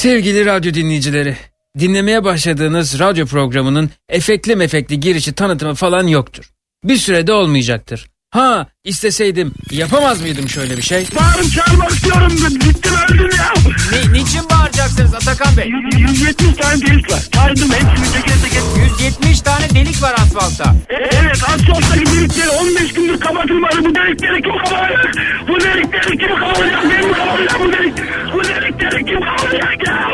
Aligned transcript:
Sevgili 0.00 0.46
radyo 0.46 0.74
dinleyicileri, 0.74 1.36
dinlemeye 1.78 2.24
başladığınız 2.24 2.98
radyo 2.98 3.26
programının 3.26 3.90
efekli 4.08 4.56
mefekli 4.56 5.00
girişi 5.00 5.32
tanıtımı 5.32 5.74
falan 5.74 6.06
yoktur. 6.06 6.50
Bir 6.84 6.96
sürede 6.96 7.32
olmayacaktır. 7.32 8.10
Ha 8.30 8.66
isteseydim 8.84 9.54
yapamaz 9.70 10.20
mıydım 10.20 10.48
şöyle 10.48 10.76
bir 10.76 10.82
şey? 10.82 11.06
Bağırıp 11.20 11.52
çağırmak 11.52 11.90
istiyorum. 11.90 12.32
Gittim 12.60 12.92
öldüm 13.08 13.30
ya. 13.38 13.52
Ne, 13.92 14.12
niçin 14.12 14.50
bağıracaksınız 14.50 15.14
Atakan 15.14 15.56
Bey? 15.56 15.68
170 15.98 16.56
tane 16.56 16.80
delik 16.80 17.12
var. 17.12 17.18
Saydım 17.34 17.70
hepsini 17.72 18.12
teker 18.12 18.34
teker. 18.44 18.62
170 19.00 19.40
tane 19.40 19.70
delik 19.70 20.02
var 20.02 20.14
asfaltta. 20.14 20.74
E, 20.90 20.94
evet 20.94 21.36
asfalttaki 21.44 22.06
delikleri 22.06 22.48
15 22.50 22.92
gündür 22.94 23.20
kapatılmadı. 23.20 23.84
Bu 23.84 23.94
delikleri 23.94 24.42
kim 24.42 24.52
kapatacak? 24.58 25.14
Bu 25.48 25.60
delikleri 25.60 26.18
kim 26.18 26.36
kapatacak? 26.38 26.84
Ben 26.90 27.06
mi 27.08 27.12
kapatacağım 27.12 27.62
bu 27.64 27.72
delik? 27.72 27.94
Bu 28.34 28.44
delikleri 28.44 29.04
kim 29.04 29.20
kapatacak 29.20 29.86
ya? 29.88 30.08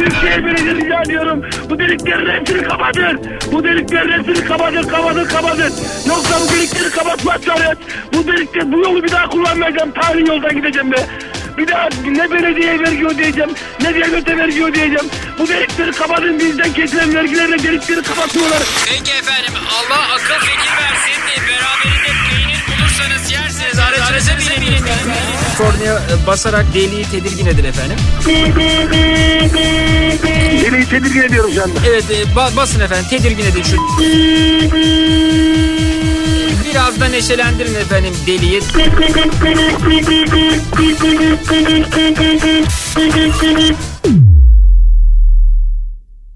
Büyükşehir 0.00 0.44
Belediye 0.44 0.74
rica 0.74 1.02
ediyorum. 1.02 1.42
Bu 1.70 1.78
deliklerin 1.78 2.40
hepsini 2.40 2.62
kapatın. 2.62 3.20
Bu 3.52 3.64
deliklerin 3.64 4.12
hepsini 4.12 4.44
kapatın, 4.44 4.82
kapatın, 4.82 5.24
kapatın. 5.24 5.72
Yoksa 6.08 6.40
bu 6.40 6.54
delikleri 6.54 6.90
kapatmazsanız 6.90 7.78
bu 8.14 8.26
delikleri, 8.26 8.72
bu 8.72 8.78
yolu 8.78 9.02
bir 9.04 9.10
daha 9.10 9.28
kullanmayacağım. 9.28 9.92
Tarihi 9.92 10.28
yoldan 10.28 10.56
gideceğim 10.56 10.92
be. 10.92 10.96
Bir 11.58 11.68
daha 11.68 11.88
ne 12.06 12.30
belediyeye 12.30 12.78
vergi 12.78 13.06
ödeyeceğim, 13.06 13.50
ne 13.80 13.94
devlete 13.94 14.36
vergi 14.36 14.64
ödeyeceğim. 14.64 15.10
Bu 15.38 15.48
delikleri 15.48 15.92
kapatın 15.92 16.38
bizden 16.38 16.72
kesilen 16.72 17.14
vergilerle 17.14 17.62
delikleri 17.62 18.02
kapatıyorlar. 18.02 18.62
Peki 18.88 19.12
efendim 19.12 19.54
Allah 19.78 20.14
akıl 20.14 20.46
fikir 20.46 20.72
versin. 20.80 21.20
Beraberinde 21.48 22.19
yersiniz. 23.62 23.78
Aracınıza 24.10 24.60
binin. 24.60 24.80
Kornaya 25.58 25.94
e, 25.94 26.26
basarak 26.26 26.74
deliği 26.74 27.04
tedirgin 27.04 27.46
edin 27.46 27.64
efendim. 27.64 27.96
Deliği 30.64 30.86
tedirgin 30.88 31.22
ediyorum 31.22 31.50
şu 31.54 31.62
anda. 31.62 31.80
Evet 31.88 32.04
e, 32.10 32.22
ba- 32.22 32.56
basın 32.56 32.80
efendim 32.80 33.06
tedirgin 33.10 33.44
edin 33.44 33.62
şu. 33.62 33.76
Biraz 36.70 37.00
da 37.00 37.08
neşelendirin 37.08 37.74
efendim 37.74 38.14
deliği. 38.26 38.60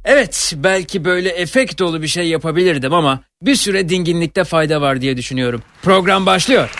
Evet 0.04 0.52
belki 0.56 1.04
böyle 1.04 1.28
efekt 1.28 1.78
dolu 1.78 2.02
bir 2.02 2.08
şey 2.08 2.28
yapabilirdim 2.28 2.94
ama 2.94 3.20
bir 3.42 3.54
süre 3.56 3.88
dinginlikte 3.88 4.44
fayda 4.44 4.80
var 4.80 5.00
diye 5.00 5.16
düşünüyorum. 5.16 5.62
Program 5.82 6.26
başlıyor. 6.26 6.70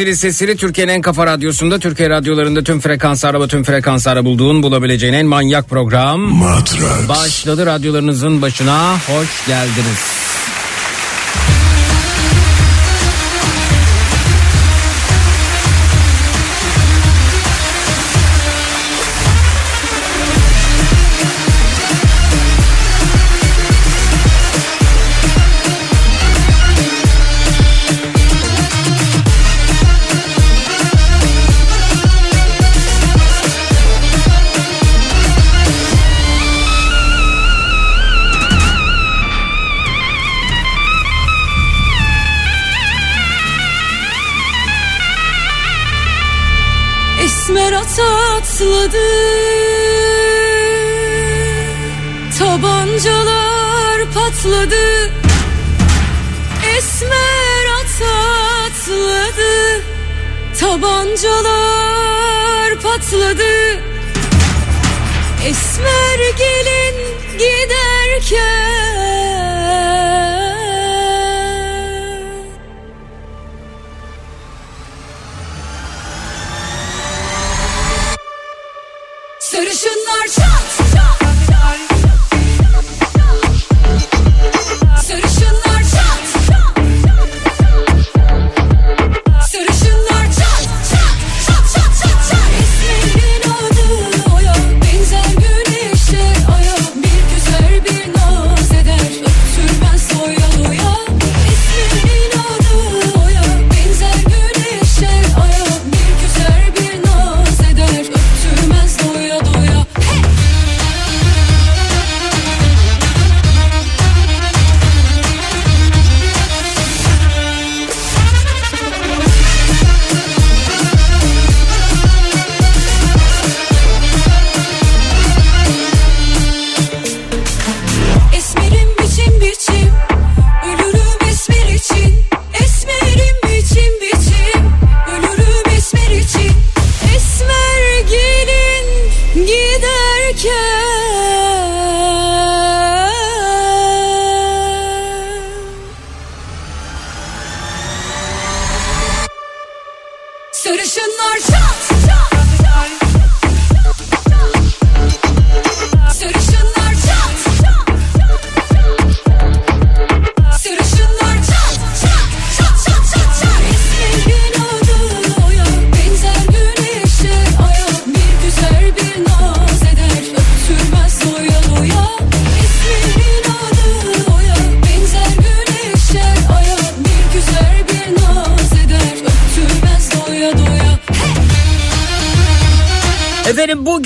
Zili 0.00 0.16
sesini 0.16 0.56
Türkiye'nin 0.56 0.92
en 0.92 1.02
kafa 1.02 1.26
radyosunda 1.26 1.78
Türkiye 1.78 2.10
radyolarında 2.10 2.64
tüm 2.64 2.80
frekanslara 2.80 3.40
ve 3.40 3.48
tüm 3.48 3.64
frekanslara 3.64 4.24
bulduğun 4.24 4.62
bulabileceğin 4.62 5.12
en 5.12 5.26
manyak 5.26 5.68
program. 5.68 6.20
Matrax. 6.20 7.08
Başladı 7.08 7.66
radyolarınızın 7.66 8.42
başına 8.42 8.94
hoş 8.94 9.46
geldiniz. 9.46 10.19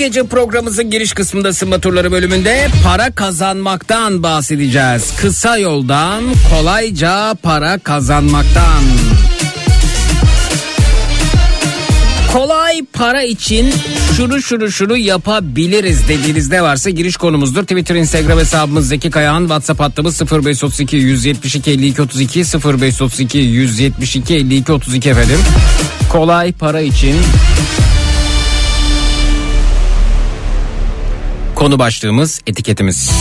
Gece 0.05 0.23
programımızın 0.23 0.89
giriş 0.89 1.13
kısmında 1.13 1.47
ısınma 1.47 1.79
turları 1.79 2.11
bölümünde 2.11 2.67
para 2.83 3.11
kazanmaktan 3.11 4.23
bahsedeceğiz. 4.23 5.15
Kısa 5.17 5.57
yoldan 5.57 6.23
kolayca 6.49 7.35
para 7.43 7.77
kazanmaktan. 7.77 8.83
Kolay 12.33 12.85
para 12.93 13.23
için 13.23 13.73
şunu 14.17 14.41
şunu 14.41 14.71
şunu 14.71 14.97
yapabiliriz 14.97 16.07
dediğiniz 16.07 16.51
ne 16.51 16.63
varsa 16.63 16.89
giriş 16.89 17.17
konumuzdur. 17.17 17.61
Twitter, 17.63 17.95
Instagram 17.95 18.39
hesabımız 18.39 18.87
Zeki 18.87 19.09
Kayağan, 19.09 19.41
WhatsApp 19.41 19.79
hattımız 19.79 20.21
0532 20.21 20.95
172 20.95 21.71
52 21.71 22.01
32 22.01 22.39
0532 22.39 23.37
172 23.37 24.35
52 24.35 24.71
32 24.71 25.09
efendim. 25.09 25.39
Kolay 26.09 26.51
para 26.51 26.81
için 26.81 27.15
Konu 31.65 31.79
başlığımız 31.79 32.41
etiketimiz. 32.47 33.11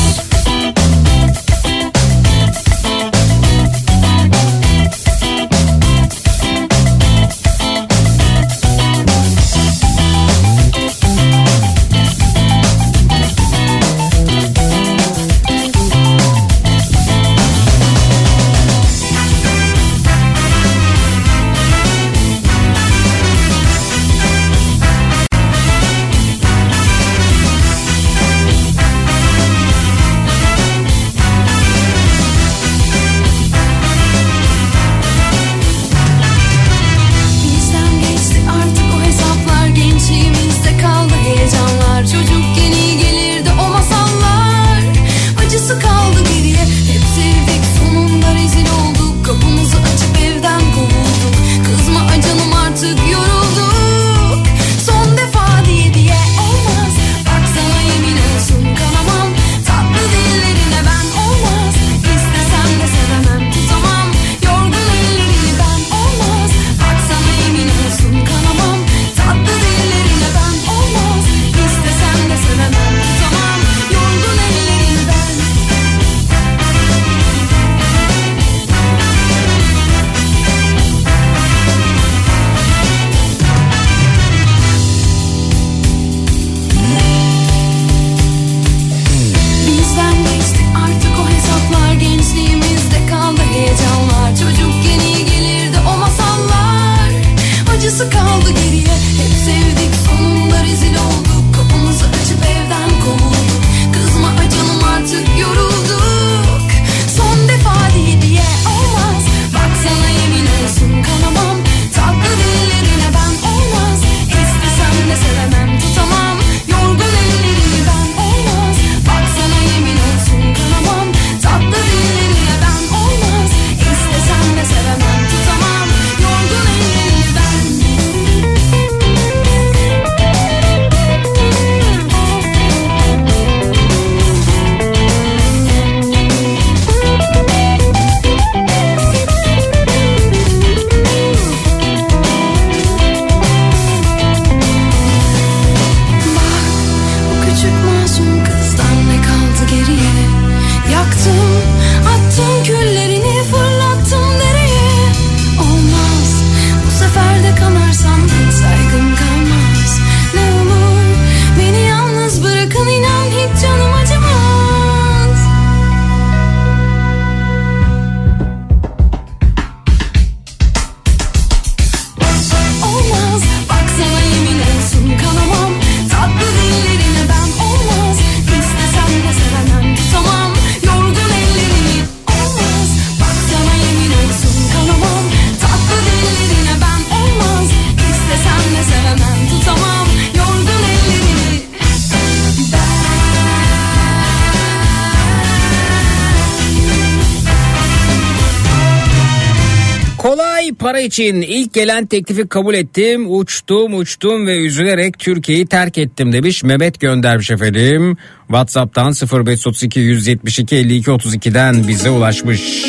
İçin 201.05 201.43
ilk 201.43 201.73
gelen 201.73 202.07
teklifi 202.07 202.49
kabul 202.49 202.75
ettim. 202.75 203.27
Uçtum 203.31 203.95
uçtum 203.95 204.47
ve 204.47 204.59
üzülerek 204.59 205.19
Türkiye'yi 205.19 205.67
terk 205.67 205.99
ettim 205.99 206.33
demiş. 206.33 206.65
Mehmet 206.65 207.01
göndermiş 207.01 207.51
efendim. 207.51 208.17
Whatsapp'tan 208.47 209.13
0532 209.13 210.01
172 210.01 210.77
52 210.77 211.11
32'den 211.11 211.89
bize 211.89 212.11
ulaşmış. 212.11 212.84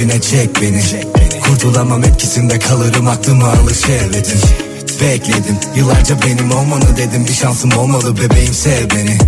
Dibine 0.00 0.20
çek 0.20 0.62
beni. 0.62 0.82
Kurtulamam 1.40 2.04
etkisinde 2.04 2.58
kalırım 2.58 3.08
aklımı 3.08 3.46
alır 3.46 3.74
şehvetin 3.74 4.40
Bekledim 5.00 5.56
yıllarca 5.74 6.16
benim 6.26 6.52
olmanı 6.52 6.96
dedim. 6.96 7.26
Bir 7.28 7.32
şansım 7.32 7.72
olmalı 7.72 8.16
bebeğim 8.16 8.54
sev 8.54 8.90
beni. 8.90 9.18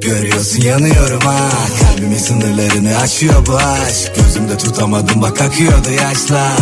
Görüyorsun 0.00 0.62
yanıyorum 0.62 1.20
ha. 1.20 1.48
Kalbimin 1.80 2.18
sınırlarını 2.18 2.98
aşıyor 2.98 3.46
bu 3.46 3.56
aşk. 3.56 4.12
Gözümde 4.16 4.58
tutamadım 4.58 5.22
bak 5.22 5.40
akıyordu 5.40 5.90
yaşlar. 5.90 6.58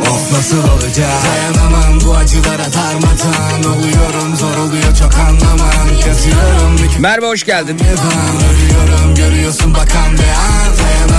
Of 0.00 0.32
nasıl 0.32 0.58
olacak? 0.58 1.12
Dayanamam 1.24 2.00
bu 2.06 2.14
acılara 2.14 2.66
darmadan 2.72 3.72
Oluyorum 3.72 4.36
zor 4.36 4.56
oluyor 4.56 4.96
çok 4.98 5.14
anlamam. 5.14 5.88
Yatıyorum 6.08 6.78
bir 6.94 7.00
Merve 7.00 7.26
hoş 7.26 7.44
geldin. 7.44 7.78
ölüyorum 7.78 9.14
görüyorsun 9.14 9.74
bakan 9.74 10.18
be 10.18 10.34
an 10.36 11.09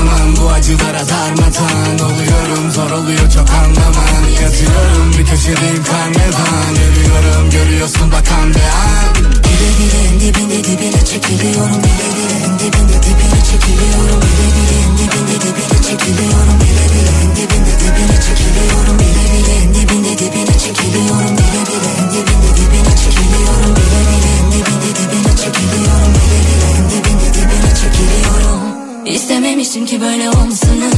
bu 0.41 0.49
acılara 0.49 1.03
darmadan 1.09 1.99
Oluyorum 2.07 2.71
zor 2.71 2.91
oluyor 2.91 3.31
çok 3.35 3.49
anlaman. 3.49 4.23
Yatıyorum 4.41 5.07
bir 5.17 5.25
köşedeyim 5.25 5.83
karnevan. 5.83 6.73
Ölüyorum 6.85 7.49
görüyorsun 7.51 8.11
bakan 8.11 8.53
be 8.55 8.65
an. 8.83 9.15
Bile 9.43 9.69
bile 9.77 9.99
en 10.07 10.19
dibinde 10.19 10.63
dibine 10.63 11.05
çekiliyorum. 11.05 11.79
Bile 11.83 12.07
bile 12.15 12.37
en 12.45 12.53
dibinde 12.59 12.97
dibine 13.05 13.39
çekiliyorum. 13.49 14.21
Bile 14.25 14.47
bile 14.55 14.75
en 14.85 14.91
dibinde 14.97 15.35
dibine 15.43 15.79
çekiliyorum. 15.87 16.57
Bile 16.63 16.85
bile 16.93 17.13
en 17.23 17.29
dibinde 17.37 17.73
dibine 17.81 18.17
çekiliyorum. 18.25 18.97
Bile 19.01 19.25
bile 19.33 19.53
en 19.63 19.69
dibinde 19.75 20.13
dibine 20.21 20.55
çekiliyorum. 20.63 21.33
Bile 21.37 21.61
bile 21.69 21.91
en 22.01 22.07
dibinde 22.13 22.51
dibine 22.59 22.93
çekiliyorum. 23.03 23.73
Bile 23.77 24.01
bile 24.09 24.31
en 24.39 24.47
dibinde 24.53 24.89
dibine 24.99 25.33
çekiliyorum. 25.43 26.11
Bile 26.17 26.39
bile 26.47 26.67
en 26.77 26.85
dibinde 26.91 27.27
dibine 27.35 27.71
çekiliyorum 27.81 28.80
İstememiştim 29.15 29.85
ki 29.85 30.01
böyle 30.01 30.29
olmasını. 30.29 30.89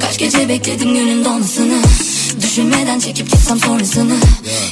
Kaç 0.00 0.18
gece 0.18 0.48
bekledim 0.48 0.94
günün 0.94 1.24
dolmasını 1.24 1.78
Düşünmeden 2.42 2.98
çekip 2.98 3.30
gitsem 3.30 3.58
sonrasını. 3.58 4.14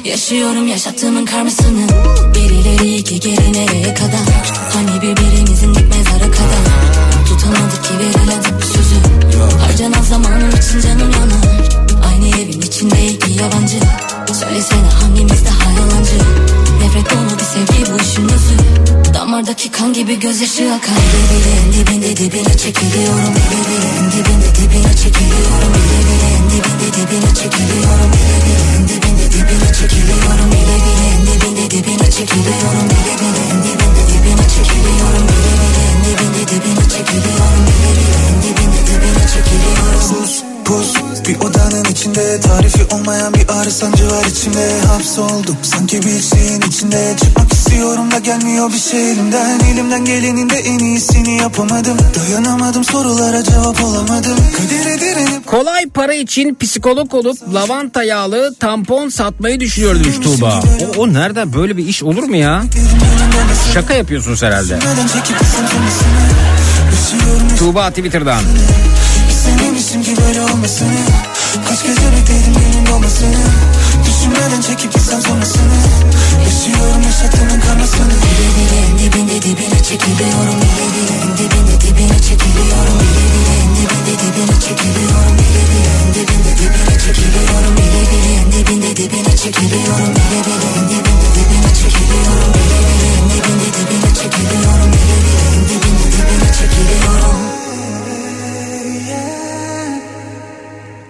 Yaşıyorum 0.05 0.69
yaşattığımın 0.69 1.27
karmasını. 1.27 1.87
Birileri 2.35 2.97
iki 2.97 3.21
geri 3.21 3.53
nereye 3.53 3.95
kadar? 3.95 4.53
Hani 4.73 5.03
birbirimizin 5.03 5.75
dik 5.75 5.89
mezara 5.97 6.31
kadar? 6.31 6.65
Tutamadık 7.29 7.85
ki 7.85 7.99
verilen 7.99 8.43
tıpkı 8.43 8.67
sözü. 8.67 8.97
Harcanan 9.67 10.03
zamanım 10.03 10.51
için 10.51 10.81
canım 10.81 11.11
yanar. 11.11 11.69
Aynı 12.09 12.29
evin 12.29 12.61
içinde 12.61 13.07
iki 13.07 13.33
yabancı. 13.33 13.79
Söylesene 14.41 14.89
hangimiz 15.01 15.45
daha 15.45 15.71
yalancı 15.73 16.17
Nefret 16.83 17.07
bir 17.39 17.45
sevgi 17.45 17.93
bu 17.93 18.03
işin 18.03 18.25
özü. 18.25 18.55
Damardaki 19.15 19.71
kan 19.71 19.93
gibi 19.93 20.21
gözyaşı 20.21 20.73
akar 20.75 20.97
Bile 20.97 21.25
bile 21.31 21.53
en 21.61 21.73
dibinde 21.73 22.17
dibine 22.17 22.57
çekiliyorum. 22.57 23.33
Bile 23.37 23.61
bile 23.69 23.89
en 23.99 24.07
dibinde 24.13 24.49
dibine 24.59 24.93
çekiliyorum. 25.03 25.73
Bile 25.75 26.01
bile 26.09 26.29
en 26.37 26.45
dibinde 26.51 26.89
dibine 26.97 27.31
çekiliyorum. 27.41 28.11
Bile 28.15 28.39
bile 28.47 28.65
en 28.77 28.83
dibinde 28.89 29.27
dibine 29.35 29.71
çekiliyorum. 29.79 30.51
Bile 30.53 30.77
bile 30.85 31.05
en 31.15 31.23
dibinde 31.27 31.71
dibine 31.71 32.11
çekiliyorum. 32.19 32.87
Bile 32.91 33.15
bile 33.21 33.43
en 33.53 33.59
dibinde 33.67 34.05
dibine 34.13 34.47
çekiliyorum. 34.57 35.27
Bile 35.33 35.55
bile 35.63 35.83
en 35.91 35.99
dibinde 36.05 36.43
dibine 36.51 36.85
çekiliyorum. 36.95 37.63
Bile 37.69 37.91
bile 37.99 38.17
en 38.29 38.37
dibinde 38.43 38.81
dibine 38.89 39.25
çekiliyorum. 39.35 40.01
Pus 40.09 40.52
pus 40.65 40.95
bir 41.29 41.41
odanın 41.41 41.85
içinde 41.85 42.41
Tarifi 42.41 42.95
olmayan 42.95 43.35
bir 43.35 43.49
ağrı 43.49 43.71
sancı 43.71 44.11
var 44.11 44.25
içimde 44.25 44.81
Hapsoldum 44.87 45.57
sanki 45.63 46.03
bir 46.03 46.21
şeyin 46.21 46.61
içinde 46.61 47.15
Çıkmak 47.21 47.53
istiyorum 47.53 48.11
da 48.11 48.19
gelmiyor 48.19 48.73
bir 48.73 48.79
şey 48.79 49.13
elimden 49.13 49.61
Elimden 49.61 50.05
gelenin 50.05 50.51
de 50.51 50.57
en 50.57 50.79
iyisini 50.79 51.37
yapamadım 51.37 51.97
Dayanamadım 52.19 52.85
sorulara 52.85 53.45
cevap 53.45 53.85
olamadım 53.85 54.37
Kadere 54.57 55.01
direnip 55.01 55.47
Kolay 55.47 55.87
para 55.89 56.15
için 56.15 56.55
psikolog 56.61 57.15
olup 57.15 57.55
lavanta 57.55 58.03
yağlı 58.03 58.55
tampon 58.61 59.09
satmayı 59.09 59.61
düşünüyor 59.61 59.95
demiş 59.95 60.17
Tuğba. 60.23 60.63
O, 60.97 61.01
o 61.01 61.13
nereden 61.13 61.53
böyle 61.53 61.77
bir 61.77 61.87
iş 61.87 62.03
olur 62.03 62.23
mu 62.23 62.37
ya? 62.37 62.63
Şaka 63.75 63.95
yapıyorsunuz 63.95 64.43
herhalde. 64.43 64.79
Tuğba 67.59 67.89
Twitter'dan. 67.91 68.43
İstememiştim 69.43 70.03
ki 70.03 70.15
böyle 70.17 70.41
olmasını 70.43 71.03
Kaç 71.69 71.83
gece 71.83 72.13
bekledim 72.13 72.55
günün 72.55 72.87
dolmasını 72.87 73.43
Düşünmeden 74.07 74.61
çekip 74.61 74.93
gitsem 74.93 75.21
sonrasını. 75.23 75.79
Yaşıyorum 76.45 77.03
yaşattığımın 77.03 77.61
karmasını 77.61 78.15
Bile 78.23 78.49
bile 78.57 78.79
en 78.87 78.99
dibinde 78.99 79.43
dibine 79.43 79.83
çekiliyorum 79.89 80.57
Bile 80.63 80.87
bile 80.95 81.15
en 81.25 81.33
dibinde 81.39 81.75
dibine 81.81 82.19
çekiliyorum 82.29 82.99
Bile 83.03 83.25
bile 83.33 83.55
en 83.63 83.71
dibinde 83.77 84.15
dibine 84.23 84.57
çekiliyorum 84.67 85.35
Bile 85.39 85.63
bile 85.71 85.93
en 86.03 86.09
dibinde 86.15 86.53
dibine 86.61 86.97
çekiliyorum 87.05 87.75
Bile 87.77 88.03
bile 88.11 88.33
en 88.41 88.53
dibinde 88.53 88.91
dibine 88.97 89.37
çekiliyorum 89.43 90.11
Bile 90.19 90.41
bile 90.47 90.69
en 90.79 90.87
dibinde 90.93 91.29
dibine 91.37 91.73
çekiliyorum 91.81 92.51
Bile 92.59 92.79
bile 92.89 93.09
en 93.19 93.25
dibinde 93.33 93.69
dibine 93.77 94.11
çekiliyorum 94.21 94.89
Bile 94.95 95.17
bile 95.25 95.43
en 95.55 95.63
dibinde 95.69 96.07
dibine 96.15 96.49
çekiliyorum 96.59 97.62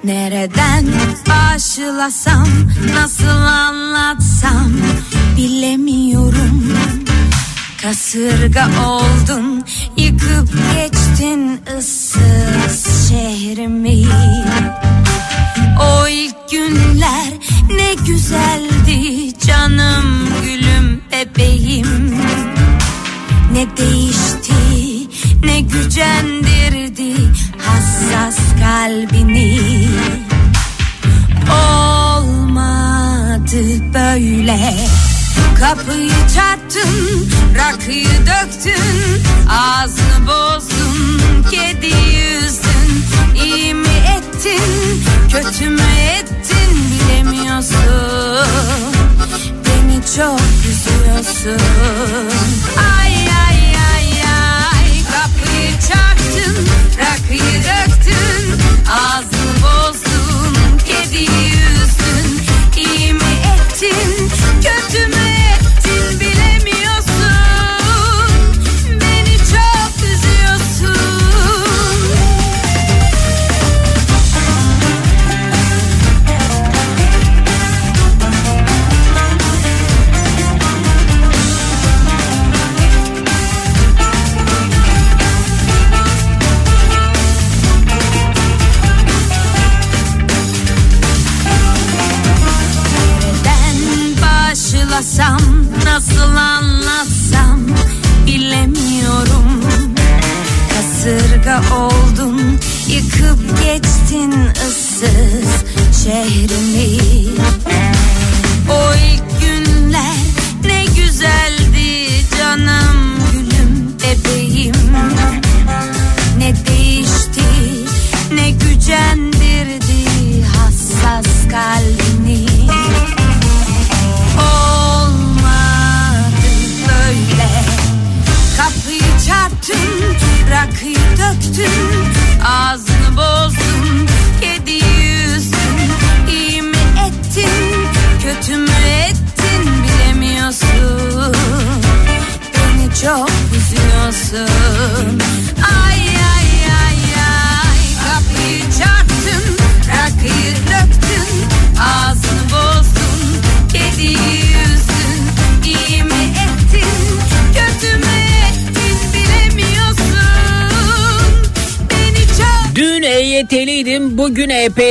Nereden 0.04 0.87
başlasam 1.28 2.47
nasıl 2.94 3.47
anlatsam 3.47 4.73
bilemiyorum. 5.37 6.75
Kasırga 7.82 8.68
oldun 8.87 9.64
yıkıp 9.97 10.49
geçtin 10.75 11.61
ıssız 11.78 13.09
şehrimi. 13.09 14.06
O 15.80 16.09
ilk 16.09 16.50
günler 16.50 17.32
ne 17.71 17.94
güzeldi 18.06 19.32
canım 19.47 20.28
gülüm 20.44 21.02
bebeğim. 21.12 22.16
Ne 23.52 23.76
değişti 23.76 24.91
ne 25.44 25.61
gücendirdi 25.61 27.14
hassas 27.58 28.37
kalbini. 28.61 29.61
Olmadı 31.50 32.82
böyle. 33.94 34.75
Kapıyı 35.61 36.12
çarptın, 36.34 37.28
rakıyı 37.56 38.08
döktün 38.26 39.22
Ağzını 39.49 40.26
bozdun, 40.26 41.44
kedi 41.50 41.87
yüzdün. 41.87 43.04
İyi 43.44 43.75
mi 43.75 43.88
ettin, 44.16 45.04
kötü 45.32 45.70
mü 45.70 45.82
ettin 46.18 46.70
bilemiyorsun. 46.90 47.76
Beni 49.64 50.00
çok 50.16 50.40
üzüyorsun. 50.70 51.62
Ay 52.99 53.01
Rakıyı 56.99 57.59
döktün 57.62 58.61
Ağzını 58.92 59.41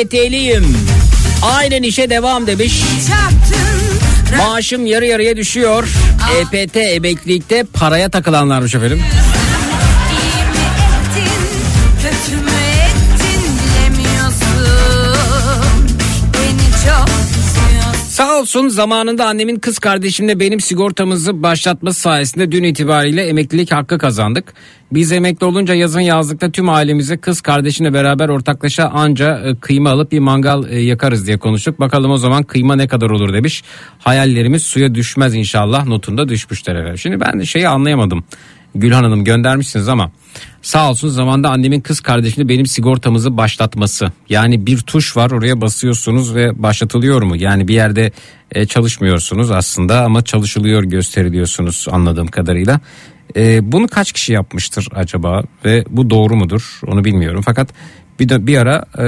bugün 0.02 0.18
EPT'liyim. 0.18 0.78
Aynen 1.42 1.84
işe 1.84 2.10
devam 2.10 2.48
demiş. 2.48 2.84
Maaşım 4.38 4.86
yarı 4.86 5.06
yarıya 5.06 5.38
düşüyor. 5.38 5.88
EPT 6.42 6.78
emeklilikte 6.78 7.64
paraya 7.74 8.10
takılanlarmış 8.10 8.76
efendim. 8.76 9.02
Olsun 18.52 18.68
zamanında 18.68 19.26
annemin 19.26 19.60
kız 19.60 19.80
kardeşimle 19.80 20.40
benim 20.40 20.60
sigortamızı 20.60 21.44
başlatması 21.44 22.02
sayesinde 22.02 22.52
dün 22.52 22.64
itibariyle 22.64 23.24
emeklilik 23.24 23.72
hakkı 23.72 23.98
kazandık. 23.98 24.54
Biz 24.92 25.12
emekli 25.12 25.46
olunca 25.46 25.74
yazın 25.74 26.00
yazlıkta 26.00 26.52
tüm 26.52 26.70
ailemize 26.70 27.18
kız 27.18 27.42
kardeşimle 27.42 27.94
beraber 27.94 28.30
ortaklaşa 28.30 28.88
anca 28.88 29.40
e, 29.40 29.56
kıyma 29.56 29.90
alıp 29.90 30.12
bir 30.12 30.20
mangal 30.20 30.64
e, 30.70 30.80
yakarız 30.80 31.28
diye 31.28 31.38
konuştuk. 31.38 31.80
Bakalım 31.80 32.12
o 32.12 32.18
zaman 32.18 32.44
kıyma 32.44 32.76
ne 32.76 32.88
kadar 32.88 33.10
olur 33.10 33.34
demiş. 33.34 33.64
Hayallerimiz 34.00 34.62
suya 34.64 34.96
düşmez 34.96 35.36
inşallah 35.36 35.86
notunda 35.86 36.30
düşmüşler 36.30 36.76
efendim. 36.76 36.98
Şimdi 36.98 37.20
ben 37.20 37.42
şeyi 37.42 37.68
anlayamadım. 37.68 38.24
Gülhan 38.76 39.04
Hanım 39.04 39.24
göndermişsiniz 39.24 39.88
ama 39.88 40.12
sağ 40.62 40.90
olsun 40.90 41.10
zamanda 41.10 41.50
annemin 41.50 41.82
kız 41.82 42.00
kardeşini 42.00 42.50
benim 42.50 42.66
sigortamızı 42.66 43.38
başlatması. 43.38 44.12
Yani 44.30 44.66
bir 44.66 44.78
tuş 44.78 45.18
var 45.18 45.32
oraya 45.32 45.62
basıyorsunuz 45.62 46.36
ve 46.36 46.64
başlatılıyor 46.64 47.22
mu? 47.22 47.36
Yani 47.36 47.68
bir 47.68 47.74
yerde 47.74 48.12
e, 48.52 48.66
çalışmıyorsunuz 48.66 49.52
aslında 49.52 50.04
ama 50.04 50.22
çalışılıyor 50.22 50.84
gösteriliyorsunuz 50.84 51.88
anladığım 51.92 52.28
kadarıyla. 52.28 52.80
E, 53.36 53.72
bunu 53.72 53.88
kaç 53.88 54.12
kişi 54.12 54.34
yapmıştır 54.34 54.88
acaba 54.96 55.44
ve 55.66 55.86
bu 55.90 56.10
doğru 56.10 56.36
mudur 56.36 56.80
onu 56.88 57.04
bilmiyorum. 57.04 57.42
Fakat 57.46 57.70
bir 58.20 58.30
de 58.30 58.48
bir 58.48 58.58
ara 58.58 58.86
e, 58.98 59.08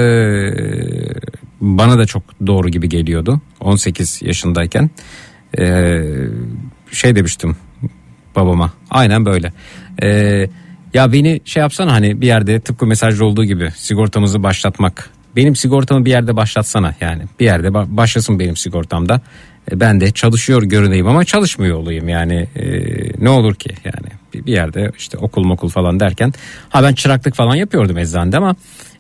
bana 1.62 1.98
da 1.98 2.06
çok 2.06 2.24
doğru 2.48 2.70
gibi 2.70 2.90
geliyordu 2.90 3.42
18 3.60 4.22
yaşındayken. 4.22 4.90
E, 5.60 6.00
şey 6.92 7.16
demiştim 7.16 7.56
babama. 8.36 8.74
Aynen 8.90 9.26
böyle. 9.26 9.54
Ee, 10.04 10.50
ya 10.94 11.12
beni 11.12 11.42
şey 11.46 11.62
yapsana 11.62 11.94
hani 11.94 12.22
bir 12.22 12.28
yerde 12.28 12.60
tıpkı 12.60 12.86
mesajda 12.86 13.26
olduğu 13.26 13.46
gibi 13.46 13.72
sigortamızı 13.76 14.44
başlatmak. 14.44 15.10
Benim 15.36 15.56
sigortamı 15.56 16.06
bir 16.06 16.10
yerde 16.10 16.36
başlatsana 16.36 16.96
yani. 17.02 17.24
Bir 17.40 17.46
yerde 17.46 17.68
ba- 17.68 17.98
başlasın 17.98 18.40
benim 18.40 18.58
sigortamda. 18.58 19.22
E, 19.72 19.80
ben 19.80 20.02
de 20.02 20.12
çalışıyor 20.12 20.64
görüneyim 20.64 21.08
ama 21.08 21.26
çalışmıyor 21.26 21.78
olayım 21.78 22.10
yani. 22.10 22.48
E, 22.56 22.66
ne 23.24 23.30
olur 23.30 23.56
ki 23.56 23.70
yani 23.86 24.08
bir, 24.34 24.54
yerde 24.54 24.92
işte 24.98 25.18
okul 25.18 25.44
mokul 25.44 25.70
falan 25.70 26.00
derken. 26.00 26.34
Ha 26.70 26.84
ben 26.84 26.94
çıraklık 26.94 27.36
falan 27.36 27.56
yapıyordum 27.56 27.98
eczanede 27.98 28.38
ama 28.38 28.56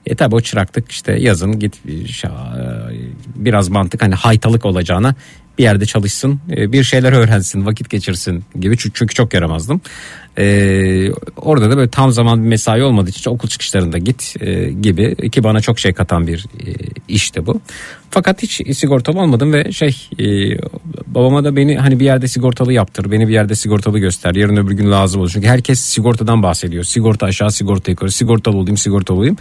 e 0.06 0.16
tabi 0.16 0.36
o 0.36 0.42
çıraklık 0.42 0.92
işte 0.92 1.14
yazın 1.14 1.60
git 1.60 1.86
şa- 1.86 2.94
biraz 3.36 3.70
mantık 3.70 4.02
hani 4.02 4.16
haytalık 4.16 4.66
olacağına 4.66 5.16
bir 5.58 5.64
yerde 5.64 5.86
çalışsın 5.86 6.40
e, 6.52 6.72
bir 6.72 6.84
şeyler 6.84 7.14
öğrensin 7.14 7.66
vakit 7.66 7.90
geçirsin 7.90 8.44
gibi 8.60 8.78
çünkü 8.78 9.16
çok 9.16 9.34
yaramazdım. 9.34 9.82
E, 10.38 11.12
orada 11.38 11.72
da 11.72 11.78
böyle 11.78 11.90
tam 11.90 12.12
zaman 12.12 12.44
bir 12.44 12.48
mesai 12.48 12.84
olmadığı 12.84 13.10
için 13.10 13.32
okul 13.32 13.48
çıkışlarında 13.48 13.98
git 13.98 14.36
e, 14.40 14.72
gibi 14.72 15.30
ki 15.30 15.44
bana 15.44 15.62
çok 15.62 15.80
şey 15.80 15.94
katan 15.94 16.28
bir 16.28 16.46
e, 16.66 16.74
işti 17.08 17.46
bu. 17.46 17.62
Fakat 18.10 18.44
hiç 18.44 18.78
sigortalı 18.78 19.20
olmadım 19.20 19.54
ve 19.54 19.72
şey 19.72 20.08
e, 20.20 20.26
babama 21.08 21.44
da 21.44 21.56
beni 21.56 21.78
hani 21.78 22.00
bir 22.00 22.06
yerde 22.06 22.28
sigortalı 22.28 22.74
yaptır 22.74 23.12
beni 23.12 23.28
bir 23.28 23.34
yerde 23.34 23.56
sigortalı 23.56 24.00
göster 24.00 24.36
yarın 24.36 24.58
öbür 24.58 24.74
gün 24.74 24.92
lazım 24.92 25.22
olur. 25.22 25.30
Çünkü 25.34 25.48
herkes 25.48 25.80
sigortadan 25.80 26.44
bahsediyor 26.44 26.84
sigorta 26.84 27.26
aşağı 27.26 27.52
sigorta 27.52 27.92
yukarı 27.92 28.12
sigortalı 28.12 28.58
olayım 28.58 28.78
sigortalı 28.78 29.18
olayım. 29.18 29.38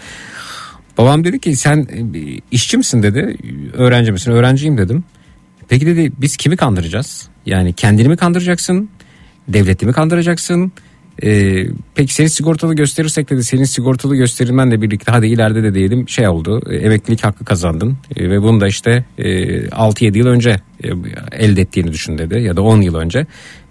Babam 0.99 1.25
dedi 1.25 1.41
ki 1.41 1.57
sen 1.57 1.79
e, 1.79 2.41
işçi 2.51 2.77
misin 2.77 3.03
dedi 3.03 3.37
öğrenci 3.73 4.13
misin 4.13 4.33
öğrenciyim 4.33 4.79
dedim. 4.79 5.05
Peki 5.73 5.87
dedi 5.87 6.13
biz 6.19 6.37
kimi 6.37 6.57
kandıracağız? 6.57 7.29
Yani 7.47 7.73
kendini 7.73 8.09
mi 8.09 8.17
kandıracaksın? 8.17 8.89
Devleti 9.49 9.87
mi 9.87 9.93
kandıracaksın? 9.93 10.73
Ee, 11.23 11.67
peki 11.95 12.15
seni 12.15 12.31
sigortalı 12.31 12.75
gösterirsek 12.75 13.31
dedi 13.31 13.45
senin 13.45 13.65
sigortalı 13.65 14.17
gösterilmenle 14.17 14.83
birlikte 14.83 15.13
hadi 15.13 15.27
ileride 15.27 15.63
de 15.63 15.75
diyelim 15.75 16.09
şey 16.09 16.29
oldu 16.29 16.63
e, 16.71 16.77
emeklilik 16.77 17.25
hakkı 17.25 17.45
kazandın 17.45 17.97
E, 18.17 18.31
ve 18.31 18.43
bunu 18.43 18.61
da 18.61 18.69
işte 18.69 19.05
e, 19.19 19.25
6-7 19.67 20.19
yıl 20.19 20.27
önce 20.27 20.51
e, 20.85 20.89
elde 21.33 21.61
ettiğini 21.61 21.93
düşün 21.93 22.19
dedi 22.19 22.41
ya 22.41 22.57
da 22.57 22.63
10 22.63 22.81
yıl 22.81 22.95
önce. 22.95 23.27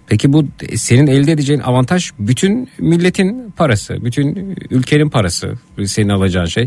Peki 0.06 0.32
bu 0.32 0.44
senin 0.76 1.06
elde 1.06 1.32
edeceğin 1.32 1.60
avantaj 1.60 2.10
bütün 2.18 2.68
milletin 2.78 3.50
parası, 3.56 4.04
bütün 4.04 4.56
ülkenin 4.70 5.08
parası 5.08 5.54
senin 5.86 6.08
alacağın 6.08 6.46
şey. 6.46 6.66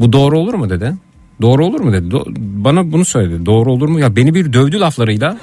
Bu 0.00 0.12
doğru 0.12 0.38
olur 0.38 0.54
mu 0.54 0.70
dedi. 0.70 0.92
Doğru 1.40 1.66
olur 1.66 1.80
mu 1.80 1.92
dedi. 1.92 2.08
Do- 2.08 2.34
bana 2.36 2.92
bunu 2.92 3.04
söyledi. 3.04 3.46
Doğru 3.46 3.72
olur 3.72 3.88
mu? 3.88 4.00
Ya 4.00 4.16
beni 4.16 4.34
bir 4.34 4.52
dövdü 4.52 4.80
laflarıyla. 4.80 5.36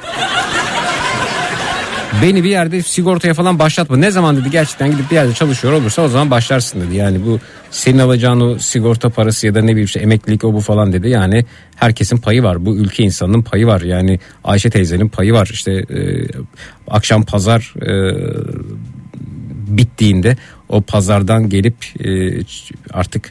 beni 2.21 2.43
bir 2.43 2.49
yerde 2.49 2.81
sigortaya 2.81 3.33
falan 3.33 3.59
başlatma. 3.59 3.97
Ne 3.97 4.11
zaman 4.11 4.37
dedi 4.37 4.51
gerçekten 4.51 4.91
gidip 4.91 5.11
bir 5.11 5.15
yerde 5.15 5.33
çalışıyor 5.33 5.73
olursa 5.73 6.01
o 6.01 6.07
zaman 6.07 6.31
başlarsın 6.31 6.81
dedi. 6.81 6.95
Yani 6.95 7.25
bu 7.25 7.39
senin 7.71 7.99
alacağın 7.99 8.39
o 8.39 8.59
sigorta 8.59 9.09
parası 9.09 9.47
ya 9.47 9.55
da 9.55 9.61
ne 9.61 9.67
bileyim 9.71 9.85
işte 9.85 9.99
emeklilik 9.99 10.43
o 10.43 10.53
bu 10.53 10.61
falan 10.61 10.93
dedi. 10.93 11.09
Yani 11.09 11.45
herkesin 11.75 12.17
payı 12.17 12.43
var. 12.43 12.65
Bu 12.65 12.75
ülke 12.75 13.03
insanının 13.03 13.41
payı 13.41 13.67
var. 13.67 13.81
Yani 13.81 14.19
Ayşe 14.43 14.69
teyzenin 14.69 15.09
payı 15.09 15.33
var. 15.33 15.49
İşte 15.53 15.71
e, 15.71 16.27
akşam 16.87 17.23
pazar 17.23 17.73
e, 17.81 17.91
bittiğinde 19.77 20.37
o 20.73 20.81
pazardan 20.81 21.49
gelip 21.49 21.75
e, 22.05 22.39
artık 22.93 23.29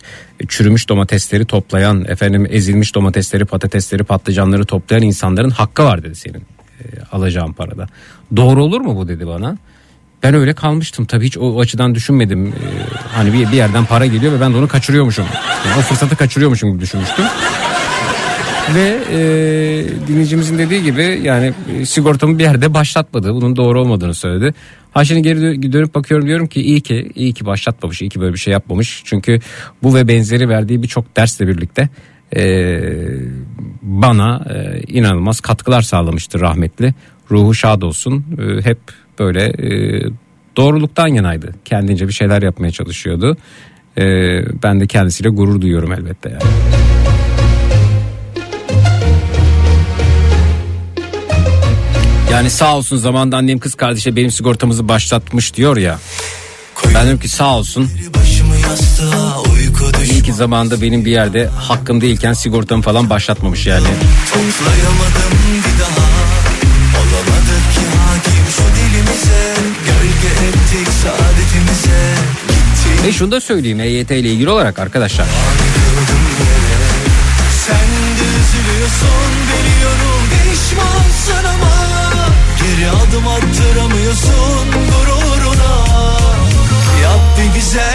çürümüş 0.49 0.89
domatesleri 0.89 1.45
toplayan 1.45 2.05
efendim 2.05 2.47
ezilmiş 2.51 2.95
domatesleri 2.95 3.45
patatesleri 3.45 4.05
patlıcanları 4.05 4.65
toplayan 4.65 5.03
insanların 5.03 5.51
hakkı 5.51 5.85
var 5.85 6.03
dedi 6.03 6.15
senin 6.15 6.41
e, 6.81 6.85
alacağın 7.13 7.53
parada. 7.53 7.87
Doğru 8.37 8.65
olur 8.65 8.81
mu 8.81 8.97
bu 8.97 9.09
dedi 9.09 9.27
bana. 9.27 9.59
Ben 10.23 10.35
öyle 10.35 10.53
kalmıştım 10.53 11.05
tabii 11.05 11.27
hiç 11.27 11.39
o 11.39 11.61
açıdan 11.61 11.95
düşünmedim. 11.95 12.47
E, 12.47 12.53
hani 13.15 13.33
bir, 13.33 13.53
bir 13.53 13.57
yerden 13.57 13.85
para 13.85 14.07
geliyor 14.07 14.33
ve 14.33 14.41
ben 14.41 14.53
de 14.53 14.57
onu 14.57 14.69
kaçırıyormuşum. 14.69 15.27
Yani 15.67 15.79
o 15.79 15.81
fırsatı 15.81 16.17
kaçırıyormuşum 16.17 16.73
gibi 16.73 16.81
düşünmüştüm. 16.81 17.25
Ve 18.75 18.99
e, 19.13 19.19
dinleyicimizin 20.09 20.59
dediği 20.59 20.83
gibi 20.83 21.21
yani 21.23 21.53
e, 21.79 21.87
sigortamı 21.87 22.39
bir 22.39 22.43
yerde 22.43 22.75
başlatmadı. 22.75 23.35
Bunun 23.35 23.57
doğru 23.57 23.81
olmadığını 23.81 24.15
söyledi. 24.15 24.55
Ha 24.91 25.05
şimdi 25.05 25.23
geri 25.23 25.39
dö- 25.39 25.73
dönüp 25.73 25.95
bakıyorum 25.95 26.27
diyorum 26.27 26.47
ki 26.47 26.61
iyi 26.63 26.81
ki 26.81 27.13
iyi 27.15 27.33
ki 27.33 27.47
başlatmamış, 27.47 28.03
iyi 28.03 28.09
ki 28.09 28.21
böyle 28.21 28.33
bir 28.33 28.39
şey 28.39 28.53
yapmamış. 28.53 29.03
Çünkü 29.05 29.41
bu 29.83 29.95
ve 29.95 30.09
benzeri 30.09 30.49
verdiği 30.49 30.83
birçok 30.83 31.17
dersle 31.17 31.49
birlikte 31.49 31.89
e, 32.37 32.81
bana 33.83 34.45
e, 34.55 34.81
inanılmaz 34.83 35.41
katkılar 35.41 35.83
sağlamıştır 35.83 36.41
rahmetli. 36.41 36.95
Ruhu 37.31 37.55
şad 37.55 37.83
olsun. 37.83 38.25
E, 38.39 38.65
hep 38.65 38.79
böyle 39.19 39.45
e, 39.45 40.03
doğruluktan 40.57 41.09
yanaydı. 41.09 41.55
Kendince 41.65 42.09
bir 42.09 42.13
şeyler 42.13 42.43
yapmaya 42.43 42.71
çalışıyordu. 42.71 43.37
E, 43.99 44.03
ben 44.63 44.81
de 44.81 44.87
kendisiyle 44.87 45.29
gurur 45.29 45.61
duyuyorum 45.61 45.93
elbette 45.93 46.29
yani. 46.29 46.43
Yani 52.33 52.51
sağ 52.51 52.77
olsun 52.77 52.97
zamanda 52.97 53.37
annem 53.37 53.59
kız 53.59 53.75
kardeşe 53.75 54.17
benim 54.17 54.31
sigortamızı 54.31 54.89
başlatmış 54.89 55.55
diyor 55.55 55.77
ya. 55.77 55.99
Ben 56.95 57.03
diyorum 57.03 57.21
ki 57.21 57.29
sağ 57.29 57.57
olsun. 57.57 57.91
İyi 60.11 60.23
ki 60.23 60.33
zamanında 60.33 60.83
benim 60.83 61.05
bir 61.05 61.11
yerde 61.11 61.47
hakkım 61.47 62.01
değilken 62.01 62.33
sigortamı 62.33 62.83
falan 62.83 63.11
başlatmamış 63.11 63.67
yani. 63.67 63.87
Toplayamadım 64.31 65.33
bir 65.47 65.81
daha 65.81 66.09
Olamadık 66.99 67.65
ki 67.75 67.81
hakim 67.99 68.45
şu 68.57 68.63
dilimize 68.77 69.55
Gölge 69.87 70.49
ettik 70.49 70.89
saadetimize 71.03 72.15
Gittik 72.49 73.05
Ve 73.07 73.13
şunu 73.13 73.31
da 73.33 73.41
söyleyeyim 73.41 73.81
EYT 73.81 74.11
ile 74.11 74.31
ilgili 74.31 74.51
olarak 74.51 74.79
arkadaşlar. 74.79 75.27
Sen 77.67 77.77
de 78.19 78.25
üzülüyorsun 78.25 79.52
attıramıyorsun 84.13 84.71
gururuna. 84.71 85.85
Yap 87.03 87.21
bir 87.39 87.55
güzellik 87.55 87.92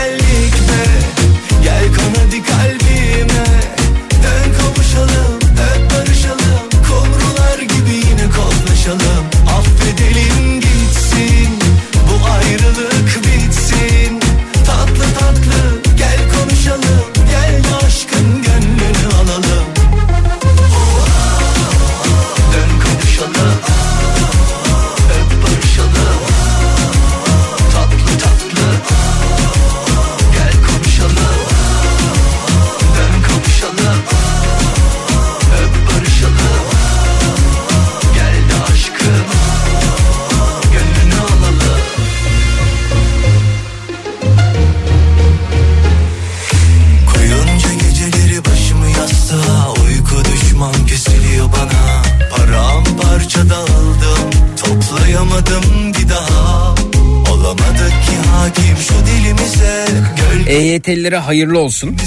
EYT'lilere 60.47 61.17
hayırlı 61.17 61.59
olsun. 61.59 61.97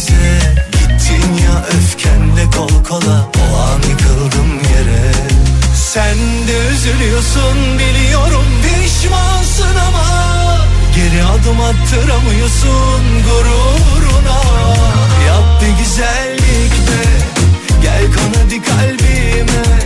kol 2.57 2.85
kola. 2.85 3.31
Yere. 4.71 5.13
Sen 5.77 6.17
de 6.49 6.73
üzülüyorsun 6.73 7.79
biliyorum 7.79 8.45
Pişmansın 8.63 9.77
ama. 9.89 10.59
Geri 10.95 11.25
adım 11.25 11.61
attıramıyorsun 11.61 13.03
gururuna. 13.27 14.41
Yap 15.27 15.61
güzellik 15.79 16.73
be 16.73 17.03
Gel 17.83 18.05
kon 18.05 18.41
hadi 18.43 18.63
kalbime 18.63 19.80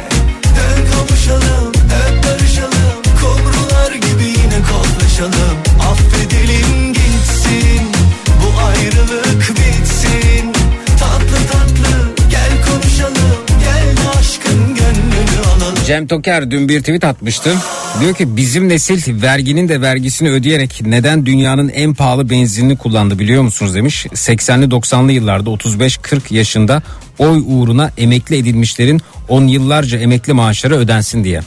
Cem 15.87 16.07
Toker 16.07 16.51
dün 16.51 16.69
bir 16.69 16.81
tweet 16.81 17.05
atmıştı. 17.05 17.55
Diyor 18.01 18.15
ki 18.15 18.37
bizim 18.37 18.69
nesil 18.69 19.23
verginin 19.23 19.69
de 19.69 19.81
vergisini 19.81 20.31
ödeyerek 20.31 20.83
neden 20.87 21.27
dünyanın 21.27 21.69
en 21.69 21.95
pahalı 21.95 22.31
benzinini 22.31 22.77
kullandı 22.77 23.19
biliyor 23.19 23.43
musunuz 23.43 23.75
demiş. 23.75 24.07
80'li 24.07 24.65
90'lı 24.65 25.13
yıllarda 25.13 25.51
35-40 25.51 26.35
yaşında 26.35 26.83
oy 27.19 27.43
uğruna 27.47 27.91
emekli 27.99 28.37
edilmişlerin 28.37 29.01
10 29.29 29.47
yıllarca 29.47 29.99
emekli 29.99 30.33
maaşları 30.33 30.77
ödensin 30.77 31.25
diye. 31.25 31.41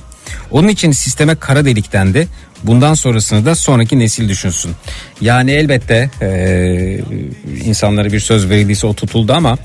Onun 0.52 0.68
için 0.68 0.92
sisteme 0.92 1.36
kara 1.36 1.66
delikten 1.66 2.14
de 2.14 2.28
bundan 2.64 2.94
sonrasını 2.94 3.46
da 3.46 3.56
sonraki 3.56 4.00
nesil 4.00 4.30
düşünsün. 4.30 4.72
Yani 5.22 5.52
elbette 5.52 6.10
eee 6.22 7.02
insanlara 7.66 8.12
bir 8.12 8.20
söz 8.20 8.50
verildiyse 8.50 8.88
o 8.88 8.94
tutuldu 8.94 9.34
ama 9.34 9.58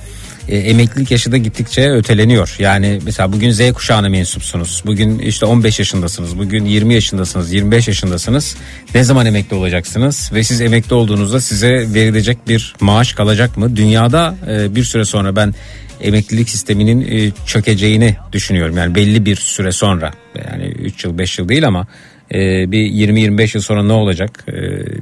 e, 0.52 0.56
emeklilik 0.56 1.10
yaşı 1.10 1.32
da 1.32 1.36
gittikçe 1.36 1.90
öteleniyor. 1.90 2.56
Yani 2.58 2.98
mesela 3.04 3.32
bugün 3.32 3.50
Z 3.50 3.72
kuşağına 3.72 4.08
mensupsunuz. 4.08 4.82
Bugün 4.86 5.18
işte 5.18 5.46
15 5.46 5.78
yaşındasınız. 5.78 6.38
Bugün 6.38 6.64
20 6.64 6.94
yaşındasınız. 6.94 7.52
25 7.52 7.88
yaşındasınız. 7.88 8.56
Ne 8.94 9.04
zaman 9.04 9.26
emekli 9.26 9.56
olacaksınız? 9.56 10.30
Ve 10.34 10.44
siz 10.44 10.60
emekli 10.60 10.94
olduğunuzda 10.94 11.40
size 11.40 11.70
verilecek 11.70 12.48
bir 12.48 12.74
maaş 12.80 13.12
kalacak 13.12 13.56
mı? 13.56 13.76
Dünyada 13.76 14.34
e, 14.48 14.74
bir 14.74 14.84
süre 14.84 15.04
sonra 15.04 15.36
ben 15.36 15.54
emeklilik 16.00 16.48
sisteminin 16.48 17.00
e, 17.10 17.32
çökeceğini 17.46 18.16
düşünüyorum. 18.32 18.76
Yani 18.76 18.94
belli 18.94 19.24
bir 19.24 19.36
süre 19.36 19.72
sonra. 19.72 20.10
Yani 20.50 20.64
3 20.64 21.04
yıl 21.04 21.18
5 21.18 21.38
yıl 21.38 21.48
değil 21.48 21.66
ama 21.66 21.86
e, 22.34 22.38
bir 22.72 22.78
20-25 22.78 23.56
yıl 23.56 23.62
sonra 23.62 23.82
ne 23.82 23.92
olacak? 23.92 24.44
E, 24.48 24.52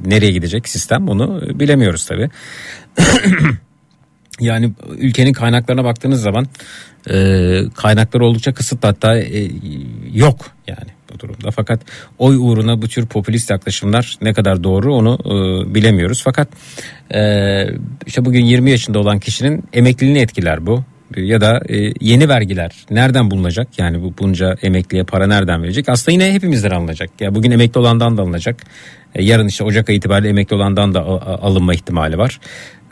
nereye 0.09 0.31
gidecek 0.31 0.69
sistem? 0.69 1.09
Onu 1.09 1.41
bilemiyoruz 1.59 2.05
tabii. 2.05 2.29
Yani 4.41 4.71
ülkenin 4.97 5.33
kaynaklarına 5.33 5.83
baktığınız 5.83 6.21
zaman 6.21 6.47
e, 7.09 7.15
kaynaklar 7.75 8.21
oldukça 8.21 8.53
kısıtlı 8.53 8.87
hatta 8.87 9.17
e, 9.17 9.51
yok 10.13 10.45
yani 10.67 10.89
bu 11.13 11.19
durumda. 11.19 11.51
Fakat 11.51 11.81
oy 12.17 12.35
uğruna 12.39 12.81
bu 12.81 12.87
tür 12.87 13.05
popülist 13.05 13.49
yaklaşımlar 13.49 14.17
ne 14.21 14.33
kadar 14.33 14.63
doğru 14.63 14.95
onu 14.95 15.17
e, 15.25 15.75
bilemiyoruz. 15.75 16.21
Fakat 16.23 16.47
e, 17.13 17.21
işte 18.05 18.25
bugün 18.25 18.45
20 18.45 18.71
yaşında 18.71 18.99
olan 18.99 19.19
kişinin 19.19 19.63
emekliliğini 19.73 20.19
etkiler 20.19 20.65
bu. 20.65 20.83
Ya 21.17 21.41
da 21.41 21.61
e, 21.69 21.93
yeni 22.01 22.29
vergiler 22.29 22.71
nereden 22.89 23.31
bulunacak? 23.31 23.67
Yani 23.77 24.03
bu 24.03 24.13
bunca 24.17 24.55
emekliye 24.61 25.03
para 25.03 25.27
nereden 25.27 25.63
verecek? 25.63 25.89
Aslında 25.89 26.11
yine 26.11 26.33
hepimizden 26.33 26.71
alınacak. 26.71 27.09
Ya 27.19 27.35
bugün 27.35 27.51
emekli 27.51 27.79
olandan 27.79 28.17
da 28.17 28.21
alınacak. 28.21 28.55
E, 29.15 29.23
yarın 29.23 29.47
işte 29.47 29.63
Ocak 29.63 29.89
ayı 29.89 29.97
itibariyle 29.97 30.29
emekli 30.29 30.55
olandan 30.55 30.93
da 30.93 31.01
alınma 31.41 31.73
ihtimali 31.73 32.17
var. 32.17 32.39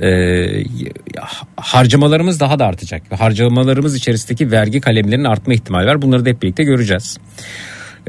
E, 0.01 0.63
harcamalarımız 1.55 2.39
daha 2.39 2.59
da 2.59 2.65
artacak. 2.65 3.01
Harcamalarımız 3.19 3.95
içerisindeki 3.95 4.51
vergi 4.51 4.81
kalemlerinin 4.81 5.25
artma 5.25 5.53
ihtimali 5.53 5.87
var. 5.87 6.01
Bunları 6.01 6.25
da 6.25 6.29
hep 6.29 6.41
birlikte 6.41 6.63
göreceğiz. 6.63 7.17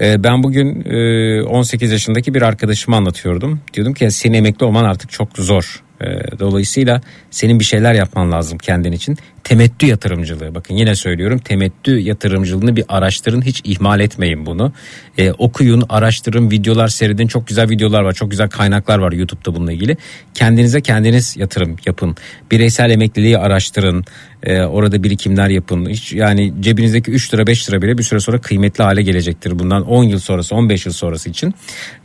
E, 0.00 0.24
ben 0.24 0.42
bugün 0.42 0.84
e, 0.90 1.42
18 1.42 1.92
yaşındaki 1.92 2.34
bir 2.34 2.42
arkadaşıma 2.42 2.96
anlatıyordum. 2.96 3.60
Diyordum 3.74 3.94
ki 3.94 4.10
senin 4.10 4.34
emekli 4.34 4.66
olman 4.66 4.84
artık 4.84 5.10
çok 5.10 5.38
zor. 5.38 5.82
E, 6.00 6.06
Dolayısıyla 6.38 7.00
senin 7.30 7.58
bir 7.58 7.64
şeyler 7.64 7.94
yapman 7.94 8.32
lazım 8.32 8.58
kendin 8.58 8.92
için. 8.92 9.16
Temettü 9.44 9.87
yatırımcılığı 9.87 10.55
bakın 10.55 10.74
yine 10.74 10.94
söylüyorum 10.94 11.38
temettü 11.38 11.98
yatırımcılığını 11.98 12.76
bir 12.76 12.85
araştırın 12.88 13.42
hiç 13.42 13.61
ihmal 13.64 14.00
etmeyin 14.00 14.46
bunu. 14.46 14.72
E, 15.18 15.33
okuyun 15.33 15.85
araştırın 15.88 16.50
videolar 16.50 16.88
seyredin 16.88 17.26
çok 17.26 17.46
güzel 17.46 17.70
videolar 17.70 18.03
var 18.03 18.12
çok 18.12 18.31
güzel 18.31 18.48
kaynaklar 18.48 18.98
var 18.98 19.12
YouTube'da 19.12 19.55
bununla 19.55 19.72
ilgili. 19.72 19.96
Kendinize 20.35 20.81
kendiniz 20.81 21.37
yatırım 21.37 21.76
yapın. 21.87 22.16
Bireysel 22.50 22.90
emekliliği 22.90 23.38
araştırın. 23.38 24.05
E, 24.42 24.62
orada 24.62 25.03
birikimler 25.03 25.48
yapın. 25.48 25.88
Hiç, 25.88 26.12
yani 26.12 26.53
cebinizdeki 26.61 27.11
3 27.11 27.35
lira 27.35 27.46
5 27.46 27.68
lira 27.70 27.83
bile 27.83 27.98
bir 27.98 28.03
süre 28.03 28.20
sonra 28.20 28.40
kıymetli 28.40 28.85
hale 28.85 29.03
gelecektir. 29.03 29.59
Bundan 29.59 29.87
10 29.87 30.05
yıl 30.05 30.18
sonrası 30.18 30.55
15 30.55 30.87
yıl 30.87 30.92
sonrası 30.92 31.31
için. 31.31 31.55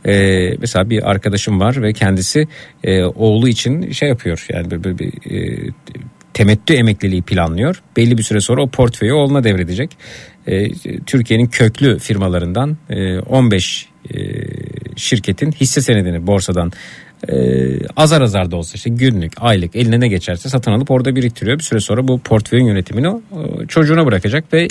E, 0.06 0.50
mesela 0.60 0.90
bir 0.90 1.10
arkadaşım 1.10 1.60
var 1.60 1.82
ve 1.82 1.92
kendisi 1.92 2.48
e, 2.84 3.04
oğlu 3.04 3.48
için 3.48 3.92
şey 3.92 4.08
yapıyor 4.08 4.46
yani 4.48 4.70
böyle, 4.70 4.84
böyle 4.84 4.98
bir 4.98 5.30
e, 5.30 5.70
temettü 6.36 6.74
emekliliği 6.74 7.22
planlıyor. 7.22 7.82
Belli 7.96 8.18
bir 8.18 8.22
süre 8.22 8.40
sonra 8.40 8.62
o 8.62 8.68
portföyü 8.68 9.12
oğluna 9.12 9.44
devredecek. 9.44 9.96
E, 10.46 10.68
Türkiye'nin 11.06 11.46
köklü 11.46 11.98
firmalarından 11.98 12.76
e, 12.90 13.18
15 13.18 13.88
e, 14.10 14.18
şirketin 14.96 15.52
hisse 15.52 15.80
senedini 15.80 16.26
borsadan 16.26 16.72
e, 17.28 17.36
azar 17.96 18.20
azar 18.20 18.50
da 18.50 18.56
olsa 18.56 18.72
işte 18.74 18.90
günlük, 18.90 19.32
aylık 19.36 19.76
eline 19.76 20.00
ne 20.00 20.08
geçerse 20.08 20.48
satın 20.48 20.72
alıp 20.72 20.90
orada 20.90 21.16
biriktiriyor. 21.16 21.58
Bir 21.58 21.62
süre 21.62 21.80
sonra 21.80 22.08
bu 22.08 22.18
portföyün 22.18 22.66
yönetimini 22.66 23.08
o 23.08 23.20
çocuğuna 23.68 24.06
bırakacak 24.06 24.52
ve 24.52 24.62
e, 24.62 24.68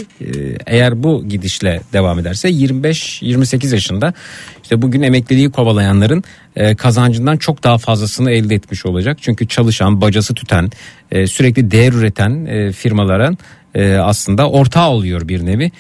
eğer 0.65 1.03
bu 1.03 1.25
gidişle 1.27 1.81
devam 1.93 2.19
ederse 2.19 2.49
25-28 2.49 3.73
yaşında 3.73 4.13
işte 4.63 4.81
bugün 4.81 5.01
emekliliği 5.01 5.51
kovalayanların 5.51 6.23
e, 6.55 6.75
kazancından 6.75 7.37
çok 7.37 7.63
daha 7.63 7.77
fazlasını 7.77 8.31
elde 8.31 8.55
etmiş 8.55 8.85
olacak. 8.85 9.17
Çünkü 9.21 9.47
çalışan, 9.47 10.01
bacası 10.01 10.33
tüten, 10.33 10.69
e, 11.11 11.27
sürekli 11.27 11.71
değer 11.71 11.93
üreten 11.93 12.45
e, 12.45 12.71
firmaların 12.71 13.37
e, 13.75 13.95
aslında 13.95 14.49
ortağı 14.49 14.89
oluyor 14.89 15.27
bir 15.27 15.45
nevi. 15.45 15.71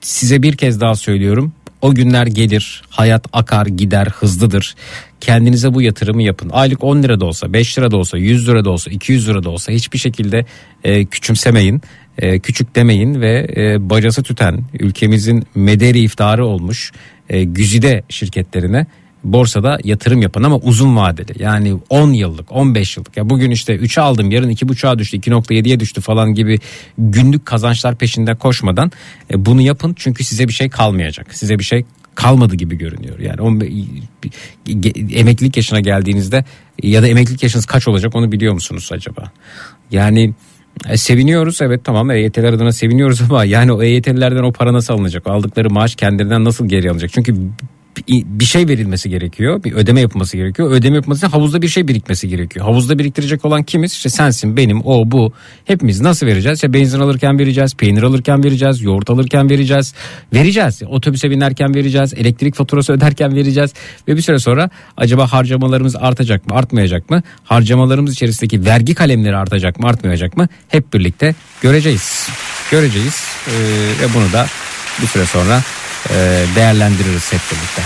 Size 0.00 0.42
bir 0.42 0.56
kez 0.56 0.80
daha 0.80 0.94
söylüyorum 0.94 1.52
O 1.82 1.94
günler 1.94 2.26
gelir, 2.26 2.82
hayat 2.90 3.26
akar 3.32 3.66
gider 3.66 4.06
hızlıdır. 4.06 4.74
Kendinize 5.20 5.74
bu 5.74 5.82
yatırımı 5.82 6.22
yapın. 6.22 6.50
Aylık 6.52 6.84
10 6.84 7.02
lira 7.02 7.20
da 7.20 7.24
olsa, 7.24 7.52
5 7.52 7.78
lira 7.78 7.90
da 7.90 7.96
olsa, 7.96 8.18
100 8.18 8.48
lira 8.48 8.64
da 8.64 8.70
olsa, 8.70 8.90
200 8.90 9.28
lira 9.28 9.44
da 9.44 9.50
olsa 9.50 9.72
hiçbir 9.72 9.98
şekilde 9.98 10.46
e, 10.84 11.04
küçümsemeyin. 11.04 11.82
E, 12.18 12.38
küçük 12.38 12.76
demeyin 12.76 13.20
ve 13.20 13.46
e, 13.56 13.90
bacası 13.90 14.22
tüten 14.22 14.64
ülkemizin 14.80 15.46
mederi 15.54 16.00
iftarı 16.00 16.46
olmuş 16.46 16.92
e, 17.28 17.44
güzide 17.44 18.02
şirketlerine 18.08 18.86
borsada 19.24 19.78
yatırım 19.84 20.22
yapın 20.22 20.42
ama 20.42 20.56
uzun 20.56 20.96
vadeli. 20.96 21.42
Yani 21.42 21.76
10 21.90 22.12
yıllık 22.12 22.52
15 22.52 22.96
yıllık. 22.96 23.16
Ya 23.16 23.30
bugün 23.30 23.50
işte 23.50 23.76
3'e 23.76 24.02
aldım 24.02 24.30
yarın 24.30 24.50
2.5'a 24.50 24.98
düştü 24.98 25.16
2.7'ye 25.16 25.80
düştü 25.80 26.00
falan 26.00 26.34
gibi 26.34 26.58
günlük 26.98 27.46
kazançlar 27.46 27.96
peşinde 27.96 28.34
koşmadan 28.34 28.92
e, 29.32 29.46
bunu 29.46 29.60
yapın. 29.60 29.94
Çünkü 29.98 30.24
size 30.24 30.48
bir 30.48 30.52
şey 30.52 30.68
kalmayacak. 30.68 31.34
Size 31.34 31.58
bir 31.58 31.64
şey 31.64 31.84
kalmadı 32.14 32.56
gibi 32.56 32.78
görünüyor. 32.78 33.18
Yani 33.18 33.40
on, 33.40 33.60
ge- 34.66 35.14
emeklilik 35.14 35.56
yaşına 35.56 35.80
geldiğinizde 35.80 36.44
ya 36.82 37.02
da 37.02 37.08
emeklilik 37.08 37.42
yaşınız 37.42 37.66
kaç 37.66 37.88
olacak 37.88 38.16
onu 38.16 38.32
biliyor 38.32 38.54
musunuz 38.54 38.90
acaba? 38.92 39.32
Yani 39.90 40.34
e, 40.88 40.96
seviniyoruz. 40.96 41.62
Evet 41.62 41.84
tamam. 41.84 42.10
EYT'ler 42.10 42.52
adına 42.52 42.72
seviniyoruz 42.72 43.22
ama 43.30 43.44
yani 43.44 43.72
o 43.72 43.82
EYT'lilerden 43.82 44.42
o 44.42 44.52
para 44.52 44.72
nasıl 44.72 44.94
alınacak? 44.94 45.26
Aldıkları 45.26 45.70
maaş 45.70 45.96
kendilerinden 45.96 46.44
nasıl 46.44 46.68
geri 46.68 46.90
alınacak? 46.90 47.12
Çünkü 47.12 47.36
bir- 48.08 48.44
şey 48.44 48.68
verilmesi 48.68 49.10
gerekiyor. 49.10 49.64
Bir 49.64 49.72
ödeme 49.72 50.00
yapılması 50.00 50.36
gerekiyor. 50.36 50.70
Ödeme 50.70 50.96
yapılması 50.96 51.26
için 51.26 51.32
havuzda 51.32 51.62
bir 51.62 51.68
şey 51.68 51.88
birikmesi 51.88 52.28
gerekiyor. 52.28 52.66
Havuzda 52.66 52.98
biriktirecek 52.98 53.44
olan 53.44 53.62
kimiz? 53.62 53.92
İşte 53.92 54.08
sensin, 54.10 54.56
benim, 54.56 54.80
o, 54.84 55.10
bu. 55.10 55.32
Hepimiz 55.64 56.00
nasıl 56.00 56.26
vereceğiz? 56.26 56.58
İşte 56.58 56.72
benzin 56.72 57.00
alırken 57.00 57.38
vereceğiz, 57.38 57.74
peynir 57.74 58.02
alırken 58.02 58.44
vereceğiz, 58.44 58.82
yoğurt 58.82 59.10
alırken 59.10 59.50
vereceğiz. 59.50 59.94
Vereceğiz. 60.34 60.82
Otobüse 60.88 61.30
binerken 61.30 61.74
vereceğiz, 61.74 62.14
elektrik 62.14 62.54
faturası 62.54 62.92
öderken 62.92 63.34
vereceğiz. 63.36 63.72
Ve 64.08 64.16
bir 64.16 64.22
süre 64.22 64.38
sonra 64.38 64.70
acaba 64.96 65.32
harcamalarımız 65.32 65.96
artacak 65.96 66.46
mı, 66.46 66.54
artmayacak 66.54 67.10
mı? 67.10 67.22
Harcamalarımız 67.44 68.12
içerisindeki 68.12 68.64
vergi 68.64 68.94
kalemleri 68.94 69.36
artacak 69.36 69.80
mı, 69.80 69.88
artmayacak 69.88 70.36
mı? 70.36 70.48
Hep 70.68 70.92
birlikte 70.94 71.34
göreceğiz. 71.62 72.28
Göreceğiz. 72.70 73.22
Ee, 73.48 73.52
ve 74.02 74.14
bunu 74.14 74.32
da 74.32 74.46
bir 75.02 75.06
süre 75.06 75.26
sonra 75.26 75.62
değerlendiririz 76.56 77.32
hep 77.32 77.40
birlikte. 77.52 77.82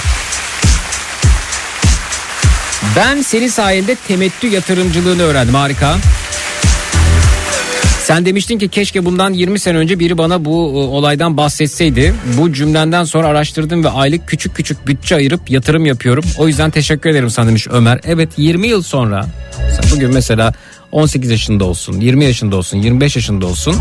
Ben 2.96 3.22
senin 3.22 3.48
sayende 3.48 3.94
temettü 3.94 4.46
yatırımcılığını 4.46 5.22
öğrendim 5.22 5.54
harika. 5.54 5.96
Sen 8.04 8.26
demiştin 8.26 8.58
ki 8.58 8.68
keşke 8.68 9.04
bundan 9.04 9.32
20 9.32 9.58
sene 9.58 9.78
önce 9.78 9.98
biri 9.98 10.18
bana 10.18 10.44
bu 10.44 10.50
e, 10.50 10.76
olaydan 10.76 11.36
bahsetseydi. 11.36 12.14
Bu 12.38 12.52
cümlenden 12.52 13.04
sonra 13.04 13.26
araştırdım 13.26 13.84
ve 13.84 13.88
aylık 13.88 14.28
küçük 14.28 14.56
küçük 14.56 14.86
bütçe 14.86 15.16
ayırıp 15.16 15.50
yatırım 15.50 15.86
yapıyorum. 15.86 16.24
O 16.38 16.48
yüzden 16.48 16.70
teşekkür 16.70 17.10
ederim 17.10 17.30
sana 17.30 17.48
demiş 17.48 17.66
Ömer. 17.70 18.00
Evet 18.04 18.28
20 18.36 18.68
yıl 18.68 18.82
sonra 18.82 19.26
bugün 19.92 20.14
mesela 20.14 20.52
18 20.92 21.30
yaşında 21.30 21.64
olsun, 21.64 22.00
20 22.00 22.24
yaşında 22.24 22.56
olsun, 22.56 22.78
25 22.78 23.16
yaşında 23.16 23.46
olsun 23.46 23.76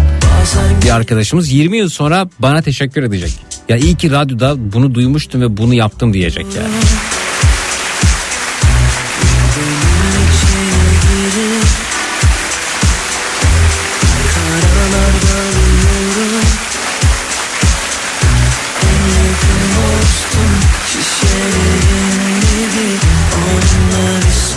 bir 0.85 0.95
arkadaşımız 0.95 1.51
20 1.51 1.77
yıl 1.77 1.89
sonra 1.89 2.29
bana 2.39 2.61
teşekkür 2.61 3.03
edecek. 3.03 3.31
Ya 3.71 3.77
iyi 3.77 3.97
ki 3.97 4.11
radyoda 4.11 4.55
bunu 4.73 4.95
duymuştum 4.95 5.41
ve 5.41 5.57
bunu 5.57 5.73
yaptım 5.73 6.13
diyecek 6.13 6.45
yani. 6.55 6.73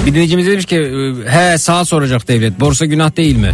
Bir 0.07 0.11
dinleyicimiz 0.11 0.47
demiş 0.47 0.65
ki 0.65 0.93
he 1.27 1.59
sağ 1.59 1.85
soracak 1.85 2.29
devlet 2.29 2.61
borsa 2.61 2.85
günah 2.85 3.17
değil 3.17 3.37
mi? 3.37 3.53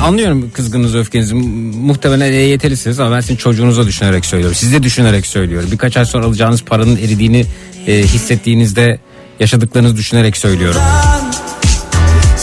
Anlıyorum 0.00 0.50
kızgınınızı 0.54 0.98
öfkenizi 0.98 1.34
muhtemelen 1.34 2.32
EYT'lisiniz 2.32 3.00
ama 3.00 3.16
ben 3.16 3.20
sizin 3.20 3.36
çocuğunuza 3.36 3.86
düşünerek 3.86 4.26
söylüyorum. 4.26 4.56
Siz 4.56 4.72
de 4.72 4.82
düşünerek 4.82 5.26
söylüyorum. 5.26 5.68
Birkaç 5.72 5.96
ay 5.96 6.04
sonra 6.04 6.26
alacağınız 6.26 6.62
paranın 6.62 6.96
eridiğini 6.96 7.46
e, 7.86 8.02
hissettiğinizde 8.02 8.98
yaşadıklarınızı 9.40 9.96
düşünerek 9.96 10.36
söylüyorum. 10.36 10.80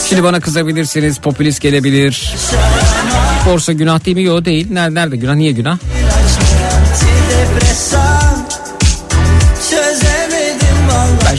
Şimdi 0.08 0.24
bana 0.24 0.40
kızabilirsiniz 0.40 1.18
popülist 1.18 1.60
gelebilir. 1.60 2.34
Borsa 3.46 3.72
günah 3.72 4.04
değil 4.04 4.16
mi? 4.16 4.22
Yok 4.22 4.44
değil. 4.44 4.66
Nerede, 4.70 4.94
nerede 4.94 5.16
günah? 5.16 5.34
Niye 5.34 5.52
günah? 5.52 5.78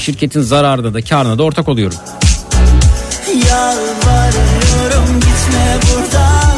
Şirketin 0.01 0.41
zararına 0.41 0.93
da 0.93 1.01
karına 1.01 1.37
da 1.37 1.43
ortak 1.43 1.69
oluyorum. 1.69 1.97
Yalvarıyorum 3.49 5.19
gitme 5.19 5.77
buradan 5.81 6.57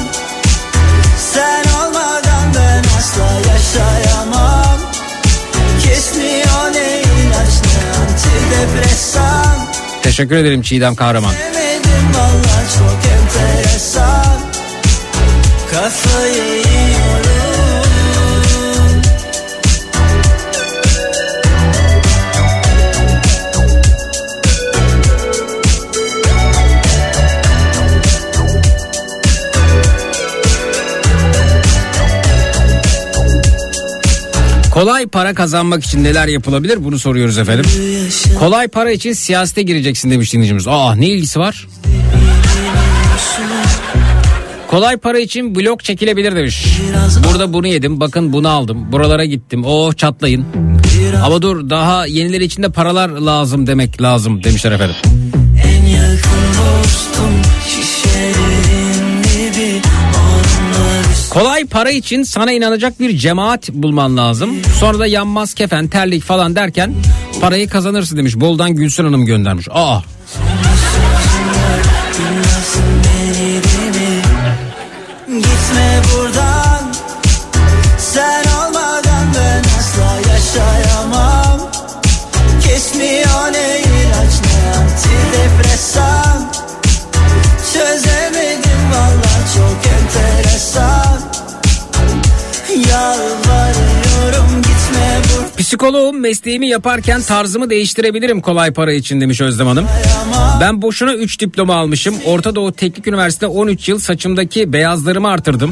Sen 1.33 1.63
olmadan 1.63 2.53
ben 2.55 2.83
asla 2.97 3.51
yaşayamam 3.53 4.79
Kesmiyor 5.83 6.73
ne 6.73 7.01
ilaç 7.01 7.53
ne 7.63 7.99
antidepresan 8.01 9.67
Teşekkür 10.03 10.35
ederim 10.35 10.61
Çiğdem 10.61 10.95
Kahraman. 10.95 11.33
Demedim 11.33 12.07
valla 12.13 12.63
çok 12.77 13.11
enteresan 13.11 14.39
Kafayı 15.71 16.62
Kolay 34.73 35.07
para 35.07 35.33
kazanmak 35.33 35.83
için 35.83 36.03
neler 36.03 36.27
yapılabilir 36.27 36.83
bunu 36.83 36.99
soruyoruz 36.99 37.37
efendim. 37.37 37.65
Kolay 38.39 38.67
para 38.67 38.91
için 38.91 39.13
siyasete 39.13 39.61
gireceksin 39.61 40.11
demiş 40.11 40.33
dinleyicimiz. 40.33 40.67
Aa 40.67 40.95
ne 40.95 41.07
ilgisi 41.07 41.39
var? 41.39 41.67
Kolay 44.67 44.97
para 44.97 45.19
için 45.19 45.55
blok 45.55 45.83
çekilebilir 45.83 46.35
demiş. 46.35 46.79
Burada 47.27 47.53
bunu 47.53 47.67
yedim 47.67 47.99
bakın 47.99 48.33
bunu 48.33 48.49
aldım. 48.49 48.91
Buralara 48.91 49.25
gittim 49.25 49.63
oh 49.65 49.93
çatlayın. 49.93 50.45
Ama 51.23 51.41
dur 51.41 51.69
daha 51.69 52.05
yenileri 52.05 52.43
için 52.43 52.63
de 52.63 52.69
paralar 52.69 53.09
lazım 53.09 53.67
demek 53.67 54.01
lazım 54.01 54.43
demişler 54.43 54.71
efendim. 54.71 54.95
En 55.63 55.85
yakın 55.85 56.47
dostum 56.57 57.33
bir 57.65 58.52
Kolay 61.33 61.65
para 61.65 61.91
için 61.91 62.23
sana 62.23 62.51
inanacak 62.51 62.99
bir 62.99 63.17
cemaat 63.17 63.69
bulman 63.69 64.17
lazım. 64.17 64.61
Sonra 64.79 64.99
da 64.99 65.07
yanmaz 65.07 65.53
kefen, 65.53 65.87
terlik 65.87 66.23
falan 66.23 66.55
derken 66.55 66.93
parayı 67.41 67.69
kazanırsın 67.69 68.17
demiş. 68.17 68.35
Boldan 68.35 68.75
Gülsün 68.75 69.03
Hanım 69.03 69.25
göndermiş. 69.25 69.67
Aa 69.71 69.99
Psikoloğum 95.73 96.19
mesleğimi 96.19 96.67
yaparken 96.67 97.21
tarzımı 97.21 97.69
değiştirebilirim 97.69 98.41
kolay 98.41 98.73
para 98.73 98.93
için 98.93 99.21
demiş 99.21 99.41
Özlem 99.41 99.67
Hanım. 99.67 99.87
Ben 100.61 100.81
boşuna 100.81 101.13
3 101.13 101.39
diploma 101.39 101.75
almışım. 101.75 102.15
Orta 102.25 102.55
Doğu 102.55 102.71
Teknik 102.71 103.07
Üniversitesi'de 103.07 103.47
13 103.47 103.89
yıl 103.89 103.99
saçımdaki 103.99 104.73
beyazlarımı 104.73 105.27
artırdım. 105.27 105.71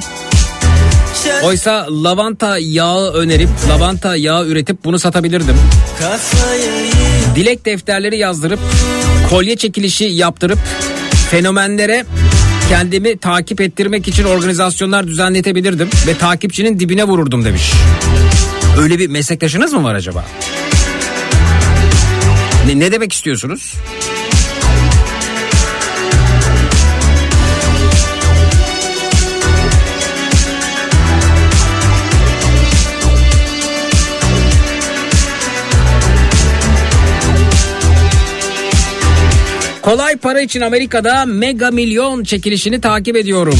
Oysa 1.44 1.88
lavanta 2.04 2.58
yağı 2.58 3.14
önerip 3.14 3.50
lavanta 3.70 4.16
yağı 4.16 4.48
üretip 4.48 4.84
bunu 4.84 5.00
satabilirdim. 5.00 5.56
Dilek 7.36 7.66
defterleri 7.66 8.18
yazdırıp 8.18 8.60
kolye 9.30 9.56
çekilişi 9.56 10.04
yaptırıp 10.04 10.60
fenomenlere 11.30 12.06
kendimi 12.70 13.18
takip 13.18 13.62
ettirmek 13.62 14.08
için 14.08 14.24
organizasyonlar 14.24 15.08
düzenletebilirdim 15.08 15.90
ve 16.08 16.18
takipçinin 16.18 16.80
dibine 16.80 17.04
vururdum 17.04 17.46
demiş. 17.46 17.72
Öyle 18.77 18.99
bir 18.99 19.10
meslektaşınız 19.10 19.73
mı 19.73 19.84
var 19.84 19.95
acaba? 19.95 20.25
Ne, 22.67 22.79
ne 22.79 22.91
demek 22.91 23.13
istiyorsunuz? 23.13 23.75
Kolay 39.81 40.15
para 40.17 40.41
için 40.41 40.62
Amerika'da 40.62 41.25
mega 41.25 41.71
milyon 41.71 42.23
çekilişini 42.23 42.81
takip 42.81 43.15
ediyorum. 43.15 43.60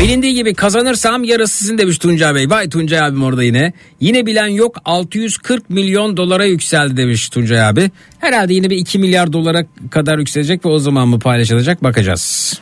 Bilindiği 0.00 0.34
gibi 0.34 0.54
kazanırsam 0.54 1.24
yarısı 1.24 1.56
sizin 1.58 1.78
demiş 1.78 1.98
Tuncay 1.98 2.34
Bey. 2.34 2.50
Vay 2.50 2.68
Tuncay 2.68 3.00
abim 3.00 3.22
orada 3.22 3.42
yine. 3.42 3.72
Yine 4.00 4.26
bilen 4.26 4.46
yok 4.46 4.76
640 4.84 5.70
milyon 5.70 6.16
dolara 6.16 6.44
yükseldi 6.44 6.96
demiş 6.96 7.28
Tuncay 7.28 7.62
abi. 7.62 7.90
Herhalde 8.18 8.54
yine 8.54 8.70
bir 8.70 8.76
2 8.76 8.98
milyar 8.98 9.32
dolara 9.32 9.66
kadar 9.90 10.18
yükselecek 10.18 10.64
ve 10.64 10.68
o 10.68 10.78
zaman 10.78 11.08
mı 11.08 11.18
paylaşılacak 11.18 11.82
bakacağız. 11.82 12.60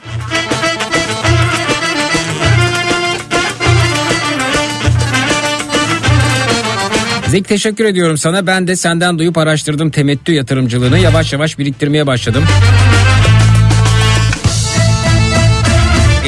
Zek 7.28 7.48
teşekkür 7.48 7.84
ediyorum 7.84 8.18
sana. 8.18 8.46
Ben 8.46 8.66
de 8.66 8.76
senden 8.76 9.18
duyup 9.18 9.38
araştırdım 9.38 9.90
temettü 9.90 10.32
yatırımcılığını. 10.32 10.98
Yavaş 10.98 11.32
yavaş 11.32 11.58
biriktirmeye 11.58 12.06
başladım. 12.06 12.44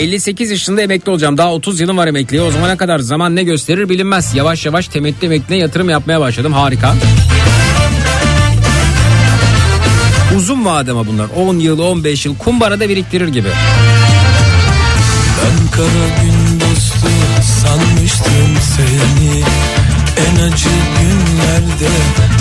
58 0.04 0.50
yaşında 0.50 0.82
emekli 0.82 1.10
olacağım. 1.10 1.38
Daha 1.38 1.52
30 1.52 1.80
yılım 1.80 1.96
var 1.96 2.06
emekliye. 2.06 2.42
O 2.42 2.50
zamana 2.50 2.76
kadar 2.76 2.98
zaman 2.98 3.36
ne 3.36 3.42
gösterir 3.42 3.88
bilinmez. 3.88 4.34
Yavaş 4.34 4.66
yavaş 4.66 4.88
temettü 4.88 5.26
emekliye 5.26 5.60
yatırım 5.60 5.90
yapmaya 5.90 6.20
başladım. 6.20 6.52
Harika. 6.52 6.94
Uzun 10.36 10.64
vade 10.64 10.90
ama 10.90 11.06
bunlar. 11.06 11.28
10 11.36 11.58
yıl, 11.58 11.78
15 11.78 12.26
yıl 12.26 12.36
kumbarada 12.36 12.88
biriktirir 12.88 13.28
gibi. 13.28 13.48
Ben 15.38 15.70
kara 15.70 16.22
gün 16.22 16.60
dostu 16.60 17.08
sanmıştım 17.62 18.56
seni 18.76 19.42
En 20.16 20.52
acı 20.52 20.68
günlerde 21.00 21.90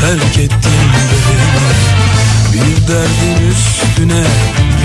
terk 0.01 0.37
ettin 0.37 0.83
beni 0.93 2.53
Bir 2.53 2.87
derdin 2.87 3.51
üstüne 3.51 4.23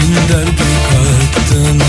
bin 0.01 0.15
derdi 0.15 0.63
kattın 0.91 1.81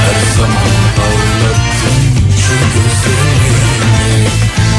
Her 0.00 0.36
zaman 0.36 0.56
ağlattın 1.04 2.00
şu 2.36 2.54
gözlerimi 2.74 4.28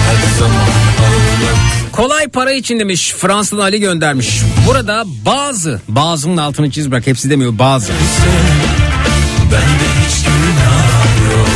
Her 0.08 0.39
zaman 0.39 0.56
ağlattın 0.56 1.91
Kolay 1.91 2.28
para 2.28 2.52
için 2.52 2.80
demiş 2.80 3.13
Fransız 3.17 3.60
Ali 3.60 3.80
göndermiş. 3.80 4.41
Burada 4.67 5.04
bazı, 5.26 5.82
bazının 5.88 6.38
altını 6.38 6.71
çiz 6.71 6.91
bırak 6.91 7.08
hepsi 7.08 7.30
demiyor 7.30 7.60
bazı. 7.60 7.91
Bende 9.52 9.86
hiç 10.08 10.24
günah 10.24 11.32
yok 11.32 11.48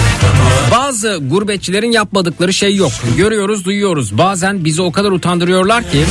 Bazı 0.72 1.20
gurbetçilerin 1.22 1.92
yapmadıkları 1.92 2.54
şey 2.54 2.76
yok. 2.76 2.92
Görüyoruz, 3.18 3.66
duyuyoruz. 3.66 4.18
Bazen 4.18 4.66
bizi 4.66 4.82
o 4.82 4.92
kadar 4.92 5.12
utandırıyorlar 5.12 5.92
ki 5.92 6.06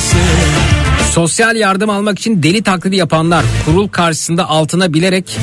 sosyal 1.10 1.56
yardım 1.56 1.90
almak 1.90 2.18
için 2.18 2.42
deli 2.42 2.62
taklidi 2.62 2.96
yapanlar, 2.96 3.44
kurul 3.64 3.88
karşısında 3.88 4.48
altına 4.48 4.94
bilerek 4.94 5.38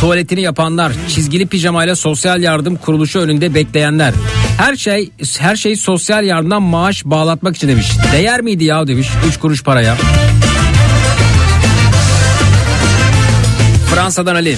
tuvaletini 0.00 0.40
yapanlar, 0.40 0.92
çizgili 1.08 1.46
pijamayla 1.46 1.96
sosyal 1.96 2.42
yardım 2.42 2.76
kuruluşu 2.76 3.18
önünde 3.18 3.54
bekleyenler. 3.54 4.14
Her 4.58 4.76
şey 4.76 5.10
her 5.38 5.56
şey 5.56 5.76
sosyal 5.76 6.24
yardımdan 6.24 6.62
maaş 6.62 7.04
bağlatmak 7.04 7.56
için 7.56 7.68
demiş. 7.68 7.86
Değer 8.12 8.40
miydi 8.40 8.64
ya 8.64 8.86
demiş 8.86 9.08
3 9.28 9.38
kuruş 9.38 9.62
paraya. 9.62 9.96
Fransa'dan 13.94 14.34
Ali. 14.34 14.56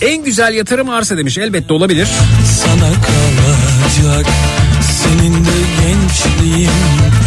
En 0.00 0.24
güzel 0.24 0.54
yatırım 0.54 0.88
arsa 0.88 1.16
demiş. 1.16 1.38
Elbette 1.38 1.72
olabilir. 1.72 2.08
Sana 2.44 2.88
kalacak 2.92 4.26
senin 5.06 5.34
de 5.44 5.50
gençliğin 5.82 6.70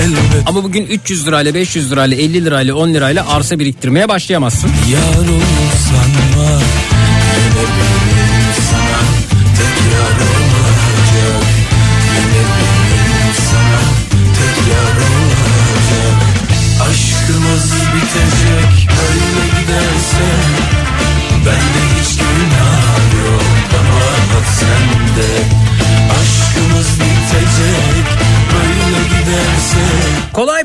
elbet 0.01 0.47
Ama 0.47 0.63
bugün 0.63 0.85
300 0.85 1.27
lirayla, 1.27 1.53
500 1.53 1.91
lirayla, 1.91 2.17
50 2.17 2.45
lirayla, 2.45 2.75
10 2.75 2.93
lirayla 2.93 3.29
arsa 3.29 3.59
biriktirmeye 3.59 4.09
başlayamazsın. 4.09 4.71
Yar 4.91 5.27
olur 5.27 5.41
sanma 5.89 6.59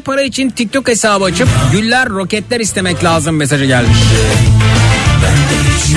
para 0.05 0.23
için 0.23 0.51
TikTok 0.51 0.89
hesabı 0.89 1.25
açıp 1.25 1.49
güller, 1.73 2.09
roketler 2.09 2.61
istemek 2.61 3.05
lazım 3.05 3.37
mesajı 3.37 3.65
gelmiş. 3.65 3.99
Bende 5.23 5.69
hiç 5.69 5.97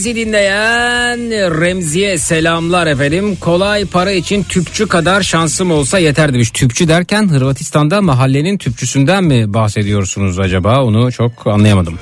bizi 0.00 0.14
dinleyen 0.14 1.20
Remzi'ye 1.60 2.18
selamlar 2.18 2.86
efendim. 2.86 3.36
Kolay 3.36 3.84
para 3.84 4.12
için 4.12 4.42
tüpçü 4.42 4.88
kadar 4.88 5.22
şansım 5.22 5.70
olsa 5.70 5.98
yeter 5.98 6.34
demiş. 6.34 6.50
Tüpçü 6.50 6.88
derken 6.88 7.28
Hırvatistan'da 7.28 8.02
mahallenin 8.02 8.58
tüpçüsünden 8.58 9.24
mi 9.24 9.54
bahsediyorsunuz 9.54 10.38
acaba? 10.38 10.84
Onu 10.84 11.12
çok 11.12 11.46
anlayamadım. 11.46 11.98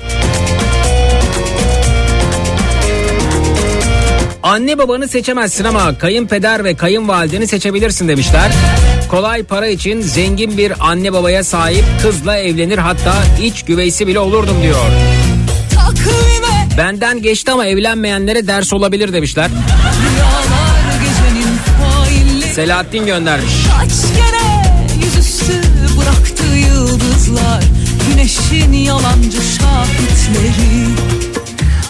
Anne 4.43 4.77
babanı 4.77 5.07
seçemezsin 5.07 5.63
ama 5.63 5.97
kayınpeder 5.97 6.63
ve 6.63 6.75
kayınvalideni 6.75 7.47
seçebilirsin 7.47 8.07
demişler. 8.07 8.51
Kolay 9.09 9.43
para 9.43 9.67
için 9.67 10.01
zengin 10.01 10.57
bir 10.57 10.73
anne 10.79 11.13
babaya 11.13 11.43
sahip 11.43 11.85
kızla 12.01 12.37
evlenir 12.37 12.77
hatta 12.77 13.15
iç 13.43 13.63
güveysi 13.63 14.07
bile 14.07 14.19
olurdum 14.19 14.55
diyor. 14.63 14.85
Benden 16.79 17.21
geçti 17.21 17.51
ama 17.51 17.65
evlenmeyenlere 17.65 18.47
ders 18.47 18.73
olabilir 18.73 19.13
demişler. 19.13 19.49
Selahattin 22.53 23.05
göndermiş. 23.05 23.53
Kaç 23.79 23.89
kere 23.89 25.05
yüzüstü 25.05 25.53
bıraktı 25.97 26.43
yıldızlar 26.43 27.63
Güneşin 28.09 28.73
yalancı 28.73 29.41
şahitleri 29.41 30.87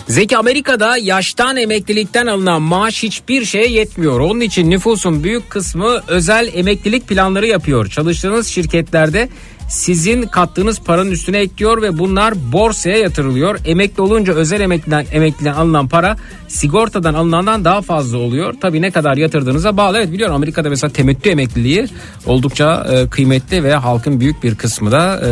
Zeki 0.07 0.37
Amerika'da 0.37 0.97
yaştan 0.97 1.57
emeklilikten 1.57 2.27
alınan 2.27 2.61
maaş 2.61 3.03
hiçbir 3.03 3.45
şeye 3.45 3.67
yetmiyor. 3.67 4.19
Onun 4.19 4.41
için 4.41 4.71
nüfusun 4.71 5.23
büyük 5.23 5.49
kısmı 5.49 6.01
özel 6.07 6.49
emeklilik 6.53 7.07
planları 7.07 7.47
yapıyor. 7.47 7.87
Çalıştığınız 7.89 8.47
şirketlerde 8.47 9.29
sizin 9.69 10.23
kattığınız 10.23 10.79
paranın 10.79 11.11
üstüne 11.11 11.37
ekliyor 11.37 11.81
ve 11.81 11.97
bunlar 11.97 12.33
borsaya 12.51 12.97
yatırılıyor. 12.97 13.59
Emekli 13.65 14.01
olunca 14.01 14.33
özel 14.33 14.61
emekliden, 14.61 15.05
emekliden 15.11 15.53
alınan 15.53 15.87
para 15.87 16.17
sigortadan 16.47 17.13
alınandan 17.13 17.65
daha 17.65 17.81
fazla 17.81 18.17
oluyor. 18.17 18.53
Tabii 18.61 18.81
ne 18.81 18.91
kadar 18.91 19.17
yatırdığınıza 19.17 19.77
bağlı. 19.77 19.97
Evet 19.97 20.11
biliyorum 20.11 20.35
Amerika'da 20.35 20.69
mesela 20.69 20.93
temettü 20.93 21.29
emekliliği 21.29 21.87
oldukça 22.25 22.87
e, 22.91 23.07
kıymetli 23.07 23.63
ve 23.63 23.73
halkın 23.73 24.19
büyük 24.19 24.43
bir 24.43 24.55
kısmı 24.55 24.91
da 24.91 25.21
e, 25.25 25.29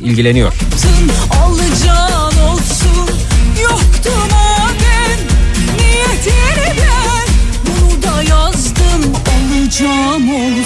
ilgileniyor. 0.00 0.52
Tın 0.52 1.36
alacağın 1.38 2.52
olsun 2.52 2.89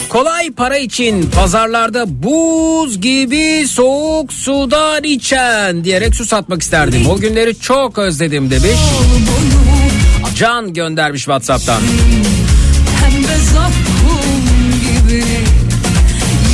Kolay 0.08 0.50
para 0.50 0.78
için 0.78 1.30
pazarlarda 1.30 2.22
buz 2.22 3.00
gibi 3.00 3.68
soğuk 3.68 4.32
sudan 4.32 5.04
içen 5.04 5.84
diyerek 5.84 6.14
su 6.14 6.24
satmak 6.24 6.62
isterdim. 6.62 7.06
O 7.10 7.16
günleri 7.16 7.60
çok 7.60 7.98
özledim 7.98 8.50
demiş. 8.50 8.80
Can 10.36 10.72
göndermiş 10.72 11.22
Whatsapp'tan. 11.22 11.80
Hem 13.00 13.22
de 13.22 13.36
zakkum 13.52 14.40
gibi 14.80 15.24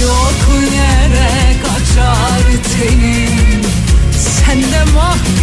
Yok 0.02 0.34
yere 0.74 1.30
kaçar 1.62 2.42
tenin 2.78 3.62
Sen 4.12 4.58
de 4.58 4.92
mahkum 4.94 5.39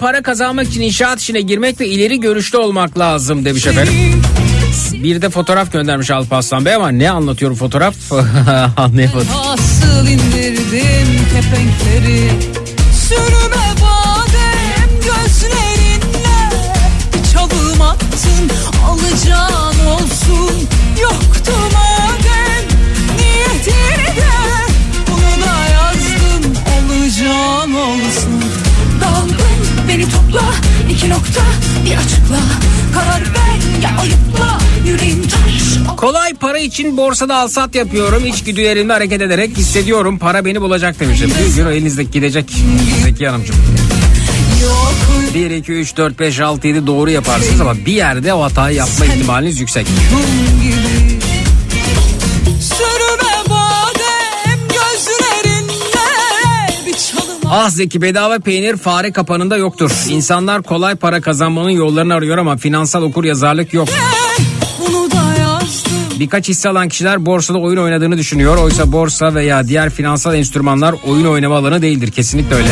para 0.00 0.22
kazanmak 0.22 0.66
için 0.68 0.80
inşaat 0.80 1.20
işine 1.20 1.40
girmek 1.40 1.80
ve 1.80 1.86
ileri 1.86 2.20
görüşlü 2.20 2.58
olmak 2.58 2.98
lazım 2.98 3.44
demiş 3.44 3.66
efendim. 3.66 4.22
Bir 4.92 5.22
de 5.22 5.30
fotoğraf 5.30 5.72
göndermiş 5.72 6.10
Alparslan 6.10 6.64
Bey 6.64 6.74
ama 6.74 6.88
ne 6.88 7.10
anlatıyor 7.10 7.54
fotoğraf 7.54 7.94
anlayamadım. 8.76 9.28
Nasıl 9.46 10.06
indirdim 10.08 11.08
kepenkleri 11.34 12.30
Sürüme 13.08 13.39
iki 31.00 31.10
nokta 31.10 31.40
bir 31.84 31.96
açıkla 31.96 32.38
Karar 32.94 33.20
ver 33.20 33.82
ya 33.82 33.98
ayıpla 34.00 34.58
yüreğim 34.86 35.22
taş 35.22 35.96
Kolay 35.96 36.34
para 36.34 36.58
için 36.58 36.96
borsada 36.96 37.36
alsat 37.36 37.74
yapıyorum. 37.74 38.26
İçgüdülerimle 38.26 38.92
hareket 38.92 39.22
ederek 39.22 39.56
hissediyorum. 39.56 40.18
Para 40.18 40.44
beni 40.44 40.60
bulacak 40.60 41.00
demişim. 41.00 41.30
Bir 41.30 41.54
gün 41.56 41.66
elinizdeki 41.66 42.10
gidecek 42.10 42.50
Zeki 43.04 43.28
Hanımcığım. 43.28 43.56
Yok 44.62 44.94
1, 45.34 45.50
2, 45.50 45.72
3, 45.72 45.96
4, 45.96 46.18
5, 46.18 46.40
6, 46.40 46.66
7 46.68 46.86
doğru 46.86 47.10
yaparsınız 47.10 47.60
ama 47.60 47.76
bir 47.86 47.92
yerde 47.92 48.34
o 48.34 48.42
hatayı 48.42 48.76
yapma 48.76 49.04
ihtimaliniz 49.04 49.60
yüksek. 49.60 49.86
Gibi 50.62 50.89
Ah 57.52 57.70
Zeki 57.70 58.02
bedava 58.02 58.38
peynir 58.38 58.76
fare 58.76 59.12
kapanında 59.12 59.56
yoktur. 59.56 59.90
İnsanlar 60.08 60.62
kolay 60.62 60.94
para 60.94 61.20
kazanmanın 61.20 61.70
yollarını 61.70 62.14
arıyor 62.14 62.38
ama 62.38 62.56
finansal 62.56 63.02
okur 63.02 63.24
yazarlık 63.24 63.74
yok. 63.74 63.88
Birkaç 66.20 66.48
hisse 66.48 66.68
alan 66.68 66.88
kişiler 66.88 67.26
borsada 67.26 67.58
oyun 67.58 67.76
oynadığını 67.76 68.18
düşünüyor. 68.18 68.56
Oysa 68.56 68.92
borsa 68.92 69.34
veya 69.34 69.68
diğer 69.68 69.90
finansal 69.90 70.34
enstrümanlar 70.34 70.94
oyun 71.06 71.26
oynama 71.26 71.56
alanı 71.56 71.82
değildir. 71.82 72.10
Kesinlikle 72.10 72.54
öyle. 72.54 72.68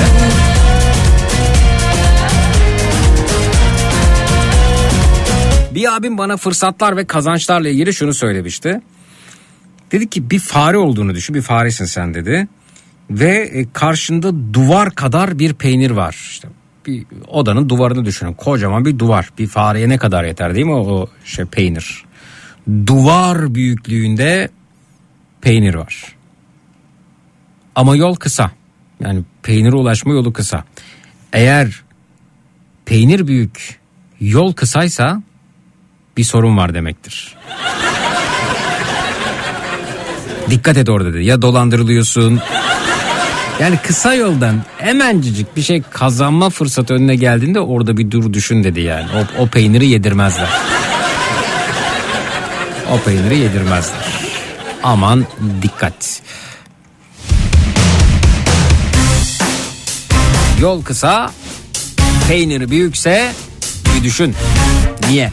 Bir 5.74 5.96
abim 5.96 6.18
bana 6.18 6.36
fırsatlar 6.36 6.96
ve 6.96 7.04
kazançlarla 7.04 7.68
ilgili 7.68 7.94
şunu 7.94 8.14
söylemişti. 8.14 8.80
Dedi 9.92 10.10
ki 10.10 10.30
bir 10.30 10.38
fare 10.38 10.76
olduğunu 10.76 11.14
düşün. 11.14 11.34
Bir 11.34 11.42
faresin 11.42 11.84
sen 11.84 12.14
dedi. 12.14 12.48
Ve 13.10 13.50
e, 13.52 13.72
karşında 13.72 14.54
duvar 14.54 14.94
kadar 14.94 15.38
bir 15.38 15.54
peynir 15.54 15.90
var. 15.90 16.28
İşte 16.30 16.48
bir 16.86 17.06
odanın 17.26 17.68
duvarını 17.68 18.04
düşünün. 18.04 18.32
Kocaman 18.32 18.84
bir 18.84 18.98
duvar. 18.98 19.30
Bir 19.38 19.46
fareye 19.46 19.88
ne 19.88 19.98
kadar 19.98 20.24
yeter 20.24 20.54
değil 20.54 20.66
mi 20.66 20.72
o, 20.72 21.08
şey 21.24 21.44
peynir? 21.44 22.04
Duvar 22.86 23.54
büyüklüğünde 23.54 24.48
peynir 25.40 25.74
var. 25.74 26.14
Ama 27.74 27.96
yol 27.96 28.14
kısa. 28.14 28.50
Yani 29.00 29.22
peynire 29.42 29.76
ulaşma 29.76 30.12
yolu 30.12 30.32
kısa. 30.32 30.64
Eğer 31.32 31.82
peynir 32.84 33.26
büyük, 33.26 33.80
yol 34.20 34.52
kısaysa 34.52 35.22
bir 36.16 36.24
sorun 36.24 36.56
var 36.56 36.74
demektir. 36.74 37.36
Dikkat 40.50 40.76
et 40.76 40.88
orada 40.88 41.14
dedi. 41.14 41.24
Ya 41.24 41.42
dolandırılıyorsun. 41.42 42.40
Yani 43.60 43.78
kısa 43.82 44.14
yoldan 44.14 44.62
hemencecik 44.78 45.56
bir 45.56 45.62
şey 45.62 45.82
kazanma 45.90 46.50
fırsatı 46.50 46.94
önüne 46.94 47.16
geldiğinde 47.16 47.60
orada 47.60 47.96
bir 47.96 48.10
dur 48.10 48.32
düşün 48.32 48.64
dedi 48.64 48.80
yani. 48.80 49.06
O, 49.38 49.42
o 49.42 49.46
peyniri 49.46 49.86
yedirmezler. 49.86 50.48
O 52.92 53.00
peyniri 53.00 53.38
yedirmezler. 53.38 54.06
Aman 54.82 55.26
dikkat. 55.62 56.22
Yol 60.60 60.82
kısa, 60.82 61.30
peyniri 62.28 62.70
büyükse 62.70 63.32
bir 63.96 64.04
düşün. 64.04 64.34
Niye? 65.08 65.30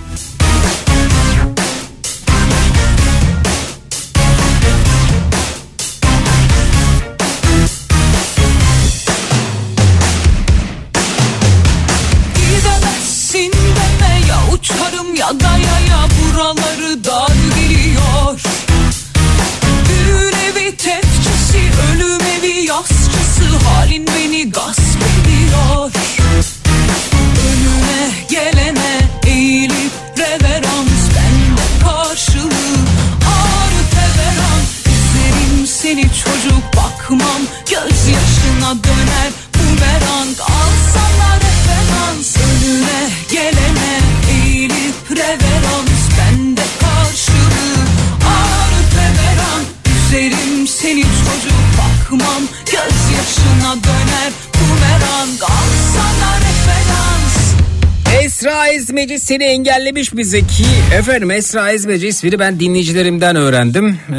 Ezmeci 59.06 59.26
seni 59.26 59.44
engellemiş 59.44 60.14
bize 60.14 60.42
ki 60.42 60.66
efendim 60.94 61.32
Esra 61.32 61.72
Ezmeci 61.72 62.08
ismini 62.08 62.40
ben 62.40 62.60
dinleyicilerimden 62.60 63.36
öğrendim. 63.36 64.00
Ee, 64.10 64.16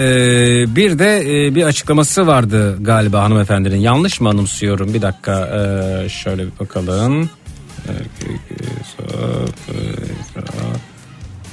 bir 0.76 0.98
de 0.98 1.20
e, 1.20 1.54
bir 1.54 1.62
açıklaması 1.62 2.26
vardı 2.26 2.76
galiba 2.80 3.22
hanımefendinin 3.22 3.76
yanlış 3.76 4.20
mı 4.20 4.28
anımsıyorum 4.28 4.94
bir 4.94 5.02
dakika 5.02 5.46
ee, 5.46 6.08
şöyle 6.08 6.46
bir 6.46 6.58
bakalım. 6.60 7.30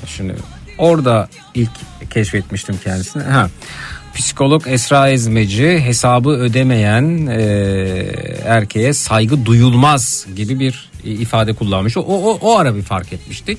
Şimdi 0.05 0.35
orada 0.77 1.29
ilk 1.55 1.71
keşfetmiştim 2.09 2.79
kendisini. 2.83 3.23
Ha. 3.23 3.49
Psikolog 4.15 4.63
Esra 4.67 5.09
Ezmeci 5.09 5.79
hesabı 5.79 6.29
ödemeyen 6.29 7.27
e, 7.27 7.43
erkeğe 8.45 8.93
saygı 8.93 9.45
duyulmaz 9.45 10.27
gibi 10.35 10.59
bir 10.59 10.92
ifade 11.03 11.53
kullanmış. 11.53 11.97
O, 11.97 12.01
o, 12.01 12.37
o 12.41 12.57
ara 12.57 12.75
bir 12.75 12.81
fark 12.81 13.13
etmiştik. 13.13 13.57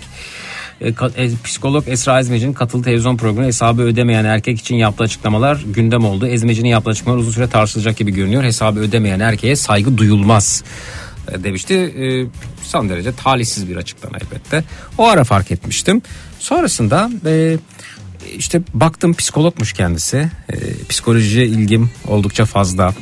E, 0.81 0.89
e, 0.89 1.31
psikolog 1.45 1.85
Esra 1.89 2.21
Ezmeci'nin 2.21 2.53
katıldığı 2.53 2.85
televizyon 2.85 3.17
programı 3.17 3.47
hesabı 3.47 3.83
ödemeyen 3.83 4.25
erkek 4.25 4.61
için 4.61 4.77
yaptığı 4.77 5.05
açıklamalar 5.05 5.63
gündem 5.67 6.05
oldu. 6.05 6.27
Ezmeci'nin 6.27 6.69
yaptığı 6.69 6.91
açıklamalar 6.91 7.23
uzun 7.23 7.33
süre 7.33 7.49
tartışılacak 7.49 7.97
gibi 7.97 8.13
görünüyor. 8.13 8.43
Hesabı 8.43 8.81
ödemeyen 8.81 9.21
erkeğe 9.21 9.57
saygı 9.57 9.99
duyulmaz 9.99 10.65
e, 11.33 11.45
demişti. 11.45 11.75
E, 11.75 12.05
son 12.63 12.89
derece 12.89 13.13
talihsiz 13.13 13.69
bir 13.69 13.77
açıklama 13.77 14.19
elbette. 14.19 14.65
O 14.99 15.09
ara 15.09 15.25
fark 15.25 15.51
etmiştim. 15.51 16.03
Sonrasında 16.39 17.11
e, 17.27 17.59
işte 18.37 18.63
baktım 18.75 19.15
psikologmuş 19.15 19.73
kendisi. 19.73 20.31
E, 20.53 20.57
psikolojiye 20.89 21.47
ilgim 21.47 21.91
oldukça 22.09 22.45
fazla. 22.45 22.95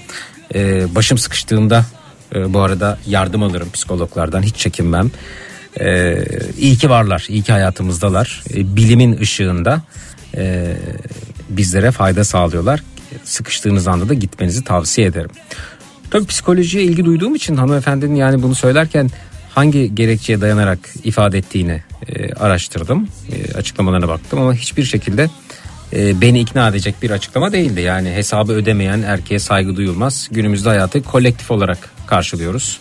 E, 0.55 0.95
başım 0.95 1.19
sıkıştığında 1.19 1.87
e, 2.35 2.55
bu 2.55 2.61
arada 2.61 2.99
yardım 3.07 3.43
alırım 3.43 3.71
psikologlardan 3.73 4.43
hiç 4.43 4.57
çekinmem. 4.57 5.11
E, 5.81 6.17
iyi 6.59 6.77
ki 6.77 6.91
varlar, 6.91 7.27
iyi 7.29 7.43
ki 7.43 7.53
hayatımızdalar. 7.53 8.43
E, 8.55 8.77
bilimin 8.77 9.21
ışığında 9.21 9.83
e, 10.37 10.77
bizlere 11.49 11.91
fayda 11.91 12.25
sağlıyorlar. 12.25 12.83
Sıkıştığınız 13.25 13.89
anda 13.89 14.09
da 14.09 14.15
gitmenizi 14.15 14.65
tavsiye 14.65 15.07
ederim. 15.07 15.31
Tabii 16.11 16.27
psikolojiye 16.27 16.85
ilgi 16.85 17.05
duyduğum 17.05 17.35
için 17.35 17.57
hanımefendinin 17.57 18.15
yani 18.15 18.43
bunu 18.43 18.55
söylerken 18.55 19.11
hangi 19.51 19.95
gerekçeye 19.95 20.41
dayanarak 20.41 20.79
ifade 21.05 21.39
ettiğini 21.39 21.83
e, 22.09 22.33
araştırdım. 22.33 23.09
E, 23.33 23.55
açıklamalarına 23.55 24.09
baktım 24.09 24.41
ama 24.41 24.55
hiçbir 24.55 24.85
şekilde 24.85 25.31
beni 25.93 26.41
ikna 26.41 26.69
edecek 26.69 26.95
bir 27.03 27.11
açıklama 27.11 27.53
değildi. 27.53 27.81
Yani 27.81 28.11
hesabı 28.11 28.53
ödemeyen 28.53 29.03
erkeğe 29.03 29.39
saygı 29.39 29.77
duyulmaz. 29.77 30.29
Günümüzde 30.31 30.69
hayatı 30.69 31.03
kolektif 31.03 31.51
olarak 31.51 31.91
karşılıyoruz. 32.17 32.79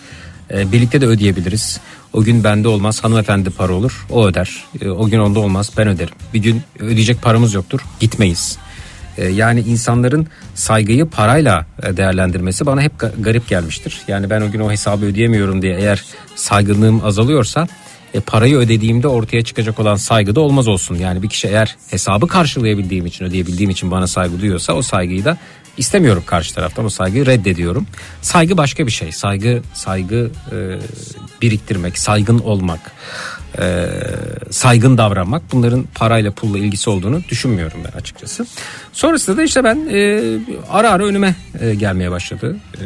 E, 0.53 0.71
birlikte 0.71 1.01
de 1.01 1.05
ödeyebiliriz. 1.05 1.79
O 2.13 2.23
gün 2.23 2.43
bende 2.43 2.67
olmaz 2.67 3.03
hanımefendi 3.03 3.49
para 3.49 3.73
olur 3.73 4.05
o 4.09 4.27
öder. 4.27 4.63
E, 4.81 4.89
o 4.89 5.05
gün 5.07 5.19
onda 5.19 5.39
olmaz 5.39 5.71
ben 5.77 5.87
öderim. 5.87 6.13
Bir 6.33 6.39
gün 6.39 6.61
ödeyecek 6.79 7.21
paramız 7.21 7.53
yoktur 7.53 7.79
gitmeyiz. 7.99 8.57
E, 9.17 9.27
Yani 9.27 9.59
insanların 9.61 10.27
saygıyı 10.55 11.05
parayla 11.05 11.65
e, 11.83 11.97
değerlendirmesi 11.97 12.65
bana 12.65 12.81
hep 12.81 12.91
ga- 12.99 13.21
garip 13.21 13.47
gelmiştir. 13.47 14.01
Yani 14.07 14.29
ben 14.29 14.41
o 14.41 14.51
gün 14.51 14.59
o 14.59 14.71
hesabı 14.71 15.05
ödeyemiyorum 15.05 15.61
diye 15.61 15.75
eğer 15.77 16.03
saygınlığım 16.35 17.05
azalıyorsa 17.05 17.67
e, 18.13 18.19
parayı 18.19 18.55
ödediğimde 18.57 19.07
ortaya 19.07 19.41
çıkacak 19.43 19.79
olan 19.79 19.95
saygı 19.95 20.35
da 20.35 20.41
olmaz 20.41 20.67
olsun. 20.67 20.95
Yani 20.95 21.23
bir 21.23 21.29
kişi 21.29 21.47
eğer 21.47 21.75
hesabı 21.89 22.27
karşılayabildiğim 22.27 23.05
için 23.05 23.25
ödeyebildiğim 23.25 23.69
için 23.69 23.91
bana 23.91 24.07
saygı 24.07 24.39
duyuyorsa 24.41 24.73
o 24.73 24.81
saygıyı 24.81 25.25
da 25.25 25.37
istemiyorum 25.81 26.23
karşı 26.25 26.55
taraftan 26.55 26.85
o 26.85 26.89
saygıyı 26.89 27.25
reddediyorum. 27.25 27.87
Saygı 28.21 28.57
başka 28.57 28.87
bir 28.87 28.91
şey. 28.91 29.11
Saygı 29.11 29.61
saygı 29.73 30.31
e, 30.51 30.55
biriktirmek, 31.41 31.97
saygın 31.97 32.39
olmak, 32.39 32.91
e, 33.59 33.87
saygın 34.49 34.97
davranmak 34.97 35.41
bunların 35.51 35.85
parayla 35.95 36.31
pulla 36.31 36.57
ilgisi 36.57 36.89
olduğunu 36.89 37.21
düşünmüyorum 37.29 37.79
ben 37.85 37.97
açıkçası. 37.97 38.45
Sonrasında 38.93 39.37
da 39.37 39.43
işte 39.43 39.63
ben 39.63 39.87
e, 39.91 40.21
ara 40.69 40.91
ara 40.91 41.05
önüme 41.05 41.35
e, 41.59 41.75
gelmeye 41.75 42.11
başladı 42.11 42.57
e, 42.73 42.83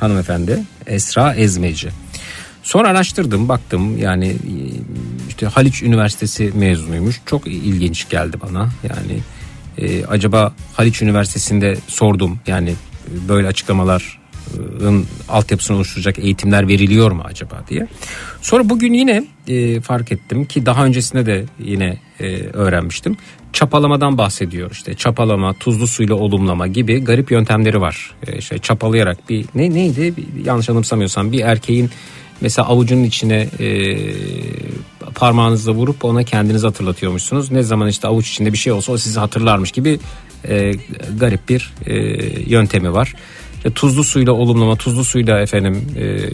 hanımefendi 0.00 0.62
Esra 0.86 1.34
Ezmeci. 1.34 1.88
Sonra 2.62 2.88
araştırdım 2.88 3.48
baktım 3.48 3.98
yani 3.98 4.28
e, 4.28 4.54
işte 5.28 5.46
Haliç 5.46 5.82
Üniversitesi 5.82 6.52
mezunuymuş 6.54 7.20
çok 7.26 7.46
ilginç 7.46 8.08
geldi 8.08 8.36
bana 8.40 8.68
yani 8.82 9.20
e, 9.78 10.04
acaba 10.04 10.54
Haliç 10.76 11.02
Üniversitesi'nde 11.02 11.76
sordum 11.86 12.38
yani 12.46 12.70
e, 12.70 13.28
böyle 13.28 13.46
açıklamaların 13.46 15.04
altyapısını 15.28 15.76
oluşturacak 15.76 16.18
eğitimler 16.18 16.68
veriliyor 16.68 17.10
mu 17.10 17.22
acaba 17.24 17.64
diye. 17.68 17.86
Sonra 18.42 18.68
bugün 18.68 18.92
yine 18.92 19.24
e, 19.48 19.80
fark 19.80 20.12
ettim 20.12 20.44
ki 20.44 20.66
daha 20.66 20.84
öncesinde 20.84 21.26
de 21.26 21.44
yine 21.58 21.98
e, 22.20 22.26
öğrenmiştim. 22.42 23.16
Çapalamadan 23.52 24.18
bahsediyor 24.18 24.70
işte 24.72 24.94
çapalama, 24.94 25.52
tuzlu 25.54 25.86
suyla 25.86 26.14
olumlama 26.14 26.66
gibi 26.66 27.04
garip 27.04 27.30
yöntemleri 27.30 27.80
var. 27.80 28.14
E, 28.26 28.38
işte 28.38 28.58
çapalayarak 28.58 29.28
bir 29.28 29.44
ne 29.54 29.74
neydi 29.74 30.16
Bir- 30.16 30.44
yanlış 30.44 30.70
anımsamıyorsam 30.70 31.32
bir 31.32 31.40
erkeğin 31.40 31.90
mesela 32.40 32.68
avucunun 32.68 33.04
içine 33.04 33.48
e, 33.60 33.96
parmağınızla 35.14 35.72
vurup 35.72 36.04
ona 36.04 36.22
kendinizi 36.22 36.66
hatırlatıyormuşsunuz. 36.66 37.50
Ne 37.50 37.62
zaman 37.62 37.88
işte 37.88 38.08
avuç 38.08 38.30
içinde 38.30 38.52
bir 38.52 38.58
şey 38.58 38.72
olsa 38.72 38.92
o 38.92 38.98
sizi 38.98 39.20
hatırlarmış 39.20 39.72
gibi 39.72 39.98
e, 40.48 40.72
garip 41.20 41.48
bir 41.48 41.72
e, 41.86 41.94
yöntemi 42.50 42.92
var. 42.92 43.14
İşte 43.56 43.70
tuzlu 43.70 44.04
suyla 44.04 44.32
olumlama, 44.32 44.76
tuzlu 44.76 45.04
suyla 45.04 45.40
efendim 45.40 45.86
e, 45.98 46.30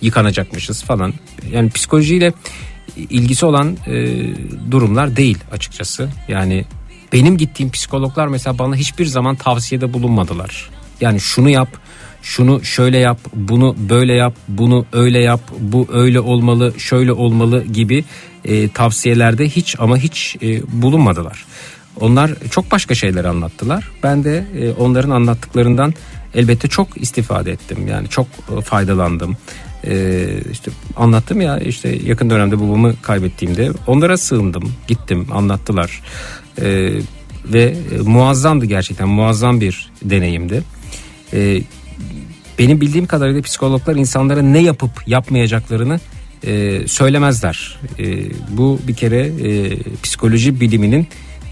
yıkanacakmışız 0.00 0.82
falan. 0.82 1.14
Yani 1.52 1.70
psikolojiyle 1.70 2.32
ilgisi 2.96 3.46
olan 3.46 3.76
e, 3.86 4.06
durumlar 4.70 5.16
değil 5.16 5.38
açıkçası. 5.52 6.08
Yani 6.28 6.64
benim 7.12 7.36
gittiğim 7.36 7.70
psikologlar 7.70 8.26
mesela 8.26 8.58
bana 8.58 8.76
hiçbir 8.76 9.06
zaman 9.06 9.36
tavsiyede 9.36 9.92
bulunmadılar. 9.92 10.70
Yani 11.00 11.20
şunu 11.20 11.50
yap, 11.50 11.68
şunu 12.22 12.64
şöyle 12.64 12.98
yap, 12.98 13.18
bunu 13.34 13.76
böyle 13.78 14.12
yap, 14.12 14.34
bunu 14.48 14.86
öyle 14.92 15.18
yap, 15.18 15.40
bu 15.58 15.88
öyle 15.92 16.20
olmalı, 16.20 16.74
şöyle 16.78 17.12
olmalı 17.12 17.64
gibi 17.64 18.04
e, 18.44 18.68
tavsiyelerde 18.68 19.48
hiç 19.48 19.76
ama 19.78 19.96
hiç 19.96 20.36
e, 20.42 20.62
bulunmadılar. 20.82 21.44
Onlar 22.00 22.30
çok 22.50 22.70
başka 22.70 22.94
şeyler 22.94 23.24
anlattılar. 23.24 23.90
Ben 24.02 24.24
de 24.24 24.46
e, 24.60 24.70
onların 24.70 25.10
anlattıklarından 25.10 25.94
elbette 26.34 26.68
çok 26.68 27.02
istifade 27.02 27.52
ettim. 27.52 27.86
Yani 27.86 28.08
çok 28.08 28.26
e, 28.58 28.60
faydalandım. 28.60 29.36
E, 29.86 30.26
işte 30.52 30.70
anlattım 30.96 31.40
ya 31.40 31.58
işte 31.58 31.98
yakın 32.04 32.30
dönemde 32.30 32.60
babamı 32.60 32.94
kaybettiğimde 33.02 33.70
onlara 33.86 34.16
sığındım. 34.16 34.72
Gittim 34.88 35.26
anlattılar. 35.32 36.02
E, 36.60 36.92
ve 37.44 37.62
e, 37.62 37.98
muazzamdı 37.98 38.64
gerçekten 38.64 39.08
muazzam 39.08 39.60
bir 39.60 39.90
deneyimdi. 40.02 40.62
E, 41.32 41.62
benim 42.58 42.80
bildiğim 42.80 43.06
kadarıyla 43.06 43.42
psikologlar 43.42 43.96
insanlara 43.96 44.42
ne 44.42 44.58
yapıp 44.58 44.90
yapmayacaklarını 45.06 46.00
e, 46.46 46.82
söylemezler. 46.88 47.78
E, 47.98 48.24
bu 48.48 48.80
bir 48.88 48.94
kere 48.94 49.20
e, 49.26 49.78
psikoloji 50.02 50.60
biliminin 50.60 51.08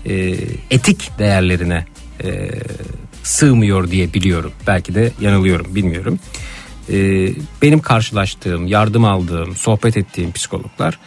e, 0.06 0.34
etik 0.70 1.18
değerlerine 1.18 1.86
e, 2.24 2.50
sığmıyor 3.22 3.90
diye 3.90 4.14
biliyorum. 4.14 4.52
Belki 4.66 4.94
de 4.94 5.12
yanılıyorum 5.20 5.74
bilmiyorum. 5.74 6.18
E, 6.92 7.28
benim 7.62 7.80
karşılaştığım, 7.80 8.66
yardım 8.66 9.04
aldığım, 9.04 9.56
sohbet 9.56 9.96
ettiğim 9.96 10.32
psikologlar 10.32 10.98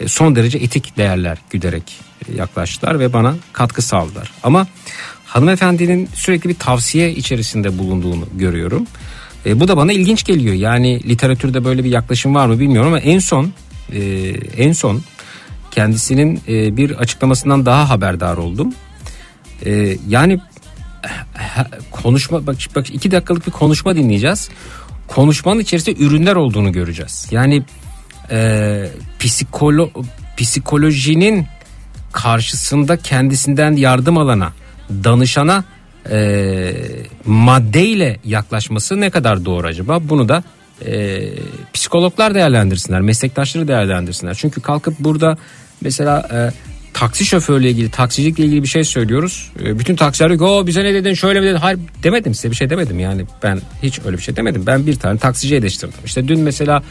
e, 0.00 0.08
son 0.08 0.36
derece 0.36 0.58
etik 0.58 0.96
değerler 0.96 1.38
güderek 1.50 2.00
yaklaştılar 2.36 3.00
ve 3.00 3.12
bana 3.12 3.36
katkı 3.52 3.82
sağladılar. 3.82 4.30
Ama 4.42 4.66
hanımefendinin 5.24 6.08
sürekli 6.14 6.48
bir 6.48 6.54
tavsiye 6.54 7.12
içerisinde 7.12 7.78
bulunduğunu 7.78 8.26
görüyorum. 8.34 8.86
E, 9.46 9.60
bu 9.60 9.68
da 9.68 9.76
bana 9.76 9.92
ilginç 9.92 10.24
geliyor. 10.24 10.54
Yani 10.54 11.08
literatürde 11.08 11.64
böyle 11.64 11.84
bir 11.84 11.90
yaklaşım 11.90 12.34
var 12.34 12.46
mı 12.46 12.60
bilmiyorum 12.60 12.88
ama 12.88 12.98
en 12.98 13.18
son 13.18 13.52
e, 13.92 14.00
en 14.56 14.72
son 14.72 15.02
kendisinin 15.70 16.40
e, 16.48 16.76
bir 16.76 16.90
açıklamasından 16.90 17.66
daha 17.66 17.90
haberdar 17.90 18.36
oldum. 18.36 18.74
E, 19.66 19.96
yani 20.08 20.40
konuşma 21.90 22.46
bak, 22.46 22.56
bak 22.76 22.90
iki 22.90 23.10
dakikalık 23.10 23.46
bir 23.46 23.52
konuşma 23.52 23.96
dinleyeceğiz. 23.96 24.48
Konuşmanın 25.06 25.60
içerisinde 25.60 26.04
ürünler 26.04 26.36
olduğunu 26.36 26.72
göreceğiz. 26.72 27.28
Yani 27.30 27.62
e, 28.30 28.88
psikolo, 29.18 29.90
psikolojinin 30.36 31.46
karşısında 32.12 32.96
kendisinden 32.96 33.72
yardım 33.72 34.18
alana, 34.18 34.52
danışana 35.04 35.64
e, 36.10 36.72
maddeyle 37.26 38.16
yaklaşması 38.24 39.00
ne 39.00 39.10
kadar 39.10 39.44
doğru 39.44 39.66
acaba? 39.66 39.98
Bunu 40.08 40.28
da 40.28 40.42
e, 40.86 41.20
psikologlar 41.72 42.34
değerlendirsinler, 42.34 43.00
meslektaşları 43.00 43.68
değerlendirsinler. 43.68 44.34
Çünkü 44.34 44.60
kalkıp 44.60 44.94
burada 44.98 45.38
mesela 45.80 46.28
e, 46.32 46.38
taksi 46.94 47.24
şoförüyle 47.24 47.70
ilgili, 47.70 47.90
taksicilikle 47.90 48.44
ilgili 48.44 48.62
bir 48.62 48.68
şey 48.68 48.84
söylüyoruz. 48.84 49.52
E, 49.64 49.78
bütün 49.78 49.96
taksiler 49.96 50.38
diyor 50.38 50.50
"Oo, 50.50 50.66
bize 50.66 50.84
ne 50.84 50.94
dedin, 50.94 51.14
şöyle 51.14 51.40
mi 51.40 51.46
dedin? 51.46 51.56
Hayır 51.56 51.78
demedim 52.02 52.34
size 52.34 52.50
bir 52.50 52.56
şey 52.56 52.70
demedim 52.70 52.98
yani. 52.98 53.24
Ben 53.42 53.60
hiç 53.82 54.00
öyle 54.06 54.16
bir 54.16 54.22
şey 54.22 54.36
demedim. 54.36 54.62
Ben 54.66 54.86
bir 54.86 54.94
tane 54.94 55.18
taksici 55.18 55.56
eleştirdim. 55.56 55.98
İşte 56.04 56.28
dün 56.28 56.40
mesela 56.40 56.82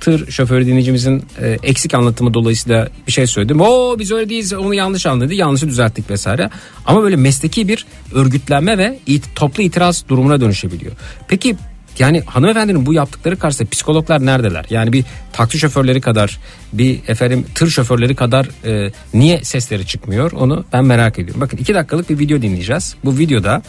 tır 0.00 0.30
şoförü 0.30 0.66
dinleyicimizin 0.66 1.24
e, 1.42 1.58
eksik 1.62 1.94
anlatımı 1.94 2.34
dolayısıyla 2.34 2.88
bir 3.06 3.12
şey 3.12 3.26
söyledim. 3.26 3.60
O 3.60 3.96
biz 3.98 4.12
öyle 4.12 4.28
değiliz 4.28 4.52
onu 4.52 4.74
yanlış 4.74 5.06
anladı 5.06 5.34
yanlışı 5.34 5.68
düzelttik 5.68 6.10
vesaire. 6.10 6.50
Ama 6.86 7.02
böyle 7.02 7.16
mesleki 7.16 7.68
bir 7.68 7.86
örgütlenme 8.12 8.78
ve 8.78 8.98
it, 9.06 9.24
toplu 9.34 9.62
itiraz 9.62 10.08
durumuna 10.08 10.40
dönüşebiliyor. 10.40 10.92
Peki 11.28 11.56
yani 11.98 12.20
hanımefendinin 12.20 12.86
bu 12.86 12.94
yaptıkları 12.94 13.38
karşısında 13.38 13.68
psikologlar 13.70 14.26
neredeler? 14.26 14.66
Yani 14.70 14.92
bir 14.92 15.04
taksi 15.32 15.58
şoförleri 15.58 16.00
kadar 16.00 16.38
bir 16.72 17.00
efendim 17.08 17.46
tır 17.54 17.70
şoförleri 17.70 18.14
kadar 18.14 18.48
e, 18.64 18.92
niye 19.14 19.44
sesleri 19.44 19.86
çıkmıyor 19.86 20.32
onu 20.32 20.64
ben 20.72 20.84
merak 20.84 21.18
ediyorum. 21.18 21.40
Bakın 21.40 21.56
iki 21.56 21.74
dakikalık 21.74 22.10
bir 22.10 22.18
video 22.18 22.42
dinleyeceğiz. 22.42 22.96
Bu 23.04 23.18
videoda 23.18 23.62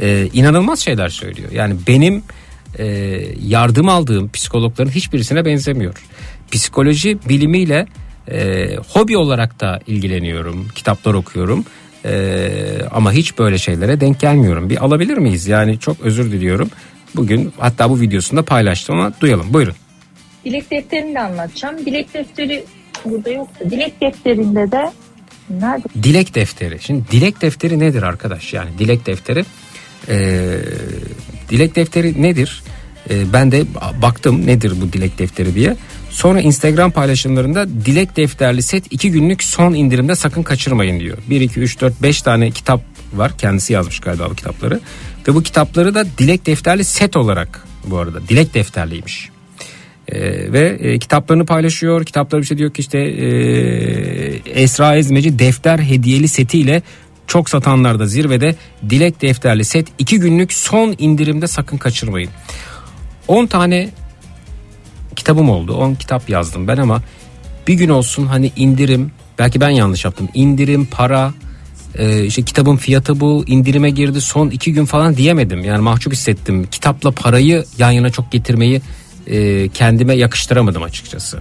e, 0.00 0.28
inanılmaz 0.32 0.80
şeyler 0.80 1.08
söylüyor. 1.08 1.52
Yani 1.52 1.76
benim 1.86 2.22
e, 2.78 2.86
yardım 3.46 3.88
aldığım 3.88 4.30
psikologların 4.32 4.90
hiçbirisine 4.90 5.44
benzemiyor. 5.44 5.94
Psikoloji 6.52 7.18
bilimiyle 7.28 7.86
e, 8.30 8.68
hobi 8.88 9.16
olarak 9.16 9.60
da 9.60 9.80
ilgileniyorum, 9.86 10.68
kitaplar 10.74 11.14
okuyorum. 11.14 11.64
E, 12.04 12.48
ama 12.90 13.12
hiç 13.12 13.38
böyle 13.38 13.58
şeylere 13.58 14.00
denk 14.00 14.20
gelmiyorum. 14.20 14.70
Bir 14.70 14.84
alabilir 14.84 15.18
miyiz? 15.18 15.46
Yani 15.46 15.78
çok 15.78 16.00
özür 16.00 16.32
diliyorum. 16.32 16.70
Bugün 17.16 17.52
hatta 17.58 17.90
bu 17.90 18.00
videosunda 18.00 18.42
paylaştım 18.42 19.00
ama 19.00 19.12
duyalım. 19.20 19.46
Buyurun. 19.52 19.74
Dilek 20.44 20.70
defterini 20.70 21.14
de 21.14 21.20
anlatacağım. 21.20 21.78
Dilek 21.86 22.14
defteri 22.14 22.64
burada 23.04 23.30
yoktu. 23.30 23.64
Dilek 23.70 24.00
defterinde 24.00 24.72
de 24.72 24.92
nerede? 25.50 25.84
Dilek 26.02 26.34
defteri. 26.34 26.78
Şimdi 26.80 27.10
dilek 27.10 27.42
defteri 27.42 27.78
nedir 27.78 28.02
arkadaş? 28.02 28.52
Yani 28.52 28.70
dilek 28.78 29.06
defteri 29.06 29.44
e, 30.08 30.16
dilek 31.50 31.76
defteri 31.76 32.22
nedir? 32.22 32.62
E, 33.10 33.32
ben 33.32 33.52
de 33.52 33.64
baktım 34.02 34.46
nedir 34.46 34.72
bu 34.80 34.92
dilek 34.92 35.18
defteri 35.18 35.54
diye. 35.54 35.76
Sonra 36.10 36.40
Instagram 36.40 36.90
paylaşımlarında 36.90 37.68
dilek 37.68 38.16
defterli 38.16 38.62
set 38.62 38.84
2 38.90 39.10
günlük 39.10 39.42
son 39.42 39.74
indirimde 39.74 40.14
sakın 40.14 40.42
kaçırmayın 40.42 41.00
diyor. 41.00 41.18
1, 41.30 41.40
2, 41.40 41.60
3, 41.60 41.80
4, 41.80 42.02
5 42.02 42.22
tane 42.22 42.50
kitap 42.50 42.80
var. 43.12 43.38
Kendisi 43.38 43.72
yazmış 43.72 44.00
galiba 44.00 44.30
bu 44.30 44.34
kitapları. 44.34 44.80
Ve 45.28 45.34
bu 45.34 45.42
kitapları 45.42 45.94
da 45.94 46.04
dilek 46.18 46.46
defterli 46.46 46.84
set 46.84 47.16
olarak 47.16 47.66
bu 47.86 47.98
arada 47.98 48.28
dilek 48.28 48.54
defterliymiş. 48.54 49.30
Ee, 50.08 50.52
ve 50.52 50.76
e, 50.80 50.98
kitaplarını 50.98 51.46
paylaşıyor. 51.46 52.04
Kitapları 52.04 52.42
bir 52.42 52.46
şey 52.46 52.58
diyor 52.58 52.72
ki 52.72 52.80
işte 52.80 52.98
e, 52.98 53.26
Esra 54.62 54.96
Ezmeci 54.96 55.38
defter 55.38 55.78
hediyeli 55.78 56.28
setiyle 56.28 56.82
çok 57.26 57.50
satanlarda 57.50 58.06
zirvede 58.06 58.56
dilek 58.90 59.22
defterli 59.22 59.64
set 59.64 59.88
2 59.98 60.18
günlük 60.18 60.52
son 60.52 60.94
indirimde 60.98 61.46
sakın 61.46 61.78
kaçırmayın. 61.78 62.30
10 63.28 63.46
tane 63.46 63.90
kitabım 65.16 65.50
oldu. 65.50 65.74
10 65.74 65.94
kitap 65.94 66.30
yazdım 66.30 66.68
ben 66.68 66.76
ama 66.76 67.02
bir 67.66 67.74
gün 67.74 67.88
olsun 67.88 68.26
hani 68.26 68.52
indirim 68.56 69.12
belki 69.38 69.60
ben 69.60 69.70
yanlış 69.70 70.04
yaptım. 70.04 70.28
indirim 70.34 70.86
para 70.86 71.32
e, 71.98 72.24
işte 72.24 72.42
kitabın 72.42 72.76
fiyatı 72.76 73.20
bu 73.20 73.44
indirime 73.46 73.90
girdi 73.90 74.20
son 74.20 74.50
iki 74.50 74.72
gün 74.72 74.84
falan 74.84 75.16
diyemedim. 75.16 75.64
Yani 75.64 75.82
mahcup 75.82 76.12
hissettim. 76.12 76.66
Kitapla 76.70 77.10
parayı 77.10 77.64
yan 77.78 77.90
yana 77.90 78.10
çok 78.10 78.32
getirmeyi 78.32 78.82
e, 79.26 79.68
kendime 79.68 80.14
yakıştıramadım 80.14 80.82
açıkçası. 80.82 81.38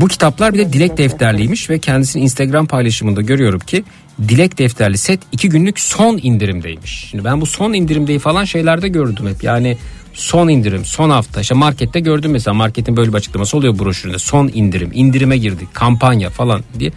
Bu 0.00 0.08
kitaplar 0.08 0.54
bir 0.54 0.58
de 0.58 0.72
dilek 0.72 0.98
defterliymiş 0.98 1.70
ve 1.70 1.78
kendisinin 1.78 2.24
Instagram 2.24 2.66
paylaşımında 2.66 3.20
görüyorum 3.20 3.60
ki 3.60 3.84
dilek 4.28 4.58
defterli 4.58 4.98
set 4.98 5.20
iki 5.32 5.48
günlük 5.48 5.80
son 5.80 6.20
indirimdeymiş. 6.22 7.06
Şimdi 7.10 7.24
ben 7.24 7.40
bu 7.40 7.46
son 7.46 7.72
indirimdeyi 7.72 8.18
falan 8.18 8.44
şeylerde 8.44 8.88
gördüm 8.88 9.26
hep. 9.28 9.44
Yani 9.44 9.76
son 10.12 10.48
indirim 10.48 10.84
son 10.84 11.10
hafta 11.10 11.40
işte 11.40 11.54
markette 11.54 12.00
gördüm 12.00 12.30
mesela 12.30 12.54
marketin 12.54 12.96
böyle 12.96 13.12
bir 13.12 13.16
açıklaması 13.16 13.56
oluyor 13.56 13.78
broşüründe 13.78 14.18
son 14.18 14.50
indirim 14.54 14.90
indirime 14.94 15.36
girdik 15.38 15.68
kampanya 15.74 16.30
falan 16.30 16.62
diye. 16.78 16.90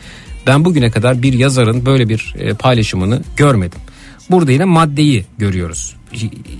Ben 0.47 0.65
bugüne 0.65 0.91
kadar 0.91 1.21
bir 1.21 1.33
yazarın 1.33 1.85
böyle 1.85 2.09
bir 2.09 2.35
e, 2.39 2.53
paylaşımını 2.53 3.21
görmedim. 3.37 3.79
Burada 4.31 4.51
yine 4.51 4.65
maddeyi 4.65 5.25
görüyoruz. 5.37 5.95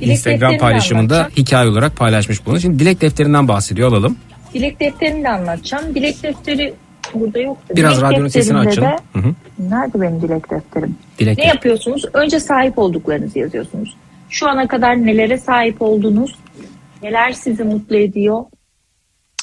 Instagram 0.02 0.34
defterini 0.34 0.58
paylaşımında 0.58 1.16
anlatacağım. 1.16 1.32
hikaye 1.38 1.70
olarak 1.70 1.98
paylaşmış 1.98 2.46
bunu. 2.46 2.60
Şimdi 2.60 2.80
dilek 2.80 3.02
defterinden 3.02 3.48
bahsediyor 3.48 3.90
alalım. 3.90 4.18
Dilek 4.54 4.80
defterini 4.80 5.24
de 5.24 5.30
anlatacağım. 5.30 5.96
Dilek 5.96 6.24
defteri 6.24 6.74
burada 7.14 7.40
yoktu. 7.40 7.74
Biraz 7.76 7.92
dilek 7.98 8.04
radyonun 8.04 8.28
sesini 8.28 8.58
açın. 8.58 8.82
de- 8.82 8.98
Hı 9.14 9.20
hı. 9.20 9.34
Nerede 9.60 10.02
benim 10.02 10.22
dilek 10.22 10.50
defterim? 10.52 10.96
Dilek 11.20 11.38
Ne 11.38 11.46
yapıyorsunuz? 11.48 12.06
Önce 12.14 12.40
sahip 12.40 12.78
olduklarınızı 12.78 13.40
yazıyorsunuz. 13.40 13.98
Şu 14.30 14.50
ana 14.50 14.68
kadar 14.68 15.06
nelere 15.06 15.38
sahip 15.38 15.82
oldunuz? 15.82 16.36
Neler 17.04 17.32
sizi 17.32 17.64
mutlu 17.64 17.96
ediyor? 17.98 18.44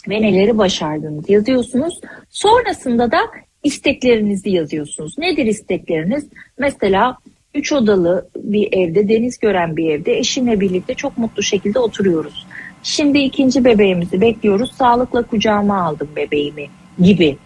Ve 0.09 0.23
neleri 0.23 0.59
başardınız 0.59 1.31
yazıyorsunuz. 1.31 2.01
Sonrasında 2.31 3.13
da 3.13 3.19
isteklerinizi 3.63 4.51
yazıyorsunuz. 4.51 5.19
Nedir 5.19 5.47
istekleriniz? 5.47 6.27
Mesela 6.59 7.17
üç 7.55 7.73
odalı 7.73 8.29
bir 8.37 8.69
evde, 8.73 9.09
deniz 9.09 9.39
gören 9.39 9.77
bir 9.77 9.91
evde 9.91 10.19
eşimle 10.19 10.61
birlikte 10.61 10.95
çok 10.95 11.19
mutlu 11.19 11.43
şekilde 11.43 11.79
oturuyoruz. 11.79 12.47
Şimdi 12.83 13.19
ikinci 13.19 13.65
bebeğimizi 13.65 14.21
bekliyoruz. 14.21 14.73
Sağlıkla 14.73 15.23
kucağıma 15.23 15.83
aldım 15.83 16.09
bebeğimi 16.17 16.67
gibi. 17.03 17.37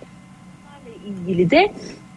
İlgili 1.07 1.51
de 1.51 1.73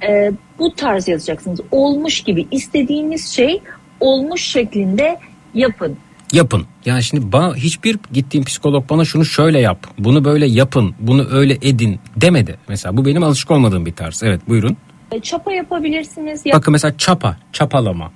e, 0.08 0.32
bu 0.60 0.76
tarz 0.76 1.08
yazacaksınız. 1.08 1.60
Olmuş 1.72 2.22
gibi 2.22 2.48
istediğiniz 2.52 3.28
şey 3.28 3.62
olmuş 4.00 4.42
şeklinde 4.42 5.20
yapın. 5.54 5.98
Yapın. 6.34 6.66
Yani 6.86 7.04
şimdi 7.04 7.32
bana 7.32 7.56
hiçbir 7.56 8.00
gittiğim 8.14 8.46
psikolog 8.46 8.90
bana 8.90 9.06
şunu 9.06 9.26
şöyle 9.26 9.60
yap, 9.60 9.88
bunu 10.00 10.26
böyle 10.26 10.48
yapın, 10.48 10.96
bunu 11.00 11.28
öyle 11.32 11.58
edin 11.62 12.00
demedi. 12.16 12.58
Mesela 12.68 12.98
bu 12.98 13.06
benim 13.06 13.24
alışık 13.24 13.52
olmadığım 13.52 13.86
bir 13.86 13.94
tarz. 13.94 14.24
Evet 14.24 14.42
buyurun. 14.50 14.78
E, 15.12 15.20
çapa 15.20 15.54
yapabilirsiniz. 15.54 16.42
Ya 16.46 16.56
Bakın 16.56 16.72
mesela 16.72 16.98
çapa, 16.98 17.38
çapalama. 17.54 18.12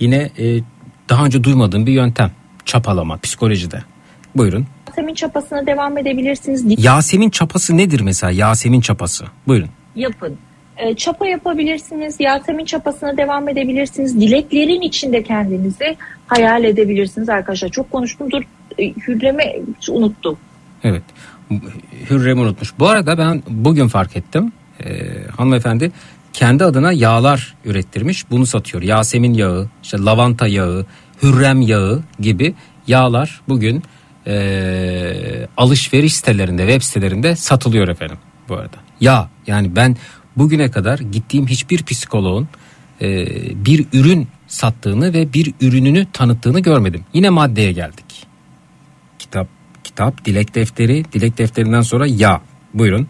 Yine 0.00 0.30
e, 0.38 0.60
daha 1.08 1.24
önce 1.24 1.44
duymadığım 1.44 1.86
bir 1.86 1.92
yöntem. 1.92 2.30
Çapalama 2.64 3.18
psikolojide. 3.18 3.82
Buyurun. 4.36 4.66
Yasemin 4.88 5.14
çapasına 5.14 5.66
devam 5.66 5.98
edebilirsiniz. 5.98 6.84
Yasemin 6.84 7.30
çapası 7.30 7.76
nedir 7.76 8.00
mesela? 8.00 8.30
Yasemin 8.30 8.80
çapası. 8.80 9.24
Buyurun. 9.46 9.68
Yapın. 10.00 10.36
E, 10.76 10.94
çapa 10.94 11.26
yapabilirsiniz. 11.26 12.16
Yasemin 12.20 12.64
çapasına 12.64 13.16
devam 13.16 13.48
edebilirsiniz. 13.48 14.20
Dileklerin 14.20 14.80
içinde 14.80 15.22
kendinizi 15.22 15.96
hayal 16.26 16.64
edebilirsiniz 16.64 17.28
arkadaşlar. 17.28 17.68
Çok 17.68 17.90
konuştum. 17.90 18.30
Dur 18.30 18.42
e, 18.78 18.88
Hürrem'i 18.88 19.62
unuttum. 19.90 20.38
Evet. 20.84 21.02
Hürrem 22.10 22.38
unutmuş. 22.38 22.78
Bu 22.78 22.88
arada 22.88 23.18
ben 23.18 23.42
bugün 23.48 23.88
fark 23.88 24.16
ettim. 24.16 24.52
Ee, 24.84 25.02
hanımefendi 25.36 25.92
kendi 26.32 26.64
adına 26.64 26.92
yağlar 26.92 27.54
ürettirmiş. 27.64 28.30
Bunu 28.30 28.46
satıyor. 28.46 28.82
Yasemin 28.82 29.34
yağı, 29.34 29.68
işte 29.82 29.98
lavanta 29.98 30.46
yağı, 30.46 30.86
hürrem 31.22 31.60
yağı 31.60 32.02
gibi 32.20 32.54
yağlar 32.86 33.40
bugün 33.48 33.82
ee, 34.26 35.46
alışveriş 35.56 36.14
sitelerinde, 36.14 36.62
web 36.62 36.82
sitelerinde 36.82 37.36
satılıyor 37.36 37.88
efendim 37.88 38.18
bu 38.48 38.54
arada. 38.54 38.76
Yağ 39.00 39.28
yani 39.46 39.76
ben 39.76 39.96
bugüne 40.36 40.70
kadar 40.70 40.98
gittiğim 40.98 41.46
hiçbir 41.46 41.82
psikoloğun 41.82 42.48
ee, 43.02 43.26
bir 43.64 43.86
ürün 43.92 44.28
sattığını 44.46 45.14
ve 45.14 45.32
bir 45.32 45.54
ürününü 45.60 46.06
tanıttığını 46.12 46.60
görmedim. 46.60 47.04
Yine 47.12 47.30
maddeye 47.30 47.72
geldik. 47.72 48.26
Kitap, 49.18 49.46
kitap, 49.84 50.24
dilek 50.24 50.54
defteri, 50.54 51.04
dilek 51.12 51.38
defterinden 51.38 51.80
sonra 51.80 52.06
yağ. 52.06 52.40
Buyurun. 52.74 53.08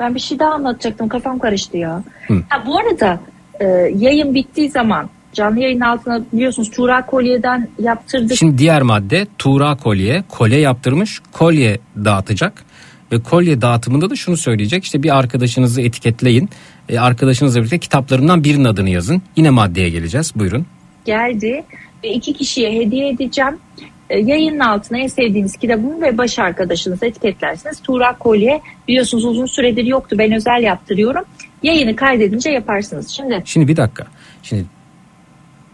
Ben 0.00 0.14
bir 0.14 0.20
şey 0.20 0.38
daha 0.38 0.52
anlatacaktım. 0.52 1.08
Kafam 1.08 1.38
karıştı 1.38 1.76
ya. 1.76 2.02
Hı. 2.26 2.42
Ha, 2.48 2.64
bu 2.66 2.78
arada 2.78 3.20
e, 3.60 3.64
yayın 3.96 4.34
bittiği 4.34 4.70
zaman 4.70 5.10
canlı 5.32 5.60
yayın 5.60 5.80
altına 5.80 6.20
biliyorsunuz 6.32 6.70
Tuğra 6.70 7.06
Kolye'den 7.06 7.68
yaptırdık. 7.78 8.36
Şimdi 8.36 8.58
diğer 8.58 8.82
madde 8.82 9.26
Tuğra 9.38 9.76
kolye, 9.76 10.24
kolye 10.28 10.60
yaptırmış, 10.60 11.20
kolye 11.32 11.78
dağıtacak. 12.04 12.64
Ve 13.12 13.22
kolye 13.22 13.60
dağıtımında 13.62 14.10
da 14.10 14.16
şunu 14.16 14.36
söyleyecek. 14.36 14.84
İşte 14.84 15.02
bir 15.02 15.18
arkadaşınızı 15.18 15.80
etiketleyin. 15.82 16.48
E, 16.88 16.98
arkadaşınızla 16.98 17.60
birlikte 17.60 17.78
kitaplarından 17.78 18.44
birinin 18.44 18.64
adını 18.64 18.90
yazın. 18.90 19.22
Yine 19.36 19.50
maddeye 19.50 19.90
geleceğiz. 19.90 20.32
Buyurun. 20.36 20.66
geldi 21.04 21.64
ve 22.04 22.08
iki 22.08 22.32
kişiye 22.32 22.72
hediye 22.72 23.08
edeceğim. 23.08 23.58
E, 24.10 24.18
yayının 24.18 24.58
altına 24.58 24.98
en 24.98 25.06
sevdiğiniz 25.06 25.56
kitabımı 25.56 26.02
ve 26.02 26.18
baş 26.18 26.38
arkadaşınızı 26.38 27.06
etiketlersiniz. 27.06 27.80
Tuğra 27.82 28.18
Kolye 28.18 28.60
biliyorsunuz 28.88 29.24
uzun 29.24 29.46
süredir 29.46 29.84
yoktu. 29.84 30.16
Ben 30.18 30.32
özel 30.32 30.62
yaptırıyorum. 30.62 31.24
Yayını 31.62 31.96
kaydedince 31.96 32.50
yaparsınız. 32.50 33.08
Şimdi 33.08 33.42
Şimdi 33.44 33.68
bir 33.68 33.76
dakika. 33.76 34.06
Şimdi 34.42 34.64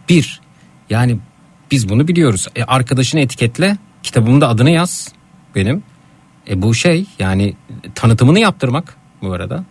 bir 0.08 0.40
yani 0.90 1.18
biz 1.70 1.88
bunu 1.88 2.08
biliyoruz. 2.08 2.48
E, 2.56 2.64
arkadaşını 2.64 3.20
etiketle 3.20 3.76
kitabımın 4.02 4.40
da 4.40 4.48
adını 4.48 4.70
yaz 4.70 5.12
benim. 5.54 5.82
E, 6.50 6.62
bu 6.62 6.74
şey 6.74 7.06
yani 7.18 7.54
tanıtımını 7.94 8.40
yaptırmak 8.40 8.96
bu 9.22 9.32
arada. 9.32 9.64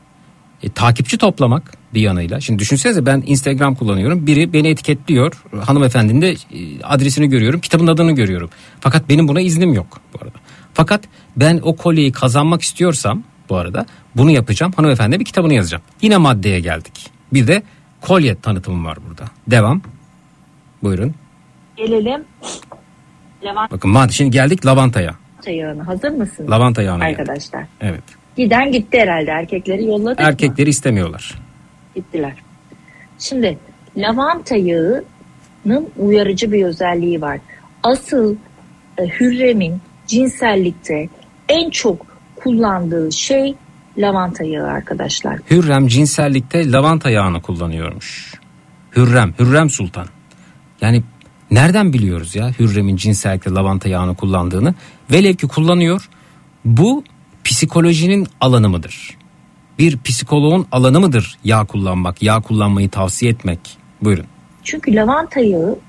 E, 0.63 0.69
takipçi 0.69 1.17
toplamak 1.17 1.77
bir 1.93 2.01
yanıyla. 2.01 2.39
Şimdi 2.39 2.59
düşünsenize 2.59 3.05
ben 3.05 3.23
Instagram 3.25 3.75
kullanıyorum. 3.75 4.27
Biri 4.27 4.53
beni 4.53 4.67
etiketliyor. 4.67 5.43
Hanımefendinin 5.61 6.21
de 6.21 6.31
e, 6.31 6.37
adresini 6.83 7.29
görüyorum. 7.29 7.59
Kitabın 7.59 7.87
adını 7.87 8.11
görüyorum. 8.11 8.49
Fakat 8.79 9.09
benim 9.09 9.27
buna 9.27 9.41
iznim 9.41 9.73
yok 9.73 10.01
bu 10.13 10.23
arada. 10.23 10.37
Fakat 10.73 11.03
ben 11.37 11.59
o 11.63 11.75
kolyeyi 11.75 12.11
kazanmak 12.11 12.61
istiyorsam 12.61 13.23
bu 13.49 13.55
arada 13.57 13.85
bunu 14.15 14.31
yapacağım. 14.31 14.71
Hanımefendi 14.75 15.19
bir 15.19 15.25
kitabını 15.25 15.53
yazacağım. 15.53 15.83
Yine 16.01 16.17
maddeye 16.17 16.59
geldik. 16.59 17.09
Bir 17.33 17.47
de 17.47 17.63
kolye 18.01 18.35
tanıtımı 18.35 18.87
var 18.87 18.97
burada. 19.09 19.23
Devam. 19.47 19.81
Buyurun. 20.83 21.15
gelelim 21.77 22.23
lavanta 23.43 23.75
Bakın 23.75 24.07
şimdi 24.09 24.31
geldik 24.31 24.65
lavantaya. 24.65 25.22
Yağına. 25.51 25.87
Hazır 25.87 26.09
mısınız? 26.09 26.49
Lavanta 26.49 26.83
geldik. 26.83 27.03
Arkadaşlar. 27.03 27.63
Evet. 27.81 28.03
Giden 28.37 28.71
gitti 28.71 28.99
herhalde. 28.99 29.31
Erkekleri 29.31 29.85
yolladık 29.85 30.19
mı? 30.19 30.25
Erkekleri 30.25 30.69
istemiyorlar. 30.69 31.35
Gittiler. 31.95 32.33
Şimdi 33.19 33.57
lavanta 33.97 34.55
yağının 34.55 35.89
uyarıcı 35.97 36.51
bir 36.51 36.65
özelliği 36.65 37.21
var. 37.21 37.39
Asıl 37.83 38.35
e, 38.97 39.03
Hürrem'in 39.07 39.81
cinsellikte 40.07 41.09
en 41.49 41.69
çok 41.69 42.05
kullandığı 42.35 43.11
şey 43.11 43.55
lavanta 43.97 44.43
yağı 44.43 44.67
arkadaşlar. 44.67 45.39
Hürrem 45.51 45.87
cinsellikte 45.87 46.71
lavanta 46.71 47.09
yağını 47.09 47.41
kullanıyormuş. 47.41 48.33
Hürrem, 48.95 49.33
Hürrem 49.39 49.69
Sultan. 49.69 50.07
Yani 50.81 51.03
nereden 51.53 51.93
biliyoruz 51.93 52.35
ya 52.35 52.51
Hürrem'in 52.59 52.95
cinsellikte 52.95 53.51
lavanta 53.51 53.89
yağını 53.89 54.15
kullandığını? 54.15 54.73
Velev 55.11 55.33
ki 55.33 55.47
kullanıyor. 55.47 56.09
Bu 56.65 57.03
psikolojinin 57.43 58.27
alanı 58.41 58.69
mıdır? 58.69 59.17
Bir 59.79 59.97
psikoloğun 59.97 60.67
alanı 60.71 60.99
mıdır 60.99 61.37
yağ 61.43 61.65
kullanmak, 61.65 62.23
yağ 62.23 62.41
kullanmayı 62.41 62.89
tavsiye 62.89 63.31
etmek? 63.31 63.59
Buyurun. 64.01 64.25
Çünkü 64.63 64.95
lavanta 64.95 65.39
yağı 65.39 65.79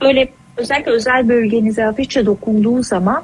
böyle 0.00 0.32
özellikle 0.56 0.90
özel 0.90 1.28
bölgenize 1.28 1.82
hafifçe 1.82 2.26
dokunduğu 2.26 2.82
zaman 2.82 3.22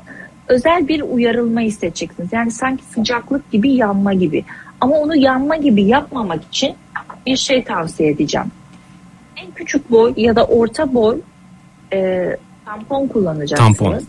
özel 0.49 0.89
bir 0.89 1.01
uyarılma 1.01 1.61
hissedeceksiniz. 1.61 2.33
Yani 2.33 2.51
sanki 2.51 2.85
sıcaklık 2.85 3.53
gibi 3.53 3.73
yanma 3.73 4.15
gibi. 4.15 4.45
Ama 4.81 4.97
onu 4.97 5.17
yanma 5.17 5.57
gibi 5.57 5.85
yapmamak 5.85 6.45
için 6.45 6.75
bir 7.27 7.37
şey 7.37 7.65
tavsiye 7.65 8.11
edeceğim. 8.11 8.47
En 9.37 9.51
küçük 9.51 9.91
boy 9.91 10.15
ya 10.17 10.37
da 10.37 10.45
orta 10.45 10.95
boy 10.95 11.21
e, 11.93 12.31
tampon 12.65 13.07
kullanacaksınız. 13.07 13.79
Tampon. 13.79 14.03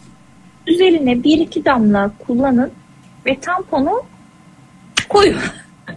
Üzerine 0.67 1.23
bir 1.23 1.38
iki 1.38 1.65
damla 1.65 2.11
kullanın 2.28 2.71
ve 3.25 3.39
tamponu 3.39 4.03
koyun. 5.09 5.38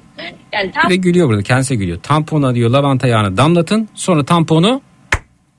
yani 0.52 0.70
tam 0.72 0.90
Ve 0.90 0.96
gülüyor 0.96 1.28
burada 1.28 1.42
kendisi 1.42 1.78
gülüyor. 1.78 1.98
Tampona 2.02 2.54
diyor 2.54 2.70
lavanta 2.70 3.06
yağını 3.06 3.36
damlatın 3.36 3.88
sonra 3.94 4.24
tamponu 4.24 4.82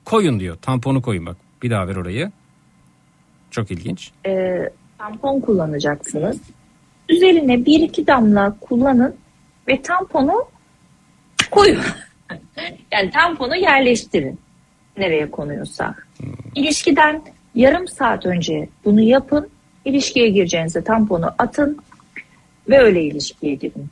koyun 0.04 0.40
diyor. 0.40 0.56
Tamponu 0.62 1.02
koyun 1.02 1.26
bak 1.26 1.36
bir 1.62 1.70
daha 1.70 1.88
ver 1.88 1.96
orayı. 1.96 2.30
Çok 3.50 3.70
ilginç. 3.70 4.10
e, 4.26 4.58
tampon 4.98 5.40
kullanacaksınız. 5.40 6.40
Üzerine 7.08 7.66
bir 7.66 7.80
iki 7.80 8.06
damla 8.06 8.56
kullanın 8.60 9.16
ve 9.68 9.82
tamponu 9.82 10.44
koyun. 11.50 11.80
yani 12.92 13.10
tamponu 13.10 13.56
yerleştirin. 13.56 14.38
Nereye 14.96 15.30
konuyorsa. 15.30 15.94
İlişkiden 16.54 17.22
yarım 17.54 17.88
saat 17.88 18.26
önce 18.26 18.68
bunu 18.84 19.00
yapın. 19.00 19.48
İlişkiye 19.84 20.28
gireceğinizde 20.28 20.84
tamponu 20.84 21.34
atın 21.38 21.78
ve 22.68 22.78
öyle 22.78 23.02
ilişkiye 23.02 23.54
girin. 23.54 23.90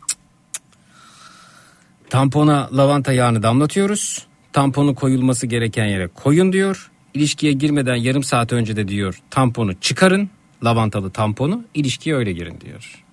Tampona 2.11 2.69
lavanta 2.77 3.13
yağını 3.13 3.43
damlatıyoruz. 3.43 4.27
Tamponu 4.53 4.95
koyulması 4.95 5.47
gereken 5.47 5.87
yere 5.87 6.09
koyun 6.09 6.53
diyor. 6.53 6.91
İlişkiye 7.15 7.53
girmeden 7.53 7.95
yarım 7.95 8.23
saat 8.23 8.53
önce 8.53 8.77
de 8.77 8.89
diyor 8.89 9.21
tamponu 9.31 9.75
çıkarın. 9.81 10.31
Lavantalı 10.65 11.11
tamponu 11.11 11.65
ilişkiye 11.75 12.17
öyle 12.17 12.33
girin 12.33 12.61
diyor. 12.61 13.05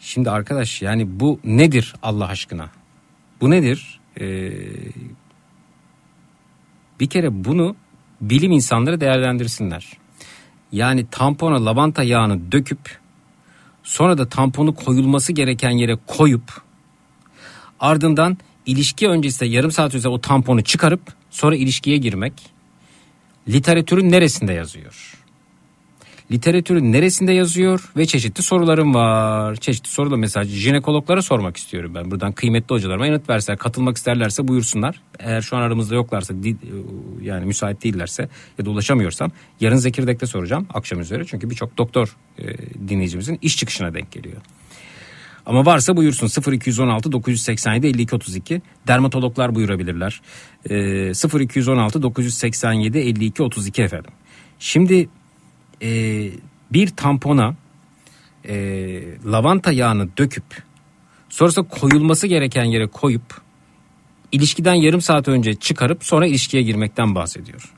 Şimdi 0.00 0.30
arkadaş 0.30 0.82
yani 0.82 1.20
bu 1.20 1.40
nedir 1.44 1.94
Allah 2.02 2.28
aşkına? 2.28 2.68
Bu 3.40 3.50
nedir? 3.50 4.00
Ee, 4.20 4.50
bir 7.00 7.06
kere 7.06 7.44
bunu 7.44 7.76
bilim 8.20 8.52
insanları 8.52 9.00
değerlendirsinler. 9.00 9.92
Yani 10.72 11.06
tampona 11.10 11.64
lavanta 11.64 12.02
yağını 12.02 12.52
döküp 12.52 12.98
sonra 13.82 14.18
da 14.18 14.28
tamponu 14.28 14.74
koyulması 14.74 15.32
gereken 15.32 15.70
yere 15.70 15.98
koyup 16.06 16.62
ardından 17.80 18.38
ilişki 18.66 19.08
öncesinde 19.08 19.48
yarım 19.48 19.70
saat 19.70 19.94
önce 19.94 20.08
o 20.08 20.20
tamponu 20.20 20.64
çıkarıp 20.64 21.00
sonra 21.30 21.56
ilişkiye 21.56 21.96
girmek 21.96 22.32
literatürün 23.48 24.10
neresinde 24.10 24.52
yazıyor? 24.52 25.19
Literatürün 26.32 26.92
neresinde 26.92 27.32
yazıyor 27.32 27.92
ve 27.96 28.06
çeşitli 28.06 28.42
sorularım 28.42 28.94
var. 28.94 29.56
Çeşitli 29.56 29.88
sorular 29.88 30.16
mesela 30.16 30.44
jinekologlara 30.44 31.22
sormak 31.22 31.56
istiyorum 31.56 31.92
ben. 31.94 32.10
Buradan 32.10 32.32
kıymetli 32.32 32.74
hocalarıma 32.74 33.06
yanıt 33.06 33.28
verseler, 33.28 33.58
katılmak 33.58 33.96
isterlerse 33.96 34.48
buyursunlar. 34.48 35.00
Eğer 35.18 35.42
şu 35.42 35.56
an 35.56 35.60
aramızda 35.60 35.94
yoklarsa 35.94 36.34
di- 36.42 36.56
yani 37.22 37.46
müsait 37.46 37.84
değillerse 37.84 38.28
ya 38.58 38.64
da 38.66 38.70
ulaşamıyorsam 38.70 39.30
yarın 39.60 39.76
Zekirdek'te 39.76 40.26
soracağım 40.26 40.66
akşam 40.74 41.00
üzere. 41.00 41.24
Çünkü 41.24 41.50
birçok 41.50 41.78
doktor 41.78 42.16
e, 42.38 42.44
dinleyicimizin 42.88 43.38
iş 43.42 43.56
çıkışına 43.56 43.94
denk 43.94 44.12
geliyor. 44.12 44.36
Ama 45.46 45.66
varsa 45.66 45.96
buyursun 45.96 46.52
0216 46.52 47.12
987 47.12 47.86
52 47.86 48.16
32 48.16 48.62
dermatologlar 48.88 49.54
buyurabilirler. 49.54 50.20
Ee, 50.70 51.40
0216 51.40 52.02
987 52.02 52.98
52 52.98 53.42
32 53.42 53.82
efendim. 53.82 54.10
Şimdi 54.58 55.08
e, 55.82 56.30
bir 56.70 56.88
tampona 56.88 57.54
e, 58.48 58.54
lavanta 59.26 59.72
yağını 59.72 60.16
döküp 60.16 60.44
sonrasında 61.28 61.68
koyulması 61.68 62.26
gereken 62.26 62.64
yere 62.64 62.86
koyup 62.86 63.40
ilişkiden 64.32 64.74
yarım 64.74 65.00
saat 65.00 65.28
önce 65.28 65.54
çıkarıp 65.54 66.04
sonra 66.04 66.26
ilişkiye 66.26 66.62
girmekten 66.62 67.14
bahsediyor. 67.14 67.72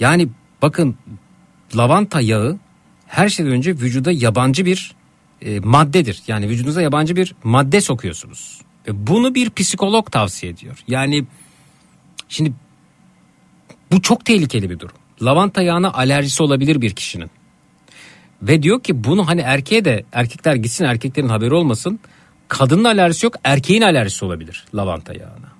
Yani 0.00 0.28
bakın 0.62 0.96
lavanta 1.76 2.20
yağı 2.20 2.58
her 3.06 3.28
şeyden 3.28 3.52
önce 3.52 3.70
vücuda 3.70 4.12
yabancı 4.12 4.64
bir 4.64 4.94
e, 5.42 5.60
maddedir. 5.60 6.22
Yani 6.26 6.48
vücudunuza 6.48 6.82
yabancı 6.82 7.16
bir 7.16 7.34
madde 7.44 7.80
sokuyorsunuz. 7.80 8.60
E, 8.88 9.06
bunu 9.06 9.34
bir 9.34 9.50
psikolog 9.50 10.12
tavsiye 10.12 10.52
ediyor. 10.52 10.84
Yani 10.88 11.24
şimdi 12.28 12.52
bu 13.92 14.02
çok 14.02 14.24
tehlikeli 14.24 14.70
bir 14.70 14.78
durum. 14.78 14.96
Lavanta 15.22 15.62
yağına 15.62 15.92
alerjisi 15.92 16.42
olabilir 16.42 16.80
bir 16.80 16.90
kişinin. 16.90 17.30
Ve 18.42 18.62
diyor 18.62 18.82
ki 18.82 19.04
bunu 19.04 19.28
hani 19.28 19.40
erkeğe 19.40 19.84
de 19.84 20.04
erkekler 20.12 20.54
gitsin 20.54 20.84
erkeklerin 20.84 21.28
haberi 21.28 21.54
olmasın. 21.54 22.00
Kadının 22.48 22.84
alerjisi 22.84 23.26
yok 23.26 23.34
erkeğin 23.44 23.82
alerjisi 23.82 24.24
olabilir 24.24 24.64
lavanta 24.74 25.14
yağına. 25.14 25.56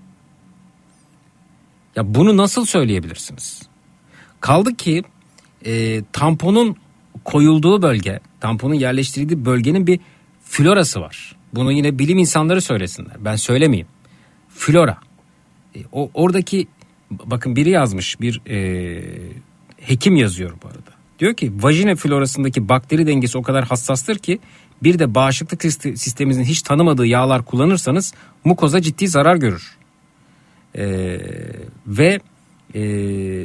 Ya 1.96 2.14
bunu 2.14 2.36
nasıl 2.36 2.64
söyleyebilirsiniz? 2.64 3.62
Kaldı 4.40 4.76
ki 4.76 5.02
e, 5.66 6.02
tamponun 6.12 6.76
koyulduğu 7.24 7.82
bölge, 7.82 8.20
tamponun 8.40 8.74
yerleştirildiği 8.74 9.44
bölgenin 9.44 9.86
bir 9.86 10.00
florası 10.44 11.00
var. 11.00 11.36
Bunu 11.54 11.72
yine 11.72 11.98
bilim 11.98 12.18
insanları 12.18 12.60
söylesinler. 12.60 13.16
Ben 13.18 13.36
söylemeyeyim. 13.36 13.86
Flora. 14.48 14.98
E, 15.74 15.78
o 15.92 16.10
oradaki 16.14 16.68
bakın 17.10 17.56
biri 17.56 17.70
yazmış 17.70 18.20
bir 18.20 18.40
e, 18.50 18.56
hekim 19.88 20.16
yazıyor 20.16 20.52
bu 20.62 20.66
arada. 20.66 20.96
Diyor 21.18 21.34
ki 21.34 21.52
vajina 21.60 21.94
florasındaki 21.94 22.68
bakteri 22.68 23.06
dengesi 23.06 23.38
o 23.38 23.42
kadar 23.42 23.64
hassastır 23.64 24.18
ki 24.18 24.38
bir 24.82 24.98
de 24.98 25.14
bağışıklık 25.14 25.64
siste- 25.64 25.96
sisteminizin 25.96 26.44
hiç 26.44 26.62
tanımadığı 26.62 27.06
yağlar 27.06 27.44
kullanırsanız 27.44 28.14
mukoza 28.44 28.80
ciddi 28.82 29.08
zarar 29.08 29.36
görür. 29.36 29.76
Ee, 30.78 31.18
ve 31.86 32.20
e, 32.74 32.82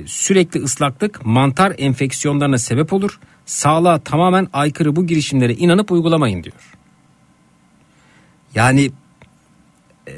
sürekli 0.08 0.64
ıslaklık 0.64 1.26
mantar 1.26 1.74
enfeksiyonlarına 1.78 2.58
sebep 2.58 2.94
olur. 2.94 3.20
Sağlığa 3.46 4.00
tamamen 4.00 4.48
aykırı 4.54 4.96
bu 4.96 5.08
girişimlere 5.08 5.54
inanıp 5.54 5.92
uygulamayın 5.92 6.44
diyor. 6.44 6.78
Yani 8.56 8.92
e, 10.08 10.14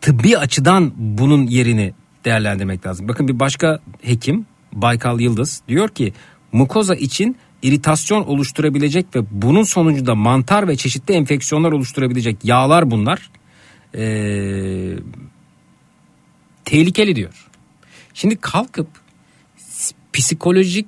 tıbbi 0.00 0.38
açıdan 0.38 0.92
bunun 0.96 1.46
yerini 1.46 1.94
değerlendirmek 2.24 2.86
lazım. 2.86 3.08
Bakın 3.08 3.28
bir 3.28 3.40
başka 3.40 3.80
hekim 4.02 4.46
Baykal 4.82 5.20
Yıldız 5.20 5.62
diyor 5.68 5.88
ki 5.88 6.12
mukoza 6.52 6.94
için 6.94 7.36
iritasyon 7.62 8.24
oluşturabilecek 8.24 9.16
ve 9.16 9.20
bunun 9.30 9.62
sonucunda 9.62 10.14
mantar 10.14 10.68
ve 10.68 10.76
çeşitli 10.76 11.14
enfeksiyonlar 11.14 11.72
oluşturabilecek 11.72 12.44
yağlar 12.44 12.90
bunlar. 12.90 13.30
Ee, 13.94 14.96
tehlikeli 16.64 17.16
diyor. 17.16 17.46
Şimdi 18.14 18.36
kalkıp 18.36 18.88
psikolojik 20.12 20.86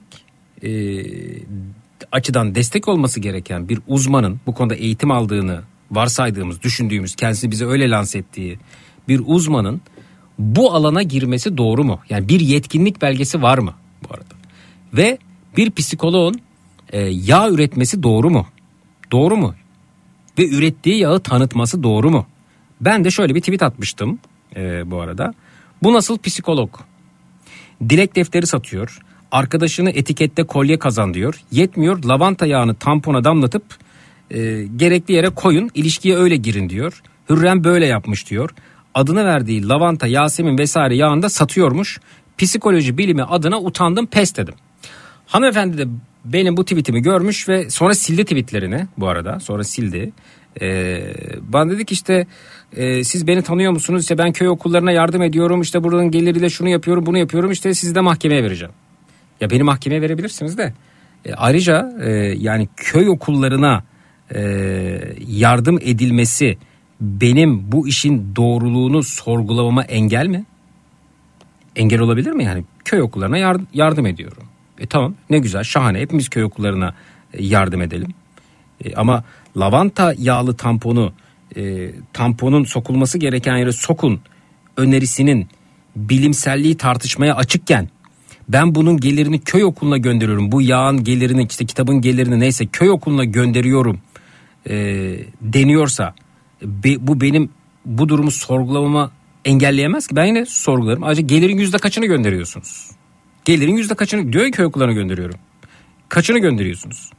e, 0.63 0.71
açıdan 2.13 2.55
destek 2.55 2.89
olması 2.89 3.21
gereken 3.21 3.69
bir 3.69 3.79
uzmanın 3.87 4.41
bu 4.47 4.55
konuda 4.55 4.75
eğitim 4.75 5.11
aldığını 5.11 5.63
varsaydığımız, 5.91 6.63
düşündüğümüz, 6.63 7.17
kendisini 7.17 7.51
bize 7.51 7.67
öyle 7.67 7.91
lanse 7.91 8.19
ettiği 8.19 8.59
bir 9.09 9.23
uzmanın 9.27 9.81
bu 10.39 10.75
alana 10.75 11.03
girmesi 11.03 11.57
doğru 11.57 11.85
mu? 11.85 12.01
Yani 12.09 12.29
bir 12.29 12.41
yetkinlik 12.41 13.03
belgesi 13.03 13.43
var 13.43 13.59
mı 13.59 13.75
bu 14.03 14.15
arada? 14.15 14.35
Ve 14.93 15.19
bir 15.57 15.71
psikoloğun 15.71 16.41
e, 16.93 17.01
yağ 17.01 17.51
üretmesi 17.51 18.03
doğru 18.03 18.31
mu? 18.31 18.47
Doğru 19.13 19.37
mu? 19.37 19.55
Ve 20.39 20.49
ürettiği 20.49 20.99
yağı 20.99 21.21
tanıtması 21.21 21.83
doğru 21.83 22.11
mu? 22.11 22.27
Ben 22.81 23.05
de 23.05 23.11
şöyle 23.11 23.35
bir 23.35 23.41
tweet 23.41 23.63
atmıştım 23.63 24.19
e, 24.57 24.91
bu 24.91 25.01
arada. 25.01 25.35
Bu 25.83 25.93
nasıl 25.93 26.19
psikolog? 26.19 26.71
Dilek 27.89 28.17
defteri 28.17 28.47
satıyor. 28.47 28.99
Arkadaşını 29.33 29.91
etikette 29.91 30.45
kolye 30.45 30.79
kazan 30.79 31.15
diyor. 31.15 31.41
Yetmiyor 31.51 32.05
lavanta 32.05 32.47
yağını 32.47 32.75
tampona 32.75 33.25
damlatıp 33.25 33.65
e, 34.31 34.65
gerekli 34.77 35.15
yere 35.15 35.29
koyun 35.29 35.71
ilişkiye 35.75 36.17
öyle 36.17 36.37
girin 36.37 36.69
diyor. 36.69 37.03
Hürrem 37.31 37.65
böyle 37.65 37.87
yapmış 37.87 38.31
diyor. 38.31 38.55
Adını 38.99 39.25
verdiği 39.25 39.69
lavanta, 39.69 40.07
yasemin 40.07 40.59
vesaire 40.59 40.97
yağında 40.97 41.29
satıyormuş. 41.29 42.01
Psikoloji 42.39 42.99
bilimi 42.99 43.23
adına 43.23 43.61
utandım 43.61 44.07
pes 44.07 44.37
dedim. 44.37 44.55
Hanımefendi 45.27 45.79
de 45.79 45.85
benim 46.25 46.57
bu 46.57 46.65
tweetimi 46.65 47.03
görmüş 47.03 47.49
ve 47.49 47.71
sonra 47.71 47.95
sildi 47.95 48.25
tweetlerini 48.25 48.87
bu 48.97 49.09
arada. 49.09 49.41
Sonra 49.41 49.65
sildi. 49.65 50.13
Ee, 50.61 51.15
bana 51.41 51.71
dedi 51.71 51.85
ki 51.85 51.95
işte 51.95 52.27
e, 52.77 53.05
siz 53.05 53.27
beni 53.27 53.43
tanıyor 53.43 53.73
musunuz? 53.73 54.03
İşte 54.03 54.19
ben 54.19 54.33
köy 54.33 54.49
okullarına 54.49 54.93
yardım 54.93 55.23
ediyorum. 55.23 55.61
İşte 55.61 55.85
buranın 55.85 56.11
geliriyle 56.11 56.51
şunu 56.51 56.69
yapıyorum 56.69 57.07
bunu 57.07 57.19
yapıyorum. 57.19 57.51
İşte 57.51 57.75
sizi 57.75 57.95
de 57.95 58.01
mahkemeye 58.01 58.45
vereceğim. 58.45 58.75
Ya 59.41 59.51
beni 59.51 59.63
mahkemeye 59.63 60.03
verebilirsiniz 60.03 60.59
de. 60.59 60.73
E, 61.25 61.35
ayrıca 61.35 61.93
e, 62.03 62.11
yani 62.39 62.69
köy 62.77 63.09
okullarına 63.09 63.85
e, 64.35 64.41
yardım 65.27 65.79
edilmesi 65.83 66.59
benim 67.01 67.73
bu 67.73 67.89
işin 67.89 68.37
doğruluğunu 68.37 69.03
sorgulamama 69.03 69.83
engel 69.83 70.27
mi? 70.27 70.45
Engel 71.77 72.01
olabilir 72.01 72.31
mi 72.31 72.45
yani? 72.45 72.65
Köy 72.85 73.03
okullarına 73.03 73.39
yard- 73.39 73.67
yardım 73.75 74.07
ediyorum. 74.07 74.43
E 74.79 74.87
tamam 74.87 75.15
ne 75.31 75.39
güzel 75.39 75.63
şahane 75.63 76.01
hepimiz 76.01 76.29
köy 76.29 76.45
okullarına 76.45 76.95
e, 77.33 77.45
yardım 77.45 77.83
edelim. 77.83 78.09
E, 78.85 78.95
ama 78.95 79.25
lavanta 79.57 80.15
yağlı 80.19 80.57
tamponu 80.57 81.13
e, 81.57 81.91
tamponun 82.13 82.65
sokulması 82.65 83.19
gereken 83.19 83.57
yere 83.57 83.73
sokun 83.73 84.21
önerisinin 84.77 85.49
bilimselliği 85.97 86.77
tartışmaya 86.77 87.37
açıkken 87.37 87.89
ben 88.49 88.75
bunun 88.75 88.97
gelirini 88.97 89.41
köy 89.41 89.65
okuluna 89.65 89.97
gönderiyorum. 89.97 90.53
Bu 90.53 90.63
yağın 90.63 91.05
gelirini 91.05 91.47
işte 91.51 91.67
kitabın 91.67 92.01
gelirini 92.01 92.41
neyse 92.41 92.67
köy 92.67 92.91
okuluna 92.91 93.25
gönderiyorum 93.25 94.01
e, 94.71 94.75
deniyorsa 95.41 96.15
be- 96.63 97.07
bu 97.07 97.21
benim 97.21 97.51
bu 97.85 98.09
durumu 98.09 98.31
sorgulamama 98.31 99.11
engelleyemez 99.45 100.07
ki. 100.07 100.17
Ben 100.17 100.25
yine 100.25 100.47
sorgularım. 100.47 101.03
Ayrıca 101.05 101.23
gelirin 101.23 101.59
yüzde 101.59 101.79
kaçını 101.79 102.07
gönderiyorsunuz? 102.07 102.91
Gelirin 103.45 103.77
yüzde 103.77 103.95
kaçını 103.95 104.33
diyor 104.33 104.45
ya 104.45 104.51
köy 104.51 104.67
okullarına 104.67 104.93
gönderiyorum. 104.93 105.39
Kaçını 106.09 106.39
gönderiyorsunuz? 106.39 107.11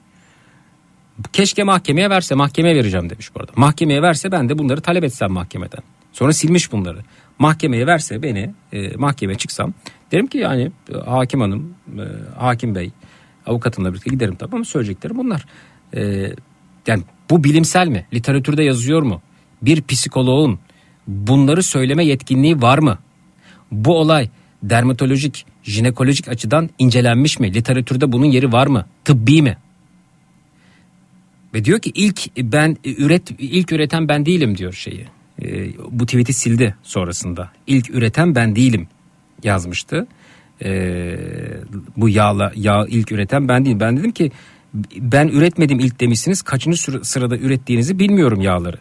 Keşke 1.34 1.64
mahkemeye 1.64 2.10
verse 2.10 2.36
mahkemeye 2.36 2.76
vereceğim 2.76 3.10
demiş 3.10 3.36
bu 3.36 3.40
arada. 3.40 3.52
Mahkemeye 3.56 4.02
verse 4.02 4.32
ben 4.32 4.50
de 4.50 4.58
bunları 4.58 4.82
talep 4.82 5.04
etsem 5.04 5.32
mahkemeden. 5.32 5.80
Sonra 6.14 6.34
silmiş 6.34 6.72
bunları. 6.72 7.00
Mahkemeye 7.40 7.88
verse 7.88 8.24
beni 8.24 8.54
e, 8.74 8.96
mahkemeye 8.96 9.38
çıksam 9.38 9.74
derim 10.12 10.28
ki 10.28 10.38
yani 10.38 10.72
e, 10.94 10.98
hakim 10.98 11.42
hanım, 11.42 11.74
e, 11.88 12.04
hakim 12.40 12.76
bey 12.76 12.92
avukatımla 13.46 13.92
birlikte 13.94 14.10
giderim 14.10 14.36
tabii 14.36 14.56
ama 14.56 14.66
söyleyeceklerim 14.66 15.18
bunlar. 15.18 15.46
E, 15.96 16.32
yani 16.88 17.04
bu 17.30 17.44
bilimsel 17.44 17.88
mi? 17.88 18.06
Literatürde 18.14 18.64
yazıyor 18.64 19.02
mu? 19.02 19.22
Bir 19.62 19.82
psikoloğun 19.82 20.60
bunları 21.08 21.64
söyleme 21.64 22.06
yetkinliği 22.06 22.62
var 22.62 22.78
mı? 22.78 23.00
Bu 23.72 23.98
olay 23.98 24.30
dermatolojik, 24.64 25.46
jinekolojik 25.64 26.28
açıdan 26.28 26.70
incelenmiş 26.80 27.40
mi? 27.40 27.54
Literatürde 27.54 28.12
bunun 28.12 28.26
yeri 28.26 28.52
var 28.52 28.68
mı? 28.68 28.86
Tıbbi 29.06 29.42
mi? 29.42 29.58
Ve 31.54 31.66
diyor 31.66 31.80
ki 31.80 31.92
ilk 31.96 32.38
ben 32.38 32.78
üret 32.84 33.32
ilk 33.40 33.72
üreten 33.72 34.08
ben 34.08 34.26
değilim 34.26 34.58
diyor 34.58 34.74
şeyi. 34.74 35.06
E, 35.42 35.70
bu 35.92 36.06
tweet'i 36.06 36.34
sildi 36.34 36.76
sonrasında. 36.84 37.52
İlk 37.68 37.90
üreten 37.90 38.36
ben 38.36 38.56
değilim 38.56 38.88
yazmıştı. 39.44 40.08
E, 40.64 41.16
bu 41.98 42.10
yağla 42.10 42.52
yağ 42.56 42.86
ilk 42.88 43.12
üreten 43.12 43.48
ben 43.48 43.66
değilim. 43.66 43.80
Ben 43.80 43.98
dedim 43.98 44.12
ki 44.12 44.32
ben 44.98 45.28
üretmedim 45.28 45.80
ilk 45.80 46.00
demişsiniz. 46.00 46.42
Kaçıncı 46.42 46.82
sıra- 46.82 47.04
sırada 47.04 47.38
ürettiğinizi 47.38 48.00
bilmiyorum 48.00 48.42
yağları. 48.42 48.78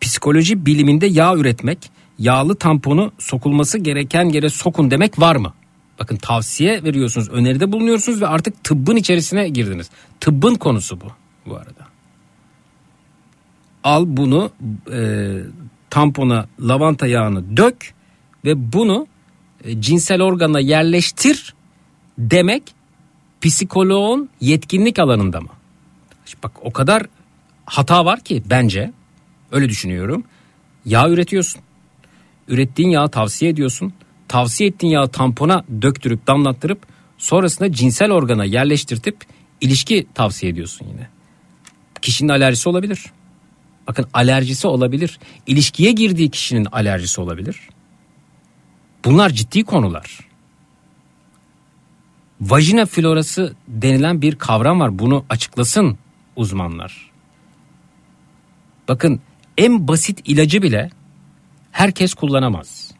Psikoloji 0.00 0.66
biliminde 0.66 1.06
yağ 1.06 1.34
üretmek, 1.34 1.90
yağlı 2.18 2.56
tamponu 2.56 3.12
sokulması 3.18 3.78
gereken 3.78 4.24
yere 4.24 4.48
sokun 4.48 4.90
demek 4.90 5.20
var 5.20 5.36
mı? 5.36 5.54
Bakın 5.98 6.16
tavsiye 6.16 6.84
veriyorsunuz, 6.84 7.28
öneride 7.28 7.72
bulunuyorsunuz 7.72 8.22
ve 8.22 8.26
artık 8.26 8.64
tıbbın 8.64 8.96
içerisine 8.96 9.48
girdiniz. 9.48 9.90
Tıbbın 10.20 10.54
konusu 10.54 11.00
bu 11.00 11.06
bu 11.46 11.56
arada. 11.56 11.88
Al 13.84 14.04
bunu 14.06 14.50
e, 14.92 15.28
tampona 15.90 16.48
lavanta 16.60 17.06
yağını 17.06 17.56
dök 17.56 17.94
ve 18.44 18.72
bunu 18.72 19.06
e, 19.64 19.80
cinsel 19.80 20.22
organa 20.22 20.60
yerleştir 20.60 21.54
demek 22.18 22.62
psikoloğun 23.40 24.28
yetkinlik 24.40 24.98
alanında 24.98 25.40
mı? 25.40 25.48
Bak 26.42 26.52
o 26.62 26.72
kadar 26.72 27.06
hata 27.64 28.04
var 28.04 28.20
ki 28.20 28.42
bence 28.50 28.92
öyle 29.52 29.68
düşünüyorum. 29.68 30.24
Yağ 30.84 31.08
üretiyorsun. 31.08 31.62
Ürettiğin 32.48 32.88
yağı 32.88 33.08
tavsiye 33.08 33.50
ediyorsun. 33.50 33.92
Tavsiye 34.28 34.70
ettiğin 34.70 34.92
yağı 34.92 35.08
tampona 35.08 35.64
döktürüp 35.82 36.26
damlattırıp 36.26 36.86
sonrasında 37.18 37.72
cinsel 37.72 38.12
organa 38.12 38.44
yerleştirtip 38.44 39.16
ilişki 39.60 40.06
tavsiye 40.14 40.52
ediyorsun 40.52 40.86
yine. 40.86 41.08
Kişinin 42.02 42.28
alerjisi 42.28 42.68
olabilir. 42.68 43.04
Bakın 43.86 44.06
alerjisi 44.14 44.66
olabilir. 44.66 45.18
İlişkiye 45.46 45.92
girdiği 45.92 46.30
kişinin 46.30 46.64
alerjisi 46.72 47.20
olabilir. 47.20 47.60
Bunlar 49.04 49.30
ciddi 49.30 49.64
konular. 49.64 50.18
Vajina 52.40 52.86
florası 52.86 53.54
denilen 53.68 54.22
bir 54.22 54.36
kavram 54.36 54.80
var. 54.80 54.98
Bunu 54.98 55.24
açıklasın 55.28 55.98
uzmanlar. 56.36 57.10
Bakın 58.88 59.20
en 59.58 59.88
basit 59.88 60.20
ilacı 60.24 60.62
bile 60.62 60.90
herkes 61.72 62.14
kullanamaz. 62.14 62.90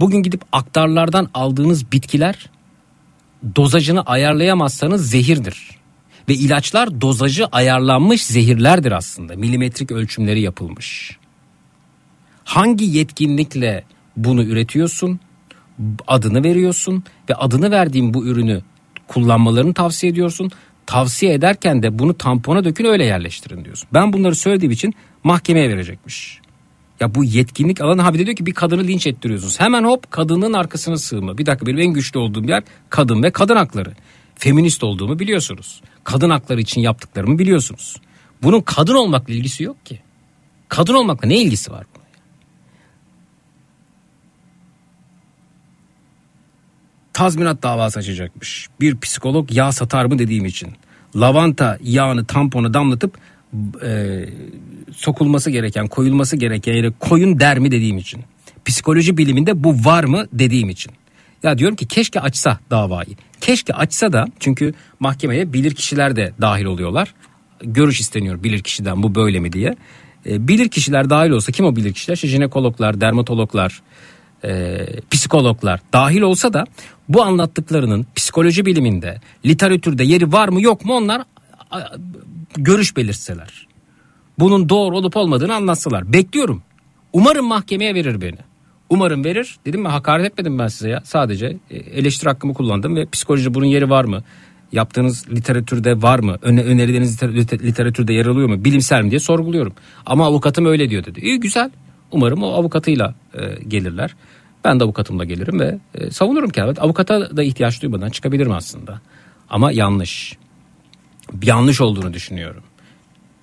Bugün 0.00 0.22
gidip 0.22 0.42
aktarlardan 0.52 1.28
aldığınız 1.34 1.92
bitkiler 1.92 2.50
dozajını 3.56 4.02
ayarlayamazsanız 4.02 5.10
zehirdir. 5.10 5.80
Ve 6.28 6.34
ilaçlar 6.34 7.00
dozajı 7.00 7.46
ayarlanmış 7.46 8.24
zehirlerdir 8.24 8.92
aslında. 8.92 9.36
Milimetrik 9.36 9.92
ölçümleri 9.92 10.40
yapılmış. 10.40 11.16
Hangi 12.44 12.84
yetkinlikle 12.84 13.84
bunu 14.16 14.42
üretiyorsun? 14.42 15.20
Adını 16.06 16.44
veriyorsun 16.44 17.04
ve 17.30 17.34
adını 17.34 17.70
verdiğin 17.70 18.14
bu 18.14 18.26
ürünü 18.26 18.62
kullanmalarını 19.08 19.74
tavsiye 19.74 20.12
ediyorsun. 20.12 20.50
Tavsiye 20.90 21.34
ederken 21.34 21.82
de 21.82 21.98
bunu 21.98 22.18
tampona 22.18 22.64
dökün 22.64 22.84
öyle 22.84 23.04
yerleştirin 23.04 23.64
diyorsun. 23.64 23.88
Ben 23.94 24.12
bunları 24.12 24.34
söylediğim 24.34 24.72
için 24.72 24.94
mahkemeye 25.24 25.68
verecekmiş. 25.68 26.40
Ya 27.00 27.14
bu 27.14 27.24
yetkinlik 27.24 27.80
alanı 27.80 28.02
ha 28.02 28.14
bir 28.14 28.18
de 28.18 28.26
diyor 28.26 28.36
ki 28.36 28.46
bir 28.46 28.54
kadını 28.54 28.86
linç 28.86 29.06
ettiriyorsunuz. 29.06 29.60
Hemen 29.60 29.84
hop 29.84 30.10
kadının 30.10 30.52
arkasına 30.52 30.96
sığma. 30.96 31.38
Bir 31.38 31.46
dakika 31.46 31.66
benim 31.66 31.78
en 31.78 31.92
güçlü 31.92 32.18
olduğum 32.18 32.44
yer 32.44 32.62
kadın 32.88 33.22
ve 33.22 33.30
kadın 33.30 33.56
hakları. 33.56 33.92
Feminist 34.34 34.84
olduğumu 34.84 35.18
biliyorsunuz. 35.18 35.82
Kadın 36.04 36.30
hakları 36.30 36.60
için 36.60 36.80
yaptıklarımı 36.80 37.38
biliyorsunuz. 37.38 37.96
Bunun 38.42 38.60
kadın 38.60 38.94
olmakla 38.94 39.34
ilgisi 39.34 39.64
yok 39.64 39.86
ki. 39.86 40.00
Kadın 40.68 40.94
olmakla 40.94 41.28
ne 41.28 41.36
ilgisi 41.36 41.72
var? 41.72 41.86
bunun? 41.94 41.99
Tazminat 47.20 47.62
davası 47.62 47.98
açacakmış. 47.98 48.68
Bir 48.80 49.00
psikolog 49.00 49.52
yağ 49.52 49.72
satar 49.72 50.04
mı 50.04 50.18
dediğim 50.18 50.44
için. 50.46 50.68
Lavanta 51.16 51.78
yağını 51.82 52.24
tampona 52.24 52.74
damlatıp 52.74 53.18
e, 53.84 54.24
sokulması 54.96 55.50
gereken, 55.50 55.88
koyulması 55.88 56.36
gereken 56.36 56.72
yere 56.72 56.90
koyun 57.00 57.40
der 57.40 57.58
mi 57.58 57.70
dediğim 57.70 57.98
için. 57.98 58.20
Psikoloji 58.64 59.18
biliminde 59.18 59.64
bu 59.64 59.84
var 59.84 60.04
mı 60.04 60.26
dediğim 60.32 60.68
için. 60.68 60.92
Ya 61.42 61.58
diyorum 61.58 61.76
ki 61.76 61.88
keşke 61.88 62.20
açsa 62.20 62.58
davayı. 62.70 63.16
Keşke 63.40 63.74
açsa 63.74 64.12
da 64.12 64.26
çünkü 64.38 64.74
mahkemeye 65.00 65.52
bilir 65.52 65.74
kişiler 65.74 66.16
de 66.16 66.32
dahil 66.40 66.64
oluyorlar. 66.64 67.14
Görüş 67.62 68.00
isteniyor 68.00 68.42
bilir 68.42 68.62
kişiden 68.62 69.02
bu 69.02 69.14
böyle 69.14 69.40
mi 69.40 69.52
diye. 69.52 69.76
E, 70.26 70.48
bilir 70.48 70.68
kişiler 70.68 71.10
dahil 71.10 71.30
olsa 71.30 71.52
kim 71.52 71.66
o 71.66 71.76
bilir 71.76 71.92
kişiler? 71.92 72.14
İşte 72.14 72.28
jinekologlar, 72.28 73.00
dermatologlar, 73.00 73.82
e, 74.44 74.86
psikologlar 75.10 75.80
dahil 75.92 76.20
olsa 76.20 76.52
da 76.52 76.64
bu 77.08 77.22
anlattıklarının 77.22 78.06
psikoloji 78.16 78.66
biliminde, 78.66 79.20
literatürde 79.46 80.04
yeri 80.04 80.32
var 80.32 80.48
mı 80.48 80.62
yok 80.62 80.84
mu 80.84 80.94
onlar 80.94 81.22
a, 81.70 81.80
görüş 82.56 82.96
belirtseler. 82.96 83.66
Bunun 84.38 84.68
doğru 84.68 84.96
olup 84.96 85.16
olmadığını 85.16 85.54
anlatsalar. 85.54 86.12
Bekliyorum. 86.12 86.62
Umarım 87.12 87.46
mahkemeye 87.46 87.94
verir 87.94 88.20
beni. 88.20 88.38
Umarım 88.90 89.24
verir. 89.24 89.56
Dedim 89.66 89.80
mi 89.80 89.88
hakaret 89.88 90.26
etmedim 90.26 90.58
ben 90.58 90.66
size 90.68 90.88
ya. 90.88 91.00
Sadece 91.04 91.56
e, 91.70 91.76
eleştiri 91.76 92.28
hakkımı 92.30 92.54
kullandım 92.54 92.96
ve 92.96 93.06
psikoloji 93.06 93.54
bunun 93.54 93.66
yeri 93.66 93.90
var 93.90 94.04
mı? 94.04 94.22
Yaptığınız 94.72 95.30
literatürde 95.30 96.02
var 96.02 96.18
mı? 96.18 96.36
Öne, 96.42 96.62
önerileriniz 96.62 97.22
liter- 97.22 97.62
literatürde 97.62 98.12
yer 98.12 98.26
alıyor 98.26 98.48
mu? 98.48 98.64
Bilimsel 98.64 99.02
mi 99.02 99.10
diye 99.10 99.20
sorguluyorum. 99.20 99.72
Ama 100.06 100.26
avukatım 100.26 100.66
öyle 100.66 100.90
diyor 100.90 101.04
dedi. 101.04 101.20
İyi 101.20 101.40
güzel. 101.40 101.70
Umarım 102.10 102.42
o 102.42 102.52
avukatıyla 102.52 103.14
e, 103.34 103.62
gelirler. 103.68 104.16
Ben 104.64 104.80
de 104.80 104.84
avukatımla 104.84 105.24
gelirim 105.24 105.60
ve 105.60 105.78
e, 105.94 106.10
savunurum 106.10 106.50
kendimi. 106.50 106.78
Avukata 106.78 107.36
da 107.36 107.42
ihtiyaç 107.42 107.82
duymadan 107.82 108.10
çıkabilirim 108.10 108.52
aslında. 108.52 109.00
Ama 109.50 109.72
yanlış. 109.72 110.36
Yanlış 111.42 111.80
olduğunu 111.80 112.14
düşünüyorum. 112.14 112.62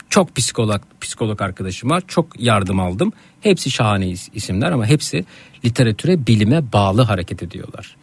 Çok 0.09 0.35
psikolog 0.35 0.81
psikolog 1.01 1.41
arkadaşıma 1.41 2.01
çok 2.01 2.39
yardım 2.39 2.79
aldım. 2.79 3.13
Hepsi 3.41 3.71
şahane 3.71 4.05
is- 4.05 4.29
isimler 4.33 4.71
ama 4.71 4.85
hepsi 4.85 5.25
literatüre, 5.65 6.27
bilime 6.27 6.73
bağlı 6.73 7.01
hareket 7.01 7.43
ediyorlar. 7.43 7.95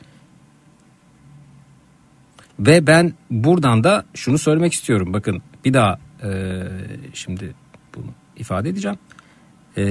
Ve 2.58 2.86
ben 2.86 3.12
buradan 3.30 3.84
da 3.84 4.04
şunu 4.14 4.38
söylemek 4.38 4.72
istiyorum. 4.72 5.12
Bakın 5.12 5.42
bir 5.64 5.74
daha 5.74 5.98
e, 6.22 6.62
şimdi 7.14 7.54
bunu 7.94 8.06
ifade 8.36 8.68
edeceğim. 8.68 8.98
E, 9.78 9.84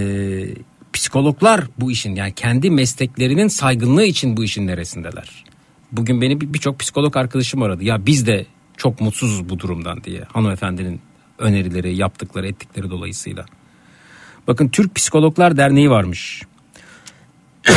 psikologlar 0.94 1.64
bu 1.80 1.92
işin 1.92 2.16
yani 2.16 2.34
kendi 2.34 2.70
mesleklerinin 2.70 3.48
saygınlığı 3.48 4.06
için 4.06 4.38
bu 4.38 4.44
işin 4.44 4.68
neresindeler? 4.68 5.44
Bugün 5.92 6.22
beni 6.22 6.42
bir- 6.42 6.54
birçok 6.54 6.80
psikolog 6.80 7.18
arkadaşım 7.18 7.62
aradı. 7.62 7.84
Ya 7.84 8.06
biz 8.06 8.28
de 8.28 8.46
çok 8.78 9.02
mutsuzuz 9.02 9.50
bu 9.50 9.60
durumdan 9.60 10.04
diye. 10.04 10.22
Hanımefendinin 10.34 11.02
önerileri, 11.40 11.96
yaptıkları, 11.96 12.48
ettikleri 12.48 12.90
dolayısıyla. 12.90 13.46
Bakın 14.48 14.70
Türk 14.70 14.96
Psikologlar 14.96 15.58
Derneği 15.58 15.90
varmış. 15.90 16.42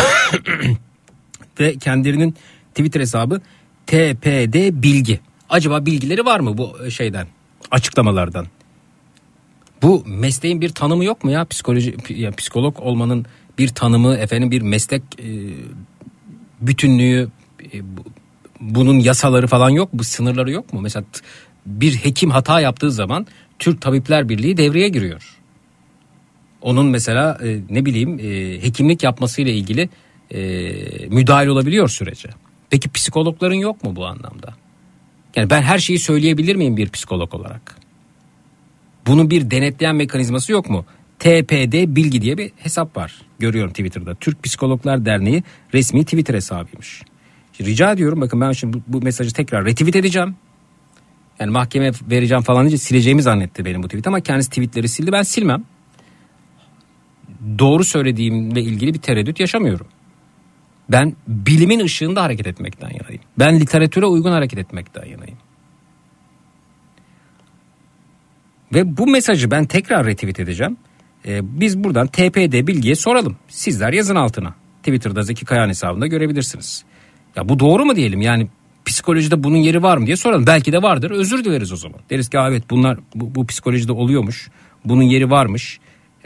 Ve 1.60 1.78
kendilerinin 1.78 2.34
Twitter 2.74 3.00
hesabı 3.00 3.40
TPD 3.86 4.82
Bilgi. 4.82 5.20
Acaba 5.48 5.86
bilgileri 5.86 6.24
var 6.24 6.40
mı 6.40 6.58
bu 6.58 6.90
şeyden, 6.90 7.26
açıklamalardan? 7.70 8.46
Bu 9.86 10.02
mesleğin 10.06 10.60
bir 10.60 10.68
tanımı 10.68 11.04
yok 11.04 11.24
mu 11.24 11.30
ya? 11.30 11.44
Psikoloji 11.44 11.96
ya 12.08 12.30
psikolog 12.30 12.80
olmanın 12.80 13.26
bir 13.58 13.68
tanımı, 13.68 14.16
efendim 14.16 14.50
bir 14.50 14.62
meslek 14.62 15.02
e, 15.18 15.26
bütünlüğü, 16.60 17.28
e, 17.74 17.96
bu- 17.96 18.04
bunun 18.60 18.98
yasaları 19.00 19.46
falan 19.46 19.70
yok 19.70 19.94
mu? 19.94 20.04
Sınırları 20.04 20.50
yok 20.50 20.72
mu? 20.72 20.80
Mesela 20.80 21.04
bir 21.66 21.94
hekim 21.94 22.30
hata 22.30 22.60
yaptığı 22.60 22.90
zaman 22.90 23.26
Türk 23.58 23.80
Tabipler 23.80 24.28
Birliği 24.28 24.56
devreye 24.56 24.88
giriyor. 24.88 25.38
Onun 26.62 26.86
mesela 26.86 27.38
e, 27.44 27.58
ne 27.70 27.84
bileyim 27.86 28.18
e, 28.18 28.62
hekimlik 28.62 29.02
yapmasıyla 29.02 29.52
ilgili 29.52 29.88
e, 30.30 30.40
müdahil 31.08 31.46
olabiliyor 31.46 31.88
sürece. 31.88 32.28
Peki 32.70 32.88
psikologların 32.90 33.54
yok 33.54 33.84
mu 33.84 33.96
bu 33.96 34.06
anlamda? 34.06 34.54
Yani 35.36 35.50
ben 35.50 35.62
her 35.62 35.78
şeyi 35.78 35.98
söyleyebilir 35.98 36.56
miyim 36.56 36.76
bir 36.76 36.88
psikolog 36.88 37.34
olarak? 37.34 37.75
Bunun 39.06 39.30
bir 39.30 39.50
denetleyen 39.50 39.96
mekanizması 39.96 40.52
yok 40.52 40.70
mu? 40.70 40.84
TPD 41.18 41.96
Bilgi 41.96 42.22
diye 42.22 42.38
bir 42.38 42.52
hesap 42.56 42.96
var. 42.96 43.14
Görüyorum 43.38 43.70
Twitter'da. 43.70 44.14
Türk 44.14 44.42
Psikologlar 44.42 45.04
Derneği 45.04 45.42
resmi 45.74 46.04
Twitter 46.04 46.34
hesabıymış. 46.34 47.02
Şimdi 47.52 47.70
rica 47.70 47.92
ediyorum 47.92 48.20
bakın 48.20 48.40
ben 48.40 48.52
şimdi 48.52 48.76
bu, 48.76 48.82
bu 48.86 49.02
mesajı 49.02 49.32
tekrar 49.32 49.64
retweet 49.64 49.96
edeceğim. 49.96 50.36
Yani 51.40 51.50
mahkemeye 51.50 51.92
vereceğim 52.10 52.42
falan 52.42 52.62
deyince 52.62 52.78
sileceğimi 52.78 53.22
zannetti 53.22 53.64
benim 53.64 53.82
bu 53.82 53.88
tweet 53.88 54.06
ama 54.06 54.20
kendisi 54.20 54.48
tweetleri 54.48 54.88
sildi 54.88 55.12
ben 55.12 55.22
silmem. 55.22 55.64
Doğru 57.58 57.84
söylediğimle 57.84 58.62
ilgili 58.62 58.94
bir 58.94 58.98
tereddüt 58.98 59.40
yaşamıyorum. 59.40 59.86
Ben 60.90 61.16
bilimin 61.28 61.80
ışığında 61.80 62.22
hareket 62.22 62.46
etmekten 62.46 62.90
yanayım. 63.00 63.22
Ben 63.38 63.60
literatüre 63.60 64.06
uygun 64.06 64.32
hareket 64.32 64.58
etmekten 64.58 65.04
yanayım. 65.04 65.38
Ve 68.74 68.96
bu 68.96 69.06
mesajı 69.06 69.50
ben 69.50 69.64
tekrar 69.64 70.06
retweet 70.06 70.40
edeceğim. 70.40 70.76
Ee, 71.26 71.40
biz 71.60 71.84
buradan 71.84 72.06
TPD 72.06 72.66
bilgiye 72.66 72.94
soralım. 72.94 73.36
Sizler 73.48 73.92
yazın 73.92 74.14
altına. 74.14 74.54
Twitter'da 74.78 75.22
Zeki 75.22 75.44
Kayan 75.44 75.68
hesabında 75.68 76.06
görebilirsiniz. 76.06 76.84
Ya 77.36 77.48
bu 77.48 77.58
doğru 77.58 77.84
mu 77.84 77.96
diyelim 77.96 78.20
yani 78.20 78.48
psikolojide 78.84 79.44
bunun 79.44 79.56
yeri 79.56 79.82
var 79.82 79.96
mı 79.96 80.06
diye 80.06 80.16
soralım. 80.16 80.46
Belki 80.46 80.72
de 80.72 80.82
vardır 80.82 81.10
özür 81.10 81.44
dileriz 81.44 81.72
o 81.72 81.76
zaman. 81.76 82.00
Deriz 82.10 82.28
ki 82.28 82.38
"Aa, 82.38 82.48
evet 82.48 82.62
bunlar 82.70 82.98
bu, 83.14 83.34
bu 83.34 83.46
psikolojide 83.46 83.92
oluyormuş. 83.92 84.48
Bunun 84.84 85.02
yeri 85.02 85.30
varmış. 85.30 85.80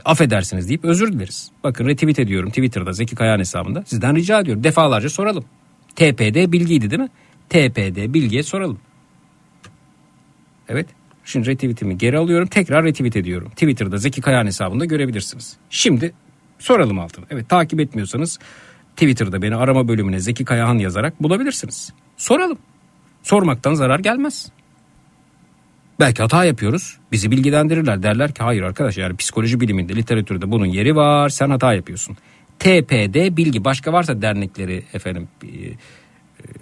Affedersiniz 0.05 0.69
deyip 0.69 0.85
özür 0.85 1.13
dileriz. 1.13 1.51
Bakın 1.65 1.87
retweet 1.87 2.19
ediyorum 2.19 2.49
Twitter'da 2.49 2.93
Zeki 2.93 3.17
Kayan 3.17 3.39
hesabında. 3.39 3.83
Sizden 3.87 4.17
rica 4.17 4.41
ediyorum 4.41 4.65
defalarca 4.65 5.09
soralım. 5.11 5.45
TPD 5.97 6.53
bilgiydi 6.53 6.91
değil 6.91 7.03
mi? 7.03 7.09
TPD 7.49 8.15
bilgiye 8.15 8.43
soralım. 8.43 8.79
Evet. 10.69 10.87
Şimdi 11.31 11.47
retweetimi 11.47 11.99
geri 11.99 12.19
alıyorum. 12.19 12.49
Tekrar 12.49 12.85
retweet 12.85 13.17
ediyorum. 13.17 13.51
Twitter'da 13.51 13.99
Zeki 13.99 14.21
Kayan 14.21 14.47
hesabında 14.47 14.85
görebilirsiniz. 14.85 15.57
Şimdi 15.71 16.13
soralım 16.59 16.99
altına. 16.99 17.25
Evet 17.31 17.49
takip 17.49 17.81
etmiyorsanız 17.81 18.39
Twitter'da 18.97 19.43
beni 19.43 19.57
arama 19.57 19.89
bölümüne 19.89 20.21
Zeki 20.21 20.45
Kayahan 20.45 20.79
yazarak 20.79 21.23
bulabilirsiniz. 21.23 21.93
Soralım. 22.17 22.59
Sormaktan 23.23 23.75
zarar 23.75 23.99
gelmez. 23.99 24.51
Belki 26.01 26.23
hata 26.23 26.45
yapıyoruz. 26.45 26.99
Bizi 27.13 27.31
bilgilendirirler. 27.31 28.03
Derler 28.03 28.35
ki 28.35 28.43
hayır 28.43 28.63
arkadaş 28.63 28.99
yani 28.99 29.17
psikoloji 29.17 29.61
biliminde, 29.61 29.97
literatürde 29.97 30.51
bunun 30.51 30.67
yeri 30.67 30.97
var. 30.97 31.29
Sen 31.29 31.51
hata 31.51 31.75
yapıyorsun. 31.75 32.17
TPD 32.59 33.37
bilgi 33.37 33.65
başka 33.65 33.93
varsa 33.93 34.23
dernekleri 34.23 34.85
efendim 34.93 35.29
e, 35.45 35.49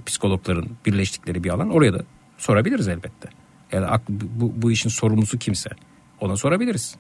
psikologların 0.07 0.69
birleştikleri 0.87 1.45
bir 1.45 1.51
alan 1.51 1.71
oraya 1.71 1.93
da 1.93 2.05
sorabiliriz 2.39 2.89
elbette. 2.89 3.38
Yani 3.73 3.87
ak- 3.87 4.09
bu, 4.09 4.53
bu 4.57 4.71
işin 4.73 4.89
sorumlusu 4.89 5.39
kimse 5.39 5.71
ona 6.21 6.37
sorabiliriz. 6.37 6.97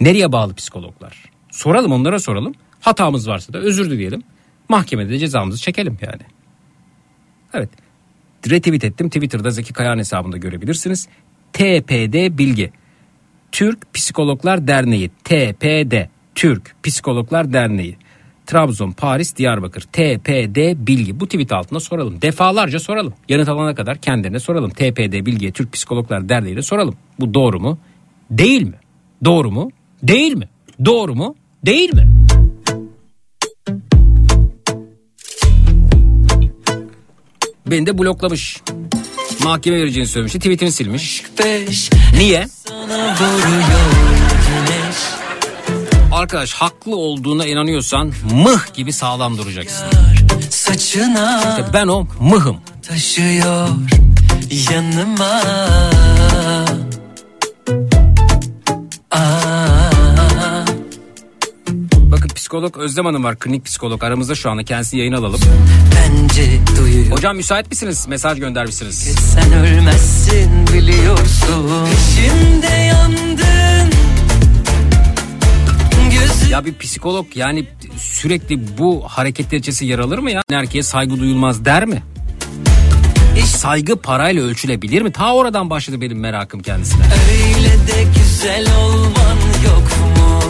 Nereye 0.00 0.32
bağlı 0.32 0.54
psikologlar? 0.54 1.24
Soralım 1.50 1.92
onlara 1.92 2.18
soralım. 2.18 2.54
Hatamız 2.80 3.28
varsa 3.28 3.52
da 3.52 3.58
özür 3.58 3.90
dileyelim. 3.90 4.22
Mahkemede 4.68 5.10
de 5.10 5.18
cezamızı 5.18 5.60
çekelim 5.62 5.98
yani. 6.00 6.22
Evet. 7.54 7.68
Retweet 8.50 8.84
ettim. 8.84 9.08
Twitter'da 9.08 9.50
Zeki 9.50 9.72
Kayağan 9.72 9.98
hesabında 9.98 10.36
görebilirsiniz. 10.36 11.08
TPD 11.52 12.38
Bilgi. 12.38 12.72
Türk 13.52 13.94
Psikologlar 13.94 14.66
Derneği. 14.66 15.08
TPD. 15.24 16.06
Türk 16.34 16.74
Psikologlar 16.82 17.52
Derneği. 17.52 17.96
Trabzon, 18.52 18.92
Paris, 18.92 19.36
Diyarbakır. 19.36 19.80
TPD 19.80 20.86
Bilgi. 20.86 21.20
Bu 21.20 21.26
tweet 21.26 21.52
altına 21.52 21.80
soralım. 21.80 22.22
Defalarca 22.22 22.80
soralım. 22.80 23.14
Yanıt 23.28 23.48
alana 23.48 23.74
kadar 23.74 23.98
kendilerine 23.98 24.40
soralım. 24.40 24.70
TPD 24.70 25.26
Bilgi'ye 25.26 25.52
Türk 25.52 25.72
Psikologlar 25.72 26.28
Derneği'ne 26.28 26.62
soralım. 26.62 26.96
Bu 27.20 27.34
doğru 27.34 27.60
mu? 27.60 27.78
Değil 28.30 28.62
mi? 28.62 28.74
Doğru 29.24 29.50
mu? 29.50 29.70
Değil 30.02 30.34
mi? 30.34 30.48
Doğru 30.84 31.14
mu? 31.14 31.34
Değil 31.66 31.94
mi? 31.94 32.08
Beni 37.66 37.86
de 37.86 37.98
bloklamış. 37.98 38.60
Mahkeme 39.44 39.80
vereceğini 39.80 40.08
söylemişti. 40.08 40.38
Tweetini 40.38 40.72
silmiş. 40.72 41.24
Niye? 42.18 42.46
Arkadaş 46.22 46.52
haklı 46.52 46.96
olduğuna 46.96 47.46
inanıyorsan 47.46 48.12
mıh 48.32 48.74
gibi 48.74 48.92
sağlam 48.92 49.38
duracaksın. 49.38 49.86
Saçına 50.50 51.38
İşte 51.38 51.64
ben 51.72 51.86
o 51.88 52.06
mıhım. 52.20 52.56
taşıyor 52.88 53.68
yanıma 54.70 55.40
Aa, 59.10 60.64
Bakın 61.96 62.28
psikolog 62.34 62.76
Özlem 62.78 63.04
Hanım 63.04 63.24
var. 63.24 63.38
Klinik 63.38 63.64
psikolog 63.64 64.04
aramızda 64.04 64.34
şu 64.34 64.50
anda. 64.50 64.64
Kendisi 64.64 64.98
yayın 64.98 65.12
alalım. 65.12 65.40
Bence 65.96 66.60
duyuyor 66.76 67.10
Hocam 67.16 67.36
müsait 67.36 67.70
misiniz? 67.70 68.06
Mesaj 68.08 68.38
göndermişsiniz. 68.38 68.98
Sen 69.34 69.52
ölmezsin 69.52 70.66
biliyorsun 70.66 71.88
Şimdi 72.16 72.66
yandın 72.88 73.32
Gözü 73.36 73.61
Ya 76.52 76.64
bir 76.64 76.78
psikolog 76.78 77.26
yani 77.34 77.64
sürekli 77.98 78.78
bu 78.78 79.04
hareketler 79.08 79.58
içerisinde 79.58 79.90
yer 79.90 79.98
alır 79.98 80.18
mı 80.18 80.30
ya? 80.30 80.42
Erkeğe 80.50 80.82
saygı 80.82 81.20
duyulmaz 81.20 81.64
der 81.64 81.86
mi? 81.86 82.02
Saygı 83.46 83.96
parayla 83.96 84.42
ölçülebilir 84.42 85.02
mi? 85.02 85.12
Ta 85.12 85.34
oradan 85.34 85.70
başladı 85.70 86.00
benim 86.00 86.20
merakım 86.20 86.62
kendisine. 86.62 87.02
Öyle 87.02 87.68
de 87.68 88.04
güzel 88.18 88.66
olman 88.76 89.36
yok 89.64 89.82
mu? 90.18 90.40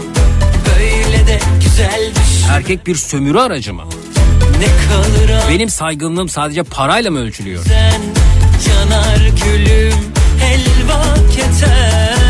Böyle 0.66 1.26
de 1.26 1.40
güzel 1.64 2.10
düş 2.14 2.44
Erkek 2.50 2.86
bir 2.86 2.94
sömürü 2.94 3.38
aracı 3.38 3.74
mı? 3.74 3.84
Ne 4.58 4.66
kalır 4.88 5.30
Benim 5.50 5.68
saygınlığım 5.68 6.28
sadece 6.28 6.62
parayla 6.62 7.10
mı 7.10 7.18
ölçülüyor? 7.18 7.64
sen 7.64 8.00
Yanar 8.72 9.18
gülüm 9.44 9.94
helva 10.40 11.14
keten 11.34 12.21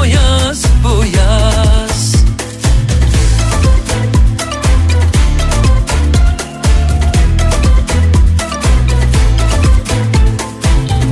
o 0.00 0.04
yaz 0.04 0.64
bu 0.84 1.04
yaz 1.16 2.14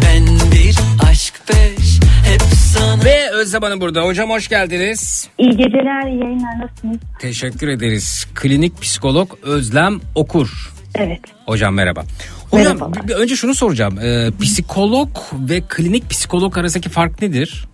Ben 0.03 0.27
bir 0.53 0.77
aşk 1.11 1.35
beş 1.49 2.01
hep 2.25 2.41
sana 2.43 3.05
Ve 3.05 3.31
Özlem 3.31 3.63
Hanım 3.63 3.81
burada. 3.81 4.03
Hocam 4.05 4.31
hoş 4.31 4.49
geldiniz. 4.49 5.29
İyi 5.39 5.51
geceler, 5.51 6.07
iyi 6.07 6.21
yayınlar. 6.21 6.59
Nasılsınız? 6.63 6.97
Teşekkür 7.21 7.69
ederiz. 7.69 8.27
Klinik 8.35 8.83
psikolog 8.83 9.31
Özlem 9.43 10.01
Okur. 10.15 10.73
Evet. 10.95 11.21
Hocam 11.47 11.75
merhaba. 11.75 12.05
Hocam 12.51 12.67
Merhabalar. 12.77 13.03
bir- 13.03 13.09
bir 13.09 13.15
önce 13.15 13.37
şunu 13.37 13.55
soracağım. 13.55 13.99
Ee, 13.99 14.31
psikolog 14.43 15.09
ve 15.33 15.61
klinik 15.69 16.11
psikolog 16.11 16.59
arasındaki 16.59 16.89
fark 16.89 17.23
nedir? 17.23 17.69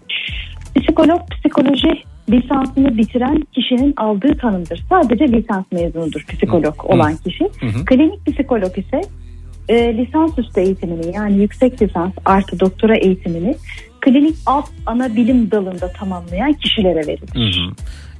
Psikolog, 0.81 1.21
psikoloji 1.31 2.03
lisansını 2.31 2.97
bitiren 2.99 3.43
kişinin 3.55 3.95
aldığı 3.97 4.39
tanımdır. 4.39 4.85
Sadece 4.89 5.25
lisans 5.29 5.65
mezunudur 5.73 6.25
psikolog 6.29 6.85
olan 6.85 7.17
kişi. 7.17 7.45
Klinik 7.87 8.27
psikolog 8.27 8.79
ise 8.79 9.01
e, 9.69 9.97
lisansüstü 9.97 10.61
eğitimini 10.61 11.15
yani 11.17 11.37
yüksek 11.43 11.83
lisans 11.83 12.13
artı 12.25 12.61
doktora 12.61 12.97
eğitimini 12.97 13.55
klinik 14.01 14.37
alt 14.47 14.69
ana 14.87 15.17
bilim 15.17 15.51
dalında 15.51 15.93
tamamlayan 15.93 16.53
kişilere 16.53 17.07
verilir. 17.07 17.71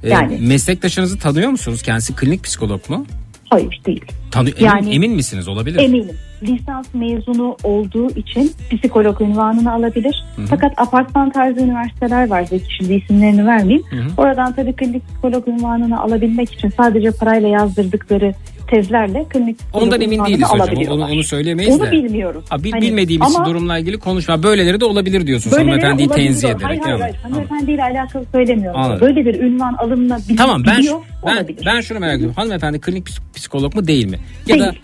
Ee, 0.03 0.09
Yani- 0.09 0.37
meslektaşınızı 0.41 1.19
tanıyor 1.19 1.49
musunuz? 1.49 1.81
Kendisi 1.81 2.15
klinik 2.15 2.43
psikolog 2.43 2.89
mu? 2.89 3.05
Hayır 3.49 3.81
değil. 3.85 4.05
Tanı 4.31 4.49
emin, 4.49 4.65
Yani- 4.65 4.95
emin 4.95 5.11
misiniz? 5.11 5.47
Olabilir. 5.47 5.79
Eminim. 5.79 6.15
Lisans 6.43 6.87
mezunu 6.93 7.57
olduğu 7.63 8.09
için 8.09 8.51
psikolog 8.71 9.21
unvanını 9.21 9.73
alabilir. 9.73 10.23
Fakat 10.49 10.73
apartman 10.79 11.29
tarzı 11.31 11.59
üniversiteler 11.61 12.29
var. 12.29 12.43
Zeki 12.43 12.75
şimdi 12.77 12.93
isimlerini 12.93 13.45
vermeyeyim. 13.45 13.83
Oradan 14.17 14.53
tabii 14.55 14.73
klinik 14.73 15.07
psikolog 15.07 15.47
unvanını 15.47 15.99
alabilmek 16.01 16.53
için 16.53 16.69
sadece 16.77 17.11
parayla 17.11 17.49
yazdırdıkları 17.49 18.33
tezlerle 18.67 19.25
klinik 19.29 19.57
Ondan 19.73 20.01
emin 20.01 20.25
değiliz 20.25 20.47
hocam. 20.49 20.77
Onu, 20.89 21.05
onu 21.05 21.23
söyleyemeyiz 21.23 21.75
Onu 21.75 21.87
de. 21.87 21.91
bilmiyoruz. 21.91 22.43
Ha, 22.49 22.63
bil- 22.63 22.71
Hani 22.71 22.81
bilmediğimiz 22.81 23.35
ama 23.35 23.45
durumla 23.45 23.77
ilgili 23.77 23.97
konuşma. 23.97 24.43
Böyleleri 24.43 24.79
de 24.79 24.85
olabilir 24.85 25.27
diyorsunuz. 25.27 25.55
böyleleri 25.57 25.71
Hanımefendiyi 25.71 26.09
tenzih 26.09 26.49
ederek. 26.49 26.63
Hayır 26.63 26.81
hayır, 26.81 26.99
hayır. 26.99 27.15
Hanımefendiyle 27.15 27.83
alakalı 27.83 28.25
söylemiyorum. 28.31 28.79
Anladım. 28.81 29.07
Böyle 29.07 29.25
bir 29.25 29.39
ünvan 29.39 29.73
alımına 29.73 30.17
Tamam 30.37 30.63
ben 30.67 30.77
biliyor 30.77 30.99
ben, 31.27 31.33
olabilir. 31.37 31.63
ben 31.65 31.81
şunu 31.81 31.99
merak 31.99 32.15
ediyorum. 32.15 32.35
Hanımefendi 32.35 32.81
klinik 32.81 33.07
psik- 33.07 33.21
psikolog 33.35 33.75
mu 33.75 33.87
değil 33.87 34.05
mi? 34.05 34.17
Ya 34.47 34.59
da 34.59 34.63
Değil. 34.71 34.81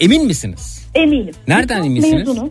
e, 0.00 0.04
emin 0.04 0.26
misiniz? 0.26 0.88
Eminim. 0.94 1.34
Nereden 1.48 1.74
lisans 1.76 1.86
eminsiniz? 1.86 2.28
Mezunu, 2.28 2.50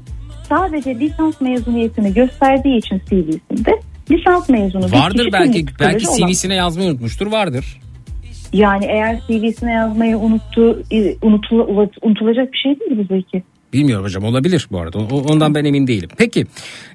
sadece 0.49 0.99
lisans 0.99 1.41
mezuniyetini 1.41 2.13
gösterdiği 2.13 2.77
için 2.77 3.01
CV'sinde 3.09 3.71
lisans 4.11 4.49
mezunu 4.49 4.91
Vardır 4.91 5.29
belki 5.33 5.65
belki 5.79 5.97
psikoloji 5.97 6.21
olan. 6.23 6.31
CV'sine 6.31 6.55
yazmayı 6.55 6.89
unutmuştur. 6.89 7.27
Vardır. 7.27 7.79
Yani 8.53 8.85
eğer 8.85 9.19
CV'sine 9.27 9.71
yazmayı 9.71 10.17
unuttu, 10.17 10.83
e, 10.91 11.15
unutul, 11.21 11.87
unutulacak 12.01 12.53
bir 12.53 12.57
şey 12.57 12.79
değil 12.79 12.91
bu 12.97 13.15
Zeki. 13.15 13.43
Bilmiyorum 13.73 14.05
hocam 14.05 14.23
olabilir 14.23 14.67
bu 14.71 14.79
arada. 14.79 14.99
Ondan 14.99 15.55
ben 15.55 15.65
emin 15.65 15.87
değilim. 15.87 16.09
Peki 16.17 16.45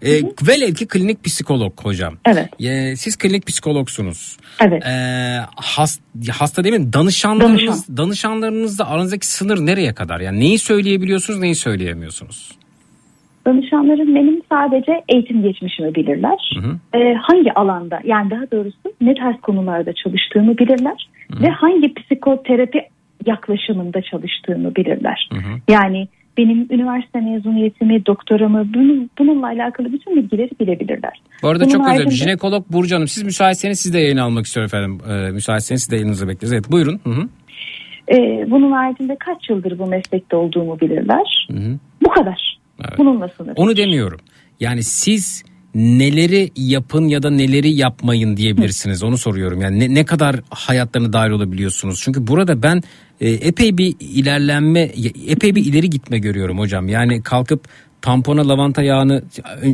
e, 0.02 0.10
velev 0.42 0.74
ki 0.74 0.86
klinik 0.86 1.24
psikolog 1.24 1.84
hocam. 1.84 2.14
Evet. 2.26 2.48
E, 2.60 2.96
siz 2.96 3.16
klinik 3.16 3.46
psikologsunuz. 3.46 4.36
Evet. 4.60 4.86
E, 4.86 4.90
hast, 5.56 6.00
hasta 6.30 6.64
değil 6.64 6.74
mi? 6.80 6.92
Danışanlarınız, 6.92 7.60
Danışan. 7.60 7.96
danışanlarınızla 7.96 8.88
aranızdaki 8.88 9.26
sınır 9.26 9.66
nereye 9.66 9.94
kadar? 9.94 10.20
Yani 10.20 10.40
neyi 10.40 10.58
söyleyebiliyorsunuz, 10.58 11.40
neyi 11.40 11.54
söyleyemiyorsunuz? 11.54 12.57
Danışanlarım 13.48 14.14
benim 14.14 14.42
sadece 14.52 15.02
eğitim 15.08 15.42
geçmişimi 15.42 15.94
bilirler. 15.94 16.52
Ee, 16.94 17.14
hangi 17.14 17.52
alanda 17.52 18.00
yani 18.04 18.30
daha 18.30 18.50
doğrusu 18.50 18.78
ne 19.00 19.14
tarz 19.14 19.40
konularda 19.40 19.92
çalıştığımı 19.92 20.58
bilirler. 20.58 21.08
Ve 21.40 21.48
hangi 21.48 21.94
psikoterapi 21.94 22.80
yaklaşımında 23.26 24.02
çalıştığımı 24.02 24.76
bilirler. 24.76 25.28
Yani 25.68 26.08
benim 26.38 26.66
üniversite 26.70 27.20
mezuniyetimi, 27.20 28.06
doktoramı 28.06 28.74
bunun, 28.74 29.10
bununla 29.18 29.46
alakalı 29.46 29.92
bütün 29.92 30.16
bilgileri 30.16 30.50
bilebilirler. 30.60 31.20
Bu 31.42 31.48
arada 31.48 31.64
Bunun 31.64 31.72
çok 31.72 31.88
özür 31.88 31.96
dilerim. 31.96 32.10
Jinekolog 32.10 32.64
Burcu 32.72 32.96
Hanım 32.96 33.08
siz 33.08 33.22
müsaitseniz 33.22 33.80
siz 33.80 33.94
de 33.94 33.98
yayın 33.98 34.16
almak 34.16 34.46
istiyorum 34.46 34.70
efendim. 34.74 34.98
E, 35.10 35.30
müsaitseniz 35.30 35.82
siz 35.82 35.92
de 35.92 35.96
yayınınızı 35.96 36.28
bekleriz. 36.28 36.52
Evet 36.52 36.72
buyurun. 36.72 37.00
Hı 37.04 37.10
hı. 37.10 37.28
Ee, 38.12 38.46
bunun 38.50 38.72
haricinde 38.72 39.16
kaç 39.20 39.50
yıldır 39.50 39.78
bu 39.78 39.86
meslekte 39.86 40.36
olduğumu 40.36 40.80
bilirler. 40.80 41.46
Hı 41.50 41.56
hı. 41.56 41.78
Bu 42.02 42.08
kadar. 42.08 42.57
Evet. 42.80 42.98
Bununla 42.98 43.28
sınırlı. 43.36 43.54
Onu 43.56 43.76
demiyorum. 43.76 44.20
Yani 44.60 44.82
siz 44.82 45.42
neleri 45.74 46.50
yapın 46.56 47.08
ya 47.08 47.22
da 47.22 47.30
neleri 47.30 47.70
yapmayın 47.70 48.36
diyebilirsiniz 48.36 49.02
onu 49.02 49.18
soruyorum. 49.18 49.60
Yani 49.60 49.80
ne, 49.80 49.94
ne 49.94 50.04
kadar 50.04 50.36
hayatlarına 50.50 51.12
dahil 51.12 51.30
olabiliyorsunuz? 51.30 52.00
Çünkü 52.02 52.26
burada 52.26 52.62
ben 52.62 52.82
e, 53.20 53.30
epey 53.30 53.78
bir 53.78 53.96
ilerlenme, 54.00 54.80
epey 55.26 55.54
bir 55.54 55.64
ileri 55.64 55.90
gitme 55.90 56.18
görüyorum 56.18 56.58
hocam. 56.58 56.88
Yani 56.88 57.22
kalkıp 57.22 57.68
tampona 58.02 58.48
lavanta 58.48 58.82
yağını 58.82 59.22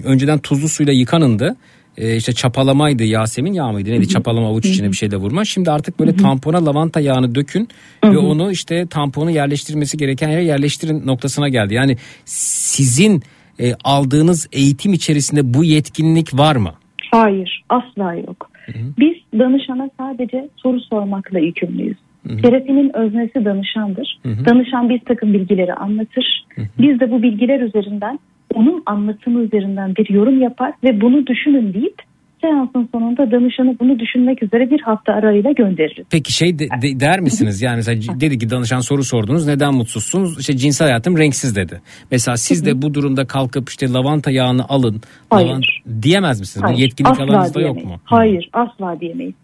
önceden 0.04 0.38
tuzlu 0.38 0.68
suyla 0.68 0.92
yıkanındı. 0.92 1.56
E, 1.98 2.16
işte 2.16 2.32
çapalamaydı 2.32 3.04
Yasemin 3.04 3.52
yağı 3.52 3.72
mıydı 3.72 3.90
neydi 3.90 4.08
çapalama 4.08 4.48
avuç 4.48 4.66
içine 4.66 4.88
bir 4.88 4.96
şeyle 4.96 5.16
vurma. 5.16 5.44
Şimdi 5.44 5.70
artık 5.70 6.00
böyle 6.00 6.16
tampona 6.16 6.66
lavanta 6.66 7.00
yağını 7.00 7.34
dökün 7.34 7.68
ve 8.04 8.18
onu 8.18 8.50
işte 8.50 8.86
tamponu 8.86 9.30
yerleştirilmesi 9.30 9.96
gereken 9.96 10.28
yere 10.28 10.44
yerleştirin 10.44 11.06
noktasına 11.06 11.48
geldi. 11.48 11.74
Yani 11.74 11.96
sizin 12.24 13.22
e, 13.60 13.74
aldığınız 13.84 14.48
eğitim 14.52 14.92
içerisinde 14.92 15.54
bu 15.54 15.64
yetkinlik 15.64 16.38
var 16.38 16.56
mı? 16.56 16.72
Hayır, 17.10 17.64
asla 17.68 18.14
yok. 18.14 18.50
Biz 18.98 19.38
danışana 19.38 19.90
sadece 20.00 20.48
soru 20.56 20.80
sormakla 20.80 21.38
yükümlüyüz. 21.38 21.96
Terapinin 22.42 22.96
öznesi 22.96 23.44
danışandır. 23.44 24.20
Danışan 24.24 24.88
bir 24.88 24.98
takım 24.98 25.32
bilgileri 25.32 25.74
anlatır. 25.74 26.46
Biz 26.78 27.00
de 27.00 27.10
bu 27.10 27.22
bilgiler 27.22 27.60
üzerinden 27.60 28.18
onun 28.54 28.82
anlatımı 28.86 29.40
üzerinden 29.42 29.96
bir 29.96 30.10
yorum 30.10 30.42
yapar 30.42 30.72
ve 30.84 31.00
bunu 31.00 31.26
düşünün 31.26 31.74
deyip 31.74 31.94
seansın 32.40 32.88
sonunda 32.92 33.30
danışanı 33.30 33.76
bunu 33.80 33.98
düşünmek 33.98 34.42
üzere 34.42 34.70
bir 34.70 34.80
hafta 34.80 35.12
arayla 35.12 35.52
göndeririz. 35.52 36.06
Peki 36.10 36.32
şey 36.32 36.58
de- 36.58 36.68
de- 36.82 37.00
der 37.00 37.20
misiniz 37.20 37.62
yani 37.62 37.76
mesela 37.76 38.20
dedi 38.20 38.38
ki 38.38 38.50
danışan 38.50 38.80
soru 38.80 39.04
sordunuz 39.04 39.46
neden 39.46 39.74
mutsuzsunuz 39.74 40.40
işte 40.40 40.56
cinsel 40.56 40.86
hayatım 40.88 41.18
renksiz 41.18 41.56
dedi. 41.56 41.80
Mesela 42.10 42.36
siz 42.36 42.66
de 42.66 42.82
bu 42.82 42.94
durumda 42.94 43.26
kalkıp 43.26 43.68
işte 43.68 43.92
lavanta 43.92 44.30
yağını 44.30 44.64
alın 44.68 45.00
Hayır. 45.30 45.48
lavant- 45.48 46.02
diyemez 46.02 46.40
misiniz? 46.40 46.62
Bu 46.64 46.68
Hayır, 46.68 46.78
yetkinlik 46.78 47.12
asla 47.12 47.24
alanınızda 47.24 47.60
yok 47.60 47.74
diyemeyiz. 47.76 47.90
mu? 47.90 48.00
Hayır 48.04 48.48
asla 48.52 49.00
diyemeyiz. 49.00 49.34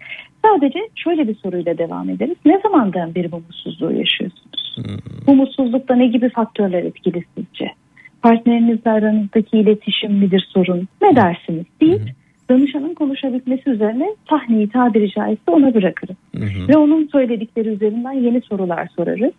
Sadece 0.44 0.78
şöyle 0.94 1.28
bir 1.28 1.34
soruyla 1.34 1.78
devam 1.78 2.10
ederiz. 2.10 2.36
Ne 2.44 2.60
zamandan 2.62 3.14
beri 3.14 3.32
bu 3.32 3.36
mutsuzluğu 3.36 3.92
yaşıyorsunuz? 3.92 4.76
Bu 5.26 5.34
mutsuzlukta 5.34 5.94
ne 5.94 6.06
gibi 6.06 6.28
faktörler 6.30 6.82
etkili 6.82 7.24
sizce? 7.36 7.66
Partnerinizle 8.22 8.90
aranızdaki 8.90 9.58
iletişim 9.58 10.12
midir 10.12 10.48
sorun? 10.54 10.88
Ne 11.02 11.16
dersiniz? 11.16 11.64
deyip 11.80 12.02
danışanın 12.50 12.94
konuşabilmesi 12.94 13.70
üzerine 13.70 14.14
sahneyi 14.30 14.68
tabiri 14.68 15.10
caizse 15.10 15.50
ona 15.50 15.74
bırakırız. 15.74 16.16
Ve 16.68 16.76
onun 16.76 17.06
söyledikleri 17.06 17.68
üzerinden 17.68 18.12
yeni 18.12 18.40
sorular 18.40 18.88
sorarız. 18.96 19.32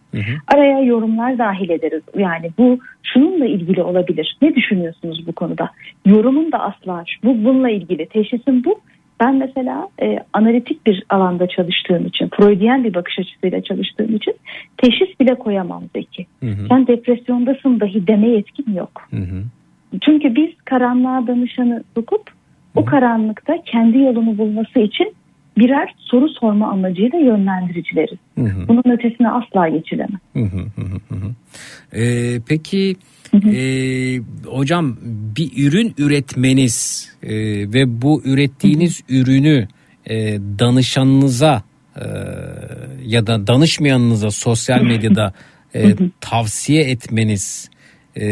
Araya 0.47 0.79
yorumlar 0.79 1.37
dahil 1.37 1.69
ederiz. 1.69 2.03
Yani 2.17 2.51
bu 2.57 2.79
şununla 3.03 3.45
ilgili 3.45 3.83
olabilir. 3.83 4.37
Ne 4.41 4.55
düşünüyorsunuz 4.55 5.27
bu 5.27 5.31
konuda? 5.31 5.69
Yorumun 6.05 6.51
da 6.51 6.59
asla 6.59 7.03
bu 7.23 7.43
bununla 7.43 7.69
ilgili. 7.69 8.05
Teşhisim 8.05 8.63
bu. 8.63 8.79
Ben 9.21 9.35
mesela 9.35 9.89
e, 10.01 10.19
analitik 10.33 10.85
bir 10.85 11.03
alanda 11.09 11.47
çalıştığım 11.47 12.05
için, 12.05 12.29
Freudiyen 12.37 12.83
bir 12.83 12.93
bakış 12.93 13.19
açısıyla 13.19 13.63
çalıştığım 13.63 14.15
için 14.15 14.35
teşhis 14.77 15.19
bile 15.19 15.35
koyamam 15.35 15.83
Zeki. 15.95 16.25
Sen 16.69 16.87
depresyondasın 16.87 17.79
dahi 17.79 18.07
deme 18.07 18.29
yetkim 18.29 18.75
yok. 18.75 19.09
Çünkü 20.01 20.35
biz 20.35 20.49
karanlığa 20.65 21.27
danışanı 21.27 21.83
sokup 21.95 22.31
o 22.75 22.85
karanlıkta 22.85 23.53
kendi 23.65 23.97
yolunu 23.97 24.37
bulması 24.37 24.79
için 24.79 25.13
birer 25.57 25.93
soru 25.97 26.29
sorma 26.29 26.71
amacıyla 26.71 27.19
yönlendiricileriz. 27.19 28.19
Bunun 28.67 28.83
ötesine 28.91 29.29
asla 29.29 29.67
geçilemez. 29.67 30.21
Hı 30.33 30.39
hı 30.39 30.59
hı 30.75 30.81
hı 31.09 31.15
hı. 31.15 31.31
Ee, 31.93 32.39
peki 32.47 32.95
e, 33.33 34.19
hocam 34.45 34.97
bir 35.35 35.67
ürün 35.67 35.93
üretmeniz 35.97 37.09
e, 37.23 37.31
ve 37.73 38.01
bu 38.01 38.21
ürettiğiniz 38.25 39.03
ürünü 39.09 39.67
e, 40.09 40.15
danışanınıza 40.59 41.63
e, 41.95 42.05
ya 43.05 43.27
da 43.27 43.47
danışmayanınıza 43.47 44.31
sosyal 44.31 44.81
medyada 44.81 45.33
e, 45.75 45.95
tavsiye 46.21 46.83
etmeniz 46.83 47.69
e, 48.15 48.25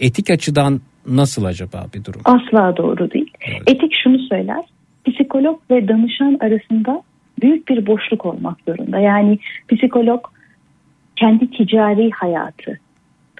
etik 0.00 0.30
açıdan 0.30 0.80
nasıl 1.06 1.44
acaba 1.44 1.86
bir 1.94 2.04
durum? 2.04 2.20
Asla 2.24 2.76
doğru 2.76 3.10
değil. 3.10 3.30
Etik 3.66 3.92
şunu 4.02 4.18
söyler. 4.18 4.64
Psikolog 5.04 5.60
ve 5.70 5.88
danışan 5.88 6.38
arasında 6.40 7.02
büyük 7.42 7.68
bir 7.68 7.86
boşluk 7.86 8.26
olmak 8.26 8.58
zorunda. 8.68 8.98
Yani 8.98 9.38
psikolog 9.72 10.24
kendi 11.16 11.50
ticari 11.50 12.10
hayatı, 12.10 12.80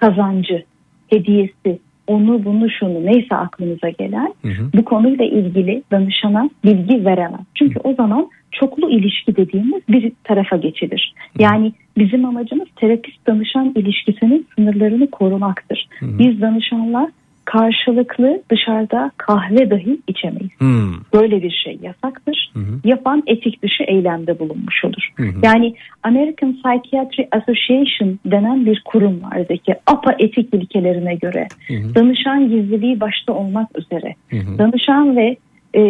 kazancı, 0.00 0.64
hediyesi, 1.08 1.78
onu 2.06 2.44
bunu 2.44 2.70
şunu 2.70 3.06
neyse 3.06 3.34
aklınıza 3.34 3.88
gelen 3.88 4.34
bu 4.74 4.84
konuyla 4.84 5.24
ilgili 5.24 5.82
danışana 5.90 6.50
bilgi 6.64 7.04
veremez. 7.04 7.40
Çünkü 7.54 7.80
o 7.84 7.94
zaman 7.94 8.28
çoklu 8.52 8.90
ilişki 8.90 9.36
dediğimiz 9.36 9.82
bir 9.88 10.12
tarafa 10.24 10.56
geçilir. 10.56 11.14
Yani 11.38 11.72
bizim 11.98 12.24
amacımız 12.24 12.68
terapist 12.76 13.26
danışan 13.26 13.72
ilişkisinin 13.76 14.46
sınırlarını 14.54 15.10
korumaktır. 15.10 15.88
Biz 16.02 16.40
danışanla 16.40 17.10
karşılıklı 17.48 18.42
dışarıda 18.50 19.10
kahve 19.16 19.70
dahi 19.70 20.00
içemeyiz. 20.08 20.50
Hmm. 20.58 20.92
Böyle 21.14 21.42
bir 21.42 21.50
şey 21.64 21.78
yasaktır. 21.82 22.52
Yapan 22.84 23.22
etik 23.26 23.62
dışı 23.62 23.82
eylemde 23.82 24.38
bulunmuş 24.38 24.84
olur. 24.84 25.12
Yani 25.42 25.74
American 26.02 26.52
Psychiatry 26.52 27.22
Association 27.32 28.18
denen 28.26 28.66
bir 28.66 28.82
kurum 28.84 29.22
var 29.22 29.44
Zeki. 29.48 29.74
APA 29.86 30.14
etik 30.18 30.54
ilkelerine 30.54 31.14
göre 31.14 31.48
danışan 31.94 32.48
gizliliği 32.48 33.00
başta 33.00 33.32
olmak 33.32 33.78
üzere 33.78 34.14
danışan 34.32 35.16
ve 35.16 35.36
e, 35.74 35.82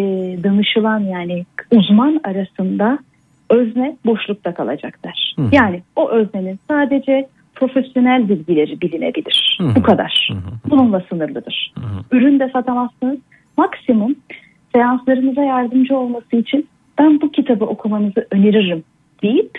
danışılan 0.42 1.00
yani 1.00 1.44
uzman 1.70 2.20
arasında 2.24 2.98
özne 3.50 3.96
boşlukta 4.06 4.54
kalacaklar. 4.54 5.34
Yani 5.52 5.82
o 5.96 6.10
öznenin 6.10 6.58
sadece 6.68 7.28
profesyonel 7.58 8.28
bilgileri 8.28 8.80
bilinebilir. 8.80 9.58
Bu 9.76 9.82
kadar. 9.82 10.30
Bununla 10.70 11.02
sınırlıdır. 11.08 11.72
Ürün 12.12 12.40
de 12.40 12.50
satamazsınız. 12.52 13.18
Maksimum 13.56 14.14
seanslarınıza 14.74 15.42
yardımcı 15.42 15.96
olması 15.96 16.36
için 16.36 16.68
ben 16.98 17.20
bu 17.20 17.32
kitabı 17.32 17.64
okumanızı 17.64 18.26
öneririm 18.30 18.84
deyip 19.22 19.50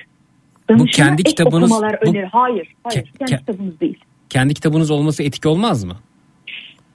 danışana 0.69 1.07
kendi 1.07 1.23
kitabınız- 1.23 1.71
bu- 1.71 2.09
önerir. 2.09 2.27
Hayır, 2.31 2.67
hayır. 2.83 3.05
Ke- 3.05 3.17
kendi 3.17 3.31
ke- 3.31 3.37
kitabınız 3.39 3.79
değil. 3.79 3.97
Kendi 4.29 4.53
kitabınız 4.53 4.91
olması 4.91 5.23
etik 5.23 5.45
olmaz 5.45 5.83
mı? 5.83 5.93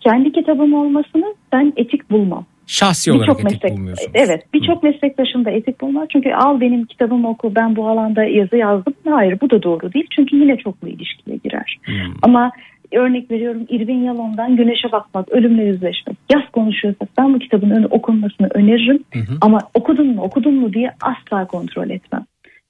Kendi 0.01 0.33
kitabım 0.33 0.75
olmasını 0.75 1.35
ben 1.53 1.73
etik 1.77 2.11
bulmam. 2.11 2.47
Şahsi 2.67 3.13
olarak 3.13 3.29
Birçok 3.29 3.41
etik 3.41 3.53
meslek, 3.53 3.73
bulmuyorsunuz. 3.73 4.11
evet 4.15 4.55
birçok 4.55 4.83
meslektaşım 4.83 5.45
da 5.45 5.51
etik 5.51 5.81
bulmaz. 5.81 6.09
Çünkü 6.13 6.33
al 6.33 6.61
benim 6.61 6.85
kitabımı 6.85 7.29
oku 7.29 7.55
ben 7.55 7.77
bu 7.77 7.89
alanda 7.89 8.25
yazı 8.25 8.57
yazdım. 8.57 8.95
Hayır 9.09 9.39
bu 9.41 9.51
da 9.51 9.63
doğru 9.63 9.93
değil. 9.93 10.07
Çünkü 10.17 10.37
yine 10.37 10.57
çoklu 10.57 10.89
ilişkiye 10.89 11.37
girer. 11.37 11.79
Hmm. 11.85 11.95
Ama 12.23 12.51
örnek 12.93 13.31
veriyorum 13.31 13.67
Irving 13.69 14.07
Yalom'dan 14.07 14.57
Güneşe 14.57 14.93
Bakmak, 14.93 15.33
Ölümle 15.33 15.65
Yüzleşmek. 15.65 16.17
Yaz 16.33 16.43
konuşuyorsak 16.53 17.09
ben 17.19 17.35
bu 17.35 17.39
kitabın 17.39 17.71
önü 17.71 17.87
okunmasını 17.87 18.49
öneririm. 18.55 19.05
Ama 19.41 19.59
okudun 19.75 20.07
mu 20.07 20.23
okudun 20.23 20.55
mu 20.55 20.73
diye 20.73 20.91
asla 21.03 21.47
kontrol 21.47 21.91
etmem. 21.91 22.25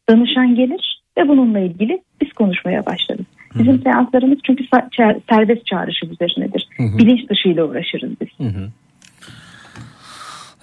Danışan 0.09 0.55
gelir 0.55 1.03
ve 1.19 1.29
bununla 1.29 1.59
ilgili 1.59 2.03
biz 2.23 2.33
konuşmaya 2.33 2.87
başlarız. 2.87 3.25
Bizim 3.59 3.79
seanslarımız 3.83 4.39
çünkü 4.47 4.65
serbest 5.31 5.67
çağrışım 5.67 6.13
üzerinedir. 6.13 6.69
Bilinç 6.79 7.31
dışıyla 7.31 7.65
uğraşırız 7.65 8.11
biz. 8.21 8.29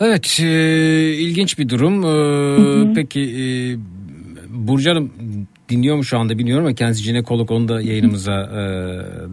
Evet 0.02 0.40
e, 0.40 1.14
ilginç 1.14 1.60
bir 1.60 1.70
durum. 1.70 2.04
E, 2.92 2.94
Peki 2.94 3.22
e, 3.22 3.44
Burcu 4.50 4.90
Hanım 4.92 5.12
dinliyor 5.70 5.96
mu 5.96 6.04
şu 6.04 6.20
anda 6.20 6.38
bilmiyorum 6.38 6.66
ama 6.66 6.76
kendisi 6.76 7.04
jinekolog 7.04 7.52
onu 7.52 7.68
da 7.68 7.82
yayınımıza 7.82 8.34
e, 8.34 8.60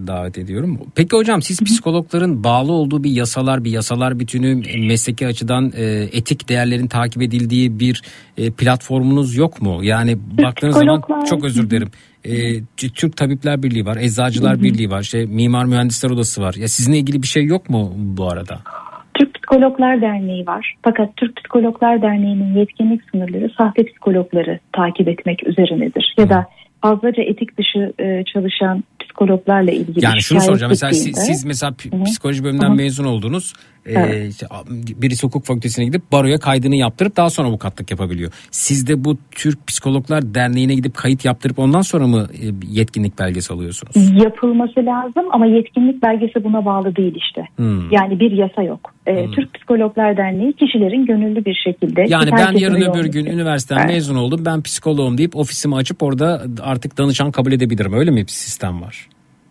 davet 0.07 0.39
ediyorum. 0.39 0.81
Peki 0.95 1.17
hocam 1.17 1.43
siz 1.43 1.61
psikologların 1.63 2.45
bağlı 2.45 2.73
olduğu 2.73 3.05
bir 3.05 3.11
yasalar 3.11 3.65
bir 3.65 3.71
yasalar 3.71 4.19
bütünü 4.21 4.63
mesleki 4.87 5.27
açıdan 5.27 5.73
e, 5.77 5.85
etik 6.13 6.49
değerlerin 6.49 6.87
takip 6.87 7.23
edildiği 7.23 7.81
bir 7.81 8.03
e, 8.37 8.51
platformunuz 8.51 9.37
yok 9.37 9.63
mu? 9.63 9.81
Yani 9.83 10.19
baktığınız 10.43 10.77
zaman 10.77 11.03
çok 11.31 11.45
özür 11.45 11.71
dilerim. 11.71 11.91
E, 12.25 12.65
Türk 12.95 13.17
Tabipler 13.17 13.63
Birliği 13.63 13.87
var, 13.87 13.97
Eczacılar 13.97 14.63
Birliği 14.63 14.91
var, 14.91 15.03
işte 15.03 15.27
Mimar 15.27 15.65
Mühendisler 15.65 16.11
Odası 16.11 16.43
var. 16.43 16.55
Ya 16.55 16.69
sizinle 16.69 16.99
ilgili 16.99 17.23
bir 17.23 17.29
şey 17.29 17.45
yok 17.45 17.71
mu 17.71 17.93
bu 17.97 18.31
arada? 18.31 18.61
Türk 19.19 19.35
Psikologlar 19.35 20.01
Derneği 20.01 20.47
var. 20.47 20.75
Fakat 20.83 21.17
Türk 21.17 21.37
Psikologlar 21.37 22.03
Derneği'nin 22.03 22.55
yetkinlik 22.55 23.01
sınırları 23.11 23.51
sahte 23.59 23.85
psikologları 23.85 24.59
takip 24.73 25.09
etmek 25.09 25.47
üzerinedir. 25.49 26.15
Ya 26.19 26.29
da 26.31 26.47
fazlaca 26.83 27.23
etik 27.23 27.59
dışı 27.59 27.93
e, 28.01 28.25
çalışan 28.25 28.85
psikologlarla 29.01 29.71
ilgili 29.71 30.05
Yani 30.05 30.23
şunu 30.23 30.41
soracağım 30.41 30.71
mesela 30.71 30.93
siz, 30.93 31.19
siz 31.19 31.45
mesela 31.45 31.73
p- 31.73 31.91
Hı 31.97 32.01
hı. 32.01 32.05
psikoloji 32.05 32.45
bölümünden 32.45 32.69
Hı 32.69 32.73
hı. 32.73 32.77
mezun 32.77 33.05
oldunuz. 33.05 33.53
Ee, 33.89 33.93
Evet. 33.93 34.31
işte, 34.31 34.47
birisi 35.03 35.27
hukuk 35.27 35.45
fakültesine 35.45 35.85
gidip 35.85 36.13
baroya 36.13 36.39
kaydını 36.39 36.77
yaptırıp 36.77 37.17
daha 37.17 37.31
sonra 37.31 37.49
avukatlık 37.49 37.91
yapabiliyor. 37.91 38.33
Siz 38.51 38.87
de 38.87 39.05
bu 39.05 39.19
Türk 39.31 39.67
Psikologlar 39.67 40.35
Derneği'ne 40.35 40.75
gidip 40.75 40.95
kayıt 40.95 41.25
yaptırıp 41.25 41.59
ondan 41.59 41.81
sonra 41.81 42.07
mı 42.07 42.29
e, 42.43 42.47
yetkinlik 42.71 43.19
belgesi 43.19 43.53
alıyorsunuz? 43.53 44.23
Yapılması 44.25 44.87
lazım 44.87 45.25
ama 45.33 45.47
yetkinlik 45.47 46.03
belgesi 46.03 46.45
buna 46.45 46.65
bağlı 46.65 46.97
değil 46.97 47.15
işte. 47.17 47.43
Hmm. 47.57 47.91
Yani 47.91 48.21
bir 48.21 48.33
yasa 48.33 48.63
yok. 48.63 48.95
Ee, 49.07 49.31
Türk 49.31 49.55
Psikologlar 49.55 50.17
Derneği 50.17 50.53
kişilerin 50.53 51.07
gönüllü 51.07 51.45
bir 51.45 51.55
şekilde 51.65 52.05
Yani 52.09 52.31
ben 52.33 52.53
yarın 52.53 52.81
öbür 52.81 53.05
gün 53.05 53.27
üniversiteden 53.27 53.81
Evet. 53.81 53.91
mezun 53.91 54.17
oldum 54.17 54.45
ben 54.45 54.63
psikoloğum 54.63 55.19
deyip 55.19 55.37
ofisimi 55.37 55.75
açıp 55.75 56.03
orada 56.03 56.43
artık 56.63 56.99
danışan 56.99 57.31
kabul 57.31 57.53
edebilirim. 57.53 57.93
Öyle 57.93 58.11
mi 58.11 58.23
bir 58.23 58.33
sistem 58.33 58.83
var? 58.83 59.09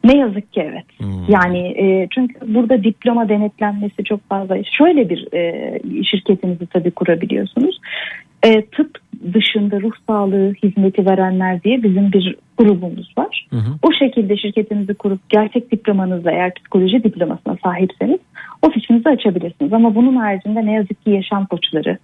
Ne 0.08 0.18
yazık 0.18 0.54
ki 0.54 0.62
evet. 0.72 0.86
Hmm. 0.98 1.26
Yani 1.30 1.60
e, 1.60 2.08
çünkü 2.16 2.54
burada 2.56 2.84
diploma 2.84 3.30
denetlenmesi 3.30 4.04
çok 4.04 4.30
fazla. 4.30 4.64
Şöyle 4.64 5.10
bir 5.10 5.34
e, 5.34 5.80
şirketinizi 6.04 6.66
tabii 6.66 6.92
kurabiliyorsunuz. 6.92 7.80
E, 8.44 8.66
tıp 8.66 8.98
dışında 9.34 9.82
ruh 9.82 9.92
sağlığı 10.08 10.54
hizmeti 10.64 11.06
verenler 11.06 11.64
diye 11.64 11.84
bizim 11.84 12.12
bir 12.12 12.36
grubumuz 12.58 13.14
var. 13.18 13.48
O 13.84 13.94
şekilde 14.00 14.38
şirketinizi 14.38 14.94
kurup 14.94 15.30
gerçek 15.30 15.72
diplomanızla 15.72 16.32
eğer 16.32 16.54
psikoloji 16.54 17.04
diplomasına 17.04 17.58
sahipseniz 17.64 18.20
ofisinizi 18.62 19.10
açabilirsiniz. 19.10 19.74
Ama 19.74 19.96
bunun 19.96 20.16
haricinde 20.16 20.66
ne 20.66 20.74
yazık 20.74 21.06
ki 21.06 21.12
yaşam 21.12 21.46
koçları, 21.46 21.98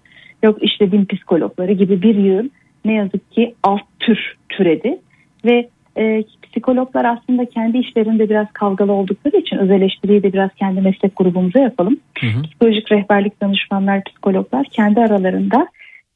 yok 0.43 0.57
işte 0.61 0.91
din 0.91 1.05
psikologları 1.05 1.71
gibi 1.71 2.01
bir 2.01 2.15
yığın 2.15 2.51
ne 2.85 2.93
yazık 2.93 3.31
ki 3.31 3.55
alt 3.63 3.81
tür 3.99 4.35
türedi 4.49 4.97
ve 5.45 5.69
e, 5.97 6.23
psikologlar 6.53 7.05
aslında 7.05 7.45
kendi 7.45 7.77
işlerinde 7.77 8.29
biraz 8.29 8.47
kavgalı 8.53 8.91
oldukları 8.91 9.37
için 9.37 9.57
öz 9.57 9.71
eleştiriyi 9.71 10.23
de 10.23 10.33
biraz 10.33 10.49
kendi 10.59 10.81
meslek 10.81 11.15
grubumuza 11.15 11.59
yapalım. 11.59 11.97
Psikolojik 12.43 12.91
rehberlik 12.91 13.41
danışmanlar, 13.41 14.03
psikologlar 14.03 14.65
kendi 14.65 14.99
aralarında 14.99 15.67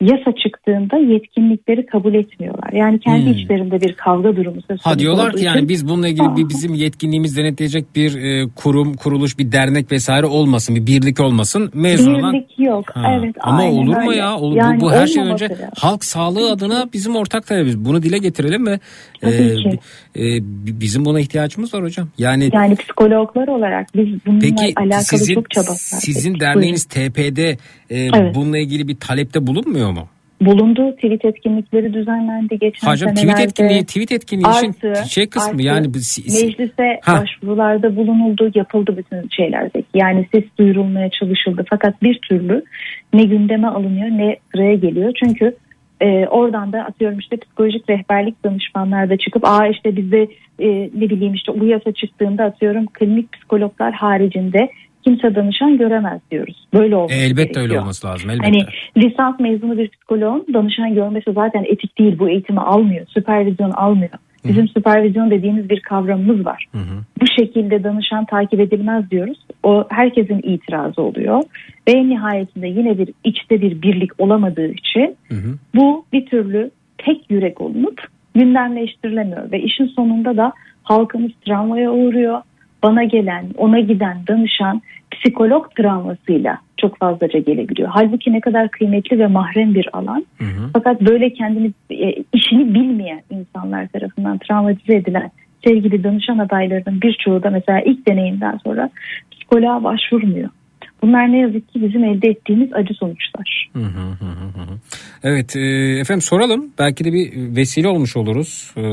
yasa 0.02 0.32
çıktığında 0.44 0.98
yetkinlikleri 0.98 1.86
kabul 1.86 2.14
etmiyorlar. 2.14 2.74
Yani 2.74 3.00
kendi 3.00 3.26
Hmm. 3.26 3.32
içlerinde 3.32 3.82
bir 3.82 3.94
kavga 3.94 4.36
durumu 4.36 4.62
söz 4.62 4.80
Ha 4.80 4.84
konusu 4.84 5.00
diyorlar 5.00 5.30
olduğu 5.30 5.38
ki 5.38 5.46
yani 5.46 5.70
biz 5.70 5.88
bununla 5.88 6.08
ilgili 6.08 6.36
bir 6.38 6.50
bizim 6.50 6.74
yetkinliğimiz 6.74 7.38
denetleyecek 7.38 7.96
bir 7.96 8.16
e, 8.16 8.48
kurum, 8.56 8.94
kuruluş, 8.94 9.40
bir 9.40 9.52
dernek 9.52 9.92
vesaire 9.92 10.26
olmasın, 10.26 10.76
bir 10.76 10.88
birlik 10.88 11.20
olmasın. 11.20 11.72
Mezun 11.74 12.14
olan 12.14 12.34
Birlik 12.34 12.57
yok. 12.58 12.86
Ha, 12.94 13.18
Evet. 13.20 13.36
Ama 13.40 13.58
aynen 13.60 13.78
olur 13.78 13.98
mu 13.98 14.10
öyle. 14.10 14.20
ya? 14.20 14.38
Olur. 14.38 14.56
Yani 14.56 14.82
bu, 14.82 14.86
bu 14.86 14.92
her 14.92 15.08
şey 15.08 15.24
önce 15.24 15.50
lazım. 15.50 15.66
halk 15.78 16.06
sağlığı 16.06 16.52
adına 16.52 16.90
bizim 16.94 17.16
ortak 17.16 17.48
talebimiz. 17.48 17.86
Bunu 17.86 18.04
dile 18.04 18.18
getirelim 18.18 18.66
ve 18.68 18.80
e, 19.24 19.30
e, 19.30 20.22
bi- 20.42 20.80
bizim 20.82 21.06
buna 21.06 21.20
ihtiyacımız 21.20 21.74
var 21.74 21.84
hocam. 21.84 22.10
Yani 22.18 22.50
Yani 22.54 22.76
psikologlar 22.76 23.48
olarak 23.48 23.88
biz 23.96 24.08
bununla 24.26 24.40
peki 24.42 24.74
alakalı 24.76 25.04
sizin 25.04 25.34
çok 25.36 25.52
çaba 25.52 25.72
sizin 25.76 26.40
derneğiniz 26.40 26.86
TP'de 26.86 27.50
e, 27.90 28.00
Evet. 28.00 28.36
bununla 28.36 28.58
ilgili 28.58 28.88
bir 28.88 28.96
talepte 28.96 29.48
bulunmuyor 29.48 29.92
mu? 29.92 30.08
Bulundu. 30.42 30.96
Tweet 30.96 31.26
etkinlikleri 31.26 31.94
düzenlendi 31.94 32.60
geçen 32.60 32.92
Hocam 32.92 33.10
tweet 33.10 33.20
senelerde. 33.20 33.44
etkinliği, 33.44 33.86
tweet 33.86 34.12
etkinliği 34.12 34.52
işin 34.58 34.68
Artı- 34.68 35.10
şey 35.10 35.30
kısmı 35.30 35.52
artı 35.52 35.64
yani 35.64 35.88
bu 35.94 35.98
meclise 36.44 37.00
Ha. 37.04 37.22
başvurularda 37.22 37.96
bulunuldu, 37.96 38.52
yapıldı 38.56 38.98
bütün 38.98 39.30
şeylerdeki. 39.30 39.88
Yani 39.94 40.28
ses 40.32 40.44
duyurulmaya 40.60 41.10
çalışıldı. 41.10 41.66
Fakat 41.70 42.02
bir 42.04 42.20
türlü 42.30 42.64
ne 43.14 43.24
gündeme 43.24 43.68
alınıyor 43.68 44.08
ne 44.10 44.38
sıraya 44.52 44.76
geliyor. 44.76 45.12
Çünkü 45.24 45.56
e, 46.02 46.28
oradan 46.28 46.74
da 46.74 46.84
atıyorum 46.84 47.20
işte 47.20 47.38
psikolojik 47.38 47.90
rehberlik 47.90 48.44
danışmanlar 48.44 49.10
da 49.10 49.18
çıkıp 49.18 49.46
aa 49.46 49.68
işte 49.68 49.96
bizde 49.96 50.28
e, 50.60 50.68
ne 50.96 51.10
bileyim 51.10 51.34
işte 51.34 51.60
bu 51.60 51.66
yasa 51.66 51.92
çıktığında 51.92 52.44
atıyorum 52.44 52.86
klinik 52.86 53.32
psikologlar 53.34 53.94
haricinde 53.94 54.70
kimse 55.08 55.36
danışan 55.36 55.78
göremez 55.78 56.22
diyoruz. 56.32 56.68
Böyle 56.74 56.96
olması 56.96 57.16
E, 57.16 57.26
elbette 57.26 57.60
öyle 57.60 57.60
gerekiyor. 57.60 57.82
olması 57.82 58.08
lazım 58.08 58.30
elbette. 58.30 58.46
Hani 58.48 58.64
lisans 59.06 59.40
mezunu 59.40 59.78
bir 59.78 59.90
psikoloğun 59.90 60.46
danışan 60.54 60.94
görmesi 60.94 61.32
zaten 61.34 61.64
etik 61.64 62.00
değil. 62.00 62.20
Bu 62.20 62.30
eğitimi 62.30 62.60
almıyor. 62.60 63.06
Süpervizyon 63.08 63.72
almıyor. 63.72 64.10
Bizim 64.46 64.68
süpervizyon 64.68 65.32
dediğimiz 65.32 65.70
bir 65.70 65.80
kavramımız 65.80 66.46
var. 66.46 66.66
Bu 67.22 67.26
şekilde 67.40 67.84
danışan 67.84 68.26
takip 68.26 68.60
edilmez 68.60 69.12
diyoruz. 69.12 69.38
O 69.64 69.86
herkesin 69.90 70.40
itirazı 70.44 71.02
oluyor. 71.02 71.44
Ve 71.88 71.92
en 71.92 72.10
nihayetinde 72.10 72.68
yine 72.68 72.98
bir 72.98 73.10
içte 73.24 73.62
bir 73.62 73.82
birlik 73.82 74.12
olamadığı 74.18 74.68
için 74.72 75.16
bu 75.76 76.06
bir 76.14 76.26
türlü 76.26 76.72
tek 76.98 77.32
yürek 77.32 77.62
olunup 77.62 78.02
gündemleştirilemiyor. 78.36 79.52
Ve 79.52 79.60
işin 79.62 79.86
sonunda 79.88 80.38
da 80.38 80.54
halkımız 80.84 81.32
travmaya 81.46 81.92
uğruyor. 81.92 82.42
Bana 82.84 83.04
gelen, 83.04 83.46
ona 83.58 83.80
giden 83.80 84.18
danışan 84.28 84.82
psikolog 85.20 85.76
travmasıyla 85.76 86.58
çok 86.78 86.98
fazlaca 87.00 87.40
gelebiliyor. 87.40 87.90
Halbuki 87.92 88.34
ne 88.34 88.42
kadar 88.42 88.70
kıymetli 88.72 89.20
ve 89.20 89.28
mahrem 89.28 89.74
bir 89.76 89.90
alan. 89.94 90.26
Fakat 90.74 91.02
böyle 91.02 91.34
kendini 91.34 91.72
e, 91.92 92.24
işini 92.34 92.74
bilmeyen 92.74 93.22
insanlar 93.30 93.88
tarafından 93.88 94.38
travmatize 94.38 94.96
edilen 94.96 95.32
sevgili 95.66 96.04
danışan 96.04 96.38
adaylarının 96.38 97.02
birçoğu 97.02 97.44
da 97.44 97.50
mesela 97.50 97.82
ilk 97.82 98.08
deneyimden 98.08 98.58
sonra 98.58 98.90
psikoloğa 99.32 99.84
başvurmuyor. 99.84 100.50
Bunlar 101.02 101.32
ne 101.32 101.40
yazık 101.40 101.74
ki 101.74 101.82
bizim 101.82 102.04
elde 102.04 102.28
ettiğimiz 102.28 102.74
acı 102.74 102.94
sonuçlar. 102.94 103.70
Hı 103.74 103.80
hı 103.80 104.08
hı 104.20 104.26
hı 104.26 104.62
hı. 104.62 104.78
Evet 105.24 105.56
e, 105.56 105.60
efendim 106.00 106.22
soralım. 106.22 106.72
Belki 106.80 107.06
de 107.06 107.14
bir 107.14 107.56
vesile 107.56 107.88
olmuş 107.88 108.18
oluruz. 108.18 108.74
E, 108.78 108.84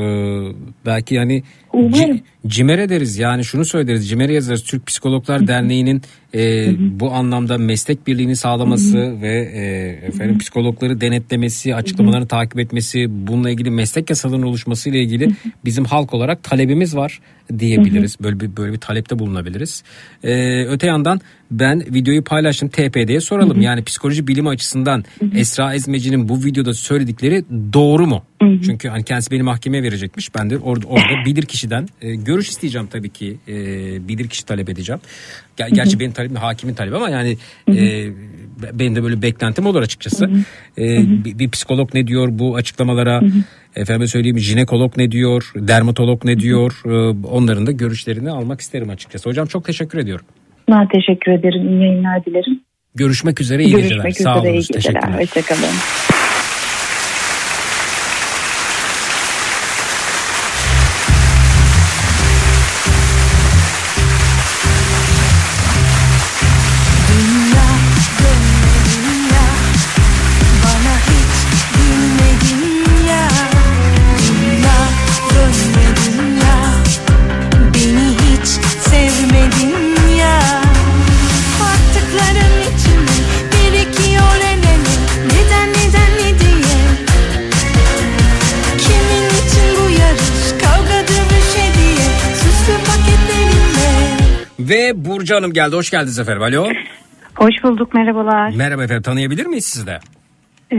belki 0.85 1.15
yani 1.15 1.43
Umarım. 1.75 1.93
ci- 1.93 2.21
cimer 2.47 2.89
deriz 2.89 3.17
yani 3.17 3.45
şunu 3.45 3.65
söyleriz. 3.65 4.09
Cimer'e 4.09 4.33
yazarız. 4.33 4.63
Türk 4.63 4.85
Psikologlar 4.87 5.47
Derneği'nin 5.47 6.01
e, 6.35 6.67
bu 6.99 7.11
anlamda 7.11 7.57
meslek 7.57 8.07
birliğini 8.07 8.35
sağlaması 8.35 9.21
ve 9.21 9.51
e, 9.53 10.05
efendim 10.07 10.37
psikologları 10.37 11.01
denetlemesi, 11.01 11.75
açıklamalarını 11.75 12.27
takip 12.27 12.59
etmesi, 12.59 13.05
bununla 13.09 13.49
ilgili 13.49 13.71
meslek 13.71 14.09
yasalarının 14.09 14.45
oluşması 14.45 14.89
ile 14.89 14.99
ilgili 15.01 15.29
bizim 15.65 15.85
halk 15.85 16.13
olarak 16.13 16.43
talebimiz 16.43 16.95
var 16.95 17.19
diyebiliriz. 17.59 18.15
Böyle 18.23 18.39
bir 18.39 18.57
böyle 18.57 18.73
bir 18.73 18.77
talepte 18.79 19.19
bulunabiliriz. 19.19 19.83
E, 20.23 20.63
öte 20.65 20.87
yandan 20.87 21.21
ben 21.51 21.79
videoyu 21.93 22.23
paylaştım 22.23 22.69
TPD'ye 22.69 23.19
soralım. 23.21 23.61
Yani 23.61 23.83
psikoloji 23.83 24.27
bilimi 24.27 24.49
açısından 24.49 25.03
Esra 25.35 25.73
Ezmeci'nin 25.73 26.29
bu 26.29 26.43
videoda 26.43 26.73
söyledikleri 26.73 27.43
doğru 27.73 28.07
mu? 28.07 28.23
Çünkü 28.65 28.87
hani 28.89 29.03
kendisi 29.03 29.31
beni 29.31 29.43
mahkemeye 29.43 29.83
verecekmiş. 29.83 30.35
Ben 30.35 30.49
de 30.49 30.57
orada 30.57 30.87
orada 30.87 31.05
bilir 31.25 31.43
kişiden 31.45 31.87
e, 32.01 32.15
görüş 32.15 32.49
isteyeceğim 32.49 32.87
tabii 32.87 33.09
ki. 33.09 33.37
E, 33.47 33.53
bilir 34.07 34.27
kişi 34.27 34.45
talep 34.45 34.69
edeceğim. 34.69 35.01
Ger- 35.57 35.73
gerçi 35.75 35.99
benim 35.99 36.11
talebim 36.11 36.35
hakimin 36.35 36.73
talebi 36.73 36.95
ama 36.95 37.09
yani 37.09 37.37
e, 37.69 38.07
benim 38.73 38.95
de 38.95 39.03
böyle 39.03 39.21
beklentim 39.21 39.65
olur 39.65 39.81
açıkçası. 39.81 40.25
E, 40.77 40.83
bir, 41.25 41.39
bir 41.39 41.49
psikolog 41.49 41.93
ne 41.93 42.07
diyor 42.07 42.27
bu 42.31 42.55
açıklamalara? 42.55 43.21
Efendim 43.75 44.07
söyleyeyim 44.07 44.39
jinekolog 44.39 44.97
ne 44.97 45.11
diyor? 45.11 45.51
Dermatolog 45.55 46.25
ne 46.25 46.39
diyor? 46.39 46.81
E, 46.85 46.89
onların 47.27 47.67
da 47.67 47.71
görüşlerini 47.71 48.29
almak 48.31 48.61
isterim 48.61 48.89
açıkçası. 48.89 49.29
Hocam 49.29 49.47
çok 49.47 49.65
teşekkür 49.65 49.97
ediyorum. 49.99 50.25
Ben 50.69 50.87
teşekkür 50.87 51.31
ederim. 51.31 51.67
İyi 51.69 51.81
yayınlar 51.81 52.25
dilerim. 52.25 52.61
Görüşmek 52.95 53.41
üzere 53.41 53.63
iyi 53.63 53.75
geceler. 53.75 53.89
Görüşmek 53.89 54.17
Sağ 54.17 54.37
üzere. 54.37 54.51
olunuz. 54.51 54.67
geceler. 54.67 55.01
Teşekkürler. 55.01 55.21
Hoşçakalın. 55.21 56.14
Ve 94.85 95.05
Burcu 95.05 95.35
Hanım 95.35 95.53
geldi. 95.53 95.75
Hoş 95.75 95.89
geldiniz 95.89 96.19
efendim. 96.19 96.41
Alo. 96.41 96.67
Hoş 97.35 97.63
bulduk 97.63 97.93
merhabalar. 97.93 98.53
Merhaba 98.55 98.83
efendim. 98.83 99.03
Tanıyabilir 99.03 99.45
miyiz 99.45 99.65
sizi 99.65 99.87
de? 99.87 99.99
Ee, 100.71 100.77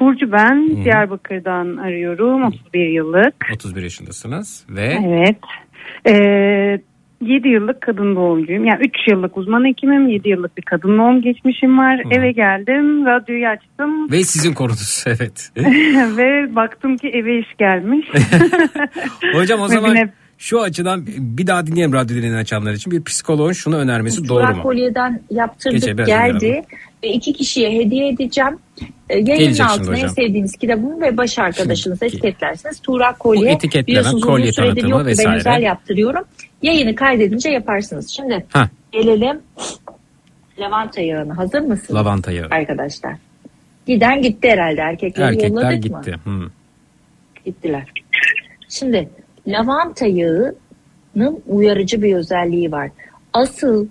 Burcu 0.00 0.32
ben 0.32 0.84
Diyarbakır'dan 0.84 1.76
arıyorum 1.76 2.44
31 2.44 2.86
yıllık. 2.88 3.34
31 3.54 3.82
yaşındasınız 3.82 4.64
ve 4.68 4.98
Evet. 5.06 5.38
Ee, 6.06 6.80
7 7.20 7.48
yıllık 7.48 7.80
kadın 7.80 8.16
doğumcuyum. 8.16 8.64
Yani 8.64 8.80
3 8.80 8.96
yıllık 9.08 9.36
uzman 9.36 9.64
hekimim. 9.64 10.08
7 10.08 10.28
yıllık 10.28 10.56
bir 10.56 10.62
kadın 10.62 10.98
doğum 10.98 11.22
geçmişim 11.22 11.78
var. 11.78 12.02
Eve 12.10 12.32
geldim. 12.32 13.06
Radyoyu 13.06 13.46
açtım. 13.46 14.10
ve 14.10 14.22
sizin 14.22 14.54
konunuz 14.54 15.04
evet. 15.06 15.50
ve 16.16 16.56
baktım 16.56 16.96
ki 16.96 17.08
eve 17.08 17.38
iş 17.38 17.56
gelmiş. 17.58 18.06
Hocam 19.34 19.60
o 19.60 19.68
zaman 19.68 19.96
Şu 20.38 20.60
açıdan 20.62 21.06
bir 21.18 21.46
daha 21.46 21.66
dinleyelim 21.66 21.92
radyo 21.92 22.16
dinleyen 22.16 22.34
açanlar 22.34 22.72
için. 22.72 22.92
Bir 22.92 23.04
psikoloğun 23.04 23.52
şunu 23.52 23.76
önermesi 23.76 24.28
doğru 24.28 24.42
Tuğra 24.42 24.54
mu? 24.56 24.62
kolyeden 24.62 25.20
yaptırdık 25.30 25.96
biraz 25.98 26.06
geldi 26.06 26.62
ve 27.04 27.08
iki 27.12 27.32
kişiye 27.32 27.70
hediye 27.78 28.08
edeceğim. 28.08 28.58
Ee, 29.10 29.18
Yayının 29.18 29.58
altına 29.58 29.98
en 29.98 30.06
sevdiğiniz 30.06 30.56
kitabımı 30.56 31.00
ve 31.00 31.16
baş 31.16 31.38
arkadaşınızı 31.38 32.04
etiketlersiniz. 32.04 32.80
Tuğra 32.80 33.12
Bu 33.14 33.18
kolye 33.18 33.52
etiketleme, 33.52 33.86
biliyorsunuz 33.86 34.14
uzun 34.22 34.26
kolye 34.28 34.52
süredir 34.52 34.68
tanıtımı 34.70 34.90
yoktu 34.90 35.04
ben 35.06 35.10
vesaire. 35.10 35.36
özel 35.36 35.62
yaptırıyorum. 35.62 36.24
Yayını 36.62 36.94
kaydedince 36.94 37.50
yaparsınız. 37.50 38.08
Şimdi 38.08 38.46
Ha. 38.52 38.68
gelelim 38.92 39.40
lavanta 40.58 41.00
yağına. 41.00 41.36
Hazır 41.38 41.60
mısınız? 41.60 41.94
Lavanta 41.94 42.32
yağı. 42.32 42.48
Arkadaşlar. 42.50 43.14
Giden 43.86 44.22
gitti 44.22 44.48
herhalde. 44.48 44.80
Erkekleri 44.80 45.26
Erkekler 45.26 45.48
yolladık 45.48 45.82
gitti. 45.82 46.14
mı? 46.24 46.44
Hı. 46.44 46.50
Gittiler. 47.44 47.84
Şimdi 48.68 49.08
lavanta 49.46 50.06
yağının 50.06 51.42
uyarıcı 51.46 52.02
bir 52.02 52.14
özelliği 52.14 52.72
var. 52.72 52.90
Asıl 53.32 53.86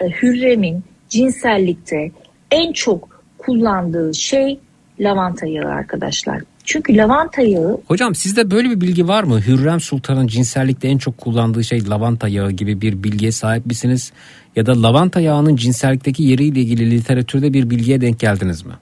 e, 0.00 0.08
Hürrem'in 0.08 0.84
cinsellikte 1.08 2.10
en 2.50 2.72
çok 2.72 3.22
kullandığı 3.38 4.14
şey 4.14 4.60
lavanta 5.00 5.46
yağı 5.46 5.70
arkadaşlar. 5.70 6.42
Çünkü 6.64 6.96
lavanta 6.96 7.42
yağı 7.42 7.80
Hocam 7.86 8.14
sizde 8.14 8.50
böyle 8.50 8.70
bir 8.70 8.80
bilgi 8.80 9.08
var 9.08 9.22
mı? 9.22 9.40
Hürrem 9.40 9.80
Sultan'ın 9.80 10.26
cinsellikte 10.26 10.88
en 10.88 10.98
çok 10.98 11.18
kullandığı 11.18 11.64
şey 11.64 11.88
lavanta 11.88 12.28
yağı 12.28 12.50
gibi 12.50 12.80
bir 12.80 13.02
bilgiye 13.02 13.32
sahip 13.32 13.66
misiniz? 13.66 14.12
Ya 14.56 14.66
da 14.66 14.82
lavanta 14.82 15.20
yağının 15.20 15.56
cinsellikteki 15.56 16.22
yeriyle 16.22 16.60
ilgili 16.60 16.90
literatürde 16.90 17.52
bir 17.52 17.70
bilgiye 17.70 18.00
denk 18.00 18.20
geldiniz 18.20 18.66
mi? 18.66 18.72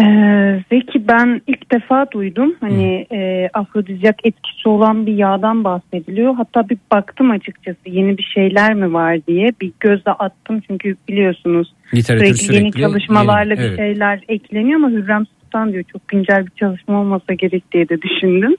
Ee, 0.00 0.62
Zeki 0.72 1.08
ben 1.08 1.42
ilk 1.46 1.72
defa 1.72 2.06
duydum. 2.10 2.54
Hani 2.60 3.06
e, 3.12 3.48
afrodizyak 3.54 4.26
etkisi 4.26 4.68
olan 4.68 5.06
bir 5.06 5.14
yağdan 5.14 5.64
bahsediliyor. 5.64 6.34
Hatta 6.34 6.68
bir 6.68 6.78
baktım 6.92 7.30
açıkçası 7.30 7.80
yeni 7.86 8.18
bir 8.18 8.30
şeyler 8.34 8.74
mi 8.74 8.92
var 8.92 9.18
diye. 9.28 9.52
Bir 9.60 9.72
göze 9.80 10.10
attım 10.10 10.60
çünkü 10.68 10.96
biliyorsunuz 11.08 11.72
Literatür 11.94 12.34
sürekli, 12.34 12.54
yeni 12.54 12.72
sürekli 12.72 12.80
çalışmalarla 12.80 13.54
yeni, 13.54 13.62
bir 13.62 13.68
evet. 13.68 13.78
şeyler 13.78 14.20
ekleniyor 14.28 14.76
ama 14.76 14.90
Hürrem 14.90 15.24
Sultan 15.26 15.72
diyor 15.72 15.84
çok 15.92 16.08
güncel 16.08 16.46
bir 16.46 16.50
çalışma 16.50 17.00
olmasa 17.00 17.34
gerek 17.34 17.72
diye 17.72 17.88
de 17.88 18.02
düşündüm. 18.02 18.56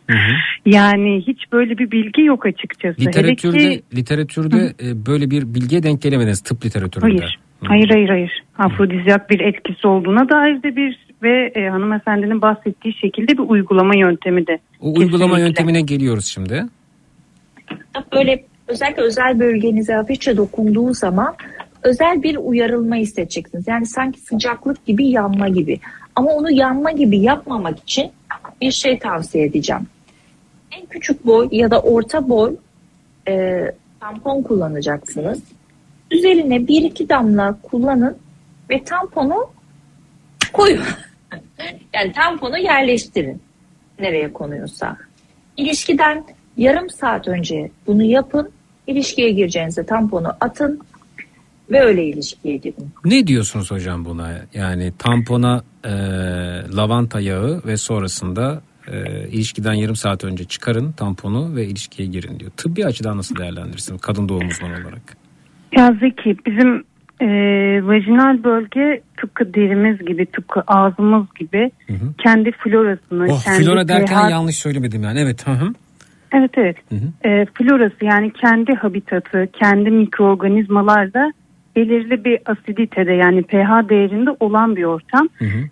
Yani 0.65 1.23
hiç 1.27 1.51
böyle 1.51 1.77
bir 1.77 1.91
bilgi 1.91 2.21
yok 2.21 2.45
açıkçası. 2.45 3.01
Hele 3.01 3.07
Literatürde 3.07 3.57
ki- 3.57 3.81
literatürde 3.95 4.57
e, 4.57 5.05
böyle 5.05 5.31
bir 5.31 5.41
bilgiye 5.41 5.83
denk 5.83 6.01
gelemediniz 6.01 6.41
tıp 6.41 6.65
literatüründe. 6.65 7.17
Hayır. 7.17 7.39
Hayır 7.65 7.89
hayır 7.89 8.09
hayır. 8.09 8.43
Afrodizyak 8.57 9.29
bir 9.29 9.39
etkisi 9.39 9.87
olduğuna 9.87 10.29
dair 10.29 10.63
de 10.63 10.75
bir 10.75 10.99
ve 11.23 11.51
e, 11.55 11.69
hanımefendinin 11.69 12.41
bahsettiği 12.41 12.93
şekilde 12.93 13.31
bir 13.33 13.49
uygulama 13.49 13.95
yöntemi 13.95 14.47
de. 14.47 14.59
O 14.81 14.87
uygulama 14.87 15.35
Kesinlikle. 15.35 15.41
yöntemine 15.41 15.81
geliyoruz 15.81 16.25
şimdi. 16.25 16.65
böyle 18.13 18.43
özellikle 18.67 19.01
özel 19.01 19.39
bölgenize 19.39 19.93
hafifçe 19.93 20.37
dokunduğu 20.37 20.93
zaman 20.93 21.35
özel 21.83 22.23
bir 22.23 22.37
uyarılma 22.37 22.95
hissedeceksiniz. 22.95 23.67
Yani 23.67 23.85
sanki 23.85 24.19
sıcaklık 24.21 24.85
gibi 24.85 25.07
yanma 25.07 25.47
gibi. 25.49 25.79
Ama 26.15 26.31
onu 26.31 26.51
yanma 26.51 26.91
gibi 26.91 27.19
yapmamak 27.19 27.79
için 27.79 28.11
bir 28.61 28.71
şey 28.71 28.99
tavsiye 28.99 29.45
edeceğim. 29.45 29.87
En 30.71 30.85
küçük 30.85 31.25
boy 31.25 31.47
ya 31.51 31.71
da 31.71 31.81
orta 31.81 32.29
boy 32.29 32.55
e, 33.27 33.63
tampon 33.99 34.41
kullanacaksınız. 34.41 35.39
Üzerine 36.11 36.67
bir 36.67 36.81
iki 36.81 37.09
damla 37.09 37.57
kullanın 37.63 38.17
ve 38.69 38.83
tamponu 38.83 39.49
koyun. 40.53 40.81
yani 41.93 42.11
tamponu 42.11 42.57
yerleştirin. 42.57 43.41
Nereye 43.99 44.33
konuyorsa. 44.33 44.97
İlişkiden 45.57 46.25
yarım 46.57 46.89
saat 46.89 47.27
önce 47.27 47.71
bunu 47.87 48.03
yapın. 48.03 48.51
İlişkiye 48.87 49.31
gireceğinizde 49.31 49.85
tamponu 49.85 50.27
atın 50.41 50.79
ve 51.71 51.81
öyle 51.81 52.05
ilişkiye 52.05 52.57
girin. 52.57 52.89
Ne 53.05 53.27
diyorsunuz 53.27 53.71
hocam 53.71 54.05
buna? 54.05 54.31
Yani 54.53 54.93
tampona 54.99 55.63
e, 55.83 55.91
lavanta 56.75 57.19
yağı 57.19 57.61
ve 57.65 57.77
sonrasında 57.77 58.61
e, 58.87 59.27
ilişkiden 59.27 59.73
yarım 59.73 59.95
saat 59.95 60.23
önce 60.23 60.43
çıkarın 60.43 60.91
tamponu 60.91 61.55
ve 61.55 61.65
ilişkiye 61.65 62.07
girin 62.07 62.39
diyor. 62.39 62.51
Tıbbi 62.57 62.85
açıdan 62.85 63.17
nasıl 63.17 63.35
değerlendirirsiniz 63.35 64.01
kadın 64.01 64.29
doğum 64.29 64.47
uzmanı 64.47 64.73
olarak? 64.73 65.17
Ya 65.71 65.97
Zeki 65.99 66.37
bizim 66.45 66.83
e, 67.21 67.27
vajinal 67.83 68.43
bölge 68.43 69.01
tıpkı 69.17 69.53
derimiz 69.53 70.05
gibi 70.05 70.25
tıpkı 70.25 70.63
ağzımız 70.67 71.25
gibi 71.39 71.71
kendi 72.17 72.51
florasını 72.51 73.27
Oh 73.29 73.43
kendi 73.43 73.63
flora 73.63 73.87
derken 73.87 74.27
pH 74.27 74.31
yanlış 74.31 74.55
söylemedim 74.57 75.03
yani 75.03 75.19
evet. 75.19 75.47
Hı 75.47 75.51
hı. 75.51 75.73
Evet 76.33 76.51
evet. 76.57 76.77
E, 77.25 77.45
florası 77.45 78.05
yani 78.05 78.33
kendi 78.33 78.73
habitatı, 78.73 79.47
kendi 79.59 79.91
mikroorganizmalarla 79.91 81.31
belirli 81.75 82.25
bir 82.25 82.39
asiditede 82.45 83.13
yani 83.13 83.43
pH 83.43 83.89
değerinde 83.89 84.29
olan 84.39 84.75
bir 84.75 84.83
ortam 84.83 85.29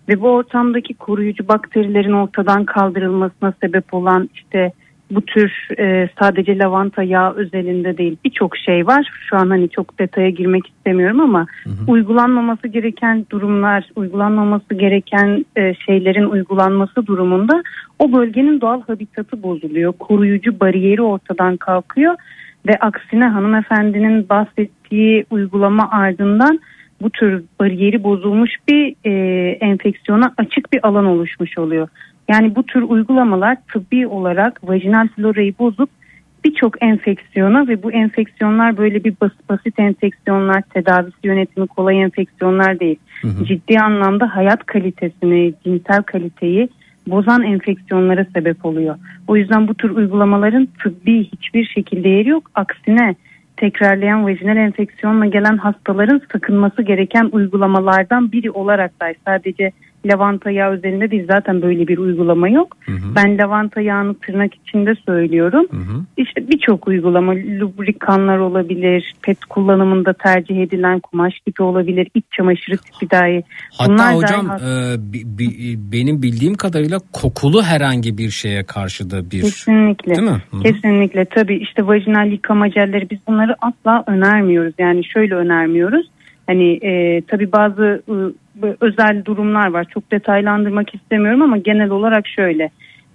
ve 0.08 0.20
bu 0.20 0.28
ortamdaki 0.28 0.94
koruyucu 0.94 1.48
bakterilerin 1.48 2.12
ortadan 2.12 2.64
kaldırılmasına 2.64 3.52
sebep 3.60 3.94
olan 3.94 4.30
işte 4.34 4.72
bu 5.14 5.20
tür 5.20 5.68
e, 5.78 6.08
sadece 6.18 6.58
lavanta 6.58 7.02
yağı 7.02 7.34
özelinde 7.34 7.98
değil 7.98 8.16
birçok 8.24 8.56
şey 8.56 8.86
var. 8.86 9.10
Şu 9.28 9.36
an 9.36 9.50
hani 9.50 9.68
çok 9.68 9.98
detaya 9.98 10.30
girmek 10.30 10.66
istemiyorum 10.66 11.20
ama 11.20 11.46
uygulanmaması 11.88 12.68
gereken 12.68 13.26
durumlar, 13.30 13.88
uygulanmaması 13.96 14.74
gereken 14.74 15.44
e, 15.56 15.74
şeylerin 15.74 16.24
uygulanması 16.24 17.06
durumunda 17.06 17.62
o 17.98 18.12
bölgenin 18.12 18.60
doğal 18.60 18.82
habitatı 18.82 19.42
bozuluyor. 19.42 19.92
Koruyucu 19.92 20.60
bariyeri 20.60 21.02
ortadan 21.02 21.56
kalkıyor 21.56 22.14
ve 22.66 22.76
aksine 22.80 23.26
hanımefendinin 23.26 24.28
bahsettiği 24.28 25.26
uygulama 25.30 25.90
ardından 25.90 26.60
bu 27.02 27.10
tür 27.10 27.44
bariyeri 27.60 28.04
bozulmuş 28.04 28.50
bir 28.68 28.94
e, 29.04 29.12
enfeksiyona 29.50 30.34
açık 30.36 30.72
bir 30.72 30.86
alan 30.86 31.04
oluşmuş 31.04 31.58
oluyor. 31.58 31.88
Yani 32.28 32.54
bu 32.54 32.62
tür 32.62 32.82
uygulamalar 32.82 33.56
tıbbi 33.72 34.06
olarak 34.06 34.68
vajinal 34.68 35.08
florayı 35.08 35.54
bozup 35.58 35.90
birçok 36.44 36.82
enfeksiyona 36.82 37.68
ve 37.68 37.82
bu 37.82 37.92
enfeksiyonlar 37.92 38.76
böyle 38.76 39.04
bir 39.04 39.14
bas- 39.20 39.48
basit 39.48 39.78
enfeksiyonlar, 39.78 40.62
tedavisi 40.62 41.16
yönetimi 41.24 41.66
kolay 41.66 42.02
enfeksiyonlar 42.02 42.80
değil. 42.80 42.98
Ciddi 43.44 43.78
anlamda 43.80 44.36
hayat 44.36 44.66
kalitesini, 44.66 45.54
cinsel 45.64 46.02
kaliteyi 46.02 46.68
bozan 47.06 47.42
enfeksiyonlara 47.42 48.24
sebep 48.24 48.64
oluyor. 48.64 48.96
O 49.28 49.36
yüzden 49.36 49.68
bu 49.68 49.74
tür 49.74 49.90
uygulamaların 49.90 50.68
tıbbi 50.82 51.24
hiçbir 51.24 51.64
şekilde 51.64 52.08
yeri 52.08 52.28
yok. 52.28 52.50
Aksine 52.54 53.14
tekrarlayan 53.56 54.24
vajinal 54.24 54.56
enfeksiyonla 54.56 55.26
gelen 55.26 55.56
hastaların 55.56 56.20
sakınması 56.32 56.82
gereken 56.82 57.28
uygulamalardan 57.32 58.32
biri 58.32 58.50
olarak 58.50 59.00
da 59.00 59.14
sadece 59.26 59.72
lavanta 60.06 60.50
yağı 60.50 60.74
üzerinde 60.76 61.10
değil 61.10 61.26
zaten 61.30 61.62
böyle 61.62 61.88
bir 61.88 61.98
uygulama 61.98 62.48
yok. 62.48 62.76
Ben 63.16 63.38
lavanta 63.38 63.80
yağını 63.80 64.14
tırnak 64.14 64.52
içinde 64.54 64.94
söylüyorum. 65.06 65.66
İşte 66.16 66.48
birçok 66.48 66.88
uygulama 66.88 67.32
lubrikanlar 67.60 68.38
olabilir, 68.38 69.14
pet 69.22 69.44
kullanımında 69.44 70.12
tercih 70.12 70.62
edilen 70.62 71.00
kumaş 71.00 71.34
tipi 71.46 71.62
olabilir, 71.62 72.08
iç 72.14 72.24
çamaşırı 72.36 72.76
tipi 72.76 73.10
dahi. 73.10 73.42
Hatta 73.78 73.92
Bunlar 73.92 74.06
dahi 74.12 74.16
hocam 74.16 74.46
has- 74.48 74.62
e, 74.62 75.12
bi- 75.12 75.38
bi- 75.38 75.78
benim 75.92 76.22
bildiğim 76.22 76.54
kadarıyla 76.54 76.98
kokulu 77.12 77.62
herhangi 77.62 78.18
bir 78.18 78.30
şeye 78.30 78.64
karşı 78.64 79.10
da 79.10 79.30
bir 79.30 79.42
Kesinlikle. 79.42 80.14
değil 80.16 80.30
mi? 80.30 80.42
Hı. 80.50 80.60
Kesinlikle 80.62 81.24
tabii 81.24 81.56
işte 81.56 81.86
vajinal 81.86 82.32
yıkama 82.32 82.70
jelleri 82.70 83.10
biz 83.10 83.18
bunları 83.28 83.54
asla 83.60 84.04
önermiyoruz. 84.06 84.74
Yani 84.78 85.04
şöyle 85.04 85.34
önermiyoruz. 85.34 86.06
Hani 86.46 86.72
e, 86.82 87.20
tabii 87.20 87.52
bazı 87.52 88.02
e, 88.08 88.14
özel 88.80 89.24
durumlar 89.24 89.66
var. 89.66 89.84
Çok 89.84 90.12
detaylandırmak 90.12 90.94
istemiyorum 90.94 91.42
ama 91.42 91.56
genel 91.56 91.90
olarak 91.90 92.28
şöyle. 92.28 92.70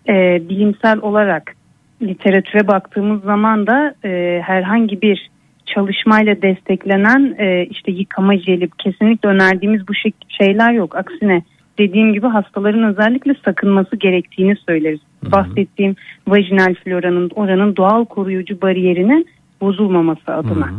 E, 0.09 0.41
bilimsel 0.49 0.97
olarak 1.01 1.55
literatüre 2.01 2.67
baktığımız 2.67 3.23
zaman 3.23 3.67
da 3.67 3.95
e, 4.05 4.41
herhangi 4.45 5.01
bir 5.01 5.29
çalışmayla 5.65 6.41
desteklenen 6.41 7.35
e, 7.37 7.65
işte 7.65 7.91
yıkama 7.91 8.37
jeli 8.37 8.69
kesinlikle 8.77 9.29
önerdiğimiz 9.29 9.87
bu 9.87 9.93
şey- 9.93 10.11
şeyler 10.29 10.71
yok. 10.71 10.95
Aksine 10.95 11.41
dediğim 11.77 12.13
gibi 12.13 12.27
hastaların 12.27 12.83
özellikle 12.83 13.35
sakınması 13.45 13.95
gerektiğini 13.95 14.55
söyleriz. 14.55 14.99
Bahsettiğim 15.31 15.95
vajinal 16.27 16.75
floranın 16.75 17.29
oranın 17.35 17.75
doğal 17.75 18.05
koruyucu 18.05 18.61
bariyerinin 18.61 19.27
bozulmaması 19.61 20.33
adına. 20.33 20.69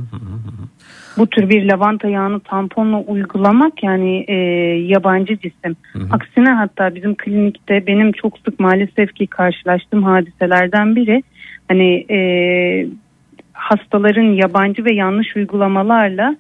Bu 1.19 1.27
tür 1.27 1.49
bir 1.49 1.65
lavanta 1.65 2.09
yağını 2.09 2.41
tamponla 2.41 2.99
uygulamak 2.99 3.83
yani 3.83 4.25
e, 4.29 4.35
yabancı 4.87 5.39
cisim. 5.39 5.77
Aksine 6.11 6.51
hatta 6.51 6.95
bizim 6.95 7.15
klinikte 7.15 7.87
benim 7.87 8.13
çok 8.13 8.39
sık 8.39 8.61
maalesef 8.61 9.15
ki 9.15 9.27
karşılaştığım 9.27 10.03
hadiselerden 10.03 10.97
biri 10.97 11.23
hani 11.69 12.07
e, 12.11 12.19
hastaların 13.53 14.33
yabancı 14.33 14.85
ve 14.85 14.95
yanlış 14.95 15.37
uygulamalarla 15.37 16.37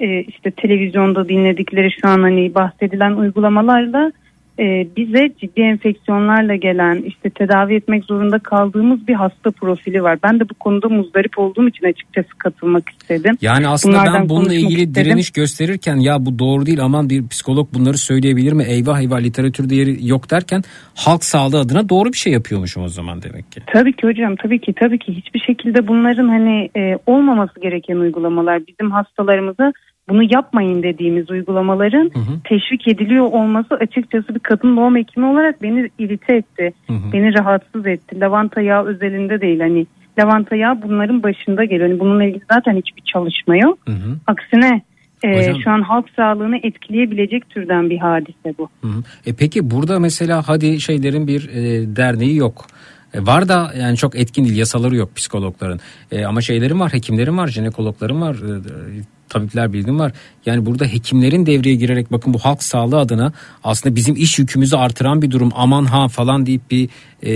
e, 0.00 0.20
işte 0.20 0.50
televizyonda 0.50 1.28
dinledikleri 1.28 1.90
şu 2.00 2.08
an 2.08 2.22
hani 2.22 2.54
bahsedilen 2.54 3.12
uygulamalarla 3.12 4.12
e, 4.58 4.86
bize 4.96 5.30
ciddi 5.40 5.60
enfeksiyonlarla 5.60 6.54
gelen 6.54 7.02
işte 7.02 7.30
tedavi 7.30 7.74
etmek 7.74 8.04
zorunda 8.04 8.38
kaldığımız 8.38 9.08
bir 9.08 9.14
hasta 9.14 9.50
profili 9.50 10.02
var. 10.02 10.18
Ben 10.22 10.40
de 10.40 10.48
bu 10.48 10.54
konuda 10.54 10.88
muzdarip 10.88 11.38
olduğum 11.38 11.68
için 11.68 11.86
açıkçası 11.86 12.28
katılmak 12.38 12.88
istedim. 12.88 13.36
Yani 13.40 13.68
aslında 13.68 13.94
Bunlardan 13.94 14.20
ben 14.20 14.28
bununla 14.28 14.54
ilgili 14.54 14.82
istedim. 14.82 14.94
direniş 14.94 15.30
gösterirken 15.30 15.96
ya 15.96 16.26
bu 16.26 16.38
doğru 16.38 16.66
değil 16.66 16.80
aman 16.80 17.10
bir 17.10 17.28
psikolog 17.28 17.68
bunları 17.74 17.98
söyleyebilir 17.98 18.52
mi? 18.52 18.64
Eyvah 18.64 19.00
eyvah 19.00 19.20
literatürde 19.20 19.74
yeri 19.74 20.08
yok 20.08 20.30
derken 20.30 20.62
halk 20.94 21.24
sağlığı 21.24 21.60
adına 21.60 21.88
doğru 21.88 22.12
bir 22.12 22.18
şey 22.18 22.32
yapıyormuşum 22.32 22.82
o 22.82 22.88
zaman 22.88 23.22
demek 23.22 23.52
ki. 23.52 23.60
Tabii 23.66 23.92
ki 23.92 24.06
hocam 24.06 24.36
tabii 24.36 24.60
ki 24.60 24.72
tabii 24.72 24.98
ki 24.98 25.12
hiçbir 25.16 25.40
şekilde 25.40 25.88
bunların 25.88 26.28
hani 26.28 26.70
e, 26.76 26.98
olmaması 27.06 27.60
gereken 27.60 27.96
uygulamalar 27.96 28.66
bizim 28.66 28.90
hastalarımıza 28.90 29.72
bunu 30.08 30.22
yapmayın 30.22 30.82
dediğimiz 30.82 31.30
uygulamaların 31.30 32.10
teşvik 32.44 32.88
ediliyor 32.88 33.24
olması 33.24 33.74
açıkçası 33.74 34.34
bir 34.34 34.40
kadın 34.40 34.76
doğum 34.76 34.96
hekimi 34.96 35.26
olarak 35.26 35.62
beni 35.62 35.90
irite 35.98 36.36
etti. 36.36 36.72
Beni 37.12 37.34
rahatsız 37.34 37.86
etti. 37.86 38.20
Lavanta 38.20 38.60
yağı 38.60 38.84
özelinde 38.84 39.40
değil 39.40 39.60
hani 39.60 39.86
lavanta 40.18 40.56
yağı 40.56 40.82
bunların 40.82 41.22
başında 41.22 41.64
geliyor. 41.64 41.88
Hani 41.88 42.00
bununla 42.00 42.24
ilgili 42.24 42.42
zaten 42.52 42.76
hiçbir 42.76 43.02
çalışma 43.02 43.56
yok. 43.56 43.78
Aksine 44.26 44.82
e, 45.22 45.28
Hocam- 45.28 45.60
şu 45.64 45.70
an 45.70 45.82
halk 45.82 46.06
sağlığını 46.16 46.56
etkileyebilecek 46.56 47.50
türden 47.50 47.90
bir 47.90 47.98
hadise 47.98 48.54
bu. 48.58 48.68
Hı 48.80 48.88
hı. 48.88 49.02
E 49.26 49.32
peki 49.32 49.70
burada 49.70 49.98
mesela 49.98 50.42
hadi 50.48 50.80
şeylerin 50.80 51.26
bir 51.26 51.48
e, 51.48 51.96
derneği 51.96 52.36
yok. 52.36 52.66
E, 53.14 53.26
var 53.26 53.48
da 53.48 53.72
yani 53.80 53.96
çok 53.96 54.16
etkin 54.16 54.44
değil 54.44 54.56
yasaları 54.56 54.96
yok 54.96 55.16
psikologların. 55.16 55.80
E, 56.12 56.24
ama 56.24 56.40
şeylerin 56.40 56.80
var 56.80 56.92
hekimlerin 56.92 57.38
var 57.38 57.48
jinekologların 57.48 58.20
var 58.20 58.34
e, 58.34 59.02
tabipler 59.32 59.72
bilgim 59.72 59.98
var. 59.98 60.12
Yani 60.46 60.66
burada 60.66 60.84
hekimlerin 60.84 61.46
devreye 61.46 61.74
girerek 61.74 62.12
bakın 62.12 62.34
bu 62.34 62.38
halk 62.38 62.62
sağlığı 62.62 62.98
adına 62.98 63.32
aslında 63.64 63.96
bizim 63.96 64.16
iş 64.16 64.38
yükümüzü 64.38 64.76
artıran 64.76 65.22
bir 65.22 65.30
durum 65.30 65.52
aman 65.54 65.84
ha 65.84 66.08
falan 66.08 66.46
deyip 66.46 66.70
bir 66.70 66.88
e, 67.22 67.32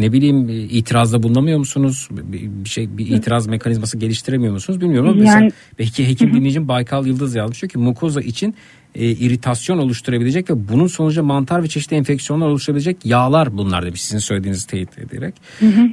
ne 0.00 0.12
bileyim 0.12 0.48
itirazda 0.48 1.22
bulunamıyor 1.22 1.58
musunuz? 1.58 2.08
Bir, 2.10 2.40
bir 2.64 2.68
şey 2.68 2.98
bir 2.98 3.06
itiraz 3.06 3.46
mekanizması 3.46 3.98
geliştiremiyor 3.98 4.52
musunuz 4.52 4.80
bilmiyorum 4.80 5.10
ama 5.10 5.20
mesela 5.20 5.40
Yani- 5.40 5.52
belki 5.78 6.08
hekim 6.08 6.34
dinleyicim 6.34 6.68
Baykal 6.68 7.06
Yıldız 7.06 7.34
yazmış 7.34 7.62
diyor 7.62 7.70
ki 7.70 7.78
mukoza 7.78 8.20
için 8.20 8.54
e, 8.94 9.10
iritasyon 9.10 9.78
oluşturabilecek 9.78 10.50
ve 10.50 10.68
bunun 10.68 10.86
sonucu 10.86 11.22
mantar 11.22 11.62
ve 11.62 11.68
çeşitli 11.68 11.96
enfeksiyonlar 11.96 12.46
oluşturabilecek 12.46 12.96
yağlar 13.04 13.58
bunlar 13.58 13.86
demiş 13.86 14.02
sizin 14.02 14.18
söylediğinizi 14.18 14.66
teyit 14.66 14.98
ederek. 14.98 15.34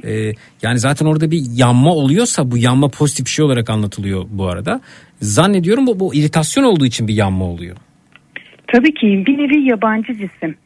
E, 0.04 0.32
yani 0.62 0.78
zaten 0.78 1.06
orada 1.06 1.30
bir 1.30 1.42
yanma 1.54 1.94
oluyorsa 1.94 2.50
bu 2.50 2.58
yanma 2.58 2.88
pozitif 2.88 3.26
bir 3.26 3.30
şey 3.30 3.44
olarak 3.44 3.70
anlatılıyor 3.70 4.24
bu 4.30 4.48
arada. 4.48 4.80
Zannediyorum 5.24 5.86
bu, 5.86 6.00
bu 6.00 6.14
iritasyon 6.14 6.64
olduğu 6.64 6.86
için 6.86 7.08
bir 7.08 7.14
yanma 7.14 7.44
oluyor. 7.44 7.76
Tabii 8.72 8.94
ki 8.94 9.24
bir 9.26 9.38
nevi 9.38 9.68
yabancı 9.70 10.12
cisim. 10.12 10.56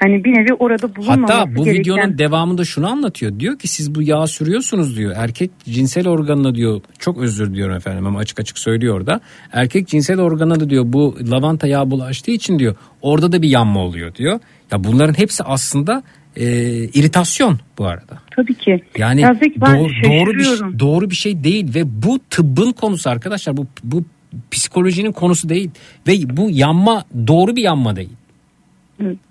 Hani 0.00 0.24
bir 0.24 0.30
nevi 0.30 0.54
orada 0.58 0.96
bulunmaması 0.96 1.32
Hatta 1.32 1.56
bu 1.56 1.64
gereken... 1.64 1.80
videonun 1.80 2.18
devamında 2.18 2.64
şunu 2.64 2.90
anlatıyor. 2.90 3.40
Diyor 3.40 3.58
ki 3.58 3.68
siz 3.68 3.94
bu 3.94 4.02
yağı 4.02 4.28
sürüyorsunuz 4.28 4.96
diyor. 4.96 5.12
Erkek 5.16 5.50
cinsel 5.64 6.08
organına 6.08 6.54
diyor 6.54 6.80
çok 6.98 7.18
özür 7.18 7.50
diliyorum 7.50 7.76
efendim 7.76 8.06
ama 8.06 8.18
açık 8.18 8.40
açık 8.40 8.58
söylüyor 8.58 8.96
orada. 8.96 9.20
Erkek 9.52 9.88
cinsel 9.88 10.20
organına 10.20 10.60
da 10.60 10.70
diyor 10.70 10.84
bu 10.86 11.16
lavanta 11.30 11.66
yağı 11.66 11.90
bulaştığı 11.90 12.30
için 12.30 12.58
diyor 12.58 12.76
orada 13.02 13.32
da 13.32 13.42
bir 13.42 13.48
yanma 13.48 13.80
oluyor 13.80 14.14
diyor. 14.14 14.40
Ya 14.72 14.84
bunların 14.84 15.18
hepsi 15.18 15.44
aslında 15.44 16.02
e, 16.36 16.44
iritasyon 16.84 17.58
bu 17.78 17.86
arada. 17.86 18.18
Tabii 18.36 18.54
ki. 18.54 18.80
Yani 18.98 19.20
Ya 19.20 19.34
Zeki, 19.34 19.60
ben 19.60 19.78
doğru, 19.78 19.88
doğru 20.04 20.30
bir 20.34 20.44
şaşırıyorum. 20.44 20.78
doğru 20.78 21.10
bir 21.10 21.14
şey 21.14 21.44
değil 21.44 21.74
ve 21.74 21.82
bu 21.84 22.18
tıbbın 22.30 22.72
konusu 22.72 23.10
arkadaşlar 23.10 23.56
bu 23.56 23.66
bu 23.84 24.04
psikolojinin 24.50 25.12
konusu 25.12 25.48
değil 25.48 25.70
ve 26.08 26.12
bu 26.36 26.48
yanma 26.50 27.04
doğru 27.26 27.56
bir 27.56 27.62
yanma 27.62 27.96
değil. 27.96 28.12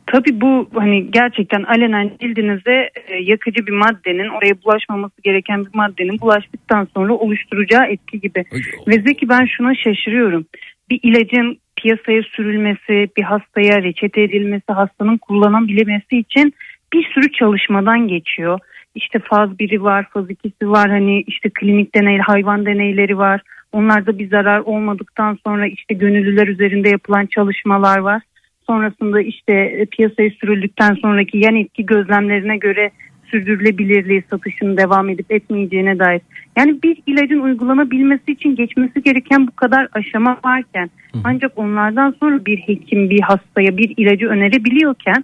Tabii 0.08 0.42
bu 0.42 0.70
hani 0.74 1.12
gerçekten 1.12 1.64
alenen 1.64 2.12
cildinize 2.22 2.90
e, 3.08 3.16
yakıcı 3.24 3.68
bir 3.68 3.72
maddenin 3.72 4.30
oraya 4.30 4.64
bulaşmaması 4.64 5.22
gereken 5.24 5.66
bir 5.66 5.74
maddenin 5.74 6.22
bulaştıktan 6.22 6.88
sonra 6.94 7.14
oluşturacağı 7.14 7.86
etki 7.86 8.20
gibi. 8.20 8.46
Ve 8.88 9.02
Zeki 9.02 9.30
ben 9.30 9.46
şuna 9.58 9.76
şaşırıyorum. 9.76 10.46
Bir 10.90 11.00
ilacın 11.04 11.58
piyasaya 11.76 12.22
sürülmesi, 12.24 13.10
bir 13.18 13.24
hastaya 13.24 13.84
reçete 13.84 14.22
edilmesi, 14.22 14.74
hastanın 14.74 15.18
kullanabilmesi 15.18 16.18
için 16.18 16.54
bir 16.94 17.04
sürü 17.14 17.32
çalışmadan 17.32 18.08
geçiyor. 18.08 18.60
İşte 18.96 19.20
faz 19.20 19.50
1'i 19.50 19.84
var, 19.84 20.06
faz 20.14 20.26
2'si 20.30 20.70
var, 20.70 20.90
hani 20.90 21.22
işte 21.22 21.50
klinik 21.50 21.96
deney, 21.96 22.18
hayvan 22.18 22.66
deneyleri 22.66 23.18
var. 23.18 23.42
Onlarda 23.72 24.20
bir 24.20 24.30
zarar 24.30 24.60
olmadıktan 24.60 25.38
sonra 25.46 25.68
işte 25.68 25.94
gönüllüler 25.94 26.48
üzerinde 26.48 26.90
yapılan 26.90 27.26
çalışmalar 27.26 27.98
var. 27.98 28.22
Sonrasında 28.68 29.22
işte 29.22 29.54
e, 29.54 29.86
piyasaya 29.86 30.30
sürüldükten 30.30 30.94
sonraki 30.94 31.38
yan 31.38 31.56
etki 31.56 31.86
gözlemlerine 31.86 32.58
göre 32.58 32.92
sürdürülebilirliği 33.26 34.24
satışın 34.30 34.78
devam 34.78 35.10
edip 35.10 35.32
etmeyeceğine 35.32 36.00
dair. 36.00 36.22
Yani 36.58 36.84
bir 36.84 36.98
ilacın 37.08 37.40
uygulanabilmesi 37.40 38.32
için 38.32 38.56
geçmesi 38.56 39.04
gereken 39.04 39.48
bu 39.48 39.52
kadar 39.52 39.88
aşama 39.94 40.40
varken 40.46 40.90
ancak 41.24 41.58
onlardan 41.58 42.16
sonra 42.20 42.46
bir 42.46 42.58
hekim 42.58 43.10
bir 43.10 43.22
hastaya 43.22 43.78
bir 43.78 43.94
ilacı 43.98 44.28
önerebiliyorken 44.28 45.24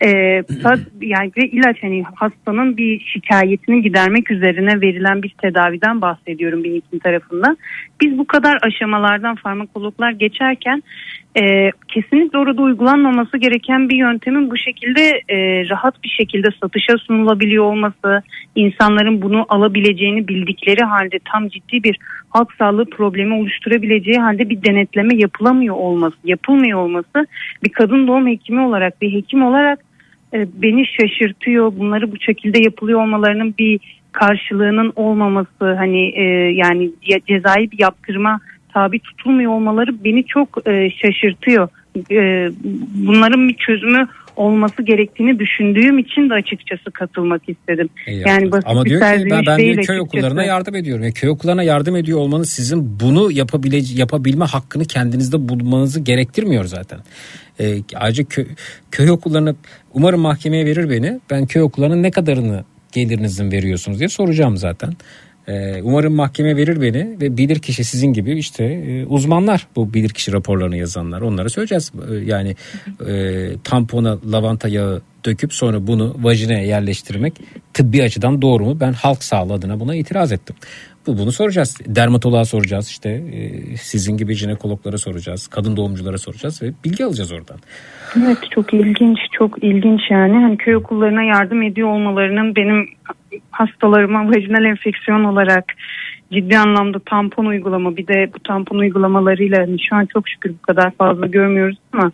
e, 0.00 0.08
sad- 0.42 0.90
yani 1.00 1.32
ve 1.36 1.48
ilaç 1.48 1.82
hani 1.82 2.02
hastanın 2.14 2.76
bir 2.76 3.00
şikayetini 3.00 3.82
gidermek 3.82 4.30
üzerine 4.30 4.80
verilen 4.80 5.22
bir 5.22 5.34
tedaviden 5.42 6.00
bahsediyorum 6.00 6.64
bir 6.64 6.74
hekim 6.74 6.98
tarafından. 6.98 7.58
Biz 8.00 8.18
bu 8.18 8.24
kadar 8.24 8.58
aşamalardan 8.62 9.34
farmakologlar 9.34 10.10
geçerken 10.10 10.82
e, 11.36 11.70
kesinlikle 11.88 12.38
orada 12.38 12.62
uygulanmaması 12.62 13.38
gereken 13.38 13.88
bir 13.88 13.96
yöntemin 13.96 14.50
bu 14.50 14.56
şekilde 14.56 15.00
e, 15.28 15.68
rahat 15.68 16.02
bir 16.04 16.08
şekilde 16.08 16.48
satışa 16.62 16.98
sunulabiliyor 16.98 17.64
olması, 17.64 18.22
insanların 18.54 19.22
bunu 19.22 19.46
alabileceğini 19.48 20.28
bildikleri 20.64 20.84
halde 20.84 21.18
tam 21.32 21.48
ciddi 21.48 21.84
bir 21.84 21.98
halk 22.30 22.52
sağlığı 22.58 22.84
problemi 22.90 23.34
oluşturabileceği 23.34 24.18
halde 24.18 24.50
bir 24.50 24.62
denetleme 24.62 25.16
yapılamıyor 25.16 25.74
olması, 25.74 26.16
yapılmıyor 26.24 26.78
olması 26.78 27.26
bir 27.64 27.68
kadın 27.68 28.06
doğum 28.06 28.26
hekimi 28.26 28.60
olarak, 28.60 29.02
bir 29.02 29.12
hekim 29.12 29.42
olarak 29.42 29.78
e, 30.34 30.46
beni 30.54 30.86
şaşırtıyor. 30.86 31.72
Bunları 31.78 32.12
bu 32.12 32.20
şekilde 32.20 32.62
yapılıyor 32.62 33.02
olmalarının 33.02 33.54
bir 33.58 33.80
karşılığının 34.12 34.92
olmaması, 34.96 35.74
hani 35.74 36.08
e, 36.08 36.22
yani 36.54 36.90
ya- 37.06 37.20
cezai 37.28 37.70
bir 37.70 37.78
yaptırma 37.78 38.40
tabi 38.72 38.98
tutulmuyor 38.98 39.52
olmaları 39.52 40.04
beni 40.04 40.24
çok 40.26 40.68
e, 40.68 40.90
şaşırtıyor. 40.90 41.68
E, 42.10 42.50
bunların 42.94 43.48
bir 43.48 43.54
çözümü 43.54 44.08
olması 44.36 44.82
gerektiğini 44.82 45.38
düşündüğüm 45.38 45.98
için 45.98 46.30
de 46.30 46.34
açıkçası 46.34 46.90
katılmak 46.90 47.48
istedim. 47.48 47.88
İyi 48.06 48.22
yani 48.26 48.52
basit 48.52 48.66
Ama 48.66 48.84
bir 48.84 48.90
diyor 48.90 49.00
ki 49.00 49.30
ben, 49.30 49.46
ben 49.46 49.58
diyor, 49.58 49.74
köy 49.74 49.78
açıkçası. 49.78 50.02
okullarına 50.02 50.44
yardım 50.44 50.74
ediyorum. 50.74 51.04
Yani 51.04 51.14
köy 51.14 51.30
okullarına 51.30 51.62
yardım 51.62 51.96
ediyor 51.96 52.18
olmanız 52.18 52.48
sizin 52.48 53.00
bunu 53.00 53.32
yapabile, 53.32 53.80
yapabilme 53.94 54.44
hakkını 54.44 54.84
kendinizde 54.84 55.48
bulmanızı 55.48 56.00
gerektirmiyor 56.00 56.64
zaten. 56.64 56.98
Ee, 57.60 57.78
ayrıca 57.94 58.24
köy, 58.24 58.46
köy 58.90 59.10
okullarına 59.10 59.54
umarım 59.94 60.20
mahkemeye 60.20 60.66
verir 60.66 60.90
beni. 60.90 61.20
Ben 61.30 61.46
köy 61.46 61.62
okullarının 61.62 62.02
ne 62.02 62.10
kadarını 62.10 62.64
gelirinizin 62.92 63.52
veriyorsunuz 63.52 63.98
diye 63.98 64.08
soracağım 64.08 64.56
zaten. 64.56 64.92
Ee, 65.48 65.82
umarım 65.82 66.14
mahkeme 66.14 66.56
verir 66.56 66.80
beni 66.80 67.20
ve 67.20 67.36
bilir 67.36 67.58
kişi 67.58 67.84
sizin 67.84 68.12
gibi 68.12 68.38
işte 68.38 68.64
e, 68.64 69.06
uzmanlar 69.06 69.66
bu 69.76 69.94
bilir 69.94 70.08
kişi 70.08 70.32
raporlarını 70.32 70.76
yazanlar 70.76 71.20
onlara 71.20 71.48
söyleyeceğiz. 71.48 71.92
Ee, 72.10 72.14
yani 72.14 72.56
e, 73.08 73.50
tampona 73.64 74.18
lavanta 74.32 74.68
yağı 74.68 75.02
döküp 75.24 75.54
sonra 75.54 75.86
bunu 75.86 76.16
vajinaya 76.18 76.64
yerleştirmek 76.64 77.34
tıbbi 77.74 78.02
açıdan 78.02 78.42
doğru 78.42 78.64
mu? 78.64 78.80
Ben 78.80 78.92
halk 78.92 79.24
sağlığı 79.24 79.52
adına 79.52 79.80
buna 79.80 79.94
itiraz 79.94 80.32
ettim. 80.32 80.56
Bu 81.06 81.18
bunu 81.18 81.32
soracağız. 81.32 81.80
Dermatoloğa 81.86 82.44
soracağız 82.44 82.88
işte 82.88 83.10
e, 83.10 83.76
sizin 83.76 84.16
gibi 84.16 84.34
jinekologlara 84.34 84.98
soracağız. 84.98 85.46
Kadın 85.46 85.76
doğumculara 85.76 86.18
soracağız 86.18 86.62
ve 86.62 86.72
bilgi 86.84 87.04
alacağız 87.04 87.32
oradan. 87.32 87.58
Evet 88.16 88.38
çok 88.50 88.74
ilginç 88.74 89.18
çok 89.32 89.64
ilginç 89.64 90.00
yani 90.10 90.32
hani 90.32 90.56
köy 90.56 90.76
okullarına 90.76 91.22
yardım 91.22 91.62
ediyor 91.62 91.88
olmalarının 91.88 92.56
benim 92.56 92.88
hastalarıma 93.50 94.28
vajinal 94.28 94.64
enfeksiyon 94.64 95.24
olarak 95.24 95.64
ciddi 96.34 96.58
anlamda 96.58 96.98
tampon 96.98 97.46
uygulama 97.46 97.96
bir 97.96 98.06
de 98.06 98.30
bu 98.34 98.38
tampon 98.38 98.78
uygulamalarıyla 98.78 99.58
hani 99.62 99.76
şu 99.88 99.96
an 99.96 100.06
çok 100.06 100.28
şükür 100.28 100.50
bu 100.50 100.62
kadar 100.62 100.90
fazla 100.90 101.26
görmüyoruz 101.26 101.76
ama 101.92 102.12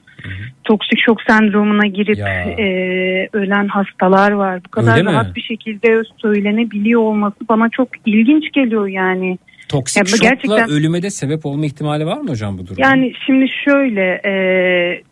toksik 0.64 0.98
şok 1.06 1.22
sendromuna 1.28 1.86
girip 1.86 2.18
Ya. 2.18 2.42
e, 2.42 3.28
ölen 3.32 3.68
hastalar 3.68 4.32
var. 4.32 4.60
Bu 4.66 4.70
kadar 4.70 4.92
Öyle 4.92 5.02
mi? 5.02 5.12
rahat 5.12 5.36
bir 5.36 5.40
şekilde 5.42 6.02
söylenebiliyor 6.16 7.01
olması 7.01 7.36
bana 7.48 7.68
çok 7.68 7.88
ilginç 8.06 8.52
geliyor 8.52 8.86
yani. 8.86 9.38
Toksik 9.70 9.97
Ya 9.98 10.05
bu 10.05 10.09
şokla 10.09 10.28
gerçekten- 10.28 10.70
ölüme 10.70 11.02
de 11.02 11.10
sebep 11.10 11.47
olma 11.47 11.66
ihtimali 11.66 12.06
var 12.06 12.20
mı 12.20 12.30
hocam 12.30 12.59
bu 12.59 12.66
durumda? 12.66 12.80
Yani 12.82 13.12
şimdi 13.26 13.47
şöyle 13.64 14.20
e, 14.30 14.32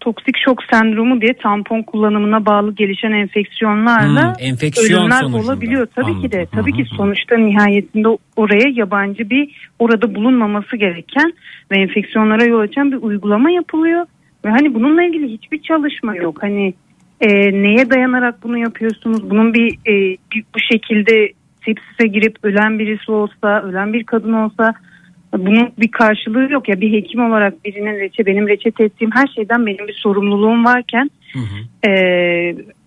toksik 0.00 0.34
şok 0.44 0.58
sendromu 0.72 1.20
diye 1.20 1.32
tampon 1.42 1.82
kullanımına 1.82 2.46
bağlı 2.46 2.74
gelişen 2.74 3.12
enfeksiyonlarla 3.12 4.22
Hmm, 4.22 4.32
enfeksiyon 4.48 5.00
ölümler 5.00 5.20
sonucunda. 5.20 5.52
olabiliyor. 5.52 5.86
Tabii 5.94 6.20
ki 6.20 6.32
de 6.32 6.36
Anladım. 6.36 6.50
tabii 6.58 6.72
ki 6.72 6.84
sonuçta 6.96 7.36
nihayetinde 7.36 8.08
oraya 8.36 8.68
yabancı 8.74 9.30
bir 9.30 9.68
orada 9.78 10.14
bulunmaması 10.14 10.76
gereken 10.76 11.32
ve 11.70 11.76
enfeksiyonlara 11.82 12.44
yol 12.44 12.60
açan 12.60 12.92
bir 12.92 12.96
uygulama 12.96 13.50
yapılıyor. 13.50 14.06
Ve 14.44 14.48
hani 14.50 14.74
bununla 14.74 15.02
ilgili 15.04 15.28
hiçbir 15.32 15.62
çalışma 15.62 16.16
yok. 16.16 16.38
Hani 16.42 16.74
E, 17.20 17.28
neye 17.62 17.90
dayanarak 17.90 18.42
bunu 18.42 18.58
yapıyorsunuz? 18.58 19.30
Bunun 19.30 19.54
bir, 19.54 19.72
e, 19.72 20.16
bir 20.34 20.44
bu 20.54 20.58
şekilde 20.72 21.32
sepsise 21.68 22.06
girip 22.08 22.36
ölen 22.42 22.78
birisi 22.78 23.12
olsa, 23.12 23.62
ölen 23.62 23.92
bir 23.92 24.04
kadın 24.04 24.32
olsa 24.32 24.74
bunun 25.32 25.72
bir 25.78 25.90
karşılığı 25.90 26.52
yok 26.52 26.68
ya 26.68 26.80
bir 26.80 26.92
hekim 26.92 27.30
olarak 27.30 27.64
birinin 27.64 28.00
reçe 28.00 28.26
benim 28.26 28.48
reçete 28.48 28.84
ettiğim 28.84 29.10
her 29.14 29.26
şeyden 29.36 29.66
benim 29.66 29.88
bir 29.88 30.00
sorumluluğum 30.02 30.64
varken 30.64 31.10
e, 31.88 31.90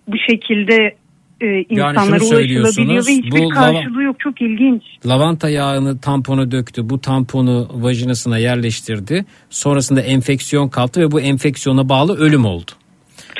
bu 0.08 0.16
şekilde 0.30 0.94
e, 1.40 1.64
insanlara 1.70 2.18
şunu 2.18 2.38
ulaşılabiliyor 2.38 3.06
ve 3.06 3.12
hiçbir 3.12 3.44
bu 3.44 3.48
karşılığı 3.48 4.02
yok 4.02 4.16
çok 4.20 4.42
ilginç. 4.42 4.82
Lavanta 5.06 5.48
yağını 5.48 6.00
tampona 6.00 6.50
döktü. 6.50 6.90
Bu 6.90 7.00
tamponu 7.00 7.68
vajinasına 7.72 8.38
yerleştirdi. 8.38 9.24
Sonrasında 9.50 10.00
enfeksiyon 10.00 10.68
kalktı 10.68 11.00
ve 11.00 11.10
bu 11.10 11.20
enfeksiyona 11.20 11.88
bağlı 11.88 12.18
ölüm 12.18 12.44
oldu. 12.44 12.70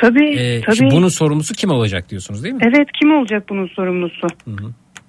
Tabii 0.00 0.34
Ee, 0.34 0.60
tabii. 0.60 0.90
bunun 0.90 1.08
sorumlusu 1.08 1.54
kim 1.54 1.70
olacak 1.70 2.10
diyorsunuz 2.10 2.44
değil 2.44 2.54
mi? 2.54 2.60
Evet 2.62 2.88
kim 3.00 3.14
olacak 3.14 3.44
bunun 3.48 3.66
sorumlusu? 3.66 4.26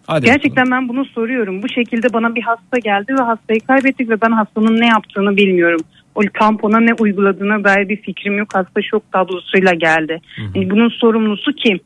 Hadi 0.07 0.25
Gerçekten 0.25 0.71
ben 0.71 0.89
bunu 0.89 1.05
soruyorum. 1.05 1.63
Bu 1.63 1.69
şekilde 1.69 2.13
bana 2.13 2.35
bir 2.35 2.41
hasta 2.41 2.79
geldi 2.83 3.13
ve 3.19 3.23
hastayı 3.23 3.59
kaybettik 3.59 4.09
ve 4.09 4.21
ben 4.21 4.31
hastanın 4.31 4.79
ne 4.79 4.87
yaptığını 4.87 5.37
bilmiyorum. 5.37 5.81
O 6.15 6.21
tampona 6.39 6.79
ne 6.79 6.93
uyguladığına 6.99 7.63
dair 7.63 7.89
bir 7.89 8.01
fikrim 8.01 8.37
yok. 8.37 8.47
Hasta 8.53 8.81
şok 8.81 9.11
tablosuyla 9.11 9.73
geldi. 9.73 10.21
Yani 10.55 10.69
bunun 10.69 10.89
sorumlusu 10.89 11.51
kim? 11.51 11.79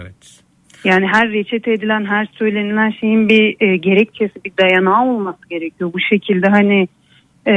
Evet. 0.00 0.42
Yani 0.84 1.06
her 1.06 1.32
reçete 1.32 1.72
edilen, 1.72 2.04
her 2.04 2.26
söylenilen 2.38 2.90
şeyin 2.90 3.28
bir 3.28 3.56
e, 3.60 3.76
gerekçesi, 3.76 4.44
bir 4.44 4.52
dayanağı 4.60 5.04
olması 5.04 5.48
gerekiyor. 5.50 5.92
Bu 5.92 6.00
şekilde 6.00 6.48
hani 6.48 6.88
e, 7.46 7.54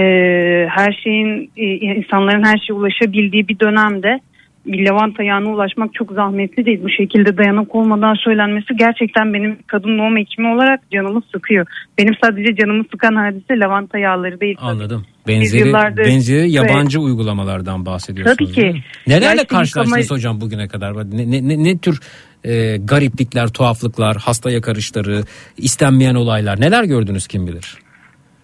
her 0.70 1.00
şeyin, 1.04 1.52
e, 1.58 1.66
insanların 1.66 2.44
her 2.44 2.58
şeye 2.58 2.74
ulaşabildiği 2.74 3.48
bir 3.48 3.60
dönemde 3.60 4.20
lavanta 4.68 5.24
yağına 5.24 5.50
ulaşmak 5.50 5.94
çok 5.94 6.12
zahmetli 6.12 6.66
değil. 6.66 6.80
Bu 6.84 6.90
şekilde 6.90 7.38
dayanak 7.38 7.76
olmadan 7.76 8.14
söylenmesi 8.14 8.76
gerçekten 8.78 9.34
benim 9.34 9.58
kadın 9.68 9.98
doğum 9.98 10.18
hekimi 10.18 10.48
olarak 10.48 10.92
canımı 10.92 11.22
sıkıyor. 11.36 11.66
Benim 11.98 12.14
sadece 12.24 12.56
canımı 12.56 12.84
sıkan 12.92 13.16
hadise 13.16 13.60
lavanta 13.60 13.98
yağları 13.98 14.40
değil. 14.40 14.58
Anladım. 14.62 15.06
Benzeri, 15.28 15.74
benzeri 15.98 16.52
yabancı 16.52 17.00
uygulamalardan 17.00 17.86
bahsediyorsunuz. 17.86 18.38
Tabii 18.38 18.52
ki. 18.52 18.84
Nelerle 19.08 19.38
Belki 19.38 19.48
karşılaştınız 19.48 20.06
yıkama- 20.06 20.18
hocam 20.18 20.42
bugüne 20.42 20.68
kadar? 20.68 21.12
Ne, 21.12 21.32
ne, 21.32 21.50
ne, 21.50 21.64
ne 21.64 21.78
tür 21.78 22.00
e, 22.44 22.78
gariplikler, 22.78 23.48
tuhaflıklar, 23.48 24.18
hasta 24.18 24.52
yakarışları, 24.52 25.24
istenmeyen 25.58 26.16
olaylar 26.16 26.62
neler 26.62 26.84
gördünüz 26.84 27.28
kim 27.28 27.48
bilir? 27.48 27.85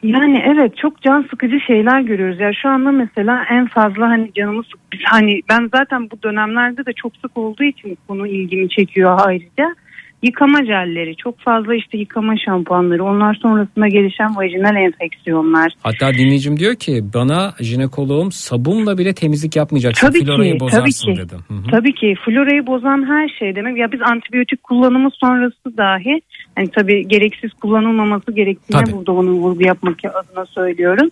Yani 0.03 0.43
evet 0.45 0.77
çok 0.77 1.01
can 1.01 1.25
sıkıcı 1.29 1.59
şeyler 1.59 2.01
görüyoruz. 2.01 2.39
Ya 2.39 2.53
şu 2.53 2.69
anda 2.69 2.91
mesela 2.91 3.45
en 3.49 3.67
fazla 3.67 4.09
hani 4.09 4.33
canımı 4.33 4.63
sık 4.63 4.79
hani 5.03 5.41
ben 5.49 5.69
zaten 5.73 6.09
bu 6.11 6.23
dönemlerde 6.23 6.85
de 6.85 6.93
çok 6.93 7.15
sık 7.15 7.37
olduğu 7.37 7.63
için 7.63 7.97
konu 8.07 8.27
ilgimi 8.27 8.69
çekiyor 8.69 9.19
ayrıca. 9.25 9.75
Yıkama 10.23 10.65
jelleri, 10.65 11.15
çok 11.15 11.39
fazla 11.39 11.75
işte 11.75 11.97
yıkama 11.97 12.33
şampuanları, 12.45 13.03
onlar 13.03 13.33
sonrasında 13.33 13.87
gelişen 13.87 14.35
vajinal 14.35 14.75
enfeksiyonlar. 14.75 15.73
Hatta 15.83 16.13
dinleyicim 16.13 16.59
diyor 16.59 16.75
ki 16.75 17.01
bana 17.13 17.53
jinekoloğum 17.59 18.31
sabunla 18.31 18.97
bile 18.97 19.13
temizlik 19.13 19.55
yapmayacaksın 19.55 20.07
Tabii 20.07 20.25
florayı 20.25 20.53
ki, 20.53 20.59
bozarsın 20.59 21.13
tabii 21.13 21.15
ki. 21.17 21.21
dedi. 21.21 21.35
Tabii 21.71 21.93
ki 21.93 22.15
florayı 22.25 22.67
bozan 22.67 23.05
her 23.07 23.29
şey 23.39 23.55
demek. 23.55 23.77
Ya 23.77 23.91
biz 23.91 24.01
antibiyotik 24.01 24.63
kullanımı 24.63 25.09
sonrası 25.11 25.77
dahi 25.77 26.21
hani 26.55 26.67
tabii 26.67 27.07
gereksiz 27.07 27.53
kullanılmaması 27.53 28.31
gerektiğine 28.31 28.83
Tabii. 28.83 28.97
burada 28.97 29.11
onun 29.11 29.33
vurgu 29.33 29.63
yapmak 29.63 29.97
adına 30.05 30.45
söylüyorum. 30.45 31.09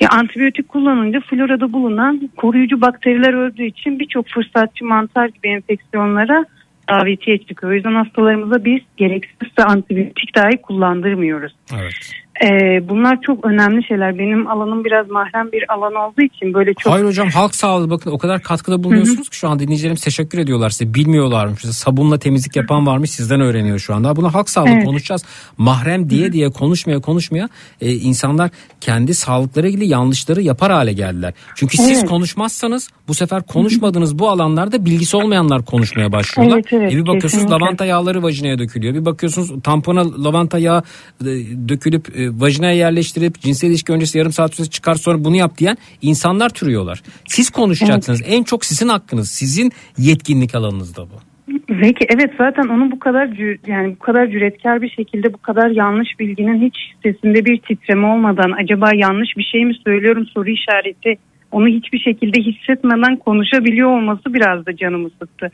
Ya 0.00 0.08
antibiyotik 0.10 0.68
kullanınca 0.68 1.20
florada 1.20 1.72
bulunan 1.72 2.30
koruyucu 2.36 2.80
bakteriler 2.80 3.32
öldüğü 3.34 3.64
için 3.64 3.98
birçok 3.98 4.28
fırsatçı 4.28 4.84
mantar 4.84 5.26
gibi 5.28 5.48
enfeksiyonlara 5.48 6.44
davetiye 6.88 7.38
çıkıyor. 7.38 7.72
O 7.72 7.74
yüzden 7.74 7.94
hastalarımıza 7.94 8.64
biz 8.64 8.80
gereksiz 8.96 9.48
antibiyotik 9.66 10.36
dahi 10.36 10.62
kullandırmıyoruz. 10.62 11.52
Evet. 11.74 12.23
Ee, 12.42 12.88
bunlar 12.88 13.18
çok 13.20 13.46
önemli 13.46 13.86
şeyler. 13.86 14.18
Benim 14.18 14.46
alanım 14.46 14.84
biraz 14.84 15.10
mahrem 15.10 15.52
bir 15.52 15.72
alan 15.72 15.94
olduğu 15.94 16.22
için 16.22 16.54
böyle 16.54 16.74
çok 16.74 16.92
Hayır 16.92 17.04
hocam 17.04 17.28
halk 17.28 17.54
sağlığı 17.54 17.90
bakın 17.90 18.10
o 18.10 18.18
kadar 18.18 18.42
katkıda 18.42 18.84
bulunuyorsunuz 18.84 19.28
ki 19.28 19.36
şu 19.36 19.48
an 19.48 19.58
dinleyicilerim 19.58 19.96
teşekkür 19.96 20.38
ediyorlar 20.38 20.70
size. 20.70 20.94
Bilmiyorlarmış. 20.94 21.60
Size 21.60 21.72
sabunla 21.72 22.18
temizlik 22.18 22.56
yapan 22.56 22.86
varmış 22.86 23.10
sizden 23.10 23.40
öğreniyor 23.40 23.78
şu 23.78 23.94
anda. 23.94 24.16
Bunu 24.16 24.34
halk 24.34 24.50
sağlığı 24.50 24.68
Evet. 24.68 24.84
konuşacağız. 24.84 25.24
Mahrem 25.58 26.10
diye 26.10 26.32
diye 26.32 26.50
konuşmaya 26.50 27.00
konuşmaya 27.00 27.48
e, 27.80 27.92
insanlar 27.92 28.50
kendi 28.80 29.14
sağlıkları 29.14 29.68
ilgili 29.68 29.86
yanlışları 29.86 30.42
yapar 30.42 30.72
hale 30.72 30.92
geldiler. 30.92 31.34
Çünkü 31.54 31.76
siz 31.76 31.98
Evet. 31.98 32.08
konuşmazsanız 32.08 32.88
bu 33.08 33.14
sefer 33.14 33.42
konuşmadığınız 33.42 34.18
bu 34.18 34.28
alanlarda 34.28 34.84
bilgisi 34.84 35.16
olmayanlar 35.16 35.64
konuşmaya 35.64 36.12
başlıyorlar. 36.12 36.56
Evet, 36.56 36.72
evet, 36.72 36.92
e 36.92 36.96
bir 36.96 37.00
bakıyorsunuz 37.00 37.32
kesinlikle. 37.32 37.64
lavanta 37.64 37.84
yağları 37.84 38.22
vajinaya 38.22 38.58
dökülüyor. 38.58 38.94
Bir 38.94 39.04
bakıyorsunuz 39.04 39.62
tampona 39.62 40.24
lavanta 40.24 40.58
yağı 40.58 40.82
e, 41.20 41.26
dökülüp 41.68 42.16
e, 42.18 42.23
vajinaya 42.32 42.74
yerleştirip 42.74 43.40
cinsel 43.40 43.68
ilişki 43.68 43.92
öncesi 43.92 44.18
yarım 44.18 44.32
saat 44.32 44.54
sonra 44.54 44.68
çıkar 44.68 44.94
sonra 44.94 45.24
bunu 45.24 45.36
yap 45.36 45.58
diyen 45.58 45.76
insanlar 46.02 46.50
türüyorlar. 46.50 47.02
Siz 47.28 47.50
konuşacaksınız. 47.50 48.22
En 48.26 48.42
çok 48.42 48.64
sizin 48.64 48.88
hakkınız. 48.88 49.30
Sizin 49.30 49.72
yetkinlik 49.98 50.54
alanınızda 50.54 51.02
bu. 51.02 51.34
Zeki 51.82 52.06
evet 52.14 52.30
zaten 52.38 52.68
onu 52.68 52.90
bu 52.90 52.98
kadar 52.98 53.28
yani 53.66 53.96
bu 53.96 53.98
kadar 53.98 54.26
cüretkar 54.26 54.82
bir 54.82 54.88
şekilde 54.88 55.32
bu 55.32 55.38
kadar 55.38 55.70
yanlış 55.70 56.08
bilginin 56.20 56.66
hiç 56.66 56.76
sesinde 57.02 57.44
bir 57.44 57.58
titreme 57.58 58.06
olmadan 58.06 58.52
acaba 58.62 58.90
yanlış 58.94 59.36
bir 59.36 59.42
şey 59.42 59.64
mi 59.64 59.74
söylüyorum 59.84 60.26
soru 60.26 60.50
işareti 60.50 61.16
onu 61.54 61.66
hiçbir 61.68 61.98
şekilde 61.98 62.40
hissetmeden 62.40 63.16
konuşabiliyor 63.16 63.88
olması 63.96 64.34
biraz 64.34 64.66
da 64.66 64.76
canımı 64.76 65.10
sıktı. 65.10 65.50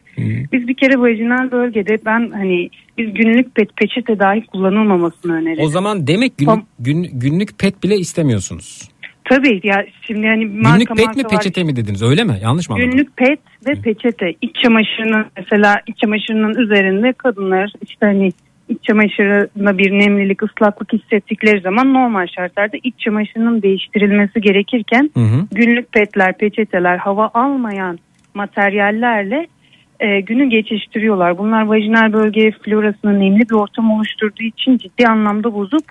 Biz 0.53 0.69
bir 0.69 0.75
kere 0.75 1.01
vajinal 1.01 1.51
bölgede 1.51 1.97
ben 2.07 2.31
hani 2.31 2.71
biz 2.99 3.15
günlük 3.15 3.55
pet 3.55 3.77
peçete 3.77 4.19
dahi 4.19 4.47
kullanılmamasını 4.47 5.33
öneririm. 5.35 5.65
O 5.65 5.69
zaman 5.69 6.07
demek 6.07 6.39
günlük, 6.39 6.65
gün- 6.79 7.11
günlük 7.13 7.59
pet 7.59 7.83
bile 7.83 7.97
istemiyorsunuz. 7.97 8.89
Tabii 9.25 9.61
ya 9.65 9.85
şimdi 10.07 10.27
hani 10.27 10.47
marka 10.47 10.75
Günlük 10.75 10.89
pet 10.89 10.99
mi 10.99 11.05
marka 11.07 11.23
var. 11.23 11.29
peçete 11.43 11.65
mi 11.65 11.77
dediniz 11.77 12.03
öyle 12.03 12.25
mi? 12.25 12.39
Yanlış 12.43 12.69
mı 12.69 12.75
anladım? 12.75 12.91
Günlük 12.91 13.17
pet 13.17 13.39
ve 13.69 13.73
peçete. 13.83 14.35
İç 14.43 14.57
çamaşırının 14.63 15.25
mesela 15.37 15.77
iç 15.87 15.99
çamaşırının 15.99 16.55
üzerinde 16.65 17.13
kadınlar 17.13 17.73
işte 17.83 18.07
hani 18.07 18.31
iç 18.71 18.83
çamaşırına 18.83 19.79
bir 19.79 19.91
nemlilik, 19.91 20.43
ıslaklık 20.43 20.93
hissettikleri 20.93 21.61
zaman 21.61 21.95
normal 21.95 22.27
şartlarda 22.27 22.77
iç 22.83 22.95
çamaşırının 22.99 23.63
değiştirilmesi 23.63 24.41
gerekirken 24.41 25.11
Hı 25.15 25.21
hı. 25.21 25.47
günlük 25.53 25.93
petler, 25.93 26.39
peçeteler 26.39 26.97
hava 26.97 27.31
almayan 27.35 27.99
materyallerle 28.35 29.47
e, 30.01 30.21
günü 30.21 30.49
geçiştiriyorlar. 30.51 31.39
Bunlar 31.39 31.63
vajinal 31.63 32.13
bölge 32.13 32.51
florasını 32.51 33.21
nemli 33.21 33.41
bir 33.41 33.55
ortam 33.55 33.91
oluşturduğu 33.91 34.43
için 34.43 34.77
ciddi 34.77 35.07
anlamda 35.07 35.55
bozup 35.55 35.85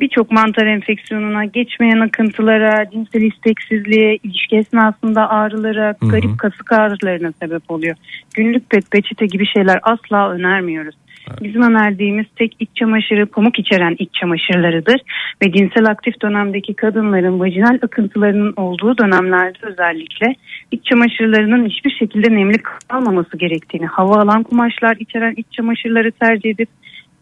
birçok 0.00 0.30
mantar 0.30 0.66
enfeksiyonuna, 0.66 1.44
geçmeyen 1.44 2.00
akıntılara, 2.00 2.90
cinsel 2.90 3.22
isteksizliğe, 3.22 4.18
ilişki 4.22 4.56
esnasında 4.56 5.30
ağrılara, 5.30 5.96
Hı 6.00 6.06
hı. 6.06 6.10
garip 6.10 6.38
kasık 6.38 6.72
ağrılarına 6.72 7.32
sebep 7.42 7.70
oluyor. 7.70 7.96
Günlük 8.34 8.70
pet, 8.70 8.90
peçete 8.90 9.26
gibi 9.26 9.46
şeyler 9.46 9.80
asla 9.82 10.30
önermiyoruz. 10.30 10.94
Bizim 11.42 11.62
önerdiğimiz 11.62 12.26
tek 12.36 12.56
iç 12.60 12.68
çamaşırı 12.74 13.26
pamuk 13.26 13.58
içeren 13.58 13.96
iç 13.98 14.14
çamaşırlarıdır. 14.20 15.00
Ve 15.44 15.52
cinsel 15.52 15.86
aktif 15.86 16.22
dönemdeki 16.22 16.74
kadınların 16.74 17.40
vajinal 17.40 17.78
akıntılarının 17.82 18.54
olduğu 18.56 18.98
dönemlerde 18.98 19.58
özellikle 19.62 20.34
iç 20.70 20.84
çamaşırlarının 20.84 21.68
hiçbir 21.68 21.90
şekilde 21.90 22.36
nemli 22.36 22.58
kalmaması 22.88 23.36
gerektiğini, 23.36 23.86
hava 23.86 24.14
alan 24.22 24.42
kumaşlar 24.42 24.96
içeren 24.96 25.34
iç 25.36 25.46
çamaşırları 25.52 26.12
tercih 26.12 26.50
edip 26.50 26.68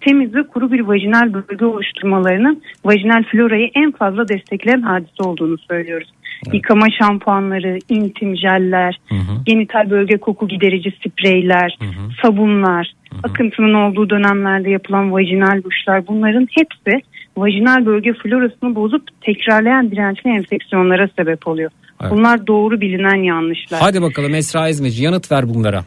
temiz 0.01 0.35
ve 0.35 0.43
kuru 0.43 0.72
bir 0.72 0.81
vajinal 0.81 1.35
bölge 1.35 1.64
oluşturmalarının 1.64 2.62
vajinal 2.85 3.22
florayı 3.22 3.70
en 3.74 3.93
fazla 3.93 4.28
destekleyen 4.28 4.82
hadise 4.82 5.22
olduğunu 5.22 5.59
söylüyoruz. 5.59 6.09
Yıkama 6.52 6.86
şampuanları, 7.01 7.78
intim 7.89 8.36
jeller, 8.36 9.01
genital 9.47 9.90
bölge 9.90 10.16
koku 10.16 10.48
giderici 10.48 10.90
spreyler, 10.90 11.78
sabunlar, 12.22 12.93
akıntının 13.22 13.74
olduğu 13.74 14.10
dönemlerde 14.10 14.70
yapılan 14.70 15.12
vajinal 15.12 15.62
duşlar 15.62 16.06
bunların 16.06 16.48
hepsi 16.50 17.02
vajinal 17.36 17.86
bölge 17.86 18.12
florasını 18.12 18.74
bozup 18.74 19.02
tekrarlayan 19.20 19.90
dirençli 19.90 20.30
enfeksiyonlara 20.30 21.08
sebep 21.18 21.46
oluyor. 21.46 21.70
Evet. 22.02 22.12
Bunlar 22.12 22.46
doğru 22.46 22.80
bilinen 22.80 23.22
yanlışlar. 23.22 23.80
Hadi 23.80 24.02
bakalım 24.02 24.34
Esra 24.34 24.68
İzmeci 24.68 25.04
yanıt 25.04 25.32
ver 25.32 25.48
bunlara. 25.48 25.84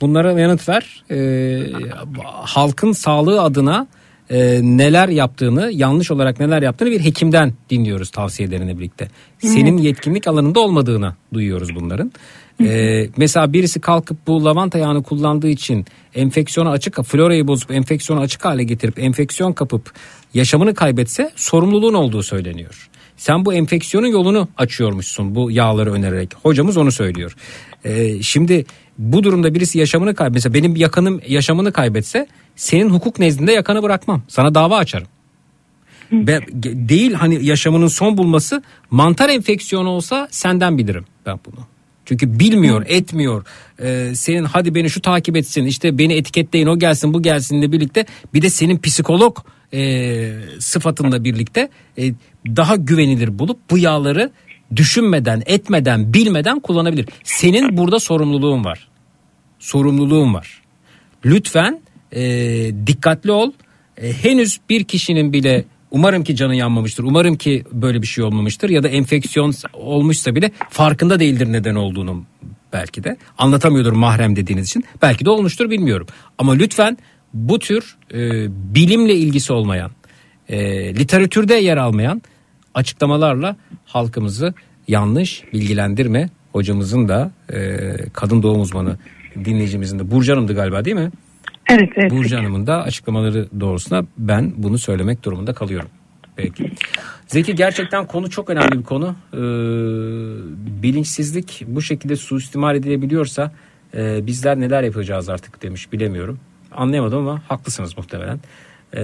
Bunlara 0.00 0.40
yanıt 0.40 0.68
ver. 0.68 1.02
Ee, 1.10 1.58
halkın 2.42 2.92
sağlığı 2.92 3.42
adına 3.42 3.86
e, 4.30 4.60
neler 4.62 5.08
yaptığını, 5.08 5.70
yanlış 5.72 6.10
olarak 6.10 6.40
neler 6.40 6.62
yaptığını 6.62 6.90
bir 6.90 7.00
hekimden 7.00 7.52
dinliyoruz 7.70 8.10
tavsiyelerini 8.10 8.78
birlikte. 8.78 9.08
Senin 9.38 9.76
yetkinlik 9.76 10.28
alanında 10.28 10.60
olmadığını 10.60 11.14
duyuyoruz 11.34 11.74
bunların. 11.74 12.12
Ee, 12.60 13.08
mesela 13.16 13.52
birisi 13.52 13.80
kalkıp 13.80 14.26
bu 14.26 14.44
lavanta 14.44 14.78
yağını 14.78 15.02
kullandığı 15.02 15.48
için 15.48 15.86
enfeksiyona 16.14 16.70
açık, 16.70 17.04
florayı 17.04 17.48
bozup 17.48 17.70
enfeksiyonu 17.70 18.20
açık 18.22 18.44
hale 18.44 18.64
getirip 18.64 18.98
enfeksiyon 18.98 19.52
kapıp 19.52 19.92
yaşamını 20.34 20.74
kaybetse 20.74 21.30
sorumluluğun 21.36 21.94
olduğu 21.94 22.22
söyleniyor. 22.22 22.88
Sen 23.16 23.44
bu 23.44 23.54
enfeksiyonun 23.54 24.06
yolunu 24.06 24.48
açıyormuşsun 24.56 25.34
bu 25.34 25.50
yağları 25.50 25.92
önererek. 25.92 26.34
Hocamız 26.42 26.76
onu 26.76 26.92
söylüyor. 26.92 27.36
Ee, 27.84 28.22
şimdi 28.22 28.66
bu 28.98 29.24
durumda 29.24 29.54
birisi 29.54 29.78
yaşamını 29.78 30.14
kaybetse 30.14 30.54
benim 30.54 30.76
yakınım 30.76 31.20
yaşamını 31.28 31.72
kaybetse 31.72 32.26
senin 32.56 32.90
hukuk 32.90 33.18
nezdinde 33.18 33.52
yakanı 33.52 33.82
bırakmam. 33.82 34.22
Sana 34.28 34.54
dava 34.54 34.76
açarım. 34.76 35.08
Be, 36.12 36.40
değil 36.88 37.12
hani 37.12 37.44
yaşamının 37.44 37.88
son 37.88 38.18
bulması 38.18 38.62
mantar 38.90 39.28
enfeksiyonu 39.28 39.88
olsa 39.88 40.28
senden 40.30 40.78
bilirim 40.78 41.04
ben 41.26 41.40
bunu. 41.46 41.77
Çünkü 42.08 42.38
bilmiyor, 42.38 42.84
etmiyor. 42.86 43.44
Ee, 43.82 44.12
senin 44.14 44.44
hadi 44.44 44.74
beni 44.74 44.90
şu 44.90 45.02
takip 45.02 45.36
etsin, 45.36 45.64
işte 45.64 45.98
beni 45.98 46.14
etiketleyin, 46.14 46.66
o 46.66 46.78
gelsin, 46.78 47.14
bu 47.14 47.22
gelsinle 47.22 47.72
birlikte 47.72 48.06
bir 48.34 48.42
de 48.42 48.50
senin 48.50 48.78
psikolog 48.78 49.38
e, 49.72 50.32
sıfatınla 50.58 51.24
birlikte 51.24 51.68
e, 51.98 52.12
daha 52.46 52.76
güvenilir 52.76 53.38
bulup 53.38 53.58
bu 53.70 53.78
yağları 53.78 54.30
düşünmeden, 54.76 55.42
etmeden, 55.46 56.14
bilmeden 56.14 56.60
kullanabilir. 56.60 57.06
Senin 57.24 57.76
burada 57.76 58.00
sorumluluğun 58.00 58.64
var. 58.64 58.88
Sorumluluğun 59.58 60.34
var. 60.34 60.62
Lütfen 61.24 61.80
e, 62.12 62.22
dikkatli 62.86 63.32
ol. 63.32 63.52
E, 63.96 64.12
henüz 64.12 64.60
bir 64.68 64.84
kişinin 64.84 65.32
bile 65.32 65.64
umarım 65.90 66.24
ki 66.24 66.36
canı 66.36 66.54
yanmamıştır. 66.54 67.04
Umarım 67.04 67.36
ki 67.36 67.64
böyle 67.72 68.02
bir 68.02 68.06
şey 68.06 68.24
olmamıştır 68.24 68.68
ya 68.68 68.82
da 68.82 68.88
enfeksiyon 68.88 69.54
olmuşsa 69.72 70.34
bile 70.34 70.50
farkında 70.70 71.20
değildir 71.20 71.52
neden 71.52 71.74
olduğunu 71.74 72.24
belki 72.72 73.04
de. 73.04 73.16
Anlatamıyordur 73.38 73.92
mahrem 73.92 74.36
dediğiniz 74.36 74.66
için. 74.66 74.84
Belki 75.02 75.24
de 75.24 75.30
olmuştur 75.30 75.70
bilmiyorum. 75.70 76.06
Ama 76.38 76.52
lütfen 76.52 76.98
bu 77.34 77.58
tür 77.58 77.96
e, 78.14 78.46
bilimle 78.74 79.14
ilgisi 79.14 79.52
olmayan, 79.52 79.90
e, 80.48 80.58
literatürde 80.94 81.54
yer 81.54 81.76
almayan 81.76 82.22
açıklamalarla 82.74 83.56
halkımızı 83.84 84.54
yanlış 84.88 85.44
bilgilendirme. 85.52 86.30
Hocamızın 86.52 87.08
da 87.08 87.32
e, 87.52 87.78
kadın 88.12 88.42
doğum 88.42 88.60
uzmanı 88.60 88.98
dinleyicimizin 89.44 89.98
de 89.98 90.10
Burcu 90.10 90.32
Hanım'dı 90.32 90.54
galiba 90.54 90.84
değil 90.84 90.96
mi? 90.96 91.10
Evet 91.68 91.88
evet. 91.96 92.10
Burcu 92.10 92.36
Hanım'ın 92.36 92.66
da 92.66 92.82
açıklamaları 92.82 93.48
doğrusuna 93.60 94.04
ben 94.18 94.52
bunu 94.56 94.78
söylemek 94.78 95.24
durumunda 95.24 95.52
kalıyorum. 95.52 95.88
Peki. 96.36 96.72
Zeki 97.26 97.54
gerçekten 97.54 98.06
konu 98.06 98.30
çok 98.30 98.50
önemli 98.50 98.78
bir 98.78 98.84
konu. 98.84 99.16
Ee, 99.32 99.38
bilinçsizlik 100.82 101.64
bu 101.66 101.82
şekilde 101.82 102.16
suistimal 102.16 102.76
edilebiliyorsa 102.76 103.52
e, 103.94 104.26
bizler 104.26 104.60
neler 104.60 104.82
yapacağız 104.82 105.28
artık 105.28 105.62
demiş 105.62 105.92
bilemiyorum. 105.92 106.40
Anlayamadım 106.72 107.18
ama 107.18 107.42
haklısınız 107.48 107.98
muhtemelen. 107.98 108.40
Ee, 108.94 109.00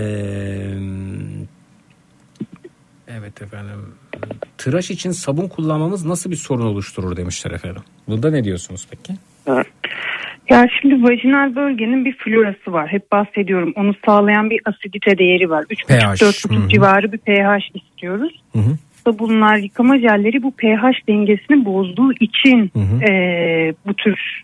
evet 3.08 3.42
efendim. 3.42 3.94
Tıraş 4.58 4.90
için 4.90 5.10
sabun 5.10 5.48
kullanmamız 5.48 6.04
nasıl 6.04 6.30
bir 6.30 6.36
sorun 6.36 6.66
oluşturur 6.66 7.16
demişler 7.16 7.50
efendim. 7.50 7.82
Bunda 8.08 8.30
ne 8.30 8.44
diyorsunuz 8.44 8.86
peki? 8.90 9.14
Ya 10.50 10.66
şimdi 10.80 11.02
vajinal 11.02 11.54
bölgenin 11.56 12.04
bir 12.04 12.16
florası 12.16 12.72
var. 12.72 12.88
Hep 12.88 13.12
bahsediyorum. 13.12 13.72
Onu 13.76 13.94
sağlayan 14.06 14.50
bir 14.50 14.60
asidite 14.64 15.18
değeri 15.18 15.50
var. 15.50 15.64
pH. 15.68 15.72
3,5-4,5 15.72 16.54
Hı 16.56 16.64
hı. 16.64 16.68
civarı 16.68 17.12
bir 17.12 17.18
pH 17.18 17.76
istiyoruz. 17.76 18.40
Hı 18.52 18.58
hı. 18.58 18.76
Sabunlar, 19.04 19.56
yıkama 19.56 19.98
jelleri 19.98 20.42
bu 20.42 20.50
pH 20.50 21.08
dengesini 21.08 21.64
bozduğu 21.64 22.12
için 22.12 22.70
eee, 23.08 23.74
bu 23.86 23.94
tür 23.94 24.42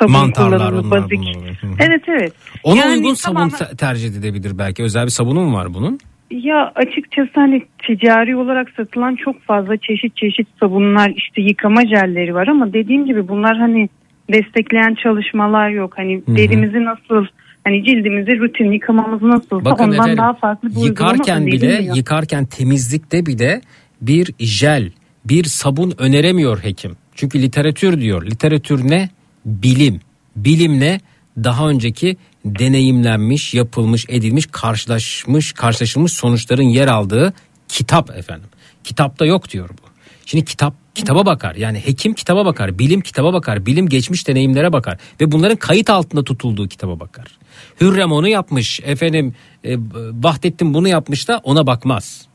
sabun 0.00 0.12
Mantarlar 0.12 0.58
kullanımı 0.58 0.80
onlar 0.80 0.90
bazik. 1.02 1.18
bunlar. 1.18 1.34
Hı 1.60 1.66
hı. 1.66 1.70
Evet 1.88 2.02
evet. 2.08 2.32
Ona 2.62 2.80
Yani 2.80 2.96
uygun 2.96 3.14
sabun 3.14 3.34
tamamen- 3.36 3.58
te- 3.70 3.76
tercih 3.76 4.08
edilebilir 4.08 4.58
belki. 4.58 4.82
Özel 4.82 5.04
bir 5.04 5.10
sabunu 5.10 5.40
mu 5.40 5.56
var 5.56 5.74
bunun? 5.74 5.98
Ya 6.30 6.72
açıkçası 6.74 7.30
hani 7.34 7.62
ticari 7.86 8.36
olarak 8.36 8.70
satılan 8.76 9.16
çok 9.16 9.42
fazla 9.42 9.76
çeşit 9.76 10.16
çeşit 10.16 10.48
sabunlar 10.60 11.12
işte 11.16 11.42
yıkama 11.42 11.82
jelleri 11.86 12.34
var 12.34 12.46
ama 12.48 12.72
dediğim 12.72 13.06
gibi 13.06 13.28
bunlar 13.28 13.56
hani 13.58 13.88
destekleyen 14.32 14.94
çalışmalar 15.02 15.68
yok. 15.70 15.92
Hani 15.96 16.22
Hı 16.26 16.32
hı. 16.32 16.36
derimizi 16.36 16.84
nasıl 16.84 17.26
hani 17.64 17.84
cildimizi 17.84 18.38
rutin 18.38 18.72
yıkamamız 18.72 19.22
nasıl 19.22 19.64
Bakın 19.64 19.84
ondan 19.84 19.94
efendim 19.98 20.18
daha 20.18 20.34
farklı 20.34 20.70
bir 20.70 20.76
yıkarken 20.76 21.46
bile 21.46 21.66
önerilmiyor. 21.66 21.96
yıkarken 21.96 22.44
temizlikte 22.44 23.26
bile 23.26 23.60
bir 24.00 24.34
jel, 24.38 24.90
bir 25.24 25.44
sabun 25.44 25.92
öneremiyor 25.98 26.58
hekim. 26.64 26.96
Çünkü 27.14 27.42
literatür 27.42 28.00
diyor. 28.00 28.26
Literatür 28.26 28.90
ne? 28.90 29.08
Bilim. 29.44 30.00
Bilim 30.36 30.80
ne? 30.80 31.00
Daha 31.44 31.68
önceki 31.68 32.16
deneyimlenmiş, 32.44 33.54
yapılmış, 33.54 34.06
edilmiş, 34.08 34.46
karşılaşmış, 34.52 35.52
karşılaşılmış 35.52 36.12
sonuçların 36.12 36.62
yer 36.62 36.88
aldığı 36.88 37.32
kitap 37.68 38.10
efendim. 38.10 38.48
Kitapta 38.84 39.26
yok 39.26 39.50
diyor 39.50 39.68
bu. 39.68 39.85
Şimdi 40.26 40.44
kitap 40.44 40.74
kitaba 40.94 41.26
bakar. 41.26 41.54
Yani 41.54 41.78
hekim 41.78 42.14
kitaba 42.14 42.44
bakar, 42.44 42.78
bilim 42.78 43.00
kitaba 43.00 43.32
bakar, 43.32 43.66
bilim 43.66 43.88
geçmiş 43.88 44.28
deneyimlere 44.28 44.72
bakar 44.72 44.98
ve 45.20 45.32
bunların 45.32 45.56
kayıt 45.56 45.90
altında 45.90 46.24
tutulduğu 46.24 46.68
kitaba 46.68 47.00
bakar. 47.00 47.38
Hürrem 47.80 48.12
onu 48.12 48.28
yapmış, 48.28 48.80
efendim 48.84 49.34
e, 49.64 49.76
Vahdettin 50.22 50.74
bunu 50.74 50.88
yapmış 50.88 51.28
da 51.28 51.40
ona 51.44 51.66
bakmaz. 51.66 52.26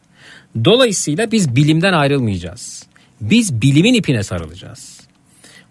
Dolayısıyla 0.65 1.31
biz 1.31 1.55
bilimden 1.55 1.93
ayrılmayacağız. 1.93 2.85
Biz 3.21 3.61
bilimin 3.61 3.93
ipine 3.93 4.23
sarılacağız. 4.23 5.01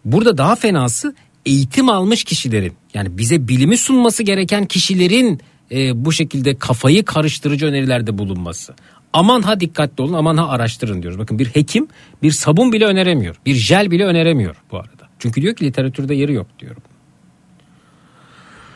Burada 0.05 0.39
daha 0.39 0.57
fenası 0.57 1.15
eğitim 1.47 1.89
almış 1.89 2.25
kişilerin 2.25 2.73
yani 2.95 3.19
bize 3.19 3.49
bilimi 3.49 3.77
sunması 3.77 4.23
gereken 4.23 4.67
kişilerin 4.67 5.41
e, 5.73 6.05
bu 6.05 6.13
şekilde 6.13 6.59
kafayı 6.59 7.05
karıştırıcı 7.05 7.67
önerilerde 7.67 8.19
bulunması. 8.19 8.75
Aman 9.13 9.43
ha 9.43 9.61
dikkatli 9.61 10.03
olun 10.03 10.13
aman 10.13 10.37
ha 10.37 10.49
araştırın 10.49 11.03
diyoruz. 11.03 11.19
Bakın 11.19 11.39
bir 11.39 11.47
hekim 11.47 11.89
bir 12.23 12.31
sabun 12.31 12.73
bile 12.73 12.85
öneremiyor. 12.85 13.37
Bir 13.47 13.55
jel 13.55 13.91
bile 13.91 14.05
öneremiyor 14.05 14.57
bu 14.73 14.77
arada. 14.77 15.09
Çünkü 15.19 15.43
diyor 15.43 15.55
ki 15.55 15.65
literatürde 15.65 16.15
yeri 16.15 16.33
yok 16.33 16.47
diyorum. 16.59 16.83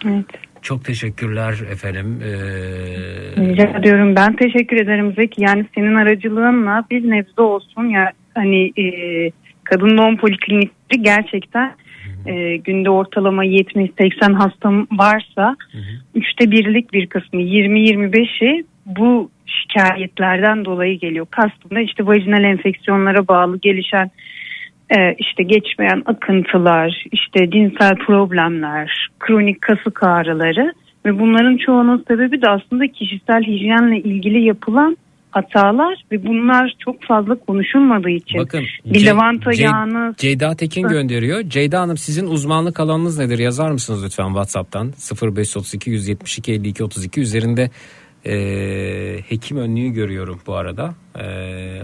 Evet. 0.06 0.26
Çok 0.62 0.84
teşekkürler 0.84 1.54
efendim. 1.70 2.20
Ee, 2.22 2.28
Rica 3.36 3.78
ediyorum. 3.78 4.16
Ben 4.16 4.36
teşekkür 4.36 4.76
ederim 4.76 5.12
Zeki. 5.16 5.42
Yani 5.42 5.66
senin 5.74 5.94
aracılığınla 5.94 6.84
bir 6.90 7.10
nebze 7.10 7.42
olsun 7.42 7.84
ya 7.84 8.12
hani 8.34 8.72
e, 8.78 8.86
kadın 9.64 9.98
doğum 9.98 10.16
poliklinikleri 10.16 11.02
gerçekten 11.02 11.74
e, 12.26 12.56
günde 12.56 12.90
ortalama 12.90 13.44
70-80 13.44 14.32
hastam 14.32 14.86
varsa 14.92 15.56
üçte 16.14 16.50
birlik 16.50 16.92
bir 16.92 17.06
kısmı 17.06 17.40
20-25'i 17.40 18.64
bu 18.86 19.30
şikayetlerden 19.46 20.64
dolayı 20.64 20.98
geliyor. 20.98 21.26
Kastımda 21.30 21.80
işte 21.80 22.06
vajinal 22.06 22.44
enfeksiyonlara 22.44 23.28
bağlı 23.28 23.58
gelişen 23.58 24.10
e, 24.90 25.14
işte 25.18 25.42
geçmeyen 25.42 26.02
akıntılar, 26.06 27.04
işte 27.12 27.50
cinsel 27.50 27.94
problemler, 28.06 29.08
kronik 29.20 29.62
kasık 29.62 30.02
ağrıları 30.02 30.72
ve 31.04 31.18
bunların 31.18 31.56
çoğunun 31.56 32.04
sebebi 32.08 32.42
de 32.42 32.48
aslında 32.48 32.86
kişisel 32.86 33.42
hijyenle 33.42 33.98
ilgili 33.98 34.44
yapılan 34.44 34.96
hatalar 35.34 36.04
ve 36.12 36.26
bunlar 36.26 36.74
çok 36.78 37.02
fazla 37.02 37.34
konuşulmadığı 37.34 38.10
için. 38.10 38.38
Bakın 38.40 38.64
bir 38.84 39.00
Ce- 39.00 39.06
lavanta 39.06 39.50
Ce- 39.50 39.62
yağını 39.62 40.14
Ceyda 40.18 40.56
Tekin 40.56 40.88
gönderiyor. 40.88 41.42
Ceyda 41.42 41.80
Hanım 41.80 41.96
sizin 41.96 42.26
uzmanlık 42.26 42.80
alanınız 42.80 43.18
nedir? 43.18 43.38
Yazar 43.38 43.70
mısınız 43.70 44.04
lütfen 44.04 44.26
WhatsApp'tan 44.26 44.92
0532 45.22 45.90
172 45.90 46.52
52 46.52 46.84
32 46.84 47.20
üzerinde 47.20 47.70
e, 48.26 48.34
hekim 49.28 49.56
önlüğü 49.56 49.88
görüyorum 49.88 50.40
bu 50.46 50.54
arada. 50.54 50.94
E, 51.18 51.24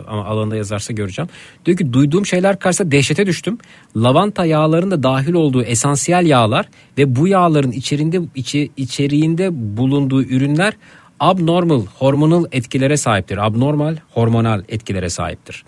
ama 0.09 0.25
alanda 0.25 0.57
yazarsa 0.57 0.93
göreceğim. 0.93 1.29
Diyor 1.67 1.79
ki 1.79 1.93
duyduğum 1.93 2.27
şeyler 2.27 2.59
karşısında 2.59 2.91
dehşete 2.91 3.27
düştüm. 3.27 3.59
Lavanta 3.97 4.45
yağlarının 4.45 4.91
da 4.91 5.03
dahil 5.03 5.33
olduğu 5.33 5.63
esansiyel 5.63 6.27
yağlar 6.27 6.69
ve 6.99 7.17
bu 7.17 7.29
yağların 7.29 7.73
içerinde 7.73 8.21
içi, 8.35 8.71
içeriğinde 8.77 9.49
bulunduğu 9.53 10.23
ürünler 10.23 10.75
abnormal 11.21 11.83
hormonal 11.99 12.45
etkilere 12.53 12.97
sahiptir. 12.97 13.47
Abnormal 13.47 13.97
hormonal 14.11 14.63
etkilere 14.69 15.09
sahiptir. 15.09 15.65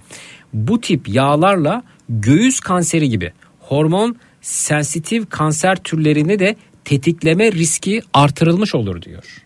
Bu 0.53 0.81
tip 0.81 1.09
yağlarla 1.09 1.83
göğüs 2.09 2.61
kanseri 2.61 3.09
gibi 3.09 3.33
hormon 3.61 4.17
sensitif 4.41 5.31
kanser 5.31 5.77
türlerini 5.77 6.39
de 6.39 6.57
tetikleme 6.85 7.53
riski 7.53 8.03
artırılmış 8.15 8.75
olur 8.75 9.03
diyor. 9.03 9.45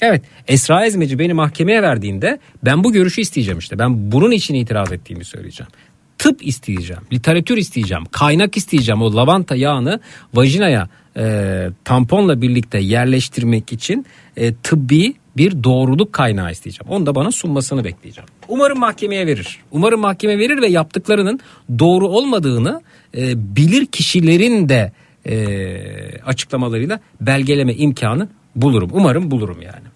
Evet 0.00 0.22
Esra 0.48 0.86
Ezmeci 0.86 1.18
beni 1.18 1.34
mahkemeye 1.34 1.82
verdiğinde 1.82 2.38
ben 2.64 2.84
bu 2.84 2.92
görüşü 2.92 3.20
isteyeceğim 3.20 3.58
işte. 3.58 3.78
Ben 3.78 4.12
bunun 4.12 4.30
için 4.30 4.54
itiraz 4.54 4.92
ettiğimi 4.92 5.24
söyleyeceğim. 5.24 5.72
Tıp 6.18 6.46
isteyeceğim, 6.46 7.02
literatür 7.12 7.56
isteyeceğim, 7.56 8.04
kaynak 8.04 8.56
isteyeceğim. 8.56 9.02
O 9.02 9.16
lavanta 9.16 9.56
yağını 9.56 10.00
vajinaya 10.34 10.88
e, 11.16 11.66
tamponla 11.84 12.42
birlikte 12.42 12.78
yerleştirmek 12.78 13.72
için 13.72 14.06
e, 14.36 14.54
tıbbi 14.54 15.14
bir 15.36 15.64
doğruluk 15.64 16.12
kaynağı 16.12 16.52
isteyeceğim. 16.52 16.92
Onu 16.92 17.06
da 17.06 17.14
bana 17.14 17.32
sunmasını 17.32 17.84
bekleyeceğim. 17.84 18.28
Umarım 18.48 18.78
mahkemeye 18.78 19.26
verir. 19.26 19.58
Umarım 19.70 20.00
mahkeme 20.00 20.38
verir 20.38 20.62
ve 20.62 20.66
yaptıklarının 20.66 21.40
doğru 21.78 22.08
olmadığını 22.08 22.82
e, 23.16 23.56
bilir 23.56 23.86
kişilerin 23.86 24.68
de 24.68 24.92
e, 25.26 26.22
açıklamalarıyla 26.22 27.00
belgeleme 27.20 27.74
imkanı 27.74 28.28
bulurum. 28.56 28.90
Umarım 28.92 29.30
bulurum 29.30 29.62
yani. 29.62 29.87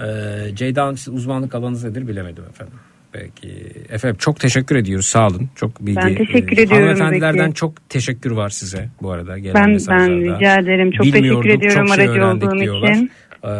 Ee, 0.00 0.54
Ceyda 0.54 0.82
Hanım 0.82 0.96
siz 0.96 1.14
uzmanlık 1.14 1.54
alanınız 1.54 1.84
nedir 1.84 2.08
bilemedim 2.08 2.44
efendim. 2.50 2.74
Peki. 3.12 3.72
Efendim 3.90 4.16
çok 4.20 4.40
teşekkür 4.40 4.76
ediyoruz. 4.76 5.06
Sağ 5.06 5.26
olun. 5.26 5.48
Çok 5.56 5.86
bilgi. 5.86 5.96
Ben 5.96 6.14
teşekkür 6.14 6.58
e, 6.58 6.62
ediyorum 6.62 6.84
Hanımefendilerden 6.86 7.44
Zeki. 7.46 7.54
çok 7.54 7.88
teşekkür 7.90 8.30
var 8.30 8.48
size 8.48 8.88
bu 9.02 9.10
arada 9.10 9.38
gelen 9.38 9.54
Ben, 9.54 9.70
mesajlarda. 9.70 10.10
ben 10.10 10.36
rica 10.36 10.54
ederim. 10.60 10.90
Çok 10.90 11.04
teşekkür 11.06 11.48
ediyorum 11.48 11.86
çok 11.86 11.94
şey 11.96 12.08
aracı 12.08 12.26
olduğum 12.26 12.58
diyorlar. 12.58 12.90
için. 12.90 13.10
Ee, 13.44 13.50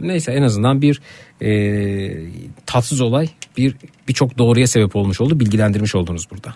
neyse 0.00 0.32
en 0.32 0.42
azından 0.42 0.82
bir 0.82 1.00
e, 1.42 1.50
tatsız 2.66 3.00
olay 3.00 3.28
bir 3.56 3.74
birçok 4.08 4.38
doğruya 4.38 4.66
sebep 4.66 4.96
olmuş 4.96 5.20
oldu. 5.20 5.40
Bilgilendirmiş 5.40 5.94
oldunuz 5.94 6.30
burada. 6.30 6.54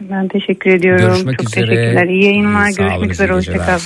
Ben 0.00 0.28
teşekkür 0.28 0.70
ediyorum. 0.70 1.06
Görüşmek 1.06 1.38
Çok 1.38 1.48
üzere. 1.48 1.66
teşekkürler. 1.66 2.06
İyi 2.06 2.24
yayınlar. 2.24 2.60
Olun, 2.60 2.76
Görüşmek 2.76 3.12
üzere. 3.12 3.34
geceler. 3.34 3.80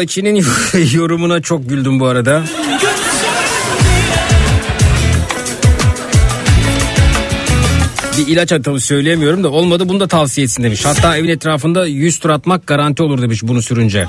Laçi'nin 0.00 0.44
yorumuna 0.94 1.42
çok 1.42 1.68
güldüm 1.68 2.00
bu 2.00 2.06
arada. 2.06 2.44
Bir 8.18 8.26
ilaç 8.26 8.52
atamı 8.52 8.80
söyleyemiyorum 8.80 9.44
da 9.44 9.50
olmadı 9.50 9.88
bunu 9.88 10.00
da 10.00 10.08
tavsiye 10.08 10.44
etsin 10.44 10.62
demiş. 10.62 10.84
Hatta 10.84 11.16
evin 11.16 11.28
etrafında 11.28 11.86
100 11.86 12.18
tur 12.18 12.30
atmak 12.30 12.66
garanti 12.66 13.02
olur 13.02 13.22
demiş 13.22 13.42
bunu 13.42 13.62
sürünce. 13.62 14.06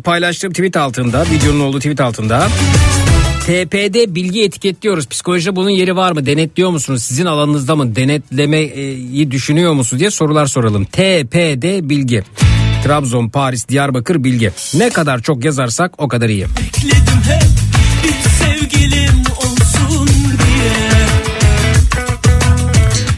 Paylaştığım 0.00 0.52
tweet 0.52 0.76
altında 0.76 1.24
videonun 1.30 1.60
olduğu 1.60 1.78
tweet 1.78 2.00
altında 2.00 2.48
TP'de 3.40 4.14
bilgi 4.14 4.44
etiketliyoruz. 4.44 5.08
Psikolojide 5.08 5.56
bunun 5.56 5.70
yeri 5.70 5.96
var 5.96 6.12
mı? 6.12 6.26
Denetliyor 6.26 6.70
musunuz? 6.70 7.02
Sizin 7.02 7.26
alanınızda 7.26 7.76
mı? 7.76 7.96
Denetlemeyi 7.96 9.30
düşünüyor 9.30 9.72
musunuz 9.72 10.00
diye 10.00 10.10
sorular 10.10 10.46
soralım. 10.46 10.84
TPD 10.84 11.88
bilgi. 11.88 12.22
Trabzon, 12.84 13.28
Paris, 13.28 13.68
Diyarbakır 13.68 14.24
bilgi. 14.24 14.50
Ne 14.74 14.90
kadar 14.90 15.22
çok 15.22 15.44
yazarsak 15.44 16.02
o 16.02 16.08
kadar 16.08 16.28
iyi. 16.28 16.44
Bekledim 16.44 17.22
hep 17.28 17.48
bir 18.04 18.28
sevgilim 18.30 19.13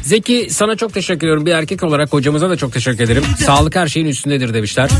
Zeki 0.07 0.47
sana 0.51 0.77
çok 0.77 0.95
teşekkür 0.95 1.27
ediyorum. 1.27 1.47
Bir 1.47 1.53
erkek 1.53 1.83
olarak 1.83 2.12
hocamıza 2.12 2.51
da 2.51 2.57
çok 2.57 2.73
teşekkür 2.73 3.05
ederim. 3.05 3.23
Sağlık 3.39 3.77
her 3.77 3.87
şeyin 3.89 4.07
üstündedir 4.07 4.55
demişler. 4.55 4.91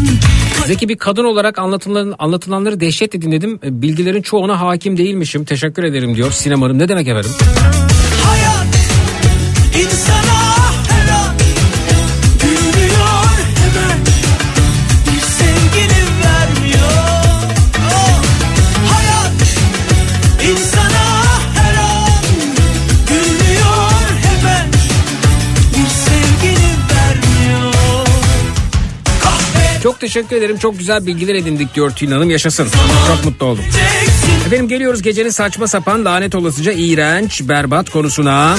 Zeki 0.67 0.89
bir 0.89 0.97
kadın 0.97 1.25
olarak 1.25 1.59
anlatılan, 1.59 2.15
anlatılanları 2.19 2.81
dehşetle 2.81 3.23
dinledim. 3.23 3.61
Bilgilerin 3.63 4.23
çoğuna 4.23 4.61
hakim 4.61 4.97
değilmişim. 4.97 5.45
Teşekkür 5.45 5.85
ederim 5.85 6.17
diyor 6.17 6.31
Sinem 6.33 6.63
Hanım. 6.63 6.79
Ne 6.79 6.89
demek 6.89 7.09
efendim? 7.09 7.31
Çok 29.87 30.01
teşekkür 30.01 30.37
ederim. 30.37 30.59
Çok 30.59 30.79
güzel 30.79 31.07
bilgiler 31.07 31.35
edindik 31.35 31.75
diyor 31.75 31.91
Tülin 31.91 32.13
Hanım. 32.13 32.31
Yaşasın. 32.31 32.69
Çok 33.07 33.25
mutlu 33.25 33.47
oldum. 33.47 33.65
Efendim 34.47 34.69
geliyoruz 34.69 35.03
gecenin 35.03 35.31
saçma 35.31 35.67
sapan 35.67 36.05
lanet 36.05 36.35
olasıca 36.35 36.73
iğrenç 36.73 37.43
berbat 37.49 37.91
konusuna. 37.91 38.57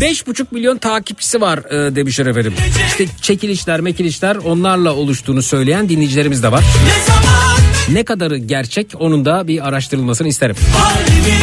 kader 0.00 0.10
5,5 0.12 0.46
milyon 0.50 0.78
takipçisi 0.78 1.40
var 1.40 1.58
e, 1.58 1.96
demişler 1.96 2.26
efendim. 2.26 2.54
İşte 2.86 3.06
çekilişler 3.22 3.80
mekilişler 3.80 4.36
onlarla 4.36 4.94
oluştuğunu 4.94 5.42
söyleyen 5.42 5.88
dinleyicilerimiz 5.88 6.42
de 6.42 6.52
var. 6.52 6.64
Ne 7.88 7.94
Ne 7.94 8.04
kadarı 8.04 8.36
gerçek 8.36 8.86
onun 8.98 9.24
da 9.24 9.48
bir 9.48 9.68
araştırılmasını 9.68 10.28
isterim. 10.28 10.56
halimi 10.72 11.38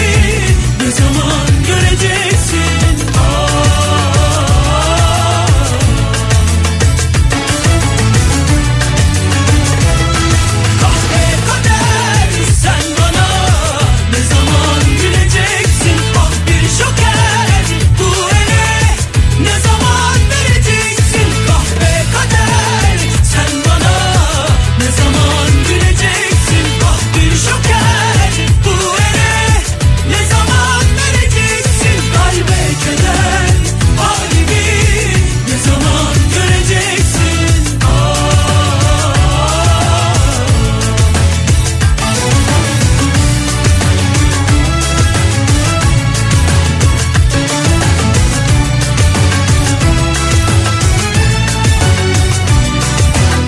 Ne 0.84 0.91
zaman 0.91 1.48
göreceksin 1.68 2.16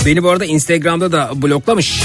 Beni 0.09 0.23
bu 0.23 0.29
arada 0.29 0.45
Instagram'da 0.45 1.11
da 1.11 1.29
bloklamış. 1.35 2.03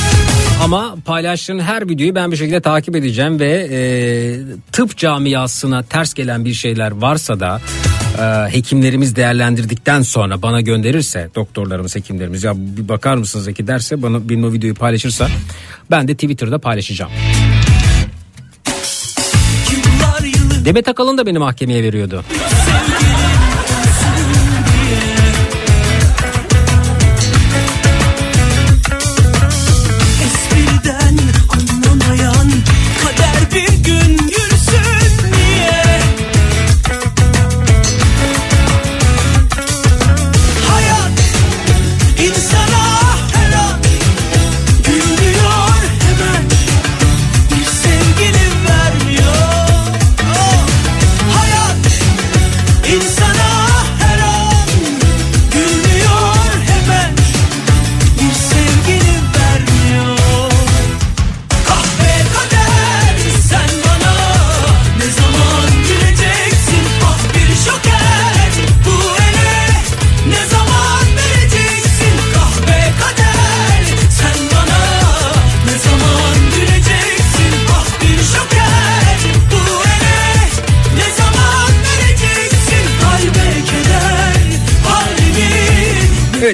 Ama 0.63 0.97
paylaştığın 1.05 1.59
her 1.59 1.89
videoyu 1.89 2.15
ben 2.15 2.33
bir 2.33 2.37
şekilde 2.37 2.61
takip 2.61 2.97
edeceğim 2.97 3.41
ve 3.41 3.69
e, 3.71 3.81
tıp 4.73 4.97
camiasına 4.97 5.83
ters 5.83 6.15
gelen 6.15 6.45
bir 6.45 6.55
şeyler 6.55 6.91
varsa 6.91 7.41
da 7.41 7.61
e, 8.19 8.23
hekimlerimiz 8.57 9.17
değerlendirdikten 9.17 10.03
sonra 10.03 10.43
bana 10.43 10.61
gönderirse 10.61 11.31
doktorlarımız 11.35 11.97
hekimlerimiz 11.97 12.45
ya 12.45 12.53
bir 12.57 12.89
bakar 12.89 13.17
mısınız 13.17 13.45
Zeki 13.45 13.67
derse 13.67 14.03
bana 14.03 14.29
benim 14.29 14.45
o 14.45 14.53
videoyu 14.53 14.75
paylaşırsa 14.75 15.29
ben 15.91 16.09
de 16.09 16.15
Twitter'da 16.15 16.59
paylaşacağım. 16.59 17.13
Demet 20.65 20.89
Akalın 20.89 21.19
da 21.19 21.27
beni 21.27 21.39
mahkemeye 21.39 21.83
veriyordu. 21.83 22.25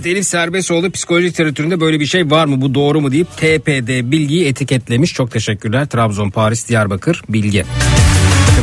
Evet 0.00 0.12
Elif 0.12 0.26
Serbesoğlu 0.26 0.90
psikoloji 0.90 1.26
literatüründe 1.26 1.80
böyle 1.80 2.00
bir 2.00 2.06
şey 2.06 2.30
var 2.30 2.44
mı 2.44 2.60
bu 2.60 2.74
doğru 2.74 3.00
mu 3.00 3.12
deyip 3.12 3.36
TPD 3.36 4.10
bilgiyi 4.10 4.46
etiketlemiş. 4.46 5.14
Çok 5.14 5.30
teşekkürler. 5.30 5.86
Trabzon, 5.86 6.30
Paris, 6.30 6.68
Diyarbakır 6.68 7.22
bilgi. 7.28 7.64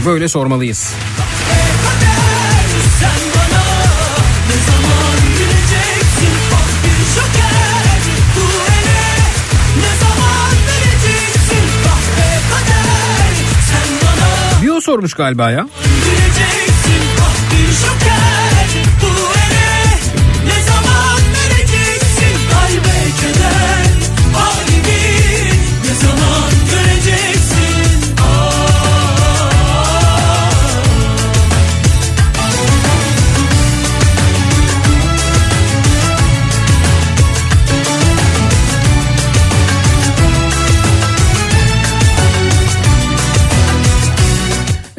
Böyle 0.06 0.28
sormalıyız. 0.28 0.94
Sen 3.00 3.20
bana 3.36 3.64
ne 4.48 4.56
zaman 4.66 5.18
güleceksin 5.38 6.38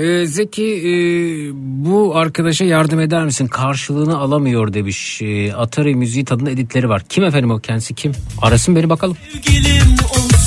Ee, 0.09 0.27
Zeki 0.27 0.65
e, 0.65 0.93
bu 1.55 2.17
arkadaşa 2.17 2.65
yardım 2.65 3.01
eder 3.01 3.25
misin? 3.25 3.47
Karşılığını 3.47 4.19
alamıyor 4.19 4.73
demiş. 4.73 5.23
Ee, 5.23 5.53
Atari 5.53 5.95
müziği 5.95 6.25
tadında 6.25 6.51
editleri 6.51 6.89
var. 6.89 7.03
Kim 7.09 7.25
efendim 7.25 7.51
o 7.51 7.59
kendisi 7.59 7.95
kim? 7.95 8.13
Arasın 8.43 8.77
beni 8.77 8.91
bakalım. 8.91 9.17
sevgilim 9.33 9.97
olsun 10.11 10.38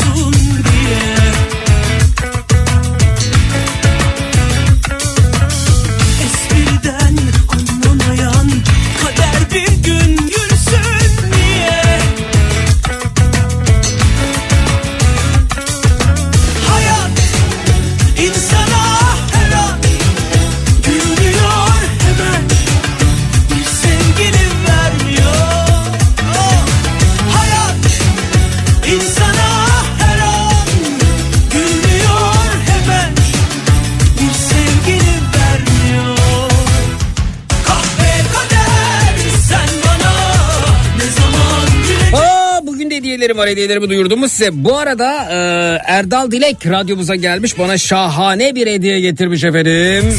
hediyelerim 43.21 43.37
var 43.37 43.49
hediyelerimi 43.49 43.89
duyurdum 43.89 44.19
mu 44.19 44.29
size. 44.29 44.49
Bu 44.53 44.77
arada 44.77 45.27
e, 45.31 45.37
Erdal 45.85 46.31
Dilek 46.31 46.65
radyomuza 46.65 47.15
gelmiş 47.15 47.59
bana 47.59 47.77
şahane 47.77 48.55
bir 48.55 48.67
hediye 48.67 48.99
getirmiş 48.99 49.43
efendim. 49.43 50.17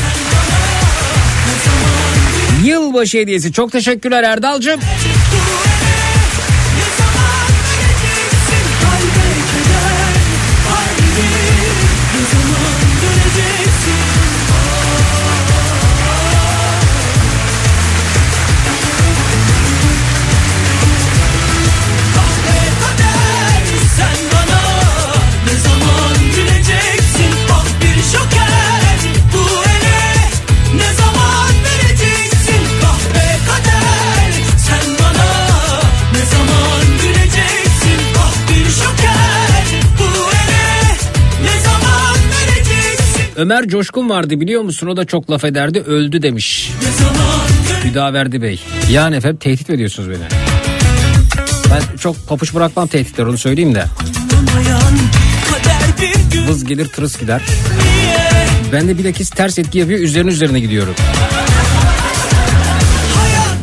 Yılbaşı 2.64 3.18
hediyesi 3.18 3.52
çok 3.52 3.72
teşekkürler 3.72 4.22
Erdal'cığım. 4.22 4.80
Ömer 43.36 43.68
Coşkun 43.68 44.10
vardı 44.10 44.40
biliyor 44.40 44.62
musun 44.62 44.86
o 44.86 44.96
da 44.96 45.04
çok 45.04 45.30
laf 45.30 45.44
ederdi 45.44 45.80
öldü 45.80 46.22
demiş. 46.22 46.70
Hüdaverdi 47.84 48.42
Bey. 48.42 48.60
Yani 48.90 49.16
efendim 49.16 49.36
tehdit 49.36 49.68
mi 49.68 49.74
ediyorsunuz 49.74 50.08
beni? 50.10 50.18
Ben 51.70 51.96
çok 51.96 52.28
papuç 52.28 52.54
bırakmam 52.54 52.88
tehditler 52.88 53.24
onu 53.24 53.38
söyleyeyim 53.38 53.74
de. 53.74 53.84
Vız 56.48 56.64
gelir 56.64 56.88
tırıs 56.88 57.20
gider. 57.20 57.42
Ben 58.72 58.88
de 58.88 58.98
bilakis 58.98 59.30
ters 59.30 59.58
etki 59.58 59.78
yapıyor 59.78 60.00
üzerine 60.00 60.30
üzerine 60.30 60.60
gidiyorum. 60.60 60.94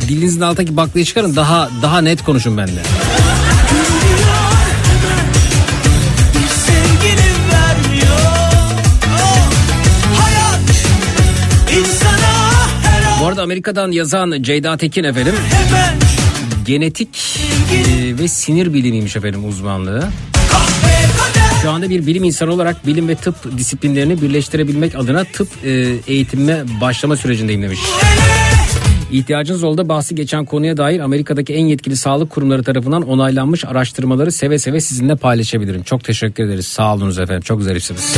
Dilinizin 0.01 0.41
altındaki 0.41 0.77
baklayı 0.77 1.05
çıkarın 1.05 1.35
daha 1.35 1.69
daha 1.81 2.01
net 2.01 2.23
konuşun 2.23 2.57
bende. 2.57 2.81
Arada 13.39 13.43
Amerika'dan 13.43 13.91
yazan 13.91 14.43
Ceyda 14.43 14.77
Tekin 14.77 15.03
efendim 15.03 15.33
genetik 16.65 17.39
e, 17.73 18.17
ve 18.17 18.27
sinir 18.27 18.73
bilimiymiş 18.73 19.15
efendim 19.15 19.45
uzmanlığı. 19.45 20.03
Şu 21.61 21.71
anda 21.71 21.89
bir 21.89 22.07
bilim 22.07 22.23
insanı 22.23 22.53
olarak 22.53 22.87
bilim 22.87 23.07
ve 23.07 23.15
tıp 23.15 23.57
disiplinlerini 23.57 24.21
birleştirebilmek 24.21 24.95
adına 24.95 25.23
tıp 25.23 25.47
e, 25.65 25.69
eğitimime 26.07 26.63
başlama 26.81 27.15
sürecindeyim 27.15 27.61
demiş. 27.61 27.79
İhtiyacınız 29.11 29.63
oldu 29.63 29.89
bahsi 29.89 30.15
geçen 30.15 30.45
konuya 30.45 30.77
dair 30.77 30.99
Amerika'daki 30.99 31.53
en 31.53 31.65
yetkili 31.65 31.95
sağlık 31.95 32.29
kurumları 32.29 32.63
tarafından 32.63 33.01
onaylanmış 33.01 33.65
araştırmaları 33.65 34.31
seve 34.31 34.59
seve 34.59 34.81
sizinle 34.81 35.15
paylaşabilirim. 35.15 35.83
Çok 35.83 36.03
teşekkür 36.03 36.43
ederiz. 36.43 36.67
Sağ 36.67 36.93
olunuz 36.93 37.19
efendim. 37.19 37.41
Çok 37.41 37.61
zarifsiniz. 37.61 38.15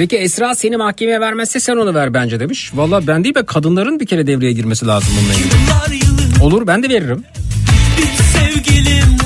Peki 0.00 0.16
Esra 0.16 0.54
seni 0.54 0.76
mahkemeye 0.76 1.20
vermezse 1.20 1.60
sen 1.60 1.76
onu 1.76 1.94
ver 1.94 2.14
bence 2.14 2.40
demiş. 2.40 2.70
Valla 2.74 3.06
ben 3.06 3.24
değil 3.24 3.34
be 3.34 3.42
kadınların 3.42 4.00
bir 4.00 4.06
kere 4.06 4.26
devreye 4.26 4.52
girmesi 4.52 4.86
lazım 4.86 5.12
bununla 5.20 5.34
ilgili. 5.34 6.42
Olur 6.42 6.66
ben 6.66 6.82
de 6.82 6.88
veririm. 6.88 7.24
bir 7.98 8.22
sevgilim 8.22 9.16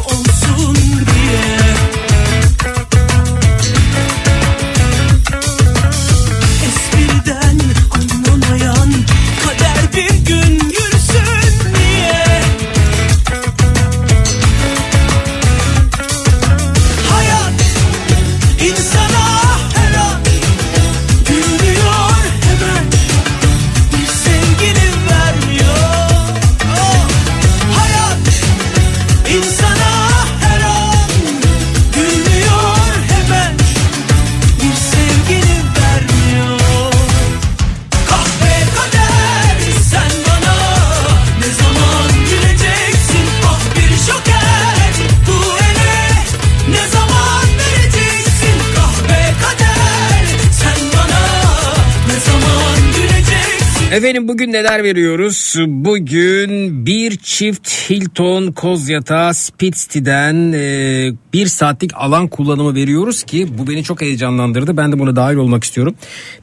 Efendim 53.94 54.28
bugün 54.28 54.52
neler 54.52 54.84
veriyoruz? 54.84 55.54
Bugün 55.66 56.86
bir 56.86 57.16
çift 57.16 57.90
Hilton 57.90 58.52
Kozyata 58.52 59.34
Spitsti'den 59.34 60.52
e, 60.52 61.12
bir 61.32 61.46
saatlik 61.46 61.90
alan 61.94 62.28
kullanımı 62.28 62.74
veriyoruz 62.74 63.22
ki 63.22 63.48
bu 63.58 63.66
beni 63.68 63.84
çok 63.84 64.00
heyecanlandırdı. 64.02 64.76
Ben 64.76 64.92
de 64.92 64.98
buna 64.98 65.16
dahil 65.16 65.36
olmak 65.36 65.64
istiyorum. 65.64 65.94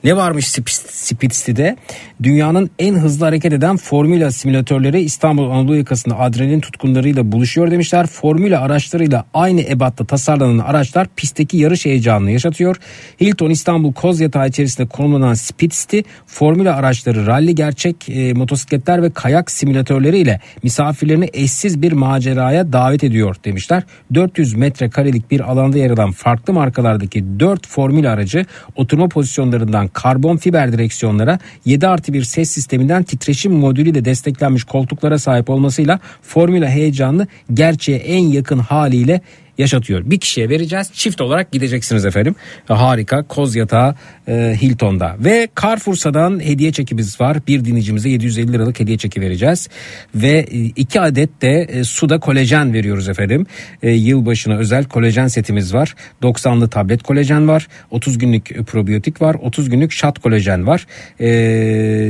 Ne 0.04 0.18
varmış 0.18 0.46
Spitz- 0.48 0.92
Spitsti'de? 0.92 1.78
Dünyanın 2.24 2.70
en 2.80 2.96
hızlı 2.96 3.26
hareket 3.26 3.54
eden 3.54 3.78
formüla 3.78 4.32
simülatörleri 4.32 5.02
İstanbul 5.02 5.50
Anadolu 5.50 5.76
yakasında 5.76 6.20
adrenalin 6.20 6.60
tutkunlarıyla 6.60 7.32
buluşuyor 7.32 7.72
demişler. 7.72 8.08
Formüla 8.08 8.62
araçlarıyla 8.62 9.26
aynı 9.34 9.62
ebatta 9.62 10.06
tasarlanan 10.06 10.58
araçlar 10.58 11.08
pistteki 11.16 11.58
yarış 11.58 11.86
heyecanını 11.86 12.32
yaşatıyor. 12.32 12.76
Hilton 13.22 13.50
İstanbul 13.50 13.94
Kozyatağı 13.94 14.48
içerisinde 14.48 14.88
konumlanan 14.88 15.34
Spitsti 15.34 16.04
formüla 16.26 16.76
araçları 16.76 17.28
ralli 17.42 17.56
gerçek 17.56 18.10
e, 18.10 18.34
motosikletler 18.34 19.04
ve 19.04 19.10
kayak 19.10 19.52
simülatörleriyle 19.52 20.40
misafirlerini 20.64 21.30
eşsiz 21.34 21.82
bir 21.82 21.92
maceraya 21.92 22.74
davet 22.74 23.04
ediyor 23.04 23.36
demişler. 23.46 23.84
400 24.14 24.54
metrekarelik 24.54 25.32
bir 25.32 25.52
alanda 25.52 25.78
yer 25.78 25.92
alan 25.92 26.12
farklı 26.12 26.54
markalardaki 26.54 27.40
4 27.40 27.68
formül 27.68 28.12
aracı 28.12 28.46
oturma 28.76 29.08
pozisyonlarından 29.08 29.88
karbon 29.88 30.38
fiber 30.38 30.72
direksiyonlara 30.74 31.40
7 31.66 31.88
artı 31.88 32.14
bir 32.14 32.24
ses 32.24 32.50
sisteminden 32.50 33.04
titreşim 33.04 33.54
modülüyle 33.54 34.06
desteklenmiş 34.06 34.64
koltuklara 34.64 35.18
sahip 35.20 35.50
olmasıyla 35.50 36.00
formüla 36.22 36.70
heyecanını 36.70 37.28
gerçeğe 37.54 37.98
en 37.98 38.24
yakın 38.24 38.60
haliyle 38.60 39.22
yaşatıyor. 39.62 40.02
Bir 40.06 40.20
kişiye 40.20 40.50
vereceğiz. 40.50 40.92
Çift 40.94 41.22
olarak 41.22 41.52
gideceksiniz 41.52 42.06
efendim. 42.06 42.36
Harika. 42.68 43.24
Koz 43.24 43.56
yatağı 43.56 43.96
e, 44.28 44.58
Hilton'da. 44.62 45.16
Ve 45.20 45.48
Carrefour'dan 45.62 46.40
hediye 46.40 46.72
çekimiz 46.72 47.22
var. 47.22 47.38
Bir 47.48 47.66
dinleyicimize 47.66 48.10
750 48.10 48.54
liralık 48.54 48.80
hediye 48.80 48.98
çeki 48.98 49.22
vereceğiz. 49.22 49.70
Ve 50.16 50.46
e, 50.52 50.58
iki 50.60 51.02
adet 51.02 51.42
de 51.42 51.68
e, 51.70 51.84
suda 51.84 52.20
kolajen 52.20 52.74
veriyoruz 52.74 53.10
efendim. 53.10 53.46
E, 53.84 53.92
yılbaşına 53.92 54.58
özel 54.58 54.86
kolajen 54.86 55.28
setimiz 55.28 55.74
var. 55.74 55.96
90'lı 56.22 56.70
tablet 56.70 57.04
kolajen 57.04 57.48
var. 57.48 57.68
30 57.92 58.18
günlük 58.18 58.68
probiyotik 58.68 59.22
var. 59.22 59.36
30 59.42 59.70
günlük 59.70 59.92
şat 59.92 60.20
kolajen 60.20 60.68
var. 60.68 60.88
E, 61.20 61.30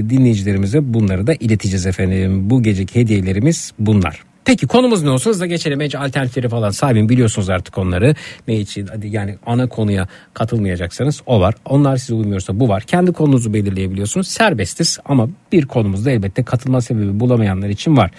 dinleyicilerimize 0.09 0.93
bunları 0.93 1.27
da 1.27 1.33
ileteceğiz 1.33 1.85
efendim. 1.85 2.49
Bu 2.49 2.63
geceki 2.63 2.99
hediyelerimiz 2.99 3.71
bunlar. 3.79 4.30
Peki 4.45 4.67
konumuz 4.67 5.03
ne 5.03 5.09
olsun 5.09 5.29
hızla 5.29 5.45
geçelim. 5.45 5.81
Ece 5.81 5.99
alternatifleri 5.99 6.49
falan 6.49 6.69
sahibim 6.69 7.09
biliyorsunuz 7.09 7.49
artık 7.49 7.77
onları. 7.77 8.15
Ne 8.47 8.55
için 8.55 8.89
yani 9.03 9.37
ana 9.45 9.69
konuya 9.69 10.07
katılmayacaksanız 10.33 11.21
o 11.25 11.39
var. 11.39 11.55
Onlar 11.65 11.97
size 11.97 12.13
uymuyorsa 12.13 12.59
bu 12.59 12.69
var. 12.69 12.83
Kendi 12.83 13.11
konunuzu 13.13 13.53
belirleyebiliyorsunuz. 13.53 14.27
Serbestiz 14.27 14.99
ama 15.05 15.29
bir 15.51 15.65
konumuzda 15.65 16.11
elbette 16.11 16.43
katılma 16.43 16.81
sebebi 16.81 17.19
bulamayanlar 17.19 17.69
için 17.69 17.97
var. 17.97 18.11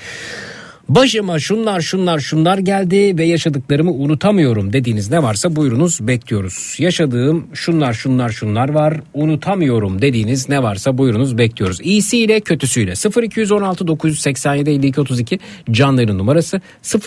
Başıma 0.88 1.38
şunlar 1.38 1.80
şunlar 1.80 2.18
şunlar 2.18 2.58
geldi 2.58 3.18
ve 3.18 3.24
yaşadıklarımı 3.24 3.92
unutamıyorum 3.92 4.72
dediğiniz 4.72 5.10
ne 5.10 5.22
varsa 5.22 5.56
buyurunuz 5.56 6.06
bekliyoruz. 6.06 6.76
Yaşadığım 6.78 7.46
şunlar 7.54 7.92
şunlar 7.92 8.30
şunlar 8.30 8.68
var 8.68 9.00
unutamıyorum 9.14 10.02
dediğiniz 10.02 10.48
ne 10.48 10.62
varsa 10.62 10.98
buyurunuz 10.98 11.38
bekliyoruz. 11.38 11.80
İyisiyle 11.82 12.40
kötüsüyle 12.40 12.92
0216 13.22 13.86
987 13.86 14.70
52 14.70 15.00
32 15.00 15.38
canların 15.70 16.18
numarası 16.18 16.60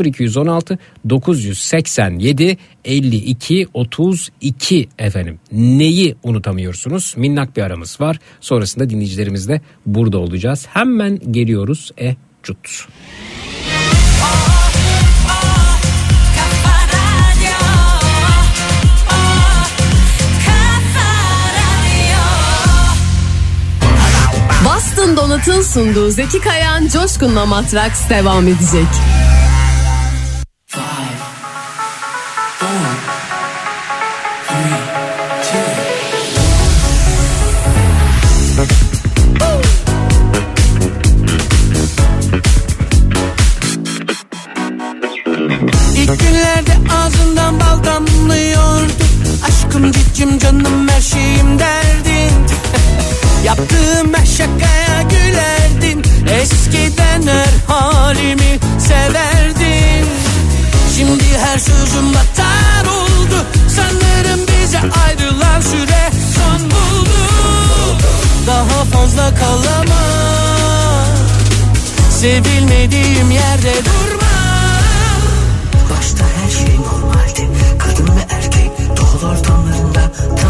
0216 0.06 0.80
987 1.10 2.58
52 2.86 3.68
32 3.74 4.90
efendim. 5.00 5.40
Neyi 5.52 6.16
unutamıyorsunuz? 6.24 7.14
Minnak 7.18 7.58
bir 7.58 7.62
aramız 7.62 8.02
var. 8.02 8.20
Sonrasında 8.42 8.90
dinleyicilerimizle 8.90 9.62
burada 9.86 10.18
olacağız. 10.18 10.68
Hemen 10.70 11.20
geliyoruz. 11.32 11.92
E 12.00 12.16
cut. 12.44 12.88
Boston 24.66 25.18
Donat'ın 25.18 25.62
sunduğu 25.62 26.12
Zeki 26.12 26.42
Kayan 26.42 26.88
Coşkun'la 26.88 27.46
Matraks 27.46 28.10
devam 28.10 28.48
edecek. 28.48 28.88
İlk 32.62 32.95
Aşkım 50.16 50.40
canım 50.40 50.88
her 50.90 51.02
şeyim 51.02 51.60
derdin. 51.60 52.32
Yaptığım 53.46 54.14
her 54.14 54.26
şakaya 54.26 55.02
gülerdin. 55.02 56.04
Eskiden 56.42 57.22
her 57.28 57.74
halimi 57.76 58.60
severdin. 58.80 60.06
Şimdi 60.98 61.38
her 61.38 61.60
sözüm 61.60 62.14
batar 62.14 62.86
oldu. 62.86 63.46
Sanırım 63.76 64.40
bize 64.48 64.80
ayrılan 64.80 65.62
süre 65.62 66.10
son 66.36 66.72
buldu. 66.72 67.98
Daha 68.48 68.86
fazla 68.86 69.36
kalamam. 69.36 71.06
Sevilmediğim 72.10 73.32
yerde 73.32 73.74
durma 73.86 74.15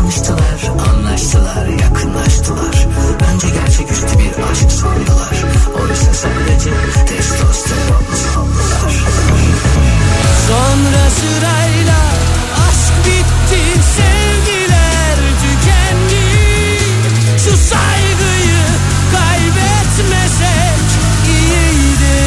tanıştılar 0.06 0.90
Anlaştılar, 0.90 1.68
yakınlaştılar. 1.68 2.88
Önce 3.34 3.49
gerçeküstü 3.49 4.19
bir 4.19 4.52
aşk 4.52 4.72
sandılar. 4.72 5.44
Oysa 5.82 6.14
sadece 6.14 6.72
testosteron 7.07 8.06
sandılar. 8.34 8.94
Sonra 10.48 11.10
sırayla 11.10 11.99
aşk 12.68 12.94
bitti 13.06 13.82
sevgiler 13.95 15.18
tükendi. 15.41 16.26
Şu 17.38 17.57
saygıyı 17.57 18.65
kaybetmesek 19.11 20.86
iyiydi. 21.27 22.18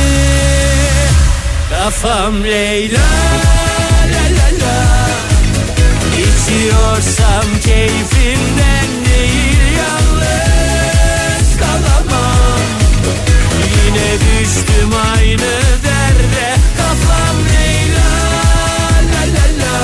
Kafam 1.70 2.44
Leyla. 2.44 2.98
la 2.98 3.44
la 3.44 3.62
la 3.62 3.67
İçiyorsam 6.48 7.44
keyfimden 7.64 8.88
değil 9.04 9.60
yalnız 9.78 11.56
kalamam. 11.60 12.60
Yine 13.76 14.10
düştüm 14.20 14.90
aynı 15.14 15.52
derde 15.84 16.54
Kafam 16.76 17.36
Leyla 17.48 18.10
la 19.12 19.22
la 19.34 19.46
la. 19.60 19.76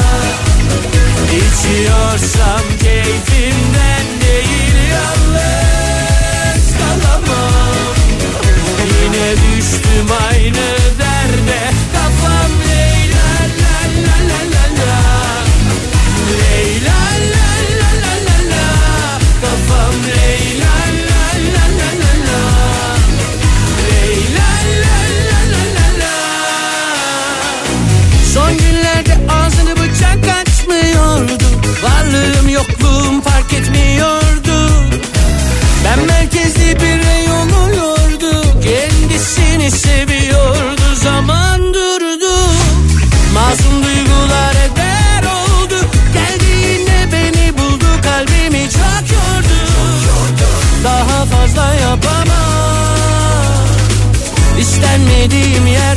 İçiyorsam 1.36 2.62
keyfimden 2.82 4.07
değil 4.20 4.77
yalnız 4.93 6.66
kalamam. 6.78 7.95
Yine 9.03 9.32
düştüm 9.32 10.07
aynı 10.31 10.66
derde 10.99 11.73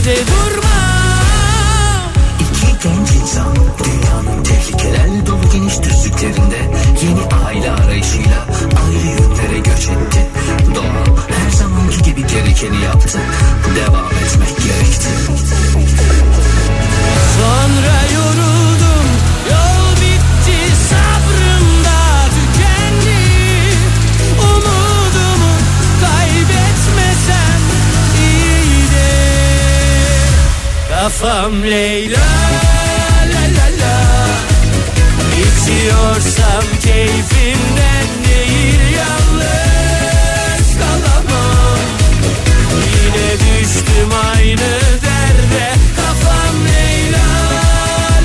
bize 0.07 0.21
vurma 0.21 0.77
İki 2.39 2.87
genç 2.87 3.11
insan 3.21 3.55
dünyanın 3.55 4.43
tehlikelerle 4.43 5.25
dolu 5.25 5.51
geniş 5.53 5.81
düzlüklerinde 5.83 6.71
Yeni 7.01 7.45
aile 7.45 7.71
arayışıyla 7.71 8.45
ayrı 8.85 9.21
yönlere 9.21 9.57
göç 9.57 9.87
etti. 9.87 10.27
Doğa 10.75 11.25
her 11.29 11.51
zamanki 11.51 12.01
gibi 12.01 12.27
gerekeni 12.27 12.83
yaptı. 12.83 13.19
Devam. 13.75 14.06
kafam 31.19 31.63
Leyla 31.63 32.19
la 33.33 33.43
la 33.57 33.67
la. 33.81 33.97
İçiyorsam 35.43 36.63
keyfimden 36.81 38.07
değil 38.27 38.81
yalnız 38.97 40.67
kalamam. 40.79 41.79
Yine 42.93 43.31
düştüm 43.33 44.09
aynı 44.35 44.71
derde 45.03 45.71
kafam 45.95 46.55
Leyla 46.65 47.27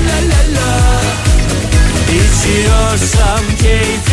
la 0.07 0.19
la 0.29 0.43
la. 0.55 1.01
İçiyorsam 2.09 3.45
keyfimden 3.61 4.12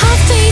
I 0.00 0.16
feel 0.28 0.47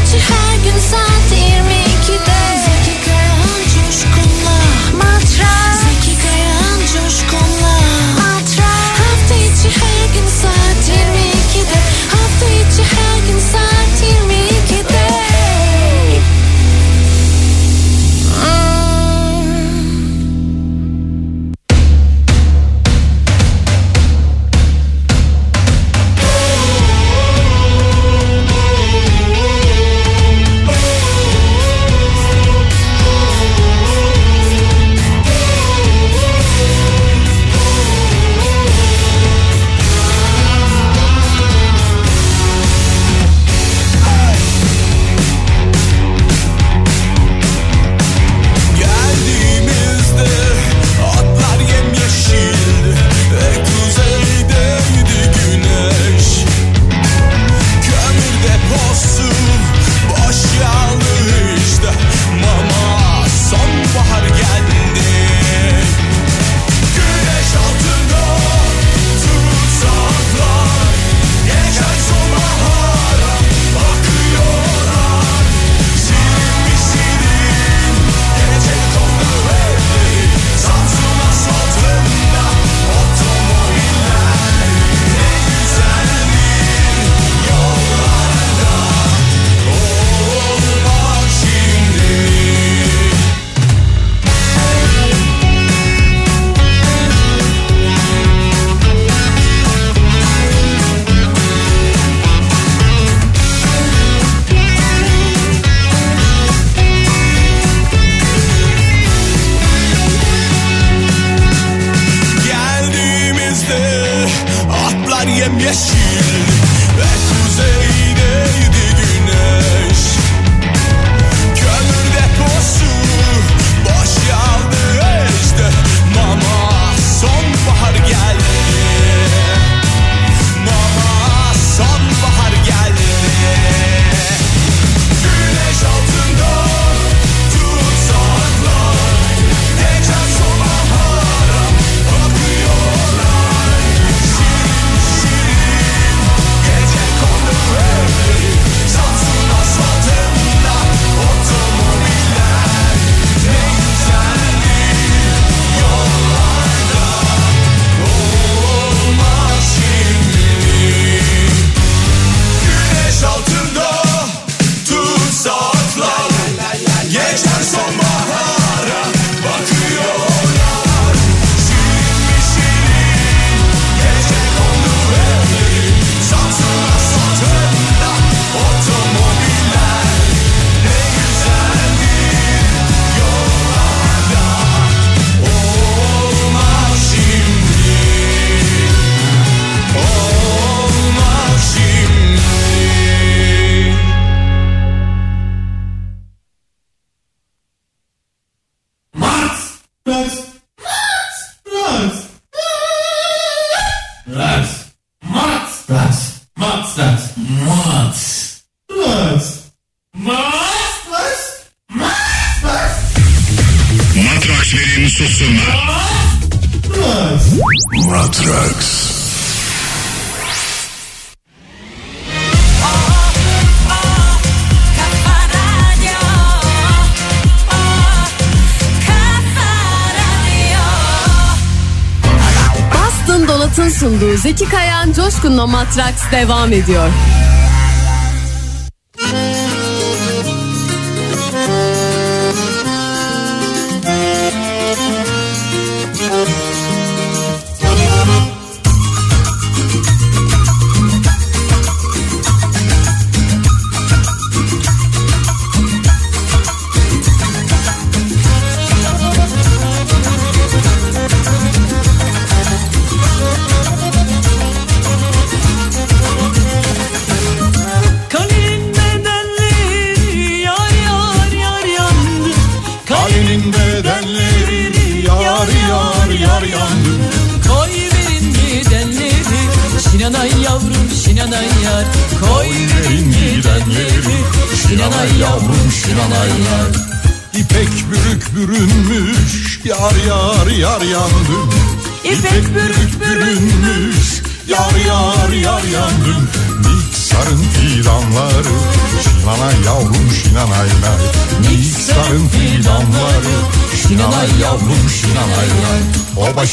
Coşkun'la 235.37 235.67
Matraks 235.67 236.23
devam 236.33 236.73
ediyor. 236.73 237.09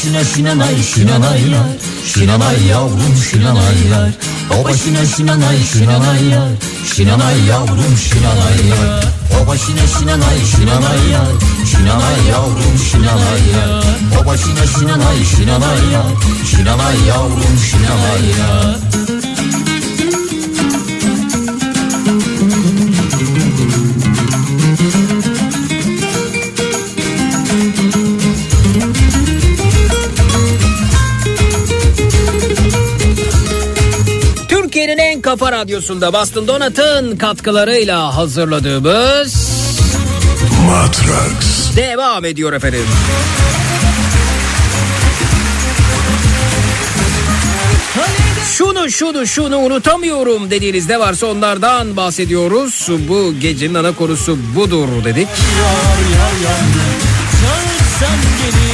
Başına 0.04 0.24
şinanay 0.24 0.82
şinanay 0.82 1.50
yar. 1.50 1.66
Şinanay 2.06 2.66
yavrum 2.66 3.16
şinanay 3.30 3.88
yar. 3.90 4.10
O 4.50 4.64
başına 4.64 5.06
şinanay 5.06 5.64
şinanay 5.72 6.28
yar. 6.28 6.48
Şinanay 6.94 7.44
yavrum 7.48 7.96
şinanay 7.96 8.68
yar. 8.68 9.04
O 9.42 9.46
başına 9.46 9.86
şinanay 9.98 10.38
şinanay 10.56 11.10
yar. 11.12 11.32
Şinanay 11.70 12.26
yavrum 12.30 12.78
şinanay 12.90 13.42
yar. 13.54 13.84
O 14.22 14.26
başına 14.26 14.66
şinanay 14.66 15.24
şinanay 15.36 15.92
yar. 15.92 16.12
Şinanay 16.50 16.96
yavrum 17.08 17.58
şinanay 17.70 18.24
yar. 18.38 18.76
Türkiye'nin 23.18 23.93
kafa 35.38 35.52
radyosunda 35.52 36.12
Bastın 36.12 36.48
Donat'ın 36.48 37.16
katkılarıyla 37.16 38.16
hazırladığımız 38.16 39.34
Matrax. 40.66 41.76
devam 41.76 42.24
ediyor 42.24 42.52
efendim. 42.52 42.86
Şunu 48.52 48.90
şunu 48.90 49.26
şunu 49.26 49.58
unutamıyorum 49.58 50.50
dediğiniz 50.50 50.88
ne 50.88 51.00
varsa 51.00 51.26
onlardan 51.26 51.96
bahsediyoruz. 51.96 52.88
Bu 53.08 53.34
gecenin 53.40 53.74
ana 53.74 53.92
konusu 53.94 54.38
budur 54.56 54.88
dedik. 55.04 55.28
Çağırsan 57.40 58.18
geliyorum 58.38 58.73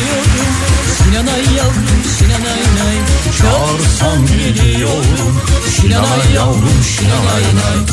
Çağırsan 4.01 4.27
geliyorum 4.27 5.41
Şinanay 5.77 6.35
yavrum 6.35 6.81
şinanay 6.99 7.43
nay 7.43 7.87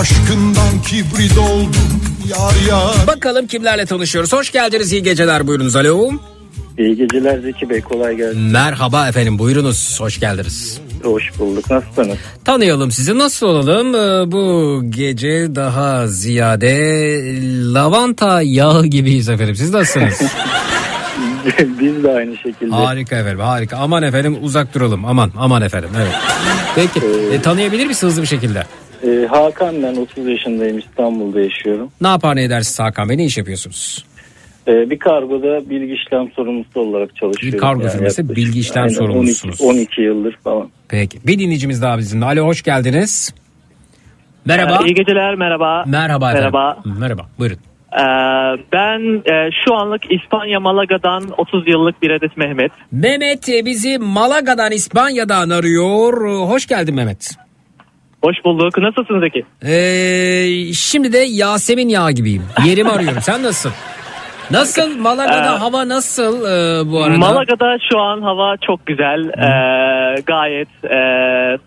Aşkından 0.00 0.82
kibrit 0.86 1.38
oldum 1.38 2.00
yar 2.28 2.68
yar 2.68 3.06
Bakalım 3.06 3.46
kimlerle 3.46 3.86
tanışıyoruz. 3.86 4.32
Hoş 4.32 4.52
geldiniz 4.52 4.92
iyi 4.92 5.02
geceler 5.02 5.46
buyurunuz 5.46 5.76
alo. 5.76 6.10
İyi 6.78 6.96
geceler 6.96 7.38
Zeki 7.38 7.70
Bey 7.70 7.80
kolay 7.80 8.16
gelsin. 8.16 8.40
Merhaba 8.40 9.08
efendim 9.08 9.38
buyurunuz 9.38 10.00
hoş 10.00 10.20
geldiniz. 10.20 10.80
Hoş 11.02 11.38
bulduk 11.38 11.70
nasılsınız? 11.70 12.18
Tanıyalım 12.44 12.90
sizi 12.90 13.18
nasıl 13.18 13.46
olalım 13.46 13.94
Ee, 13.94 14.32
bu 14.32 14.82
gece 14.90 15.54
daha 15.54 16.08
ziyade 16.08 16.74
lavanta 17.74 18.42
yağı 18.42 18.86
gibiyiz 18.86 19.28
efendim 19.28 19.56
siz 19.56 19.70
nasılsınız? 19.70 20.22
Biz 21.80 22.04
de 22.04 22.10
aynı 22.10 22.36
şekilde. 22.36 22.74
harika 22.74 23.16
efendim 23.16 23.40
harika 23.40 23.76
aman 23.76 24.02
efendim 24.02 24.36
uzak 24.42 24.74
duralım 24.74 25.04
aman 25.04 25.30
aman 25.38 25.62
efendim 25.62 25.90
evet. 25.96 26.14
Peki 26.74 27.06
e, 27.32 27.42
tanıyabilir 27.42 27.86
misiniz 27.86 28.12
hızlı 28.12 28.22
bir 28.22 28.26
şekilde? 28.26 28.62
Ee, 29.04 29.26
Hakan 29.30 29.82
ben 29.82 29.96
30 29.96 30.26
yaşındayım 30.26 30.78
İstanbul'da 30.78 31.40
yaşıyorum. 31.40 31.90
Ne 32.00 32.08
yapar 32.08 32.36
ne 32.36 32.42
edersiniz 32.44 32.80
Hakan 32.80 33.08
Bey 33.08 33.16
ne 33.18 33.24
iş 33.24 33.38
yapıyorsunuz? 33.38 34.04
Ee, 34.68 34.90
bir 34.90 34.98
kargoda 34.98 35.70
bilgi 35.70 35.94
işlem 35.94 36.30
sorumlusu 36.36 36.80
olarak 36.80 37.16
çalışıyorum. 37.16 37.52
Bir 37.52 37.58
kargo 37.58 37.88
firması, 37.88 38.20
yaklaşık- 38.22 38.36
bilgi 38.36 38.60
işlem 38.60 38.82
Aynen, 38.82 38.94
sorumlusunuz. 38.94 39.60
12, 39.60 39.78
12 39.80 40.02
yıldır 40.02 40.38
falan. 40.44 40.68
Peki 40.88 41.18
bir 41.26 41.38
dinleyicimiz 41.38 41.82
daha 41.82 41.98
bizimle 41.98 42.24
alo 42.24 42.46
hoş 42.46 42.62
geldiniz. 42.62 43.34
Merhaba. 44.44 44.84
İyi 44.86 44.94
geceler 44.94 45.34
merhaba. 45.34 45.84
Merhaba 45.86 46.30
efendim. 46.30 46.52
Merhaba. 46.52 46.82
Merhaba 47.00 47.26
buyurun. 47.38 47.58
Ee, 47.96 48.00
ben 48.72 49.22
e, 49.34 49.50
şu 49.64 49.74
anlık 49.74 50.02
İspanya 50.12 50.60
Malaga'dan 50.60 51.22
30 51.36 51.68
yıllık 51.68 52.02
bir 52.02 52.10
adet 52.10 52.36
Mehmet. 52.36 52.72
Mehmet 52.92 53.48
e, 53.48 53.64
bizi 53.64 53.98
Malaga'dan 53.98 54.72
İspanya'dan 54.72 55.50
arıyor. 55.50 56.12
Hoş 56.48 56.66
geldin 56.66 56.94
Mehmet. 56.94 57.30
Hoş 58.22 58.36
bulduk. 58.44 58.78
Nasılsın 58.78 59.20
Zeki? 59.20 59.44
Ee, 59.72 60.72
şimdi 60.72 61.12
de 61.12 61.18
Yasemin 61.18 61.88
yağı 61.88 62.12
gibiyim. 62.12 62.42
Yerimi 62.66 62.90
arıyorum. 62.90 63.22
Sen 63.22 63.42
nasılsın? 63.42 63.72
Nasıl? 64.50 64.96
Malaga'da 64.98 65.54
Ee, 65.54 65.58
hava 65.58 65.88
nasıl 65.88 66.40
e, 66.44 66.90
bu 66.92 67.02
arada? 67.02 67.18
Malaga'da 67.18 67.76
şu 67.92 67.98
an 68.00 68.22
hava 68.22 68.56
çok 68.66 68.86
güzel. 68.86 69.20
Ee, 69.28 70.20
gayet 70.26 70.68
e, 70.84 70.98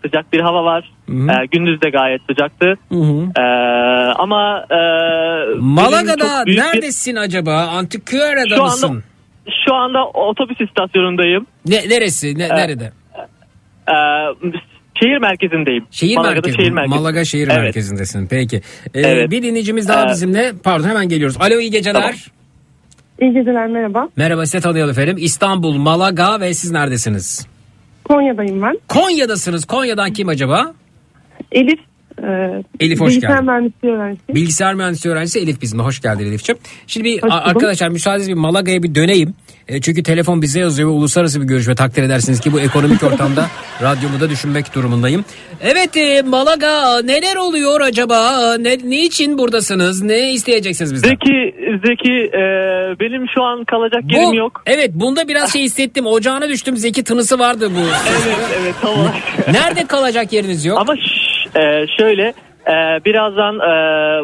sıcak 0.04 0.32
bir 0.32 0.40
hava 0.40 0.64
var. 0.64 0.92
Ee, 1.08 1.46
gündüz 1.52 1.82
de 1.82 1.90
gayet 1.90 2.20
sıcaktı. 2.30 2.74
Ee, 3.38 3.42
ama 4.18 4.64
e, 4.70 4.78
Malaga'da 5.58 6.46
büyük 6.46 6.58
bir- 6.58 6.62
neredesin 6.64 7.16
acaba? 7.16 7.56
Antikyara'da 7.56 8.56
Şu 8.56 8.62
mısın? 8.62 8.88
anda- 8.88 9.02
Şu 9.66 9.74
anda 9.74 10.04
otobüs 10.06 10.60
istasyonundayım. 10.60 11.46
Ne, 11.66 11.76
neresi? 11.88 12.38
Ne, 12.38 12.44
Ee, 12.44 12.48
nerede? 12.56 12.92
Ee, 13.88 13.92
şehir 15.02 15.18
merkezindeyim. 15.18 15.86
Şehir 15.90 16.16
Malaga'da 16.16 16.34
merkezi. 16.34 16.56
şehir 16.56 16.70
merkezi. 16.70 16.98
Malaga 17.00 17.24
şehir 17.24 17.48
Evet. 17.48 17.62
merkezindesin. 17.62 18.26
Peki. 18.30 18.56
Ee, 18.94 19.00
Evet. 19.00 19.30
Bir 19.30 19.42
dinleyicimiz 19.42 19.88
daha 19.88 20.06
Ee, 20.06 20.08
bizimle. 20.08 20.52
Pardon 20.64 20.88
hemen 20.88 21.08
geliyoruz. 21.08 21.36
Alo 21.40 21.60
iyi 21.60 21.70
geceler. 21.70 22.00
Tamam. 22.00 22.14
İyi 23.20 23.32
geceler 23.32 23.66
merhaba. 23.66 24.08
Merhaba 24.16 24.46
size 24.46 24.60
tanıyalım 24.60 24.90
efendim. 24.90 25.16
İstanbul, 25.20 25.76
Malaga 25.76 26.40
ve 26.40 26.54
siz 26.54 26.70
neredesiniz? 26.70 27.46
Konya'dayım 28.04 28.62
ben. 28.62 28.78
Konya'dasınız. 28.88 29.64
Konya'dan 29.64 30.12
kim 30.12 30.28
acaba? 30.28 30.74
Elif. 31.52 31.78
E, 32.22 32.62
Elif, 32.80 33.00
hoş 33.00 33.08
bilgisayar 33.10 33.30
geldin. 33.30 33.44
mühendisliği 33.46 33.92
öğrencisiyim. 33.94 34.34
Bilgisayar 34.34 34.74
mühendisliği 34.74 35.14
öğrencisi 35.14 35.38
Elif 35.40 35.62
bizimle. 35.62 35.82
Hoş 35.82 36.00
geldin 36.00 36.26
Elif'ciğim. 36.26 36.58
Şimdi 36.86 37.04
bir 37.04 37.22
Hoş 37.22 37.32
arkadaşlar 37.32 37.88
müsaadenizle 37.88 38.32
bir 38.32 38.38
Malaga'ya 38.38 38.82
bir 38.82 38.94
döneyim. 38.94 39.34
E, 39.70 39.80
çünkü 39.80 40.02
telefon 40.02 40.42
bize 40.42 40.60
yazıyor 40.60 40.88
ve 40.88 40.92
uluslararası 40.92 41.40
bir 41.42 41.46
görüşme 41.46 41.74
takdir 41.74 42.02
edersiniz 42.02 42.40
ki 42.40 42.52
bu 42.52 42.60
ekonomik 42.60 43.02
ortamda 43.02 43.46
radyomu 43.82 44.20
da 44.20 44.30
düşünmek 44.30 44.74
durumundayım. 44.74 45.24
Evet 45.60 45.96
e, 45.96 46.22
Malaga 46.22 47.02
neler 47.02 47.36
oluyor 47.36 47.80
acaba? 47.80 48.54
Ne, 48.58 48.78
niçin 48.78 49.38
buradasınız? 49.38 50.02
Ne 50.02 50.32
isteyeceksiniz 50.32 50.94
bizden? 50.94 51.08
Zeki, 51.08 51.54
Zeki 51.86 52.12
e, 52.12 52.40
benim 53.00 53.26
şu 53.34 53.42
an 53.42 53.64
kalacak 53.64 54.02
yerim 54.12 54.30
Bu- 54.30 54.34
yok. 54.34 54.62
Evet 54.66 54.90
bunda 54.94 55.28
biraz 55.28 55.52
şey 55.52 55.62
hissettim. 55.62 56.06
Ocağına 56.06 56.48
düştüm. 56.48 56.76
Zeki 56.76 57.04
tınısı 57.04 57.38
vardı 57.38 57.70
bu. 57.76 57.80
Evet 57.80 58.38
evet 58.62 58.74
tamam. 58.82 59.12
Nerede 59.52 59.86
kalacak 59.86 60.32
yeriniz 60.32 60.64
yok? 60.64 60.78
Ama 60.80 60.96
ş- 60.96 61.60
e, 61.60 61.86
şöyle 61.98 62.22
e, 62.66 62.74
birazdan 63.04 63.54
e, 63.58 63.72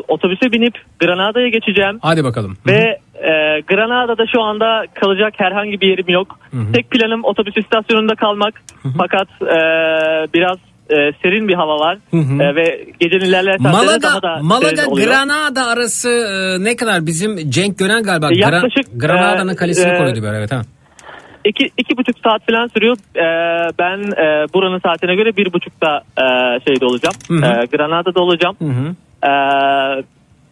otobüse 0.09 0.53
binip 0.53 0.75
Granada'ya 1.01 1.49
geçeceğim. 1.49 1.99
Hadi 2.03 2.25
bakalım. 2.25 2.57
Ve 2.67 2.99
e, 3.23 3.61
Granada'da 3.61 4.25
şu 4.35 4.43
anda 4.43 4.85
kalacak 4.95 5.35
herhangi 5.37 5.81
bir 5.81 5.89
yerim 5.89 6.09
yok. 6.09 6.39
Tek 6.75 6.91
planım 6.91 7.25
otobüs 7.25 7.57
istasyonunda 7.57 8.15
kalmak. 8.15 8.55
Fakat 8.99 9.29
e, 9.43 9.59
biraz 10.35 10.59
e, 10.91 11.13
serin 11.23 11.49
bir 11.49 11.55
hava 11.55 11.79
var. 11.79 11.99
Hı 12.11 12.17
hı. 12.17 12.43
E, 12.43 12.55
ve 12.57 12.85
gecenin 13.01 13.25
ilerleyen 13.25 13.57
saatlerinde 13.57 14.03
daha 14.03 14.23
da 14.23 14.39
Malaga. 14.43 14.85
Granada 14.85 15.67
arası 15.67 16.09
e, 16.09 16.65
ne 16.65 16.77
kadar? 16.77 17.07
Bizim 17.07 17.51
Cenk 17.51 17.79
Gönen 17.79 18.03
galiba 18.03 18.27
E, 18.27 18.35
Gra- 18.35 18.55
yaklaşık, 18.55 19.01
Granada'nın 19.01 19.53
e, 19.53 19.57
kalesini 19.57 19.93
e, 19.93 19.99
koruyordu 19.99 20.27
ara, 20.29 20.39
evet 20.39 20.53
ha. 20.53 20.63
İki, 21.45 21.71
iki 21.79 21.97
buçuk 21.97 22.17
saat 22.25 22.47
falan 22.51 22.67
sürüyor. 22.67 22.97
E, 23.17 23.27
ben 23.79 23.99
e, 23.99 24.47
buranın 24.55 24.79
saatine 24.79 25.15
göre 25.15 25.37
bir 25.37 25.53
buçukta 25.53 26.01
e, 26.19 26.25
şeyde 26.67 26.87
olacağım. 26.87 27.15
Hı 27.29 27.35
hı. 27.35 27.63
E, 27.63 27.65
Granada'da 27.77 28.21
olacağım. 28.21 28.57
Hı 28.59 28.65
hı. 28.65 28.95
E, 29.27 29.33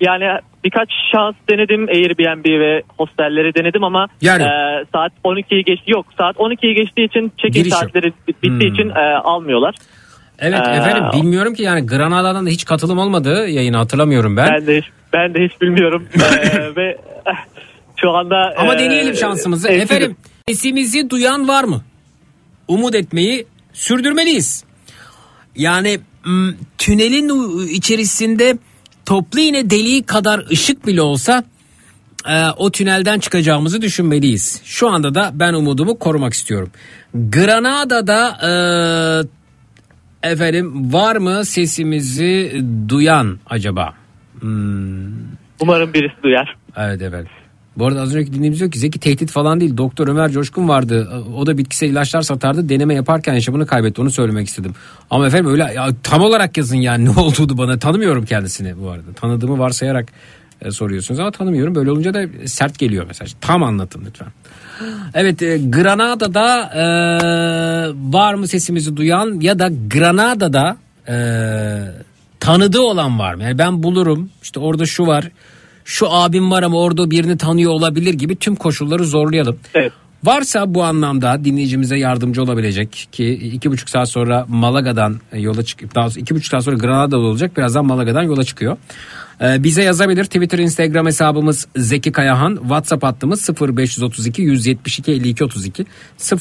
yani 0.01 0.25
birkaç 0.65 0.89
şans 1.13 1.35
denedim 1.51 1.89
Airbnb 1.89 2.45
ve 2.61 2.83
hostelleri 2.99 3.55
denedim 3.55 3.85
ama 3.85 4.07
Yani. 4.21 4.43
e, 4.43 4.85
saat 4.93 5.13
12'yi 5.25 5.65
geçti 5.65 5.91
yok 5.91 6.07
saat 6.19 6.37
12'yi 6.37 6.75
geçtiği 6.75 7.05
için 7.07 7.33
check-in 7.39 7.53
Giriş 7.53 7.73
yok. 7.73 7.81
saatleri 7.81 8.13
bittiği 8.29 8.53
Hmm. 8.53 8.61
için 8.61 8.89
e, 8.89 9.17
almıyorlar. 9.25 9.75
Evet 10.39 10.61
Ee, 10.67 10.71
efendim 10.71 11.05
bilmiyorum 11.13 11.55
ki 11.55 11.63
yani 11.63 11.87
Granada'dan 11.87 12.47
da 12.47 12.51
hiç 12.51 12.65
katılım 12.65 12.99
olmadı 12.99 13.49
yayını 13.49 13.77
hatırlamıyorum 13.77 14.37
ben. 14.37 14.49
Ben 14.55 14.67
de 14.67 14.77
hiç 14.79 14.85
ben 15.13 15.35
de 15.35 15.45
hiç 15.45 15.61
bilmiyorum 15.61 16.09
E, 16.15 16.77
ve 16.77 16.99
eh, 17.27 17.33
şu 17.97 18.11
anda 18.11 18.55
Ama 18.59 18.75
e, 18.75 18.79
deneyelim 18.79 19.15
şansımızı. 19.15 19.63
sessizim. 19.69 19.83
Efendim 19.97 20.17
sesimizi 20.49 21.11
duyan 21.11 21.49
var 21.49 21.65
mı? 21.65 21.83
Umut 22.69 22.95
etmeyi 22.95 23.47
sürdürmeliyiz. 23.73 24.65
Yani 25.57 25.99
m, 26.27 26.53
tünelin 26.79 27.29
u- 27.29 27.63
içerisinde 27.69 28.59
toplu 29.07 29.41
iğne 29.41 29.71
deliği 29.71 30.03
kadar 30.03 30.51
ışık 30.51 30.87
bile 30.87 31.03
olsa 31.03 31.45
e, 32.29 32.47
o 32.57 32.71
tünelden 32.71 33.19
çıkacağımızı 33.19 33.83
düşünmeliyiz. 33.83 34.63
Şu 34.65 34.91
anda 34.91 35.15
da 35.15 35.31
ben 35.35 35.55
umudumu 35.55 35.99
korumak 35.99 36.33
istiyorum. 36.33 36.71
Granada'da 37.15 38.39
e, 40.23 40.31
efendim 40.31 40.93
var 40.93 41.17
mı 41.17 41.45
sesimizi 41.45 42.65
duyan 42.89 43.39
acaba? 43.47 43.95
Hmm. 44.41 45.05
Umarım 45.61 45.95
birisi 45.95 46.23
duyar. 46.23 46.57
Evet 46.77 47.03
efendim. 47.03 47.31
Bu 47.79 47.87
arada 47.87 48.01
az 48.01 48.15
önceki 48.15 48.33
dinlediğimiz 48.33 48.61
yok 48.61 48.73
ki 48.73 48.79
Zeki 48.79 48.99
tehdit 48.99 49.31
falan 49.31 49.61
değil. 49.61 49.77
Doktor 49.77 50.09
Ömer 50.09 50.31
Coşkun 50.31 50.69
vardı. 50.69 51.23
O 51.37 51.47
da 51.47 51.59
bitkisel 51.59 51.89
ilaçlar 51.89 52.23
satardı. 52.23 52.69
Deneme 52.69 52.95
yaparken 52.95 53.35
yaşamını 53.35 53.67
kaybetti. 53.67 54.01
Onu 54.01 54.11
söylemek 54.11 54.49
istedim. 54.49 54.75
Ama 55.11 55.27
efendim 55.27 55.51
öyle 55.51 55.63
ya, 55.63 55.89
tam 56.03 56.23
olarak 56.23 56.57
yazın 56.57 56.77
yani 56.77 57.05
ne 57.15 57.21
olduğunu 57.21 57.59
bana. 57.59 57.79
Tanımıyorum 57.79 58.25
kendisini 58.25 58.83
bu 58.83 58.91
arada. 58.91 59.13
Tanıdığımı 59.15 59.59
varsayarak 59.59 60.09
e, 60.63 60.71
soruyorsunuz 60.71 61.21
ama 61.21 61.31
tanımıyorum. 61.31 61.75
Böyle 61.75 61.91
olunca 61.91 62.15
da 62.15 62.27
sert 62.47 62.79
geliyor 62.79 63.07
mesaj. 63.07 63.33
Tam 63.41 63.63
anlatın 63.63 64.05
lütfen. 64.07 64.29
Evet 65.15 65.43
e, 65.43 65.59
Granada'da 65.59 66.61
e, 66.75 66.85
var 68.13 68.35
mı 68.35 68.49
sesimizi 68.49 68.97
duyan 68.97 69.41
ya 69.41 69.59
da 69.59 69.71
Granada'da 69.91 70.77
e, 71.09 71.17
tanıdığı 72.41 72.81
olan 72.81 73.19
var 73.19 73.35
mı? 73.35 73.43
Yani 73.43 73.59
ben 73.59 73.83
bulurum 73.83 74.31
işte 74.43 74.61
orada 74.61 74.87
şu 74.87 75.07
var 75.07 75.31
şu 75.85 76.11
abim 76.11 76.51
var 76.51 76.63
ama 76.63 76.79
orada 76.79 77.11
birini 77.11 77.39
tanıyor 77.39 77.73
olabilir 77.73 78.15
gibi 78.15 78.37
tüm 78.37 78.57
koşulları 78.57 79.05
zorlayalım. 79.05 79.59
Evet. 79.75 79.93
Varsa 80.25 80.75
bu 80.75 80.85
anlamda 80.85 81.45
dinleyicimize 81.45 81.97
yardımcı 81.97 82.43
olabilecek 82.43 83.09
ki 83.13 83.33
iki 83.33 83.71
buçuk 83.71 83.91
saat 83.91 84.09
sonra 84.09 84.47
Malaga'dan 84.49 85.21
yola 85.37 85.63
çıkıp 85.65 85.95
daha 85.95 86.09
iki 86.17 86.35
buçuk 86.35 86.51
saat 86.51 86.65
sonra 86.65 86.77
Granada'da 86.77 87.19
olacak 87.19 87.57
birazdan 87.57 87.87
Malaga'dan 87.87 88.23
yola 88.23 88.45
çıkıyor. 88.45 88.77
Ee, 89.41 89.63
bize 89.65 89.83
yazabilir 89.83 90.25
Twitter 90.25 90.59
Instagram 90.59 91.07
hesabımız 91.07 91.67
Zeki 91.77 92.13
Kayahan 92.13 92.57
WhatsApp 92.57 93.03
hattımız 93.03 93.51
0532 93.61 94.43
172 94.43 95.13
52 95.13 95.45
32 95.45 95.87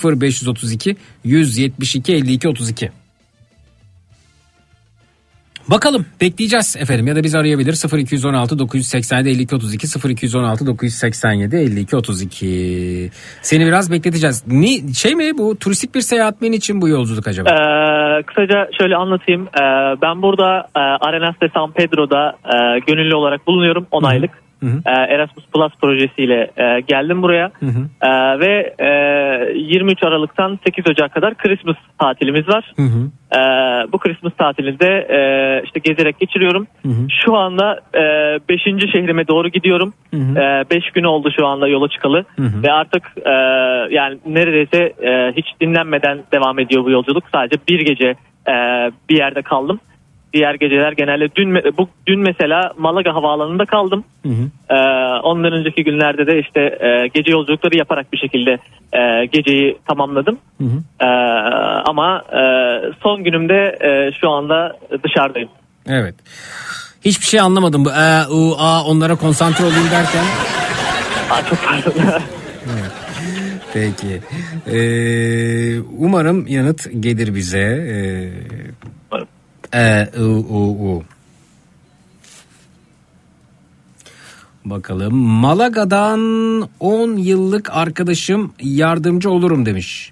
0532 0.04 0.96
172 1.24 2.14
52 2.14 2.48
32 2.48 3.03
Bakalım 5.70 6.06
bekleyeceğiz 6.22 6.76
efendim 6.80 7.08
ya 7.08 7.16
da 7.16 7.24
biz 7.24 7.36
arayabilir 7.36 7.98
0216 7.98 8.60
987 8.60 9.30
52 9.30 9.56
32 9.56 10.10
0216 10.10 10.68
987 10.68 11.56
52 11.56 11.96
32 11.96 13.10
Seni 13.42 13.66
biraz 13.66 13.92
bekleteceğiz. 13.92 14.48
Ni, 14.48 14.96
şey 14.96 15.16
mi 15.16 15.38
bu 15.38 15.56
turistik 15.60 15.96
bir 15.96 16.02
seyahat 16.02 16.42
mi 16.42 16.56
için 16.56 16.82
bu 16.82 16.88
yolculuk 16.88 17.28
acaba? 17.28 17.50
Ee, 17.50 18.24
kısaca 18.24 18.70
şöyle 18.82 18.96
anlatayım. 18.96 19.42
Ee, 19.42 19.62
ben 20.02 20.22
burada 20.22 20.68
e, 20.76 20.80
Arenas 20.80 21.36
de 21.42 21.50
San 21.54 21.72
Pedro'da 21.72 22.38
e, 22.46 22.80
gönüllü 22.80 23.16
olarak 23.16 23.48
bulunuyorum 23.48 23.88
10 23.92 24.04
aylık. 24.04 24.43
Hı 24.64 24.70
hı. 24.70 24.82
Ee, 24.86 25.14
Erasmus 25.14 25.46
Plus 25.46 25.72
projesiyle 25.82 26.52
e, 26.58 26.80
geldim 26.80 27.22
buraya. 27.22 27.52
Hı 27.60 27.66
hı. 27.66 28.08
Ee, 28.08 28.40
ve 28.40 28.76
e, 28.80 28.88
23 29.56 30.04
Aralık'tan 30.04 30.60
8 30.66 30.88
Ocak 30.88 31.14
kadar 31.14 31.36
Christmas 31.36 31.76
tatilimiz 32.00 32.48
var. 32.50 32.74
Hı 32.76 32.82
hı. 32.82 33.10
Ee, 33.36 33.92
bu 33.92 33.98
Christmas 33.98 34.34
tatilinde 34.34 34.88
e, 34.88 35.18
işte 35.66 35.80
gezerek 35.80 36.20
geçiriyorum. 36.20 36.68
Hı 36.82 36.90
hı. 36.90 37.08
Şu 37.26 37.36
anda 37.36 37.80
5. 38.50 38.62
şehrime 38.92 39.28
doğru 39.28 39.48
gidiyorum. 39.48 39.94
Hı 40.14 40.18
hı. 40.18 40.36
5 40.72 40.92
gün 40.92 41.04
oldu 41.04 41.30
şu 41.40 41.48
anda 41.48 41.68
yola 41.68 41.90
çıkalı. 41.90 42.26
Hı 42.36 42.44
hı. 42.44 42.64
Ve 42.64 42.72
artık 42.72 43.04
e, 43.26 43.32
yani 43.96 44.18
neredeyse 44.26 44.94
e, 45.04 45.34
hiç 45.38 45.46
dinlenmeden 45.62 46.20
devam 46.34 46.60
ediyor 46.60 46.84
bu 46.86 46.92
yolculuk. 46.92 47.24
Sadece 47.32 47.58
bir 47.70 47.80
gece 47.80 48.16
e, 48.48 48.54
bir 49.10 49.18
yerde 49.18 49.42
kaldım. 49.42 49.80
Diğer 50.34 50.54
geceler 50.54 50.92
genelde 50.92 51.36
dün 51.36 51.56
bu 51.78 51.90
dün 52.08 52.20
mesela 52.20 52.72
Malaga 52.78 53.16
havaalanında 53.16 53.66
kaldım. 53.66 54.04
Hı 54.24 54.30
hı. 54.30 54.74
Ee, 54.76 54.76
ondan 55.24 55.54
önceki 55.54 55.84
günlerde 55.84 56.28
de 56.28 56.40
işte 56.40 56.60
e, 56.62 57.08
gece 57.14 57.32
yolculukları 57.32 57.78
yaparak 57.78 58.14
bir 58.14 58.18
şekilde 58.18 58.58
e, 58.94 59.26
geceyi 59.26 59.78
tamamladım. 59.88 60.38
Hı 60.58 60.64
hı. 60.64 61.06
Ee, 61.06 61.06
ama 61.86 62.22
e, 62.32 62.42
son 63.04 63.24
günümde 63.24 63.78
e, 63.82 64.12
şu 64.22 64.30
anda 64.30 64.78
dışarıdayım. 65.04 65.50
Evet. 65.90 66.16
Hiçbir 67.06 67.26
şey 67.26 67.40
anlamadım 67.40 67.86
bu 67.86 67.90
e, 67.90 68.28
u, 68.32 68.56
a 68.60 68.84
onlara 68.84 69.16
konsantre 69.16 69.66
olayım 69.66 69.92
derken. 69.92 70.24
Aa, 71.32 71.50
çok 71.50 71.60
pardon. 71.66 71.94
Peki. 73.74 74.22
Ee, 74.68 75.80
umarım 75.80 76.48
yanıt 76.48 76.88
gelir 77.00 77.36
bize. 77.36 77.60
Ee, 77.60 78.32
e, 79.74 80.10
u, 80.20 80.24
u, 80.24 80.96
u. 80.96 81.04
Bakalım. 84.66 85.16
Malaga'dan 85.16 86.20
10 86.80 87.18
yıllık 87.18 87.70
arkadaşım 87.72 88.54
yardımcı 88.62 89.30
olurum 89.30 89.66
demiş. 89.66 90.12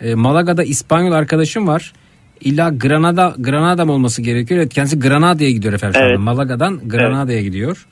Ee, 0.00 0.14
Malaga'da 0.14 0.64
İspanyol 0.64 1.12
arkadaşım 1.12 1.68
var. 1.68 1.92
İlla 2.40 2.68
Granada 2.68 3.34
Granada 3.38 3.84
mı 3.84 3.92
olması 3.92 4.22
gerekiyor? 4.22 4.60
Evet 4.60 4.74
kendisi 4.74 4.98
Granada'ya 4.98 5.50
gidiyor 5.50 5.74
efendim. 5.74 6.00
Evet. 6.04 6.18
Malaga'dan 6.18 6.88
Granada'ya 6.88 7.42
gidiyor. 7.42 7.86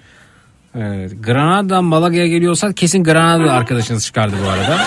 Evet. 0.74 1.12
Granada'dan 1.24 1.85
Malaga'ya 1.85 2.26
geliyorsa 2.26 2.72
kesin 2.72 3.05
Granada 3.05 3.52
arkadaşınız 3.59 4.05
çıkardı 4.06 4.36
bu 4.44 4.48
arada. 4.48 4.78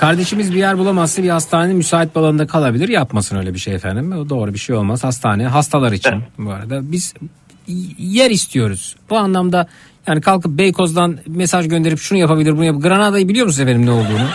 Kardeşimiz 0.00 0.52
bir 0.52 0.58
yer 0.58 0.78
bulamazsa 0.78 1.22
bir 1.22 1.28
hastanenin 1.28 1.76
müsait 1.76 2.14
bir 2.14 2.20
alanında 2.20 2.46
kalabilir. 2.46 2.88
Yapmasın 2.88 3.36
öyle 3.36 3.54
bir 3.54 3.58
şey 3.58 3.74
efendim. 3.74 4.12
O 4.12 4.28
doğru 4.28 4.54
bir 4.54 4.58
şey 4.58 4.76
olmaz. 4.76 5.04
Hastane 5.04 5.46
hastalar 5.46 5.92
için 5.92 6.22
bu 6.38 6.50
arada. 6.50 6.92
Biz 6.92 7.14
yer 7.98 8.30
istiyoruz. 8.30 8.96
Bu 9.10 9.16
anlamda 9.16 9.66
yani 10.06 10.20
kalkıp 10.20 10.58
Beykoz'dan 10.58 11.18
mesaj 11.26 11.68
gönderip 11.68 11.98
şunu 11.98 12.18
yapabilir 12.18 12.52
bunu 12.52 12.64
yap. 12.64 12.76
Granada'yı 12.82 13.28
biliyor 13.28 13.46
musunuz 13.46 13.68
efendim 13.68 13.86
ne 13.86 13.90
olduğunu? 13.90 14.28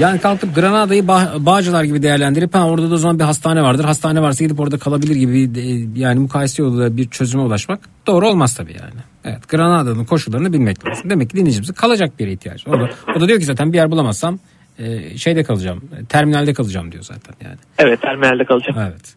Yani 0.00 0.20
kalkıp 0.20 0.54
Granada'yı 0.54 1.08
Bağ- 1.08 1.32
Bağcılar 1.38 1.84
gibi 1.84 2.02
değerlendirip 2.02 2.54
ha 2.54 2.66
orada 2.66 2.90
da 2.90 2.94
o 2.94 2.98
zaman 2.98 3.18
bir 3.18 3.24
hastane 3.24 3.62
vardır. 3.62 3.84
Hastane 3.84 4.22
varsa 4.22 4.44
gidip 4.44 4.60
orada 4.60 4.78
kalabilir 4.78 5.14
gibi 5.16 5.54
de- 5.54 6.00
yani 6.00 6.20
mukayese 6.20 6.62
yoluyla 6.62 6.96
bir 6.96 7.08
çözüme 7.10 7.42
ulaşmak 7.42 7.80
doğru 8.06 8.28
olmaz 8.28 8.54
tabii 8.54 8.72
yani. 8.80 9.00
Evet 9.24 9.48
Granada'nın 9.48 10.04
koşullarını 10.04 10.52
bilmek 10.52 10.86
lazım. 10.88 11.10
Demek 11.10 11.30
ki 11.30 11.36
dinleyicimizin 11.36 11.74
kalacak 11.74 12.18
bir 12.18 12.24
yere 12.24 12.32
ihtiyacı. 12.32 12.70
var. 12.70 12.76
O 12.78 12.80
da, 12.80 12.90
o 13.16 13.20
da 13.20 13.28
diyor 13.28 13.38
ki 13.38 13.44
zaten 13.44 13.72
bir 13.72 13.78
yer 13.78 13.90
bulamazsam 13.90 14.38
e, 14.78 15.18
şeyde 15.18 15.44
kalacağım. 15.44 15.82
e, 16.00 16.04
Terminalde 16.04 16.54
kalacağım 16.54 16.92
diyor 16.92 17.02
zaten 17.04 17.34
yani. 17.44 17.56
Evet 17.78 18.02
terminalde 18.02 18.44
kalacağım. 18.44 18.78
Evet. 18.80 19.14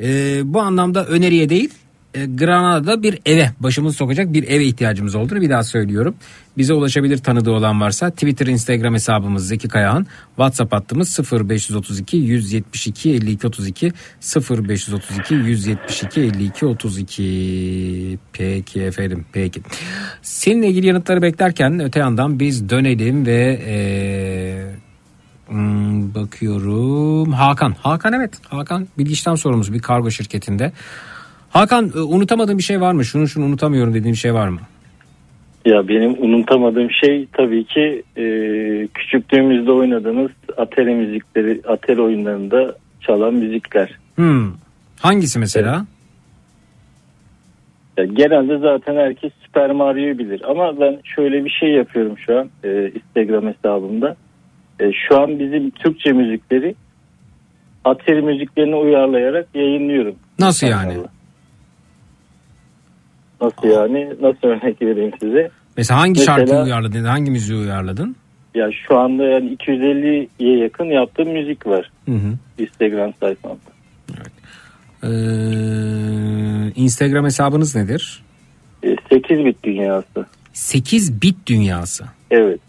E, 0.00 0.40
bu 0.54 0.60
anlamda 0.60 1.04
öneriye 1.06 1.48
değil 1.48 1.74
e, 2.14 2.26
Granada'da 2.26 3.02
bir 3.02 3.18
eve 3.26 3.50
başımızı 3.60 3.96
sokacak 3.96 4.32
bir 4.32 4.48
eve 4.48 4.64
ihtiyacımız 4.64 5.14
olduğunu 5.14 5.40
bir 5.40 5.50
daha 5.50 5.62
söylüyorum. 5.62 6.14
Bize 6.58 6.74
ulaşabilir 6.74 7.18
tanıdığı 7.18 7.50
olan 7.50 7.80
varsa 7.80 8.10
Twitter, 8.10 8.46
Instagram 8.46 8.94
hesabımız 8.94 9.48
Zeki 9.48 9.68
Kayağan, 9.68 10.06
WhatsApp 10.28 10.72
hattımız 10.72 11.32
0532 11.32 12.16
172 12.16 13.10
52 13.10 13.46
32 13.46 13.92
0532 14.50 15.34
172 15.34 16.20
52 16.20 16.66
32 16.66 18.18
Peki 18.32 18.82
efendim 18.82 19.24
peki. 19.32 19.60
Seninle 20.22 20.68
ilgili 20.68 20.86
yanıtları 20.86 21.22
beklerken 21.22 21.80
öte 21.80 22.00
yandan 22.00 22.40
biz 22.40 22.68
dönelim 22.68 23.26
ve 23.26 23.60
eee 23.66 24.82
Hmm, 25.52 26.14
bakıyorum. 26.14 27.32
Hakan. 27.32 27.74
Hakan 27.82 28.12
evet. 28.12 28.30
Hakan 28.48 28.88
bilgi 28.98 29.12
işlem 29.12 29.36
sorumlusu 29.36 29.72
bir 29.72 29.78
kargo 29.78 30.10
şirketinde. 30.10 30.72
Hakan 31.52 31.92
e, 31.96 32.00
unutamadığın 32.00 32.58
bir 32.58 32.62
şey 32.62 32.80
var 32.80 32.92
mı? 32.92 33.04
Şunu 33.04 33.28
şunu 33.28 33.44
unutamıyorum 33.44 33.94
dediğin 33.94 34.12
bir 34.12 34.18
şey 34.18 34.34
var 34.34 34.48
mı? 34.48 34.60
Ya 35.64 35.88
benim 35.88 36.16
unutamadığım 36.22 36.90
şey 36.90 37.26
tabii 37.32 37.64
ki 37.64 38.02
e, 38.16 38.24
küçüklüğümüzde 38.94 39.72
oynadığımız 39.72 40.30
Atari 40.56 40.94
müzikleri, 40.94 41.60
Atari 41.68 42.02
oyunlarında 42.02 42.76
çalan 43.00 43.34
müzikler. 43.34 43.98
Hmm. 44.14 44.52
Hangisi 45.00 45.38
mesela? 45.38 45.86
Ya 47.96 48.04
genelde 48.04 48.58
zaten 48.58 48.96
herkes 48.96 49.32
Super 49.44 49.70
Mario'yu 49.70 50.18
bilir 50.18 50.42
ama 50.50 50.80
ben 50.80 51.00
şöyle 51.04 51.44
bir 51.44 51.50
şey 51.50 51.70
yapıyorum 51.70 52.18
şu 52.18 52.38
an 52.38 52.50
e, 52.64 52.90
Instagram 52.90 53.46
hesabımda. 53.46 54.16
E, 54.80 54.92
şu 55.08 55.20
an 55.20 55.38
bizim 55.38 55.70
Türkçe 55.70 56.12
müzikleri 56.12 56.74
Atari 57.84 58.22
müziklerini 58.22 58.74
uyarlayarak 58.74 59.46
yayınlıyorum. 59.54 60.14
Nasıl 60.38 60.66
yani? 60.66 60.94
Nasıl 63.42 63.68
yani? 63.68 64.08
Nasıl 64.20 64.48
örnek 64.48 64.82
vereyim 64.82 65.12
size? 65.20 65.50
Mesela 65.76 66.00
hangi 66.00 66.18
Mesela- 66.20 66.38
şarkıyı 66.38 66.60
uyarladın? 66.60 67.04
Hangi 67.04 67.30
müziği 67.30 67.58
uyarladın? 67.58 68.16
Ya 68.54 68.70
şu 68.88 68.98
anda 68.98 69.24
yani 69.24 69.50
250'ye 69.56 70.58
yakın 70.58 70.84
yaptığım 70.84 71.28
müzik 71.28 71.66
var 71.66 71.90
Hı 72.08 72.12
hı. 72.12 72.62
Instagram 72.62 73.12
sayfamda. 73.20 73.72
Ee, 75.04 75.08
Instagram 76.76 77.24
hesabınız 77.24 77.76
nedir? 77.76 78.22
E, 78.84 78.96
8 79.10 79.44
bit 79.44 79.62
dünyası. 79.64 80.26
8 80.52 81.22
bit 81.22 81.36
dünyası. 81.46 82.04
Evet. 82.30 82.60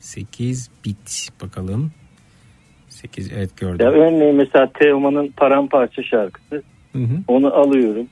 8 0.00 0.70
bit 0.84 1.28
bakalım. 1.42 1.92
8 2.88 3.32
evet 3.32 3.56
gördüm. 3.56 3.86
Ya 3.86 3.92
örneğin 3.92 4.36
mesela 4.36 4.70
Teoman'ın 4.80 5.28
Paramparça 5.36 6.02
şarkısı. 6.02 6.62
Hı 6.92 6.98
hı. 6.98 7.16
Onu 7.28 7.54
alıyorum. 7.54 8.06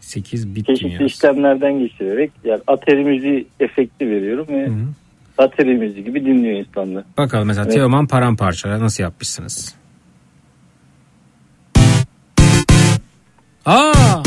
8 0.00 0.54
bit 0.54 0.66
Çeşitli 0.66 0.88
dünyası. 0.88 1.04
işlemlerden 1.04 1.78
geçirerek 1.78 2.30
yani 2.44 2.60
Atari 2.66 3.04
müziği 3.04 3.46
efekti 3.60 4.10
veriyorum 4.10 4.46
ve 4.48 4.66
Hı 4.66 4.70
hı. 4.70 4.84
Atari 5.38 5.74
müziği 5.74 6.04
gibi 6.04 6.24
dinliyor 6.24 6.58
insanlar. 6.58 7.04
Bakalım 7.18 7.46
mesela 7.48 7.64
Evet. 7.64 7.74
Teoman 7.74 8.06
paramparça 8.06 8.80
nasıl 8.80 9.02
yapmışsınız? 9.02 9.74
Aa! 13.66 14.22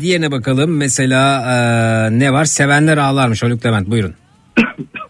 Diğerine 0.00 0.30
bakalım? 0.30 0.76
Mesela 0.76 1.40
e, 1.40 2.18
ne 2.18 2.32
var? 2.32 2.44
Sevenler 2.44 2.98
ağlarmış 2.98 3.42
Haluk 3.42 3.66
Levent 3.66 3.90
buyurun. 3.90 4.14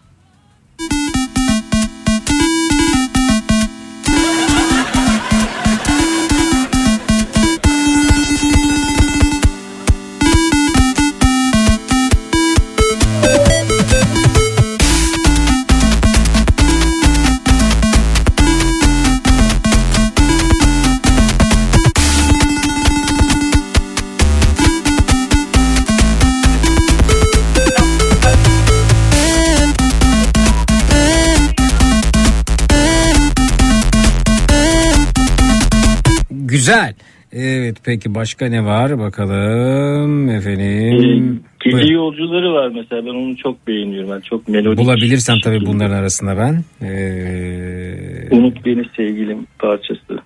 Güzel. 36.67 36.93
Evet 37.31 37.77
peki 37.83 38.15
başka 38.15 38.45
ne 38.47 38.65
var 38.65 38.99
bakalım 38.99 40.29
efendim. 40.29 41.43
Gece 41.63 41.77
Buyurun. 41.77 41.93
yolcuları 41.93 42.53
var 42.53 42.71
mesela 42.75 43.05
ben 43.05 43.09
onu 43.09 43.37
çok 43.37 43.67
beğeniyorum. 43.67 44.11
Ben 44.11 44.19
çok 44.19 44.47
melodik. 44.47 44.79
Bulabilirsem 44.79 45.35
tabii 45.43 45.65
bunların 45.65 45.95
arasında 45.95 46.37
ben. 46.37 46.63
Ee, 46.87 48.27
Unut 48.31 48.65
beni 48.65 48.83
sevgilim 48.97 49.47
parçası. 49.59 50.19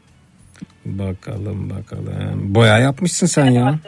bakalım 0.86 1.70
bakalım. 1.70 2.56
Boya 2.56 2.78
yapmışsın 2.78 3.28
sen 3.28 3.46
ya. 3.52 3.80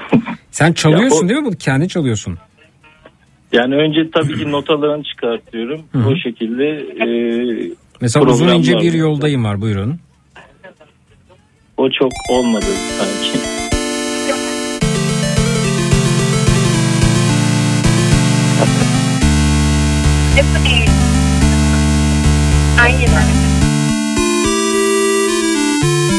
Sen 0.50 0.72
çalıyorsun 0.72 1.16
Ya 1.16 1.24
o- 1.24 1.28
değil 1.28 1.40
mi 1.40 1.46
bu? 1.46 1.50
Kendi 1.58 1.88
çalıyorsun. 1.88 2.38
Yani 3.52 3.74
önce 3.74 4.10
tabii 4.14 4.34
ki 4.38 4.50
notalarını 4.52 5.04
çıkartıyorum. 5.04 5.80
O 6.08 6.16
şekilde 6.16 6.64
e, 7.04 7.06
Mesela 8.00 8.26
uzun 8.26 8.48
ince 8.48 8.78
bir 8.78 8.92
yoldayım 8.92 9.44
var 9.44 9.60
buyurun. 9.60 10.00
O 11.80 11.90
çok 11.90 12.12
olmadı 12.28 12.66
sanki. 12.98 13.40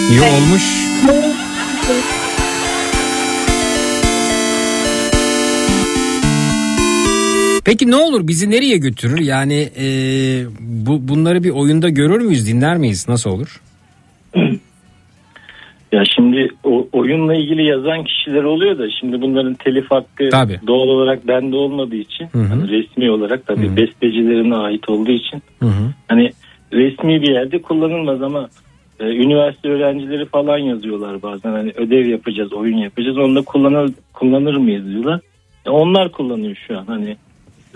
İyi 0.09 0.21
olmuş. 0.21 0.63
Peki 7.65 7.91
ne 7.91 7.95
olur 7.95 8.27
bizi 8.27 8.49
nereye 8.49 8.77
götürür? 8.77 9.19
Yani 9.19 9.69
e, 9.77 9.85
bu 10.59 11.07
bunları 11.07 11.43
bir 11.43 11.49
oyunda 11.49 11.89
görür 11.89 12.21
müyüz, 12.21 12.47
dinler 12.47 12.77
miyiz? 12.77 13.05
Nasıl 13.07 13.29
olur? 13.29 13.61
Ya 15.91 16.03
şimdi 16.15 16.49
o 16.63 16.87
oyunla 16.91 17.35
ilgili 17.35 17.65
yazan 17.65 18.03
kişiler 18.03 18.43
oluyor 18.43 18.77
da 18.77 18.87
şimdi 18.99 19.21
bunların 19.21 19.53
telif 19.53 19.91
hakkı 19.91 20.29
Tabii. 20.29 20.59
doğal 20.67 20.87
olarak 20.87 21.27
bende 21.27 21.55
olmadığı 21.55 21.95
için 21.95 22.27
Hı 22.31 22.39
hı. 22.39 22.43
hani 22.47 22.69
resmi 22.71 23.11
olarak 23.11 23.47
tabii 23.47 23.67
Hı 23.67 23.71
hı. 23.71 23.77
bestecilerine 23.77 24.55
ait 24.55 24.89
olduğu 24.89 25.11
için 25.11 25.41
Hı 25.59 25.65
hı. 25.65 25.93
hani 26.07 26.31
resmi 26.73 27.21
bir 27.21 27.31
yerde 27.31 27.61
kullanılmaz 27.61 28.21
ama 28.21 28.49
e, 28.99 29.05
üniversite 29.05 29.69
öğrencileri 29.69 30.25
falan 30.25 30.57
yazıyorlar 30.57 31.21
bazen 31.21 31.51
hani 31.51 31.71
ödev 31.75 32.05
yapacağız 32.05 32.53
oyun 32.53 32.77
yapacağız 32.77 33.17
onu 33.17 33.35
da 33.35 33.41
kullanır, 33.41 33.91
kullanır 34.13 34.55
mıyız 34.57 34.85
diyorlar. 34.87 35.19
E, 35.65 35.69
onlar 35.69 36.11
kullanıyor 36.11 36.55
şu 36.67 36.77
an 36.79 36.85
hani 36.85 37.17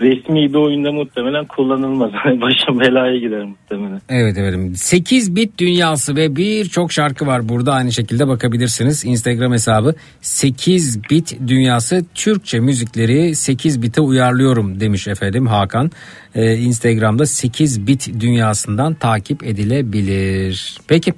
resmi 0.00 0.52
bir 0.52 0.58
oyunda 0.58 0.92
muhtemelen 0.92 1.44
kullanılmaz. 1.44 2.12
Başım 2.26 2.80
belaya 2.80 3.16
gider 3.16 3.44
muhtemelen. 3.44 4.00
Evet 4.08 4.38
evet. 4.38 4.78
8 4.78 5.36
bit 5.36 5.58
dünyası 5.58 6.16
ve 6.16 6.36
birçok 6.36 6.92
şarkı 6.92 7.26
var 7.26 7.48
burada 7.48 7.72
aynı 7.72 7.92
şekilde 7.92 8.28
bakabilirsiniz. 8.28 9.04
Instagram 9.04 9.52
hesabı 9.52 9.94
8 10.20 11.10
bit 11.10 11.36
dünyası 11.46 12.04
Türkçe 12.14 12.60
müzikleri 12.60 13.34
8 13.34 13.82
bite 13.82 14.00
uyarlıyorum 14.00 14.80
demiş 14.80 15.08
efendim 15.08 15.46
Hakan. 15.46 15.90
Ee, 16.34 16.56
Instagram'da 16.56 17.26
8 17.26 17.86
bit 17.86 18.20
dünyasından 18.20 18.94
takip 18.94 19.44
edilebilir. 19.44 20.78
Peki 20.88 21.14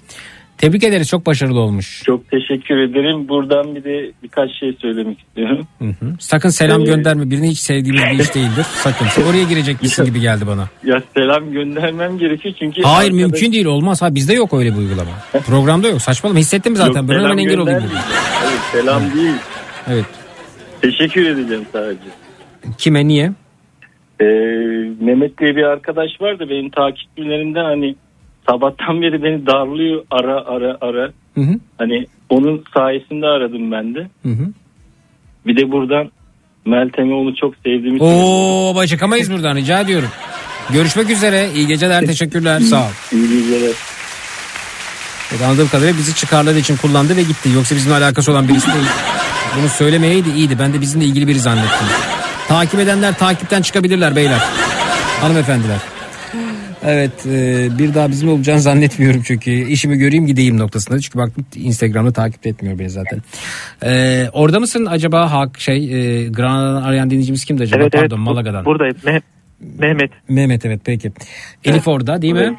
tebrik 0.58 0.84
ederiz 0.84 1.08
çok 1.08 1.26
başarılı 1.26 1.60
olmuş. 1.60 2.02
Çok 2.04 2.30
teşekkür 2.30 2.76
ederim. 2.78 3.28
Buradan 3.28 3.74
bir 3.74 3.84
de 3.84 4.12
birkaç 4.22 4.50
şey 4.60 4.76
söylemek 4.80 5.18
istiyorum. 5.20 5.66
Hı 5.78 5.84
hı. 5.84 6.14
Sakın 6.20 6.48
selam 6.48 6.80
Ee, 6.82 6.84
gönderme 6.84 7.30
birini 7.30 7.48
hiç 7.50 7.58
sevdiğimiz 7.58 8.02
bir 8.02 8.18
iş 8.24 8.34
değildir. 8.34 8.66
Sakın 8.74 9.22
oraya 9.30 9.44
girecekmişsin 9.44 10.04
gibi 10.04 10.20
geldi 10.20 10.46
bana. 10.46 10.68
Ya 10.84 11.02
selam 11.16 11.52
göndermem 11.52 12.18
gerekiyor 12.18 12.54
çünkü... 12.58 12.82
Hayır 12.82 13.10
arkadaş- 13.10 13.22
mümkün 13.22 13.52
değil 13.52 13.66
olmaz. 13.66 14.02
Ha 14.02 14.14
bizde 14.14 14.34
yok 14.34 14.54
öyle 14.54 14.72
bir 14.72 14.78
uygulama. 14.78 15.10
Programda 15.46 15.88
yok. 15.88 16.02
Saçmalama 16.02 16.40
hissettim 16.40 16.76
zaten. 16.76 17.00
Yok, 17.00 17.10
ben 17.10 17.14
hemen 17.18 17.38
engel 17.38 17.58
olayım 17.58 17.80
dedim. 17.80 17.96
Hayır, 18.44 18.60
selam 18.72 19.02
değil. 19.14 19.34
Evet. 19.90 20.04
Teşekkür 20.82 21.26
edeceğim 21.26 21.64
sadece. 21.72 22.00
Kime 22.78 23.08
niye? 23.08 23.32
Ee, 24.20 24.24
Mehmet 25.00 25.38
diye 25.38 25.56
bir 25.56 25.62
arkadaş 25.62 26.10
var 26.20 26.38
da 26.38 26.48
benim 26.48 26.70
takipçilerimden 26.70 27.64
hani 27.64 27.94
sabahtan 28.48 29.02
beri 29.02 29.22
beni 29.22 29.46
darlıyor 29.46 30.04
ara 30.10 30.44
ara 30.46 30.78
ara. 30.80 31.10
Hı 31.34 31.40
hı. 31.40 31.58
Hani 31.78 32.06
onun 32.28 32.64
sayesinde 32.74 33.26
aradım 33.26 33.72
ben 33.72 33.94
de. 33.94 34.08
Hı 34.22 34.28
hı. 34.28 34.52
Bir 35.46 35.56
de 35.56 35.70
buradan 35.72 36.10
Meltem'e 36.66 37.14
onu 37.14 37.36
çok 37.36 37.54
sevdiğimi 37.56 38.02
Oo 38.02 38.74
baba 38.74 38.86
çıkamayız 38.86 39.32
buradan 39.32 39.56
rica 39.56 39.80
ediyorum. 39.80 40.08
Görüşmek 40.72 41.10
üzere. 41.10 41.48
İyi 41.54 41.66
geceler. 41.66 42.06
Teşekkürler. 42.06 42.60
Sağ 42.60 42.80
ol. 42.80 42.90
İyi 43.12 43.28
geceler. 43.28 43.72
Evet, 45.32 45.42
anladığım 45.42 45.68
kadarıyla 45.68 45.98
bizi 45.98 46.14
çıkarları 46.14 46.58
için 46.58 46.76
kullandı 46.76 47.16
ve 47.16 47.22
gitti. 47.22 47.48
Yoksa 47.54 47.74
bizimle 47.74 47.94
alakası 47.94 48.32
olan 48.32 48.48
birisi 48.48 48.66
değil. 48.66 48.86
Bunu 49.60 49.68
söylemeyeydi 49.68 50.30
iyiydi. 50.30 50.58
Ben 50.58 50.72
de 50.72 50.80
bizimle 50.80 51.04
ilgili 51.04 51.26
biri 51.28 51.38
zannettim. 51.38 51.86
Takip 52.48 52.80
edenler 52.80 53.18
takipten 53.18 53.62
çıkabilirler 53.62 54.16
beyler. 54.16 54.40
Hanımefendiler. 55.20 55.97
Evet 56.88 57.26
e, 57.26 57.68
bir 57.78 57.94
daha 57.94 58.10
bizim 58.10 58.28
olacağını 58.28 58.60
zannetmiyorum 58.60 59.22
çünkü 59.24 59.50
işimi 59.50 59.98
göreyim 59.98 60.26
gideyim 60.26 60.58
noktasında. 60.58 61.00
Çünkü 61.00 61.18
baktım 61.18 61.46
Instagram'da 61.56 62.12
takip 62.12 62.46
etmiyor 62.46 62.78
beni 62.78 62.90
zaten. 62.90 63.22
E, 63.84 64.24
orada 64.32 64.60
mısın 64.60 64.86
acaba 64.86 65.32
Hak 65.32 65.60
şey 65.60 65.76
e, 65.76 66.28
Granada'dan 66.28 66.82
arayan 66.82 67.10
dinleyicimiz 67.10 67.44
kimdi 67.44 67.62
acaba? 67.62 67.82
Evet, 67.82 67.94
evet. 67.94 68.02
Pardon 68.02 68.20
Malaga'dan. 68.20 68.64
Buradayım. 68.64 68.96
Me- 69.04 69.22
Mehmet. 69.78 70.10
Mehmet 70.28 70.64
evet 70.64 70.80
peki. 70.84 71.12
Elif 71.64 71.88
orada 71.88 72.22
değil 72.22 72.34
mi? 72.34 72.58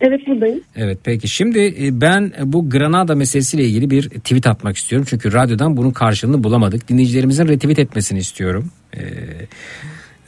Evet 0.00 0.26
buradayım. 0.26 0.60
Evet 0.76 0.98
peki 1.04 1.28
şimdi 1.28 1.74
e, 1.80 2.00
ben 2.00 2.32
bu 2.44 2.70
Granada 2.70 3.14
meselesiyle 3.14 3.64
ilgili 3.64 3.90
bir 3.90 4.08
tweet 4.08 4.46
atmak 4.46 4.76
istiyorum. 4.76 5.06
Çünkü 5.10 5.32
radyodan 5.32 5.76
bunun 5.76 5.90
karşılığını 5.90 6.44
bulamadık. 6.44 6.88
Dinleyicilerimizin 6.88 7.48
retweet 7.48 7.78
etmesini 7.78 8.18
istiyorum. 8.18 8.70
Ee, 8.96 9.00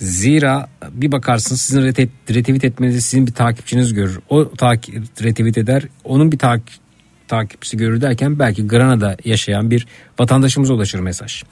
zira 0.05 0.69
bir 0.91 1.13
bakarsınız 1.13 1.61
sizin 1.61 1.83
retweet 1.83 2.65
etmenizi 2.65 3.03
sizin 3.03 3.27
bir 3.27 3.33
takipçiniz 3.33 3.95
görür. 3.95 4.19
O 4.29 4.51
takip 4.51 5.23
retweet 5.23 5.59
eder. 5.59 5.83
Onun 6.05 6.33
bir 6.33 6.39
takip 6.39 6.85
takipçisi 7.29 7.77
görür 7.77 8.01
derken 8.01 8.39
belki 8.39 8.67
Granada 8.67 9.17
yaşayan 9.25 9.71
bir 9.71 9.87
vatandaşımıza 10.19 10.75
ulaşır 10.75 11.01
mesaj. 11.01 11.43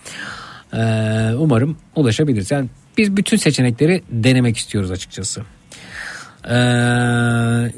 Ee, 0.75 0.79
umarım 1.39 1.77
ulaşabiliriz. 1.97 2.51
Yani 2.51 2.69
biz 2.99 3.17
bütün 3.17 3.37
seçenekleri 3.37 4.03
denemek 4.11 4.57
istiyoruz 4.57 4.91
açıkçası. 4.91 5.43
Ee, 6.45 6.53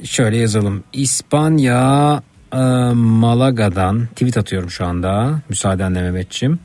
şöyle 0.04 0.36
yazalım. 0.36 0.84
İspanya 0.92 2.22
e, 2.52 2.58
Malaga'dan 2.94 4.06
tweet 4.06 4.36
atıyorum 4.36 4.70
şu 4.70 4.86
anda. 4.86 5.40
Müsaadenle 5.48 6.02
Mehmetçim. 6.02 6.58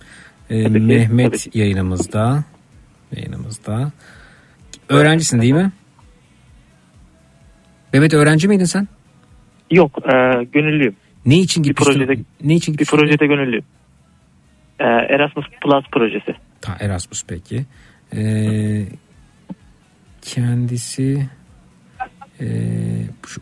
Ee, 0.50 0.64
ki, 0.64 0.70
Mehmet 0.70 1.56
yayınımızda. 1.56 2.44
Yayınımızda. 3.16 3.92
Öğrencisin 4.90 5.42
değil 5.42 5.54
mi? 5.54 5.72
Mehmet 7.94 8.14
öğrenci 8.14 8.48
miydin 8.48 8.66
sen? 8.66 8.88
Yok 9.72 9.98
e, 10.14 10.44
gönüllüyüm. 10.44 10.96
Ne 11.26 11.40
için 11.40 11.64
Bir 11.64 11.70
gitmiştin? 11.70 11.94
projede, 12.06 12.22
ne 12.44 12.56
için 12.56 12.74
bir 12.74 12.78
gitmiştin? 12.80 12.98
projede 12.98 13.28
gönüllüyüm. 13.28 13.66
E, 14.80 14.84
Erasmus 14.86 15.46
Plus 15.62 15.86
projesi. 15.92 16.36
Ta, 16.62 16.78
Erasmus 16.80 17.24
peki. 17.28 17.66
Ee, 18.16 18.86
kendisi 20.22 21.30
ee, 22.42 22.46
şu- 23.28 23.42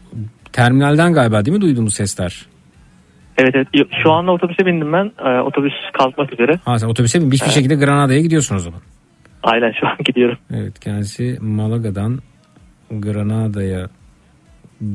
terminalden 0.54 1.14
galiba 1.14 1.46
değil 1.46 1.58
mi 1.58 1.62
duyduğumuz 1.62 1.94
sesler? 1.94 2.46
Evet 3.38 3.56
evet. 3.56 3.88
Şu 4.04 4.12
anda 4.12 4.32
otobüse 4.32 4.66
bindim 4.66 4.94
ben. 4.94 5.12
E, 5.26 5.42
otobüs 5.42 5.74
kalkmak 5.94 6.34
üzere. 6.34 6.60
Ha 6.66 6.80
sen 6.80 6.88
otobüse 6.88 7.22
bin 7.22 7.32
hiçbir 7.32 7.46
Evet. 7.46 7.54
şekilde 7.56 7.76
Granada'ya 7.76 8.22
gidiyorsun 8.22 8.56
o 8.56 8.60
zaman. 8.60 8.82
Aynen 9.44 9.72
şu 9.80 9.88
an 9.88 9.98
gidiyorum. 10.06 10.38
Evet 10.54 10.80
kendisi 10.80 11.38
Malaga'dan 11.42 12.20
Granada'ya 12.92 13.88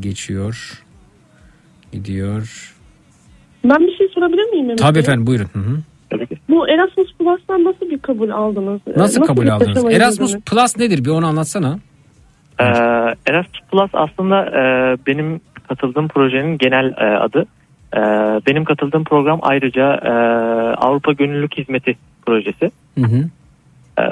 geçiyor. 0.01 0.83
Gidiyor. 1.93 2.75
Ben 3.65 3.81
bir 3.81 3.97
şey 3.97 4.09
sorabilir 4.15 4.45
miyim? 4.51 4.67
Mehmet 4.67 4.79
Tabii 4.79 4.95
Bey? 4.95 5.01
efendim 5.03 5.27
buyurun. 5.27 5.49
Hı 5.53 5.59
hı. 5.59 5.77
Bu 6.49 6.69
Erasmus 6.69 7.15
Plus'tan 7.19 7.65
nasıl 7.65 7.91
bir 7.91 7.99
kabul 7.99 8.31
aldınız? 8.31 8.81
Ee, 8.87 8.99
Nasıl 8.99 9.23
kabul 9.23 9.49
aldınız? 9.49 9.85
Erasmus 9.85 10.31
yürüdünüz? 10.31 10.45
Plus 10.45 10.79
nedir 10.79 11.05
bir 11.05 11.11
onu 11.11 11.27
anlatsana. 11.27 11.79
Ee, 12.61 12.65
Erasmus 13.27 13.61
Plus 13.73 13.91
aslında 13.93 14.47
e, 14.47 14.62
benim 15.07 15.41
katıldığım 15.69 16.09
projenin 16.09 16.59
genel 16.59 16.87
e, 16.87 17.17
adı. 17.19 17.47
E, 17.95 18.01
benim 18.47 18.65
katıldığım 18.65 19.05
program 19.05 19.39
ayrıca 19.43 19.95
e, 19.95 20.11
Avrupa 20.77 21.12
Gönüllülük 21.12 21.59
Hizmeti 21.59 21.95
projesi. 22.27 22.71
Hı 22.99 23.05
hı. 23.07 23.29
E, 23.99 24.03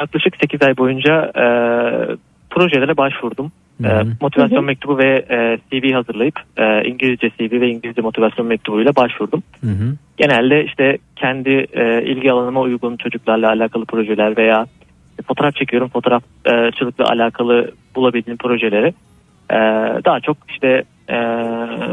yaklaşık 0.00 0.36
8 0.36 0.62
ay 0.62 0.76
boyunca 0.76 1.32
e, 1.36 1.44
projelere 2.50 2.96
başvurdum. 2.96 3.52
E, 3.84 3.88
motivasyon 4.20 4.58
Hı 4.58 4.62
hı. 4.62 4.66
mektubu 4.66 4.98
ve 4.98 5.24
e, 5.30 5.58
CV 5.70 5.92
hazırlayıp 5.92 6.40
e, 6.56 6.84
İngilizce 6.84 7.30
CV 7.30 7.60
ve 7.60 7.68
İngilizce 7.68 8.02
motivasyon 8.02 8.46
mektubuyla 8.46 8.96
başvurdum. 8.96 9.42
Hı 9.60 9.70
hı. 9.70 9.96
Genelde 10.16 10.64
işte 10.64 10.98
kendi 11.16 11.66
e, 11.72 12.02
ilgi 12.02 12.32
alanıma 12.32 12.60
uygun 12.60 12.96
çocuklarla 12.96 13.48
alakalı 13.48 13.84
projeler 13.84 14.36
veya 14.36 14.66
fotoğraf 15.26 15.54
çekiyorum 15.54 15.88
fotoğrafçılıkla 15.88 17.08
alakalı 17.08 17.70
bulabildiğim 17.94 18.36
projeleri 18.36 18.94
e, 19.50 19.56
daha 20.04 20.20
çok 20.20 20.36
işte 20.48 20.84
e, 21.08 21.14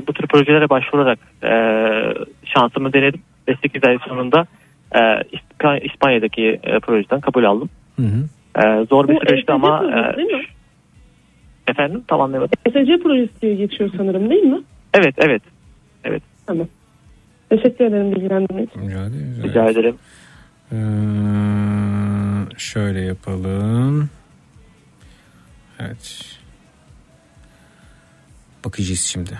bu 0.07 0.13
tür 0.13 0.27
projelere 0.27 0.69
başvurarak 0.69 1.19
e, 1.43 1.51
şansımı 2.45 2.93
denedim 2.93 3.21
ve 3.47 3.55
8 3.61 3.83
ay 3.83 3.97
sonunda 4.07 4.45
e, 4.95 4.99
İsp- 4.99 5.85
İspanya'daki 5.91 6.59
e, 6.63 6.79
projeden 6.79 7.19
kabul 7.19 7.43
aldım. 7.43 7.69
Hı 7.95 8.01
hı. 8.05 8.23
E, 8.65 8.85
zor 8.85 9.07
bir 9.07 9.15
Bu 9.15 9.19
süreçti 9.19 9.41
ESC 9.41 9.53
ama 9.53 9.79
projesi 9.79 10.13
e, 10.13 10.17
değil 10.17 10.31
mi? 10.31 10.45
efendim 11.67 12.03
tamam 12.07 12.25
anlayamadım. 12.25 12.59
ESC 12.65 13.03
projesi 13.03 13.41
diye 13.41 13.55
geçiyor 13.55 13.89
sanırım 13.97 14.29
değil 14.29 14.43
mi? 14.43 14.61
Evet 14.93 15.15
evet 15.17 15.41
evet 16.03 16.23
Tamam. 16.45 16.67
Teşekkür 17.49 17.85
ederim 17.85 18.15
bilgilendirmek 18.15 18.69
için. 18.69 18.81
Rica 18.81 19.05
ederim. 19.05 19.43
rica 19.43 19.69
ederim. 19.69 19.95
Ee, 20.71 20.75
şöyle 22.57 23.01
yapalım. 23.01 24.09
Evet. 25.79 26.25
Bakacağız 28.65 28.99
şimdi. 28.99 29.31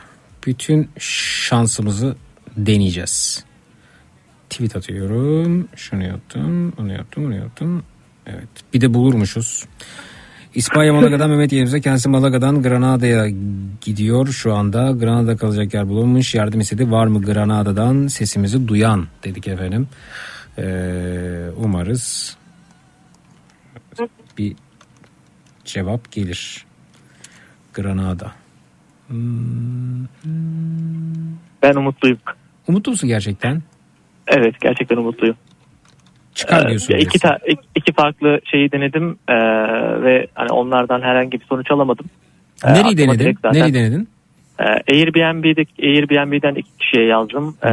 Bütün 0.47 0.89
şansımızı 0.99 2.15
deneyeceğiz. 2.57 3.45
Tweet 4.49 4.75
atıyorum. 4.75 5.67
Şunu 5.75 6.03
yaptım, 6.03 6.73
onu 6.79 6.93
yaptım, 6.93 7.25
onu 7.25 7.35
yaptım. 7.35 7.83
Evet. 8.27 8.47
Bir 8.73 8.81
de 8.81 8.93
bulurmuşuz. 8.93 9.65
İspanya 10.55 10.93
Malaga'dan 10.93 11.29
Mehmet 11.29 11.53
yerimize 11.53 11.81
kendisi 11.81 12.09
Malaga'dan 12.09 12.61
Granada'ya 12.61 13.29
gidiyor 13.81 14.27
şu 14.27 14.53
anda. 14.53 14.91
Granada 14.91 15.37
kalacak 15.37 15.73
yer 15.73 15.87
bulunmuş. 15.87 16.35
Yardım 16.35 16.59
istedi. 16.59 16.91
Var 16.91 17.07
mı 17.07 17.21
Granada'dan 17.21 18.07
sesimizi 18.07 18.67
duyan 18.67 19.07
dedik 19.23 19.47
efendim. 19.47 19.87
Ee, 20.57 21.49
umarız 21.57 22.37
bir 24.37 24.55
cevap 25.65 26.11
gelir. 26.11 26.65
Granada. 27.73 28.31
Hmm, 29.07 30.05
Ben 31.63 31.75
umutluyum. 31.75 32.17
Umutlu 32.67 32.91
musun 32.91 33.07
gerçekten? 33.09 33.61
Evet 34.27 34.55
gerçekten 34.61 34.97
umutluyum. 34.97 35.35
Çıkar 36.35 36.65
Ee, 36.65 36.67
diyorsun. 36.69 36.93
ya 36.93 36.99
iki, 36.99 37.19
ta- 37.19 37.39
iki- 37.75 37.93
farklı 37.93 38.39
şeyi 38.51 38.71
denedim 38.71 39.17
ee, 39.27 39.33
ve 40.03 40.27
hani 40.35 40.49
onlardan 40.51 41.01
herhangi 41.01 41.39
bir 41.39 41.45
sonuç 41.45 41.71
alamadım. 41.71 42.05
Ee, 42.65 42.73
Nereyi 42.73 42.97
denedin? 42.97 43.37
Nereyi 43.53 43.73
denedin? 43.73 44.07
Ee, 44.59 44.63
Airbnb'deki 44.93 45.83
Airbnb'den 45.87 46.55
iki 46.55 46.77
kişiye 46.77 47.05
yazdım. 47.05 47.55
Ee, 47.63 47.69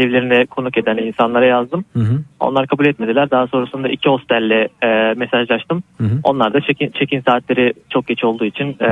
evlerine 0.00 0.46
konuk 0.46 0.78
eden 0.78 0.96
insanlara 0.96 1.46
yazdım. 1.46 1.84
Hı 1.92 1.98
hı. 2.00 2.20
Onlar 2.40 2.66
kabul 2.66 2.86
etmediler. 2.86 3.30
Daha 3.30 3.46
sonrasında 3.46 3.88
iki 3.88 4.08
hostelle 4.08 4.68
e, 4.82 5.14
mesajlaştım. 5.16 5.82
Hı 5.98 6.04
hı. 6.04 6.18
Onlar 6.24 6.52
da 6.54 6.60
check-in, 6.60 6.90
check-in 6.90 7.20
saatleri 7.20 7.72
çok 7.90 8.06
geç 8.06 8.24
olduğu 8.24 8.44
için 8.44 8.76
e, 8.80 8.88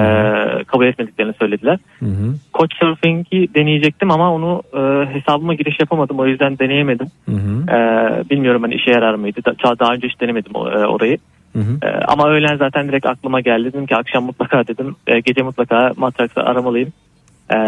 kabul 0.67 0.87
etmediklerini 0.87 1.33
söylediler. 1.39 1.79
Hı 1.99 2.07
hı. 2.07 2.35
Couchsurfing'i 2.55 3.55
deneyecektim 3.55 4.11
ama 4.11 4.35
onu 4.35 4.63
e, 4.75 5.13
hesabıma 5.15 5.55
giriş 5.55 5.81
yapamadım. 5.81 6.19
O 6.21 6.27
yüzden 6.27 6.59
deneyemedim. 6.59 7.07
Hı 7.29 7.33
hı. 7.37 7.77
E, 7.77 7.79
bilmiyorum 8.31 8.63
hani 8.63 8.75
işe 8.75 8.91
yarar 8.91 9.15
mıydı. 9.15 9.41
Da- 9.45 9.79
Daha 9.79 9.93
önce 9.95 10.09
hiç 10.09 10.21
denemedim 10.21 10.53
e, 10.57 10.87
orayı. 10.87 11.19
Hı 11.55 11.58
hı. 11.58 11.78
E, 11.83 11.89
ama 12.08 12.28
öğlen 12.28 12.57
zaten 12.57 12.89
direkt 12.89 13.07
aklıma 13.07 13.41
geldi. 13.41 13.65
Dedim 13.65 13.86
ki 13.86 13.97
akşam 13.97 14.24
mutlaka 14.24 14.66
dedim. 14.66 14.97
e, 15.07 15.20
gece 15.20 15.42
mutlaka 15.42 15.92
Matrax'ı 15.97 16.41
aramalıyım. 16.41 16.92
E, 17.50 17.58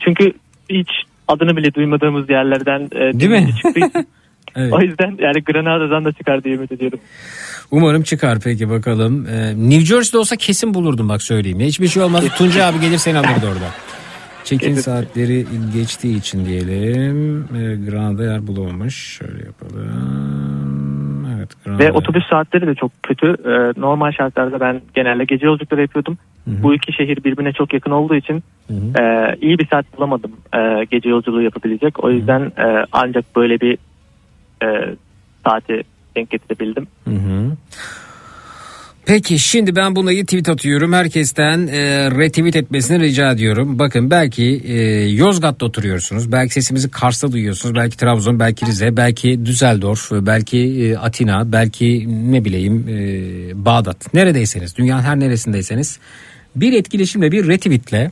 çünkü 0.00 0.32
hiç 0.70 0.88
adını 1.28 1.56
bile 1.56 1.74
duymadığımız 1.74 2.30
yerlerden 2.30 2.80
e, 2.92 3.20
Değil 3.20 3.30
mi? 3.30 3.48
çıktığı. 3.62 4.04
Evet. 4.58 4.72
O 4.72 4.80
yüzden 4.80 5.16
yani 5.18 5.42
Granada'dan 5.44 6.04
da 6.04 6.12
çıkar 6.12 6.44
diye 6.44 6.54
ümit 6.54 6.72
ediyorum. 6.72 6.98
Umarım 7.70 8.02
çıkar 8.02 8.38
peki 8.44 8.70
bakalım. 8.70 9.26
Ee, 9.26 9.54
New 9.56 9.80
Jersey'de 9.86 10.18
olsa 10.18 10.36
kesin 10.36 10.74
bulurdum 10.74 11.08
bak 11.08 11.22
söyleyeyim. 11.22 11.60
Hiçbir 11.60 11.88
şey 11.88 12.02
olmaz. 12.02 12.24
Tuncay 12.36 12.64
abi 12.64 12.80
gelir 12.80 12.98
seni 12.98 13.18
alırdı 13.18 13.46
orada. 13.46 13.70
Check-in 14.44 14.74
saatleri 14.74 15.46
geçtiği 15.74 16.18
için 16.18 16.46
diyelim. 16.46 17.40
Ee, 17.40 17.90
Granada 17.90 18.24
yer 18.24 18.46
bulamamış. 18.46 18.94
Şöyle 18.94 19.44
yapalım. 19.44 20.65
Evet. 21.66 21.80
Ve 21.80 21.92
otobüs 21.92 22.28
saatleri 22.30 22.66
de 22.66 22.74
çok 22.74 23.02
kötü. 23.02 23.26
E, 23.26 23.80
normal 23.80 24.12
şartlarda 24.12 24.60
ben 24.60 24.80
genelde 24.94 25.24
gece 25.24 25.46
yolculukları 25.46 25.80
yapıyordum. 25.80 26.18
Bu 26.46 26.74
iki 26.74 26.92
şehir 26.92 27.24
birbirine 27.24 27.52
çok 27.52 27.72
yakın 27.72 27.90
olduğu 27.90 28.14
için 28.14 28.42
e, 28.98 29.36
iyi 29.40 29.58
bir 29.58 29.66
saat 29.66 29.98
bulamadım 29.98 30.32
e, 30.54 30.84
gece 30.90 31.08
yolculuğu 31.08 31.42
yapabilecek. 31.42 32.04
O 32.04 32.10
yüzden 32.10 32.40
e, 32.40 32.86
ancak 32.92 33.36
böyle 33.36 33.60
bir 33.60 33.78
e, 34.62 34.94
saati 35.46 35.82
denk 36.16 36.30
getirebildim. 36.30 36.86
Hı 37.04 37.10
hı. 37.10 37.56
Peki 39.06 39.38
şimdi 39.38 39.76
ben 39.76 39.96
buna 39.96 40.10
tweet 40.10 40.48
atıyorum. 40.48 40.92
Herkesten 40.92 41.66
e, 41.66 42.10
retweet 42.10 42.56
etmesini 42.56 43.00
rica 43.00 43.32
ediyorum. 43.32 43.78
Bakın 43.78 44.10
belki 44.10 44.62
e, 44.64 44.74
Yozgat'ta 45.08 45.66
oturuyorsunuz. 45.66 46.32
Belki 46.32 46.54
sesimizi 46.54 46.90
Kars'ta 46.90 47.32
duyuyorsunuz. 47.32 47.74
Belki 47.74 47.96
Trabzon, 47.96 48.40
belki 48.40 48.66
Rize, 48.66 48.96
belki 48.96 49.46
Düsseldorf, 49.46 50.10
belki 50.12 50.58
e, 50.58 50.96
Atina, 50.96 51.52
belki 51.52 52.06
ne 52.32 52.44
bileyim 52.44 52.88
e, 52.88 53.64
Bağdat. 53.64 54.14
Neredeyseniz, 54.14 54.76
dünyanın 54.76 55.02
her 55.02 55.20
neresindeyseniz 55.20 55.98
bir 56.56 56.72
etkileşimle, 56.72 57.32
bir 57.32 57.48
retweetle 57.48 58.10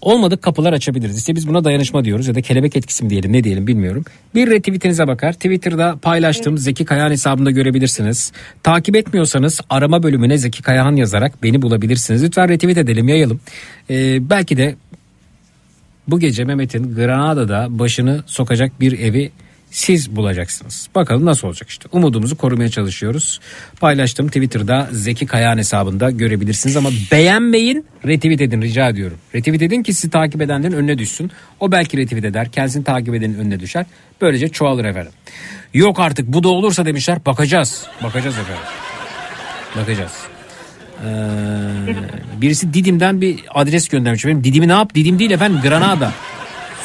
olmadık 0.00 0.42
kapılar 0.42 0.72
açabiliriz. 0.72 1.18
İşte 1.18 1.34
biz 1.34 1.48
buna 1.48 1.64
dayanışma 1.64 2.04
diyoruz 2.04 2.26
ya 2.28 2.34
da 2.34 2.40
kelebek 2.40 2.76
etkisi 2.76 3.04
mi 3.04 3.10
diyelim 3.10 3.32
ne 3.32 3.44
diyelim 3.44 3.66
bilmiyorum. 3.66 4.04
Bir 4.34 4.50
retweetinize 4.50 5.06
bakar. 5.06 5.32
Twitter'da 5.32 5.96
paylaştığım 6.02 6.58
Zeki 6.58 6.84
Kayahan 6.84 7.10
hesabında 7.10 7.50
görebilirsiniz. 7.50 8.32
Takip 8.62 8.96
etmiyorsanız 8.96 9.60
arama 9.70 10.02
bölümüne 10.02 10.38
Zeki 10.38 10.62
Kayahan 10.62 10.96
yazarak 10.96 11.42
beni 11.42 11.62
bulabilirsiniz. 11.62 12.24
Lütfen 12.24 12.48
retweet 12.48 12.78
edelim 12.78 13.08
yayalım. 13.08 13.40
Ee, 13.90 14.30
belki 14.30 14.56
de 14.56 14.74
bu 16.08 16.20
gece 16.20 16.44
Mehmet'in 16.44 16.94
Granada'da 16.94 17.66
başını 17.70 18.22
sokacak 18.26 18.80
bir 18.80 18.98
evi 18.98 19.30
siz 19.70 20.16
bulacaksınız. 20.16 20.88
Bakalım 20.94 21.24
nasıl 21.24 21.48
olacak 21.48 21.68
işte. 21.68 21.88
Umudumuzu 21.92 22.36
korumaya 22.36 22.68
çalışıyoruz. 22.68 23.40
Paylaştım 23.80 24.26
Twitter'da 24.26 24.88
Zeki 24.92 25.26
Kayağan 25.26 25.58
hesabında 25.58 26.10
görebilirsiniz 26.10 26.76
ama 26.76 26.90
beğenmeyin 27.12 27.86
retweet 28.06 28.40
edin 28.40 28.62
rica 28.62 28.88
ediyorum. 28.88 29.18
Retweet 29.34 29.62
edin 29.62 29.82
ki 29.82 29.94
sizi 29.94 30.10
takip 30.10 30.42
edenlerin 30.42 30.72
önüne 30.72 30.98
düşsün. 30.98 31.30
O 31.60 31.72
belki 31.72 31.96
retweet 31.96 32.24
eder 32.24 32.50
kendisini 32.50 32.84
takip 32.84 33.14
edenin 33.14 33.38
önüne 33.38 33.60
düşer. 33.60 33.86
Böylece 34.20 34.48
çoğalır 34.48 34.84
efendim. 34.84 35.12
Yok 35.74 36.00
artık 36.00 36.28
bu 36.28 36.42
da 36.42 36.48
olursa 36.48 36.86
demişler 36.86 37.26
bakacağız. 37.26 37.86
Bakacağız 38.02 38.38
efendim. 38.38 38.62
Bakacağız. 39.76 40.12
Ee, 41.04 42.40
birisi 42.40 42.74
Didim'den 42.74 43.20
bir 43.20 43.44
adres 43.54 43.88
göndermiş. 43.88 44.26
Benim 44.26 44.44
Didim'i 44.44 44.68
ne 44.68 44.72
yap? 44.72 44.94
Didim 44.94 45.18
değil 45.18 45.30
efendim 45.30 45.60
Granada. 45.62 46.12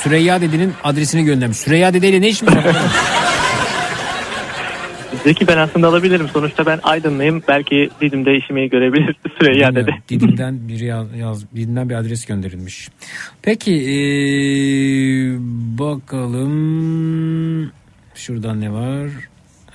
Süreyya 0.04 0.42
dedenin 0.42 0.74
adresini 0.84 1.26
göndermiş. 1.26 1.58
Süreyya 1.58 1.94
dedeyle 1.94 2.22
ne 2.22 2.30
işmiş? 2.30 2.54
Zeki 5.24 5.48
ben 5.48 5.58
aslında 5.58 5.88
alabilirim. 5.88 6.28
Sonuçta 6.34 6.66
ben 6.66 6.80
Aydınlıyım. 6.84 7.44
Belki 7.48 7.90
Didim'de 8.02 8.38
işimi 8.38 8.70
görebilir 8.70 9.16
Süreyya 9.40 9.76
dedi. 9.76 9.92
Didim'den 10.10 10.68
biri 10.68 10.86
yaz, 10.86 11.08
yaz 11.18 11.46
Didim'den 11.56 11.90
bir 11.90 11.96
adres 11.96 12.26
gönderilmiş. 12.26 12.90
Peki 13.42 13.74
ee, 13.74 15.38
bakalım 15.80 16.52
şuradan 18.16 18.62
ne 18.62 18.74
var? 18.74 19.10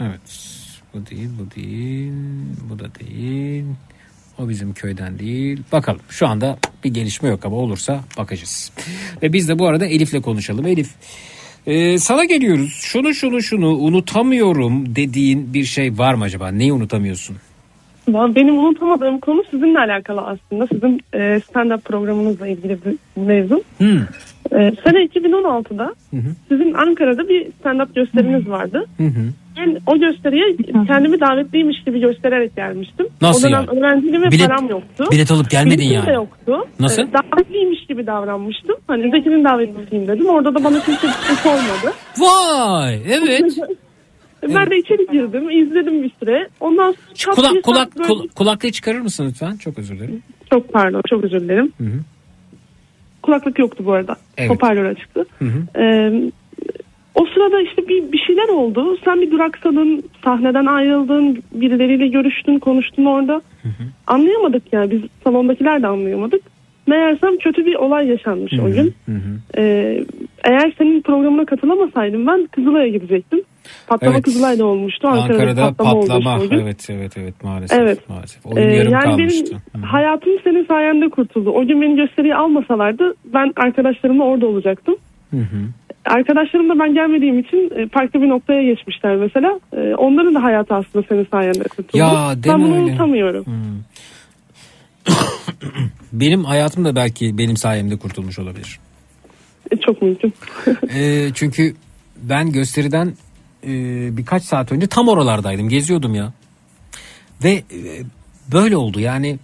Evet 0.00 0.20
bu 0.94 1.06
değil 1.10 1.28
bu 1.38 1.60
değil 1.60 2.12
bu 2.70 2.78
da 2.78 2.84
değil. 2.94 3.64
O 4.38 4.48
bizim 4.48 4.74
köyden 4.74 5.18
değil. 5.18 5.62
Bakalım 5.72 6.00
şu 6.08 6.26
anda 6.26 6.58
bir 6.84 6.94
gelişme 6.94 7.28
yok 7.28 7.44
ama 7.44 7.56
olursa 7.56 8.00
bakacağız. 8.18 8.72
Ve 9.22 9.32
biz 9.32 9.48
de 9.48 9.58
bu 9.58 9.66
arada 9.66 9.86
Elif'le 9.86 10.22
konuşalım. 10.22 10.66
Elif 10.66 10.88
ee, 11.66 11.98
sana 11.98 12.24
geliyoruz. 12.24 12.78
Şunu 12.82 13.14
şunu 13.14 13.42
şunu 13.42 13.68
unutamıyorum 13.68 14.96
dediğin 14.96 15.54
bir 15.54 15.64
şey 15.64 15.98
var 15.98 16.14
mı 16.14 16.24
acaba? 16.24 16.48
Neyi 16.48 16.72
unutamıyorsun? 16.72 17.36
Benim 18.08 18.58
unutamadığım 18.58 19.20
konu 19.20 19.44
sizinle 19.50 19.78
alakalı 19.78 20.20
aslında. 20.20 20.66
Sizin 20.66 21.00
e, 21.14 21.18
stand-up 21.18 21.80
programınızla 21.80 22.46
ilgili 22.46 22.78
bir 22.84 23.22
mevzu. 23.22 23.62
Hmm. 23.78 24.00
E, 24.52 24.72
sene 24.84 25.04
2016'da 25.04 25.94
Hı 26.10 26.16
hı. 26.16 26.34
sizin 26.48 26.72
Ankara'da 26.72 27.28
bir 27.28 27.46
stand-up 27.46 27.94
gösteriniz 27.94 28.48
vardı. 28.48 28.86
Hı 28.96 29.06
hı. 29.06 29.32
Ben 29.56 29.78
o 29.86 29.98
gösteriye 29.98 30.56
kendimi 30.86 31.20
davetliymiş 31.20 31.84
gibi 31.84 32.00
göstererek 32.00 32.56
gelmiştim. 32.56 33.06
Nasıl 33.22 33.48
o 33.48 33.50
dönem 33.50 33.64
yani? 33.68 33.78
öğrenciliğim 33.80 34.22
ve 34.22 34.26
Bilet- 34.30 34.48
param 34.48 34.68
yoktu. 34.68 35.04
bilet 35.12 35.30
alıp 35.30 35.50
gelmedin 35.50 35.78
Biletim 35.78 35.94
yani. 35.94 36.06
de 36.06 36.12
yoktu. 36.12 36.56
Nasıl? 36.80 37.02
E, 37.02 37.06
davetliymiş 37.12 37.86
gibi 37.86 38.06
davranmıştım. 38.06 38.76
Hani 38.86 39.02
Zeki'nin 39.10 39.44
davetlisiyim 39.44 40.08
dedim. 40.08 40.26
Orada 40.26 40.54
da 40.54 40.64
bana 40.64 40.80
kimse 40.80 41.06
bir 41.06 41.12
şey 41.26 41.36
sormadı. 41.36 41.94
Vay 42.18 43.00
evet. 43.08 43.58
ben 44.54 44.70
de 44.70 44.78
içeri 44.78 45.06
girdim, 45.12 45.50
izledim 45.50 46.02
bir 46.02 46.10
süre. 46.20 46.48
Ondan 46.60 46.92
sonra 46.92 47.14
çat 47.14 47.34
Kulak 47.34 47.62
kulak 47.62 47.96
böyle- 47.96 48.08
kul- 48.08 48.28
kulaklığı 48.28 48.72
çıkarır 48.72 49.00
mısın 49.00 49.26
lütfen? 49.28 49.56
Çok 49.56 49.78
özür 49.78 49.96
dilerim. 49.98 50.22
Çok 50.50 50.72
pardon, 50.72 51.02
çok 51.10 51.24
özür 51.24 51.40
dilerim. 51.40 51.72
Hı 51.78 51.84
hı. 51.84 51.98
Kulaklık 53.22 53.58
yoktu 53.58 53.82
bu 53.86 53.92
arada. 53.92 54.16
Evet. 54.38 54.50
Hoparlör 54.50 54.84
açıktı. 54.84 55.24
Hı 55.38 55.44
hı. 55.44 55.80
Ee, 55.82 56.12
o 57.16 57.26
sırada 57.34 57.60
işte 57.62 57.88
bir, 57.88 58.12
bir 58.12 58.18
şeyler 58.18 58.48
oldu. 58.48 58.96
Sen 59.04 59.20
bir 59.20 59.30
duraksadın, 59.30 60.02
sahneden 60.24 60.66
ayrıldın, 60.66 61.42
birileriyle 61.52 62.08
görüştün, 62.08 62.58
konuştun 62.58 63.04
orada. 63.04 63.42
Anlayamadık 64.06 64.62
yani 64.72 64.90
biz 64.90 65.00
salondakiler 65.24 65.82
de 65.82 65.86
anlayamadık. 65.86 66.40
Meğersem 66.86 67.36
kötü 67.36 67.66
bir 67.66 67.74
olay 67.74 68.08
yaşanmış 68.08 68.52
o 68.62 68.66
gün. 68.72 68.94
Ee, 69.58 70.04
eğer 70.44 70.72
senin 70.78 71.02
programına 71.02 71.44
katılamasaydım 71.44 72.26
ben 72.26 72.46
Kızılay'a 72.46 72.88
gidecektim. 72.88 73.40
Patlama 73.86 74.14
Evet. 74.14 74.24
Kızılay'da 74.24 74.66
olmuştu. 74.66 75.08
Ankara'da, 75.08 75.32
Ankara'da 75.34 75.72
patlama, 75.74 76.00
patlama. 76.00 76.38
o 76.44 76.48
gün. 76.48 76.58
Evet 76.58 76.90
evet 76.90 77.12
evet 77.18 77.34
maalesef. 77.44 77.78
Evet. 77.80 78.08
Maalesef. 78.08 78.46
Oyun 78.46 78.56
Ee, 78.68 78.74
yarım 78.76 78.92
yani 78.92 79.02
kalmıştı. 79.04 79.56
benim 79.74 79.84
hayatım 79.84 80.32
senin 80.44 80.66
sayende 80.66 81.08
kurtuldu. 81.08 81.50
O 81.50 81.66
gün 81.66 81.82
beni 81.82 81.96
gösteriye 81.96 82.34
almasalardı 82.34 83.14
ben 83.24 83.52
arkadaşlarımla 83.56 84.24
orada 84.24 84.46
olacaktım. 84.46 84.94
Hı 85.30 85.36
hı. 85.36 85.58
Arkadaşlarım 86.06 86.68
da 86.68 86.78
ben 86.78 86.94
gelmediğim 86.94 87.38
için 87.38 87.70
e, 87.76 87.88
farklı 87.88 88.22
bir 88.22 88.28
noktaya 88.28 88.62
geçmişler 88.62 89.16
mesela. 89.16 89.60
E, 89.72 89.94
onların 89.94 90.34
da 90.34 90.42
hayatı 90.42 90.74
aslında 90.74 91.04
senin 91.08 91.26
sayende 91.30 91.62
kurtuldu. 91.68 91.98
Ya, 91.98 92.34
ben 92.46 92.62
bunu 92.62 92.74
öyle. 92.74 92.84
unutamıyorum. 92.84 93.44
Benim 96.12 96.44
hayatım 96.44 96.84
da 96.84 96.96
belki 96.96 97.38
benim 97.38 97.56
sayemde 97.56 97.96
kurtulmuş 97.96 98.38
olabilir. 98.38 98.78
E, 99.70 99.76
çok 99.76 100.02
mümkün. 100.02 100.34
Ee, 100.94 101.28
çünkü 101.34 101.74
ben 102.16 102.52
gösteriden 102.52 103.12
e, 103.66 103.72
birkaç 104.16 104.42
saat 104.42 104.72
önce 104.72 104.86
tam 104.86 105.08
oralardaydım. 105.08 105.68
Geziyordum 105.68 106.14
ya. 106.14 106.32
Ve 107.44 107.50
e, 107.52 107.62
böyle 108.52 108.76
oldu 108.76 109.00
yani 109.00 109.38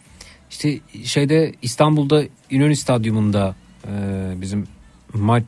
işte 0.50 0.78
şeyde 1.04 1.52
İstanbul'da 1.62 2.22
İnönü 2.50 2.76
Stadyumunda 2.76 3.54
e, 3.84 3.90
bizim 4.40 4.66
ma- 5.14 5.42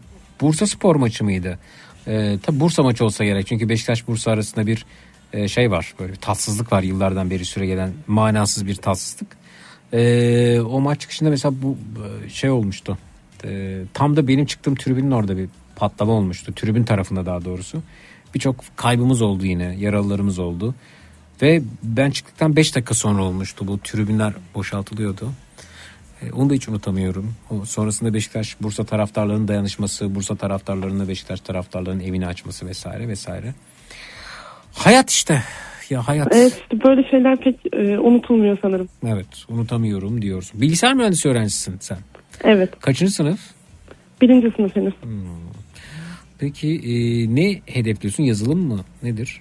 Bursa 0.45 0.67
Spor 0.67 0.97
maçı 0.97 1.25
mıydı? 1.25 1.59
E, 2.07 2.39
tabi 2.43 2.61
Bursa 2.61 2.83
maçı 2.83 3.05
olsa 3.05 3.25
gerek 3.25 3.47
çünkü 3.47 3.69
Beşiktaş 3.69 4.09
Bursa 4.09 4.31
arasında 4.31 4.67
bir 4.67 4.87
e, 5.33 5.49
şey 5.49 5.71
var 5.71 5.95
böyle 6.01 6.13
bir 6.13 6.19
tatsızlık 6.19 6.73
var 6.73 6.83
yıllardan 6.83 7.31
beri 7.31 7.45
süre 7.45 7.67
gelen 7.67 7.93
manasız 8.07 8.67
bir 8.67 8.75
tatsızlık. 8.75 9.37
E, 9.93 10.61
o 10.61 10.81
maç 10.81 11.01
çıkışında 11.01 11.31
mesela 11.31 11.55
bu 11.63 11.77
e, 12.27 12.29
şey 12.29 12.51
olmuştu. 12.51 12.99
E, 13.45 13.83
tam 13.95 14.17
da 14.17 14.29
benim 14.29 14.47
çıktığım 14.47 14.75
tribünün 14.75 15.11
orada 15.11 15.37
bir 15.37 15.49
patlama 15.77 16.13
olmuştu. 16.13 16.55
Tribün 16.55 16.85
tarafında 16.85 17.27
daha 17.27 17.45
doğrusu. 17.45 17.83
Birçok 18.35 18.65
kaybımız 18.77 19.23
oldu 19.23 19.47
yine. 19.47 19.77
Yaralılarımız 19.79 20.39
oldu. 20.39 20.75
Ve 21.43 21.63
ben 21.83 22.11
çıktıktan 22.11 22.57
5 22.57 22.77
dakika 22.77 22.95
sonra 22.95 23.23
olmuştu 23.23 23.67
bu 23.67 23.79
tribünler 23.79 24.33
boşaltılıyordu. 24.55 25.31
E, 26.23 26.33
onu 26.33 26.51
da 26.51 26.55
hiç 26.55 26.69
unutamıyorum. 26.69 27.35
O 27.51 27.65
sonrasında 27.65 28.15
Beşiktaş 28.15 28.57
Bursa 28.61 28.85
taraftarlarının 28.85 29.49
dayanışması, 29.49 30.15
Bursa 30.15 30.37
taraftarlarının 30.37 31.09
Beşiktaş 31.09 31.41
taraftarlarının 31.41 32.01
evini 32.03 32.27
açması 32.27 32.67
vesaire 32.67 33.09
vesaire. 33.09 33.55
Hayat 34.73 35.11
işte. 35.11 35.43
Ya 35.91 36.09
hayat. 36.09 36.29
Evet 36.37 36.63
böyle 36.85 37.11
şeyler 37.11 37.37
pek 37.37 37.57
e, 37.73 37.99
unutulmuyor 37.99 38.59
sanırım. 38.63 38.89
Evet, 39.07 39.27
unutamıyorum 39.49 40.23
diyorsun. 40.23 40.61
Bilgisayar 40.61 40.95
mühendisi 40.95 41.29
öğrencisin 41.29 41.77
sen. 41.81 41.99
Evet. 42.45 42.81
Kaçıncı 42.81 43.13
sınıf? 43.13 43.41
Birinci 44.23 44.51
sınıf 44.57 44.77
henüz. 44.77 44.95
Peki 46.39 46.69
e, 46.69 46.95
ne 47.35 47.61
hedefliyorsun? 47.67 48.23
Yazılım 48.23 48.67
mı? 48.67 48.81
Nedir? 49.03 49.41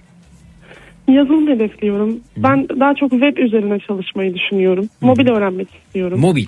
Yazılım 1.08 1.48
hedefliyorum. 1.48 2.20
Ben 2.36 2.68
daha 2.68 2.94
çok 2.94 3.10
web 3.10 3.38
üzerine 3.38 3.78
çalışmayı 3.78 4.34
düşünüyorum. 4.34 4.88
Mobil 5.00 5.28
öğrenmek 5.28 5.68
istiyorum. 5.74 6.20
Mobil. 6.20 6.46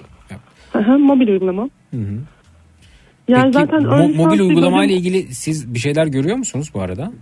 Aha, 0.78 0.98
mobil 0.98 1.28
uygulama. 1.28 1.62
Hı 1.90 1.96
hı. 1.96 2.18
Yani 3.28 3.42
Peki, 3.42 3.52
zaten 3.52 3.82
mo- 3.82 4.16
mobil 4.16 4.40
uygulamayla 4.40 4.88
bölüm- 4.94 4.98
ilgili 4.98 5.34
siz 5.34 5.74
bir 5.74 5.78
şeyler 5.78 6.06
görüyor 6.06 6.36
musunuz 6.36 6.70
bu 6.74 6.80
arada? 6.80 7.12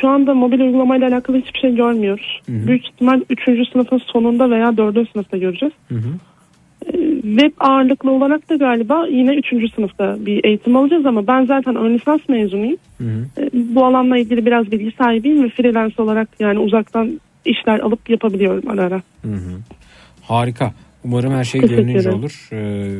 Şu 0.00 0.08
anda 0.08 0.34
mobil 0.34 0.60
uygulamayla 0.60 1.08
alakalı 1.08 1.36
hiçbir 1.36 1.58
şey 1.60 1.74
görmüyoruz. 1.74 2.40
Hı 2.46 2.52
hı. 2.52 2.66
Büyük 2.66 2.86
ihtimal 2.88 3.20
3. 3.30 3.68
sınıfın 3.72 3.98
sonunda 4.06 4.50
veya 4.50 4.76
4. 4.76 5.08
sınıfta 5.12 5.36
göreceğiz. 5.36 5.74
Hı 5.88 5.94
hı. 5.94 6.08
Ee, 6.86 7.20
Web 7.22 7.52
ağırlıklı 7.60 8.10
olarak 8.10 8.50
da 8.50 8.56
galiba 8.56 9.06
yine 9.06 9.34
3. 9.34 9.74
sınıfta 9.74 10.16
bir 10.26 10.44
eğitim 10.44 10.76
alacağız 10.76 11.06
ama 11.06 11.26
ben 11.26 11.44
zaten 11.46 11.76
ön 11.76 11.94
lisans 11.94 12.20
mezunuyum. 12.28 12.76
Hı 12.98 13.04
hı. 13.04 13.24
Ee, 13.38 13.50
Bu 13.54 13.84
alanla 13.84 14.18
ilgili 14.18 14.46
biraz 14.46 14.70
bilgi 14.72 14.92
sahibiyim 14.98 15.44
ve 15.44 15.48
freelance 15.48 16.02
olarak 16.02 16.28
yani 16.40 16.58
uzaktan 16.58 17.20
işler 17.44 17.78
alıp 17.80 18.10
yapabiliyorum 18.10 18.70
ara 18.70 18.82
ara. 18.82 19.02
Hı 19.22 19.28
hı. 19.32 19.52
Harika. 20.22 20.72
Umarım 21.04 21.32
her 21.32 21.44
şey 21.44 21.60
Teşekkür 21.60 21.82
gönlünce 21.82 21.98
ederim. 21.98 22.18
olur. 22.18 22.48
Ee, 22.52 22.90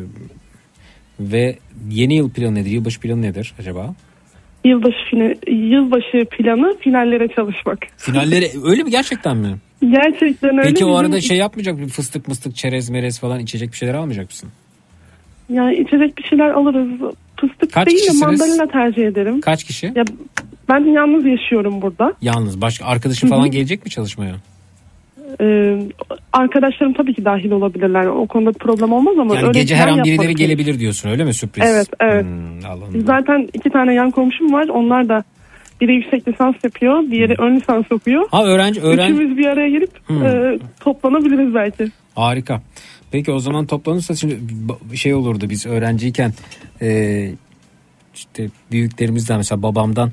ve 1.21 1.59
yeni 1.91 2.15
yıl 2.17 2.31
planı 2.31 2.55
nedir? 2.55 2.71
Yılbaşı 2.71 3.01
planı 3.01 3.23
nedir 3.23 3.55
acaba? 3.61 3.95
Yılbaşı, 4.65 4.97
fina- 5.13 5.51
yılbaşı 5.51 6.25
planı 6.31 6.77
finallere 6.81 7.29
çalışmak. 7.29 7.79
Finalleri 7.97 8.51
öyle 8.65 8.83
mi 8.83 8.91
gerçekten 8.91 9.37
mi? 9.37 9.57
Gerçekten 9.83 10.51
öyle. 10.59 10.63
Peki 10.69 10.85
o 10.85 10.89
Bizim- 10.89 10.95
arada 11.01 11.21
şey 11.21 11.37
yapmayacak 11.37 11.75
mısın? 11.75 11.89
Fıstık 11.89 12.29
mıstık 12.29 12.57
çerez 12.57 12.91
merez 12.91 13.21
falan 13.21 13.41
içecek 13.41 13.73
bir 13.73 13.77
şeyler 13.77 13.95
almayacak 13.95 14.27
mısın? 14.27 14.49
Yani 15.49 15.75
içecek 15.77 16.19
bir 16.19 16.23
şeyler 16.23 16.51
alırız. 16.51 17.15
Fıstık 17.41 17.73
Kaç 17.73 17.87
değil 17.87 17.97
de 17.99 18.01
kişisiniz? 18.01 18.23
mandalina 18.41 18.67
tercih 18.67 19.07
ederim. 19.07 19.41
Kaç 19.41 19.65
kişi? 19.65 19.87
Ya 19.97 20.05
ben 20.69 20.93
yalnız 20.95 21.27
yaşıyorum 21.27 21.83
burada. 21.83 22.13
Yalnız. 22.23 22.61
Başka 22.61 22.85
arkadaşın 22.87 23.27
Hı 23.29 23.31
hı. 23.33 23.37
falan 23.37 23.51
gelecek 23.51 23.85
mi 23.85 23.91
çalışmaya? 23.91 24.35
Ee, 25.41 25.79
arkadaşlarım 26.33 26.93
tabii 26.93 27.15
ki 27.15 27.25
dahil 27.25 27.51
olabilirler. 27.51 28.07
O 28.07 28.27
konuda 28.27 28.53
problem 28.53 28.93
olmaz 28.93 29.15
ama 29.19 29.35
Yani 29.35 29.47
öyle 29.47 29.61
gece 29.61 29.77
her 29.77 29.89
an 29.89 29.99
birileri 29.99 30.11
yapmadık. 30.17 30.39
gelebilir 30.39 30.79
diyorsun 30.79 31.11
öyle 31.11 31.25
mi 31.25 31.35
sürpriz? 31.35 31.65
Evet, 31.71 31.89
evet. 32.01 32.25
Hmm. 32.25 33.01
Zaten 33.07 33.49
iki 33.55 33.71
tane 33.71 33.95
yan 33.95 34.11
komşum 34.11 34.53
var. 34.53 34.69
Onlar 34.69 35.09
da 35.09 35.25
biri 35.81 35.95
yüksek 35.95 36.29
lisans 36.29 36.55
yapıyor, 36.65 37.03
diğeri 37.11 37.35
ön 37.39 37.57
lisans 37.57 37.85
okuyor. 37.93 38.29
Ha 38.31 38.45
öğrenci 38.45 38.81
öğrenci 38.81 39.13
Üçümüz 39.13 39.39
bir 39.39 39.47
araya 39.47 39.69
gelip 39.71 39.91
Hmm. 40.09 40.27
e, 40.27 40.59
toplanabiliriz 40.81 41.55
belki. 41.55 41.85
harika. 42.15 42.63
Peki 43.11 43.33
o 43.33 43.39
zaman 43.39 43.67
toplanırsa 43.67 44.15
şimdi 44.15 44.39
şey 44.97 45.15
olurdu 45.15 45.51
biz 45.51 45.67
öğrenciyken 45.67 46.33
e, 46.83 46.89
işte 48.15 48.49
büyüklerimizden 48.73 49.37
mesela 49.37 49.63
babamdan 49.63 50.11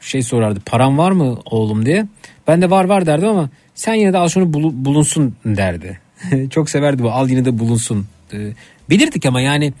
şey 0.00 0.22
sorardı 0.22 0.60
param 0.66 0.98
var 0.98 1.10
mı 1.12 1.38
oğlum 1.50 1.86
diye. 1.86 2.06
Ben 2.48 2.62
de 2.62 2.70
var 2.70 2.84
var 2.84 3.06
derdim 3.06 3.28
ama 3.28 3.48
sen 3.78 3.94
yine 3.94 4.12
de 4.12 4.18
al 4.18 4.28
şunu 4.28 4.44
bulu- 4.54 4.84
bulunsun 4.84 5.34
derdi. 5.44 5.98
Çok 6.50 6.70
severdi 6.70 7.02
bu 7.02 7.10
al 7.10 7.28
yine 7.30 7.44
de 7.44 7.58
bulunsun. 7.58 8.06
E, 8.32 8.36
bilirdik 8.90 9.26
ama 9.26 9.40
yani 9.40 9.72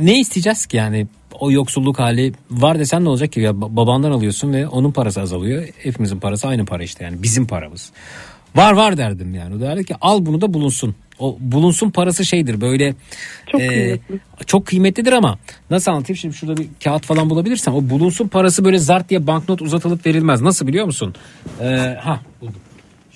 ne 0.00 0.20
isteyeceğiz 0.20 0.66
ki 0.66 0.76
yani 0.76 1.06
o 1.40 1.50
yoksulluk 1.50 1.98
hali 1.98 2.32
var 2.50 2.78
desen 2.78 3.04
ne 3.04 3.08
olacak 3.08 3.32
ki 3.32 3.40
ya 3.40 3.50
Ba- 3.50 3.76
babandan 3.76 4.10
alıyorsun 4.10 4.52
ve 4.52 4.68
onun 4.68 4.92
parası 4.92 5.20
azalıyor. 5.20 5.64
Hepimizin 5.78 6.20
parası 6.20 6.48
aynı 6.48 6.64
para 6.66 6.82
işte 6.82 7.04
yani 7.04 7.22
bizim 7.22 7.46
paramız. 7.46 7.90
Var 8.56 8.72
var 8.72 8.96
derdim 8.96 9.34
yani. 9.34 9.54
O 9.56 9.60
derdi 9.60 9.84
ki 9.84 9.94
al 10.00 10.26
bunu 10.26 10.40
da 10.40 10.54
bulunsun. 10.54 10.94
O 11.18 11.36
bulunsun 11.40 11.90
parası 11.90 12.24
şeydir 12.24 12.60
böyle 12.60 12.94
Çok 13.52 13.60
e, 13.60 13.66
kıymetli. 13.68 14.20
çok 14.46 14.66
kıymetlidir 14.66 15.12
ama 15.12 15.38
nasıl 15.70 15.90
anlatayım 15.90 16.16
şimdi 16.16 16.34
şurada 16.36 16.56
bir 16.56 16.66
kağıt 16.84 17.06
falan 17.06 17.30
bulabilirsem 17.30 17.74
o 17.74 17.90
bulunsun 17.90 18.28
parası 18.28 18.64
böyle 18.64 18.78
zart 18.78 19.08
diye 19.10 19.26
banknot 19.26 19.62
uzatılıp 19.62 20.06
verilmez. 20.06 20.40
Nasıl 20.42 20.66
biliyor 20.66 20.86
musun? 20.86 21.14
Ee, 21.60 21.96
ha 22.00 22.20
buldum. 22.40 22.54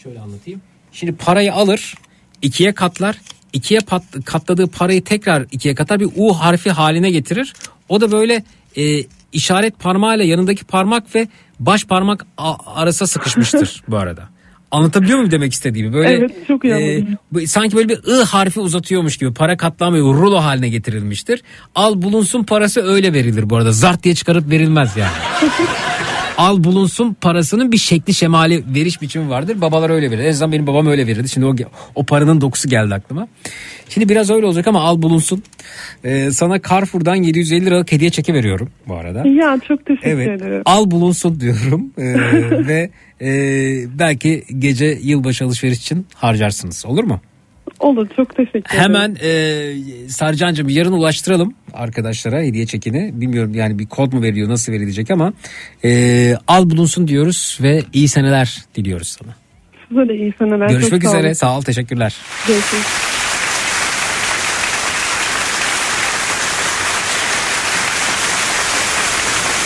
Şöyle 0.05 0.20
anlatayım. 0.20 0.60
Şimdi 0.92 1.12
parayı 1.12 1.55
alır 1.55 1.94
ikiye 2.42 2.73
katlar 2.74 3.16
ikiye 3.52 3.81
pat- 3.81 4.23
katladığı 4.24 4.66
parayı 4.66 5.05
tekrar 5.05 5.47
ikiye 5.52 5.74
katar 5.74 6.00
bir 6.00 6.08
U 6.16 6.33
harfi 6.34 6.70
haline 6.70 7.10
getirir. 7.10 7.52
O 7.89 8.00
da 8.00 8.12
böyle 8.12 8.44
e, 8.76 9.05
işaret 9.33 9.78
parmağıyla 9.78 10.24
yanındaki 10.24 10.65
parmak 10.65 11.15
ve 11.15 11.28
baş 11.60 11.84
parmak 11.84 12.26
arasına 12.66 13.08
sıkışmıştır 13.08 13.83
bu 13.89 13.97
arada. 13.97 14.28
Anlatabiliyor 14.70 15.18
muyum 15.18 15.31
demek 15.31 15.52
istediğimi? 15.52 15.92
Böyle 15.92 16.08
Evet, 16.15 16.31
çok 16.49 16.65
iyi 16.65 17.07
bu- 17.33 17.47
sanki 17.47 17.76
böyle 17.76 17.89
bir 17.89 17.99
I 18.20 18.24
harfi 18.24 18.60
uzatıyormuş 18.60 19.16
gibi 19.16 19.34
para 19.34 19.57
katlanmıyor 19.57 20.15
rulo 20.15 20.36
haline 20.36 20.68
getirilmiştir. 20.68 21.42
Al 21.74 22.02
bulunsun 22.02 22.42
parası 22.44 22.83
öyle 22.83 23.12
verilir 23.12 23.50
bu 23.50 23.57
arada. 23.57 23.73
Zart 23.73 24.02
diye 24.02 24.15
çıkarıp 24.15 24.50
verilmez 24.50 24.97
yani. 24.97 25.12
Al 26.38 26.64
bulunsun 26.64 27.16
parasının 27.20 27.72
bir 27.72 27.76
şekli 27.76 28.14
şemali 28.14 28.64
veriş 28.74 29.02
biçimi 29.02 29.30
vardır. 29.30 29.60
Babalar 29.60 29.90
öyle 29.90 30.10
verir. 30.10 30.24
En 30.24 30.30
azından 30.30 30.52
benim 30.52 30.66
babam 30.66 30.86
öyle 30.86 31.06
verirdi. 31.06 31.28
Şimdi 31.28 31.46
o, 31.46 31.54
o 31.94 32.04
paranın 32.04 32.40
dokusu 32.40 32.68
geldi 32.68 32.94
aklıma. 32.94 33.28
Şimdi 33.88 34.08
biraz 34.08 34.30
öyle 34.30 34.46
olacak 34.46 34.66
ama 34.66 34.80
al 34.80 35.02
bulunsun. 35.02 35.42
Ee, 36.04 36.30
sana 36.30 36.62
Carrefour'dan 36.62 37.14
750 37.14 37.66
liralık 37.66 37.92
hediye 37.92 38.10
çeki 38.10 38.34
veriyorum 38.34 38.68
bu 38.88 38.94
arada. 38.94 39.28
Ya 39.28 39.58
çok 39.68 39.86
teşekkür 39.86 40.08
Evet. 40.10 40.28
ederim. 40.28 40.62
Al 40.64 40.90
bulunsun 40.90 41.40
diyorum. 41.40 41.92
Ee, 41.98 42.02
ve 42.68 42.90
e, 43.20 43.28
belki 43.98 44.44
gece 44.58 44.98
yılbaşı 45.02 45.44
alışveriş 45.44 45.78
için 45.78 46.06
harcarsınız. 46.14 46.86
Olur 46.86 47.04
mu? 47.04 47.20
Olur 47.84 48.08
çok 48.16 48.36
teşekkür 48.36 48.58
ederim. 48.58 48.80
Hemen 48.82 49.16
e, 49.22 50.08
Sarcan'cığım 50.08 50.68
yarın 50.68 50.92
ulaştıralım 50.92 51.54
arkadaşlara 51.72 52.42
hediye 52.42 52.66
çekini. 52.66 53.10
Bilmiyorum 53.20 53.54
yani 53.54 53.78
bir 53.78 53.86
kod 53.86 54.12
mu 54.12 54.22
veriliyor 54.22 54.48
nasıl 54.48 54.72
verilecek 54.72 55.10
ama 55.10 55.32
e, 55.84 56.34
al 56.48 56.70
bulunsun 56.70 57.08
diyoruz 57.08 57.58
ve 57.62 57.82
iyi 57.92 58.08
seneler 58.08 58.62
diliyoruz 58.74 59.08
sana. 59.08 59.34
Size 59.88 60.08
de 60.08 60.14
iyi 60.14 60.34
seneler. 60.38 60.68
Görüşmek 60.68 61.02
Çok 61.02 61.02
sağ 61.02 61.10
olun. 61.10 61.18
üzere 61.18 61.34
sağ 61.34 61.58
ol 61.58 61.62
teşekkürler. 61.62 62.16
Görüşürüz. 62.48 63.14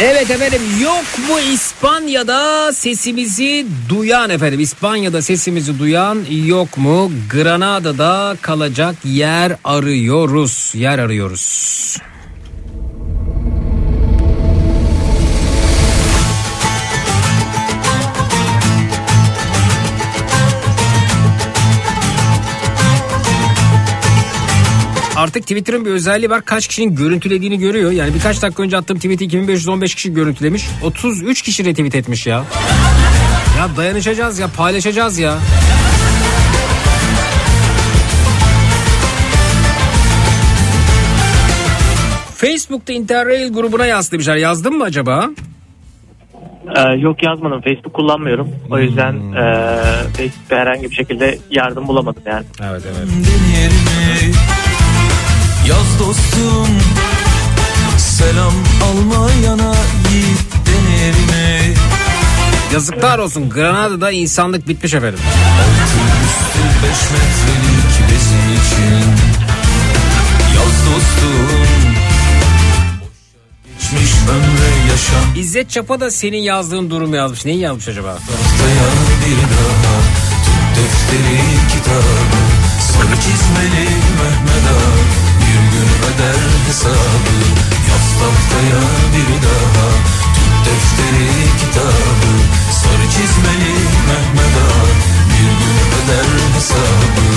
Evet 0.03 0.31
efendim 0.31 0.63
yok 0.83 1.05
mu 1.29 1.41
İspanya'da 1.55 2.73
sesimizi 2.73 3.67
duyan 3.89 4.31
efendim 4.31 4.61
İspanya'da 4.61 5.23
sesimizi 5.23 5.79
duyan 5.79 6.25
yok 6.45 6.79
mu 6.79 7.13
Granada'da 7.31 8.37
kalacak 8.41 8.95
yer 9.05 9.57
arıyoruz 9.65 10.73
yer 10.75 10.99
arıyoruz. 10.99 11.97
Artık 25.29 25.43
Twitter'ın 25.43 25.85
bir 25.85 25.91
özelliği 25.91 26.31
var. 26.31 26.45
Kaç 26.45 26.69
kişinin 26.69 26.95
görüntülediğini 26.95 27.59
görüyor. 27.59 27.91
Yani 27.91 28.15
birkaç 28.15 28.43
dakika 28.43 28.63
önce 28.63 28.77
attığım 28.77 28.97
tweet'i 28.97 29.25
2515 29.25 29.95
kişi 29.95 30.15
görüntülemiş. 30.15 30.67
33 30.83 31.43
kişi 31.43 31.65
retweet 31.65 31.95
etmiş 31.95 32.27
ya. 32.27 32.45
Ya 33.59 33.77
dayanışacağız 33.77 34.39
ya 34.39 34.49
paylaşacağız 34.57 35.19
ya. 35.19 35.39
Facebook'ta 42.35 42.93
Interrail 42.93 43.53
grubuna 43.53 43.87
yaz 43.87 44.13
demişler. 44.13 44.37
Yazdın 44.37 44.77
mı 44.79 44.85
acaba? 44.85 45.29
Ee, 46.77 46.81
yok 46.99 47.23
yazmadım. 47.23 47.61
Facebook 47.61 47.95
kullanmıyorum. 47.95 48.49
O 48.71 48.79
yüzden 48.79 49.15
e, 49.33 49.73
Facebook'ta 50.17 50.57
herhangi 50.57 50.91
bir 50.91 50.95
şekilde 50.95 51.39
yardım 51.51 51.89
bulamadım 51.89 52.23
yani. 52.27 52.45
Evet 52.63 52.83
evet. 52.87 53.09
Yaz 55.69 55.99
dostum 55.99 56.69
Selam 57.99 58.53
almayana 58.85 59.75
git 60.03 60.67
denerime 60.67 61.75
Yazıklar 62.73 63.19
olsun. 63.19 63.51
Granada'da 63.51 64.11
insanlık 64.11 64.69
bitmiş 64.69 64.95
efendim. 64.95 65.19
Üstü 66.25 66.59
beş 66.83 67.01
metrelik 67.11 68.11
bezi 68.11 68.39
için 68.59 69.09
Yaz 70.57 70.87
dostum 70.87 71.69
Geçmiş 73.65 74.13
ömre 74.31 74.91
yaşam 74.91 75.37
İzzet 75.37 75.71
Çapa 75.71 76.01
da 76.01 76.11
senin 76.11 76.43
yazdığın 76.43 76.91
durumu 76.91 77.17
yazmış. 77.17 77.45
Neyi 77.45 77.61
yazmış 77.61 77.89
acaba? 77.89 78.09
Haftaya 78.09 78.89
bir 79.27 79.37
daha 79.43 79.99
Tut 80.45 80.77
defteri 80.77 81.41
kitabı 81.73 82.15
Sarı 82.81 83.17
çizmeli 83.17 83.89
eder 86.19 86.41
hesabı. 86.67 87.37
Yaz 87.89 88.07
tahtaya 88.21 88.81
bir 89.15 89.43
daha. 89.47 89.89
Tut 90.35 90.67
defteri 90.67 91.29
kitabı. 91.61 92.33
Sarı 92.71 93.11
çizmeli 93.11 93.75
Mehmet 94.09 94.57
Ağa. 94.65 94.87
Bir 95.31 95.51
gün 95.61 95.79
öder 95.99 96.55
hesabı 96.55 97.29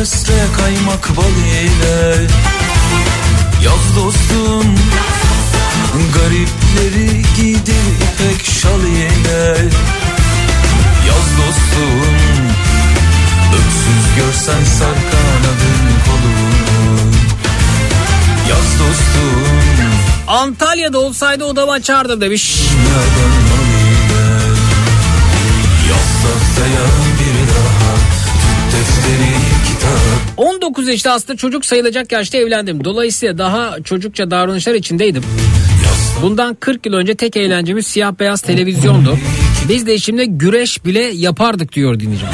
besre 0.00 0.46
kaymak 0.56 1.16
bal 1.16 1.36
ile. 1.62 2.26
Yaz 3.64 3.96
dostum 3.96 4.74
Garipleri 6.14 7.22
giydir 7.36 7.86
ipek 8.06 8.46
şal 8.46 8.80
ile. 8.80 9.56
Yaz 11.08 11.28
dostum 11.38 12.16
Öksüz 13.54 14.16
görsen 14.16 14.64
sar 14.78 14.96
kanadın 15.10 15.86
kolunu 16.06 17.10
Yaz 18.48 18.78
dostum 18.78 19.90
Antalya'da 20.28 20.98
olsaydı 20.98 21.44
odamı 21.44 21.72
açardım 21.72 22.20
demiş. 22.20 22.60
Yaz 25.88 26.22
tahtaya 26.22 26.86
bir 27.18 27.54
daha 27.54 27.96
Tut 28.16 28.72
defteri 28.72 29.65
19 30.36 30.88
yaşta 30.88 31.12
aslında 31.12 31.36
çocuk 31.36 31.64
sayılacak 31.64 32.12
yaşta 32.12 32.38
evlendim. 32.38 32.84
Dolayısıyla 32.84 33.38
daha 33.38 33.82
çocukça 33.84 34.30
davranışlar 34.30 34.74
içindeydim. 34.74 35.22
Bundan 36.22 36.54
40 36.54 36.86
yıl 36.86 36.94
önce 36.94 37.14
tek 37.14 37.36
eğlencemiz 37.36 37.86
siyah 37.86 38.12
beyaz 38.20 38.40
televizyondu. 38.40 39.18
Biz 39.68 39.86
de 39.86 39.92
eşimle 39.92 40.24
güreş 40.24 40.84
bile 40.84 41.00
yapardık 41.00 41.72
diyor 41.72 42.00
dinleyicim. 42.00 42.28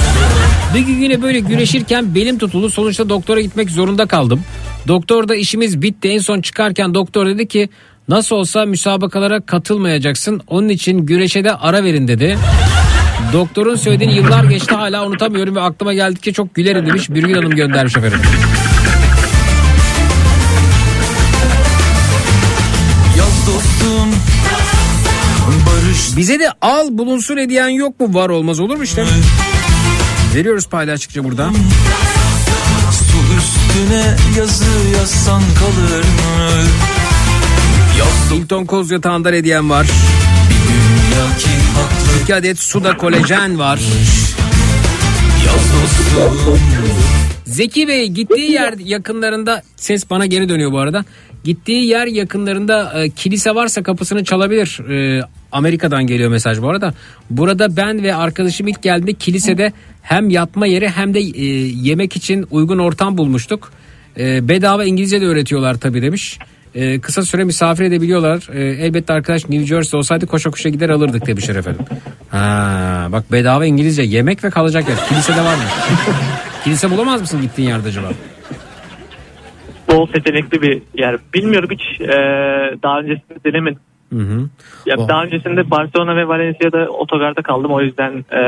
Bir 0.75 0.81
gün 0.81 1.01
yine 1.03 1.23
böyle 1.23 1.41
güreşirken 1.41 2.15
belim 2.15 2.39
tutuldu. 2.39 2.71
Sonuçta 2.71 3.09
doktora 3.09 3.41
gitmek 3.41 3.71
zorunda 3.71 4.07
kaldım. 4.07 4.41
Doktor 4.89 5.29
da 5.29 5.35
işimiz 5.35 5.83
bitti. 5.83 6.09
En 6.09 6.19
son 6.19 6.41
çıkarken 6.41 6.95
doktor 6.95 7.27
dedi 7.27 7.49
ki 7.49 7.69
nasıl 8.09 8.37
olsa 8.37 8.65
müsabakalara 8.65 9.41
katılmayacaksın. 9.41 10.41
Onun 10.47 10.69
için 10.69 10.99
güreşe 11.07 11.45
de 11.45 11.55
ara 11.55 11.85
verin 11.85 12.09
dedi. 12.09 12.39
Doktorun 13.33 13.77
söylediğini 13.77 14.15
yıllar 14.15 14.45
geçti 14.45 14.75
hala 14.75 15.07
unutamıyorum 15.07 15.57
ve 15.57 15.61
aklıma 15.61 15.95
geldikçe 15.95 16.33
çok 16.33 16.55
gülerim 16.55 16.87
demiş. 16.87 17.11
Birgül 17.11 17.35
Hanım 17.35 17.51
göndermiş 17.51 17.97
efendim. 17.97 18.21
Bize 26.17 26.41
de 26.41 26.53
al 26.61 26.89
bulunsun 26.91 27.37
hediyen 27.37 27.69
yok 27.69 28.01
mu? 28.01 28.15
Var 28.15 28.29
olmaz 28.29 28.61
olur 28.61 28.77
mu 28.77 28.85
işte? 28.85 29.05
Veriyoruz 30.35 30.67
paylaştıkça 30.69 31.25
burada. 31.25 31.51
Su 32.91 33.19
üstüne 33.39 34.17
yazı 34.39 34.65
yazsan 34.99 35.43
kalır 35.59 36.01
mı? 36.05 36.63
Hilton 38.31 38.65
Koz 38.65 38.91
yatağından 38.91 39.33
hediyem 39.33 39.71
var. 39.71 39.87
Dünya 41.13 41.37
ki 41.37 41.49
haklı 41.75 42.23
2 42.23 42.35
adet 42.35 42.59
suda 42.59 42.97
kolajen 42.97 43.59
var. 43.59 43.81
Zeki 47.45 47.89
Bey 47.89 48.09
gittiği 48.09 48.53
yer 48.53 48.75
yakınlarında 48.79 49.63
ses 49.77 50.11
bana 50.11 50.27
geri 50.27 50.49
dönüyor 50.49 50.73
bu 50.73 50.79
arada. 50.79 51.05
Gittiği 51.45 51.87
yer 51.87 52.07
yakınlarında 52.07 53.03
e, 53.03 53.11
kilise 53.11 53.55
varsa 53.55 53.83
kapısını 53.83 54.25
çalabilir. 54.25 54.91
E, 54.91 55.25
Amerika'dan 55.53 56.07
geliyor 56.07 56.31
mesaj 56.31 56.63
bu 56.63 56.69
arada. 56.69 56.95
Burada 57.31 57.77
ben 57.77 58.03
ve 58.03 58.15
arkadaşım 58.15 58.69
ilk 58.69 58.83
geldiğinde 58.83 59.13
kilisede 59.13 59.73
hem 60.03 60.31
yatma 60.31 60.67
yeri 60.67 60.89
hem 60.89 61.15
de 61.15 61.21
e, 61.21 61.45
yemek 61.83 62.17
için 62.17 62.47
uygun 62.51 62.79
ortam 62.79 63.19
bulmuştuk. 63.19 63.73
E, 64.19 64.49
bedava 64.49 64.85
İngilizce 64.85 65.21
de 65.21 65.27
öğretiyorlar 65.27 65.75
tabii 65.75 66.03
demiş. 66.03 66.39
E, 66.75 67.01
kısa 67.01 67.23
süre 67.23 67.45
misafir 67.45 67.85
edebiliyorlar. 67.85 68.49
E, 68.55 68.61
elbette 68.65 69.13
arkadaş 69.13 69.49
New 69.49 69.67
Jersey 69.67 69.99
olsaydı 69.99 70.27
koşa 70.27 70.51
koşa 70.51 70.69
gider 70.69 70.89
alırdık 70.89 71.27
demişler 71.27 71.57
efendim. 71.57 71.85
Ha, 72.31 73.07
bak 73.13 73.33
bedava 73.33 73.67
İngilizce 73.67 74.03
yemek 74.03 74.45
ve 74.45 74.51
kalacak 74.51 74.89
yer. 74.89 74.99
Kilisede 75.09 75.41
var 75.41 75.55
mı? 75.55 75.63
Kilise 76.65 76.91
bulamaz 76.91 77.21
mısın 77.21 77.41
gittiğin 77.43 77.69
yerde 77.69 77.89
acaba? 77.89 78.09
Bol 79.89 80.07
seçenekli 80.07 80.63
bir 80.63 80.83
yer. 80.95 81.17
Bilmiyorum 81.35 81.69
hiç 81.73 82.01
e, 82.01 82.07
daha 82.83 82.99
öncesinde 82.99 83.45
denemedim. 83.45 83.81
Hı 84.13 84.19
hı. 84.19 84.49
Ya 84.87 84.95
Oh. 84.99 85.09
daha 85.09 85.23
öncesinde 85.25 85.71
Barcelona 85.71 86.17
ve 86.17 86.29
Valencia'da 86.29 86.89
otogarda 86.89 87.43
kaldım 87.43 87.71
o 87.73 87.81
yüzden 87.81 88.25
e, 88.31 88.41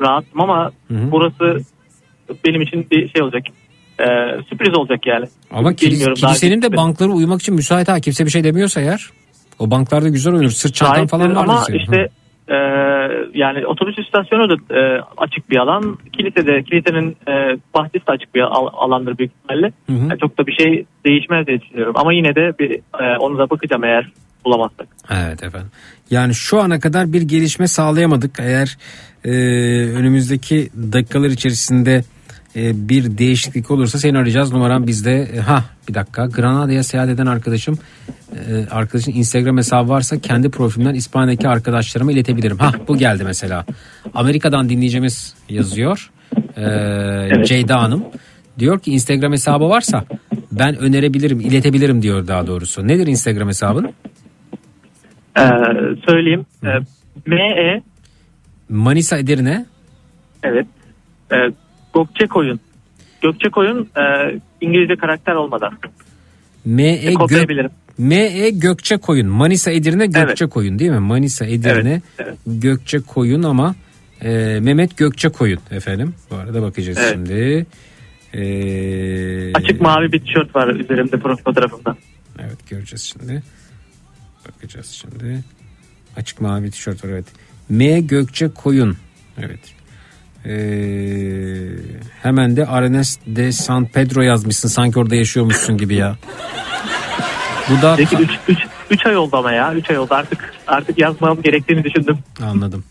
rahattım 0.00 0.40
ama 0.40 0.70
Hı 0.88 0.94
hı. 0.94 1.10
burası 1.10 1.58
benim 2.46 2.62
için 2.62 2.86
bir 2.90 3.08
şey 3.08 3.22
olacak. 3.22 3.42
E, 4.00 4.04
sürpriz 4.48 4.76
olacak 4.78 5.06
yani. 5.06 5.26
Ama 5.50 5.64
daha 5.64 5.74
kilisenin 6.14 6.62
de 6.62 6.76
bankları 6.76 7.10
uyumak 7.10 7.40
için 7.40 7.54
müsait 7.54 7.88
ha. 7.88 8.00
Kimse 8.00 8.24
bir 8.26 8.30
şey 8.30 8.44
demiyorsa 8.44 8.80
eğer. 8.80 9.10
O 9.58 9.70
banklarda 9.70 10.08
güzel 10.08 10.32
oynuyor. 10.32 10.50
Sırt 10.50 10.74
çantan 10.74 11.06
falan 11.06 11.36
vardır 11.36 11.40
ama 11.40 11.60
senin. 11.60 11.78
işte 11.78 12.08
e, 12.48 12.56
yani 13.34 13.66
otobüs 13.66 13.98
istasyonu 13.98 14.50
da 14.50 14.74
e, 14.78 15.02
açık 15.16 15.50
bir 15.50 15.56
alan. 15.56 15.98
Kilisede 16.12 16.62
kilisenin 16.62 17.16
e, 17.28 17.32
bahçesi 17.74 18.06
de 18.06 18.12
açık 18.12 18.34
bir 18.34 18.40
al- 18.40 18.72
alandır 18.72 19.18
büyük 19.18 19.32
ihtimalle. 19.32 19.72
Hı 19.86 19.92
hı. 19.92 20.08
Yani 20.08 20.18
çok 20.20 20.38
da 20.38 20.46
bir 20.46 20.52
şey 20.52 20.84
değişmez 21.06 21.46
diye 21.46 21.60
düşünüyorum. 21.60 21.94
Ama 21.96 22.12
yine 22.12 22.34
de 22.34 22.52
bir 22.58 22.70
e, 22.74 23.18
onu 23.18 23.38
da 23.38 23.50
bakacağım 23.50 23.84
eğer 23.84 24.12
bulamazsak. 24.44 24.88
Evet 25.10 25.42
efendim. 25.42 25.70
Yani 26.10 26.34
şu 26.34 26.60
ana 26.60 26.80
kadar 26.80 27.12
bir 27.12 27.22
gelişme 27.22 27.68
sağlayamadık. 27.68 28.40
Eğer 28.40 28.78
e, 29.24 29.30
önümüzdeki 29.98 30.68
dakikalar 30.92 31.28
içerisinde 31.28 32.02
e, 32.56 32.88
bir 32.88 33.18
değişiklik 33.18 33.70
olursa 33.70 33.98
seni 33.98 34.18
arayacağız. 34.18 34.52
Numaram 34.52 34.86
bizde. 34.86 35.22
E, 35.22 35.38
ha 35.38 35.64
bir 35.88 35.94
dakika. 35.94 36.26
Granada'ya 36.26 36.82
seyahat 36.82 37.08
eden 37.08 37.26
arkadaşım 37.26 37.78
e, 38.32 38.66
arkadaşın 38.70 39.12
Instagram 39.12 39.56
hesabı 39.56 39.88
varsa 39.88 40.18
kendi 40.18 40.50
profilimden 40.50 40.94
İspanya'daki 40.94 41.48
arkadaşlarıma 41.48 42.12
iletebilirim. 42.12 42.58
Ha 42.58 42.72
bu 42.88 42.96
geldi 42.96 43.24
mesela. 43.24 43.64
Amerika'dan 44.14 44.68
dinleyicimiz 44.68 45.34
yazıyor. 45.48 46.10
E, 46.56 47.44
Ceyda 47.44 47.82
Hanım. 47.82 48.04
Diyor 48.58 48.80
ki 48.80 48.92
Instagram 48.92 49.32
hesabı 49.32 49.68
varsa 49.68 50.04
ben 50.52 50.76
önerebilirim, 50.76 51.40
iletebilirim 51.40 52.02
diyor 52.02 52.26
daha 52.28 52.46
doğrusu. 52.46 52.88
Nedir 52.88 53.06
Instagram 53.06 53.48
hesabın? 53.48 53.92
E, 55.38 55.42
söyleyeyim. 56.08 56.46
E, 56.64 56.68
ME 57.26 57.82
Manisa 58.68 59.18
Edirne. 59.18 59.66
evet. 60.42 60.66
E, 61.32 61.36
Gökçe 62.04 62.26
Koyun. 62.26 62.60
Gökçe 63.22 63.50
Koyun 63.50 63.88
e, 63.96 64.02
İngilizce 64.60 64.96
karakter 64.96 65.34
olmadan. 65.34 65.78
M.E. 66.64 66.96
Gök, 66.96 67.16
Kopyayabilirim. 67.16 67.70
M.E. 67.98 68.50
Gökçe 68.50 68.96
Koyun. 68.96 69.26
Manisa 69.26 69.70
Edirne 69.70 70.06
Gökçe 70.06 70.46
Koyun 70.46 70.78
değil 70.78 70.90
mi? 70.90 70.98
Manisa 70.98 71.46
Edirne 71.46 71.90
Evet, 71.90 72.02
evet. 72.18 72.34
Gökçe 72.46 73.00
Koyun 73.00 73.42
ama 73.42 73.74
e, 74.22 74.58
Mehmet 74.60 74.96
Gökçe 74.96 75.28
Koyun 75.28 75.58
efendim. 75.70 76.14
Bu 76.30 76.36
arada 76.36 76.62
bakacağız 76.62 76.98
Evet. 77.00 77.12
şimdi. 77.12 77.66
E, 78.34 79.52
Açık 79.54 79.80
mavi 79.80 80.12
bir 80.12 80.20
tişört 80.20 80.56
var 80.56 80.68
üzerimde 80.68 81.18
fotoğrafımda. 81.44 81.96
Evet 82.38 82.70
göreceğiz 82.70 83.02
şimdi. 83.02 83.42
Bakacağız 84.48 84.86
şimdi. 84.86 85.44
Açık 86.16 86.40
mavi 86.40 86.70
tişört 86.70 87.04
var 87.04 87.08
evet. 87.08 87.26
M 87.68 88.00
Gökçe 88.00 88.48
Koyun. 88.48 88.96
Evet. 89.38 89.60
Ee, 90.46 90.50
hemen 92.22 92.56
de 92.56 92.66
Arenas 92.66 93.16
de 93.26 93.52
San 93.52 93.86
Pedro 93.86 94.22
yazmışsın. 94.22 94.68
Sanki 94.68 94.98
orada 94.98 95.14
yaşıyormuşsun 95.14 95.78
gibi 95.78 95.94
ya. 95.94 96.16
Bu 97.70 97.82
da 97.82 97.94
Peki 97.96 98.16
3 98.90 99.06
ay 99.06 99.16
oldu 99.16 99.36
ama 99.36 99.52
ya 99.52 99.74
3 99.74 99.90
ay 99.90 99.98
oldu 99.98 100.14
artık 100.14 100.54
artık 100.66 100.98
yazmam 100.98 101.42
gerektiğini 101.42 101.84
düşündüm. 101.84 102.18
anladım. 102.42 102.84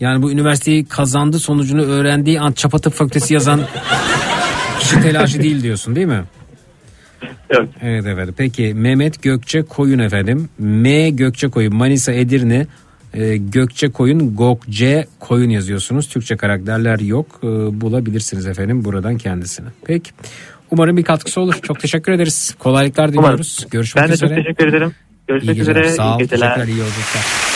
Yani 0.00 0.22
bu 0.22 0.32
üniversiteyi 0.32 0.84
kazandı 0.84 1.38
sonucunu 1.38 1.82
öğrendiği 1.82 2.40
an 2.40 2.52
çapa 2.52 2.78
tıp 2.78 2.92
fakültesi 2.94 3.34
yazan 3.34 3.60
kişi 4.80 5.00
telaşı 5.02 5.42
değil 5.42 5.62
diyorsun 5.62 5.96
değil 5.96 6.06
mi? 6.06 6.24
Evet. 7.50 7.68
Evet 7.82 8.06
efendim. 8.06 8.34
Peki 8.38 8.74
Mehmet 8.74 9.22
Gökçe 9.22 9.62
Koyun 9.62 9.98
efendim. 9.98 10.48
M 10.58 11.10
Gökçe 11.10 11.48
Koyun 11.48 11.76
Manisa 11.76 12.12
Edirne 12.12 12.66
e, 13.14 13.36
Gökçe 13.36 13.90
Koyun 13.90 14.36
Gokce 14.36 15.06
Koyun 15.20 15.50
yazıyorsunuz. 15.50 16.08
Türkçe 16.08 16.36
karakterler 16.36 16.98
yok. 16.98 17.26
E, 17.42 17.46
bulabilirsiniz 17.80 18.46
efendim 18.46 18.84
buradan 18.84 19.18
kendisini. 19.18 19.66
Peki. 19.84 20.10
Umarım 20.70 20.96
bir 20.96 21.02
katkısı 21.04 21.40
olur. 21.40 21.54
Çok 21.62 21.80
teşekkür 21.80 22.12
ederiz. 22.12 22.54
Kolaylıklar 22.58 23.12
diliyoruz. 23.12 23.66
Görüşmek 23.70 24.02
Ben 24.02 24.10
de 24.10 24.14
üzere. 24.14 24.28
çok 24.28 24.38
teşekkür 24.44 24.66
ederim. 24.68 24.92
Görüşmek 25.28 25.56
İyi 25.56 25.60
üzere. 25.60 25.88
Sağ 25.88 26.14
ol. 26.14 26.18
iyi 26.18 26.22
geceler. 26.22 26.54
Teşekkürler. 26.54 26.76
iyi 26.76 26.78
yolculuklar. 26.78 27.53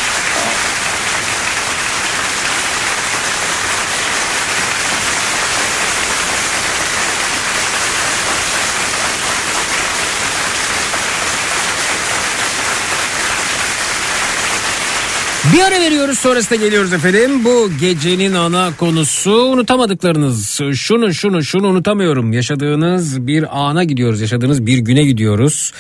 diyoruz 15.99 16.19
sonrasında 16.19 16.57
geliyoruz 16.65 16.93
efendim. 16.93 17.45
Bu 17.45 17.71
gecenin 17.81 18.35
ana 18.35 18.77
konusu 18.77 19.31
unutamadıklarınız. 19.31 20.61
Şunu 20.75 21.15
şunu 21.15 21.45
şunu 21.45 21.69
unutamıyorum. 21.69 22.33
Yaşadığınız 22.33 23.27
bir 23.27 23.69
ana 23.69 23.85
gidiyoruz. 23.85 24.21
Yaşadığınız 24.21 24.67
bir 24.67 24.79
güne 24.79 25.05
gidiyoruz. 25.05 25.73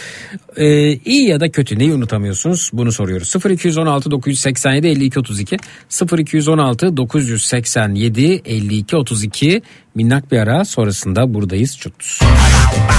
Ee, 0.57 0.93
iyi 0.93 1.29
ya 1.29 1.41
da 1.41 1.51
kötü 1.51 1.79
neyi 1.79 1.93
unutamıyorsunuz 1.93 2.71
bunu 2.73 2.93
soruyoruz. 2.93 3.35
0216 3.51 4.11
987 4.11 4.87
52 4.89 5.19
32 5.19 5.57
0216 6.19 6.97
987 6.97 8.43
52 8.45 8.97
32 8.97 9.63
minnak 9.95 10.33
bir 10.33 10.39
ara 10.39 10.65
sonrasında 10.65 11.35
buradayız 11.35 11.79
çut. 11.79 11.95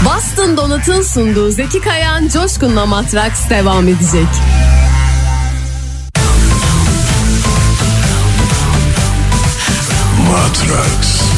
Boston 0.06 0.58
Donut'un 0.58 1.02
sunduğu 1.02 1.52
Zeki 1.52 1.80
Kayan 1.80 2.28
Coşkun'la 2.28 2.86
Matraks 2.86 3.50
devam 3.50 3.88
edecek. 3.88 4.69
Matrax. 10.30 11.29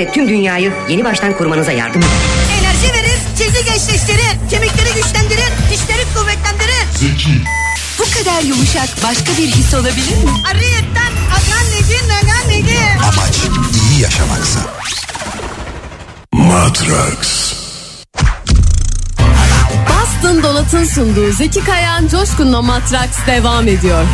Gerekirse 0.00 0.20
tüm 0.20 0.28
dünyayı 0.28 0.72
yeni 0.88 1.04
baştan 1.04 1.36
kurmanıza 1.36 1.72
yardım 1.72 2.00
eder. 2.00 2.10
Enerji 2.60 2.94
verir, 2.94 3.18
cildi 3.38 3.64
gençleştirir, 3.64 4.50
kemikleri 4.50 4.94
güçlendirir, 4.94 5.52
dişleri 5.70 6.04
kuvvetlendirir. 6.14 6.84
Zeki. 6.94 7.42
Bu 7.98 8.04
kadar 8.18 8.42
yumuşak 8.42 8.88
başka 9.04 9.32
bir 9.32 9.46
his 9.46 9.74
olabilir 9.74 10.24
mi? 10.24 10.30
Negi 11.70 12.08
nagan 12.08 12.48
negi. 12.48 12.78
Amaç 13.02 13.36
iyi 13.92 14.02
yaşamaksa. 14.02 14.60
Matrax. 16.32 17.52
Boston 19.88 20.42
Donat'ın 20.42 20.84
sunduğu 20.84 21.32
Zeki 21.32 21.64
Kayan 21.64 22.08
Coşkun'la 22.08 22.62
Matraks 22.62 23.18
devam 23.26 23.68
ediyor. 23.68 24.04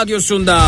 Radyosunda. 0.00 0.62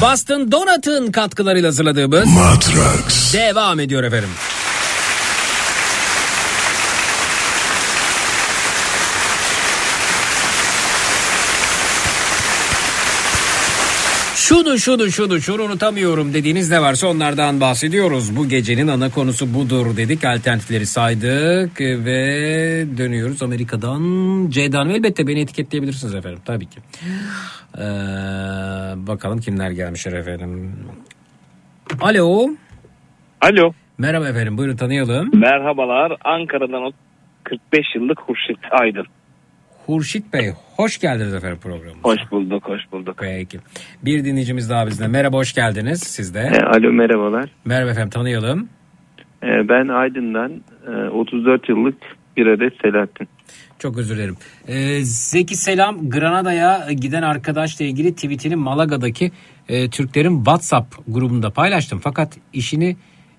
Boston 0.00 0.52
Donut'ın 0.52 1.12
katkılarıyla 1.12 1.68
hazırladığımız 1.68 2.26
Matrax. 2.26 3.34
devam 3.34 3.80
ediyor 3.80 4.04
efendim. 4.04 4.28
Şunu 14.74 14.80
şunu 14.80 15.10
şunu 15.10 15.40
şunu 15.40 15.62
unutamıyorum 15.62 16.34
dediğiniz 16.34 16.70
ne 16.70 16.82
varsa 16.82 17.06
onlardan 17.06 17.60
bahsediyoruz. 17.60 18.36
Bu 18.36 18.48
gecenin 18.48 18.88
ana 18.88 19.10
konusu 19.10 19.54
budur 19.54 19.96
dedik. 19.96 20.24
Alternatifleri 20.24 20.86
saydık 20.86 21.80
ve 21.80 22.18
dönüyoruz 22.98 23.42
Amerika'dan. 23.42 24.02
Ceydan 24.50 24.90
elbette 24.90 25.26
beni 25.26 25.40
etiketleyebilirsiniz 25.40 26.14
efendim 26.14 26.40
tabii 26.44 26.66
ki. 26.66 26.80
Ee, 27.78 27.80
bakalım 28.96 29.40
kimler 29.40 29.70
gelmişler 29.70 30.12
efendim. 30.12 30.72
Alo. 32.00 32.48
Alo. 33.40 33.72
Merhaba 33.98 34.28
efendim 34.28 34.58
buyurun 34.58 34.76
tanıyalım. 34.76 35.30
Merhabalar. 35.40 36.12
Ankara'dan 36.24 36.92
45 37.44 37.86
yıllık 37.94 38.20
Hurşit 38.20 38.58
Aydın. 38.70 39.06
Hurşit 39.86 40.32
Bey 40.32 40.52
hoş 40.76 40.98
geldiniz 40.98 41.34
efendim 41.34 41.58
programımıza. 41.62 42.02
Hoş 42.02 42.30
bulduk, 42.30 42.68
hoş 42.68 42.80
bulduk. 42.92 43.16
Peki. 43.20 43.58
Bir 44.04 44.24
dinleyicimiz 44.24 44.70
daha 44.70 44.86
bizde. 44.86 45.08
Merhaba 45.08 45.36
hoş 45.36 45.52
geldiniz 45.52 46.00
siz 46.02 46.34
de. 46.34 46.40
E, 46.40 46.60
alo 46.60 46.92
merhabalar. 46.92 47.50
Merhaba 47.64 47.90
efendim 47.90 48.10
tanıyalım. 48.10 48.68
E, 49.42 49.68
ben 49.68 49.88
Aydın'dan 49.88 50.52
e, 50.86 51.08
34 51.08 51.68
yıllık 51.68 51.96
bir 52.36 52.46
adet 52.46 52.72
Selahattin. 52.82 53.28
Çok 53.78 53.98
özür 53.98 54.16
dilerim. 54.16 54.36
Ee, 54.68 55.00
Zeki 55.02 55.56
Selam 55.56 56.10
Granada'ya 56.10 56.92
giden 56.92 57.22
arkadaşla 57.22 57.84
ilgili 57.84 58.14
tweetini 58.14 58.56
Malaga'daki 58.56 59.32
e, 59.68 59.90
Türklerin 59.90 60.36
WhatsApp 60.36 60.94
grubunda 61.08 61.50
paylaştım. 61.50 62.00
Fakat 62.02 62.38
işini 62.52 62.96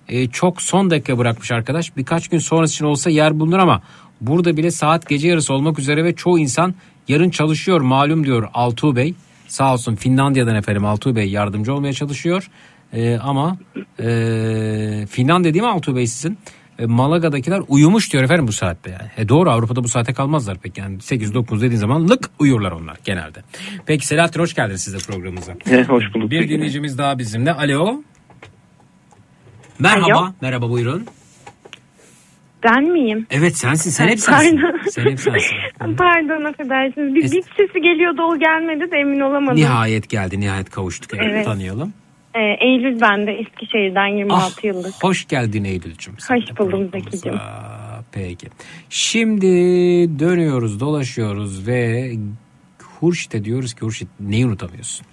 e, 0.08 0.28
çok 0.28 0.62
son 0.62 0.90
dakika 0.90 1.18
bırakmış 1.18 1.52
arkadaş. 1.52 1.96
Birkaç 1.96 2.28
gün 2.28 2.38
sonrası 2.38 2.74
için 2.74 2.84
olsa 2.84 3.10
yer 3.10 3.40
bulunur 3.40 3.58
ama 3.58 3.82
burada 4.20 4.56
bile 4.56 4.70
saat 4.70 5.08
gece 5.08 5.28
yarısı 5.28 5.54
olmak 5.54 5.78
üzere 5.78 6.04
ve 6.04 6.14
çoğu 6.14 6.38
insan 6.38 6.74
yarın 7.08 7.30
çalışıyor 7.30 7.80
malum 7.80 8.24
diyor 8.26 8.48
Altuğ 8.54 8.96
Bey. 8.96 9.14
Sağ 9.48 9.72
olsun 9.72 9.94
Finlandiya'dan 9.94 10.54
efendim 10.56 10.84
Altuğ 10.84 11.16
Bey 11.16 11.30
yardımcı 11.30 11.74
olmaya 11.74 11.92
çalışıyor. 11.92 12.50
E, 12.92 13.16
ama 13.18 13.56
e, 14.00 15.06
Finlandiya 15.10 15.54
değil 15.54 15.64
mi 15.64 15.70
Altuğ 15.70 15.96
Bey 15.96 16.06
sizin? 16.06 16.38
e, 16.78 16.86
Malaga'dakiler 16.86 17.62
uyumuş 17.68 18.12
diyor 18.12 18.24
efendim 18.24 18.46
bu 18.48 18.52
saatte 18.52 18.90
yani. 18.90 19.10
E 19.16 19.28
doğru 19.28 19.50
Avrupa'da 19.50 19.84
bu 19.84 19.88
saate 19.88 20.12
kalmazlar 20.12 20.58
pek 20.58 20.78
yani 20.78 20.96
8-9 20.96 21.56
dediğin 21.60 21.80
zaman 21.80 22.08
lık 22.08 22.30
uyurlar 22.38 22.72
onlar 22.72 22.96
genelde. 23.04 23.38
Peki 23.86 24.06
Selahattin 24.06 24.40
hoş 24.40 24.54
geldin 24.54 24.76
siz 24.76 24.94
de 24.94 24.98
programımıza. 24.98 25.52
hoş 25.88 26.14
bulduk. 26.14 26.30
Bir 26.30 26.48
dinleyicimiz 26.48 26.98
daha 26.98 27.18
bizimle. 27.18 27.52
Alo. 27.52 28.02
Merhaba. 29.78 30.18
Alo. 30.18 30.32
Merhaba 30.40 30.70
buyurun. 30.70 31.06
Ben 32.64 32.82
miyim? 32.84 33.26
Evet 33.30 33.56
sensin 33.56 33.90
sen 33.90 34.08
hep 34.08 34.18
sensin. 34.18 34.60
pardon. 34.60 34.78
Sen 34.90 35.04
hep 35.10 35.20
sensin. 35.20 35.56
Pardon 35.98 36.44
affedersiniz. 36.44 37.14
Bir 37.14 37.22
bip 37.22 37.44
sesi 37.56 37.80
geliyordu 37.80 38.22
o 38.22 38.38
gelmedi 38.38 38.90
de 38.90 38.96
emin 38.98 39.20
olamadım. 39.20 39.56
Nihayet 39.56 40.08
geldi 40.08 40.40
nihayet 40.40 40.70
kavuştuk. 40.70 41.10
Evet. 41.14 41.26
Evet. 41.30 41.44
Tanıyalım. 41.44 41.92
Ee, 42.34 42.66
Eylül 42.66 43.00
ben 43.00 43.26
de 43.26 43.32
Eskişehir'den 43.32 44.06
26 44.06 44.42
Ah, 44.60 44.64
yıllık. 44.64 44.94
Hoş 45.02 45.28
geldin 45.28 45.64
Eylül'cüm. 45.64 46.14
Hoş 46.28 46.58
buldum 46.58 46.90
Zeki'cim. 46.94 47.34
Peki. 48.12 48.46
Şimdi 48.90 49.46
dönüyoruz 50.18 50.80
dolaşıyoruz 50.80 51.68
ve 51.68 52.10
Hurşit'e 53.00 53.44
diyoruz 53.44 53.74
ki 53.74 53.80
Hurşit 53.80 54.08
neyi 54.20 54.46
unutamıyorsun? 54.46 55.06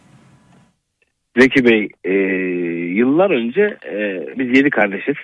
Zeki 1.39 1.65
Bey 1.65 1.87
e, 2.03 2.11
yıllar 2.97 3.29
önce 3.31 3.61
e, 3.85 4.25
biz 4.39 4.57
yedi 4.57 4.69
kardeşiz. 4.69 5.15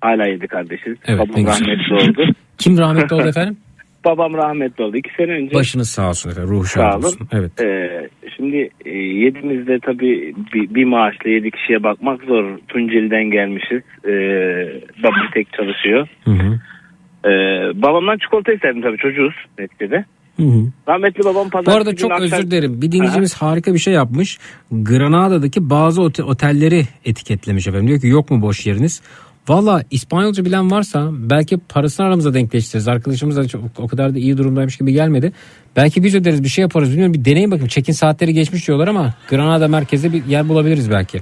Hala 0.00 0.26
yedi 0.26 0.48
kardeşiz. 0.48 0.96
Evet, 1.06 1.20
Babam 1.20 1.46
rahmetli 1.46 1.94
oldu. 1.94 2.32
Kim 2.58 2.78
rahmetli 2.78 3.14
oldu 3.16 3.28
efendim? 3.28 3.56
Babam 4.04 4.34
rahmetli 4.34 4.84
oldu. 4.84 4.96
İki 4.96 5.10
sene 5.16 5.32
önce. 5.32 5.54
Başınız 5.54 5.90
sağ 5.90 6.08
olsun 6.08 6.30
efendim. 6.30 6.50
Ruhu 6.50 6.64
şad 6.66 7.02
olsun. 7.02 7.28
Evet. 7.32 7.60
Ee, 7.60 8.08
şimdi 8.36 8.70
e, 8.84 8.90
yedimizde 8.98 9.78
tabii 9.78 10.34
bir, 10.54 10.74
bir 10.74 10.84
maaşla 10.84 11.30
yedi 11.30 11.50
kişiye 11.50 11.82
bakmak 11.82 12.22
zor. 12.22 12.58
Tunceli'den 12.68 13.24
gelmişiz. 13.24 13.82
Ee, 14.04 14.10
babam 15.02 15.30
tek 15.34 15.52
çalışıyor. 15.52 16.08
Hı 16.24 16.30
hı. 16.30 16.60
Ee, 17.24 17.30
babamdan 17.82 18.18
çikolata 18.18 18.52
isterdim 18.52 18.82
tabii 18.82 18.96
çocuğuz 18.98 19.34
neticede. 19.58 20.04
Hı 20.36 20.42
hı. 20.42 20.64
Rahmetli 20.88 21.24
babam 21.24 21.46
Bu 21.46 21.50
pazartesi 21.50 21.76
arada 21.76 21.96
çok 21.96 22.12
akşam- 22.12 22.38
özür 22.38 22.50
dilerim. 22.50 22.82
Bir 22.82 22.92
dinleyicimiz 22.92 23.34
harika 23.34 23.74
bir 23.74 23.78
şey 23.78 23.94
yapmış. 23.94 24.38
Granada'daki 24.72 25.70
bazı 25.70 26.02
ote- 26.02 26.22
otelleri 26.22 26.82
etiketlemiş 27.04 27.66
efendim. 27.66 27.88
Diyor 27.88 28.00
ki 28.00 28.06
yok 28.06 28.30
mu 28.30 28.42
boş 28.42 28.66
yeriniz? 28.66 29.02
Valla 29.48 29.82
İspanyolca 29.90 30.44
bilen 30.44 30.70
varsa 30.70 31.10
belki 31.12 31.58
parasını 31.68 32.06
aramıza 32.06 32.34
denkleştiririz. 32.34 32.88
Arkadaşımız 32.88 33.36
da 33.36 33.48
çok, 33.48 33.62
o 33.78 33.88
kadar 33.88 34.14
da 34.14 34.18
iyi 34.18 34.38
durumdaymış 34.38 34.76
gibi 34.76 34.92
gelmedi. 34.92 35.32
Belki 35.76 36.04
biz 36.04 36.14
öderiz 36.14 36.44
bir 36.44 36.48
şey 36.48 36.62
yaparız 36.62 36.90
bilmiyorum. 36.90 37.14
Bir 37.14 37.24
deneyin 37.24 37.50
bakayım. 37.50 37.68
Çekin 37.68 37.92
saatleri 37.92 38.34
geçmiş 38.34 38.68
diyorlar 38.68 38.88
ama 38.88 39.14
Granada 39.30 39.68
merkezde 39.68 40.12
bir 40.12 40.24
yer 40.24 40.48
bulabiliriz 40.48 40.90
belki. 40.90 41.20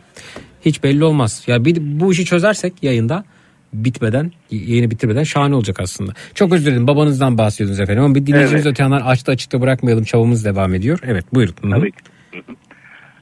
Hiç 0.65 0.83
belli 0.83 1.05
olmaz. 1.05 1.45
Ya 1.47 1.65
bir, 1.65 1.77
bu 1.81 2.13
işi 2.13 2.25
çözersek 2.25 2.83
yayında 2.83 3.25
bitmeden 3.73 4.33
yayını 4.51 4.91
bitirmeden 4.91 5.23
şahane 5.23 5.55
olacak 5.55 5.81
aslında. 5.81 6.13
Çok 6.35 6.53
özür 6.53 6.71
dilerim 6.71 6.87
babanızdan 6.87 7.39
bahsediyordunuz 7.39 7.81
efendim 7.81 8.05
ama 8.05 8.15
bir 8.15 8.27
dinleyicimiz 8.27 8.67
Evet. 8.67 8.81
öte 8.81 8.95
açtı 8.95 9.33
açıkta 9.33 9.61
bırakmayalım 9.61 10.05
çabamız 10.05 10.45
devam 10.45 10.75
ediyor. 10.75 10.99
Evet 11.03 11.25
buyurun. 11.35 11.55
Tabii 11.71 11.93
ki. 11.93 11.99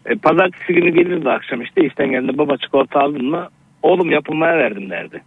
E, 0.06 0.14
pazartesi 0.14 0.72
günü 0.72 0.90
gelirdi 0.90 1.30
akşam 1.30 1.62
işte 1.62 1.86
işten 1.86 2.10
geldi 2.10 2.38
baba 2.38 2.56
çikolata 2.56 3.00
aldın 3.00 3.24
mı? 3.24 3.48
Oğlum 3.86 4.10
yapılmaya 4.10 4.58
verdim 4.58 4.90
derdi. 4.90 5.22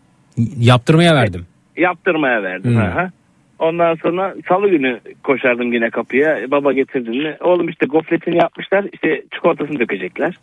Yaptırmaya 0.60 1.16
verdim. 1.16 1.46
Yaptırmaya 1.78 2.44
verdim. 2.44 2.72
Hmm. 2.72 2.82
Hı. 2.82 3.12
Ondan 3.60 3.96
sonra 3.96 4.36
salı 4.50 4.70
günü 4.70 5.00
koşardım 5.24 5.74
yine 5.74 5.90
kapıya. 5.90 6.52
Baba 6.52 6.74
getirdin 6.74 7.24
mi? 7.24 7.38
Oğlum 7.40 7.70
işte 7.70 7.86
gofretini 7.86 8.38
yapmışlar. 8.38 8.86
işte 8.94 9.24
çikolatasını 9.34 9.80
dökecekler. 9.80 10.40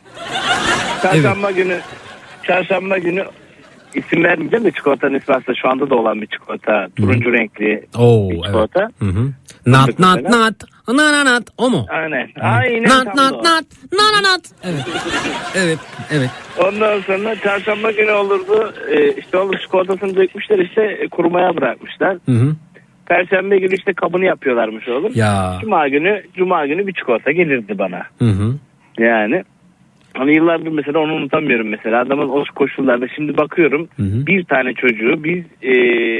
Çarşamba 1.01 1.51
günü 1.51 1.77
çarşamba 2.43 2.97
günü 2.97 3.25
isim 3.95 4.23
vermeyeceğim 4.23 4.65
de 4.65 4.71
çikolatanın 4.71 5.19
ismi 5.19 5.35
aslında 5.35 5.57
şu 5.61 5.69
anda 5.69 5.89
da 5.89 5.95
olan 5.95 6.21
bir 6.21 6.27
çikolata. 6.27 6.87
Turuncu 6.95 7.33
renkli 7.33 7.85
Oo, 7.97 8.29
bir 8.29 8.35
evet. 8.35 8.45
çikolata. 8.45 8.89
Hı 8.99 9.05
hı. 9.05 9.31
Nat 9.65 9.99
nat 9.99 10.21
nat. 10.23 10.55
Na 10.87 11.11
na 11.11 11.25
nat. 11.25 11.43
O 11.57 11.69
mu? 11.69 11.85
Aynen. 11.89 12.29
Aynen. 12.41 12.83
Nat 12.83 13.05
tam 13.05 13.15
nat 13.17 13.31
da 13.33 13.37
o. 13.37 13.43
nat. 13.43 13.65
Na 13.93 14.03
na 14.13 14.33
nat. 14.33 14.41
Evet. 14.63 14.85
Evet. 15.55 15.79
Evet. 16.11 16.29
Ondan 16.59 16.99
sonra 17.01 17.35
çarşamba 17.35 17.91
günü 17.91 18.11
olurdu. 18.11 18.73
Ee, 18.91 19.11
işte 19.11 19.37
olur 19.37 19.57
çikolatasını 19.59 20.15
dökmüşler 20.15 20.59
işte 20.59 20.81
e, 20.81 21.07
kurumaya 21.07 21.57
bırakmışlar. 21.57 22.17
Hı 22.25 22.31
hı. 22.31 22.55
Perşembe 23.05 23.59
günü 23.59 23.75
işte 23.75 23.93
kabını 23.93 24.25
yapıyorlarmış 24.25 24.87
oğlum. 24.87 25.11
Ya. 25.15 25.57
Cuma 25.61 25.87
günü 25.87 26.23
cuma 26.35 26.65
günü 26.67 26.87
bir 26.87 26.93
çikolata 26.93 27.31
gelirdi 27.31 27.79
bana. 27.79 28.03
Hı 28.19 28.25
hı. 28.25 28.55
Yani 28.99 29.43
hani 30.13 30.35
yıllardır 30.35 30.67
mesela 30.71 30.99
onu 30.99 31.13
unutamıyorum 31.13 31.67
mesela 31.67 32.01
adamın 32.01 32.29
o 32.29 32.43
koşullarda 32.55 33.07
şimdi 33.15 33.37
bakıyorum 33.37 33.87
bir 33.99 34.43
tane 34.43 34.73
çocuğu 34.73 35.23
biz 35.23 35.43
e, 35.61 35.73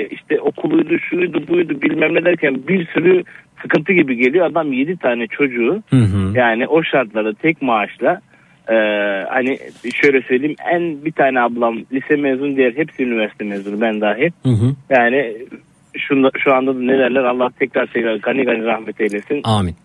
işte 0.08 0.42
okuluydu 0.42 1.00
şuydu 1.00 1.48
buydu 1.48 1.82
bilmem 1.82 2.14
ne 2.14 2.26
derken 2.26 2.68
bir 2.68 2.88
sürü 2.88 3.24
sıkıntı 3.62 3.94
gibi 3.94 4.16
geliyor 4.18 4.46
adam 4.46 4.74
yedi 4.74 4.98
tane 4.98 5.28
çocuğu 5.28 5.84
Hı 5.90 5.96
hı. 5.96 6.32
yani 6.38 6.68
o 6.68 6.84
şartlarda 6.84 7.34
tek 7.34 7.62
maaşla 7.62 8.22
e, 8.70 8.76
hani 9.30 9.58
şöyle 9.96 10.22
söyleyeyim 10.22 10.56
en 10.72 11.06
bir 11.06 11.12
tane 11.12 11.40
ablam 11.42 11.78
lise 11.94 12.16
mezun 12.16 12.56
diğer 12.56 12.74
hepsi 12.76 13.04
üniversite 13.04 13.46
mezunu 13.46 13.82
ben 13.82 14.02
dahil 14.02 14.32
Hı 14.44 14.50
hı. 14.50 14.76
yani 14.90 15.36
şu, 15.98 16.30
şu 16.38 16.54
anda 16.54 16.76
da 16.76 16.80
ne 16.80 16.98
derler 16.98 17.24
Allah 17.24 17.50
tekrar 17.60 17.86
tekrar 17.88 18.16
gani 18.16 18.44
gani 18.46 18.64
rahmet 18.64 19.02
eylesin 19.02 19.42
Amin. 19.44 19.76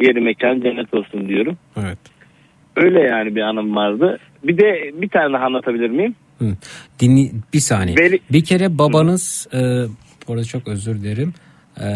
yeri 0.00 0.20
mekan 0.20 0.60
cennet 0.60 0.94
olsun 0.94 1.28
diyorum. 1.28 1.56
Evet. 1.76 1.98
Öyle 2.76 3.00
yani 3.00 3.34
bir 3.36 3.40
anım 3.40 3.76
vardı. 3.76 4.18
Bir 4.44 4.58
de 4.58 4.92
bir 5.02 5.08
tane 5.08 5.32
daha 5.34 5.44
anlatabilir 5.44 5.90
miyim? 5.90 6.14
Hı. 6.38 6.44
Dinli 7.00 7.32
bir 7.54 7.60
saniye. 7.60 7.96
Veli- 7.96 8.20
Bir 8.32 8.44
kere 8.44 8.78
babanız 8.78 9.48
e, 9.54 9.58
bu 10.28 10.32
arada 10.32 10.44
çok 10.44 10.68
özür 10.68 11.00
dilerim. 11.02 11.34
E, 11.80 11.86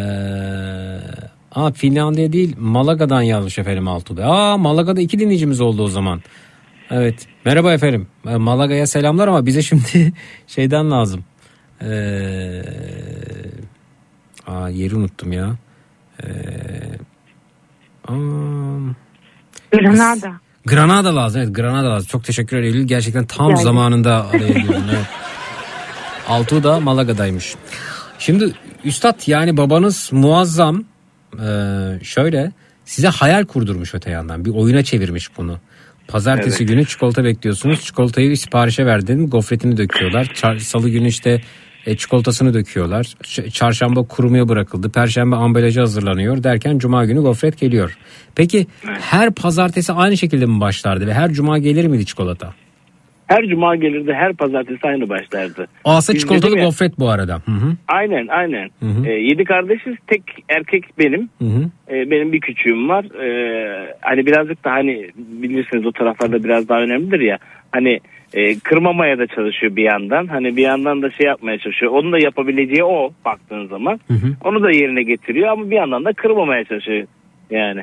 aa 1.53 1.73
Finlandiya 1.73 2.33
değil 2.33 2.57
Malaga'dan 2.59 3.23
yazmış 3.23 3.59
efendim 3.59 3.89
Altuğ 3.89 4.25
Aa 4.25 4.57
Malaga'da 4.57 5.01
iki 5.01 5.19
dinleyicimiz 5.19 5.61
oldu 5.61 5.83
o 5.83 5.89
zaman. 5.89 6.21
Evet. 6.91 7.27
Merhaba 7.45 7.73
efendim. 7.73 8.07
E, 8.29 8.37
Malaga'ya 8.37 8.87
selamlar 8.87 9.29
ama 9.29 9.47
bize 9.47 9.63
şimdi 9.63 10.13
şeyden 10.47 10.91
lazım. 10.91 11.25
E, 11.83 11.89
aa 14.47 14.69
yeri 14.69 14.95
unuttum 14.97 15.33
ya. 15.33 15.57
E, 16.23 16.27
aa, 18.09 18.15
Granada. 19.73 20.41
Granada 20.67 21.17
lazım. 21.17 21.41
Evet 21.43 21.57
Granada 21.57 21.91
lazım. 21.91 22.09
Çok 22.09 22.25
teşekkür 22.25 22.57
ederim. 22.57 22.75
Eylül. 22.75 22.87
Gerçekten 22.87 23.25
tam 23.27 23.51
ederim. 23.51 23.65
zamanında 23.65 24.29
araya 24.29 24.49
girdin. 24.49 24.85
Evet. 24.95 25.05
Altuğ 26.29 26.63
da 26.63 26.81
Malaga'daymış. 26.81 27.55
Şimdi 28.19 28.53
Üstad 28.85 29.21
yani 29.27 29.57
babanız 29.57 30.09
muazzam. 30.13 30.85
Ee, 31.43 31.99
şöyle 32.03 32.53
size 32.85 33.09
hayal 33.09 33.45
kurdurmuş 33.45 33.95
öte 33.95 34.11
yandan. 34.11 34.45
Bir 34.45 34.51
oyuna 34.51 34.83
çevirmiş 34.85 35.37
bunu. 35.39 35.59
Pazartesi 36.09 36.57
Evet. 36.63 36.69
günü 36.69 36.87
çikolata 36.87 37.25
bekliyorsunuz. 37.25 37.81
Çikolatayı 37.85 38.37
siparişe 38.37 38.87
verdin. 38.87 39.31
Gofretini 39.31 39.77
döküyorlar. 39.77 40.25
Çar- 40.35 40.59
Salı 40.61 40.89
günü 40.89 41.09
işte 41.09 41.43
e, 41.87 41.97
çikolatasını 41.97 42.55
döküyorlar. 42.55 43.05
Ç- 43.05 43.51
çarşamba 43.51 44.03
kurumaya 44.03 44.49
bırakıldı. 44.49 44.91
Perşembe 44.93 45.37
ambalajı 45.37 45.81
hazırlanıyor 45.81 46.43
derken 46.43 46.79
cuma 46.79 47.05
günü 47.05 47.21
gofret 47.21 47.59
geliyor. 47.61 47.99
Peki 48.37 48.67
her 49.01 49.31
pazartesi 49.35 49.93
aynı 49.93 50.17
şekilde 50.17 50.47
mi 50.47 50.61
başlardı 50.61 51.07
ve 51.07 51.15
her 51.15 51.31
cuma 51.31 51.59
gelir 51.59 51.87
miydi 51.87 52.07
çikolata? 52.07 52.55
Her 53.27 53.45
cuma 53.49 53.77
gelirdi 53.77 54.13
her 54.13 54.33
pazartesi 54.33 54.87
aynı 54.87 55.09
başlardı. 55.09 55.67
Asa 55.85 56.17
çikolatalı 56.19 56.59
ya- 56.59 56.65
gofret 56.65 56.99
bu 56.99 57.09
arada. 57.11 57.35
Hı 57.35 57.51
hı. 57.53 57.77
Aynen 57.89 58.27
aynen. 58.27 58.69
Hı 58.81 58.87
hı. 58.87 59.07
Ee, 59.07 59.13
yedi 59.13 59.45
kardeşiz 59.45 59.95
tek 60.07 60.23
erkek 60.49 60.85
benim. 60.99 61.29
Hı 61.39 61.45
hı. 61.45 61.71
Ee, 61.89 62.11
benim 62.11 62.33
bir 62.33 62.41
küçüğüm 62.41 62.89
var. 62.89 63.05
Ee, 63.05 63.95
hani 64.01 64.27
birazcık 64.27 64.65
da 64.65 64.71
hani 64.71 65.11
bilirsiniz 65.17 65.87
o 65.87 65.93
taraflarda 65.93 66.45
biraz 66.45 66.69
daha 66.69 66.81
önemlidir 66.81 67.21
ya. 67.21 67.39
Hani 67.73 68.01
e, 68.35 68.59
kırmamaya 68.59 69.19
da 69.19 69.27
çalışıyor 69.27 69.77
bir 69.77 69.83
yandan. 69.83 70.27
Hani 70.27 70.57
bir 70.57 70.63
yandan 70.63 71.03
da 71.03 71.11
şey 71.11 71.27
yapmaya 71.27 71.59
çalışıyor. 71.59 71.93
Onun 71.93 72.13
da 72.13 72.19
yapabileceği 72.19 72.85
o 72.85 73.11
baktığın 73.25 73.67
zaman. 73.67 74.01
Hı 74.09 74.15
hı. 74.15 74.37
Onu 74.45 74.63
da 74.63 74.71
yerine 74.71 75.03
getiriyor 75.03 75.49
ama 75.49 75.71
bir 75.71 75.77
yandan 75.77 76.05
da 76.05 76.13
kırmamaya 76.13 76.65
çalışıyor. 76.65 77.07
Yani 77.51 77.83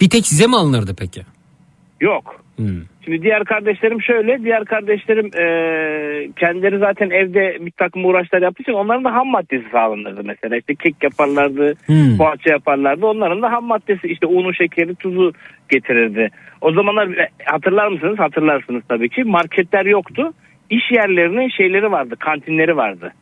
Bir 0.00 0.10
tek 0.10 0.26
size 0.26 0.46
mi 0.46 0.56
alınırdı 0.56 0.94
peki? 0.98 1.20
yok. 2.00 2.43
Hı. 2.58 2.62
Şimdi 3.04 3.22
diğer 3.22 3.44
kardeşlerim 3.44 4.02
şöyle. 4.02 4.44
Diğer 4.44 4.64
kardeşlerim 4.64 5.26
e, 5.26 5.46
kendileri 6.36 6.78
zaten 6.78 7.10
evde 7.10 7.56
bir 7.60 7.70
takım 7.70 8.04
uğraşlar 8.04 8.42
yaptığı 8.42 8.62
için 8.62 8.72
onların 8.72 9.04
da 9.04 9.12
ham 9.12 9.28
maddesi 9.28 9.64
sağlanırdı 9.72 10.24
mesela. 10.24 10.56
İşte 10.56 10.74
kek 10.74 10.94
yaparlardı, 11.02 11.74
Hmm. 11.86 12.16
poğaça 12.18 12.50
yaparlardı. 12.52 13.06
Onların 13.06 13.42
da 13.42 13.52
ham 13.52 13.64
maddesi 13.64 14.06
işte 14.06 14.26
unu, 14.26 14.54
şekeri, 14.54 14.94
tuzu 14.94 15.32
getirirdi. 15.68 16.28
O 16.60 16.72
zamanlar 16.72 17.08
e, 17.08 17.28
hatırlar 17.44 17.88
mısınız? 17.88 18.18
Hatırlarsınız 18.18 18.82
tabii 18.88 19.08
ki. 19.08 19.24
Marketler 19.24 19.86
yoktu. 19.86 20.32
İş 20.70 20.90
yerlerinin 20.92 21.48
şeyleri 21.48 21.90
vardı, 21.92 22.16
kantinleri 22.18 22.76
vardı. 22.76 23.12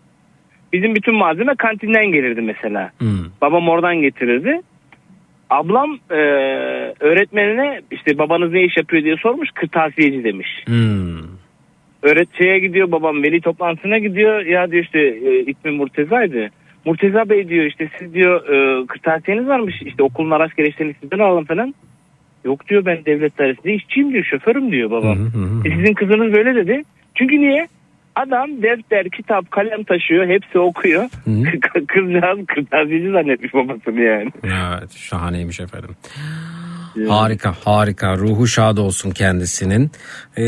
Bizim 0.72 0.94
bütün 0.94 1.14
malzeme 1.14 1.54
kantinden 1.54 2.06
gelirdi 2.12 2.40
mesela. 2.40 2.90
Hı. 2.98 3.06
Babam 3.40 3.68
oradan 3.68 3.96
getirirdi. 3.96 4.60
Ablam 5.52 5.98
e, 6.10 6.14
öğretmenine 7.00 7.80
işte 7.90 8.18
babanız 8.18 8.52
ne 8.52 8.64
iş 8.64 8.76
yapıyor 8.76 9.04
diye 9.04 9.16
sormuş. 9.16 9.48
Kırtasiyeci 9.54 10.24
demiş. 10.24 10.48
Hmm. 10.66 11.22
öğretçiye 12.02 12.58
gidiyor 12.58 12.92
babam 12.92 13.22
veli 13.22 13.40
toplantısına 13.40 13.98
gidiyor. 13.98 14.46
Ya 14.46 14.70
diyor 14.70 14.84
işte 14.84 15.00
e, 15.00 15.44
ismi 15.44 15.70
Murteza'ydı. 15.70 16.50
Murteza 16.84 17.28
Bey 17.28 17.48
diyor 17.48 17.64
işte 17.64 17.90
siz 17.98 18.14
diyor 18.14 18.48
e, 18.48 18.86
kırtasiyeniz 18.86 19.46
varmış 19.46 19.74
işte 19.82 20.02
okulun 20.02 20.30
araç 20.30 20.56
gereçlerini 20.56 20.94
sizden 21.00 21.18
alalım 21.18 21.44
falan. 21.44 21.74
Yok 22.44 22.68
diyor 22.68 22.84
ben 22.84 23.04
devlet 23.04 23.38
dairesinde 23.38 23.74
işçiyim 23.74 24.12
diyor 24.12 24.24
şoförüm 24.24 24.72
diyor 24.72 24.90
babam. 24.90 25.18
E, 25.64 25.70
sizin 25.70 25.94
kızınız 25.94 26.32
böyle 26.34 26.54
dedi. 26.54 26.82
Çünkü 27.14 27.40
niye? 27.40 27.68
Adam 28.16 28.62
defter, 28.62 29.10
kitap, 29.10 29.50
kalem 29.50 29.84
taşıyor. 29.84 30.26
Hepsi 30.28 30.58
okuyor. 30.58 31.04
Kızcağız 31.88 32.38
kırtasiyeci 32.48 33.10
zannetmiş 33.10 33.54
babasını 33.54 34.00
yani. 34.00 34.30
Evet 34.44 34.92
şahaneymiş 34.96 35.60
efendim. 35.60 35.90
Harika 37.08 37.52
harika 37.64 38.16
ruhu 38.16 38.46
şad 38.46 38.76
olsun 38.76 39.10
kendisinin. 39.10 39.90
Ee, 40.38 40.42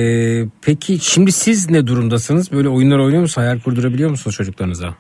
peki 0.67 0.99
şimdi 0.99 1.33
siz 1.33 1.71
ne 1.71 1.87
durumdasınız? 1.87 2.53
Böyle 2.53 2.69
oyunlar 2.69 2.99
oynuyor 2.99 3.23
musunuz? 3.23 3.47
Hayal 3.47 3.61
kurdurabiliyor 3.61 4.11
musunuz 4.11 4.37
çocuklarınıza? 4.37 4.95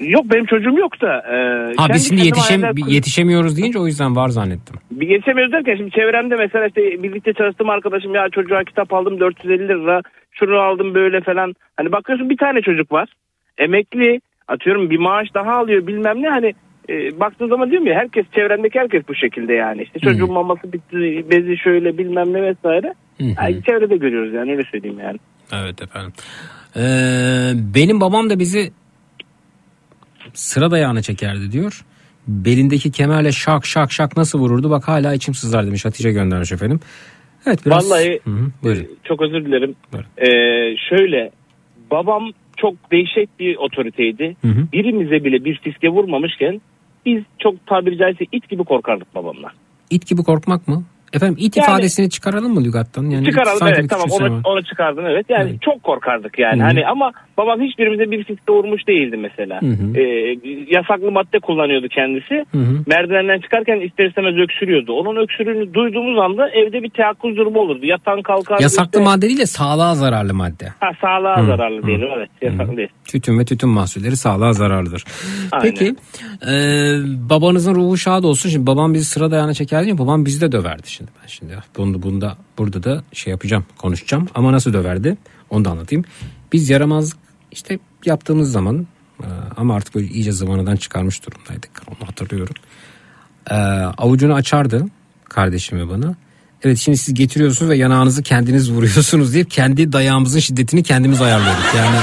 Yok 0.00 0.24
benim 0.32 0.46
çocuğum 0.46 0.78
yok 0.78 1.00
da. 1.00 1.14
E, 1.16 1.36
Ha 1.76 1.86
biz 1.94 2.08
şimdi 2.08 2.26
yetişem 2.26 2.60
kur- 2.62 2.88
yetişemiyoruz 2.88 3.56
deyince 3.56 3.78
o 3.78 3.86
yüzden 3.86 4.16
var 4.16 4.28
zannettim. 4.28 4.76
Bir 4.90 5.08
geçemiyoruz 5.08 5.52
derken 5.52 5.76
şimdi 5.76 5.90
çevremde 5.90 6.34
mesela 6.36 6.66
işte 6.66 6.80
birlikte 7.02 7.32
çalıştığım 7.32 7.70
arkadaşım 7.70 8.14
ya 8.14 8.26
çocuğa 8.32 8.64
kitap 8.64 8.92
aldım 8.94 9.20
450 9.20 9.68
lira 9.68 10.02
şunu 10.38 10.58
aldım 10.58 10.94
böyle 10.94 11.20
falan. 11.20 11.54
Hani 11.76 11.92
bakıyorsun 11.92 12.30
bir 12.30 12.36
tane 12.36 12.62
çocuk 12.62 12.92
var 12.92 13.08
emekli 13.58 14.20
atıyorum 14.48 14.90
bir 14.90 14.98
maaş 14.98 15.34
daha 15.34 15.52
alıyor 15.52 15.86
bilmem 15.86 16.22
ne 16.22 16.28
hani 16.28 16.54
e, 16.88 17.20
baktığın 17.20 17.48
zaman 17.48 17.70
diyorum 17.70 17.86
ya 17.86 17.94
herkes 17.94 18.26
çevremdeki 18.34 18.78
herkes 18.78 19.02
bu 19.08 19.14
şekilde 19.14 19.52
yani 19.52 19.82
işte 19.82 19.98
çocuğun 20.00 20.32
maması 20.32 20.72
bitti 20.72 21.24
bezi 21.30 21.56
şöyle 21.56 21.98
bilmem 21.98 22.32
ne 22.32 22.42
vesaire. 22.42 22.94
Yani 23.20 23.62
çevrede 23.62 23.96
görüyoruz 23.96 24.34
yani 24.34 24.52
öyle 24.52 24.62
söyleyeyim 24.70 24.98
yani. 25.00 25.18
Evet 25.52 25.82
efendim. 25.82 26.12
Ee, 26.76 27.52
benim 27.74 28.00
babam 28.00 28.30
da 28.30 28.38
bizi 28.38 28.72
sıra 30.34 30.70
dayağına 30.70 31.02
çekerdi 31.02 31.52
diyor. 31.52 31.84
Belindeki 32.28 32.92
kemerle 32.92 33.32
şak 33.32 33.66
şak 33.66 33.92
şak 33.92 34.16
nasıl 34.16 34.38
vururdu 34.38 34.70
bak 34.70 34.88
hala 34.88 35.14
içim 35.14 35.34
sızlar 35.34 35.66
demiş 35.66 35.84
Hatice 35.84 36.12
göndermiş 36.12 36.52
efendim. 36.52 36.80
Evet 37.46 37.66
biraz. 37.66 37.90
Vallahi 37.90 38.20
Hı 38.24 38.30
hı, 38.30 38.50
buyurun. 38.62 38.86
çok 39.04 39.22
özür 39.22 39.44
dilerim. 39.44 39.74
Ee, 40.18 40.76
şöyle 40.88 41.30
babam 41.90 42.30
çok 42.56 42.90
değişik 42.92 43.38
bir 43.38 43.56
otoriteydi. 43.56 44.36
Hı 44.42 44.48
hı. 44.48 44.72
Birimize 44.72 45.24
bile 45.24 45.44
bir 45.44 45.58
fiske 45.58 45.88
vurmamışken 45.88 46.60
biz 47.06 47.22
çok 47.38 47.66
tabiri 47.66 47.98
caizse 47.98 48.24
it 48.32 48.48
gibi 48.48 48.64
korkardık 48.64 49.14
babamla. 49.14 49.52
İt 49.90 50.06
gibi 50.06 50.22
korkmak 50.22 50.68
mı? 50.68 50.84
Efendim 51.12 51.36
it 51.38 51.56
Yani- 51.56 51.64
ifadesini 51.64 52.10
çıkaralım 52.10 52.54
mı 52.54 52.64
lügattan? 52.64 53.04
Yani 53.04 53.26
çıkaralım 53.26 53.68
evet 53.68 53.90
tamam 53.90 54.06
onu, 54.10 54.24
var. 54.24 54.40
onu 54.44 54.64
çıkardın 54.64 55.04
evet. 55.04 55.26
Yani 55.28 55.58
çok 55.60 55.82
korkardık 55.82 56.38
yani. 56.38 56.58
Hı 56.58 56.62
hı. 56.62 56.68
Hani 56.68 56.86
ama 56.86 57.12
babam 57.38 57.60
hiçbirimize 57.60 58.10
bir 58.10 58.24
fiske 58.24 58.52
vurmuş 58.52 58.88
değildi 58.88 59.16
mesela. 59.16 59.62
Hı 59.62 59.66
hı. 59.66 59.98
Ee, 60.00 60.38
yasaklı 60.68 61.10
madde 61.12 61.38
kullanıyordu 61.38 61.88
kendisi. 61.88 62.34
Hı 62.52 62.58
hı. 62.58 62.74
Merdivenden 62.86 63.40
çıkarken 63.40 63.80
ister 63.80 64.06
istemez 64.08 64.34
öksürüyordu. 64.36 64.92
Onun 64.92 65.22
öksürüğünü 65.22 65.74
duyduğumuz 65.74 66.18
anda 66.18 66.50
evde 66.50 66.82
bir 66.82 66.90
teyakkuz 66.90 67.36
durumu 67.36 67.58
olurdu. 67.60 67.86
Yatan 67.86 68.22
kalkar. 68.22 68.60
Yasaklı 68.60 69.00
madde 69.00 69.22
değil 69.22 69.38
de 69.38 69.46
sağlığa 69.46 69.94
zararlı 69.94 70.34
madde. 70.34 70.68
Ha, 70.80 70.90
sağlığa 71.00 71.42
Hı, 71.42 71.46
zararlı 71.46 71.86
diyelim 71.86 72.08
evet. 72.16 72.30
Yasaklı 72.42 72.76
değil. 72.76 72.88
Tütün 73.04 73.38
ve 73.38 73.44
tütün 73.44 73.68
mahsulleri 73.68 74.16
sağlığa 74.16 74.52
zararlıdır. 74.52 75.04
Aynen. 75.52 75.70
Peki 75.70 75.94
e, 76.50 76.54
babanızın 77.30 77.74
ruhu 77.74 77.96
şad 77.96 78.24
olsun. 78.24 78.48
Şimdi 78.48 78.66
babam 78.66 78.94
bizi 78.94 79.04
sıra 79.04 79.30
dayağına 79.30 79.54
çekerdi 79.54 79.88
ya 79.88 79.98
babam 79.98 80.24
bizi 80.24 80.40
de 80.40 80.52
döverdi 80.52 80.88
şimdi. 80.98 81.10
Ben 81.22 81.26
şimdi 81.26 81.58
bunu, 81.76 82.02
bunda, 82.02 82.36
burada 82.58 82.82
da 82.82 83.04
şey 83.12 83.30
yapacağım 83.30 83.64
konuşacağım. 83.78 84.28
Ama 84.34 84.52
nasıl 84.52 84.72
döverdi 84.72 85.16
onu 85.50 85.64
da 85.64 85.70
anlatayım. 85.70 86.04
Biz 86.52 86.70
yaramazlık 86.70 87.18
işte 87.52 87.78
yaptığımız 88.04 88.52
zaman 88.52 88.86
e, 89.22 89.26
ama 89.56 89.74
artık 89.74 89.94
böyle 89.94 90.06
iyice 90.06 90.32
zamanından 90.32 90.76
çıkarmış 90.76 91.26
durumdaydık. 91.26 91.82
Onu 91.88 92.08
hatırlıyorum. 92.08 92.54
E, 93.50 93.54
avucunu 93.98 94.34
açardı 94.34 94.86
kardeşim 95.24 95.78
ve 95.78 95.88
bana. 95.88 96.16
Evet 96.64 96.78
şimdi 96.78 96.98
siz 96.98 97.14
getiriyorsunuz 97.14 97.70
ve 97.70 97.76
yanağınızı 97.76 98.22
kendiniz 98.22 98.72
vuruyorsunuz 98.72 99.34
deyip 99.34 99.50
kendi 99.50 99.92
dayağımızın 99.92 100.40
şiddetini 100.40 100.82
kendimiz 100.82 101.20
ayarlıyorduk. 101.20 101.64
Yani 101.76 101.96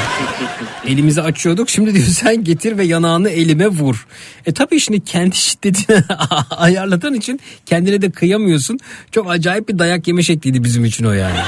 elimizi 0.88 1.22
açıyorduk. 1.22 1.70
Şimdi 1.70 1.94
diyor 1.94 2.06
sen 2.06 2.44
getir 2.44 2.78
ve 2.78 2.84
yanağını 2.84 3.30
elime 3.30 3.68
vur. 3.68 4.08
E 4.46 4.52
tabii 4.52 4.80
şimdi 4.80 5.04
kendi 5.04 5.36
şiddetini 5.36 5.98
ayarladığın 6.50 7.14
için 7.14 7.40
kendine 7.66 8.02
de 8.02 8.12
kıyamıyorsun. 8.12 8.80
Çok 9.12 9.32
acayip 9.32 9.70
bir 9.70 9.80
dayak 9.80 10.08
yeme 10.08 10.24
şekliydi 10.24 10.64
bizim 10.64 10.86
için 10.86 11.06
o 11.06 11.12
yani. 11.12 11.40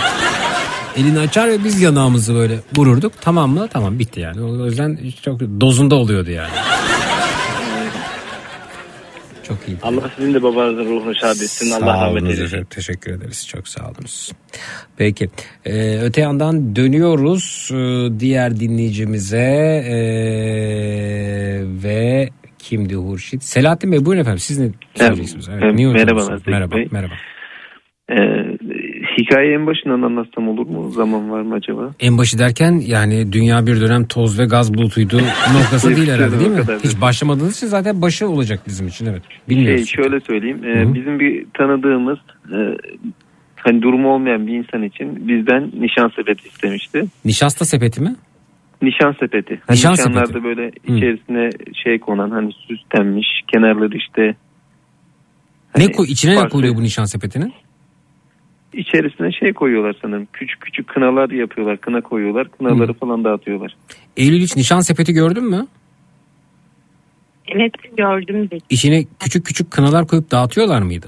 Elini 0.97 1.19
açar 1.19 1.49
ve 1.49 1.63
biz 1.63 1.81
yanağımızı 1.81 2.35
böyle 2.35 2.59
vururduk. 2.75 3.13
Tamam 3.21 3.51
mı? 3.51 3.67
Tamam 3.73 3.99
bitti 3.99 4.19
yani. 4.19 4.41
O 4.41 4.65
yüzden 4.65 4.99
çok 5.25 5.39
dozunda 5.39 5.95
oluyordu 5.95 6.31
yani. 6.31 6.49
Çok 9.48 9.58
iyi. 9.67 9.77
Allah 9.82 10.11
sizin 10.16 10.34
de 10.34 10.43
babanızın 10.43 10.85
ruhunu 10.85 11.16
şad 11.16 11.30
etsin. 11.30 11.72
Allah 11.72 12.06
rahmet 12.06 12.24
eylesin. 12.24 12.64
Teşekkür 12.64 13.11
ederiz. 13.11 13.48
Çok 13.48 13.67
sağ 13.67 13.84
olunuz. 13.84 14.32
Peki. 14.98 15.30
Ee, 15.66 16.00
öte 16.00 16.22
yandan 16.22 16.76
dönüyoruz 16.76 17.69
ee, 17.74 18.19
diğer 18.19 18.59
dinleyicimize 18.59 19.38
ee, 19.88 19.95
ve 21.84 22.30
kimdi 22.59 22.95
Hurşit? 22.95 23.43
Selahattin 23.43 23.92
Bey 23.92 24.06
buyurun 24.06 24.22
efendim. 24.22 24.40
Siz 24.40 24.59
ne 24.59 24.69
söyleyeceksiniz? 24.95 25.50
Evet, 25.50 25.64
Evet, 25.64 25.76
niye 25.76 25.88
merhaba 25.88 26.03
utanıyorsunuz? 26.03 26.40
Zeki 26.40 26.51
Merhaba. 26.51 26.76
Bey. 26.76 26.88
Merhaba. 26.92 27.14
Ee, 28.09 28.16
hikayeyi 29.17 29.55
en 29.55 29.67
başından 29.67 30.01
anlatsam 30.01 30.47
olur 30.49 30.67
mu? 30.67 30.91
Zaman 30.91 31.31
var 31.31 31.41
mı 31.41 31.55
acaba? 31.55 31.93
En 31.99 32.17
başı 32.17 32.39
derken 32.39 32.81
yani 32.85 33.33
dünya 33.33 33.67
bir 33.67 33.81
dönem 33.81 34.07
toz 34.07 34.39
ve 34.39 34.45
gaz 34.45 34.73
bulutuydu 34.73 35.17
noktası 35.53 35.95
değil 35.95 36.09
herhalde 36.11 36.39
değil 36.39 36.51
mi? 36.51 36.63
Hiç 36.83 37.01
başlamadığınız 37.01 37.57
için 37.57 37.67
zaten 37.67 38.01
başı 38.01 38.29
olacak 38.29 38.59
bizim 38.67 38.87
için 38.87 39.05
evet. 39.05 39.21
Bilmiyoruz. 39.49 39.89
Şey, 39.89 40.03
şöyle 40.03 40.19
söyleyeyim. 40.19 40.63
Ee, 40.65 40.93
bizim 40.93 41.19
bir 41.19 41.45
tanıdığımız 41.53 42.17
e, 42.53 42.57
hani 43.55 43.81
durumu 43.81 44.13
olmayan 44.13 44.47
bir 44.47 44.53
insan 44.53 44.83
için 44.83 45.27
bizden 45.27 45.71
nişan 45.79 46.11
sepeti 46.15 46.47
istemişti. 46.47 47.03
Nişasta 47.25 47.65
sepeti 47.65 48.01
mi? 48.01 48.15
Nişan 48.81 49.15
sepeti. 49.19 49.59
Hani 49.67 49.75
Nişan 49.75 49.93
nişanlarda 49.93 50.25
sepeti. 50.25 50.43
böyle 50.43 50.71
içerisine 50.87 51.49
şey 51.83 51.99
konan 51.99 52.31
hani 52.31 52.51
süslenmiş 52.67 53.27
kenarları 53.53 53.97
işte 53.97 54.35
ne 55.77 55.91
koy 55.91 56.05
içine 56.09 56.43
ne 56.43 56.49
koyuluyor 56.49 56.75
bu 56.75 56.83
nişan 56.83 57.05
sepetinin? 57.05 57.53
İçerisine 58.77 59.31
şey 59.31 59.53
koyuyorlar 59.53 59.95
sanırım. 60.01 60.27
Küçük 60.33 60.61
küçük 60.61 60.88
kınalar 60.88 61.30
yapıyorlar. 61.30 61.77
Kına 61.77 62.01
koyuyorlar. 62.01 62.47
Kınaları 62.51 62.93
falan 62.93 63.23
dağıtıyorlar. 63.23 63.75
Eylül 64.17 64.41
hiç 64.41 64.56
nişan 64.56 64.80
sepeti 64.80 65.14
gördün 65.14 65.43
mü? 65.43 65.67
Evet 67.47 67.73
gördüm 67.97 68.51
de. 68.51 68.57
İçine 68.69 69.03
küçük 69.19 69.45
küçük 69.45 69.72
kınalar 69.72 70.07
koyup 70.07 70.31
dağıtıyorlar 70.31 70.81
mıydı? 70.81 71.07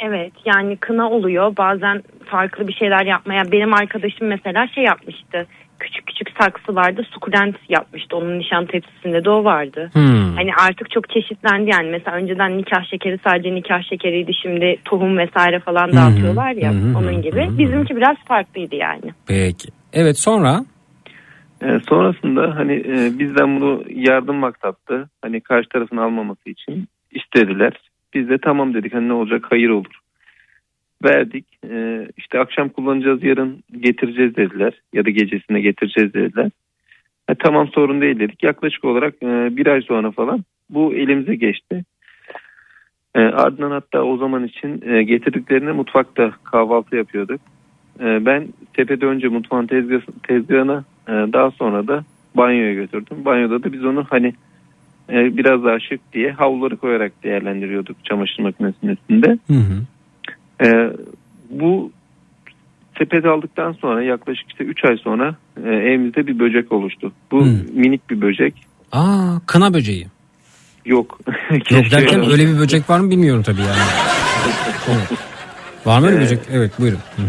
Evet 0.00 0.32
yani 0.44 0.76
kına 0.76 1.10
oluyor 1.10 1.56
bazen 1.56 2.02
farklı 2.24 2.68
bir 2.68 2.72
şeyler 2.72 3.06
yapmaya. 3.06 3.52
Benim 3.52 3.74
arkadaşım 3.74 4.26
mesela 4.28 4.68
şey 4.74 4.84
yapmıştı. 4.84 5.46
Küçük 5.78 6.06
küçük 6.06 6.30
saksılarda 6.40 7.02
sukulent 7.02 7.56
yapmıştı. 7.68 8.16
Onun 8.16 8.38
nişan 8.38 8.66
tepsisinde 8.66 9.24
de 9.24 9.30
o 9.30 9.44
vardı. 9.44 9.90
Hmm. 9.92 10.36
Hani 10.36 10.50
artık 10.68 10.90
çok 10.90 11.10
çeşitlendi 11.10 11.70
yani. 11.70 11.90
Mesela 11.90 12.16
önceden 12.16 12.58
nikah 12.58 12.84
şekeri 12.90 13.18
sadece 13.24 13.54
nikah 13.54 13.82
şekeriydi. 13.82 14.32
Şimdi 14.42 14.76
tohum 14.84 15.18
vesaire 15.18 15.60
falan 15.60 15.92
dağıtıyorlar 15.92 16.52
ya 16.52 16.72
hı, 16.72 16.98
onun 16.98 17.22
gibi. 17.22 17.46
hı. 17.46 17.58
Bizimki 17.58 17.96
biraz 17.96 18.16
farklıydı 18.28 18.76
yani. 18.76 19.12
Peki. 19.26 19.68
Evet 19.92 20.18
sonra? 20.18 20.64
Ee, 21.62 21.80
sonrasında 21.88 22.56
hani 22.56 22.72
e, 22.72 23.18
bizden 23.18 23.60
bunu 23.60 23.84
yardım 23.88 24.36
maksatlı 24.36 25.08
hani 25.22 25.40
karşı 25.40 25.68
tarafın 25.68 25.96
almaması 25.96 26.50
için 26.50 26.88
istediler. 27.10 27.72
Biz 28.14 28.28
de 28.28 28.38
tamam 28.38 28.74
dedik 28.74 28.94
hani 28.94 29.08
ne 29.08 29.12
olacak 29.12 29.46
hayır 29.50 29.68
olur. 29.68 30.00
Verdik 31.04 31.44
Ee, 31.70 32.08
işte 32.16 32.38
akşam 32.38 32.68
kullanacağız 32.68 33.22
yarın 33.22 33.64
getireceğiz 33.80 34.36
dediler 34.36 34.72
ya 34.92 35.04
da 35.04 35.10
gecesine 35.10 35.60
getireceğiz 35.60 36.14
dediler. 36.14 36.50
Ha, 37.26 37.34
tamam 37.38 37.68
sorun 37.68 38.00
değil 38.00 38.18
dedik 38.18 38.42
yaklaşık 38.42 38.84
olarak 38.84 39.14
e, 39.22 39.56
bir 39.56 39.66
ay 39.66 39.82
sonra 39.82 40.10
falan 40.10 40.44
bu 40.70 40.94
elimize 40.94 41.34
geçti. 41.34 41.84
E, 43.14 43.20
ardından 43.20 43.70
hatta 43.70 44.02
o 44.02 44.16
zaman 44.16 44.44
için 44.44 44.82
e, 44.86 45.02
getirdiklerine 45.02 45.72
mutfakta 45.72 46.32
kahvaltı 46.44 46.96
yapıyorduk. 46.96 47.40
E, 48.00 48.26
ben 48.26 48.48
tepede 48.72 49.06
önce 49.06 49.28
mutfağın 49.28 49.66
tezgah, 49.66 50.00
tezgahına 50.22 50.84
e, 51.08 51.12
daha 51.12 51.50
sonra 51.50 51.88
da 51.88 52.04
banyoya 52.34 52.74
götürdüm. 52.74 53.24
Banyoda 53.24 53.62
da 53.62 53.72
biz 53.72 53.84
onu 53.84 54.04
hani 54.10 54.32
e, 55.10 55.36
biraz 55.36 55.64
daha 55.64 55.80
şık 55.80 56.12
diye 56.12 56.32
havluları 56.32 56.76
koyarak 56.76 57.12
değerlendiriyorduk 57.24 58.04
çamaşır 58.04 58.42
makinesinin 58.42 58.92
üstünde. 58.92 59.38
Hı 59.46 59.52
hı. 59.52 59.93
E, 60.62 60.66
bu 61.50 61.92
sepeti 62.98 63.28
aldıktan 63.28 63.72
sonra 63.72 64.02
yaklaşık 64.02 64.50
işte 64.50 64.64
3 64.64 64.84
ay 64.84 64.96
sonra 64.96 65.36
e, 65.64 65.68
evimizde 65.68 66.26
bir 66.26 66.38
böcek 66.38 66.72
oluştu. 66.72 67.12
Bu 67.30 67.44
minik 67.74 68.10
bir 68.10 68.20
böcek. 68.20 68.54
Aa 68.92 69.40
kına 69.46 69.74
böceği. 69.74 70.06
Yok. 70.84 71.18
Yok 71.70 71.90
derken 71.90 72.30
öyle 72.30 72.46
bir 72.48 72.58
böcek 72.58 72.90
var 72.90 73.00
mı 73.00 73.10
bilmiyorum 73.10 73.42
tabii 73.42 73.60
yani. 73.60 73.70
Evet. 74.88 75.18
Var 75.86 75.98
mı 76.00 76.06
öyle 76.06 76.16
Ee, 76.16 76.20
böcek? 76.20 76.38
Evet 76.52 76.72
buyurun. 76.80 76.98
Hı 77.16 77.22
hı. 77.22 77.26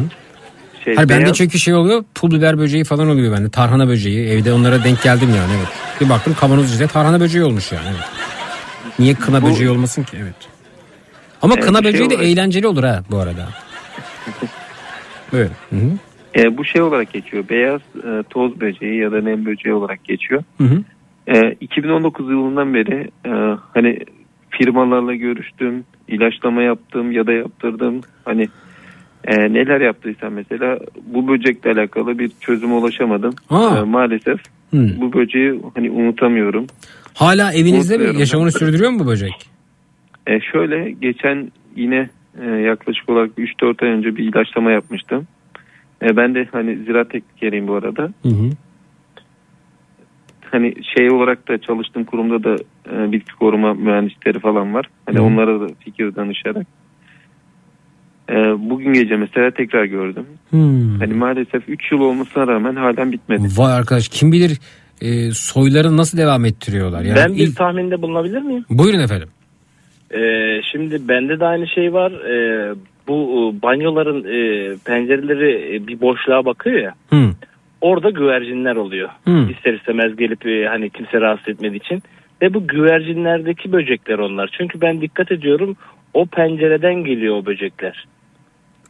şey. 0.83 0.95
Hayır 0.95 1.09
bende 1.09 1.33
çünkü 1.33 1.59
şey 1.59 1.73
oluyor 1.73 2.03
pul 2.15 2.31
biber 2.31 2.57
böceği 2.57 2.83
falan 2.83 3.09
oluyor 3.09 3.33
bende. 3.37 3.49
Tarhana 3.49 3.87
böceği 3.87 4.27
evde 4.29 4.53
onlara 4.53 4.83
denk 4.83 5.03
geldim 5.03 5.29
yani 5.37 5.51
evet. 5.57 5.67
Bir 6.01 6.09
baktım 6.09 6.35
kavanoz 6.39 6.69
içinde 6.73 6.87
tarhana 6.87 7.19
böceği 7.19 7.43
olmuş 7.43 7.71
yani 7.71 7.85
evet. 7.89 8.05
Niye 8.99 9.13
kına 9.13 9.41
Bu- 9.41 9.47
böceği 9.49 9.69
olmasın 9.69 10.03
ki 10.03 10.17
evet. 10.23 10.35
Ama 11.45 11.53
Evet, 11.57 11.65
kına 11.65 11.79
bir 11.79 11.83
şey 11.83 11.93
böceği 11.93 12.09
de 12.09 12.13
olarak- 12.15 12.27
eğlenceli 12.29 12.67
olur 12.67 12.83
ha 12.83 13.03
bu 13.11 13.17
arada. 13.17 13.47
Evet. 15.33 15.51
Hı 15.69 15.75
hı. 15.75 15.89
E, 16.41 16.57
bu 16.57 16.65
şey 16.65 16.81
olarak 16.81 17.13
geçiyor. 17.13 17.43
Beyaz 17.49 17.81
e, 17.95 18.23
toz 18.29 18.59
böceği 18.61 18.99
ya 19.01 19.11
da 19.11 19.21
nem 19.21 19.45
böceği 19.45 19.75
olarak 19.75 20.03
geçiyor. 20.03 20.43
Hı 20.57 20.63
hı. 20.63 20.83
E, 21.27 21.55
2019 21.61 22.29
yılından 22.29 22.73
beri 22.73 23.09
e, 23.25 23.31
hani 23.73 23.99
firmalarla 24.49 25.15
görüştüm, 25.15 25.83
ilaçlama 26.07 26.61
yaptım 26.61 27.11
ya 27.11 27.27
da 27.27 27.31
yaptırdım. 27.31 28.01
Hani 28.25 28.47
e, 29.27 29.35
neler 29.37 29.81
yaptıysam 29.81 30.33
mesela 30.33 30.79
bu 31.07 31.27
böcekle 31.27 31.71
alakalı 31.71 32.19
bir 32.19 32.31
çözüme 32.41 32.73
ulaşamadım. 32.73 33.33
E, 33.51 33.81
maalesef 33.81 34.39
Hı. 34.71 34.89
bu 35.01 35.13
böceği 35.13 35.61
hani 35.75 35.91
unutamıyorum. 35.91 36.67
Hala 37.13 37.53
evinizde 37.53 37.97
mi 37.97 38.19
yaşamını 38.19 38.51
sürdürüyor 38.51 38.91
mu 38.91 38.99
bu 38.99 39.07
böcek? 39.07 39.54
E, 40.27 40.39
şöyle 40.39 40.91
geçen 40.91 41.51
yine 41.75 42.09
e, 42.41 42.45
yaklaşık 42.49 43.09
olarak 43.09 43.31
3-4 43.37 43.85
ay 43.85 43.91
önce 43.91 44.15
bir 44.15 44.23
ilaçlama 44.23 44.71
yapmıştım. 44.71 45.27
E, 46.01 46.17
ben 46.17 46.35
de 46.35 46.47
hani 46.51 46.77
ziraat 46.77 47.09
teknikeriyim 47.09 47.67
bu 47.67 47.73
arada. 47.73 48.03
Hı 48.21 48.29
hı. 48.29 48.49
Hani 50.51 50.73
şey 50.97 51.11
olarak 51.11 51.47
da 51.47 51.57
çalıştığım 51.57 52.03
kurumda 52.03 52.43
da 52.43 52.55
e, 52.91 53.11
bitki 53.11 53.33
koruma 53.33 53.73
mühendisleri 53.73 54.39
falan 54.39 54.73
var. 54.73 54.89
Hani 55.05 55.17
Hı. 55.17 55.23
onlara 55.23 55.61
da 55.61 55.67
fikir 55.79 56.15
danışarak. 56.15 56.67
E, 58.29 58.33
bugün 58.69 58.93
gece 58.93 59.15
mesela 59.15 59.51
tekrar 59.51 59.85
gördüm. 59.85 60.25
Hmm. 60.49 60.99
Hani 60.99 61.13
maalesef 61.13 61.69
3 61.69 61.91
yıl 61.91 61.99
olmasına 61.99 62.47
rağmen 62.47 62.75
halen 62.75 63.11
bitmedi. 63.11 63.47
Vay 63.57 63.73
arkadaş 63.73 64.07
kim 64.07 64.31
bilir 64.31 64.59
e, 65.01 65.31
soyları 65.31 65.97
nasıl 65.97 66.17
devam 66.17 66.45
ettiriyorlar. 66.45 67.01
Yani 67.03 67.15
ben 67.15 67.35
bir 67.35 67.47
ilk- 67.47 67.57
tahminde 67.57 68.01
bulunabilir 68.01 68.41
miyim? 68.41 68.65
Buyurun 68.69 68.99
efendim. 68.99 69.29
Ee, 70.13 70.61
şimdi 70.71 71.07
bende 71.07 71.39
de 71.39 71.45
aynı 71.45 71.67
şey 71.67 71.93
var. 71.93 72.11
Ee, 72.11 72.75
bu 73.07 73.13
e, 73.13 73.61
banyoların 73.61 74.23
e, 74.23 74.75
pencereleri 74.85 75.75
e, 75.75 75.87
bir 75.87 76.01
boşluğa 76.01 76.45
bakıyor 76.45 76.79
ya. 76.79 76.93
Hı. 77.09 77.29
Orada 77.81 78.09
güvercinler 78.09 78.75
oluyor. 78.75 79.09
Hı. 79.25 79.51
İster 79.51 79.73
istemez 79.73 80.15
gelip 80.15 80.45
e, 80.45 80.67
hani 80.67 80.89
kimse 80.89 81.21
rahatsız 81.21 81.47
etmediği 81.47 81.79
için. 81.79 82.03
Ve 82.41 82.53
bu 82.53 82.67
güvercinlerdeki 82.67 83.71
böcekler 83.71 84.19
onlar. 84.19 84.49
Çünkü 84.57 84.81
ben 84.81 85.01
dikkat 85.01 85.31
ediyorum 85.31 85.75
o 86.13 86.25
pencereden 86.25 87.03
geliyor 87.03 87.35
o 87.35 87.45
böcekler. 87.45 88.05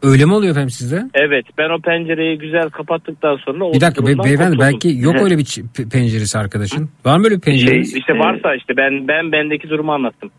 Öyle 0.03 0.25
mi 0.25 0.33
oluyor 0.33 0.51
efendim 0.51 0.69
sizde? 0.69 1.03
Evet 1.13 1.45
ben 1.57 1.69
o 1.69 1.79
pencereyi 1.79 2.37
güzel 2.37 2.69
kapattıktan 2.69 3.35
sonra... 3.35 3.73
Bir 3.73 3.81
dakika 3.81 4.07
be- 4.07 4.23
beyefendi 4.23 4.59
belki 4.59 4.97
yok 4.99 5.15
öyle 5.21 5.37
bir 5.37 5.45
penceresi 5.91 6.37
arkadaşın. 6.37 6.89
Var 7.05 7.17
mı 7.17 7.25
öyle 7.25 7.35
bir 7.35 7.41
Şey, 7.41 7.53
pencereniz? 7.53 7.95
İşte 7.95 8.13
varsa 8.13 8.55
işte 8.55 8.77
ben 8.77 9.07
ben 9.07 9.31
bendeki 9.31 9.69
durumu 9.69 9.93
anlattım. 9.93 10.31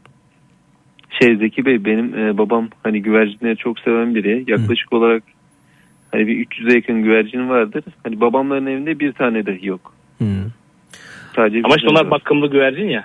Şey 1.10 1.36
Zeki 1.36 1.64
Bey 1.64 1.84
benim 1.84 2.14
e, 2.18 2.38
babam 2.38 2.68
hani 2.82 3.02
güvercinleri 3.02 3.56
çok 3.56 3.80
seven 3.80 4.14
biri. 4.14 4.44
Yaklaşık 4.46 4.92
olarak 4.92 5.22
hani 6.12 6.26
bir 6.26 6.46
300'e 6.46 6.74
yakın 6.74 7.02
güvercin 7.02 7.48
vardır. 7.48 7.84
Hani 8.04 8.20
babamların 8.20 8.66
evinde 8.66 9.00
bir 9.00 9.12
tane 9.12 9.46
dahi 9.46 9.66
yok. 9.66 9.92
Sadece 11.36 11.60
Ama 11.64 11.74
işte 11.76 11.88
onlar 11.90 12.10
bakımlı 12.10 12.50
güvercin 12.50 12.88
ya. 12.88 13.04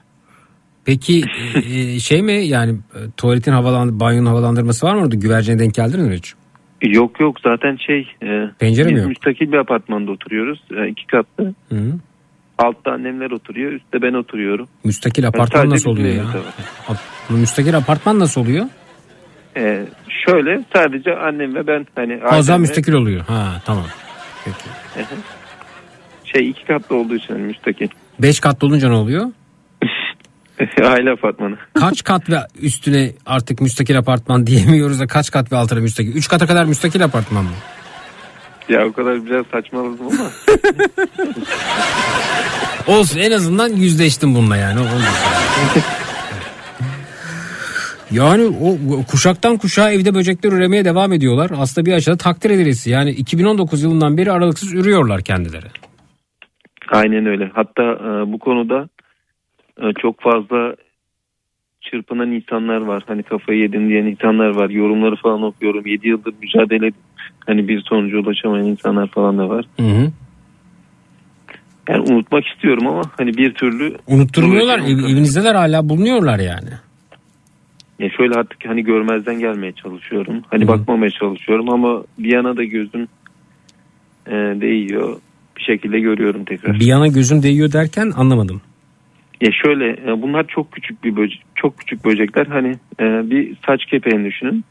Peki 0.86 1.22
e, 1.56 1.60
e, 1.60 2.00
şey 2.00 2.22
mi 2.22 2.46
yani 2.46 2.72
e, 2.72 3.00
tuvaletin 3.18 3.52
havalan 3.52 4.00
banyonun 4.00 4.26
havalandırması 4.26 4.86
var 4.86 4.96
mı 4.96 5.02
orada? 5.02 5.16
Güvercine 5.16 5.60
denk 5.60 5.74
geldiniz 5.74 6.08
mi 6.08 6.16
hiç? 6.16 6.34
Yok 6.82 7.20
yok 7.20 7.38
zaten 7.44 7.78
şey 7.88 8.00
e, 8.24 8.50
Pencere 8.60 8.88
biz 8.88 8.94
mi 8.94 9.00
yok? 9.00 9.08
müstakil 9.08 9.52
bir 9.52 9.58
apartmanda 9.58 10.12
oturuyoruz. 10.12 10.60
E, 10.78 10.88
iki 10.88 11.08
katlı. 11.08 11.54
Hı. 11.70 11.94
Altta 12.58 12.92
annemler 12.92 13.32
oturuyor. 13.32 13.72
Üstte 13.72 14.02
ben 14.02 14.14
oturuyorum. 14.14 14.68
Müstakil 14.84 15.24
Yani 15.24 15.30
apartman 15.30 15.60
sadece 15.60 15.76
nasıl 15.76 15.90
oluyor 15.90 16.16
ya? 16.16 16.24
Ap- 17.34 17.40
Müstakil 17.40 17.78
apartman 17.78 18.20
nasıl 18.20 18.42
oluyor? 18.42 18.66
E, 19.58 19.86
şöyle 20.28 20.64
sadece 20.74 21.16
annem 21.16 21.56
ve 21.56 21.68
ben 21.68 21.88
hani 21.96 22.20
O 22.38 22.42
zaman 22.42 22.62
müstakil 22.62 22.94
oluyor. 22.94 23.22
Ha 23.28 23.62
tamam. 23.66 23.86
Peki. 24.46 24.58
Şey 26.24 26.50
iki 26.50 26.66
katlı 26.66 26.96
olduğu 26.96 27.16
için 27.16 27.34
hani 27.34 27.44
müstakil. 27.44 27.88
Beş 28.20 28.40
katlı 28.40 28.68
olunca 28.68 28.90
ne 28.90 28.96
oluyor? 28.96 29.26
Aile 30.84 31.12
apartmanı. 31.12 31.56
Kaç 31.74 32.04
kat 32.04 32.30
ve 32.30 32.38
üstüne 32.62 33.12
artık 33.26 33.62
müstakil 33.62 33.98
apartman 33.98 34.48
diyemiyoruz 34.48 35.00
da 35.00 35.08
kaç 35.08 35.32
kat 35.32 35.52
ve 35.52 35.56
altına 35.56 35.80
müstakil? 35.80 36.16
Üç 36.16 36.28
kata 36.28 36.48
kadar 36.48 36.66
müstakil 36.66 37.04
apartman 37.06 37.44
mı? 37.44 37.52
Ya 38.70 38.86
o 38.88 38.94
kadar 38.94 39.26
biraz 39.26 39.46
saçmaladım 39.52 40.08
ama. 40.08 40.32
Olsun 42.98 43.20
en 43.20 43.32
azından 43.32 43.70
yüzleştim 43.70 44.36
bununla 44.36 44.58
yani. 44.58 44.80
O- 44.80 44.84
oldu. 44.84 45.04
Yani 48.12 48.44
o 48.62 48.70
o 48.96 49.04
kuşaktan 49.12 49.58
kuşağa 49.58 49.92
evde 49.92 50.14
böcekler 50.14 50.52
üremeye 50.52 50.86
devam 50.86 51.14
ediyorlar. 51.14 51.52
Aslında 51.58 51.86
bir 51.86 51.94
açıdan 51.94 52.18
takdir 52.18 52.50
edilesi. 52.50 52.90
Yani 52.90 53.12
2019 53.12 53.84
yılından 53.84 54.18
beri 54.18 54.32
aralıksız 54.32 54.74
ürüyorlar 54.74 55.22
kendileri. 55.22 55.68
Aynen 56.92 57.26
öyle. 57.26 57.52
Hatta 57.54 57.84
e, 57.84 58.32
bu 58.32 58.40
konuda 58.40 58.90
e, 59.82 59.94
çok 60.02 60.22
fazla 60.22 60.76
çırpınan 61.82 62.32
insanlar 62.32 62.82
var. 62.82 63.04
Hani 63.08 63.24
kafayı 63.24 63.60
yedim 63.60 63.90
diyen 63.90 64.06
insanlar 64.06 64.56
var. 64.56 64.70
Yorumları 64.70 65.16
falan 65.16 65.44
okuyorum. 65.44 65.86
7 65.86 66.08
yıldır 66.08 66.34
mücadele 66.42 66.88
edip 66.88 66.96
hani 67.46 67.68
bir 67.68 67.82
sonuca 67.82 68.18
ulaşamayan 68.18 68.68
insanlar 68.68 69.08
falan 69.08 69.38
da 69.38 69.50
var. 69.50 69.66
Hı 69.80 69.86
hı. 69.86 70.12
Yani 71.90 72.14
unutmak 72.14 72.44
istiyorum 72.48 72.88
ama 72.88 73.02
hani 73.18 73.38
bir 73.38 73.54
türlü 73.54 73.98
Unutturmuyorlar. 74.08 74.80
Ev, 74.80 74.86
evinizdeler 74.86 75.56
hala 75.56 75.90
bulunuyorlar 75.90 76.40
yani. 76.40 76.70
Ya 78.02 78.10
şöyle 78.10 78.34
artık 78.34 78.66
hani 78.66 78.84
görmezden 78.84 79.40
gelmeye 79.40 79.72
çalışıyorum. 79.72 80.42
Hani 80.50 80.68
bakmamaya 80.68 81.12
çalışıyorum 81.12 81.70
ama 81.70 82.04
bir 82.20 82.34
yana 82.34 82.58
da 82.58 82.64
gözüm 82.64 83.08
e, 84.28 84.32
değiyor. 84.62 85.18
Bir 85.58 85.62
şekilde 85.62 86.00
görüyorum 86.00 86.46
tekrar. 86.46 86.80
Bir 86.80 86.86
yana 86.86 87.08
gözüm 87.08 87.44
değiyor 87.44 87.72
derken 87.72 88.12
anlamadım. 88.16 88.62
Ya 89.42 89.50
şöyle 89.64 89.90
e, 89.90 90.22
bunlar 90.22 90.48
çok 90.48 90.72
küçük 90.72 91.04
bir 91.04 91.16
böcek, 91.16 91.42
çok 91.56 91.78
küçük 91.78 92.06
böcekler. 92.06 92.46
Hani 92.46 92.70
e, 93.00 93.30
bir 93.30 93.56
saç 93.68 93.86
kepeğini 93.86 94.26
düşünün. 94.26 94.66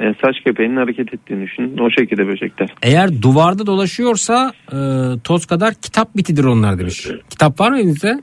E, 0.00 0.14
saç 0.24 0.40
kepeğinin 0.44 0.76
hareket 0.76 1.14
ettiğini 1.14 1.42
düşünün. 1.42 1.78
O 1.78 1.90
şekilde 1.90 2.26
böcekler. 2.26 2.74
Eğer 2.82 3.22
duvarda 3.22 3.66
dolaşıyorsa 3.66 4.52
e, 4.72 4.78
toz 5.24 5.46
kadar 5.46 5.74
kitap 5.74 6.16
bitidir 6.16 6.44
onlar 6.44 6.78
demiş. 6.78 7.08
Kitap 7.30 7.60
var 7.60 7.70
mı 7.70 7.78
evinizde? 7.78 8.20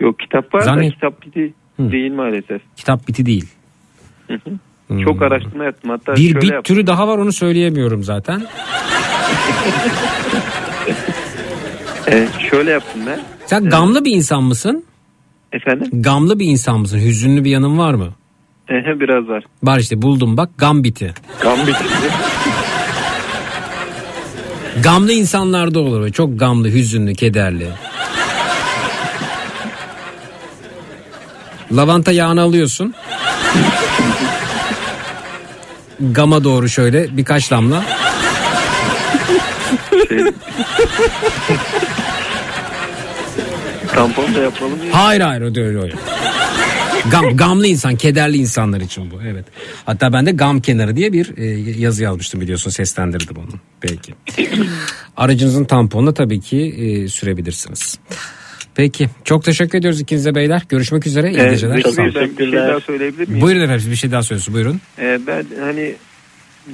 Yok 0.00 0.18
kitap 0.18 0.54
var 0.54 0.60
Zannet- 0.60 0.90
da 0.90 0.94
kitap 0.94 1.22
biti 1.22 1.54
değil 1.78 2.12
maalesef. 2.12 2.62
Kitap 2.76 3.08
biti 3.08 3.26
değil. 3.26 3.46
Hı 4.26 4.34
hı. 4.34 5.00
Çok 5.04 5.22
araştırma 5.22 5.64
yaptım. 5.64 5.90
Hatta 5.90 6.16
Bir 6.16 6.34
bit 6.34 6.44
yaptım. 6.52 6.62
türü 6.62 6.86
daha 6.86 7.08
var 7.08 7.18
onu 7.18 7.32
söyleyemiyorum 7.32 8.04
zaten. 8.04 8.42
E, 12.12 12.28
şöyle 12.50 12.70
yaptım 12.70 13.00
ben. 13.06 13.20
Sen 13.46 13.64
gamlı 13.70 14.04
bir 14.04 14.10
insan 14.16 14.42
mısın? 14.42 14.84
Efendim? 15.52 16.02
Gamlı 16.02 16.38
bir 16.38 16.46
insan 16.46 16.80
mısın? 16.80 16.98
Hüzünlü 16.98 17.44
bir 17.44 17.50
yanın 17.50 17.78
var 17.78 17.94
mı? 17.94 18.08
E, 18.70 19.00
biraz 19.00 19.28
var. 19.28 19.44
Var 19.62 19.78
işte 19.78 20.02
buldum 20.02 20.36
bak 20.36 20.50
gam 20.58 20.84
biti. 20.84 21.14
Gambit. 21.42 21.76
Gamlı 24.82 25.12
insanlarda 25.12 25.80
olur. 25.80 26.10
Çok 26.12 26.38
gamlı, 26.38 26.68
hüzünlü, 26.68 27.14
kederli. 27.14 27.68
Lavanta 31.72 32.12
yağını 32.12 32.40
alıyorsun. 32.42 32.94
Gama 36.00 36.44
doğru 36.44 36.68
şöyle 36.68 37.16
birkaç 37.16 37.50
damla. 37.50 37.84
Şey... 40.08 40.18
Tampon 43.94 44.34
da 44.34 44.38
yapalım. 44.38 44.72
mı? 44.72 44.78
Hayır 44.92 45.20
hayır 45.20 45.42
o 45.42 45.44
öyle 45.44 45.78
öyle. 45.78 45.94
Gam, 47.10 47.36
gamlı 47.36 47.66
insan, 47.66 47.96
kederli 47.96 48.36
insanlar 48.36 48.80
için 48.80 49.10
bu. 49.10 49.22
Evet. 49.22 49.44
Hatta 49.86 50.12
ben 50.12 50.26
de 50.26 50.32
gam 50.32 50.60
kenarı 50.60 50.96
diye 50.96 51.12
bir 51.12 51.36
e, 51.36 51.44
yazı 51.80 52.02
yazmıştım 52.02 52.40
biliyorsun 52.40 52.70
seslendirdim 52.70 53.36
onu. 53.36 53.60
Peki. 53.80 54.14
Aracınızın 55.16 55.64
tamponuna 55.64 56.14
tabii 56.14 56.40
ki 56.40 56.58
e, 56.78 57.08
sürebilirsiniz. 57.08 57.98
Peki. 58.76 59.08
Çok 59.24 59.44
teşekkür 59.44 59.78
ediyoruz 59.78 60.00
ikinize 60.00 60.34
beyler. 60.34 60.62
Görüşmek 60.68 61.06
üzere. 61.06 61.30
İyi 61.32 61.40
Ee, 61.40 61.50
geceler. 61.50 61.84
Olun. 61.84 62.12
ben 62.14 62.38
bir 62.38 62.50
şey 62.50 62.52
daha 62.60 62.80
söyleyebilir 62.80 63.28
miyim? 63.28 63.40
Buyurun 63.40 63.60
efendim 63.60 63.86
bir 63.90 63.96
şey 63.96 64.10
daha 64.10 64.22
söylesin 64.22 64.54
buyurun. 64.54 64.80
Ee, 64.98 65.18
ben 65.26 65.44
hani 65.60 65.94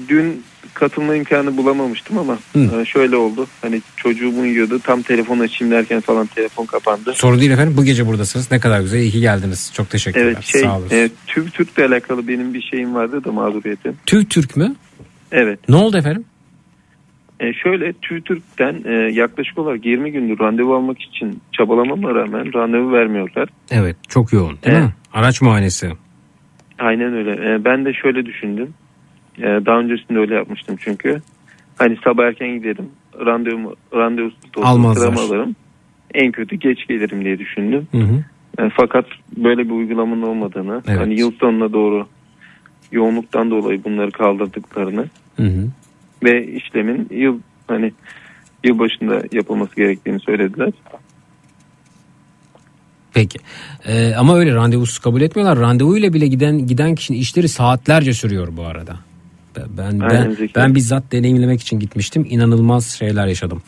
dün 0.08 0.42
katılma 0.74 1.14
imkanı 1.16 1.56
bulamamıştım 1.56 2.18
ama 2.18 2.38
Hı. 2.52 2.80
e, 2.80 2.84
şöyle 2.84 3.16
oldu. 3.16 3.46
Hani 3.60 3.82
çocuğum 3.96 4.40
uyuyordu. 4.40 4.78
Tam 4.78 5.02
telefon 5.02 5.38
açayım 5.38 5.74
derken 5.74 6.00
falan 6.00 6.26
telefon 6.26 6.66
kapandı. 6.66 7.12
Sorun 7.14 7.40
değil 7.40 7.50
efendim. 7.50 7.74
Bu 7.76 7.84
gece 7.84 8.06
buradasınız. 8.06 8.50
Ne 8.50 8.60
kadar 8.60 8.80
güzel. 8.80 8.98
İyi 8.98 9.10
ki 9.10 9.20
geldiniz. 9.20 9.70
Çok 9.74 9.90
teşekkürler. 9.90 10.26
Evet 10.26 10.44
şey 10.44 10.60
Sağ 10.60 10.78
olun. 10.78 10.88
e, 10.92 11.08
TÜV 11.26 11.46
Türk'le 11.46 11.78
alakalı 11.78 12.28
benim 12.28 12.54
bir 12.54 12.62
şeyim 12.62 12.94
vardı 12.94 13.24
da 13.24 13.32
mağduriyetim. 13.32 13.96
TÜV 14.06 14.24
Türk 14.24 14.56
mü? 14.56 14.74
Evet. 15.32 15.58
Ne 15.68 15.76
oldu 15.76 15.96
efendim? 15.98 16.24
E, 17.42 17.52
şöyle 17.52 17.92
TÜTÜRK'ten 17.92 18.82
e, 18.84 18.92
yaklaşık 19.12 19.58
olarak 19.58 19.86
20 19.86 20.12
gündür 20.12 20.38
randevu 20.38 20.74
almak 20.74 21.02
için 21.02 21.40
çabalamama 21.52 22.14
rağmen 22.14 22.54
randevu 22.54 22.92
vermiyorlar. 22.92 23.48
Evet 23.70 23.96
çok 24.08 24.32
yoğun 24.32 24.48
değil 24.62 24.76
Evet. 24.76 24.82
mi? 24.82 24.92
Araç 25.12 25.42
muayenesi. 25.42 25.92
Aynen 26.78 27.14
öyle. 27.14 27.30
E, 27.54 27.64
ben 27.64 27.84
de 27.84 27.92
şöyle 27.94 28.26
düşündüm. 28.26 28.74
E, 29.38 29.42
daha 29.42 29.78
öncesinde 29.78 30.18
öyle 30.18 30.34
yapmıştım 30.34 30.76
çünkü. 30.80 31.22
Hani 31.78 31.96
sabah 32.04 32.24
erken 32.24 32.48
giderim. 32.48 32.88
Randevumu, 33.26 33.74
randevusuz 33.94 34.40
Almazlar. 34.62 35.12
alırım. 35.12 35.56
En 36.14 36.32
kötü 36.32 36.56
geç 36.56 36.86
gelirim 36.88 37.24
diye 37.24 37.38
düşündüm. 37.38 37.88
Hı 37.92 37.98
hı. 37.98 38.24
E, 38.58 38.70
fakat 38.76 39.04
böyle 39.36 39.64
bir 39.64 39.70
uygulamanın 39.70 40.22
olmadığını, 40.22 40.82
Evet. 40.88 40.98
hani 41.00 41.20
yıl 41.20 41.32
sonuna 41.32 41.72
doğru 41.72 42.06
yoğunluktan 42.92 43.50
dolayı 43.50 43.84
bunları 43.84 44.10
kaldırdıklarını 44.10 45.04
Hı 45.36 45.42
hı. 45.42 45.68
Ve 46.24 46.46
işlemin 46.46 47.08
yıl 47.10 47.38
hani 47.68 47.92
yıl 48.64 48.78
başında 48.78 49.22
yapılması 49.32 49.76
gerektiğini 49.76 50.20
söylediler. 50.20 50.72
Peki. 53.14 53.38
Ee, 53.86 54.14
ama 54.14 54.36
öyle 54.36 54.54
randevusuz 54.54 54.98
kabul 54.98 55.20
etmiyorlar. 55.20 55.58
Randevuyla 55.58 56.12
bile 56.12 56.26
giden 56.26 56.66
giden 56.66 56.94
kişinin 56.94 57.18
işleri 57.18 57.48
saatlerce 57.48 58.12
sürüyor 58.12 58.48
bu 58.56 58.64
arada. 58.64 58.96
Ben 59.56 59.66
ben, 59.78 60.00
Aynen 60.00 60.28
ben, 60.28 60.30
Zeki. 60.30 60.54
ben 60.56 60.74
bizzat 60.74 61.12
deneyimlemek 61.12 61.60
için 61.60 61.78
gitmiştim. 61.78 62.26
İnanılmaz 62.30 62.86
şeyler 62.86 63.26
yaşadım. 63.26 63.62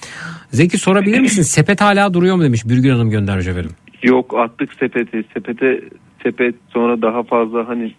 Zeki 0.51 0.79
sorabilir 0.79 1.21
misin? 1.21 1.43
Sepet 1.43 1.81
hala 1.81 2.15
duruyor 2.15 2.37
mu 2.37 2.43
demiş 2.43 2.65
Bürgün 2.65 2.91
Hanım 2.91 3.11
göndermiş 3.11 3.47
efendim. 3.47 3.71
Yok 4.03 4.35
attık 4.39 4.75
sepeti. 4.75 5.25
Sepete 5.35 5.81
sepet 6.23 6.55
sonra 6.69 7.03
daha 7.03 7.23
fazla 7.23 7.69
hani 7.69 7.95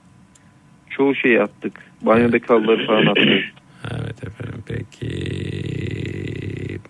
çoğu 0.90 1.16
şeyi 1.16 1.42
attık. 1.42 1.74
Banyodaki 2.02 2.46
halıları 2.48 2.88
falan 2.88 3.06
attık. 3.06 3.65
Evet 3.92 4.24
efendim 4.28 4.64
peki 4.68 5.10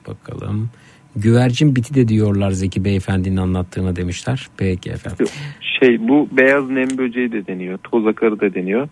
bakalım. 0.07 0.69
Güvercin 1.15 1.75
biti 1.75 1.95
de 1.95 2.07
diyorlar 2.07 2.51
Zeki 2.51 2.85
Beyefendi'nin 2.85 3.37
anlattığına 3.37 3.95
demişler. 3.95 4.47
Peki 4.57 4.89
efendim. 4.89 5.25
Şey 5.79 6.07
bu 6.07 6.29
beyaz 6.31 6.69
nem 6.69 6.97
böceği 6.97 7.31
de 7.31 7.47
deniyor. 7.47 7.77
Toz 7.83 8.07
akarı 8.07 8.39
da 8.39 8.53
deniyor. 8.53 8.87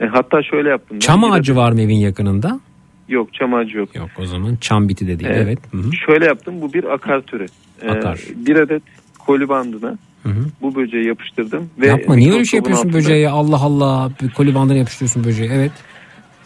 E, 0.00 0.06
hatta 0.06 0.42
şöyle 0.42 0.68
yaptım. 0.68 0.98
Çam 0.98 1.24
ağacı 1.24 1.56
var 1.56 1.72
mı 1.72 1.80
evin 1.80 1.96
yakınında? 1.96 2.60
Yok 3.08 3.34
çam 3.34 3.54
ağacı 3.54 3.76
yok. 3.78 3.96
Yok 3.96 4.08
o 4.18 4.26
zaman 4.26 4.56
çam 4.60 4.88
biti 4.88 5.06
de 5.08 5.18
değil. 5.18 5.30
Evet. 5.34 5.42
Evet. 5.46 5.58
Hı 5.72 5.76
hı. 5.76 5.90
Şöyle 6.06 6.24
yaptım. 6.24 6.60
Bu 6.60 6.72
bir 6.72 6.84
akar 6.84 7.20
türü. 7.20 7.46
E, 7.82 7.88
Akar. 7.90 8.20
bir 8.36 8.56
adet 8.56 8.82
koli 9.18 9.48
bandına 9.48 9.98
Hı 10.22 10.28
hı. 10.28 10.44
bu 10.62 10.74
böceği 10.74 11.06
yapıştırdım. 11.06 11.70
Ve 11.80 11.86
Yapma 11.86 12.14
niye 12.16 12.30
öyle 12.30 12.40
bir 12.40 12.44
şey 12.46 12.58
yapıyorsun 12.58 12.88
altında- 12.88 12.98
böceğe? 12.98 13.28
Allah 13.28 13.56
Allah. 13.62 14.10
Koli 14.36 14.54
bandına 14.54 14.76
yapıştırıyorsun 14.78 15.24
böceği. 15.24 15.50
Evet. 15.52 15.72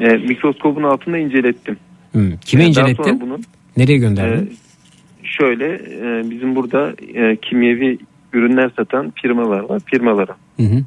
E, 0.03 0.09
mikroskopun 0.17 0.83
altında 0.83 1.19
incelettim. 1.19 1.77
Kime 2.13 2.63
E, 2.63 2.75
daha 2.75 2.89
incelettin? 2.89 3.21
bunun 3.21 3.43
Nereye 3.77 3.99
gönderdin? 3.99 4.47
e, 4.47 5.27
şöyle 5.27 5.67
e, 5.75 6.31
bizim 6.31 6.57
burada 6.57 6.93
e, 7.15 7.37
kimyevi 7.37 7.99
ürünler 8.33 8.71
satan 8.77 9.13
firmalar 9.23 9.61
var. 9.61 9.81
Firmalara. 9.87 10.37
Hı 10.57 10.63
hı. 10.63 10.83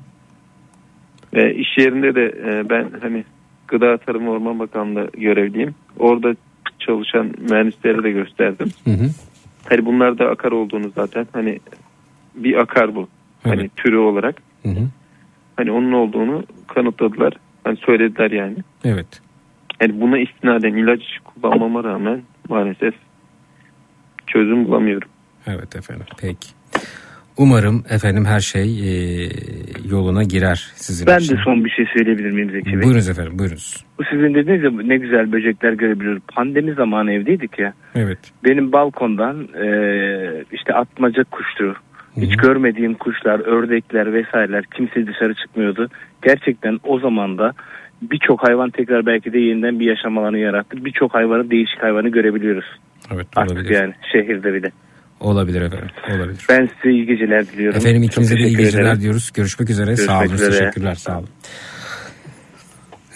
Ve 1.34 1.56
iş 1.56 1.78
yerinde 1.78 2.16
de 2.16 2.26
e, 2.46 2.70
ben 2.70 2.88
hani 3.02 3.24
Gıda 3.68 3.98
Tarım 3.98 4.28
Orman 4.28 4.60
Bakanlığı 4.60 5.10
görevliyim. 5.18 5.76
Orada 6.00 6.36
çalışan 6.80 7.32
mühendislere 7.50 8.04
de 8.04 8.12
gösterdim. 8.12 8.68
Hı 8.84 8.92
hı. 8.92 9.10
Hani 9.70 9.86
bunlar 9.86 10.18
da 10.18 10.30
akar 10.30 10.52
olduğunu 10.52 10.90
zaten 10.96 11.28
hani 11.34 11.60
bir 12.36 12.56
akar 12.62 12.96
bu. 12.96 13.08
Hani 13.44 13.70
türü 13.70 13.98
olarak. 13.98 14.36
Hı 14.64 14.70
hı. 14.70 14.88
Hani 15.56 15.72
onun 15.72 15.92
olduğunu 15.92 16.44
kanıtladılar. 16.68 17.34
Hani 17.66 17.78
söylediler 17.78 18.32
yani. 18.32 18.56
Evet. 18.86 19.08
Yani 19.82 20.02
buna 20.02 20.20
istinaden 20.20 20.74
ilaç 20.74 21.02
kullanmama 21.24 21.84
rağmen 21.84 22.22
maalesef 22.50 22.94
çözüm 24.28 24.66
bulamıyorum. 24.66 25.10
Evet 25.48 25.76
efendim. 25.76 26.06
Peki. 26.22 26.50
Umarım 27.38 27.84
efendim 27.90 28.26
her 28.26 28.40
şey 28.40 28.64
e, 28.64 29.30
yoluna 29.90 30.24
girer 30.24 30.72
sizin 30.76 31.08
Ben 31.08 31.20
için. 31.20 31.38
de 31.38 31.42
son 31.44 31.66
bir 31.66 31.70
şey 31.70 31.86
söyleyebilir 31.98 32.32
miyim 32.32 32.52
Zeki 32.52 32.66
Bey? 32.74 32.82
Buyurunuz 32.84 33.10
efendim 33.10 33.40
buyurunuz. 33.40 33.86
Bu 34.00 34.04
sizin 34.04 34.34
dediğiniz 34.36 34.64
ya 34.64 34.72
ne 34.72 34.98
güzel 34.98 35.32
böcekler 35.32 35.74
görebiliyoruz. 35.74 36.24
Pandemi 36.36 36.74
zamanı 36.74 37.12
evdeydik 37.12 37.60
ya. 37.60 37.74
Evet. 37.96 38.20
Benim 38.44 38.72
balkondan 38.72 39.48
e, 39.64 39.68
işte 40.52 40.74
atmaca 40.74 41.24
kuştu. 41.24 41.76
Hiç 42.18 42.36
görmediğim 42.38 42.94
kuşlar, 42.94 43.40
ördekler 43.40 44.14
vesaireler 44.14 44.64
kimse 44.78 45.08
dışarı 45.08 45.34
çıkmıyordu. 45.34 45.90
Gerçekten 46.22 46.80
o 46.84 47.00
zaman 47.00 47.38
da 47.38 47.52
birçok 48.02 48.48
hayvan 48.48 48.70
tekrar 48.70 49.06
belki 49.06 49.34
de 49.34 49.40
yeniden 49.40 49.80
bir 49.80 49.86
yaşam 49.86 50.18
alanı 50.18 50.38
yarattı. 50.38 50.86
Birçok 50.86 51.14
hayvanı, 51.14 51.52
değişik 51.52 51.84
hayvanı 51.84 52.10
görebiliyoruz. 52.10 52.66
Evet 53.14 53.28
Artık 53.36 53.58
olabilir. 53.58 53.74
yani 53.76 53.94
şehirde 54.12 54.54
bile. 54.54 54.72
Olabilir 55.20 55.62
efendim. 55.62 55.88
Olabilir. 56.16 56.46
Ben 56.50 56.70
size 56.82 56.94
iyi 56.96 57.06
geceler 57.06 57.48
diliyorum. 57.48 57.78
Efendim 57.78 58.04
ikinize 58.04 58.36
de 58.36 58.40
iyi 58.40 58.58
geceler 58.58 58.84
ederim. 58.84 59.02
diyoruz. 59.02 59.32
Görüşmek 59.34 59.70
üzere. 59.70 59.86
Görüşmek 59.86 60.10
sağ 60.10 60.20
olun. 60.20 60.34
üzere. 60.34 60.52
Teşekkürler. 60.52 60.96
Sağ 60.96 61.18
olun. 61.20 61.30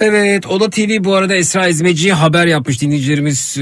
Evet 0.01 0.47
Oda 0.47 0.69
TV 0.69 1.03
bu 1.03 1.15
arada 1.15 1.35
Esra 1.35 1.67
İzmeci'ye 1.67 2.13
haber 2.13 2.47
yapmış 2.47 2.81
dinleyicilerimiz 2.81 3.57
e, 3.57 3.61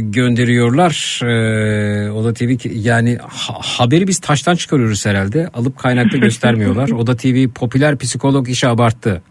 gönderiyorlar. 0.00 1.20
E, 1.24 2.10
Oda 2.10 2.32
TV 2.34 2.56
yani 2.74 3.18
ha- 3.28 3.58
haberi 3.60 4.08
biz 4.08 4.18
taştan 4.18 4.56
çıkarıyoruz 4.56 5.06
herhalde. 5.06 5.48
Alıp 5.54 5.78
kaynakta 5.78 6.16
göstermiyorlar. 6.18 6.88
Oda 6.90 7.16
TV 7.16 7.48
popüler 7.48 7.98
psikolog 7.98 8.48
işi 8.48 8.68
abarttı. 8.68 9.22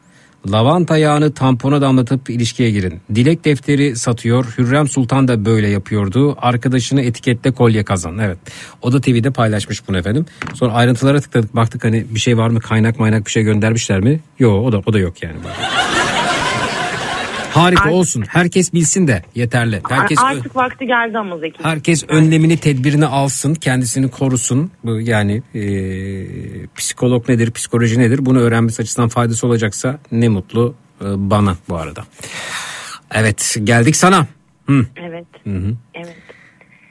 Lavanta 0.52 0.98
yağını 0.98 1.34
tampona 1.34 1.82
damlatıp 1.82 2.30
ilişkiye 2.30 2.72
girin. 2.72 3.02
Dilek 3.16 3.46
defteri 3.46 3.96
satıyor. 3.96 4.46
Hürrem 4.58 4.88
Sultan 4.88 5.28
da 5.28 5.46
böyle 5.46 5.68
yapıyordu. 5.70 6.36
Arkadaşını 6.42 7.02
etiketle 7.02 7.52
kolye 7.52 7.84
kazan. 7.84 8.18
Evet. 8.18 8.38
Oda 8.82 9.02
TV'de 9.02 9.32
paylaşmış 9.32 9.88
bunu 9.88 9.98
efendim. 9.98 10.26
Sonra 10.54 10.74
ayrıntılara 10.74 11.22
tıkladık. 11.22 11.56
Baktık 11.56 11.84
hani 11.84 12.06
bir 12.10 12.20
şey 12.20 12.38
var 12.38 12.50
mı? 12.50 12.60
Kaynak 12.60 13.00
maynak 13.00 13.26
bir 13.26 13.32
şey 13.32 13.44
göndermişler 13.44 14.00
mi? 14.00 14.20
Yok 14.40 14.66
o 14.66 14.72
da 14.72 14.82
o 14.86 14.94
da 14.94 15.00
yok 15.00 15.24
yani. 15.24 15.36
Harika 17.52 17.92
olsun. 17.92 18.24
Herkes 18.28 18.74
bilsin 18.74 19.08
de 19.08 19.24
yeterli. 19.36 19.82
Herkes 19.90 20.18
Artık 20.20 20.56
vakti 20.56 20.88
geldi 20.88 21.18
ama 21.18 21.38
Zeki. 21.38 21.64
Herkes 21.64 22.04
önlemini 22.08 22.58
tedbirini 22.58 23.06
alsın 23.06 23.54
kendisini 23.54 24.12
korusun 24.12 24.72
Bu 24.84 25.00
yani 25.00 25.42
e, 25.56 25.62
psikolog 26.76 27.30
nedir 27.30 27.52
psikoloji 27.52 28.00
nedir 28.00 28.26
bunu 28.26 28.40
öğrenmesi 28.40 28.82
açısından 28.82 29.10
faydası 29.10 29.48
olacaksa 29.48 30.00
ne 30.12 30.30
mutlu 30.30 30.76
e, 31.02 31.06
bana 31.06 31.58
bu 31.70 31.76
arada. 31.78 32.04
Evet 33.12 33.58
geldik 33.64 33.96
sana. 33.96 34.28
Hı. 34.68 34.86
Evet. 34.96 35.26
Hı 35.44 35.56
hı. 35.56 35.76
Evet. 35.94 36.18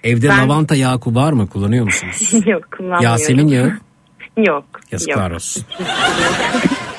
Evde 0.04 0.28
Ben- 0.28 0.38
lavanta 0.38 0.74
yağı 0.74 1.00
var 1.06 1.32
mı 1.32 1.46
kullanıyor 1.48 1.84
musunuz? 1.84 2.32
Yok 2.46 2.62
kullanmıyorum. 2.76 3.04
Yasemin 3.04 3.48
yağı 3.48 3.78
Yok. 4.44 4.64
yazıklar 4.92 5.26
yok. 5.30 5.34
olsun. 5.34 5.64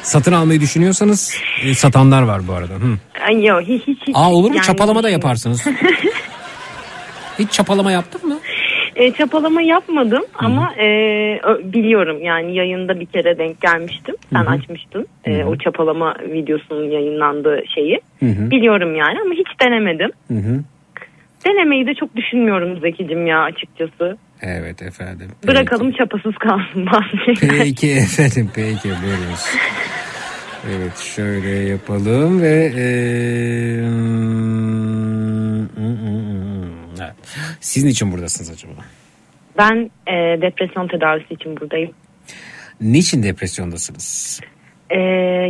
Satın 0.01 0.31
almayı 0.33 0.61
düşünüyorsanız 0.61 1.35
e, 1.63 1.73
satanlar 1.73 2.21
var 2.23 2.41
bu 2.47 2.53
arada. 2.53 2.73
Hı. 2.73 2.97
Ay, 3.27 3.45
Yok 3.45 3.61
hiç 3.61 3.87
hiç. 3.87 3.99
hiç. 4.07 4.15
Aa 4.15 4.31
olur 4.31 4.49
mu 4.49 4.55
Yani 4.55 4.65
çapalama 4.65 5.03
da 5.03 5.09
yaparsınız. 5.09 5.65
Hiç 7.39 7.51
çapalama 7.51 7.91
yaptın 7.91 8.29
mı? 8.29 8.39
E, 8.95 9.11
çapalama 9.11 9.61
yapmadım 9.61 10.23
ama 10.35 10.73
e, 10.77 10.85
ö- 11.43 11.73
biliyorum 11.73 12.17
yani 12.23 12.55
yayında 12.55 12.99
bir 12.99 13.05
kere 13.05 13.37
denk 13.37 13.61
gelmiştim. 13.61 14.15
Sen 14.33 14.45
açmıştın 14.45 15.07
e, 15.25 15.43
o 15.43 15.55
çapalama 15.55 16.15
videosunun 16.21 16.91
yayınlandığı 16.91 17.63
şeyi. 17.75 18.01
Biliyorum 18.21 18.95
yani 18.95 19.17
ama 19.25 19.33
hiç 19.33 19.47
denemedim. 19.63 20.11
Hı 20.27 20.33
hı. 20.37 20.59
Denemeyi 21.45 21.87
de 21.87 21.93
çok 21.93 22.15
düşünmüyorum 22.15 22.79
Zekicim 22.81 23.27
ya 23.27 23.39
açıkçası. 23.41 24.17
Evet 24.41 24.81
efendim. 24.81 25.27
Bırakalım 25.47 25.91
çapasız 25.91 26.35
kalsın 26.35 26.85
bazı 26.85 27.39
şeyler. 27.39 27.57
Peki 27.63 27.91
efendim 27.91 28.51
peki 28.55 28.89
buyurunuz. 28.89 29.55
Evet 30.69 30.97
şöyle 30.97 31.49
yapalım 31.49 32.41
ve 32.41 32.71
eee, 32.75 33.85
evet. 37.01 37.15
sizin 37.59 37.87
için 37.89 38.11
buradasınız 38.11 38.51
acaba? 38.51 38.81
Ben 39.57 39.91
e, 40.07 40.41
depresyon 40.41 40.87
tedavisi 40.87 41.33
için 41.33 41.57
buradayım. 41.57 41.91
Niçin 42.81 43.23
depresyondasınız? 43.23 44.41
E, 44.89 44.99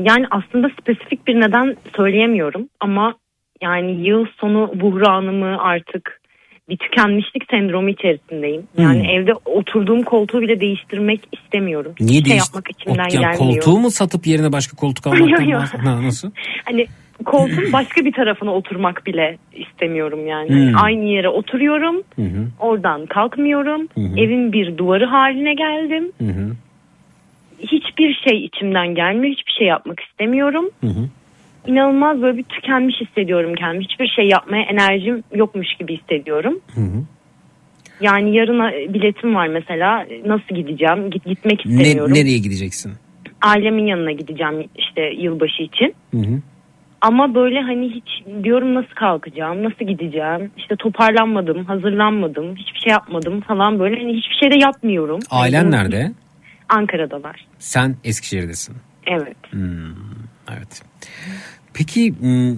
yani 0.05 0.25
aslında 0.31 0.67
spesifik 0.81 1.27
bir 1.27 1.35
neden 1.35 1.75
söyleyemiyorum 1.95 2.69
ama 2.79 3.15
yani 3.61 4.07
yıl 4.07 4.25
sonu 4.37 4.71
buhranımı 4.75 5.61
artık 5.63 6.21
bir 6.69 6.77
tükenmişlik 6.77 7.43
sendromu 7.51 7.89
içerisindeyim. 7.89 8.63
Yani 8.77 8.99
Hmm. 9.03 9.09
evde 9.09 9.31
oturduğum 9.45 10.03
koltuğu 10.03 10.41
bile 10.41 10.59
değiştirmek 10.59 11.21
istemiyorum. 11.31 11.93
Niye 11.99 12.21
şey 12.21 12.25
değiş- 12.25 12.37
yapmak 12.47 12.71
içimden 12.71 13.03
Ot- 13.05 13.11
gelmiyor. 13.11 13.35
koltuğu 13.37 13.79
mu 13.79 13.91
satıp 13.91 14.27
yerine 14.27 14.51
başka 14.51 14.77
koltuk 14.77 15.05
Yok, 15.05 15.15
almaktan 15.15 15.45
yok. 15.45 15.61
Ha, 15.85 16.03
nasıl? 16.03 16.31
Hani 16.65 16.87
koltuğun 17.25 17.73
başka 17.73 18.05
bir 18.05 18.11
tarafına 18.11 18.53
oturmak 18.53 19.05
bile 19.05 19.37
istemiyorum 19.53 20.27
yani. 20.27 20.49
Hmm. 20.49 20.83
Aynı 20.83 21.05
yere 21.05 21.29
oturuyorum. 21.29 21.95
Hı. 22.15 22.23
Oradan 22.59 23.05
kalkmıyorum. 23.05 23.81
Hı. 23.81 24.01
Evin 24.19 24.53
bir 24.53 24.77
duvarı 24.77 25.05
haline 25.05 25.53
geldim. 25.53 26.11
Hı. 26.21 26.55
Hiçbir 27.59 28.21
şey 28.29 28.45
içimden 28.45 28.95
gelmiyor. 28.95 29.35
Hiçbir 29.35 29.51
şey 29.57 29.67
yapmak 29.67 29.99
istemiyorum. 29.99 30.65
Hı 30.81 30.87
hı. 30.87 31.09
İnanılmaz 31.67 32.21
böyle 32.21 32.37
bir 32.37 32.43
tükenmiş 32.43 32.95
hissediyorum 33.01 33.53
kendimi. 33.55 33.83
Hiçbir 33.83 34.07
şey 34.07 34.27
yapmaya 34.27 34.63
enerjim 34.63 35.23
yokmuş 35.35 35.67
gibi 35.79 35.97
hissediyorum. 35.97 36.59
Yani 38.01 38.35
yarına 38.35 38.93
biletim 38.93 39.35
var 39.35 39.47
mesela. 39.47 40.05
Nasıl 40.25 40.55
gideceğim? 40.55 41.09
Git 41.11 41.25
gitmek 41.25 41.65
Ne, 41.65 41.71
istemiyorum. 41.71 42.13
nereye 42.13 42.37
gideceksin? 42.37 42.93
Ailemin 43.41 43.85
yanına 43.87 44.11
gideceğim 44.11 44.69
işte 44.75 45.01
yılbaşı 45.01 45.63
için. 45.63 45.93
Hı 46.11 46.17
hı. 46.17 46.41
Ama 47.01 47.35
böyle 47.35 47.61
hani 47.61 47.89
hiç 47.89 48.23
diyorum 48.43 48.73
nasıl 48.73 48.95
kalkacağım, 48.95 49.63
nasıl 49.63 49.85
gideceğim. 49.85 50.51
İşte 50.57 50.75
toparlanmadım, 50.75 51.65
hazırlanmadım, 51.65 52.55
hiçbir 52.55 52.79
şey 52.79 52.91
yapmadım 52.91 53.41
falan 53.41 53.79
böyle. 53.79 53.95
Hani 53.99 54.13
hiçbir 54.17 54.35
şey 54.41 54.51
de 54.51 54.63
yapmıyorum. 54.65 55.19
Ailen 55.31 55.59
Hani 55.63 55.71
nerede? 55.71 56.11
Ankara'dalar. 56.69 57.45
Sen 57.59 57.95
Eskişehir'desin. 58.03 58.75
Evet. 59.07 59.37
Hmm, 59.49 59.95
evet. 60.57 60.81
Peki 61.73 62.13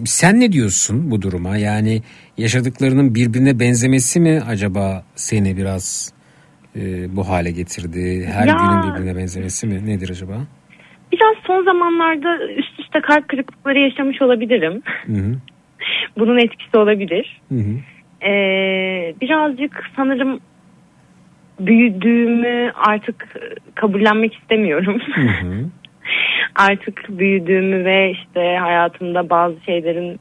sen 0.05 0.39
ne 0.39 0.51
diyorsun 0.51 1.11
bu 1.11 1.21
duruma? 1.21 1.57
Yani 1.57 2.01
yaşadıklarının 2.37 3.15
birbirine 3.15 3.59
benzemesi 3.59 4.19
mi 4.19 4.41
acaba 4.47 5.03
seni 5.15 5.57
biraz 5.57 6.13
e, 6.75 6.79
bu 7.15 7.29
hale 7.29 7.51
getirdi? 7.51 8.25
Her 8.33 8.47
Ya- 8.47 8.57
günün 8.61 8.83
birbirine 8.83 9.17
benzemesi 9.21 9.67
mi? 9.67 9.85
Nedir 9.85 10.09
acaba? 10.09 10.33
Biraz 11.11 11.35
son 11.47 11.63
zamanlarda 11.63 12.47
üst 12.57 12.79
üste 12.79 13.01
kalp 13.01 13.27
kırıklıkları 13.29 13.79
yaşamış 13.79 14.21
olabilirim. 14.21 14.81
Hı 15.05 15.13
hı. 15.13 15.35
Bunun 16.17 16.37
etkisi 16.37 16.77
olabilir. 16.77 17.41
Hı 17.49 17.55
hı. 17.59 17.73
Ee, 18.29 19.13
birazcık 19.21 19.83
sanırım 19.95 20.39
büyüdüğümü 21.59 22.71
artık 22.75 23.27
kabullenmek 23.75 24.33
istemiyorum. 24.35 25.01
Hı 25.15 25.21
hı. 25.21 25.65
artık 26.55 27.05
büyüdüğümü 27.09 27.85
ve 27.85 28.11
işte 28.11 28.57
hayatımda 28.61 29.29
bazı 29.29 29.55
şeylerin 29.65 30.19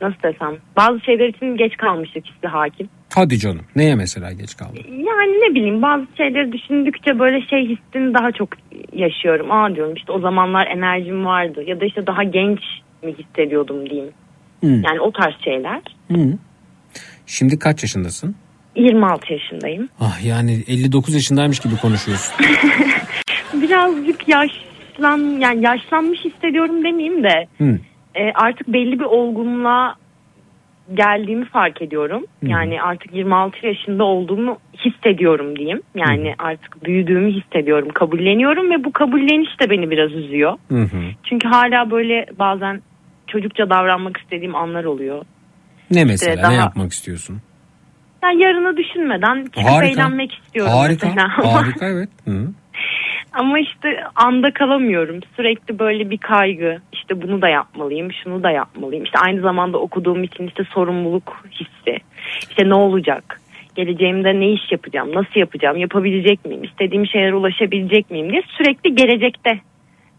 nasıl 0.00 0.22
desem 0.22 0.56
bazı 0.76 1.00
şeyler 1.00 1.28
için 1.28 1.56
geç 1.56 1.76
kalmışlık 1.76 2.26
hissi 2.26 2.46
hakim. 2.46 2.88
Hadi 3.14 3.38
canım. 3.38 3.64
Neye 3.76 3.94
mesela 3.94 4.32
geç 4.32 4.56
kaldın? 4.56 4.80
Yani 4.88 5.32
ne 5.32 5.54
bileyim 5.54 5.82
bazı 5.82 6.06
şeyleri 6.16 6.52
düşündükçe 6.52 7.18
böyle 7.18 7.40
şey 7.46 7.68
hissini 7.68 8.14
daha 8.14 8.32
çok 8.32 8.48
yaşıyorum. 8.92 9.50
Aa 9.52 9.74
diyorum 9.74 9.94
işte 9.94 10.12
o 10.12 10.20
zamanlar 10.20 10.66
enerjim 10.66 11.24
vardı 11.24 11.62
ya 11.66 11.80
da 11.80 11.84
işte 11.84 12.06
daha 12.06 12.22
genç 12.22 12.60
mi 13.02 13.14
hissediyordum 13.18 13.90
diyeyim. 13.90 14.12
Hı. 14.60 14.66
Yani 14.66 15.00
o 15.00 15.12
tarz 15.12 15.34
şeyler. 15.44 15.80
Hı. 16.12 16.38
Şimdi 17.26 17.58
kaç 17.58 17.82
yaşındasın? 17.82 18.36
26 18.76 19.32
yaşındayım. 19.32 19.88
Ah 20.00 20.24
yani 20.24 20.64
59 20.68 21.14
yaşındaymış 21.14 21.60
gibi 21.60 21.76
konuşuyorsun. 21.76 22.34
Birazcık 23.62 24.28
yaşlan 24.98 25.40
yani 25.40 25.64
yaşlanmış 25.64 26.20
hissediyorum 26.24 26.84
demeyeyim 26.84 27.24
de 27.24 27.46
Hı. 27.58 27.78
e, 28.14 28.32
artık 28.34 28.68
belli 28.68 28.98
bir 29.00 29.04
olgunluğa 29.04 29.94
geldiğimi 30.94 31.44
fark 31.44 31.82
ediyorum. 31.82 32.24
Yani 32.42 32.82
artık 32.82 33.14
26 33.14 33.66
yaşında 33.66 34.04
olduğumu 34.04 34.58
hissediyorum 34.84 35.56
diyeyim. 35.58 35.82
Yani 35.94 36.34
artık 36.38 36.84
büyüdüğümü 36.84 37.30
hissediyorum, 37.32 37.88
kabulleniyorum 37.94 38.70
ve 38.70 38.84
bu 38.84 38.92
kabulleniş 38.92 39.60
de 39.60 39.70
beni 39.70 39.90
biraz 39.90 40.12
üzüyor. 40.12 40.52
Hı 40.68 40.82
hı. 40.82 41.00
Çünkü 41.28 41.48
hala 41.48 41.90
böyle 41.90 42.26
bazen 42.38 42.80
çocukça 43.26 43.70
davranmak 43.70 44.16
istediğim 44.16 44.54
anlar 44.54 44.84
oluyor. 44.84 45.24
Ne 45.90 46.04
mesela? 46.04 46.42
daha- 46.42 46.50
Ne 46.50 46.56
yapmak 46.56 46.92
istiyorsun? 46.92 47.38
Yani 48.22 48.42
yarını 48.42 48.76
düşünmeden 48.76 49.44
çıkıp 49.44 49.64
Harika. 49.64 49.86
eğlenmek 50.02 50.32
istiyorum 50.34 50.72
Harika. 50.72 51.06
mesela. 51.06 51.28
Harika 51.54 51.86
evet. 51.86 52.08
Hı. 52.24 52.48
Ama 53.38 53.58
işte 53.58 54.04
anda 54.14 54.50
kalamıyorum. 54.50 55.20
Sürekli 55.36 55.78
böyle 55.78 56.10
bir 56.10 56.18
kaygı. 56.18 56.78
İşte 56.92 57.22
bunu 57.22 57.42
da 57.42 57.48
yapmalıyım, 57.48 58.12
şunu 58.12 58.42
da 58.42 58.50
yapmalıyım. 58.50 59.04
İşte 59.04 59.18
aynı 59.18 59.40
zamanda 59.40 59.78
okuduğum 59.78 60.24
için 60.24 60.46
işte 60.46 60.64
sorumluluk 60.64 61.44
hissi. 61.52 61.98
İşte 62.48 62.68
ne 62.68 62.74
olacak? 62.74 63.40
Geleceğimde 63.74 64.40
ne 64.40 64.52
iş 64.52 64.72
yapacağım? 64.72 65.14
Nasıl 65.14 65.40
yapacağım? 65.40 65.76
Yapabilecek 65.76 66.44
miyim? 66.44 66.64
İstediğim 66.64 67.06
şeylere 67.06 67.34
ulaşabilecek 67.34 68.10
miyim 68.10 68.32
diye 68.32 68.42
sürekli 68.56 68.94
gelecekte 68.94 69.60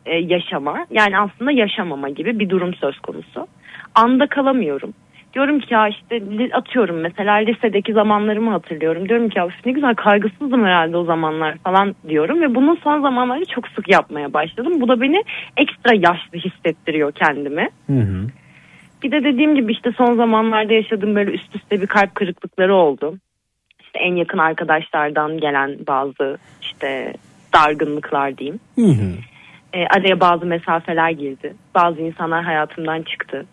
e, 0.06 0.18
yaşama. 0.18 0.86
Yani 0.92 1.20
aslında 1.20 1.52
yaşamama 1.52 2.10
gibi 2.10 2.40
bir 2.40 2.50
durum 2.50 2.74
söz 2.74 3.00
konusu. 3.00 3.48
Anda 3.96 4.28
kalamıyorum. 4.28 4.94
Diyorum 5.34 5.60
ki 5.60 5.74
ya 5.74 5.88
işte 5.88 6.22
atıyorum 6.54 7.00
mesela 7.00 7.34
lisedeki 7.34 7.94
zamanlarımı 7.94 8.52
hatırlıyorum. 8.52 9.10
Diyorum 9.10 9.30
ki 9.30 9.40
ya 9.40 9.48
ne 9.66 9.72
güzel 9.72 9.96
kaygısızdım 9.96 10.66
herhalde 10.66 10.98
o 10.98 11.04
zamanlar 11.04 11.58
falan 11.58 11.96
diyorum. 12.08 12.42
Ve 12.42 12.56
bunu 12.56 12.78
son 12.84 13.02
zamanlarda 13.02 13.46
çok 13.46 13.68
sık 13.68 13.90
yapmaya 13.90 14.34
başladım. 14.34 14.82
Bu 14.82 14.88
da 14.88 15.02
beni 15.02 15.24
ekstra 15.58 15.96
yaşlı 15.96 16.38
hissettiriyor 16.38 17.12
kendimi. 17.12 17.70
Hı 17.88 18.00
hı. 18.00 18.28
Bir 19.04 19.12
de 19.12 19.24
dediğim 19.24 19.56
gibi 19.56 19.72
işte 19.72 19.92
son 19.98 20.16
zamanlarda 20.16 20.74
yaşadığım 20.74 21.16
böyle 21.16 21.32
üst 21.32 21.56
üste 21.56 21.82
bir 21.82 21.88
kalp 21.88 22.16
kırıklıkları 22.16 22.76
oldu. 22.76 23.18
İşte 23.80 24.00
en 24.00 24.16
yakın 24.16 24.38
arkadaşlardan 24.38 25.38
gelen 25.38 25.78
bazı 25.88 26.38
işte 26.62 27.14
dargınlıklar 27.54 28.38
diyeyim. 28.38 28.60
Hı 28.76 28.82
hı. 28.82 29.14
E, 29.74 29.88
araya 29.88 30.20
bazı 30.20 30.46
mesafeler 30.46 31.10
girdi. 31.10 31.54
Bazı 31.76 32.02
insanlar 32.02 32.44
hayatımdan 32.44 33.02
çıktı. 33.02 33.46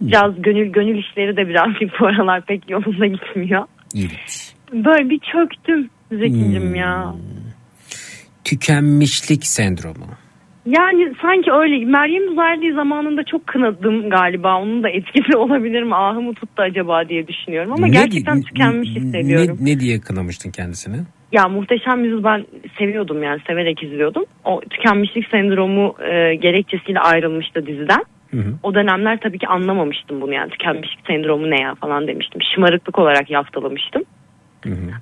Biraz 0.00 0.42
gönül 0.42 0.72
gönül 0.72 0.98
işleri 0.98 1.36
de 1.36 1.48
birazcık 1.48 2.00
bu 2.00 2.06
aralar 2.06 2.42
pek 2.46 2.70
yolunda 2.70 3.06
gitmiyor. 3.06 3.64
Evet. 3.96 4.54
Böyle 4.72 5.10
bir 5.10 5.18
çöktüm 5.18 5.90
Zeki'cim 6.12 6.74
ya. 6.74 7.14
Tükenmişlik 8.44 9.46
sendromu. 9.46 10.06
Yani 10.66 11.12
sanki 11.22 11.52
öyle. 11.52 11.84
Meryem 11.84 12.32
Uzerli'yi 12.32 12.72
zamanında 12.72 13.22
çok 13.30 13.46
kınadım 13.46 14.10
galiba. 14.10 14.60
Onun 14.60 14.82
da 14.82 14.88
etkisi 14.88 15.36
olabilir 15.36 15.82
mi? 15.82 15.94
Ahımı 15.94 16.34
tuttu 16.34 16.62
acaba 16.62 17.08
diye 17.08 17.28
düşünüyorum. 17.28 17.72
Ama 17.72 17.86
Ne 17.86 17.92
gerçekten 17.92 18.42
tükenmiş 18.42 18.88
hissediyorum. 18.88 19.58
Ne, 19.60 19.70
ne 19.70 19.80
diye 19.80 20.00
kınamıştın 20.00 20.50
kendisini? 20.50 20.96
Ya 21.32 21.48
muhteşem 21.48 22.04
yüzyıl 22.04 22.24
ben 22.24 22.46
seviyordum 22.78 23.22
yani 23.22 23.40
severek 23.46 23.82
izliyordum. 23.82 24.24
O 24.44 24.60
tükenmişlik 24.70 25.28
sendromu 25.30 25.94
e, 26.00 26.34
gerekçesiyle 26.34 27.00
ayrılmıştı 27.00 27.66
diziden. 27.66 28.04
Hı 28.30 28.36
hı. 28.36 28.54
O 28.62 28.74
dönemler 28.74 29.20
tabii 29.20 29.38
ki 29.38 29.46
anlamamıştım 29.46 30.20
bunu 30.20 30.34
yani 30.34 30.50
tükenmişlik 30.50 31.06
sendromu 31.06 31.50
ne 31.50 31.62
ya 31.62 31.74
falan 31.74 32.06
demiştim. 32.06 32.40
Şımarıklık 32.54 32.98
olarak 32.98 33.30
yaftalamıştım. 33.30 34.02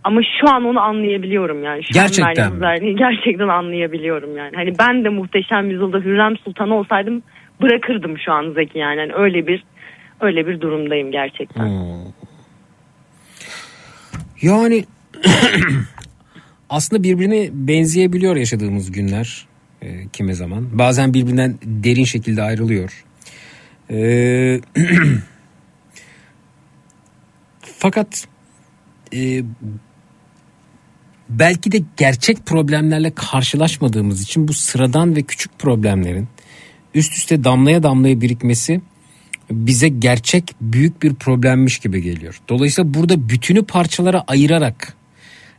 Ama 0.04 0.20
şu 0.40 0.54
an 0.54 0.64
onu 0.64 0.80
anlayabiliyorum 0.80 1.64
yani. 1.64 1.84
Şu 1.84 1.92
Gerçekten 1.92 2.50
an 2.50 2.56
Meryem 2.56 2.96
gerçekten 2.96 3.48
anlayabiliyorum 3.48 4.36
yani. 4.36 4.52
Hani 4.54 4.72
ben 4.78 5.04
de 5.04 5.08
muhteşem 5.08 5.70
yüzyılda 5.70 5.98
Hürrem 5.98 6.36
Sultan 6.36 6.70
olsaydım 6.70 7.22
bırakırdım 7.62 8.18
şu 8.18 8.32
an 8.32 8.52
Zeki 8.54 8.78
yani. 8.78 9.00
Hani 9.00 9.12
öyle 9.12 9.46
bir 9.46 9.64
öyle 10.20 10.46
bir 10.46 10.60
durumdayım 10.60 11.12
gerçekten. 11.12 11.64
Hmm. 11.64 12.12
Yani 14.42 14.84
aslında 16.70 17.02
birbirine 17.02 17.48
benzeyebiliyor 17.52 18.36
yaşadığımız 18.36 18.92
günler 18.92 19.46
e, 19.82 20.08
kimi 20.12 20.34
zaman. 20.34 20.78
Bazen 20.78 21.14
birbirinden 21.14 21.54
derin 21.62 22.04
şekilde 22.04 22.42
ayrılıyor. 22.42 23.04
E, 23.90 24.60
fakat 27.60 28.28
e, 29.14 29.42
belki 31.28 31.72
de 31.72 31.80
gerçek 31.96 32.46
problemlerle 32.46 33.14
karşılaşmadığımız 33.14 34.22
için 34.22 34.48
bu 34.48 34.52
sıradan 34.52 35.16
ve 35.16 35.22
küçük 35.22 35.58
problemlerin 35.58 36.28
üst 36.94 37.16
üste 37.16 37.44
damlaya 37.44 37.82
damlaya 37.82 38.20
birikmesi 38.20 38.80
bize 39.50 39.88
gerçek 39.88 40.54
büyük 40.60 41.02
bir 41.02 41.14
problemmiş 41.14 41.78
gibi 41.78 42.02
geliyor. 42.02 42.40
Dolayısıyla 42.48 42.94
burada 42.94 43.28
bütünü 43.28 43.64
parçalara 43.64 44.24
ayırarak 44.26 44.94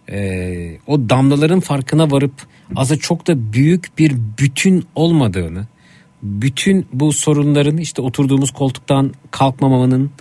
e, 0.09 0.77
o 0.87 1.09
damlaların 1.09 1.59
farkına 1.59 2.11
varıp 2.11 2.33
aza 2.75 2.97
çok 2.97 3.27
da 3.27 3.53
büyük 3.53 3.97
bir 3.97 4.15
bütün 4.39 4.85
olmadığını, 4.95 5.67
bütün 6.25 6.85
bu 6.93 7.13
sorunların 7.13 7.77
işte 7.77 8.01
oturduğumuz 8.01 8.51
koltuktan 8.51 9.13
kalkmamamanın, 9.31 10.11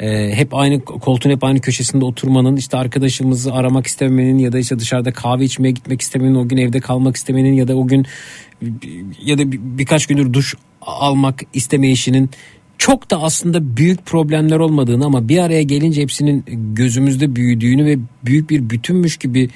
e, 0.00 0.34
hep 0.34 0.54
aynı 0.54 0.80
koltuğun 0.84 1.30
hep 1.30 1.44
aynı 1.44 1.60
köşesinde 1.60 2.04
oturmanın, 2.04 2.56
işte 2.56 2.76
arkadaşımızı 2.76 3.52
aramak 3.52 3.86
istememenin 3.86 4.38
ya 4.38 4.52
da 4.52 4.58
işte 4.58 4.78
dışarıda 4.78 5.12
kahve 5.12 5.44
içmeye 5.44 5.70
gitmek 5.70 6.00
istemenin, 6.00 6.34
o 6.34 6.48
gün 6.48 6.56
evde 6.56 6.80
kalmak 6.80 7.16
istemenin 7.16 7.52
ya 7.52 7.68
da 7.68 7.76
o 7.76 7.86
gün 7.86 8.06
ya 9.24 9.38
da 9.38 9.52
bir- 9.52 9.60
birkaç 9.62 10.06
gündür 10.06 10.32
duş 10.32 10.54
almak 10.82 11.42
istemeyişinin 11.54 12.30
çok 12.78 13.10
da 13.10 13.22
aslında 13.22 13.76
büyük 13.76 14.06
problemler 14.06 14.58
olmadığını 14.58 15.04
ama 15.04 15.28
bir 15.28 15.38
araya 15.38 15.62
gelince 15.62 16.02
hepsinin 16.02 16.44
gözümüzde 16.74 17.36
büyüdüğünü 17.36 17.84
ve 17.84 17.98
büyük 18.24 18.50
bir 18.50 18.70
bütünmüş 18.70 19.16
gibi 19.16 19.50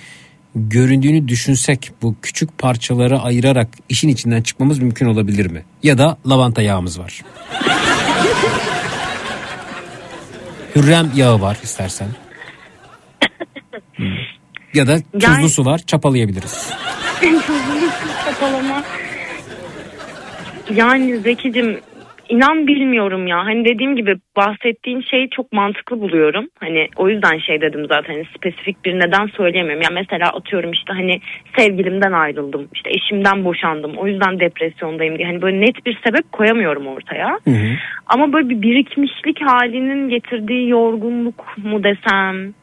göründüğünü 0.54 1.28
düşünsek 1.28 1.90
bu 2.02 2.14
küçük 2.22 2.58
parçalara 2.58 3.22
ayırarak 3.22 3.68
işin 3.88 4.08
içinden 4.08 4.42
çıkmamız 4.42 4.78
mümkün 4.78 5.06
olabilir 5.06 5.46
mi? 5.46 5.64
Ya 5.82 5.98
da 5.98 6.16
lavanta 6.28 6.62
yağımız 6.62 6.98
var. 6.98 7.22
Hürrem 10.76 11.10
yağı 11.16 11.40
var 11.40 11.58
istersen. 11.62 12.08
Hmm. 13.96 14.06
Ya 14.74 14.86
da 14.86 14.96
tuzlu 15.12 15.32
Yani- 15.32 15.50
su 15.50 15.64
var 15.64 15.78
çapalayabiliriz. 15.78 16.70
Kapalama. 18.24 18.84
Yani 20.74 21.20
Zekicim 21.20 21.80
inan 22.28 22.66
bilmiyorum 22.66 23.26
ya. 23.26 23.38
Hani 23.44 23.64
dediğim 23.64 23.96
gibi 23.96 24.16
bahsettiğin 24.36 25.00
şeyi 25.00 25.30
çok 25.30 25.52
mantıklı 25.52 26.00
buluyorum. 26.00 26.46
Hani 26.60 26.88
o 26.96 27.08
yüzden 27.08 27.38
şey 27.38 27.60
dedim 27.60 27.86
zaten 27.88 28.12
hani 28.14 28.24
spesifik 28.36 28.84
bir 28.84 28.94
neden 28.94 29.26
söyleyemem. 29.26 29.80
Ya 29.82 29.88
mesela 29.92 30.28
atıyorum 30.28 30.72
işte 30.72 30.92
hani 30.92 31.20
sevgilimden 31.58 32.12
ayrıldım. 32.12 32.68
işte 32.74 32.90
eşimden 32.90 33.44
boşandım. 33.44 33.92
O 33.96 34.06
yüzden 34.06 34.40
depresyondayım 34.40 35.18
diye. 35.18 35.26
Hani 35.28 35.42
böyle 35.42 35.60
net 35.60 35.86
bir 35.86 35.98
sebep 36.06 36.32
koyamıyorum 36.32 36.86
ortaya. 36.86 37.38
Ama 38.06 38.32
böyle 38.32 38.48
bir 38.48 38.62
birikmişlik 38.62 39.40
halinin 39.46 40.08
getirdiği 40.08 40.68
yorgunluk 40.68 41.56
mu 41.64 41.84
desem. 41.84 42.54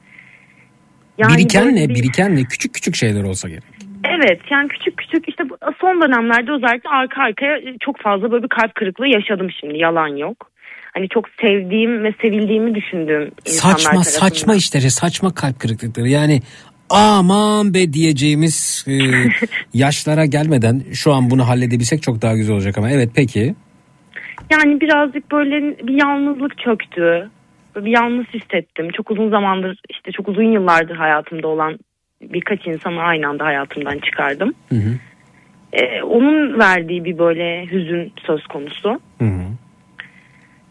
Yani 1.17 1.37
biriken 1.37 1.75
ne? 1.75 1.89
bir- 1.89 1.95
Biriken 1.95 2.35
ne? 2.35 2.43
Küçük 2.43 2.73
küçük 2.73 2.95
şeyler 2.95 3.23
olsa 3.23 3.49
gerek. 3.49 3.63
Evet 4.09 4.41
yani 4.51 4.67
küçük 4.67 4.97
küçük 4.97 5.29
işte 5.29 5.49
bu- 5.49 5.57
son 5.81 6.01
dönemlerde 6.01 6.51
özellikle 6.51 6.89
arka 6.89 7.21
arkaya 7.21 7.59
çok 7.79 8.01
fazla 8.01 8.31
böyle 8.31 8.43
bir 8.43 8.49
kalp 8.49 8.75
kırıklığı 8.75 9.07
yaşadım 9.07 9.47
şimdi 9.59 9.77
yalan 9.77 10.07
yok. 10.07 10.51
Hani 10.93 11.09
çok 11.09 11.25
sevdiğim 11.41 12.03
ve 12.03 12.13
sevildiğimi 12.21 12.75
düşündüğüm 12.75 13.31
insanlar 13.45 13.73
Saçma 13.73 13.91
tarafından. 13.91 14.01
saçma 14.01 14.55
işleri, 14.55 14.91
saçma 14.91 15.33
kalp 15.33 15.59
kırıklıkları. 15.59 16.07
Yani 16.07 16.39
aman 16.89 17.73
be 17.73 17.93
diyeceğimiz 17.93 18.85
e, 18.87 18.93
yaşlara 19.73 20.25
gelmeden 20.25 20.81
şu 20.93 21.13
an 21.13 21.29
bunu 21.29 21.47
halledebilsek 21.47 22.03
çok 22.03 22.21
daha 22.21 22.33
güzel 22.35 22.55
olacak 22.55 22.77
ama 22.77 22.91
evet 22.91 23.09
peki. 23.15 23.55
Yani 24.51 24.81
birazcık 24.81 25.31
böyle 25.31 25.77
bir 25.87 26.01
yalnızlık 26.01 26.57
çöktü. 26.57 27.29
Bir 27.75 27.91
yalnız 27.91 28.25
hissettim. 28.33 28.87
Çok 28.97 29.11
uzun 29.11 29.29
zamandır 29.29 29.79
işte 29.89 30.11
çok 30.11 30.27
uzun 30.29 30.51
yıllardır 30.51 30.95
hayatımda 30.95 31.47
olan 31.47 31.77
birkaç 32.21 32.67
insanı 32.67 33.01
aynı 33.01 33.27
anda 33.27 33.45
hayatımdan 33.45 33.99
çıkardım. 33.99 34.53
Ee, 35.73 36.01
onun 36.03 36.59
verdiği 36.59 37.05
bir 37.05 37.17
böyle 37.17 37.65
hüzün 37.71 38.13
söz 38.27 38.47
konusu. 38.47 38.99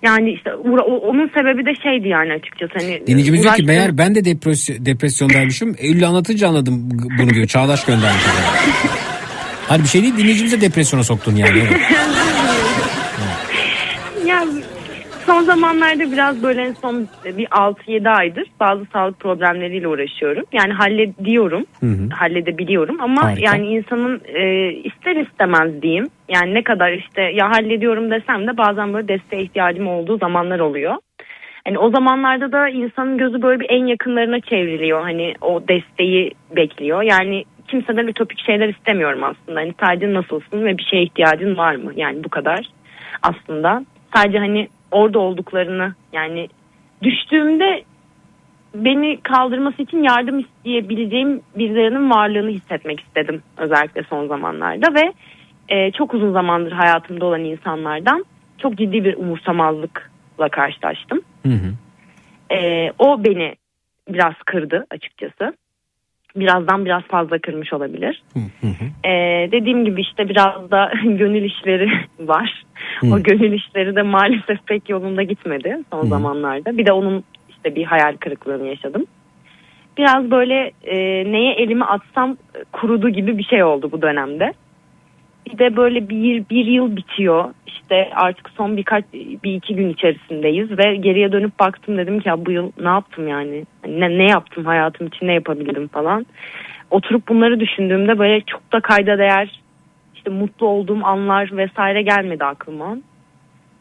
Yani 0.03 0.31
işte 0.33 0.51
uğra- 0.55 0.83
o- 0.85 0.99
onun 1.09 1.29
sebebi 1.29 1.67
de 1.67 1.75
şeydi 1.83 2.09
yani 2.09 2.33
açıkçası 2.33 2.73
hani 2.79 3.07
Dinleyicimiz 3.07 3.43
diyor 3.43 3.55
ki 3.55 3.63
meğer 3.63 3.99
ben 3.99 4.15
de 4.15 4.25
depresyon, 4.25 4.87
depresyondaymışım. 4.87 5.75
Eylül 5.79 6.07
anlatınca 6.09 6.49
anladım 6.49 6.89
bunu 7.19 7.31
diyor. 7.31 7.47
Çağdaş 7.47 7.85
göndermiş. 7.85 8.23
Hani 9.69 9.83
bir 9.83 9.89
şey 9.89 10.03
değil 10.03 10.17
dinleyicimizi 10.17 10.61
de 10.61 10.67
depresyona 10.71 11.03
soktun 11.05 11.37
yani. 11.37 11.63
Son 15.27 15.43
zamanlarda 15.43 16.13
biraz 16.13 16.43
böyle 16.43 16.75
son 16.83 17.09
bir 17.25 17.47
6-7 17.47 18.11
aydır 18.11 18.49
bazı 18.61 18.85
sağlık 18.93 19.21
problemleriyle 19.21 19.89
uğraşıyorum. 19.89 20.45
Yani 20.53 20.73
hallediyorum, 20.73 21.65
Hı 21.81 21.87
hı. 21.87 22.09
halledebiliyorum 22.15 23.01
ama 23.01 23.23
Harika. 23.25 23.41
yani 23.55 23.67
insanın 23.67 24.21
e, 24.35 24.73
ister 24.73 25.17
istemez 25.17 25.83
diyeyim. 25.83 26.09
Yani 26.29 26.55
ne 26.55 26.63
kadar 26.63 26.93
işte 26.93 27.23
ya 27.23 27.51
hallediyorum 27.51 28.11
desem 28.11 28.47
de 28.47 28.57
bazen 28.57 28.93
böyle 28.95 29.09
desteğe 29.09 29.43
ihtiyacım 29.43 29.89
olduğu 29.89 30.19
zamanlar 30.19 30.61
oluyor. 30.61 30.95
Hani 31.67 31.79
o 31.79 31.91
zamanlarda 31.91 32.53
da 32.53 32.69
insanın 32.69 33.19
gözü 33.19 33.43
böyle 33.43 33.61
bir 33.61 33.67
en 33.71 33.87
yakınlarına 33.87 34.41
çevriliyor. 34.41 35.03
Hani 35.03 35.35
o 35.41 35.63
desteği 35.69 36.33
bekliyor. 36.57 37.03
Yani 37.03 37.45
kimseden 37.69 38.07
ütopik 38.07 38.41
şeyler 38.47 38.69
istemiyorum 38.69 39.25
aslında. 39.25 39.61
Hani 39.61 39.75
sadece 39.81 40.15
nasılsın 40.15 40.65
ve 40.65 40.79
bir 40.79 40.83
şeye 40.91 41.03
ihtiyacın 41.03 41.57
var 41.57 41.75
mı? 41.75 41.93
Yani 41.97 42.25
bu 42.25 42.29
kadar 42.29 42.67
aslında. 43.23 43.85
Sadece 44.15 44.39
hani 44.39 44.69
orada 44.95 45.19
olduklarını 45.19 45.95
yani 46.13 46.49
düştüğümde 47.03 47.85
beni 48.75 49.21
kaldırması 49.21 49.83
için 49.83 50.03
yardım 50.03 50.39
isteyebileceğim 50.39 51.43
birilerinin 51.57 52.11
varlığını 52.11 52.51
hissetmek 52.51 53.01
istedim 53.01 53.43
özellikle 53.57 54.03
son 54.03 54.27
zamanlarda 54.29 54.95
ve 54.95 55.13
e, 55.69 55.91
çok 55.91 56.15
uzun 56.15 56.33
zamandır 56.33 56.73
hayatımda 56.73 57.25
olan 57.27 57.45
insanlardan 57.45 58.25
çok 58.59 58.79
ciddi 58.79 59.05
bir 59.05 59.17
umursamazlıkla 59.17 60.49
karşılaştım. 60.49 61.21
E, 62.51 62.91
o 62.99 63.25
beni 63.25 63.55
biraz 64.09 64.35
kırdı 64.47 64.87
açıkçası. 64.91 65.57
Birazdan 66.37 66.85
biraz 66.85 67.03
fazla 67.03 67.39
kırmış 67.39 67.73
olabilir. 67.73 68.23
E, 69.05 69.13
dediğim 69.53 69.85
gibi 69.85 70.01
işte 70.01 70.29
biraz 70.29 70.71
da 70.71 70.93
gönül 71.05 71.45
işleri 71.45 71.91
var. 72.21 72.65
O 73.13 73.23
gönül 73.23 73.53
işleri 73.53 73.97
de 73.97 74.03
maalesef 74.03 74.67
pek 74.67 74.89
yolunda 74.89 75.23
gitmedi 75.23 75.79
son 75.93 76.07
zamanlarda. 76.07 76.79
Bir 76.79 76.87
de 76.87 76.93
onun 76.93 77.25
işte 77.49 77.75
bir 77.75 77.85
hayal 77.85 78.17
kırıklığını 78.17 78.67
yaşadım. 78.67 79.07
Biraz 79.99 80.31
böyle 80.31 80.71
e, 80.83 80.97
neye 81.33 81.55
elimi 81.55 81.85
atsam 81.85 82.37
kurudu 82.73 83.09
gibi 83.09 83.39
bir 83.39 83.45
şey 83.45 83.65
oldu 83.65 83.93
bu 83.93 84.03
dönemde. 84.03 84.53
Bir 85.47 85.59
de 85.59 85.77
böyle 85.77 86.09
bir, 86.09 86.49
bir 86.51 86.67
yıl 86.67 86.97
bitiyor. 86.97 87.55
İşte 87.67 88.11
artık 88.15 88.51
son 88.51 88.77
birkaç 88.77 89.05
bir 89.13 89.55
iki 89.55 89.77
gün 89.77 89.89
içerisindeyiz 89.89 90.79
ve 90.79 90.97
geriye 90.97 91.33
dönüp 91.33 91.59
baktım 91.59 91.99
dedim 91.99 92.21
ki 92.21 92.29
ya 92.29 92.47
bu 92.47 92.51
yıl 92.51 92.73
ne 92.81 92.89
yaptım 92.89 93.29
yani? 93.29 93.65
Hani 93.83 94.01
Ne, 94.01 94.19
ne 94.19 94.31
yaptım 94.31 94.65
hayatım 94.65 95.07
için 95.07 95.27
ne 95.27 95.35
yapabildim 95.35 95.89
falan. 95.89 96.27
Oturup 96.91 97.29
bunları 97.29 97.61
düşündüğümde 97.61 98.19
böyle 98.19 98.41
çok 98.41 98.73
da 98.73 98.81
kayda 98.81 99.19
değer 99.19 99.61
işte 100.15 100.31
mutlu 100.31 100.67
olduğum 100.67 101.05
anlar 101.05 101.57
vesaire 101.57 102.03
gelmedi 102.03 102.45
aklıma. 102.45 102.97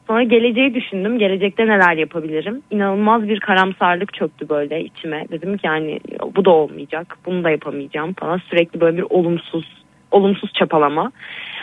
Sonra 0.08 0.24
geleceği 0.24 0.74
düşündüm. 0.74 1.19
Gelecekte 1.19 1.67
neler 1.67 1.98
yapabilirim? 1.98 2.61
İnanılmaz 2.72 3.27
bir 3.30 3.40
karamsarlık 3.40 4.14
çöktü 4.14 4.50
böyle 4.50 4.83
içime. 4.83 5.25
Dedim 5.32 5.58
ki 5.58 5.67
yani 5.67 6.00
bu 6.35 6.45
da 6.45 6.51
olmayacak. 6.51 7.17
Bunu 7.25 7.43
da 7.43 7.50
yapamayacağım 7.50 8.14
falan. 8.14 8.38
Sürekli 8.38 8.82
böyle 8.82 8.98
bir 8.98 9.06
olumsuz 9.09 9.83
olumsuz 10.11 10.53
çapalama. 10.53 11.11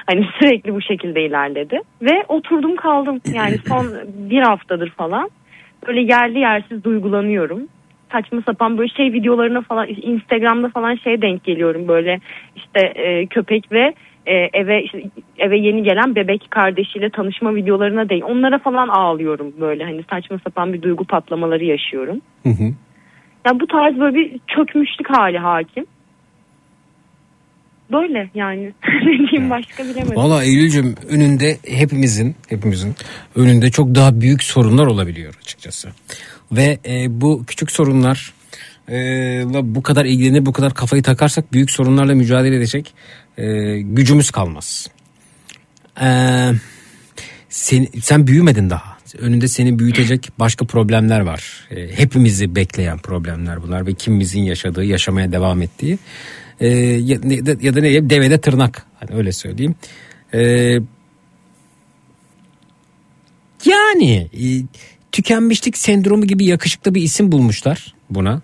Hani 0.07 0.27
sürekli 0.39 0.75
bu 0.75 0.81
şekilde 0.81 1.25
ilerledi. 1.25 1.81
Ve 2.03 2.25
oturdum 2.29 2.77
kaldım. 2.77 3.21
Yani 3.33 3.59
son 3.69 3.95
bir 4.07 4.43
haftadır 4.43 4.91
falan. 4.91 5.31
Böyle 5.87 6.01
yerli 6.01 6.39
yersiz 6.39 6.85
duygulanıyorum. 6.85 7.69
Saçma 8.13 8.43
sapan 8.47 8.79
böyle 8.79 8.89
şey 8.89 9.13
videolarına 9.13 9.61
falan 9.61 9.89
Instagram'da 9.89 10.69
falan 10.69 10.95
şey 10.95 11.23
denk 11.23 11.45
geliyorum 11.45 11.89
böyle 11.89 12.21
işte 12.57 12.81
e, 12.81 13.27
köpek 13.27 13.73
ve 13.73 13.95
e, 14.27 14.35
eve 14.53 14.83
işte 14.83 15.03
eve 15.39 15.59
yeni 15.59 15.83
gelen 15.83 16.15
bebek 16.15 16.51
kardeşiyle 16.51 17.11
tanışma 17.11 17.55
videolarına 17.55 18.09
değil. 18.09 18.23
Onlara 18.27 18.59
falan 18.59 18.89
ağlıyorum 18.89 19.53
böyle 19.61 19.85
hani 19.85 20.03
saçma 20.11 20.39
sapan 20.39 20.73
bir 20.73 20.83
duygu 20.83 21.05
patlamaları 21.05 21.65
yaşıyorum. 21.65 22.21
Ya 23.47 23.61
bu 23.61 23.67
tarz 23.67 24.01
böyle 24.01 24.17
bir 24.17 24.41
çökmüşlük 24.47 25.11
hali 25.11 25.39
hakim. 25.39 25.87
Böyle 27.93 28.31
yani. 28.35 28.73
ne 28.85 29.31
diyeyim 29.31 29.51
başka 29.51 29.85
bilemedim. 29.85 30.17
Valla 30.17 30.45
Eylül'cüm 30.45 30.95
önünde 31.09 31.59
hepimizin 31.69 32.37
hepimizin 32.49 32.95
önünde 33.35 33.71
çok 33.71 33.95
daha 33.95 34.21
büyük 34.21 34.43
sorunlar 34.43 34.87
olabiliyor 34.87 35.35
açıkçası. 35.43 35.89
Ve 36.53 36.79
e, 36.87 37.21
bu 37.21 37.45
küçük 37.47 37.71
sorunlar 37.71 38.33
e, 38.89 38.95
bu 39.63 39.83
kadar 39.83 40.05
ilgilenir 40.05 40.47
bu 40.47 40.53
kadar 40.53 40.75
kafayı 40.75 41.03
takarsak 41.03 41.53
büyük 41.53 41.71
sorunlarla 41.71 42.15
mücadele 42.15 42.57
edecek 42.57 42.95
e, 43.39 43.45
gücümüz 43.81 44.31
kalmaz. 44.31 44.91
E, 46.01 46.07
sen, 47.49 47.87
sen 48.03 48.27
büyümedin 48.27 48.71
daha. 48.71 49.01
Önünde 49.19 49.49
seni 49.49 49.79
büyütecek 49.79 50.29
başka 50.39 50.65
problemler 50.65 51.21
var. 51.21 51.69
E, 51.71 51.99
hepimizi 51.99 52.55
bekleyen 52.55 52.99
problemler 52.99 53.63
bunlar 53.63 53.87
ve 53.87 53.95
kimimizin 53.95 54.43
yaşadığı, 54.43 54.85
yaşamaya 54.85 55.33
devam 55.33 55.63
ettiği. 55.63 55.99
E, 56.61 56.69
ya, 56.69 57.19
ya 57.63 57.75
da 57.75 57.81
ne 57.81 57.83
diyeyim 57.83 58.11
devede 58.11 58.41
tırnak 58.41 58.87
hani 58.95 59.17
öyle 59.19 59.33
söyleyeyim. 59.33 59.75
E, 60.35 60.41
yani 63.65 64.29
e, 64.33 64.45
tükenmişlik 65.13 65.79
sendromu 65.79 66.25
gibi 66.25 66.45
yakışıklı 66.45 66.95
bir 66.95 67.03
isim 67.03 67.33
bulmuşlar 67.33 67.95
buna. 68.11 68.43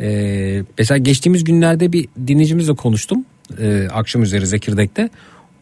E, 0.00 0.62
mesela 0.78 0.98
geçtiğimiz 0.98 1.44
günlerde 1.44 1.92
bir 1.92 2.08
dinleyicimizle 2.26 2.74
konuştum. 2.74 3.24
E, 3.60 3.88
akşam 3.92 4.22
üzeri 4.22 4.46
Zekirdek'te. 4.46 5.10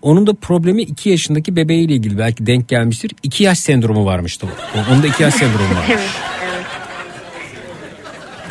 Onun 0.02 0.26
da 0.26 0.34
problemi 0.34 0.82
2 0.82 1.10
yaşındaki 1.10 1.56
bebeğiyle 1.56 1.94
ilgili 1.94 2.18
belki 2.18 2.46
denk 2.46 2.68
gelmiştir. 2.68 3.10
2 3.22 3.44
yaş 3.44 3.58
sendromu 3.58 4.04
varmıştı. 4.04 4.46
Onun 4.90 5.02
da 5.02 5.06
2 5.06 5.22
yaş 5.22 5.34
sendromu 5.34 5.74
var. 5.76 5.86
evet, 5.88 5.98
evet. 6.00 6.41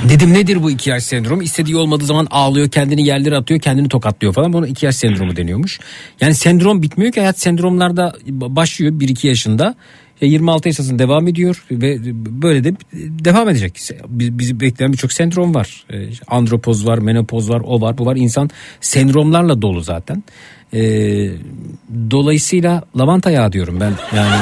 Dedim 0.10 0.34
nedir 0.34 0.64
bu 0.64 0.72
iki 0.72 0.90
yaş 0.90 1.04
sendromu? 1.04 1.44
İstediği 1.44 1.76
olmadığı 1.78 2.06
zaman 2.06 2.28
ağlıyor, 2.32 2.70
kendini 2.70 3.08
yerlere 3.08 3.38
atıyor, 3.38 3.60
kendini 3.60 3.88
tokatlıyor 3.90 4.34
falan. 4.34 4.54
Buna 4.54 4.68
iki 4.68 4.86
yaş 4.86 4.96
sendromu 4.96 5.36
deniyormuş. 5.36 5.80
Yani 6.22 6.34
sendrom 6.36 6.82
bitmiyor 6.82 7.12
ki 7.12 7.20
hayat 7.20 7.40
sendromlarda 7.40 8.14
başlıyor 8.28 8.92
1-2 8.94 9.28
yaşında. 9.28 9.76
E, 10.22 10.28
26 10.28 10.70
yaşında 10.70 11.00
devam 11.00 11.28
ediyor 11.28 11.64
ve 11.72 11.98
böyle 12.42 12.64
de 12.64 12.74
devam 12.96 13.50
edecek. 13.50 13.80
Biz- 14.08 14.40
Bizi 14.40 14.60
bekleyen 14.60 14.94
birçok 14.94 15.12
sendrom 15.14 15.56
var. 15.56 15.84
E, 15.94 15.96
Andropoz 16.28 16.86
var, 16.88 16.98
menopoz 16.98 17.50
var, 17.50 17.62
o 17.66 17.82
var, 17.82 17.98
bu 17.98 18.06
var. 18.06 18.16
İnsan 18.16 18.50
sendromlarla 18.82 19.62
dolu 19.62 19.82
zaten. 19.82 20.24
E, 20.74 20.82
dolayısıyla 22.12 22.84
lavanta 22.98 23.32
yağı 23.32 23.52
diyorum 23.52 23.78
ben. 23.80 23.94
Yani 24.16 24.36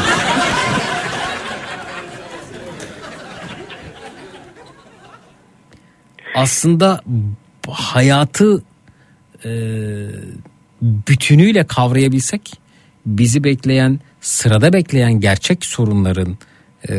aslında 6.36 7.02
hayatı 7.68 8.64
e, 9.46 9.52
bütünüyle 10.82 11.68
kavrayabilsek 11.68 12.54
bizi 13.06 13.44
bekleyen 13.44 14.00
sırada 14.20 14.74
bekleyen 14.74 15.20
gerçek 15.20 15.66
sorunların 15.66 16.38
e, 16.90 16.94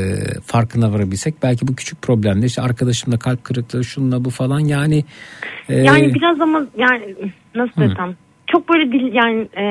farkına 0.46 0.92
varabilsek 0.92 1.34
belki 1.42 1.68
bu 1.68 1.74
küçük 1.74 2.02
problemde 2.02 2.46
işte 2.46 2.62
arkadaşımla 2.62 3.18
kalp 3.18 3.44
kırıklığı 3.44 3.84
şunla 3.84 4.24
bu 4.24 4.30
falan 4.30 4.60
yani 4.60 5.04
e, 5.68 5.74
Yani 5.74 6.14
biraz 6.14 6.40
ama 6.40 6.66
yani 6.76 7.14
nasıl 7.54 7.80
desem 7.80 8.16
çok 8.46 8.68
böyle 8.68 8.92
dil 8.92 9.12
yani 9.12 9.40
e, 9.40 9.64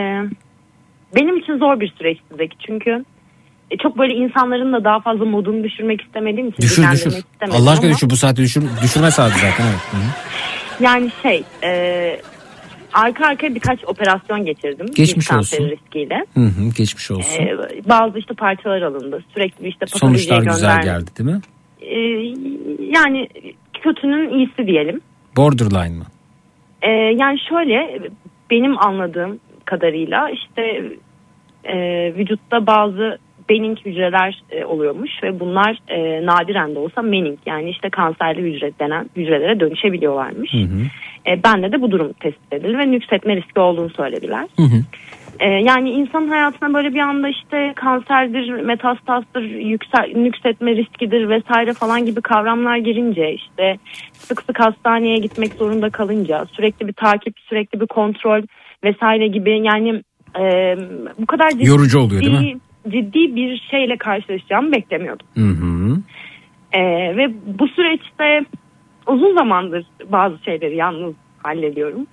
benim 1.15 1.37
için 1.37 1.57
zor 1.57 1.79
bir 1.79 1.93
süreçti 1.97 2.35
Zeki. 2.37 2.57
Çünkü 2.67 3.05
çok 3.77 3.97
böyle 3.97 4.13
insanların 4.13 4.73
da 4.73 4.83
daha 4.83 4.99
fazla 4.99 5.25
modunu 5.25 5.63
düşürmek 5.63 6.01
istemediğim 6.01 6.49
için 6.49 6.61
düşür 6.61 6.91
düşür 6.91 7.13
Allah 7.41 7.71
aşkına 7.71 7.87
ama 7.87 7.95
düşür 7.95 8.09
bu 8.09 8.15
saatte 8.15 8.41
düşür, 8.41 8.63
düşürme 8.83 9.11
saati 9.11 9.39
zaten 9.39 9.65
evet. 9.65 9.79
Hı 9.91 9.97
hı. 9.97 10.83
yani 10.83 11.11
şey 11.23 11.43
e, 11.63 12.21
arka 12.93 13.25
arkaya 13.25 13.55
birkaç 13.55 13.85
operasyon 13.85 14.45
geçirdim. 14.45 14.85
Geçmiş 14.95 15.31
olsun. 15.31 15.69
riskiyle. 15.69 16.25
Hı 16.33 16.45
hı, 16.45 16.69
geçmiş 16.77 17.11
olsun. 17.11 17.43
E, 17.43 17.57
bazı 17.89 18.19
işte 18.19 18.33
parçalar 18.33 18.81
alındı. 18.81 19.23
Sürekli 19.33 19.67
işte 19.67 19.85
Sonuçlar 19.87 20.41
güzel 20.41 20.81
geldi 20.81 21.11
değil 21.17 21.29
mi? 21.29 21.41
E, 21.81 21.99
yani 22.97 23.27
kötünün 23.83 24.29
iyisi 24.29 24.67
diyelim. 24.67 25.01
Borderline 25.37 25.97
mı? 25.97 26.05
Ee, 26.81 26.89
yani 26.91 27.39
şöyle 27.49 27.99
benim 28.51 28.77
anladığım 28.77 29.39
kadarıyla 29.65 30.29
işte 30.29 30.61
e, 31.63 31.77
vücutta 32.15 32.67
bazı 32.67 33.17
benign 33.49 33.75
hücreler 33.85 34.41
e, 34.51 34.65
oluyormuş 34.65 35.11
ve 35.23 35.39
bunlar 35.39 35.77
e, 35.87 36.25
nadiren 36.25 36.75
de 36.75 36.79
olsa 36.79 37.01
mening 37.01 37.39
yani 37.45 37.69
işte 37.69 37.89
kanserli 37.89 38.41
hücre 38.41 38.71
denen 38.79 39.09
hücrelere 39.15 39.59
dönüşebiliyorlarmış. 39.59 40.53
E, 41.27 41.43
bende 41.43 41.71
de 41.71 41.81
bu 41.81 41.91
durum 41.91 42.13
tespit 42.13 42.53
edildi 42.53 42.77
ve 42.77 42.91
nüksetme 42.91 43.35
riski 43.35 43.59
olduğunu 43.59 43.89
söylediler. 43.89 44.47
E, 45.39 45.49
yani 45.49 45.89
insan 45.89 46.27
hayatına 46.27 46.73
böyle 46.73 46.93
bir 46.93 46.99
anda 46.99 47.29
işte 47.29 47.73
kanserdir, 47.75 48.49
metastazdır, 48.49 49.41
yüksel, 49.41 50.13
nüksetme 50.15 50.75
riskidir 50.75 51.29
vesaire 51.29 51.73
falan 51.73 52.05
gibi 52.05 52.21
kavramlar 52.21 52.77
girince 52.77 53.33
işte 53.33 53.77
sık 54.13 54.41
sık 54.41 54.59
hastaneye 54.59 55.17
gitmek 55.17 55.53
zorunda 55.53 55.89
kalınca 55.89 56.45
sürekli 56.51 56.87
bir 56.87 56.93
takip, 56.93 57.39
sürekli 57.39 57.81
bir 57.81 57.87
kontrol 57.87 58.41
vesaire 58.83 59.27
gibi 59.27 59.61
yani 59.63 60.03
e, 60.39 60.75
bu 61.19 61.25
kadar 61.25 61.49
ciddi, 61.51 61.67
Yorucu 61.67 61.99
oluyor, 61.99 62.21
değil 62.21 62.39
mi? 62.39 62.59
Ciddi 62.87 63.35
bir 63.35 63.61
şeyle 63.71 63.97
karşılaşacağımı 63.97 64.71
beklemiyordum. 64.71 65.27
Hı 65.35 65.41
hı. 65.49 65.97
E, 66.71 66.81
ve 67.17 67.33
bu 67.59 67.67
süreçte 67.67 68.45
uzun 69.07 69.35
zamandır 69.37 69.85
bazı 70.11 70.37
şeyleri 70.45 70.75
yalnız 70.75 71.13
hallediyorum. 71.43 72.07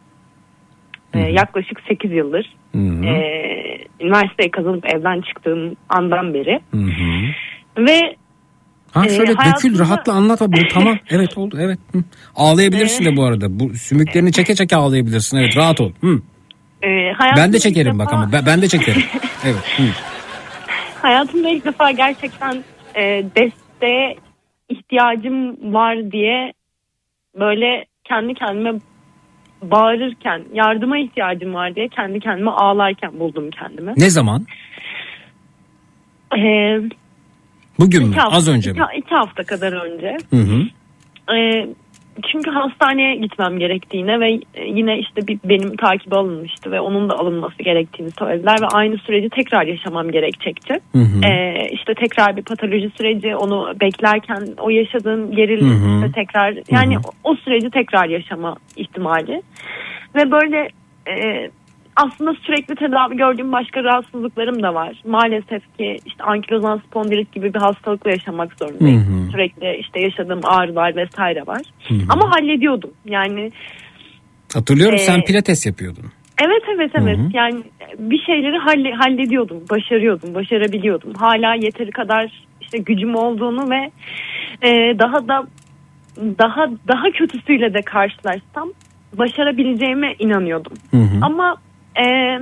E, 1.15 1.19
yaklaşık 1.19 1.81
8 1.89 2.13
yıldır 2.13 2.55
Hı 2.73 2.79
hı. 2.79 3.05
e, 3.05 3.79
üniversiteyi 4.01 4.51
kazanıp 4.51 4.95
evden 4.95 5.21
çıktığım 5.21 5.77
andan 5.89 6.35
beri 6.35 6.61
Hı 6.71 6.77
hı. 6.77 7.85
ve 7.87 8.17
Ha 8.93 9.07
e, 9.07 9.09
şöyle 9.09 9.27
dökül 9.33 9.37
hayatımda- 9.45 9.79
rahatla 9.79 10.13
anlat 10.13 10.43
abi. 10.43 10.69
Tamam 10.73 10.99
evet 11.11 11.39
oldu 11.39 11.57
evet. 11.61 11.79
Hı. 11.93 11.99
Ağlayabilirsin 12.37 13.05
de 13.05 13.17
bu 13.17 13.25
arada. 13.25 13.61
Bu 13.61 13.75
sümüklerini 13.75 14.33
çeke 14.33 14.55
çeke 14.55 14.77
ağlayabilirsin. 14.77 15.37
Evet 15.39 15.57
rahat 15.57 15.81
ol. 15.81 15.93
Hı. 16.01 16.21
e, 16.85 17.13
Ben 17.37 17.53
de 17.53 17.59
çekerim 17.59 17.99
bak 17.99 18.07
defa- 18.09 18.17
ama 18.17 18.33
ben, 18.33 18.47
ben 18.47 18.63
de 18.63 18.69
çekerim. 18.69 19.03
Evet. 19.45 19.57
Hı. 19.77 19.83
Hayatımda 21.03 21.49
ilk 21.49 21.65
defa 21.65 21.91
gerçekten 21.91 22.65
e, 22.95 23.25
desteğe 23.37 24.17
ihtiyacım 24.69 25.75
var 25.75 26.13
diye 26.13 26.53
böyle 27.39 27.85
kendi 28.05 28.35
kendime 28.35 28.73
bağırırken 29.63 30.43
yardıma 30.55 30.99
ihtiyacım 30.99 31.55
var 31.55 31.75
diye 31.75 31.89
kendi 31.89 32.21
kendime 32.21 32.51
ağlarken 32.51 33.19
buldum 33.21 33.51
kendimi. 33.51 33.93
Ne 33.97 34.11
zaman? 34.11 34.47
E, 36.39 36.41
Bugün 37.79 38.03
mü? 38.03 38.09
iki 38.11 38.21
hafta- 38.21 38.37
Az 38.37 38.49
önce 38.49 38.73
mi? 38.73 38.79
iki- 38.91 38.99
iki 38.99 39.15
hafta 39.15 39.45
kadar 39.45 39.73
önce. 39.73 40.17
Hı 40.31 40.37
hı. 40.37 40.63
E, 41.37 41.67
çünkü 42.33 42.51
hastaneye 42.51 43.17
gitmem 43.17 43.59
gerektiğine 43.59 44.21
ve 44.21 44.41
yine 44.67 44.99
işte 44.99 45.27
bir 45.27 45.39
benim 45.45 45.77
takibi 45.77 46.15
alınmıştı 46.15 46.71
ve 46.71 46.81
onun 46.81 47.11
da 47.11 47.15
alınması 47.15 47.63
gerektiğini 47.63 48.11
söylediler 48.19 48.57
ve 48.63 48.67
aynı 48.67 48.99
süreci 48.99 49.29
tekrar 49.29 49.67
yaşamam 49.67 50.11
gerekecekti. 50.11 50.75
Hı 50.93 50.99
hı. 50.99 51.27
E, 51.27 51.57
işte 51.73 51.95
tekrar 51.95 52.37
bir 52.37 52.43
patoloji 52.43 52.91
süreci 52.97 53.37
onu 53.37 53.73
beklerken 53.81 54.47
o 54.59 54.71
yaşadığım 54.71 55.33
gerilim 55.33 55.97
işte 55.97 56.13
tekrar 56.13 56.55
yani 56.71 56.95
Hı 56.95 56.99
hı. 56.99 57.03
o, 57.25 57.31
o 57.31 57.37
süreci 57.37 57.71
tekrar 57.71 58.09
yaşama 58.09 58.57
ihtimali 58.77 59.43
ve 60.15 60.31
böyle 60.31 60.69
e, 61.09 61.51
aslında 61.97 62.35
sürekli 62.35 62.75
tedavi 62.75 63.17
gördüğüm 63.17 63.53
başka 63.53 63.85
rahatsızlıklarım 63.85 64.63
da 64.63 64.75
var. 64.75 65.03
Maalesef 65.07 65.77
ki 65.79 65.97
işte 66.07 66.25
ankilozan 66.25 66.79
spondilit 66.79 67.33
gibi 67.33 67.55
bir 67.55 67.59
hastalıkla 67.59 68.11
yaşamak 68.11 68.53
zorundayım. 68.59 69.03
Hı 69.03 69.27
hı. 69.27 69.31
Sürekli 69.31 69.77
işte 69.81 70.01
yaşadığım 70.01 70.41
ağrılar 70.45 70.97
vesaire 70.97 71.47
var. 71.47 71.63
Hı 71.89 71.95
hı. 71.95 71.99
Ama 72.09 72.31
hallediyordum. 72.31 72.91
Yani 73.05 73.51
Hatırlıyorum 74.55 74.95
Ee, 74.95 74.99
sen 74.99 75.25
pilates 75.25 75.67
yapıyordun. 75.67 76.05
evet 76.45 76.63
evet 76.75 76.91
evet. 76.95 77.19
Hı 77.19 77.23
hı. 77.23 77.29
Yani 77.35 77.63
bir 77.99 78.19
şeyleri 78.19 78.59
halle, 78.59 78.93
hallediyordum, 78.93 79.57
başarıyordum, 79.71 80.35
başarabiliyordum. 80.35 81.13
Hala 81.15 81.55
yeteri 81.55 81.91
kadar 81.91 82.43
işte 82.61 82.79
gücüm 82.79 83.15
olduğunu 83.15 83.71
ve 83.71 83.91
e, 84.69 84.99
daha 84.99 85.29
da 85.29 85.47
daha 86.19 86.67
daha 86.89 87.11
kötüsüyle 87.15 87.75
de 87.75 87.81
karşılaşsam 87.81 88.69
başarabileceğime 89.19 90.15
inanıyordum. 90.19 90.73
Hı 90.91 90.97
hı. 90.97 91.19
Ama 91.23 91.57
e, 92.01 92.39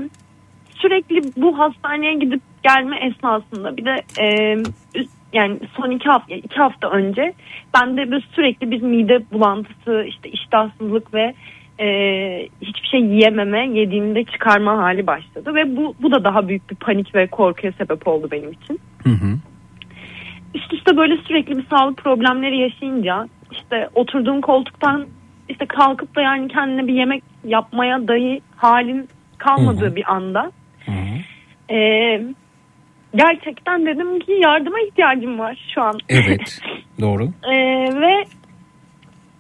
sürekli 0.75 1.23
bu 1.37 1.59
hastaneye 1.59 2.15
gidip 2.15 2.41
gelme 2.63 2.97
esnasında 2.97 3.77
bir 3.77 3.85
de 3.85 3.97
e, 4.21 4.57
yani 5.33 5.59
son 5.77 5.91
iki 5.91 6.09
hafta 6.09 6.35
iki 6.35 6.57
hafta 6.57 6.91
önce 6.91 7.33
bende 7.75 8.11
böyle 8.11 8.25
sürekli 8.35 8.71
bir 8.71 8.83
mide 8.83 9.23
bulantısı 9.33 10.05
işte 10.09 10.29
iştahsızlık 10.29 11.15
ve 11.15 11.35
e, 11.81 11.87
hiçbir 12.63 12.89
şey 12.89 13.01
yiyememe 13.01 13.67
yediğimde 13.67 14.25
çıkarma 14.25 14.79
hali 14.79 15.07
başladı 15.07 15.55
ve 15.55 15.77
bu 15.77 15.95
bu 16.03 16.11
da 16.11 16.25
daha 16.25 16.49
büyük 16.49 16.71
bir 16.71 16.77
panik 16.77 17.15
ve 17.15 17.27
korkuya 17.27 17.73
sebep 17.73 18.09
oldu 18.09 18.29
benim 18.31 18.53
için. 18.53 18.81
Hı 19.03 19.11
hı. 19.11 19.39
Üst 20.55 20.73
üste 20.73 20.97
böyle 20.97 21.17
sürekli 21.17 21.59
bir 21.59 21.67
sağlık 21.71 21.97
problemleri 21.97 22.59
yaşayınca 22.59 23.29
işte 23.53 23.89
oturduğum 23.95 24.41
koltuktan 24.41 25.07
işte 25.49 25.67
kalkıp 25.67 26.17
da 26.17 26.21
yani 26.21 26.49
kendine 26.49 26.87
bir 26.87 26.95
yemek 26.95 27.23
yapmaya 27.45 28.09
dahi 28.09 28.41
halin 28.57 29.09
kalmadığı 29.39 29.97
bir 29.97 30.13
anda 30.13 30.53
e, 31.71 31.77
gerçekten 33.15 33.87
dedim 33.87 34.21
ki 34.21 34.33
yardıma 34.33 34.81
ihtiyacım 34.81 35.39
var 35.39 35.59
şu 35.75 35.83
an. 35.83 35.99
Evet. 36.09 36.61
Doğru. 37.01 37.25
E, 37.25 37.55
ve 38.01 38.25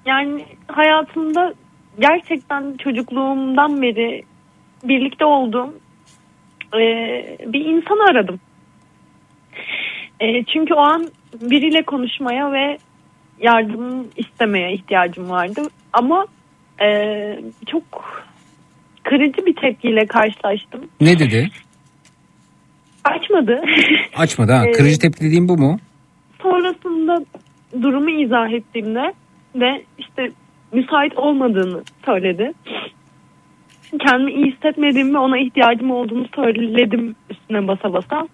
yani 0.06 0.44
hayatımda 0.68 1.54
gerçekten 1.98 2.76
çocukluğumdan 2.76 3.82
beri 3.82 4.22
birlikte 4.84 5.24
olduğum 5.24 5.74
e, 6.74 6.80
bir 7.46 7.64
insanı 7.64 8.10
aradım. 8.10 8.40
E, 10.20 10.44
çünkü 10.44 10.74
o 10.74 10.80
an 10.80 11.08
biriyle 11.40 11.82
konuşmaya 11.82 12.52
ve 12.52 12.78
yardım 13.40 14.08
istemeye 14.16 14.72
ihtiyacım 14.72 15.30
vardı. 15.30 15.62
Ama 15.92 16.26
e, 16.82 16.88
çok 17.66 17.82
kırıcı 19.04 19.46
bir 19.46 19.56
tepkiyle 19.56 20.06
karşılaştım. 20.06 20.80
Ne 21.00 21.18
dedi? 21.18 21.50
Açmadı. 23.04 23.62
Açmadı 24.16 24.52
ha. 24.52 24.66
Ee, 24.66 24.72
Kırıcı 24.72 24.98
tepki 24.98 25.24
dediğim 25.24 25.48
bu 25.48 25.56
mu? 25.56 25.78
Sonrasında 26.42 27.24
durumu 27.82 28.10
izah 28.10 28.50
ettiğimde 28.50 29.12
ve 29.54 29.82
işte 29.98 30.30
müsait 30.72 31.18
olmadığını 31.18 31.82
söyledi. 32.04 32.52
Kendimi 34.00 34.32
iyi 34.32 34.52
hissetmediğimi 34.52 35.14
ve 35.14 35.18
ona 35.18 35.38
ihtiyacım 35.38 35.90
olduğunu 35.90 36.26
söyledim 36.34 37.14
üstüne 37.30 37.68
basa 37.68 37.92
basa. 37.92 38.28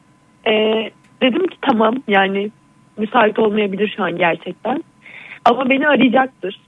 Ee, 0.47 0.91
dedim 1.23 1.47
ki 1.47 1.57
tamam 1.63 1.95
yani 2.09 2.51
müsait 2.99 3.39
olmayabilir 3.39 3.95
şu 3.97 4.05
an 4.05 4.17
gerçekten. 4.17 4.85
Ama 5.45 5.71
beni 5.71 5.89
arayacaktır. 5.89 6.61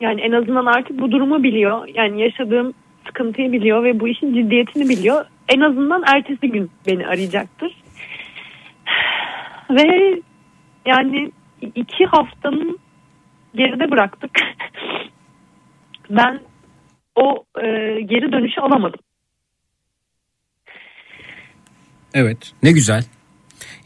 Yani 0.00 0.20
en 0.20 0.32
azından 0.32 0.66
artık 0.66 1.00
bu 1.00 1.10
durumu 1.12 1.42
biliyor. 1.42 1.88
Yani 1.94 2.22
yaşadığım 2.22 2.74
sıkıntıyı 3.06 3.52
biliyor 3.52 3.84
ve 3.84 4.00
bu 4.00 4.08
işin 4.08 4.34
ciddiyetini 4.34 4.88
biliyor. 4.88 5.24
En 5.48 5.60
azından 5.60 6.02
ertesi 6.06 6.50
gün 6.50 6.70
beni 6.86 7.06
arayacaktır. 7.06 7.82
Ve 9.70 10.20
yani 10.86 11.32
iki 11.74 12.06
haftanın 12.06 12.78
geride 13.54 13.90
bıraktık. 13.90 14.30
ben 16.10 16.40
o 17.14 17.44
e, 17.60 17.66
geri 18.00 18.32
dönüşü 18.32 18.60
alamadım. 18.60 19.00
Evet. 22.14 22.52
Ne 22.62 22.72
güzel. 22.72 23.04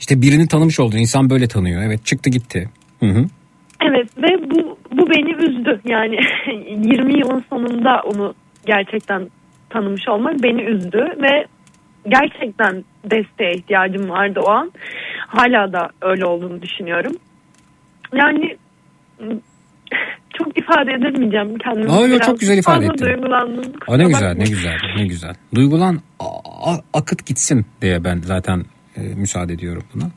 İşte 0.01 0.23
birini 0.23 0.49
tanımış 0.49 0.81
oldun. 0.81 0.99
İnsan 0.99 1.31
böyle 1.31 1.49
tanıyor. 1.49 1.83
Evet 1.83 2.07
çıktı 2.07 2.31
gitti. 2.31 2.71
Hı 3.01 3.07
hı. 3.07 3.27
Evet 3.81 4.09
ve 4.17 4.51
bu 4.51 4.79
bu 4.93 5.11
beni 5.11 5.33
üzdü. 5.33 5.81
Yani 5.85 6.17
20 6.87 7.19
yılın 7.19 7.45
sonunda 7.51 8.03
onu 8.05 8.35
gerçekten 8.67 9.31
tanımış 9.71 10.09
olmak 10.09 10.43
beni 10.43 10.63
üzdü 10.63 10.99
ve 11.23 11.47
gerçekten 12.09 12.85
desteğe 13.05 13.55
ihtiyacım 13.55 14.11
vardı 14.11 14.41
o 14.43 14.51
an. 14.51 14.73
Hala 15.27 15.73
da 15.73 15.91
öyle 16.03 16.25
olduğunu 16.27 16.63
düşünüyorum. 16.63 17.13
Yani 18.15 18.57
çok 20.39 20.59
ifade 20.59 20.91
edemeyeceğim 20.93 21.59
kendimi. 21.59 21.93
Aa, 21.93 22.05
Biraz 22.07 22.27
çok 22.27 22.41
güzel 22.41 22.59
ifade 22.59 22.77
fazla 22.87 22.93
ettin. 22.95 23.05
duygulandım. 23.07 23.73
Kusura 23.73 23.97
ne 23.97 24.05
güzel 24.05 24.35
ne 24.37 24.45
güzel 24.45 24.77
ne 24.97 25.07
güzel. 25.07 25.35
Duygulan 25.55 26.01
akıt 26.95 27.27
gitsin 27.27 27.67
diye 27.83 28.05
ben 28.05 28.21
zaten 28.25 28.65
e, 28.97 29.01
müsaade 29.01 29.53
ediyorum 29.53 29.83
buna. 29.95 30.11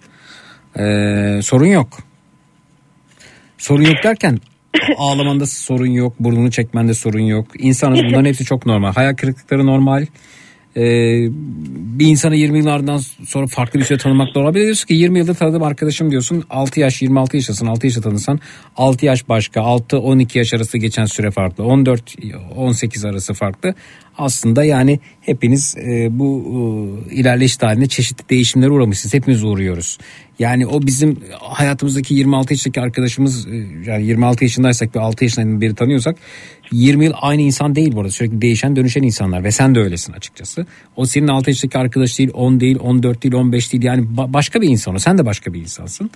Ee, 0.80 1.41
sorun 1.41 1.65
yok. 1.65 1.88
Sorun 3.57 3.83
yok 3.83 4.03
derken 4.03 4.38
ağlamanda 4.98 5.45
sorun 5.45 5.92
yok, 5.92 6.14
burnunu 6.19 6.52
çekmende 6.52 6.93
sorun 6.93 7.19
yok. 7.19 7.48
İnsanız 7.60 8.00
bunların 8.03 8.26
hepsi 8.26 8.45
çok 8.45 8.66
normal. 8.66 8.93
Hayal 8.93 9.16
kırıklıkları 9.16 9.66
normal. 9.66 10.06
Ee, 10.77 10.82
bir 12.00 12.06
insanı 12.06 12.35
20 12.35 12.58
yıllardan 12.58 12.98
sonra 13.26 13.48
farklı 13.48 13.80
bir 13.80 13.85
şey 13.85 13.98
tanımak. 13.98 14.27
Bir 14.35 14.60
de 14.61 14.64
diyorsun 14.64 14.88
ki 14.88 14.93
20 14.93 15.19
yıldır 15.19 15.35
tanıdığım 15.35 15.64
arkadaşım 15.64 16.11
diyorsun. 16.11 16.43
6 16.50 16.80
yaş 16.80 17.02
26 17.02 17.38
yaştasın 17.38 17.68
6 17.68 17.88
yaşta 17.88 18.02
tanısan 18.02 18.40
6 18.77 19.06
yaş 19.06 19.30
başka 19.30 19.60
6-12 19.60 20.38
yaş 20.38 20.53
arası 20.53 20.77
geçen 20.77 21.06
süre 21.06 21.32
farklı 21.32 21.64
14-18 21.64 23.10
arası 23.10 23.34
farklı. 23.34 23.76
Aslında 24.18 24.64
yani 24.64 25.00
hepiniz 25.22 25.76
e, 25.77 26.08
bu 26.19 26.43
e, 27.11 27.16
ilerleyiş 27.16 27.61
halinde 27.61 27.88
çeşitli 27.88 28.30
değişimlere 28.30 28.72
uğramışsınız. 28.72 29.14
Hepimiz 29.14 29.43
uğruyoruz. 29.43 29.98
Yani 30.39 30.67
o 30.67 30.81
bizim 30.81 31.17
hayatımızdaki 31.39 32.13
26 32.13 32.53
yaşındaki 32.53 32.81
arkadaşımız 32.81 33.47
e, 33.47 33.55
yani 33.85 34.05
26 34.05 34.43
yaşındaysak 34.43 34.95
ve 34.95 34.99
6 34.99 35.23
yaşından 35.23 35.61
beri 35.61 35.75
tanıyorsak 35.75 36.15
20 36.71 37.05
yıl 37.05 37.13
aynı 37.21 37.41
insan 37.41 37.75
değil 37.75 37.95
bu 37.95 37.99
arada. 37.99 38.11
Sürekli 38.11 38.41
değişen 38.41 38.75
dönüşen 38.75 39.03
insanlar 39.03 39.43
ve 39.43 39.51
sen 39.51 39.75
de 39.75 39.79
öylesin 39.79 40.13
açıkçası. 40.13 40.65
O 40.95 41.05
senin 41.05 41.27
6 41.27 41.49
yaşındaki 41.49 41.77
arkadaş 41.77 42.19
değil 42.19 42.31
10 42.33 42.59
değil 42.59 42.77
14 42.79 43.23
değil 43.23 43.33
15 43.33 43.73
değil 43.73 43.83
yani 43.83 44.01
ba- 44.01 44.33
başka 44.33 44.61
bir 44.61 44.69
insan 44.69 44.95
o. 44.95 44.99
Sen 44.99 45.17
de 45.17 45.25
başka 45.25 45.53
bir 45.53 45.61
insansın. 45.61 46.11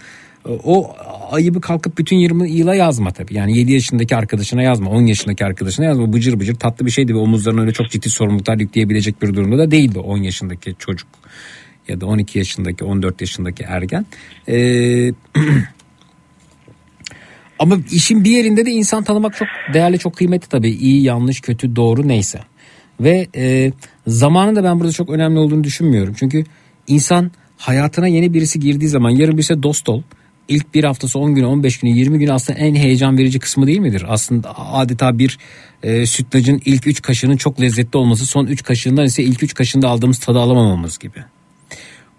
O 0.63 0.95
ayıbı 1.31 1.61
kalkıp 1.61 1.97
bütün 1.97 2.15
20 2.15 2.51
yıla 2.51 2.75
yazma 2.75 3.11
tabii. 3.11 3.33
Yani 3.35 3.57
7 3.57 3.71
yaşındaki 3.71 4.15
arkadaşına 4.15 4.61
yazma, 4.61 4.89
10 4.89 5.01
yaşındaki 5.01 5.45
arkadaşına 5.45 5.85
yazma. 5.85 6.13
Bıcır 6.13 6.39
bıcır 6.39 6.55
tatlı 6.55 6.85
bir 6.85 6.91
şeydi 6.91 7.13
ve 7.13 7.17
omuzlarına 7.17 7.61
öyle 7.61 7.73
çok 7.73 7.89
ciddi 7.89 8.09
sorumluluklar 8.09 8.59
yükleyebilecek 8.59 9.21
bir 9.21 9.33
durumda 9.33 9.57
da 9.57 9.71
değildi 9.71 9.99
10 9.99 10.17
yaşındaki 10.17 10.75
çocuk 10.79 11.07
ya 11.89 12.01
da 12.01 12.05
12 12.05 12.37
yaşındaki 12.37 12.83
14 12.83 13.21
yaşındaki 13.21 13.63
ergen. 13.63 14.05
Ee, 14.47 15.11
ama 17.59 17.77
işin 17.91 18.23
bir 18.23 18.31
yerinde 18.31 18.65
de 18.65 18.71
insan 18.71 19.03
tanımak 19.03 19.35
çok 19.35 19.47
değerli 19.73 19.99
çok 19.99 20.15
kıymetli 20.15 20.49
tabii. 20.49 20.69
İyi 20.69 21.03
yanlış 21.03 21.41
kötü 21.41 21.75
doğru 21.75 22.07
neyse. 22.07 22.39
Ve 22.99 23.27
e, 23.35 23.71
zamanın 24.07 24.55
da 24.55 24.63
ben 24.63 24.79
burada 24.79 24.91
çok 24.91 25.09
önemli 25.09 25.39
olduğunu 25.39 25.63
düşünmüyorum. 25.63 26.15
Çünkü 26.19 26.43
insan 26.87 27.31
hayatına 27.57 28.07
yeni 28.07 28.33
birisi 28.33 28.59
girdiği 28.59 28.87
zaman 28.87 29.09
yarın 29.09 29.37
birisi 29.37 29.63
dost 29.63 29.89
ol. 29.89 30.01
İlk 30.47 30.73
bir 30.73 30.83
haftası 30.83 31.19
10 31.19 31.35
günü 31.35 31.45
15 31.45 31.79
günü 31.79 31.91
20 31.91 32.19
günü 32.19 32.33
aslında 32.33 32.59
en 32.59 32.75
heyecan 32.75 33.17
verici 33.17 33.39
kısmı 33.39 33.67
değil 33.67 33.79
midir? 33.79 34.05
Aslında 34.07 34.57
adeta 34.57 35.19
bir 35.19 35.37
e, 35.83 36.05
sütlacın 36.05 36.61
ilk 36.65 36.87
3 36.87 37.01
kaşığının 37.01 37.37
çok 37.37 37.61
lezzetli 37.61 37.97
olması 37.97 38.25
son 38.25 38.45
3 38.45 38.63
kaşığından 38.63 39.05
ise 39.05 39.23
ilk 39.23 39.43
3 39.43 39.53
kaşığında 39.53 39.89
aldığımız 39.89 40.19
tadı 40.19 40.39
alamamamız 40.39 40.97
gibi. 40.97 41.19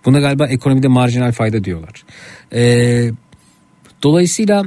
Buna 0.09 0.21
galiba 0.21 0.47
ekonomide 0.47 0.89
marjinal 0.89 1.33
fayda 1.33 1.65
diyorlar. 1.65 2.05
Ee, 2.55 3.11
dolayısıyla 4.03 4.65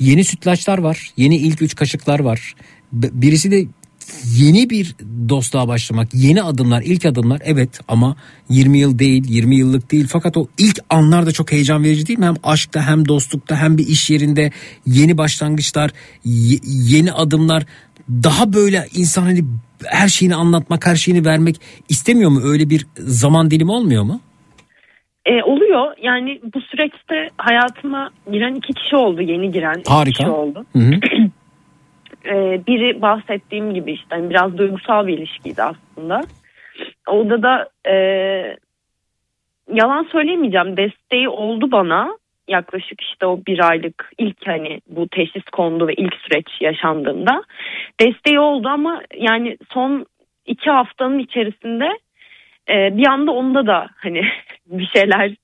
yeni 0.00 0.24
sütlaçlar 0.24 0.78
var. 0.78 1.10
Yeni 1.16 1.36
ilk 1.36 1.62
üç 1.62 1.74
kaşıklar 1.74 2.20
var. 2.20 2.54
Birisi 2.92 3.50
de 3.50 3.66
yeni 4.36 4.70
bir 4.70 4.94
dostluğa 5.28 5.68
başlamak. 5.68 6.14
Yeni 6.14 6.42
adımlar, 6.42 6.82
ilk 6.82 7.06
adımlar 7.06 7.42
evet 7.44 7.80
ama 7.88 8.16
20 8.48 8.78
yıl 8.78 8.98
değil, 8.98 9.24
20 9.28 9.56
yıllık 9.56 9.92
değil. 9.92 10.06
Fakat 10.08 10.36
o 10.36 10.46
ilk 10.58 10.78
anlar 10.90 11.26
da 11.26 11.32
çok 11.32 11.52
heyecan 11.52 11.84
verici 11.84 12.06
değil 12.06 12.18
mi? 12.18 12.26
Hem 12.26 12.36
aşkta 12.42 12.86
hem 12.86 13.08
dostlukta 13.08 13.56
hem 13.56 13.78
bir 13.78 13.86
iş 13.86 14.10
yerinde 14.10 14.52
yeni 14.86 15.18
başlangıçlar, 15.18 15.90
ye- 16.24 16.60
yeni 16.64 17.12
adımlar. 17.12 17.66
Daha 18.10 18.52
böyle 18.52 18.88
insan 18.94 19.22
hani 19.22 19.44
her 19.84 20.08
şeyini 20.08 20.34
anlatmak, 20.34 20.86
her 20.86 20.96
şeyini 20.96 21.24
vermek 21.24 21.60
istemiyor 21.88 22.30
mu? 22.30 22.40
Öyle 22.44 22.70
bir 22.70 22.86
zaman 22.98 23.50
dilimi 23.50 23.70
olmuyor 23.70 24.02
mu? 24.02 24.20
E, 25.26 25.42
oluyor. 25.42 25.94
Yani 26.02 26.40
bu 26.54 26.60
süreçte 26.60 27.28
hayatıma 27.38 28.10
giren 28.30 28.54
iki 28.54 28.72
kişi 28.72 28.96
oldu. 28.96 29.22
Yeni 29.22 29.52
giren 29.52 29.78
iki 29.78 29.92
Harika. 29.92 30.10
kişi 30.10 30.30
oldu. 30.30 30.64
Hı 30.72 30.78
hı. 30.78 30.94
E, 32.24 32.60
biri 32.66 33.02
bahsettiğim 33.02 33.74
gibi 33.74 33.92
işte 33.92 34.06
hani 34.10 34.30
biraz 34.30 34.58
duygusal 34.58 35.06
bir 35.06 35.18
ilişkiydi 35.18 35.62
aslında. 35.62 36.20
Orada 37.06 37.42
da 37.42 37.68
e, 37.90 37.94
yalan 39.72 40.06
söylemeyeceğim. 40.12 40.76
Desteği 40.76 41.28
oldu 41.28 41.72
bana. 41.72 42.18
Yaklaşık 42.48 43.00
işte 43.00 43.26
o 43.26 43.40
bir 43.46 43.68
aylık 43.70 44.12
ilk 44.18 44.46
hani 44.46 44.80
bu 44.88 45.08
teşhis 45.08 45.44
kondu 45.44 45.88
ve 45.88 45.94
ilk 45.94 46.14
süreç 46.14 46.46
yaşandığında 46.60 47.42
desteği 48.00 48.40
oldu 48.40 48.68
ama 48.68 49.02
yani 49.16 49.56
son 49.72 50.06
iki 50.46 50.70
haftanın 50.70 51.18
içerisinde 51.18 51.88
e, 52.70 52.96
bir 52.96 53.06
anda 53.06 53.30
onda 53.30 53.66
da 53.66 53.86
hani 53.96 54.22
bir 54.70 54.86
şeyler 54.86 55.34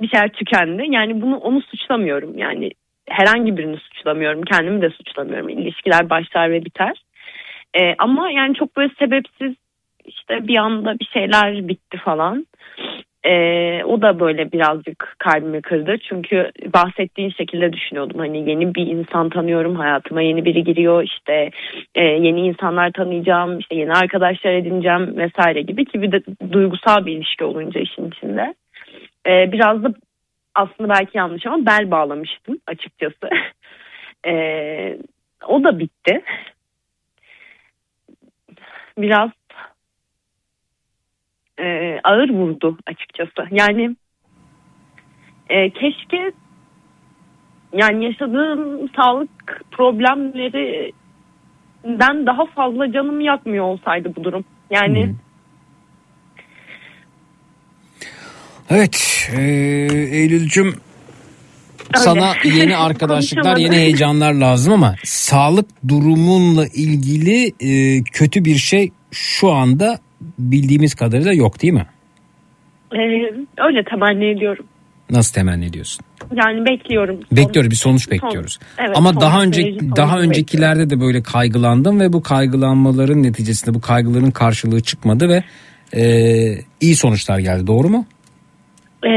bir 0.00 0.08
şeyler 0.08 0.28
tükendi. 0.28 0.84
Yani 0.88 1.22
bunu 1.22 1.36
onu 1.36 1.62
suçlamıyorum. 1.62 2.38
Yani 2.38 2.70
herhangi 3.08 3.56
birini 3.56 3.76
suçlamıyorum. 3.76 4.42
Kendimi 4.42 4.82
de 4.82 4.90
suçlamıyorum. 4.90 5.48
İlişkiler 5.48 6.10
başlar 6.10 6.50
ve 6.50 6.64
biter. 6.64 7.02
E, 7.74 7.94
ama 7.98 8.30
yani 8.30 8.54
çok 8.54 8.76
böyle 8.76 8.92
sebepsiz 8.98 9.54
işte 10.04 10.48
bir 10.48 10.56
anda 10.56 10.98
bir 10.98 11.04
şeyler 11.04 11.68
bitti 11.68 11.98
falan. 12.04 12.46
E, 13.24 13.34
o 13.84 14.02
da 14.02 14.20
böyle 14.20 14.52
birazcık 14.52 15.14
kalbimi 15.18 15.62
kırdı. 15.62 15.96
Çünkü 16.08 16.50
bahsettiğin 16.74 17.30
şekilde 17.30 17.72
düşünüyordum. 17.72 18.18
Hani 18.18 18.50
yeni 18.50 18.74
bir 18.74 18.86
insan 18.86 19.28
tanıyorum. 19.28 19.76
Hayatıma 19.76 20.22
yeni 20.22 20.44
biri 20.44 20.64
giriyor. 20.64 21.02
İşte 21.02 21.50
e, 21.94 22.04
yeni 22.04 22.40
insanlar 22.40 22.90
tanıyacağım. 22.90 23.58
işte 23.58 23.74
yeni 23.74 23.92
arkadaşlar 23.92 24.52
edineceğim 24.52 25.16
vesaire 25.16 25.62
gibi 25.62 25.84
ki 25.84 26.02
bir 26.02 26.12
de 26.12 26.22
duygusal 26.52 27.06
bir 27.06 27.12
ilişki 27.12 27.44
olunca 27.44 27.80
işin 27.80 28.08
içinde. 28.08 28.54
E, 29.26 29.52
biraz 29.52 29.84
da 29.84 29.94
aslında 30.54 30.88
belki 30.88 31.18
yanlış 31.18 31.46
ama 31.46 31.66
bel 31.66 31.90
bağlamıştım 31.90 32.58
açıkçası. 32.66 33.28
E, 34.26 34.98
o 35.48 35.64
da 35.64 35.78
bitti. 35.78 36.22
Biraz 38.98 39.30
e, 41.58 42.00
ağır 42.04 42.30
vurdu 42.30 42.78
açıkçası. 42.86 43.46
Yani 43.50 43.96
e, 45.48 45.70
keşke 45.70 46.32
yani 47.72 48.04
yaşadığım 48.04 48.88
sağlık 48.88 49.62
problemlerinden 49.70 52.26
daha 52.26 52.46
fazla 52.46 52.92
canımı 52.92 53.22
yakmıyor 53.22 53.64
olsaydı 53.64 54.16
bu 54.16 54.24
durum. 54.24 54.44
Yani 54.70 55.14
Evet 58.72 59.28
e, 59.36 59.42
Eylül'cüm 60.10 60.74
sana 61.94 62.34
yeni 62.44 62.76
arkadaşlıklar 62.76 63.56
yeni 63.56 63.76
heyecanlar 63.76 64.32
lazım 64.32 64.72
ama 64.72 64.94
sağlık 65.04 65.66
durumunla 65.88 66.66
ilgili 66.66 67.52
e, 67.60 68.02
kötü 68.02 68.44
bir 68.44 68.56
şey 68.56 68.90
şu 69.10 69.52
anda 69.52 69.98
bildiğimiz 70.38 70.94
kadarıyla 70.94 71.32
yok 71.32 71.62
değil 71.62 71.72
mi? 71.72 71.86
e, 72.92 72.98
öyle 73.58 73.84
temenni 73.90 74.36
ediyorum. 74.36 74.64
Nasıl 75.10 75.34
temenni 75.34 75.64
ediyorsun? 75.64 76.04
Yani 76.34 76.66
bekliyorum. 76.66 77.20
Bekliyoruz 77.32 77.70
bir 77.70 77.76
sonuç 77.76 78.04
Son- 78.04 78.12
bekliyoruz. 78.12 78.58
evet, 78.78 78.96
Ama 78.96 79.12
son 79.12 79.20
daha 79.20 79.42
önce 79.42 79.76
daha 79.96 80.20
öncekilerde 80.20 80.90
de 80.90 81.00
böyle 81.00 81.22
kaygılandım 81.22 82.00
ve 82.00 82.12
bu 82.12 82.22
kaygılanmaların 82.22 83.22
neticesinde 83.22 83.74
bu 83.74 83.80
kaygıların 83.80 84.30
karşılığı 84.30 84.80
çıkmadı 84.80 85.28
ve 85.28 85.44
e, 85.96 86.04
iyi 86.80 86.96
sonuçlar 86.96 87.38
geldi. 87.38 87.66
Doğru 87.66 87.88
mu? 87.88 88.06
Ee, 89.02 89.08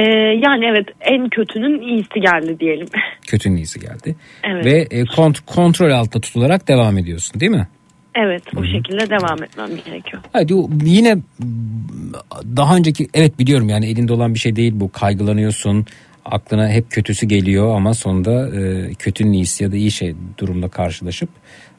yani 0.43 0.65
evet 0.65 0.88
en 1.01 1.30
kötünün 1.30 1.81
iyisi 1.81 2.19
geldi 2.22 2.59
diyelim. 2.59 2.88
Kötünün 3.27 3.55
iyisi 3.55 3.80
geldi. 3.80 4.15
Evet. 4.43 4.65
Ve 4.65 4.72
e, 4.91 5.01
kont- 5.01 5.45
kontrol 5.45 5.91
altında 5.91 6.22
tutularak 6.22 6.67
devam 6.67 6.97
ediyorsun 6.97 7.39
değil 7.39 7.51
mi? 7.51 7.67
Evet 8.15 8.43
o 8.57 8.64
şekilde 8.64 9.09
devam 9.09 9.43
etmem 9.43 9.69
gerekiyor. 9.85 10.23
Hadi 10.33 10.53
yine 10.83 11.17
daha 12.55 12.75
önceki 12.75 13.07
evet 13.14 13.39
biliyorum 13.39 13.69
yani 13.69 13.85
elinde 13.85 14.14
olan 14.14 14.33
bir 14.33 14.39
şey 14.39 14.55
değil 14.55 14.73
bu 14.75 14.91
kaygılanıyorsun 14.91 15.85
aklına 16.25 16.69
hep 16.69 16.91
kötüsü 16.91 17.25
geliyor 17.25 17.75
ama 17.75 17.93
sonunda 17.93 18.59
e, 18.59 18.93
kötünün 18.93 19.33
iyisi 19.33 19.64
ya 19.64 19.72
da 19.72 19.75
iyi 19.75 19.91
şey 19.91 20.15
durumla 20.38 20.69
karşılaşıp 20.69 21.30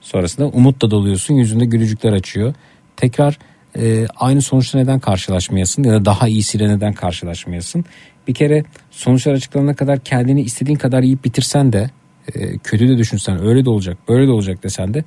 sonrasında 0.00 0.46
umutla 0.46 0.90
doluyorsun 0.90 1.34
yüzünde 1.34 1.64
gülücükler 1.64 2.12
açıyor. 2.12 2.54
Tekrar 2.96 3.38
e, 3.78 4.06
aynı 4.16 4.42
sonuçla 4.42 4.78
neden 4.78 4.98
karşılaşmayasın 4.98 5.82
ya 5.82 5.92
da 5.92 6.04
daha 6.04 6.28
iyisiyle 6.28 6.68
neden 6.68 6.92
karşılaşmayasın? 6.92 7.84
Bir 8.28 8.34
kere 8.34 8.64
sonuçlar 8.90 9.32
açıklanana 9.32 9.74
kadar 9.74 10.00
kendini 10.00 10.42
istediğin 10.42 10.78
kadar 10.78 11.02
yiyip 11.02 11.24
bitirsen 11.24 11.72
de 11.72 11.90
e, 12.34 12.58
kötü 12.58 12.88
de 12.88 12.98
düşünsen 12.98 13.46
öyle 13.46 13.64
de 13.64 13.70
olacak 13.70 13.98
böyle 14.08 14.26
de 14.26 14.30
olacak 14.30 14.62
desen 14.62 14.94
de 14.94 15.04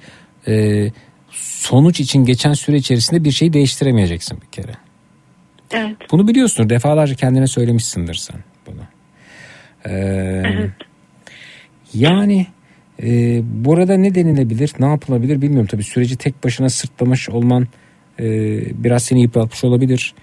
e, 0.48 0.88
sonuç 1.32 2.00
için 2.00 2.26
geçen 2.26 2.54
süre 2.54 2.78
içerisinde 2.78 3.24
bir 3.24 3.32
şeyi 3.32 3.54
değiştiremeyeceksin 3.54 4.42
bir 4.42 4.48
kere. 4.48 4.74
Evet. 5.72 5.98
Bunu 6.12 6.28
biliyorsundur. 6.28 6.70
Defalarca 6.70 7.16
kendine 7.16 7.48
söylemişsindir 7.48 8.14
sen 8.14 8.44
bunu. 8.68 8.82
Ee, 9.88 10.70
Yani 11.94 12.48
e, 13.04 13.42
burada 13.44 13.98
ne 13.98 14.16
denilebilir, 14.16 14.74
ne 14.80 14.86
yapılabilir 14.86 15.42
bilmiyorum. 15.42 15.68
Tabii 15.72 15.84
süreci 15.84 16.18
tek 16.18 16.44
başına 16.44 16.70
sırtlamış 16.70 17.30
olman 17.30 17.68
e, 18.20 18.26
biraz 18.84 19.04
seni 19.04 19.22
yıpratmış 19.22 19.64
olabilir. 19.64 20.14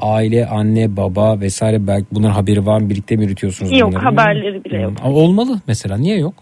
Aile, 0.00 0.46
anne, 0.46 0.96
baba 0.96 1.40
vesaire 1.40 1.86
belki 1.86 2.06
bunların 2.12 2.34
haberi 2.34 2.66
var 2.66 2.80
mı? 2.80 2.90
Birlikte 2.90 3.16
mi 3.16 3.22
yürütüyorsunuz 3.24 3.78
Yok 3.80 3.90
bunları? 3.90 4.04
haberleri 4.04 4.64
bile 4.64 4.80
yok. 4.80 4.92
Ama 5.02 5.14
olmalı 5.14 5.60
mesela. 5.66 5.96
Niye 5.98 6.18
yok? 6.18 6.34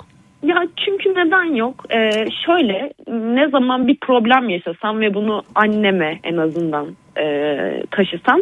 Ya 0.43 0.57
çünkü 0.85 1.11
neden 1.11 1.55
yok? 1.55 1.85
Ee, 1.91 2.11
şöyle 2.47 2.93
ne 3.09 3.49
zaman 3.49 3.89
bir 3.89 3.97
problem 4.01 4.49
yaşasam 4.49 5.01
ve 5.01 5.15
bunu 5.15 5.43
anneme 5.55 6.19
en 6.25 6.37
azından 6.37 6.87
e, 7.19 7.27
taşısam 7.91 8.41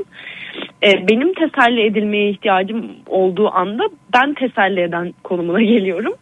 benim 0.82 1.34
teselli 1.34 1.86
edilmeye 1.86 2.30
ihtiyacım 2.30 2.86
olduğu 3.06 3.50
anda 3.54 3.82
ben 4.14 4.34
teselli 4.34 4.80
eden 4.80 5.14
konumuna 5.24 5.60
geliyorum. 5.74 6.14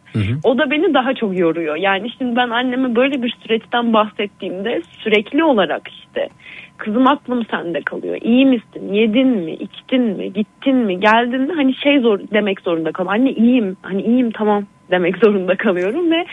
O 0.45 0.59
da 0.59 0.71
beni 0.71 0.95
daha 0.95 1.15
çok 1.15 1.39
yoruyor. 1.39 1.77
Yani 1.77 2.11
şimdi 2.19 2.37
ben 2.37 2.51
anneme 2.51 2.97
böyle 2.97 3.23
bir 3.23 3.37
süreçten 3.43 3.93
bahsettiğimde 3.93 4.83
sürekli 5.03 5.45
olarak 5.45 5.89
işte 5.89 6.29
kızım 6.77 7.07
aklım 7.07 7.47
sende 7.51 7.81
kalıyor. 7.81 8.19
İyi 8.23 8.47
misin? 8.47 8.93
Yedin 8.93 9.29
mi? 9.29 9.53
içtin 9.53 10.03
mi? 10.03 10.33
Gittin 10.33 10.77
mi? 10.77 11.01
Geldin 11.01 11.41
mi? 11.41 11.53
Hani 11.57 11.75
şey 11.75 12.01
zor 12.01 12.21
demek 12.33 12.61
zorunda 12.61 12.93
kalıyorum. 12.93 13.21
Anne 13.21 13.33
iyiyim. 13.33 13.77
Hani 13.83 14.03
iyiyim 14.03 14.31
tamam 14.31 14.67
demek 14.91 15.19
zorunda 15.19 15.57
kalıyorum 15.57 16.11
ve 16.11 16.27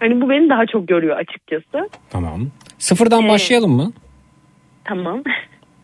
hani 0.00 0.20
bu 0.20 0.30
beni 0.30 0.48
daha 0.48 0.66
çok 0.66 0.88
görüyor 0.88 1.16
açıkçası. 1.16 1.88
Tamam. 2.10 2.46
Sıfırdan 2.78 3.28
başlayalım 3.28 3.72
mı? 3.72 3.92
Tamam. 4.84 5.22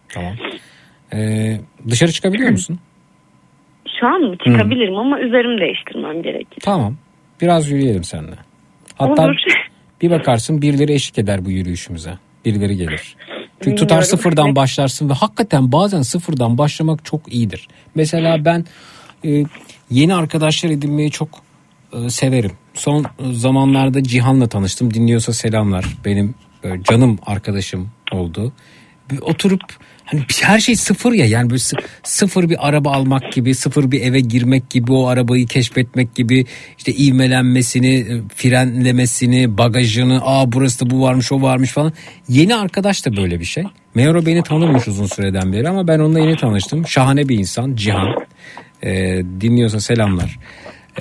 Tamam. 0.09 0.33
Ee, 1.15 1.61
dışarı 1.91 2.13
çıkabiliyor 2.13 2.51
musun? 2.51 2.79
Şu 4.01 4.07
an 4.07 4.21
mı 4.21 4.37
çıkabilirim 4.45 4.97
ama 4.97 5.21
üzerimi 5.21 5.61
değiştirmem 5.61 6.23
gerekir. 6.23 6.59
Tamam. 6.63 6.97
Biraz 7.41 7.71
yürüyelim 7.71 8.05
seninle. 8.05 8.37
Hatta 8.97 9.25
Olur. 9.25 9.37
bir 10.03 10.11
bakarsın 10.11 10.63
birileri 10.63 10.93
eşlik 10.93 11.19
eder 11.19 11.45
bu 11.45 11.51
yürüyüşümüze. 11.51 12.19
Birileri 12.45 12.77
gelir. 12.77 13.17
Çünkü 13.17 13.61
Bilmiyorum. 13.61 13.89
tutar 13.89 14.03
sıfırdan 14.03 14.57
başlarsın 14.57 15.09
ve 15.09 15.13
hakikaten 15.13 15.73
bazen 15.73 16.03
sıfırdan 16.03 16.59
başlamak 16.59 17.05
çok 17.05 17.33
iyidir. 17.33 17.69
Mesela 17.95 18.45
ben 18.45 18.65
e, 19.25 19.45
yeni 19.91 20.15
arkadaşlar 20.15 20.71
edinmeyi 20.71 21.11
çok 21.11 21.29
e, 21.93 22.11
severim. 22.11 22.53
Son 22.75 23.07
zamanlarda 23.33 24.03
Cihan'la 24.03 24.49
tanıştım. 24.49 24.95
Dinliyorsa 24.95 25.33
selamlar. 25.33 25.85
Benim 26.05 26.35
e, 26.65 26.83
canım 26.83 27.19
arkadaşım 27.27 27.91
oldu. 28.13 28.53
Bir 29.11 29.19
oturup 29.21 29.61
hani 30.05 30.21
bir- 30.21 30.39
her 30.43 30.61
şey 30.61 30.77
sıfır 30.77 31.13
ya. 31.13 31.27
Yani 31.27 31.51
böyle 31.51 31.59
sı- 31.59 31.77
sıfır 32.03 32.51
bir 32.51 32.69
araba 32.69 32.93
almak 32.93 33.33
gibi 33.33 33.55
sıfır 33.55 33.91
bir 33.91 34.01
eve 34.01 34.21
girmek 34.21 34.71
gibi 34.71 34.93
o 34.93 35.07
arabayı 35.07 35.47
keşfetmek 35.47 36.15
gibi 36.15 36.45
işte 36.79 36.93
ivmelenmesini 36.95 37.95
e, 37.95 38.21
frenlemesini 38.37 39.59
bagajını 39.59 40.21
aa 40.25 40.53
burası 40.53 40.87
da 40.87 40.91
bu 40.91 41.03
varmış 41.03 41.33
o 41.33 41.43
varmış 41.43 41.71
falan. 41.71 41.93
Yeni 42.29 42.55
arkadaş 42.57 43.07
da 43.07 43.17
böyle 43.17 43.41
bir 43.41 43.45
şey. 43.45 43.65
Meğer 43.95 44.15
o 44.15 44.27
beni 44.27 44.43
tanırmış 44.43 44.89
uzun 44.89 45.07
süreden 45.07 45.53
beri 45.53 45.69
ama 45.69 45.89
ben 45.89 45.99
onunla 45.99 46.21
yeni 46.21 46.37
tanıştım. 46.37 46.87
Şahane 46.89 47.29
bir 47.29 47.39
insan 47.39 47.75
Cihan. 47.75 48.15
Ee, 48.85 49.23
dinliyorsa 49.41 49.81
selamlar 49.81 50.39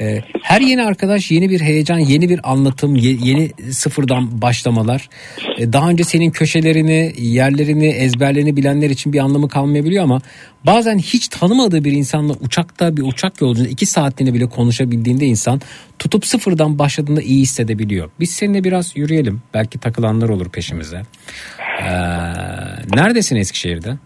ee, 0.01 0.22
her 0.41 0.61
yeni 0.61 0.83
arkadaş 0.85 1.32
yeni 1.32 1.49
bir 1.49 1.61
heyecan, 1.61 1.98
yeni 1.99 2.30
bir 2.30 2.51
anlatım, 2.51 2.95
ye- 2.95 3.17
yeni 3.24 3.72
sıfırdan 3.74 4.41
başlamalar. 4.41 5.09
Ee, 5.57 5.74
daha 5.74 5.90
önce 5.90 6.03
senin 6.03 6.32
köşelerini, 6.32 7.14
yerlerini, 7.17 7.88
ezberlerini 7.88 8.57
bilenler 8.57 8.90
için 8.90 9.14
bir 9.14 9.19
anlamı 9.19 9.49
kalmayabiliyor 9.49 10.03
ama 10.03 10.22
bazen 10.65 10.98
hiç 10.98 11.27
tanımadığı 11.27 11.83
bir 11.83 11.91
insanla 11.91 12.33
uçakta 12.33 12.98
bir 12.98 13.01
uçak 13.01 13.41
yolculuğunda 13.41 13.69
iki 13.69 13.85
saatliğine 13.85 14.33
bile 14.33 14.45
konuşabildiğinde 14.49 15.25
insan 15.25 15.61
tutup 15.99 16.25
sıfırdan 16.25 16.80
başladığında 16.80 17.22
iyi 17.22 17.41
hissedebiliyor. 17.41 18.09
Biz 18.19 18.30
seninle 18.32 18.64
biraz 18.64 18.98
yürüyelim. 18.98 19.41
Belki 19.53 19.80
takılanlar 19.80 20.30
olur 20.30 20.49
peşimize. 20.49 21.01
Ee, 21.82 21.85
neredesin 22.95 23.35
Eskişehir'de? 23.35 23.98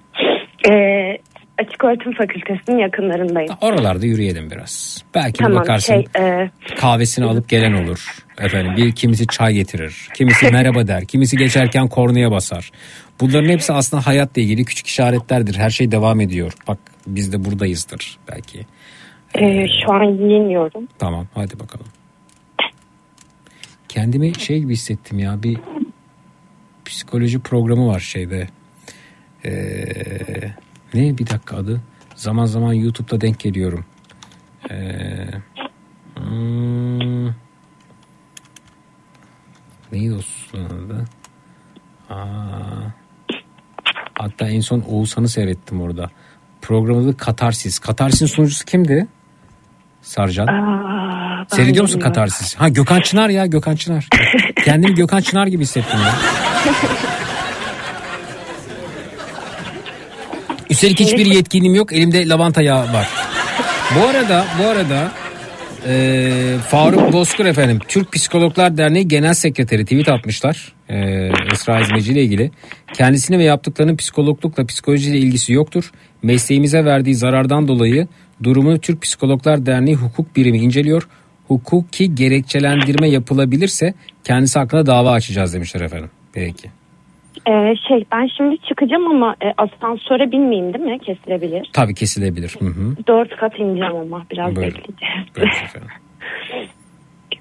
Ee, 0.70 1.18
Açık 1.60 1.84
Öğretim 1.84 2.14
Fakültesi'nin 2.14 2.78
yakınlarındayım. 2.78 3.54
Oralarda 3.62 4.06
yürüyelim 4.06 4.52
biraz. 4.52 5.04
Belki 5.16 5.40
bir 5.40 5.44
Tamam 5.44 5.60
bakarsın. 5.62 5.94
şey 5.94 6.06
e, 6.24 6.52
kahvesini 6.78 7.26
alıp 7.26 7.50
gelen 7.50 7.74
olur. 7.84 8.16
Efendim 8.38 8.74
bir 8.78 8.92
kimisi 8.92 9.28
çay 9.28 9.54
getirir. 9.54 10.08
Kimisi 10.14 10.52
merhaba 10.52 10.88
der. 10.88 11.06
Kimisi 11.06 11.38
geçerken 11.38 11.88
kornaya 11.88 12.32
basar. 12.32 12.72
Bunların 13.22 13.50
hepsi 13.50 13.74
aslında 13.74 14.08
hayatla 14.08 14.42
ilgili 14.42 14.66
küçük 14.66 14.88
işaretlerdir. 14.88 15.56
Her 15.58 15.70
şey 15.70 15.92
devam 15.92 16.22
ediyor. 16.22 16.54
Bak 16.68 16.78
biz 17.08 17.34
de 17.34 17.46
buradayızdır 17.46 18.18
belki. 18.32 18.60
e, 19.36 19.66
şu 19.86 19.94
an 19.94 20.04
yiyemiyorum. 20.04 20.88
Tamam 21.00 21.28
hadi 21.34 21.60
bakalım. 21.60 21.88
Kendimi 23.90 24.40
şey 24.40 24.60
gibi 24.60 24.74
hissettim 24.74 25.20
ya 25.20 25.44
bir 25.44 25.58
psikoloji 26.86 27.40
programı 27.40 27.88
var 27.88 28.00
şeyde. 28.00 28.48
Ee, 29.46 29.52
ne 30.94 31.18
bir 31.18 31.28
dakika 31.28 31.58
adı? 31.58 31.82
Zaman 32.16 32.46
zaman 32.46 32.74
YouTube'da 32.74 33.22
denk 33.22 33.40
geliyorum. 33.40 33.86
Ee, 34.72 35.28
hmm, 36.16 37.26
neydi 39.92 40.14
o 40.18 40.22
susunun 40.22 40.66
adı? 40.86 41.06
Aa, 42.10 42.16
hatta 44.20 44.48
en 44.50 44.60
son 44.62 44.80
Oğuzhan'ı 44.82 45.30
seyrettim 45.30 45.82
orada. 45.82 46.10
Programın 46.62 47.04
adı 47.06 47.18
Katarsis. 47.18 47.80
Katarsis'in 47.80 48.26
sunucusu 48.26 48.66
kimdi? 48.66 49.08
Sarcan. 50.02 50.48
Aa, 50.48 51.46
Seyrediyor 51.48 51.84
musun. 51.84 52.00
Katarsis? 52.00 52.56
Ha 52.56 52.70
Gökhan 52.70 53.02
Çınar 53.02 53.30
ya 53.30 53.46
Gökhan 53.46 53.76
Çınar. 53.76 54.08
Kendimi 54.66 54.96
Gökhan 54.96 55.22
Çınar 55.22 55.48
gibi 55.48 55.64
hissettim 55.64 56.00
ya. 56.00 56.16
Üstelik 60.80 61.00
hiçbir 61.00 61.26
yetkinliğim 61.26 61.76
yok. 61.76 61.94
Elimde 61.94 62.28
lavanta 62.30 62.62
yağı 62.62 62.94
var. 62.94 63.10
Bu 63.96 64.08
arada 64.08 64.46
bu 64.60 64.68
arada 64.68 65.12
e, 65.88 66.32
Faruk 66.70 67.14
Bozkır 67.14 67.46
efendim 67.46 67.80
Türk 67.88 68.12
Psikologlar 68.14 68.78
Derneği 68.78 69.08
Genel 69.08 69.34
Sekreteri 69.34 69.84
tweet 69.84 70.10
atmışlar. 70.10 70.74
E, 70.90 70.98
Esra 71.54 71.80
İzmeci 71.80 72.12
ile 72.12 72.24
ilgili. 72.24 72.52
Kendisine 72.94 73.40
ve 73.40 73.44
yaptıklarının 73.44 73.96
psikologlukla 73.96 74.66
psikolojiyle 74.66 75.18
ilgisi 75.18 75.54
yoktur. 75.54 75.92
Mesleğimize 76.24 76.86
verdiği 76.86 77.16
zarardan 77.16 77.68
dolayı 77.68 78.08
durumunu 78.44 78.80
Türk 78.80 79.02
Psikologlar 79.02 79.66
Derneği 79.66 79.96
hukuk 79.96 80.36
birimi 80.36 80.58
inceliyor. 80.58 81.08
Hukuki 81.48 82.16
gerekçelendirme 82.16 83.10
yapılabilirse 83.10 83.94
kendisi 84.24 84.60
hakkında 84.60 84.86
dava 84.86 85.12
açacağız 85.12 85.54
demişler 85.54 85.82
efendim. 85.82 86.10
Peki. 86.34 86.79
Ee, 87.48 87.76
şey 87.88 88.06
ben 88.12 88.28
şimdi 88.38 88.58
çıkacağım 88.58 89.08
ama 89.08 89.36
e, 89.42 89.54
asansöre 89.58 90.32
binmeyeyim 90.32 90.74
değil 90.74 90.86
mi? 90.86 91.00
Kesilebilir. 91.00 91.70
Tabii 91.74 91.94
kesilebilir. 91.94 92.56
Hı 92.60 92.66
hı. 92.66 92.96
Dört 93.08 93.36
kat 93.36 93.60
ineceğim 93.60 93.96
ama 93.96 94.26
biraz 94.32 94.56
Buyurun. 94.56 94.78
bekleyeceğiz. 94.78 95.28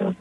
Buyurun. 0.00 0.16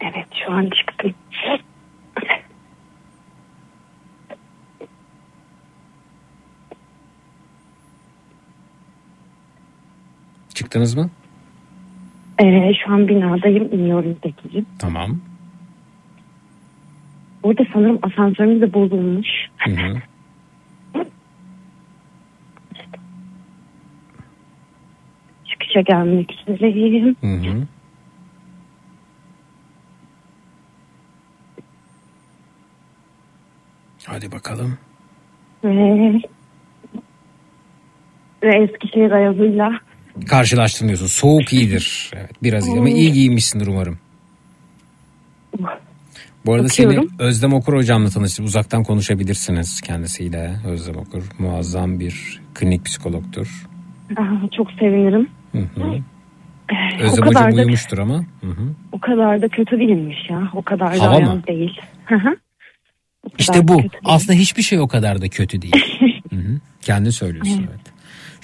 Evet 0.00 0.26
şu 0.46 0.52
an 0.52 0.70
çıktım. 0.70 1.14
Çıktınız 10.54 10.94
mı? 10.94 11.10
Ee, 12.42 12.72
şu 12.84 12.92
an 12.92 13.08
binadayım 13.08 13.72
iniyorum 13.72 14.16
bekleyeceğim. 14.24 14.66
Tamam. 14.78 15.20
Burada 17.42 17.62
sanırım 17.72 17.98
asansörümüz 18.02 18.60
de 18.60 18.72
bozulmuş. 18.74 19.28
Hı 19.58 19.70
hı. 19.70 20.02
Çıkışa 25.50 25.80
gelmek 25.80 26.44
üzereyim. 26.48 27.16
Hı 27.20 27.26
hı. 27.26 27.66
Hadi 34.06 34.32
bakalım. 34.32 34.78
Ve, 35.64 36.20
ve 38.42 38.64
Eskişehir 38.64 39.10
ayazıyla 39.10 39.80
Karşılaştın 40.28 40.88
diyorsun. 40.88 41.06
Soğuk 41.06 41.52
iyidir. 41.52 42.10
Evet, 42.16 42.30
biraz 42.42 42.68
iyi 42.68 42.78
ama 42.78 42.88
iyi 42.88 43.12
giyinmişsindir 43.12 43.66
umarım. 43.66 43.98
Bu 46.46 46.52
arada 46.52 46.64
Bakıyorum. 46.64 47.08
seni 47.18 47.28
Özlem 47.28 47.52
Okur 47.52 47.76
hocamla 47.76 48.10
tanıştım. 48.10 48.44
Uzaktan 48.44 48.84
konuşabilirsiniz 48.84 49.80
kendisiyle. 49.80 50.56
Özlem 50.66 50.96
Okur 50.96 51.22
muazzam 51.38 52.00
bir 52.00 52.40
klinik 52.54 52.84
psikologtur. 52.84 53.66
Aa, 54.16 54.22
çok 54.56 54.72
sevinirim. 54.72 55.28
Hı 55.52 55.58
hı. 55.58 56.02
Özlem 57.00 57.26
hocam 57.26 57.52
da 57.52 57.56
uyumuştur 57.56 57.98
ama. 57.98 58.18
Hı 58.40 58.46
hı. 58.46 58.74
o 58.92 59.00
kadar 59.00 59.42
da 59.42 59.48
kötü 59.48 59.78
değilmiş 59.78 60.30
ya. 60.30 60.50
O 60.54 60.62
kadar 60.62 61.00
da 61.00 61.08
ayaz 61.08 61.46
değil. 61.46 61.80
Hı 62.04 62.14
hı. 62.14 62.36
İşte 63.38 63.68
bu. 63.68 63.82
Aslında 64.04 64.32
hiçbir 64.38 64.62
şey 64.62 64.80
o 64.80 64.88
kadar 64.88 65.22
da 65.22 65.28
kötü 65.28 65.62
değil. 65.62 65.84
Hı 66.30 66.36
hı. 66.36 66.60
Kendi 66.80 67.12
söylüyorsun 67.12 67.58
Evet. 67.58 67.68
evet. 67.70 67.93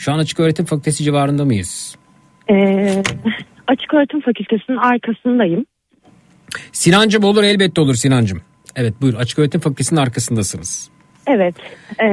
Şu 0.01 0.12
an 0.12 0.19
açık 0.19 0.41
öğretim 0.41 0.65
fakültesi 0.65 1.05
civarında 1.05 1.45
mıyız? 1.45 1.97
Ee, 2.51 3.03
açık 3.67 3.95
öğretim 3.95 4.20
fakültesinin 4.20 4.77
arkasındayım. 4.77 5.67
Sinancım 6.73 7.25
olur 7.25 7.43
elbette 7.43 7.81
olur 7.81 7.95
Sinancım. 7.95 8.43
Evet 8.77 8.95
buyur 9.03 9.15
açık 9.15 9.39
öğretim 9.39 9.61
fakültesinin 9.61 10.01
arkasındasınız. 10.01 10.91
Evet. 11.27 11.55
Ee, 11.99 12.07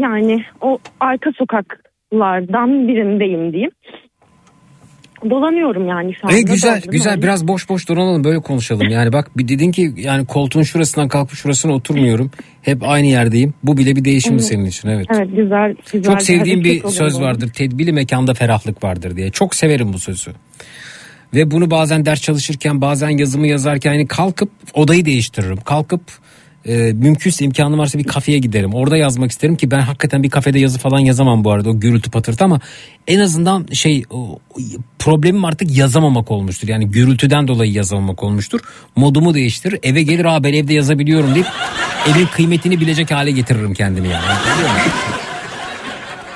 yani 0.00 0.44
o 0.60 0.78
arka 1.00 1.30
sokaklardan 1.32 2.88
birindeyim 2.88 3.52
diyeyim. 3.52 3.70
Dolanıyorum 5.30 5.88
yani 5.88 6.14
şu 6.14 6.26
anda. 6.26 6.36
E, 6.36 6.42
güzel 6.42 6.82
güzel 6.88 7.12
öyle. 7.12 7.22
biraz 7.22 7.48
boş 7.48 7.68
boş 7.68 7.88
dolanalım 7.88 8.24
böyle 8.24 8.38
konuşalım. 8.40 8.88
Yani 8.88 9.12
bak 9.12 9.38
bir 9.38 9.48
dedin 9.48 9.72
ki 9.72 9.94
yani 9.96 10.26
koltuğun 10.26 10.62
şurasından 10.62 11.08
kalkıp 11.08 11.36
şurasına 11.36 11.72
oturmuyorum. 11.72 12.30
Hep 12.62 12.82
aynı 12.82 13.06
yerdeyim. 13.06 13.54
Bu 13.62 13.76
bile 13.76 13.96
bir 13.96 14.04
değişim 14.04 14.32
Evet. 14.32 14.44
senin 14.44 14.64
için 14.64 14.88
evet. 14.88 15.06
Evet 15.14 15.28
güzel. 15.36 15.74
güzel 15.92 16.12
Çok 16.12 16.22
sevdiğim 16.22 16.64
bir 16.64 16.88
söz 16.88 17.18
bu. 17.18 17.22
vardır. 17.22 17.48
Tedbili 17.48 17.92
mekanda 17.92 18.34
ferahlık 18.34 18.84
vardır 18.84 19.16
diye. 19.16 19.30
Çok 19.30 19.54
severim 19.54 19.92
bu 19.92 19.98
sözü. 19.98 20.30
Ve 21.34 21.50
bunu 21.50 21.70
bazen 21.70 22.06
ders 22.06 22.22
çalışırken 22.22 22.80
bazen 22.80 23.10
yazımı 23.10 23.46
yazarken 23.46 23.92
yani 23.92 24.06
kalkıp 24.06 24.50
odayı 24.74 25.04
değiştiririm. 25.04 25.56
Kalkıp 25.56 26.02
e, 26.64 26.92
mümkünse 26.92 27.44
imkanım 27.44 27.78
varsa 27.78 27.98
bir 27.98 28.04
kafeye 28.04 28.38
giderim. 28.38 28.74
Orada 28.74 28.96
yazmak 28.96 29.30
isterim 29.30 29.56
ki 29.56 29.70
ben 29.70 29.80
hakikaten 29.80 30.22
bir 30.22 30.30
kafede 30.30 30.58
yazı 30.58 30.78
falan 30.78 30.98
yazamam 30.98 31.44
bu 31.44 31.52
arada 31.52 31.70
o 31.70 31.80
gürültü 31.80 32.10
patırtı 32.10 32.44
ama 32.44 32.60
en 33.06 33.20
azından 33.20 33.66
şey 33.72 34.04
o, 34.10 34.38
problemim 34.98 35.44
artık 35.44 35.76
yazamamak 35.76 36.30
olmuştur. 36.30 36.68
Yani 36.68 36.90
gürültüden 36.90 37.48
dolayı 37.48 37.72
yazamamak 37.72 38.22
olmuştur. 38.22 38.60
Modumu 38.96 39.34
değiştirir 39.34 39.78
eve 39.82 40.02
gelir 40.02 40.24
aa 40.24 40.44
ben 40.44 40.52
evde 40.52 40.74
yazabiliyorum 40.74 41.34
deyip 41.34 41.46
evin 42.10 42.26
kıymetini 42.26 42.80
bilecek 42.80 43.10
hale 43.10 43.30
getiririm 43.30 43.74
kendimi 43.74 44.08
yani. 44.08 44.24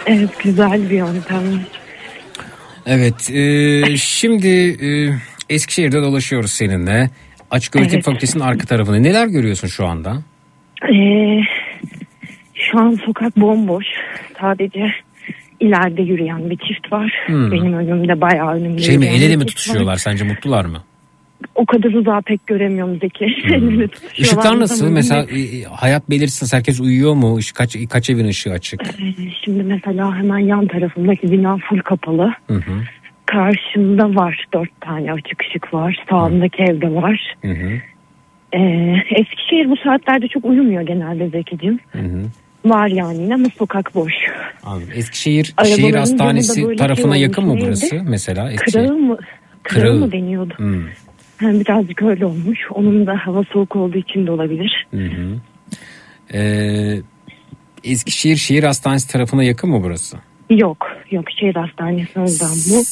Evet 0.06 0.30
güzel 0.42 0.90
bir 0.90 0.96
yöntem. 0.96 1.42
Evet 2.86 3.30
e, 3.30 3.96
şimdi 3.96 4.48
e, 4.86 5.14
Eskişehir'de 5.54 6.02
dolaşıyoruz 6.02 6.52
seninle. 6.52 7.10
Açık 7.52 7.76
Öğretim 7.76 7.94
Evet. 7.94 8.04
Fakültesi'nin 8.04 8.42
arka 8.42 8.66
tarafında. 8.66 8.96
Neler 8.96 9.26
görüyorsun 9.26 9.68
şu 9.68 9.86
anda? 9.86 10.22
Ee, 10.94 11.40
şu 12.54 12.78
an 12.78 12.98
sokak 13.06 13.36
bomboş. 13.36 13.84
Sadece 14.40 14.86
ileride 15.60 16.02
yürüyen 16.02 16.50
bir 16.50 16.56
çift 16.56 16.92
var. 16.92 17.12
Hmm. 17.26 17.52
Benim 17.52 17.72
önümde 17.72 18.20
bayağı 18.20 18.54
önümde 18.54 18.82
Şey 18.82 18.98
mi 18.98 19.06
el 19.06 19.22
ele 19.22 19.36
mi 19.36 19.40
çift 19.40 19.42
var. 19.42 19.46
tutuşuyorlar 19.46 19.96
sence 19.96 20.24
mutlular 20.24 20.64
mı? 20.64 20.82
O 21.54 21.66
kadar 21.66 21.92
uzağa 21.92 22.20
pek 22.26 22.46
göremiyorum 22.46 22.98
Zeki. 23.00 23.26
Tutuşuyorlar 23.36 23.60
Hmm. 23.78 24.22
Işıklar 24.22 24.60
nasıl? 24.60 24.88
Mesela 24.90 25.22
emin 25.22 25.62
e, 25.62 25.64
hayat 25.64 26.10
belirsiz 26.10 26.52
herkes 26.52 26.80
uyuyor 26.80 27.14
mu? 27.14 27.38
Kaç, 27.54 27.76
kaç 27.90 28.10
evin 28.10 28.28
ışığı 28.28 28.50
açık? 28.52 28.98
değilim. 28.98 29.32
Şimdi 29.44 29.62
mesela 29.62 30.16
hemen 30.16 30.38
yan 30.38 30.66
tarafımdaki 30.66 31.32
bina 31.32 31.56
full 31.68 31.78
kapalı. 31.80 32.32
Hı 32.46 32.54
hı. 32.54 32.72
Karşımda 33.32 34.14
var 34.14 34.46
dört 34.54 34.80
tane 34.80 35.12
açık 35.12 35.42
ışık 35.42 35.74
var. 35.74 36.04
Sağımdaki 36.10 36.62
evde 36.62 36.94
var. 36.94 37.34
Hı 37.42 37.48
hı. 37.48 37.70
Ee, 38.52 38.94
Eskişehir 39.10 39.70
bu 39.70 39.76
saatlerde 39.76 40.28
çok 40.28 40.44
uyumuyor 40.44 40.82
genelde 40.82 41.28
Zeki'cim. 41.28 41.78
Hı 41.92 41.98
hı. 41.98 42.22
Var 42.64 42.86
yani 42.88 43.22
yine 43.22 43.34
ama 43.34 43.46
sokak 43.58 43.94
boş. 43.94 44.12
Anladım. 44.62 44.88
Eskişehir 44.94 45.54
Arabaların 45.56 45.82
şehir 45.82 45.94
hastanesi 45.94 46.76
tarafına 46.76 47.12
şey 47.14 47.22
yakın 47.22 47.44
mı 47.46 47.56
burası 47.60 47.94
neydi? 47.96 48.04
mesela? 48.10 48.52
Eskişehir. 48.52 48.86
Kırağı 48.86 48.98
mı? 48.98 49.16
Kırağı 49.62 49.82
Kırağı. 49.84 49.94
mı 49.98 50.12
deniyordu? 50.12 50.54
Hı. 50.56 50.82
Yani 51.42 51.60
birazcık 51.60 52.02
öyle 52.02 52.26
olmuş. 52.26 52.58
Onun 52.70 53.06
da 53.06 53.16
hava 53.26 53.42
soğuk 53.52 53.76
olduğu 53.76 53.98
için 53.98 54.26
de 54.26 54.30
olabilir. 54.30 54.86
Hı 54.90 54.96
hı. 55.04 55.36
Ee, 56.34 56.98
Eskişehir 57.84 58.36
şehir 58.36 58.62
hastanesi 58.62 59.12
tarafına 59.12 59.44
yakın 59.44 59.70
mı 59.70 59.80
burası? 59.84 60.16
Yok. 60.50 60.86
Yok 61.10 61.24
şehir 61.40 61.54
hastanesi 61.54 62.18
oradan 62.20 62.56
bu. 62.70 62.82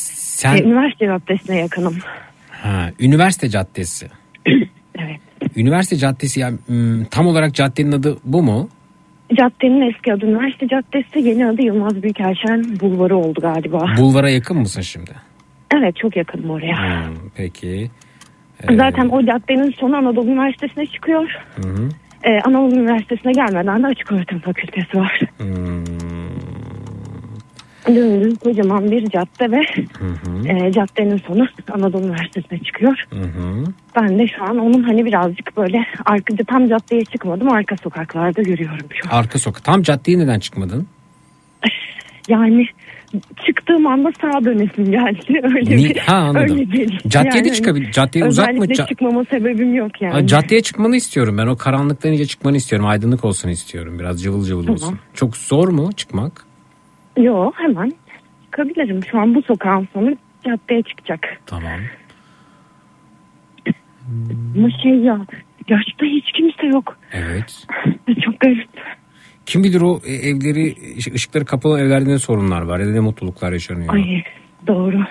Sen- 0.41 0.57
Üniversite 0.57 1.07
caddesine 1.07 1.57
yakınım. 1.59 1.97
Ha, 2.51 2.91
üniversite 3.01 3.49
caddesi. 3.49 4.07
Evet. 4.99 5.21
Üniversite 5.57 5.97
caddesi 5.97 6.41
yani 6.41 6.59
hmm, 6.67 7.05
tam 7.05 7.27
olarak 7.27 7.55
caddenin 7.55 7.93
adı 7.93 8.17
bu 8.25 8.43
mu? 8.43 8.69
Caddenin 9.35 9.91
eski 9.91 10.13
adı 10.13 10.27
Üniversite 10.27 10.69
Caddesi. 10.69 11.19
Yeni 11.29 11.47
adı 11.47 11.63
Yılmaz 11.63 12.03
Büyükelçen 12.03 12.81
Bulvarı 12.81 13.17
oldu 13.17 13.41
galiba. 13.41 13.85
Bulvara 13.99 14.31
yakın 14.31 14.57
mısın 14.59 14.81
şimdi? 14.81 15.11
Evet 15.77 15.97
çok 15.97 16.17
yakınım 16.17 16.51
oraya. 16.51 16.77
Hmm, 17.07 17.15
peki. 17.37 17.91
Ee, 18.69 18.77
Zaten 18.77 19.09
o 19.09 19.27
caddenin 19.27 19.71
sonu 19.81 19.97
Anadolu 19.97 20.27
Üniversitesi'ne 20.31 20.87
çıkıyor. 20.87 21.31
Hı 21.57 21.69
hı. 21.69 21.89
Ee, 22.25 22.41
Anadolu 22.45 22.75
Üniversitesi'ne 22.77 23.33
gelmeden 23.33 23.83
de 23.83 23.87
Açık 23.87 24.13
Öğretim 24.13 24.39
Fakültesi 24.39 24.99
var. 24.99 25.21
Hmm, 25.39 25.85
Dümdüz 27.87 28.39
kocaman 28.39 28.91
bir 28.91 29.07
cadde 29.11 29.51
ve 29.51 29.61
hı 29.99 30.07
hı. 30.07 30.49
e, 30.49 30.73
caddenin 30.73 31.17
sonu 31.17 31.47
Anadolu 31.73 32.07
Üniversitesi'ne 32.07 32.59
çıkıyor. 32.59 33.05
Hı 33.11 33.17
hı. 33.21 33.65
Ben 33.97 34.19
de 34.19 34.27
şu 34.29 34.45
an 34.45 34.59
onun 34.59 34.83
hani 34.83 35.05
birazcık 35.05 35.57
böyle 35.57 35.87
arka, 36.05 36.35
tam 36.49 36.69
caddeye 36.69 37.05
çıkmadım 37.05 37.53
arka 37.53 37.77
sokaklarda 37.77 38.41
yürüyorum 38.43 38.87
şu 38.95 39.09
an. 39.09 39.19
Arka 39.19 39.39
sokak. 39.39 39.65
Tam 39.65 39.83
caddeye 39.83 40.19
neden 40.19 40.39
çıkmadın? 40.39 40.87
Yani 42.29 42.67
çıktığım 43.47 43.87
anda 43.87 44.11
sağa 44.21 44.45
dönesim 44.45 44.91
geldi. 44.91 45.41
Öyle 45.57 45.77
bir, 45.77 45.97
ha, 45.97 46.17
anladım. 46.17 46.59
öyle 46.59 46.73
bir- 46.73 46.99
Caddeye 47.09 47.45
de 47.45 47.49
yani 47.49 47.57
çıkabil- 47.57 47.93
caddeye 47.93 48.25
uzak 48.25 48.55
mı? 48.55 48.65
Ca- 48.67 48.89
çıkmama 48.89 49.25
sebebim 49.25 49.75
yok 49.75 50.03
yani. 50.03 50.13
Ha, 50.13 50.27
caddeye 50.27 50.61
çıkmanı 50.63 50.97
istiyorum 50.97 51.39
ben. 51.39 51.47
O 51.47 51.57
karanlıktan 51.57 52.13
iyice 52.13 52.27
çıkmanı 52.27 52.57
istiyorum. 52.57 52.87
Aydınlık 52.87 53.25
olsun 53.25 53.49
istiyorum. 53.49 53.99
Biraz 53.99 54.23
cıvıl 54.23 54.45
cıvıl 54.45 54.63
Tamam. 54.63 54.75
olsun. 54.75 54.99
Çok 55.15 55.37
zor 55.37 55.69
mu 55.69 55.93
çıkmak? 55.93 56.45
Yok 57.17 57.55
hemen 57.57 57.93
çıkabilirim. 58.45 59.05
Şu 59.11 59.19
an 59.19 59.35
bu 59.35 59.43
sokağın 59.43 59.89
sonu 59.93 60.17
caddeye 60.45 60.83
çıkacak. 60.83 61.21
Tamam. 61.47 61.81
Ama 64.57 64.69
şey 64.83 64.93
ya 64.93 65.27
gerçekten 65.67 66.07
hiç 66.07 66.33
kimse 66.33 66.67
yok. 66.67 66.97
Evet. 67.13 67.67
Çok 68.25 68.41
garip. 68.41 68.69
Kim 69.47 69.65
bilir 69.65 69.81
o 69.81 70.01
e, 70.07 70.13
evleri, 70.13 70.75
ışıkları 71.15 71.45
kapalı 71.45 71.81
evlerde 71.81 72.11
ne 72.11 72.19
sorunlar 72.19 72.63
var 72.63 72.79
ya 72.79 72.87
da 72.87 72.91
ne 72.91 73.01
mutluluklar 73.01 73.53
yaşanıyor. 73.53 73.95
Ay 73.95 74.23
doğru. 74.67 75.05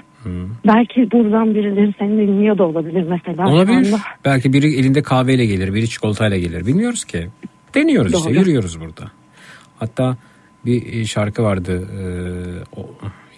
Belki 0.67 1.11
buradan 1.11 1.55
birileri 1.55 1.93
seni 1.99 2.27
dinliyor 2.27 2.57
da 2.57 2.63
olabilir 2.63 3.05
mesela. 3.09 3.49
Olabilir. 3.49 3.93
Belki 4.25 4.53
biri 4.53 4.75
elinde 4.75 5.01
kahveyle 5.01 5.45
gelir, 5.45 5.73
biri 5.73 5.89
çikolatayla 5.89 6.37
gelir. 6.37 6.65
Bilmiyoruz 6.65 7.05
ki. 7.05 7.27
Deniyoruz 7.75 8.13
işte, 8.13 8.29
Doğru. 8.29 8.39
yürüyoruz 8.39 8.81
burada. 8.81 9.11
Hatta 9.79 10.17
bir 10.65 11.01
e, 11.01 11.05
şarkı 11.05 11.43
vardı. 11.43 11.87
e, 11.99 12.03
o, 12.79 12.89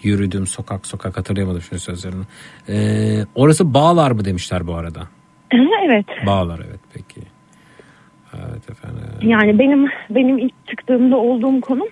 yürüdüm 0.02 0.46
sokak 0.46 0.86
sokak 0.86 1.16
hatırlayamadım 1.16 1.62
şimdi 1.62 1.82
sözlerini. 1.82 2.24
E, 2.68 2.76
orası 3.34 3.74
bağlar 3.74 4.10
mı 4.10 4.24
demişler 4.24 4.66
bu 4.66 4.74
arada. 4.74 5.08
Evet. 5.84 6.06
Bağlar 6.26 6.60
evet 6.68 6.80
peki. 6.94 7.20
Evet 8.34 8.70
efendim. 8.70 9.02
Yani 9.22 9.58
benim 9.58 9.86
benim 10.10 10.38
ilk 10.38 10.66
çıktığımda 10.66 11.16
olduğum 11.16 11.60
konum 11.60 11.88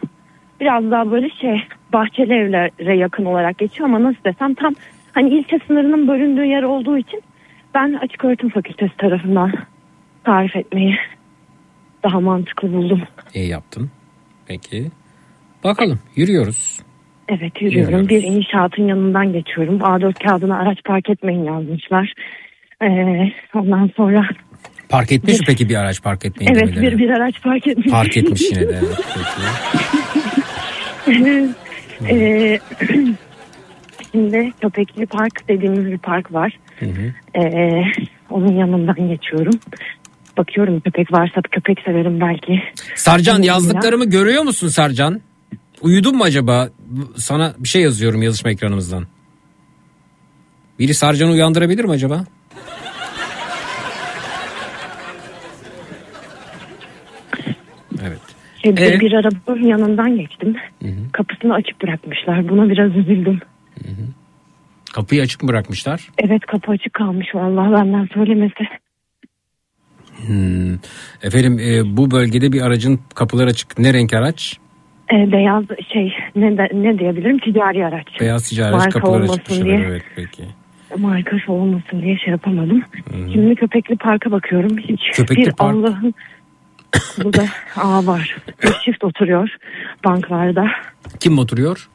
biraz 0.60 0.90
daha 0.90 1.10
böyle 1.10 1.30
şey 1.30 1.62
bahçeli 1.92 2.34
evlere 2.34 2.96
yakın 2.96 3.24
olarak 3.24 3.58
geçiyor 3.58 3.88
ama 3.88 4.02
nasıl 4.02 4.24
desem 4.24 4.54
tam 4.54 4.74
hani 5.12 5.28
ilçe 5.28 5.58
sınırının 5.66 6.08
bölündüğü 6.08 6.44
yer 6.44 6.62
olduğu 6.62 6.98
için 6.98 7.22
ben 7.74 7.92
açık 7.92 8.24
öğretim 8.24 8.48
fakültesi 8.48 8.96
tarafından 8.96 9.52
tarif 10.24 10.56
etmeyi 10.56 10.96
daha 12.02 12.20
mantıklı 12.20 12.72
buldum. 12.72 13.02
İyi 13.34 13.48
yaptın. 13.48 13.90
Peki. 14.46 14.90
Bakalım 15.64 15.98
yürüyoruz. 16.16 16.80
Evet 17.28 17.62
yürüyorum. 17.62 18.00
Yürüyoruz. 18.00 18.08
Bir 18.08 18.22
inşaatın 18.22 18.88
yanından 18.88 19.32
geçiyorum. 19.32 19.78
A4 19.78 20.28
kağıdına 20.28 20.58
araç 20.58 20.78
park 20.84 21.10
etmeyin 21.10 21.44
yazmışlar. 21.44 22.12
Ee, 22.82 23.32
ondan 23.54 23.90
sonra 23.96 24.28
Park 24.88 25.12
etmiş 25.12 25.40
mi 25.40 25.46
peki 25.46 25.68
bir 25.68 25.74
araç 25.74 26.02
park 26.02 26.24
etmeyin 26.24 26.54
evet 26.54 26.80
bir, 26.80 26.98
bir 26.98 27.10
araç 27.10 27.42
park 27.42 27.66
etmiş. 27.66 27.90
Park 27.90 28.16
etmiş 28.16 28.42
yine 28.42 28.68
de 28.68 28.80
evet. 31.06 31.50
Ee, 32.10 32.58
şimdi 34.12 34.52
Köpekli 34.60 35.06
Park 35.06 35.48
dediğimiz 35.48 35.86
bir 35.86 35.98
park 35.98 36.32
var. 36.32 36.58
Hı 36.78 36.86
hı. 36.86 37.38
Ee, 37.40 37.82
onun 38.30 38.52
yanından 38.52 39.08
geçiyorum. 39.08 39.60
Bakıyorum 40.36 40.80
köpek 40.80 41.12
varsa 41.12 41.40
köpek 41.52 41.78
severim 41.84 42.20
belki. 42.20 42.62
Sarcan 42.94 43.42
yazdıklarımı 43.42 44.04
görüyor 44.04 44.42
musun 44.42 44.68
Sarcan? 44.68 45.20
Uyudun 45.80 46.16
mu 46.16 46.24
acaba? 46.24 46.68
Sana 47.16 47.54
bir 47.58 47.68
şey 47.68 47.82
yazıyorum 47.82 48.22
yazışma 48.22 48.50
ekranımızdan. 48.50 49.06
Biri 50.78 50.94
Sarcan'ı 50.94 51.30
uyandırabilir 51.30 51.84
mi 51.84 51.90
acaba? 51.90 52.24
Evet. 58.02 58.20
Bir, 58.64 58.78
Ee? 58.78 59.00
bir 59.00 59.12
arabanın 59.12 59.66
yanından 59.66 60.16
geçtim. 60.16 60.56
Kapısını 61.12 61.54
açık 61.54 61.82
bırakmışlar. 61.82 62.48
Buna 62.48 62.70
biraz 62.70 62.96
üzüldüm. 62.96 63.40
Kapıyı 64.92 65.22
açık 65.22 65.42
mı 65.42 65.48
bırakmışlar? 65.48 66.08
Evet 66.18 66.46
kapı 66.46 66.72
açık 66.72 66.94
kalmış 66.94 67.26
vallahi 67.34 67.72
benden 67.72 68.08
söylemesi. 68.14 68.64
Hmm. 70.26 70.74
Efendim 71.22 71.58
e, 71.58 71.96
bu 71.96 72.10
bölgede 72.10 72.52
bir 72.52 72.60
aracın 72.60 73.00
kapıları 73.14 73.50
açık. 73.50 73.78
Ne 73.78 73.94
renk 73.94 74.14
araç? 74.14 74.58
Ee, 75.12 75.32
beyaz 75.32 75.64
şey 75.92 76.12
ne, 76.36 76.58
de- 76.58 76.70
ne 76.72 76.98
diyebilirim 76.98 77.38
ticari 77.38 77.86
araç. 77.86 78.06
Beyaz 78.20 78.48
ticari 78.48 78.74
araç 78.74 78.96
olmasın 78.96 79.32
açık. 79.50 79.64
diye. 79.64 79.76
Evet 79.88 80.02
peki. 80.16 80.42
Marka 80.98 81.38
şey 81.38 81.54
olmasın 81.54 82.02
diye 82.02 82.18
şey 82.18 82.30
yapamadım. 82.30 82.82
Şimdi 83.32 83.54
köpekli 83.54 83.96
parka 83.96 84.30
bakıyorum. 84.30 84.78
Hiç 84.78 85.00
Köpekli 85.12 85.46
bir 85.46 85.52
park. 85.52 85.74
Allah'ın 85.74 86.14
burada 87.24 87.44
ağ 87.76 88.06
var. 88.06 88.36
Bir 88.62 88.72
çift 88.84 89.04
oturuyor 89.04 89.48
banklarda. 90.04 90.66
Kim 91.20 91.38
oturuyor? 91.38 91.88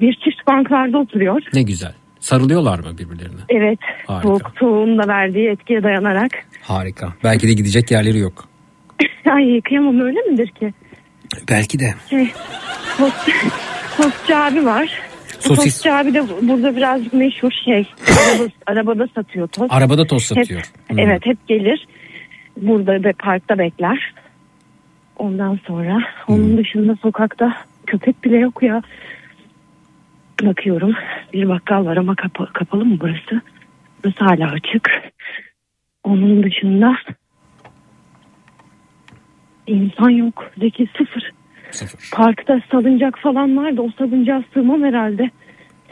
Bir 0.00 0.12
çift 0.14 0.46
banklarda 0.46 0.98
oturuyor. 0.98 1.42
Ne 1.54 1.62
güzel. 1.62 1.92
Sarılıyorlar 2.20 2.78
mı 2.78 2.98
birbirlerine? 2.98 3.40
Evet. 3.48 3.78
Harika. 4.06 4.28
Soğuk 4.28 4.52
soğuğun 4.60 4.98
da 4.98 5.08
verdiği 5.08 5.48
etkiye 5.48 5.82
dayanarak. 5.82 6.30
Harika. 6.62 7.12
Belki 7.24 7.48
de 7.48 7.52
gidecek 7.52 7.90
yerleri 7.90 8.18
yok. 8.18 8.44
Ay 9.30 9.60
kıyamam 9.60 10.00
öyle 10.00 10.20
midir 10.20 10.48
ki? 10.48 10.72
Belki 11.50 11.78
de. 11.78 11.94
Şey, 12.10 12.32
tost, 12.98 13.30
tostçu 13.96 14.36
abi 14.36 14.64
var. 14.66 15.00
Sosis. 15.40 15.56
Tostçu 15.64 15.92
abi 15.92 16.14
de 16.14 16.22
burada 16.48 16.76
birazcık 16.76 17.12
meşhur 17.12 17.50
şey. 17.64 17.88
Araba, 18.08 18.48
arabada 18.66 19.08
satıyor 19.14 19.48
tost. 19.48 19.72
Arabada 19.72 20.06
tost 20.06 20.26
satıyor. 20.26 20.60
Hep, 20.60 20.90
Hmm. 20.90 20.98
Evet 20.98 21.26
hep 21.26 21.48
gelir. 21.48 21.86
Burada 22.56 23.04
da 23.04 23.12
parkta 23.18 23.58
bekler. 23.58 24.14
Ondan 25.16 25.58
sonra 25.66 25.98
onun 26.28 26.56
dışında 26.58 26.96
sokakta 27.02 27.56
köpek 27.86 28.24
bile 28.24 28.36
yok 28.36 28.62
ya. 28.62 28.82
Bakıyorum 30.42 30.94
bir 31.32 31.48
bakkal 31.48 31.84
var 31.86 31.96
ama 31.96 32.14
kapa- 32.14 32.52
kapalı 32.52 32.84
mı 32.84 32.96
burası? 33.00 33.40
Burası 34.04 34.24
hala 34.24 34.50
açık. 34.52 34.90
Onun 36.04 36.42
dışında 36.42 36.96
insan 39.66 40.10
yok. 40.10 40.44
Zeki 40.58 40.88
sıfır. 40.98 41.32
Parkta 42.12 42.60
salıncak 42.72 43.18
falan 43.18 43.56
vardı. 43.56 43.80
O 43.80 43.90
salıncağa 43.98 44.42
sığmam 44.54 44.82
herhalde. 44.82 45.30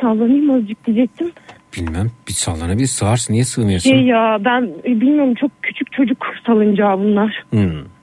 Sallanayım 0.01 0.51
azıcık 0.51 0.87
diyecektim. 0.87 1.31
Bilmem. 1.77 2.11
Bir 2.29 2.33
sallanabilir. 2.33 2.87
Sığarsın. 2.87 3.33
Niye 3.35 3.45
sığmıyorsun? 3.45 3.91
Şey 3.91 4.03
ya 4.03 4.39
ben 4.45 4.63
e, 4.85 5.01
bilmiyorum 5.01 5.35
çok 5.35 5.51
küçük 5.63 5.93
çocuk 5.93 6.27
salıncağı 6.47 6.99
bunlar. 6.99 7.45
Hmm. 7.51 7.98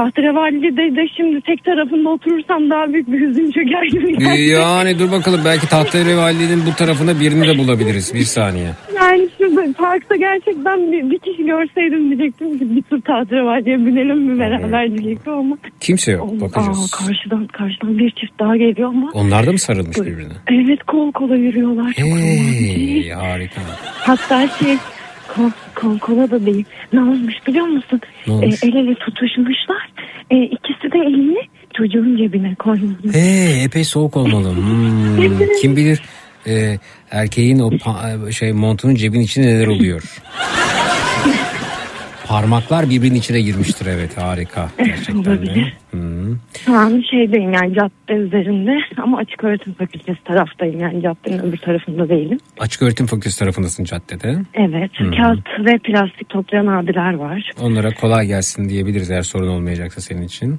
Tahterevalli'de 0.00 0.96
de 0.96 1.08
şimdi 1.16 1.40
tek 1.40 1.64
tarafında 1.64 2.08
oturursam 2.08 2.70
daha 2.70 2.92
büyük 2.92 3.12
bir 3.12 3.20
hüzün 3.20 3.50
çöker 3.50 3.84
gibi 3.92 4.10
Ee, 4.10 4.16
geldi. 4.16 4.40
Yani 4.42 4.98
dur 4.98 5.12
bakalım 5.12 5.40
belki 5.44 5.68
Tahterevalli'nin 5.68 6.66
bu 6.66 6.74
tarafına 6.74 7.20
birini 7.20 7.46
de 7.48 7.58
bulabiliriz. 7.58 8.14
Bir 8.14 8.20
saniye. 8.24 8.68
Yani 8.96 9.28
şurada 9.38 9.72
parkta 9.78 10.16
gerçekten 10.16 10.92
bir, 10.92 11.10
bir 11.10 11.18
kişi 11.18 11.44
görseydim 11.46 12.08
diyecektim 12.10 12.58
ki 12.58 12.76
bir 12.76 12.82
tur 12.82 13.00
Tahterevalli'ye 13.00 13.78
binelim 13.86 14.18
mi 14.18 14.38
beraber 14.40 14.88
diyecektim 14.98 15.32
ama. 15.32 15.56
Kimse 15.80 16.12
yok. 16.12 16.30
Aa, 16.36 16.40
Bakacağız. 16.40 16.90
karşıdan 16.90 17.46
karşıdan 17.46 17.98
bir 17.98 18.10
çift 18.10 18.38
daha 18.40 18.56
geliyor 18.56 18.88
ama. 18.88 19.10
Onlar 19.14 19.46
da 19.46 19.52
mı 19.52 19.58
sarılmış 19.58 19.96
birbirine? 19.98 20.32
Evet 20.50 20.82
kol 20.86 21.12
kola 21.12 21.36
yürüyorlar. 21.36 21.92
Çok 21.92 22.06
Hey, 22.08 23.10
harika. 23.10 23.60
Hatta 23.98 24.48
şey 24.48 24.76
kol, 25.36 25.50
kol 25.74 25.98
kola 25.98 26.30
da 26.30 26.46
değil. 26.46 26.64
Ne 26.92 27.00
olmuş 27.00 27.34
biliyor 27.46 27.66
musun? 27.66 28.00
Ne 28.26 28.32
olmuş? 28.32 28.62
el 28.62 28.74
ele 28.74 28.94
tutuşmuşlar. 28.94 29.92
E, 30.30 30.36
ikisi 30.36 30.92
de 30.92 30.98
elini 30.98 31.38
çocuğun 31.76 32.16
cebine 32.16 32.54
koymuş. 32.54 33.14
Hey, 33.14 33.64
epey 33.64 33.84
soğuk 33.84 34.16
olmalı. 34.16 34.56
Hmm, 34.56 35.38
kim 35.60 35.76
bilir 35.76 36.02
e, 36.46 36.78
erkeğin 37.10 37.58
o 37.58 37.70
şey 38.32 38.52
montunun 38.52 38.94
cebin 38.94 39.20
içinde 39.20 39.46
neler 39.46 39.66
oluyor. 39.66 40.02
Parmaklar 42.28 42.90
birbirinin 42.90 43.18
içine 43.18 43.40
girmiştir 43.40 43.86
evet 43.86 44.18
harika. 44.18 44.70
Gerçekten 44.78 45.24
de. 45.24 45.30
olabilir. 45.30 45.76
Hmm. 45.90 46.36
Şu 46.64 46.78
an 46.78 47.02
şeydeyim 47.10 47.52
yani 47.52 47.74
cadde 47.74 48.12
üzerinde 48.20 48.72
ama 49.02 49.18
açık 49.18 49.44
öğretim 49.44 49.72
fakültesi 49.74 50.24
taraftayım 50.24 50.80
yani 50.80 51.02
caddenin 51.02 51.38
öbür 51.38 51.56
tarafında 51.56 52.08
değilim. 52.08 52.38
Açık 52.60 52.82
öğretim 52.82 53.06
fakültesi 53.06 53.38
tarafındasın 53.38 53.84
caddede. 53.84 54.36
Evet 54.54 54.90
Hı 54.96 55.04
hı. 55.04 55.10
kağıt 55.10 55.66
ve 55.66 55.78
plastik 55.78 56.28
toplayan 56.28 56.66
abiler 56.66 57.14
var. 57.14 57.50
Onlara 57.60 57.90
kolay 57.94 58.26
gelsin 58.26 58.68
diyebiliriz 58.68 59.10
eğer 59.10 59.22
sorun 59.22 59.48
olmayacaksa 59.48 60.00
senin 60.00 60.22
için. 60.22 60.58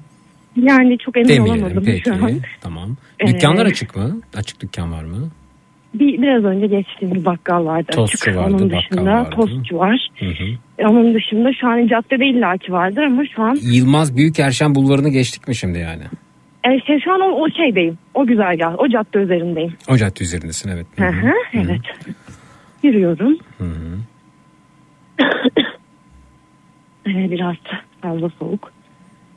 Yani 0.62 0.98
çok 0.98 1.18
emin 1.18 1.30
Demeyelim 1.30 1.64
olamadım 1.64 1.84
peki. 1.86 2.04
şu 2.04 2.14
an. 2.14 2.32
Tamam. 2.62 2.98
Dükkanlar 3.28 3.66
açık 3.66 3.96
mı? 3.96 4.22
Açık 4.36 4.62
dükkan 4.62 4.92
var 4.92 5.04
mı? 5.04 5.30
Bir, 5.94 6.22
biraz 6.22 6.44
önce 6.44 6.68
geçtiğim 6.68 7.16
bir 7.16 7.26
bakkal 7.26 7.66
vardı 7.66 7.92
Tostçu 7.92 8.30
açık. 8.32 8.36
vardı, 8.42 8.56
Onun 8.56 8.72
bakkal 8.72 8.80
dışında 8.92 9.12
vardı. 9.12 9.30
tostçu 9.36 9.78
var. 9.78 10.10
Hı 10.20 10.26
hı. 10.26 10.44
E, 10.78 10.88
Onun 10.88 11.14
dışında 11.14 11.54
şu 11.62 11.68
an 11.68 11.88
caddede 11.88 12.26
illaki 12.26 12.72
vardır 12.72 13.02
ama 13.04 13.24
şu 13.36 13.44
an 13.44 13.58
Yılmaz 13.62 14.18
Büyükerşen 14.18 14.76
bulvarını 14.76 15.10
geçtik 15.10 15.48
mi 15.48 15.56
şimdi 15.56 15.80
yani? 15.80 16.04
e, 16.66 16.80
şey, 16.80 17.00
şu 17.00 17.14
an 17.14 17.22
o, 17.22 17.26
o 17.26 17.50
şeydeyim. 17.50 17.98
O 18.14 18.26
güzergah, 18.26 18.80
o 18.80 18.88
cadde 18.90 19.18
üzerindeyim. 19.20 19.74
O 19.90 19.98
cadde 19.98 20.24
üzerindesin 20.24 20.70
evet. 20.70 20.86
Hı 20.98 21.06
hı, 21.08 21.32
evet. 21.54 21.82
Yürüyorum. 22.84 23.38
Hı 23.58 23.64
hı. 23.64 23.98
E, 27.08 27.32
biraz 27.32 27.56
fazla 28.02 28.30
soğuk. 28.40 28.72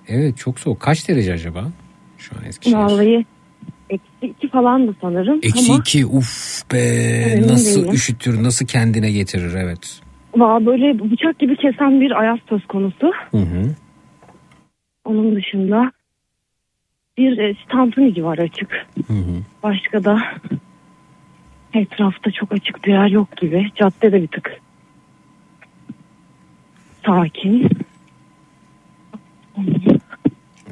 Evet 0.08 0.38
çok 0.38 0.60
soğuk. 0.60 0.80
Kaç 0.80 1.08
derece 1.08 1.32
acaba? 1.32 1.64
Şu 2.18 2.36
an 2.38 2.44
Eskişehir. 2.48 2.76
Vallahi 2.76 3.24
eksi 3.90 4.26
iki 4.26 4.48
falandı 4.48 4.94
sanırım. 5.00 5.40
Eksi 5.42 5.72
ama 5.72 5.80
iki 5.80 6.06
uf 6.06 6.62
be 6.72 6.78
Emin 6.78 7.48
nasıl 7.48 7.80
değilim. 7.80 7.94
üşütür 7.94 8.44
nasıl 8.44 8.66
kendine 8.66 9.10
getirir 9.12 9.54
evet. 9.54 10.00
va- 10.34 10.66
böyle 10.66 11.10
bıçak 11.10 11.38
gibi 11.38 11.56
kesen 11.56 12.00
bir 12.00 12.20
ayaz 12.20 12.38
söz 12.48 12.66
konusu. 12.66 13.12
Hı 13.30 13.36
hı. 13.38 13.74
Onun 15.04 15.36
dışında 15.36 15.92
bir 17.18 17.38
e, 17.38 17.54
tantunici 17.68 18.24
var 18.24 18.38
açık. 18.38 18.86
Hı 19.06 19.12
hı. 19.12 19.42
Başka 19.62 20.04
da 20.04 20.18
etrafta 21.74 22.30
çok 22.30 22.52
açık 22.52 22.84
bir 22.84 22.92
yer 22.92 23.08
yok 23.08 23.36
gibi. 23.36 23.70
Cadde 23.76 24.12
de 24.12 24.22
bir 24.22 24.28
tık 24.28 24.60
sakin. 27.06 27.68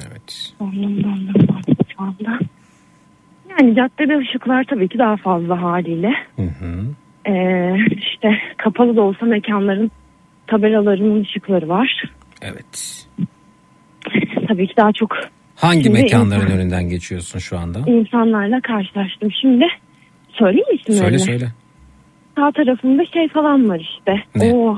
Evet. 0.07 0.53
Dondum 0.59 1.03
dondum 1.03 1.33
şu 1.97 2.03
anda. 2.03 2.39
Yani 3.49 3.75
caddede 3.75 4.17
ışıklar 4.17 4.63
tabii 4.63 4.87
ki 4.87 4.97
daha 4.99 5.17
fazla 5.17 5.61
haliyle. 5.61 6.11
Hı 6.35 6.41
hı. 6.41 6.85
Ee, 7.31 7.75
işte 7.97 8.29
kapalı 8.57 8.95
da 8.95 9.01
olsa 9.01 9.25
mekanların 9.25 9.91
tabelalarının 10.47 11.21
ışıkları 11.21 11.69
var. 11.69 12.03
Evet. 12.41 13.05
Tabii 14.47 14.67
ki 14.67 14.73
daha 14.77 14.91
çok 14.93 15.15
Hangi 15.55 15.83
Şimdi 15.83 16.01
mekanların 16.01 16.41
insan- 16.41 16.57
önünden 16.59 16.89
geçiyorsun 16.89 17.39
şu 17.39 17.57
anda? 17.57 17.79
insanlarla 17.87 18.61
karşılaştım. 18.61 19.31
Şimdi 19.41 19.65
söyleyeyim 20.31 20.67
mi 20.69 20.75
isimlerini? 20.75 21.03
Söyle 21.03 21.19
söyle. 21.19 21.47
Sağ 22.37 22.51
tarafında 22.51 23.05
şey 23.05 23.27
falan 23.27 23.69
var 23.69 23.79
işte. 23.97 24.23
Ne? 24.35 24.53
Oo. 24.53 24.77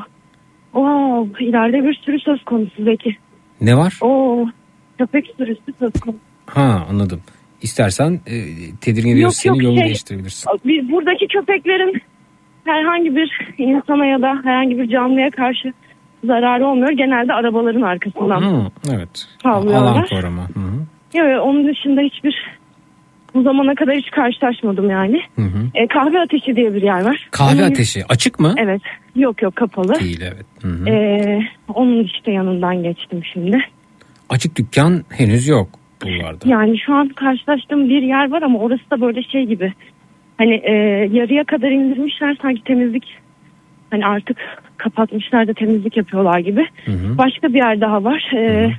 Oo, 0.74 1.28
ileride 1.40 1.84
bir 1.84 1.94
sürü 1.94 2.20
söz 2.20 2.44
konusu 2.44 2.84
Zeki. 2.84 3.18
Ne 3.62 3.78
var? 3.78 3.98
Oo, 4.02 4.46
köpek 4.98 5.26
sürüsü 5.38 5.62
söz 5.80 5.92
konusu. 5.94 6.20
Ha 6.46 6.86
anladım. 6.90 7.22
İstersen 7.62 8.20
e, 8.28 8.36
tedirgin 8.82 9.12
ediyorsa 9.14 9.50
Yok, 9.50 9.56
seni 9.56 9.58
yok, 9.58 9.64
yolunu 9.64 9.78
şey- 9.78 9.86
değiştirebilirsin. 9.86 10.52
Bir, 10.66 10.92
buradaki 10.92 11.28
köpeklerin 11.28 12.02
herhangi 12.66 13.16
bir 13.16 13.54
insana 13.58 14.06
ya 14.06 14.22
da 14.22 14.42
herhangi 14.44 14.78
bir 14.80 14.90
canlıya 14.90 15.30
karşı 15.32 15.74
zararı 16.24 16.68
olmuyor. 16.68 16.92
Genelde 16.92 17.34
arabaların 17.34 17.82
arkasından. 17.82 18.42
Hı, 18.42 18.72
evet. 18.96 19.28
Havlıyorlar. 19.44 19.92
Alan 19.92 20.06
koruma. 20.10 20.42
Hı 20.42 20.60
hı. 20.60 21.18
Yok, 21.18 21.46
onun 21.48 21.68
dışında 21.68 22.02
hiçbir 22.02 22.36
bu 23.34 23.44
zamana 23.44 23.76
kadar 23.76 23.96
hiç 23.96 24.12
karşılaşmadım 24.12 24.90
yani. 24.90 25.22
Hı 25.36 25.42
hı. 25.42 25.68
E, 25.76 25.88
kahve 25.88 26.20
ateşi 26.20 26.56
diye 26.56 26.74
bir 26.74 26.82
yer 26.82 27.02
var. 27.06 27.28
Kahve 27.32 27.62
Onun- 27.64 27.72
ateşi 27.72 28.06
açık 28.10 28.40
mı? 28.40 28.56
Evet. 28.58 28.82
Yok 29.16 29.42
yok 29.42 29.56
kapalı. 29.56 30.00
Değil 30.00 30.22
evet. 30.22 30.46
Hı 30.62 30.68
hı. 30.68 30.90
E, 30.90 31.40
onun 31.74 32.04
işte 32.04 32.32
yanından 32.32 32.84
geçtim 32.84 33.22
şimdi. 33.34 33.58
Açık 34.30 34.56
dükkan 34.56 35.04
henüz 35.10 35.48
yok 35.48 35.70
bulvarda. 36.06 36.50
Yani 36.50 36.80
şu 36.80 36.94
an 36.94 37.10
karşılaştığım 37.10 37.90
bir 37.90 38.02
yer 38.02 38.32
var 38.32 38.42
ama 38.42 38.60
orası 38.60 38.90
da 38.92 39.02
böyle 39.02 39.24
şey 39.24 39.46
gibi. 39.46 39.74
Hani 40.38 40.54
e, 40.54 40.74
yarıya 41.12 41.44
kadar 41.44 41.72
indirmişler 41.72 42.38
sanki 42.42 42.64
temizlik. 42.64 43.18
Hani 43.90 44.06
artık 44.06 44.38
kapatmışlar 44.78 45.48
da 45.48 45.54
temizlik 45.54 45.98
yapıyorlar 45.98 46.40
gibi. 46.40 46.68
Hı 46.86 46.92
hı. 46.92 47.18
Başka 47.18 47.48
bir 47.48 47.58
yer 47.58 47.82
daha 47.82 48.04
var. 48.04 48.32
E, 48.36 48.72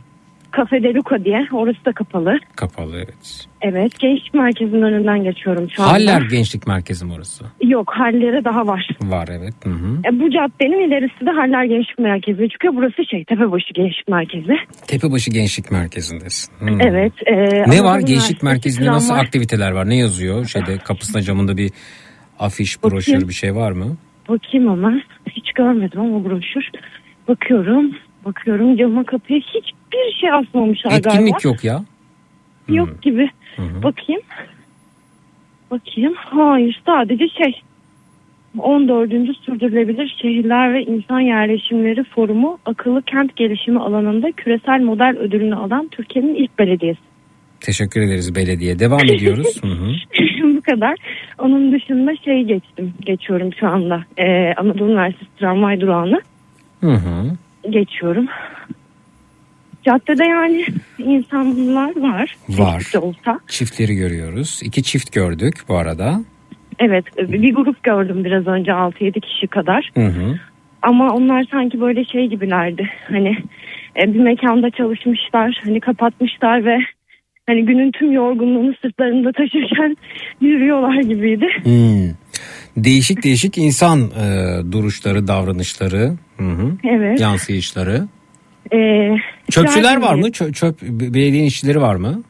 Cafe 0.57 0.83
de 0.83 0.95
Luca 0.95 1.25
diye. 1.25 1.47
Orası 1.53 1.85
da 1.85 1.93
kapalı. 1.93 2.39
Kapalı 2.57 2.97
evet. 2.97 3.47
Evet. 3.63 3.99
Gençlik 3.99 4.35
merkezinin 4.35 4.83
önünden 4.83 5.25
geçiyorum 5.25 5.71
şu 5.71 5.83
anda. 5.83 5.93
Haller 5.93 6.21
Gençlik 6.23 6.67
Merkezi 6.67 7.05
mi 7.05 7.13
orası? 7.13 7.45
Yok 7.63 7.93
Hallere 7.97 8.45
daha 8.45 8.67
var. 8.67 8.89
Var 9.03 9.29
evet. 9.33 9.55
Hı 9.65 9.71
hı. 9.71 9.99
E, 10.09 10.21
bu 10.21 10.31
caddenin 10.31 10.89
ilerisi 10.89 11.27
de 11.27 11.31
Haller 11.31 11.65
Gençlik 11.65 11.99
Merkezi. 11.99 12.49
Çünkü 12.49 12.77
burası 12.77 13.05
şey 13.11 13.25
Tepebaşı 13.25 13.73
Gençlik 13.75 14.09
Merkezi. 14.09 14.55
Tepebaşı 14.87 15.31
Gençlik 15.31 15.71
Merkezi'ndesin. 15.71 16.53
Hı. 16.59 16.79
Evet. 16.81 17.13
e, 17.27 17.35
Ne 17.71 17.85
var 17.85 18.01
Gençlik 18.01 18.43
Merkezi'nde 18.43 18.87
nasıl 18.87 19.15
var. 19.15 19.21
aktiviteler 19.25 19.71
var? 19.73 19.89
Ne 19.89 19.97
yazıyor? 19.97 20.45
Şeyde 20.47 20.79
kapısına 20.79 21.23
camında 21.23 21.57
bir 21.57 21.71
Afiş, 22.39 22.83
broşür 22.85 23.13
Bakayım. 23.13 23.29
bir 23.29 23.35
şey 23.35 23.55
var 23.55 23.73
mı? 23.73 23.97
Bakayım 24.29 24.69
ama 24.69 24.93
hiç 25.31 25.53
görmedim 25.53 26.01
ama 26.01 26.25
broşür. 26.25 26.65
Bakıyorum, 27.29 27.95
bakıyorum 28.25 28.77
cama 28.77 29.05
kapıya 29.05 29.39
hiçbir 29.39 30.21
şey 30.21 30.33
asmamışlar 30.33 30.91
galiba. 30.91 31.09
Etkinlik 31.09 31.45
yok 31.45 31.65
ya. 31.65 31.85
Yok 32.69 33.03
gibi. 33.03 33.31
Bakayım. 33.59 34.23
Bakayım. 35.71 36.15
Hayır 36.17 36.83
sadece 36.87 37.29
şey. 37.29 37.63
14. 38.59 39.11
Sürdürülebilir 39.45 40.17
Şehirler 40.23 40.75
ve 40.75 40.83
İnsan 40.83 41.21
Yerleşimleri 41.21 42.05
Forumu 42.05 42.59
akıllı 42.67 43.03
kent 43.03 43.37
gelişimi 43.37 43.81
alanında 43.81 44.33
küresel 44.33 44.81
model 44.81 45.17
ödülünü 45.19 45.55
alan 45.55 45.89
Türkiye'nin 45.89 46.35
ilk 46.35 46.59
belediyesi. 46.59 47.01
Teşekkür 47.61 48.01
ederiz 48.01 48.35
belediye. 48.35 48.79
Devam 48.79 49.05
ediyoruz. 49.05 49.63
Hı 49.63 49.69
hı. 49.69 49.93
Bu 50.57 50.61
kadar. 50.61 50.95
Onun 51.39 51.73
dışında 51.73 52.17
şey 52.17 52.43
geçtim. 52.43 52.95
Geçiyorum 53.01 53.51
şu 53.61 53.69
anda. 53.69 54.05
Ee, 54.19 54.55
Anadolu 54.57 54.91
Üniversitesi 54.91 55.31
tramvay 55.39 55.81
durağını 55.81 56.21
Hı 56.81 56.91
hı. 56.91 57.37
Geçiyorum. 57.71 58.27
Caddede 59.85 60.25
yani 60.25 60.67
insanlar 60.99 62.03
var. 62.03 62.37
Var. 62.49 62.79
Çeşitli 62.79 62.99
olsa. 62.99 63.41
Çiftleri 63.49 63.95
görüyoruz. 63.95 64.61
İki 64.65 64.83
çift 64.83 65.13
gördük 65.13 65.55
bu 65.69 65.77
arada. 65.77 66.21
Evet 66.79 67.05
bir 67.19 67.55
grup 67.55 67.83
gördüm 67.83 68.25
biraz 68.25 68.47
önce 68.47 68.71
6-7 68.71 69.21
kişi 69.21 69.47
kadar. 69.47 69.91
Hı 69.95 70.07
hı. 70.07 70.39
Ama 70.83 71.15
onlar 71.15 71.47
sanki 71.51 71.81
böyle 71.81 72.05
şey 72.05 72.27
gibilerdi. 72.27 72.89
Hani 73.09 73.37
e, 74.03 74.15
bir 74.15 74.21
mekanda 74.21 74.71
çalışmışlar. 74.71 75.61
Hani 75.65 75.81
kapatmışlar 75.81 76.65
ve 76.65 76.79
hani 77.47 77.65
günün 77.65 77.91
tüm 77.91 78.13
yorgunluğunu 78.13 78.75
sırtlarında 78.83 79.33
taşırken 79.33 79.97
yürüyorlar 80.41 81.03
gibiydi. 81.03 81.47
Hmm. 81.63 82.17
Değişik 82.77 83.25
değişik 83.25 83.59
insan 83.59 84.01
e, 84.01 84.27
duruşları, 84.73 85.29
davranışları, 85.29 86.13
hı 86.51 86.63
hı. 86.63 86.73
Evet. 86.85 87.21
yansıyışları. 87.21 88.09
Ee, 88.73 89.17
Çöpçüler 89.51 89.97
var 90.03 90.15
mı? 90.15 90.29
Çö- 90.29 90.53
çöp 90.53 90.83
belediye 90.83 91.47
işçileri 91.47 91.81
var 91.81 91.95
mı? 91.95 92.23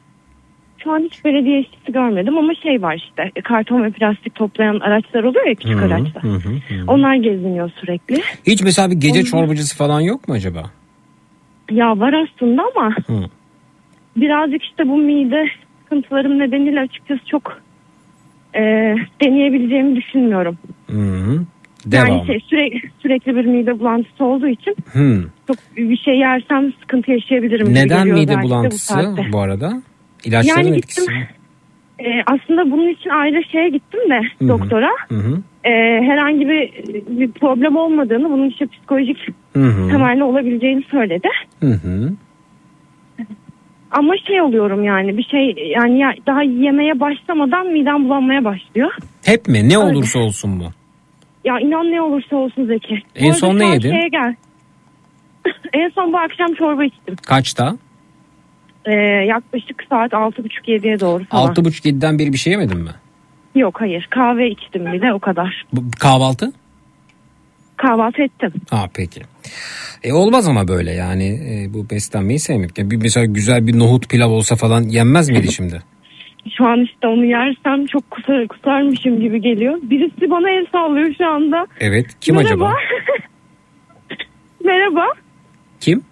Şu 0.84 0.92
an 0.92 1.00
hiç 1.00 1.24
belediye 1.24 1.60
işçisi 1.60 1.92
görmedim 1.92 2.38
ama 2.38 2.54
şey 2.54 2.82
var 2.82 2.94
işte 2.96 3.30
e, 3.36 3.40
karton 3.42 3.84
ve 3.84 3.90
plastik 3.90 4.34
toplayan 4.34 4.80
araçlar 4.80 5.22
oluyor 5.24 5.46
ya 5.46 5.54
küçük 5.54 5.72
Hı 5.74 5.78
hı, 5.78 5.84
araçlar. 5.84 6.22
hı 6.22 6.28
hı, 6.28 6.48
hı. 6.48 6.84
Onlar 6.86 7.14
geziniyor 7.14 7.70
sürekli. 7.80 8.22
Hiç 8.46 8.62
mesela 8.62 8.90
bir 8.90 8.96
gece 8.96 9.14
Onun- 9.20 9.24
çorbacısı 9.24 9.76
falan 9.76 10.00
yok 10.00 10.28
mu 10.28 10.34
acaba? 10.34 10.70
Ya 11.70 11.98
var 12.00 12.12
aslında 12.12 12.62
ama 12.76 12.94
Hı. 13.06 13.24
birazcık 14.16 14.62
işte 14.64 14.88
bu 14.88 14.96
mide 14.96 15.44
sıkıntılarım 15.82 16.38
nedeniyle 16.38 16.80
açıkçası 16.80 17.20
çok 17.26 17.60
e, 18.54 18.60
deneyebileceğimi 19.24 19.96
düşünmüyorum. 19.96 20.58
Hı 20.90 20.96
hı. 20.96 21.44
Devam. 21.86 22.06
Yani 22.08 22.26
şey, 22.26 22.40
sürekli, 22.50 22.90
sürekli 23.02 23.36
bir 23.36 23.44
mide 23.44 23.78
bulantısı 23.78 24.24
olduğu 24.24 24.48
için 24.48 24.76
Hı. 24.92 25.24
çok 25.46 25.56
bir 25.76 25.96
şey 25.96 26.18
yersem 26.18 26.72
sıkıntı 26.80 27.10
yaşayabilirim. 27.10 27.74
Neden 27.74 28.08
mide 28.08 28.38
bu 28.38 28.42
bulantısı 28.42 28.86
saatte. 28.86 29.32
bu, 29.32 29.40
arada? 29.40 29.82
İlaçların 30.24 30.64
Yani 30.64 30.76
etkisi 30.76 31.00
gittim. 31.00 31.14
E, 31.98 32.22
aslında 32.26 32.70
bunun 32.70 32.88
için 32.88 33.10
ayrı 33.10 33.44
şeye 33.52 33.68
gittim 33.68 34.00
de 34.10 34.20
Hı 34.38 34.44
hı. 34.44 34.48
doktora. 34.48 34.88
Hı 35.08 35.14
hı. 35.14 35.42
e, 35.64 35.70
herhangi 36.02 36.48
bir, 36.48 36.72
bir 37.18 37.32
problem 37.32 37.76
olmadığını, 37.76 38.30
bunun 38.30 38.48
işte 38.48 38.66
psikolojik 38.66 39.18
Hı 39.52 39.64
hı. 39.64 39.88
temelli 39.90 40.22
olabileceğini 40.24 40.82
söyledi. 40.90 41.28
Hı 41.60 41.66
hı. 41.72 42.12
Ama 43.90 44.14
şey 44.26 44.40
oluyorum 44.42 44.84
yani 44.84 45.16
bir 45.18 45.22
şey 45.24 45.72
yani 45.76 45.98
ya- 45.98 46.14
daha 46.26 46.42
yemeye 46.42 47.00
başlamadan 47.00 47.66
midem 47.66 48.04
bulanmaya 48.04 48.44
başlıyor. 48.44 48.90
Hep 49.24 49.48
mi? 49.48 49.68
Ne 49.68 49.78
Öyle. 49.78 49.78
olursa 49.78 50.18
olsun 50.18 50.60
bu. 50.60 50.64
Ya 51.44 51.60
inan 51.60 51.90
ne 51.92 52.00
olursa 52.02 52.36
olsun 52.36 52.66
Zeki. 52.66 53.02
En 53.16 53.30
Bu 53.30 53.34
son 53.34 53.58
ne 53.58 53.68
yedin? 53.68 53.90
şeye 53.90 54.08
gel. 54.08 54.34
en 55.72 55.88
son 55.88 56.12
bu 56.12 56.18
akşam 56.18 56.54
çorba 56.54 56.84
içtim. 56.84 57.16
Kaçta? 57.26 57.76
Ee, 58.86 58.92
yaklaşık 59.26 59.84
saat 59.90 60.12
6.30-7'ye 60.12 61.00
doğru 61.00 61.24
falan. 61.24 61.48
Altı 61.48 61.64
buçuk 61.64 61.86
yediden 61.86 62.18
beri 62.18 62.32
bir 62.32 62.38
şey 62.38 62.50
yemedin 62.50 62.78
mi? 62.78 62.90
Yok 63.54 63.80
hayır 63.80 64.06
kahve 64.10 64.50
içtim 64.50 64.92
bir 64.92 65.02
de 65.02 65.12
o 65.12 65.18
kadar. 65.18 65.64
Bu, 65.72 65.84
kahvaltı? 66.00 66.52
Kahvaltı 67.76 68.22
ettim. 68.22 68.52
Ha 68.70 68.86
peki. 68.94 69.20
E 70.02 70.12
olmaz 70.12 70.48
ama 70.48 70.68
böyle 70.68 70.92
yani 70.92 71.24
e, 71.24 71.74
bu 71.74 71.90
beslenmeyi 71.90 72.38
sevmek. 72.38 72.78
Ya 72.78 72.90
bir 72.90 72.96
mesela 72.96 73.26
güzel 73.26 73.66
bir 73.66 73.78
nohut 73.78 74.08
pilav 74.08 74.30
olsa 74.30 74.56
falan 74.56 74.82
yenmez 74.82 75.28
miydi 75.28 75.52
şimdi? 75.52 75.82
Şu 76.50 76.66
an 76.66 76.80
işte 76.80 77.06
onu 77.06 77.24
yersem 77.24 77.86
çok 77.86 78.10
kusar, 78.10 78.48
kusarmışım 78.48 79.20
gibi 79.20 79.40
geliyor. 79.40 79.78
Birisi 79.82 80.30
bana 80.30 80.50
el 80.50 80.66
sallıyor 80.72 81.14
şu 81.18 81.26
anda. 81.26 81.66
Evet. 81.80 82.06
Kim 82.20 82.34
Merhaba. 82.36 82.64
acaba? 82.66 82.74
Merhaba. 84.64 85.06
Kim? 85.80 86.02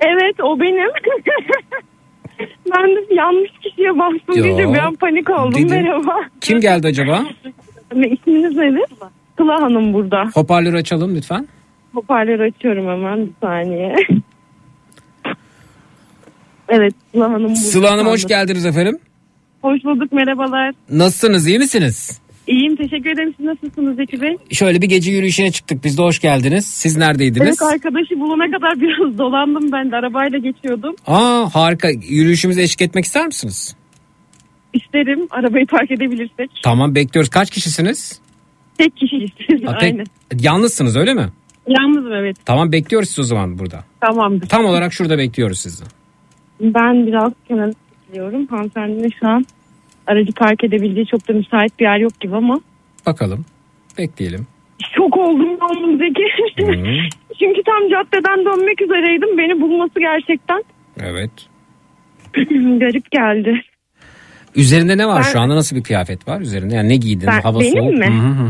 Evet 0.00 0.40
o 0.42 0.60
benim. 0.60 0.88
ben 2.74 2.96
de 2.96 3.14
yanlış 3.14 3.50
kişiye 3.62 3.98
bastım 3.98 4.36
Yo. 4.36 4.44
deyince 4.44 4.72
bir 4.72 4.78
an 4.78 4.94
panik 4.94 5.30
oldum. 5.30 5.54
Dedim. 5.54 5.68
Merhaba. 5.70 6.16
Kim 6.40 6.60
geldi 6.60 6.86
acaba? 6.86 7.24
Ne, 7.94 8.08
isminiz 8.08 8.56
nedir? 8.56 8.84
Sıla 9.38 9.60
Hanım 9.62 9.92
burada. 9.92 10.24
Hoparlörü 10.34 10.76
açalım 10.76 11.14
lütfen. 11.16 11.48
Hoparlörü 11.94 12.42
açıyorum 12.42 12.88
hemen 12.88 13.26
bir 13.26 13.32
saniye. 13.42 13.94
evet 16.68 16.94
Sıla 17.12 17.30
Hanım. 17.30 17.56
Sıla 17.56 17.90
Hanım 17.90 18.06
hoş 18.06 18.26
geldiniz 18.26 18.66
efendim. 18.66 18.98
Hoş 19.62 19.84
bulduk 19.84 20.12
merhabalar. 20.12 20.74
Nasılsınız 20.90 21.46
iyi 21.46 21.58
misiniz? 21.58 22.20
İyiyim 22.46 22.76
teşekkür 22.76 23.10
ederim. 23.10 23.34
Siz 23.36 23.46
nasılsınız 23.46 23.96
Zeki 23.96 24.20
Bey? 24.22 24.36
Şöyle 24.52 24.82
bir 24.82 24.86
gece 24.88 25.10
yürüyüşüne 25.10 25.50
çıktık 25.52 25.84
biz 25.84 25.98
de 25.98 26.02
hoş 26.02 26.18
geldiniz. 26.20 26.66
Siz 26.66 26.96
neredeydiniz? 26.96 27.46
Evet 27.48 27.62
arkadaşı 27.72 28.20
bulana 28.20 28.50
kadar 28.56 28.80
biraz 28.80 29.18
dolandım 29.18 29.72
ben 29.72 29.90
de 29.90 29.96
arabayla 29.96 30.38
geçiyordum. 30.38 30.94
Aa 31.06 31.54
harika 31.54 31.88
yürüyüşümüze 31.90 32.62
eşlik 32.62 32.82
etmek 32.82 33.04
ister 33.04 33.26
misiniz? 33.26 33.76
İsterim 34.74 35.26
arabayı 35.30 35.66
park 35.66 35.90
edebilirsek. 35.90 36.50
Tamam 36.64 36.94
bekliyoruz. 36.94 37.30
Kaç 37.30 37.50
kişisiniz? 37.50 38.20
Tek 38.78 38.96
kişiyiz. 38.96 39.30
Ha, 39.66 39.72
tek- 39.80 39.82
Aynen. 39.82 40.06
Yalnızsınız 40.40 40.96
öyle 40.96 41.14
mi? 41.14 41.28
Yalnızım 41.68 42.12
evet. 42.12 42.36
Tamam 42.44 42.72
bekliyoruz 42.72 43.08
sizi 43.08 43.20
o 43.20 43.24
zaman 43.24 43.58
burada. 43.58 43.84
Tamamdır. 44.00 44.48
Tam 44.48 44.64
olarak 44.64 44.92
şurada 44.92 45.18
bekliyoruz 45.18 45.58
sizi. 45.60 45.84
Ben 46.60 47.06
biraz 47.06 47.32
kenara 47.48 47.70
bekliyorum. 48.08 48.46
Hanımefendinin 48.46 49.12
şu 49.20 49.28
an 49.28 49.44
aracı 50.06 50.32
park 50.32 50.64
edebildiği 50.64 51.06
çok 51.06 51.28
da 51.28 51.32
müsait 51.32 51.78
bir 51.78 51.84
yer 51.84 51.98
yok 51.98 52.20
gibi 52.20 52.36
ama 52.36 52.60
Bakalım. 53.06 53.44
Bekleyelim. 53.98 54.46
şok 54.96 55.16
oldum 55.16 55.48
ben 55.60 55.96
Zeki. 55.98 56.22
Çünkü 57.38 57.62
tam 57.62 57.88
caddeden 57.90 58.44
dönmek 58.44 58.82
üzereydim. 58.82 59.38
Beni 59.38 59.60
bulması 59.60 60.00
gerçekten 60.00 60.62
Evet. 61.00 61.30
garip 62.80 63.10
geldi. 63.10 63.60
Üzerinde 64.56 64.98
ne 64.98 65.06
var 65.06 65.16
Ben- 65.26 65.32
şu 65.32 65.40
anda 65.40 65.56
nasıl 65.56 65.76
bir 65.76 65.82
kıyafet 65.82 66.28
var 66.28 66.40
üzerinde? 66.40 66.74
Yani 66.74 66.88
ne 66.88 66.96
giydin? 66.96 67.26
Ben- 67.26 67.40
Hava 67.40 67.60
benim 67.60 67.72
soğuk. 67.72 67.94
mi? 67.98 68.06
Hı 68.06 68.28
hı. 68.42 68.48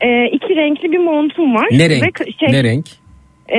Ee, 0.00 0.26
iki 0.32 0.56
renkli 0.56 0.92
bir 0.92 0.98
montum 0.98 1.54
var. 1.54 1.68
Ne 1.72 1.90
Ve 1.90 2.00
renk? 2.00 2.14
k- 2.14 2.24
şey, 2.40 2.48
Ne 2.52 2.64
renk? 2.64 2.86
e, 3.52 3.58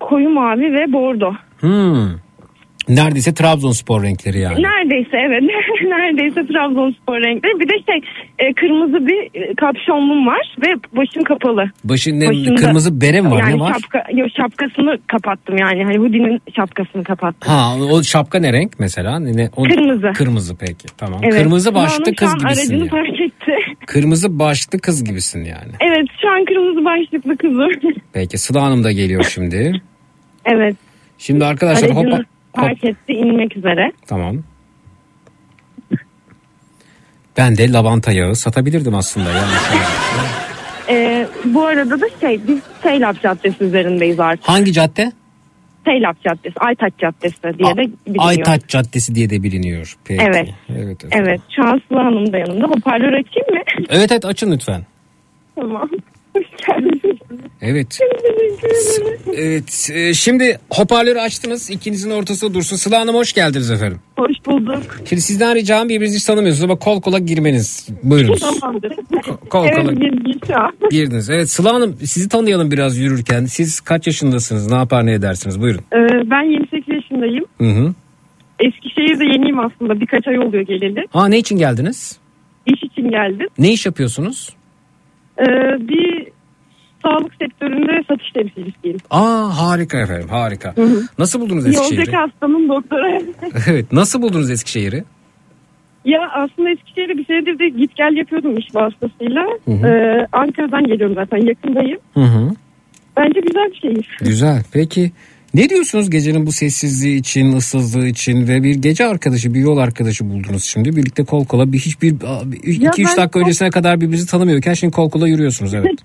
koyu 0.00 0.30
mavi 0.30 0.72
ve 0.72 0.92
bordo. 0.92 1.32
Hmm. 1.60 2.08
Neredeyse 2.96 3.34
Trabzonspor 3.34 4.02
renkleri 4.02 4.38
yani. 4.40 4.62
Neredeyse 4.62 5.16
evet. 5.16 5.42
Neredeyse 5.82 6.46
Trabzonspor 6.46 7.14
renkleri. 7.20 7.60
Bir 7.60 7.68
de 7.68 7.74
şey 7.92 8.00
e, 8.38 8.52
kırmızı 8.52 9.06
bir 9.06 9.40
e, 9.40 9.54
kapşonluğum 9.54 10.26
var 10.26 10.56
ve 10.66 10.96
başım 10.96 11.22
kapalı. 11.24 11.70
Başın 11.84 12.20
ne, 12.20 12.28
Başımda- 12.28 12.54
kırmızı 12.54 13.00
bere 13.00 13.20
mi 13.20 13.30
var 13.30 13.38
yani 13.40 13.56
ne 13.56 13.60
var? 13.60 13.72
Şapka, 13.72 14.04
yok, 14.14 14.28
şapkasını 14.36 14.98
kapattım 15.06 15.56
yani. 15.56 15.84
Hani 15.84 15.98
Houdin'in 15.98 16.40
şapkasını 16.56 17.04
kapattım. 17.04 17.52
Ha 17.52 17.74
o 17.92 18.02
şapka 18.02 18.38
ne 18.38 18.52
renk 18.52 18.72
mesela? 18.78 19.18
Ne, 19.18 19.50
o- 19.56 19.62
Kırmızı. 19.62 20.12
Kırmızı 20.14 20.56
peki 20.56 20.86
tamam. 20.98 21.20
Evet. 21.24 21.42
Kırmızı 21.42 21.74
başlı 21.74 22.14
kız 22.14 22.34
gibisin 22.34 22.46
aracını 22.46 22.78
yani. 22.78 22.88
fark 22.88 23.20
etti. 23.20 23.52
Kırmızı 23.86 24.38
başlı 24.38 24.78
kız 24.78 25.04
gibisin 25.04 25.44
yani. 25.44 25.72
Evet 25.80 26.06
şu 26.22 26.28
an 26.30 26.44
kırmızı 26.44 26.84
başlıklı 26.84 27.36
kızım. 27.36 27.70
Peki 28.12 28.38
Sıla 28.38 28.62
Hanım 28.62 28.84
da 28.84 28.92
geliyor 28.92 29.24
şimdi. 29.24 29.82
evet. 30.44 30.76
Şimdi 31.18 31.44
arkadaşlar 31.44 31.88
Aracını 31.88 32.10
hoppa. 32.12 32.24
Fark 32.56 32.84
etti 32.84 33.12
inmek 33.12 33.56
üzere. 33.56 33.92
Tamam. 34.06 34.36
Ben 37.36 37.56
de 37.56 37.72
lavanta 37.72 38.12
yağı 38.12 38.36
satabilirdim 38.36 38.94
aslında. 38.94 39.28
Yani 39.32 39.50
Ee, 40.88 41.26
bu 41.44 41.66
arada 41.66 42.00
da 42.00 42.06
şey 42.20 42.40
biz 42.48 42.58
Seylap 42.82 43.22
Caddesi 43.22 43.64
üzerindeyiz 43.64 44.20
artık. 44.20 44.48
Hangi 44.48 44.72
cadde? 44.72 45.12
Seylap 45.84 46.22
Caddesi, 46.24 46.54
Aytaç 46.60 46.92
Caddesi 46.98 47.42
diye 47.42 47.76
de 47.76 47.82
biliniyor. 48.06 48.24
Aytaç 48.24 48.68
Caddesi 48.68 49.14
diye 49.14 49.30
de 49.30 49.42
biliniyor. 49.42 49.96
Peki. 50.04 50.22
Evet. 50.24 50.48
Evet, 50.68 50.98
evet. 51.04 51.12
Evet 51.16 51.40
şu 51.56 51.62
an 51.68 51.80
Sıla 51.88 52.04
Hanım 52.04 52.32
da 52.32 52.38
yanımda. 52.38 52.66
Hoparlör 52.66 53.08
açayım 53.12 53.50
mı? 53.50 53.60
Evet 53.90 54.12
evet 54.12 54.24
açın 54.24 54.52
lütfen. 54.52 54.86
tamam. 55.54 55.88
Evet. 57.62 57.98
Evet. 59.36 59.90
e, 59.94 60.14
Şimdi 60.14 60.58
hoparlörü 60.70 61.18
açtınız. 61.18 61.70
İkinizin 61.70 62.10
ortasında 62.10 62.54
dursun. 62.54 62.76
Sıla 62.76 63.00
Hanım 63.00 63.14
hoş 63.14 63.32
geldiniz 63.32 63.70
efendim. 63.70 63.98
Hoş 64.18 64.32
bulduk. 64.46 64.82
Şimdi 65.08 65.22
sizden 65.22 65.54
ricam 65.54 65.88
birbirinizi 65.88 66.16
hiç 66.16 66.24
tanımıyorsunuz 66.24 66.64
ama 66.64 66.78
kol 66.78 67.00
kola 67.00 67.18
girmeniz. 67.18 67.88
Buyurunuz. 68.02 68.40
Tamamdır. 68.40 68.92
Kol 69.50 69.64
evet, 69.66 69.76
kola 69.76 69.88
an. 69.90 70.72
girdiniz. 70.90 71.30
Evet 71.30 71.50
Sıla 71.50 71.74
Hanım 71.74 71.96
sizi 72.04 72.28
tanıyalım 72.28 72.70
biraz 72.70 72.98
yürürken. 72.98 73.44
Siz 73.44 73.80
kaç 73.80 74.06
yaşındasınız? 74.06 74.70
Ne 74.70 74.76
yapar 74.76 75.06
ne 75.06 75.12
edersiniz? 75.12 75.60
Buyurun. 75.60 75.80
Ee, 75.92 76.30
ben 76.30 76.42
28 76.42 76.94
yaşındayım. 76.94 77.44
Hı 77.58 77.70
hı. 77.70 77.94
Eskişehir'de 78.60 79.24
yeniyim 79.24 79.58
aslında. 79.58 80.00
Birkaç 80.00 80.28
ay 80.28 80.38
oluyor 80.38 80.62
geleli. 80.66 81.06
Aa 81.14 81.28
ne 81.28 81.38
için 81.38 81.58
geldiniz? 81.58 82.18
İş 82.66 82.82
için 82.82 83.10
geldim. 83.10 83.48
Ne 83.58 83.72
iş 83.72 83.86
yapıyorsunuz? 83.86 84.50
Ee, 85.40 85.44
bir 85.88 86.28
sağlık 87.02 87.34
sektöründe 87.34 88.02
satış 88.08 88.30
temsilcisiyim. 88.32 88.98
Aa 89.10 89.58
harika 89.58 89.98
efendim 89.98 90.28
harika. 90.28 90.74
Nasıl 91.18 91.40
buldunuz 91.40 91.66
İyi 91.66 91.68
olacak 91.78 91.82
Eskişehir'i? 91.92 92.16
hastanın 92.16 92.68
doktora. 92.68 93.10
evet 93.70 93.92
nasıl 93.92 94.22
buldunuz 94.22 94.50
Eskişehir'i? 94.50 95.04
ya 96.04 96.20
aslında 96.34 96.70
Eskişehir'e 96.70 97.18
bir 97.18 97.24
senedir 97.26 97.58
de 97.58 97.68
git 97.68 97.96
gel 97.96 98.16
yapıyordum 98.16 98.56
iş 98.58 98.74
vasıtasıyla. 98.74 99.46
Hı 99.64 99.70
hı. 99.70 99.86
Ee, 99.86 100.26
Ankara'dan 100.32 100.84
geliyorum 100.84 101.14
zaten 101.14 101.38
yakındayım. 101.46 101.98
Hı 102.14 102.20
hı. 102.20 102.50
Bence 103.16 103.40
güzel 103.40 103.70
bir 103.72 103.76
şehir. 103.80 104.16
Güzel. 104.20 104.62
Peki 104.72 105.12
ne 105.54 105.68
diyorsunuz 105.68 106.10
gecenin 106.10 106.46
bu 106.46 106.52
sessizliği 106.52 107.18
için, 107.20 107.52
ıssızlığı 107.52 108.06
için 108.06 108.48
ve 108.48 108.62
bir 108.62 108.74
gece 108.74 109.06
arkadaşı, 109.06 109.54
bir 109.54 109.60
yol 109.60 109.76
arkadaşı 109.76 110.30
buldunuz 110.30 110.64
şimdi. 110.64 110.96
Birlikte 110.96 111.24
kol 111.24 111.44
kola 111.44 111.72
bir 111.72 111.78
hiçbir 111.78 112.12
2-3 112.12 112.82
Ya 112.82 112.90
ben 112.98 113.04
dakika 113.04 113.26
çok- 113.26 113.36
öncesine 113.36 113.70
kadar 113.70 114.00
birbirinizi 114.00 114.26
tanımıyorken 114.26 114.74
şimdi 114.74 114.92
kol 114.92 115.10
kola 115.10 115.28
yürüyorsunuz 115.28 115.74
evet. 115.74 115.90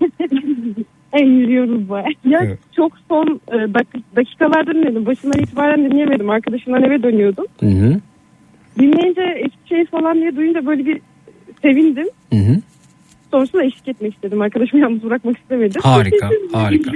E, 1.12 1.20
yürüyoruz 1.24 1.88
baya. 1.88 2.06
Ya 2.24 2.40
Evet. 2.44 2.58
çok 2.76 2.92
son 3.08 3.40
e, 3.48 3.54
dak- 3.56 4.02
dakikalarda 4.16 4.74
dinledim. 4.74 5.06
Başından 5.06 5.42
itibaren 5.42 5.90
dinleyemedim. 5.90 6.30
Arkadaşımdan 6.30 6.82
eve 6.82 7.02
dönüyordum. 7.02 7.44
Hı 7.60 7.66
hı. 7.66 8.00
Dinleyince 8.78 9.22
Eskişehir 9.22 9.86
falan 9.86 10.14
diye 10.16 10.36
duyunca 10.36 10.66
böyle 10.66 10.86
bir 10.86 11.00
sevindim. 11.62 12.06
Hı 12.32 12.36
hı. 12.38 12.56
Sonrasında 13.36 13.64
eşlik 13.64 13.88
etmek 13.88 14.14
istedim. 14.14 14.40
Arkadaşımı 14.40 14.82
yalnız 14.82 15.02
bırakmak 15.02 15.38
istemedim. 15.38 15.80
Harika, 15.84 16.30
harika. 16.52 16.90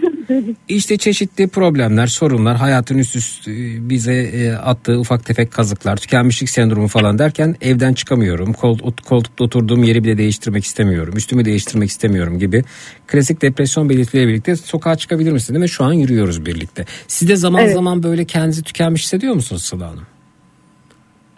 İşte 0.69 0.97
çeşitli 0.97 1.49
problemler, 1.49 2.07
sorunlar, 2.07 2.57
hayatın 2.57 2.99
üst 2.99 3.17
üste 3.17 3.51
bize 3.91 4.15
e, 4.15 4.52
attığı 4.52 5.01
ufak 5.01 5.25
tefek 5.25 5.52
kazıklar, 5.52 5.97
tükenmişlik 5.97 6.51
sendromu 6.51 6.89
falan 6.89 7.19
derken 7.19 7.57
evden 7.60 7.93
çıkamıyorum. 7.93 8.52
Kol, 8.52 8.78
koltukta 9.09 9.44
oturduğum 9.44 9.83
yeri 9.83 10.05
bile 10.05 10.19
değiştirmek 10.19 10.65
istemiyorum. 10.65 11.17
Üstümü 11.17 11.44
değiştirmek 11.44 11.91
istemiyorum 11.91 12.39
gibi 12.39 12.65
klasik 13.07 13.43
depresyon 13.43 13.89
belirtileriyle 13.89 14.33
birlikte 14.33 14.57
sokağa 14.57 14.97
çıkabilir 14.97 15.33
misiniz? 15.33 15.62
Ve 15.62 15.69
şu 15.69 15.85
an 15.85 15.93
yürüyoruz 15.93 16.47
birlikte. 16.47 16.85
Siz 17.09 17.28
de 17.28 17.36
zaman 17.36 17.62
Evet. 17.65 17.75
zaman 17.75 18.02
böyle 18.02 18.25
kendinizi 18.25 18.62
tükenmiş 18.62 19.02
hissediyor 19.02 19.35
musunuz 19.35 19.62
Sıla 19.62 19.91
Hanım? 19.91 20.07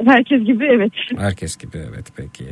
Herkes 0.07 0.45
gibi 0.45 0.65
evet. 0.65 0.93
Herkes 1.19 1.57
gibi 1.57 1.79
evet 1.93 2.07
peki. 2.17 2.45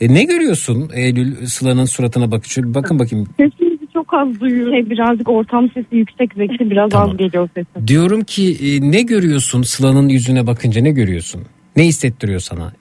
E, 0.00 0.14
ne 0.14 0.24
görüyorsun 0.24 0.90
Eylül 0.94 1.46
Sıla'nın 1.46 1.84
suratına 1.84 2.30
bakışı? 2.30 2.74
Bakın 2.74 2.98
bakayım 2.98 3.26
Sesinizi 3.36 3.86
çok 3.92 4.14
az 4.14 4.40
duyuyorum. 4.40 4.72
Şey, 4.72 4.90
birazcık 4.90 5.28
ortam 5.28 5.70
sesi 5.74 5.86
yüksek 5.96 6.34
zeki 6.36 6.70
biraz 6.70 6.94
az 6.94 7.16
geliyor 7.16 7.48
sesim. 7.54 7.88
Diyorum 7.88 8.24
ki 8.24 8.56
e, 8.62 8.90
ne 8.90 9.02
görüyorsun 9.02 9.62
Sıla'nın 9.62 10.08
yüzüne 10.08 10.46
bakınca 10.46 10.82
ne 10.82 10.90
görüyorsun? 10.90 11.42
Ne 11.76 11.84
hissettiriyor 11.84 12.40
sana? 12.40 12.72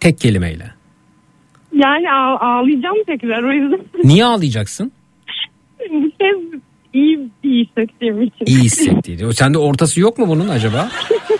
Tek 0.00 0.18
kelimeyle. 0.18 0.70
Yani 1.74 2.10
ağ- 2.12 2.38
ağlayacağım 2.40 2.96
tekrar 3.06 3.42
o 3.42 3.52
yüzden. 3.52 3.80
Niye 4.04 4.24
ağlayacaksın? 4.24 4.92
Bu 5.92 6.10
ses 6.20 6.60
iyi, 6.94 7.28
iyi 7.42 7.64
hissettiğim 7.66 8.22
için. 8.22 8.46
İyi 8.46 8.58
hissettiği. 8.58 9.26
O 9.26 9.32
Sende 9.32 9.58
ortası 9.58 10.00
yok 10.00 10.18
mu 10.18 10.28
bunun 10.28 10.48
acaba? 10.48 10.88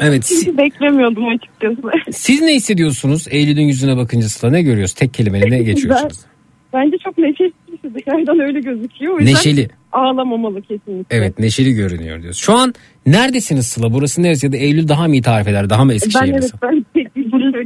Evet. 0.00 0.30
Hiç 0.30 0.58
beklemiyordum 0.58 1.28
açıkçası. 1.28 1.76
Siz 2.12 2.40
ne 2.42 2.54
hissediyorsunuz 2.54 3.26
Eylül'ün 3.30 3.62
yüzüne 3.62 3.96
bakınca 3.96 4.28
Sıla? 4.28 4.50
Ne 4.50 4.62
görüyorsunuz? 4.62 4.98
Tek 4.98 5.14
kelimeyle 5.14 5.50
ne 5.50 5.62
geçiyorsunuz? 5.62 6.18
Ben- 6.24 6.30
Bence 6.72 6.96
çok 7.04 7.18
neşeli 7.18 7.52
dışarıdan 7.94 8.40
öyle 8.40 8.60
gözüküyor. 8.60 9.14
O 9.14 9.18
yüzden 9.18 9.34
Neşeli. 9.34 9.68
Ağlamamalı 9.92 10.62
kesinlikle. 10.62 11.16
Evet 11.16 11.38
neşeli 11.38 11.72
görünüyor 11.74 12.22
diyoruz. 12.22 12.38
Şu 12.38 12.52
an 12.52 12.74
neredesiniz 13.06 13.66
Sıla? 13.66 13.92
Burası 13.92 14.22
neresi? 14.22 14.46
Ya 14.46 14.52
da 14.52 14.56
Eylül 14.56 14.88
daha 14.88 15.08
mı 15.08 15.14
iyi 15.14 15.22
tarif 15.22 15.48
eder? 15.48 15.70
Daha 15.70 15.84
mı 15.84 15.90
Ben 15.90 15.96
Eskişehir 15.96 16.32
evet 16.32 16.50
ben 16.62 16.86
tek 16.94 17.16
bir 17.16 17.32
Burası 17.32 17.58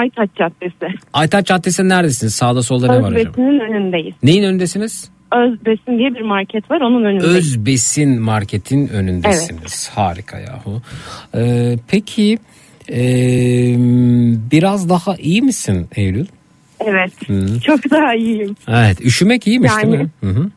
Aytaç 0.00 0.30
Caddesi. 0.38 0.94
Aytaç 1.12 1.46
Caddesi'nin 1.46 1.88
neredesiniz? 1.88 2.34
Sağda 2.34 2.62
solda 2.62 2.92
ne 2.92 3.02
var 3.02 3.12
acaba? 3.12 3.42
Önündeyiz. 3.42 4.14
Neyin 4.22 4.42
önündesiniz? 4.42 5.10
Özbesin 5.36 5.98
diye 5.98 6.14
bir 6.14 6.20
market 6.20 6.70
var 6.70 6.80
onun 6.80 7.04
önündeyiz. 7.04 7.36
Özbesin 7.36 8.20
marketin 8.20 8.88
önündesiniz. 8.88 9.88
Harika 9.94 10.38
yahu. 10.38 10.82
Ee, 11.34 11.76
peki 11.88 12.38
e, 12.92 13.02
biraz 14.50 14.88
daha 14.88 15.16
iyi 15.16 15.42
misin 15.42 15.88
Eylül? 15.96 16.26
Evet. 16.80 17.12
Hı. 17.28 17.60
Çok 17.60 17.90
daha 17.90 18.14
iyiyim. 18.14 18.56
Evet 18.68 19.00
üşümek 19.00 19.46
iyiymiş 19.46 19.72
değil 19.76 19.88
mi? 19.88 19.96
Yani- 20.22 20.34
Hı 20.34 20.40
hı. 20.40 20.50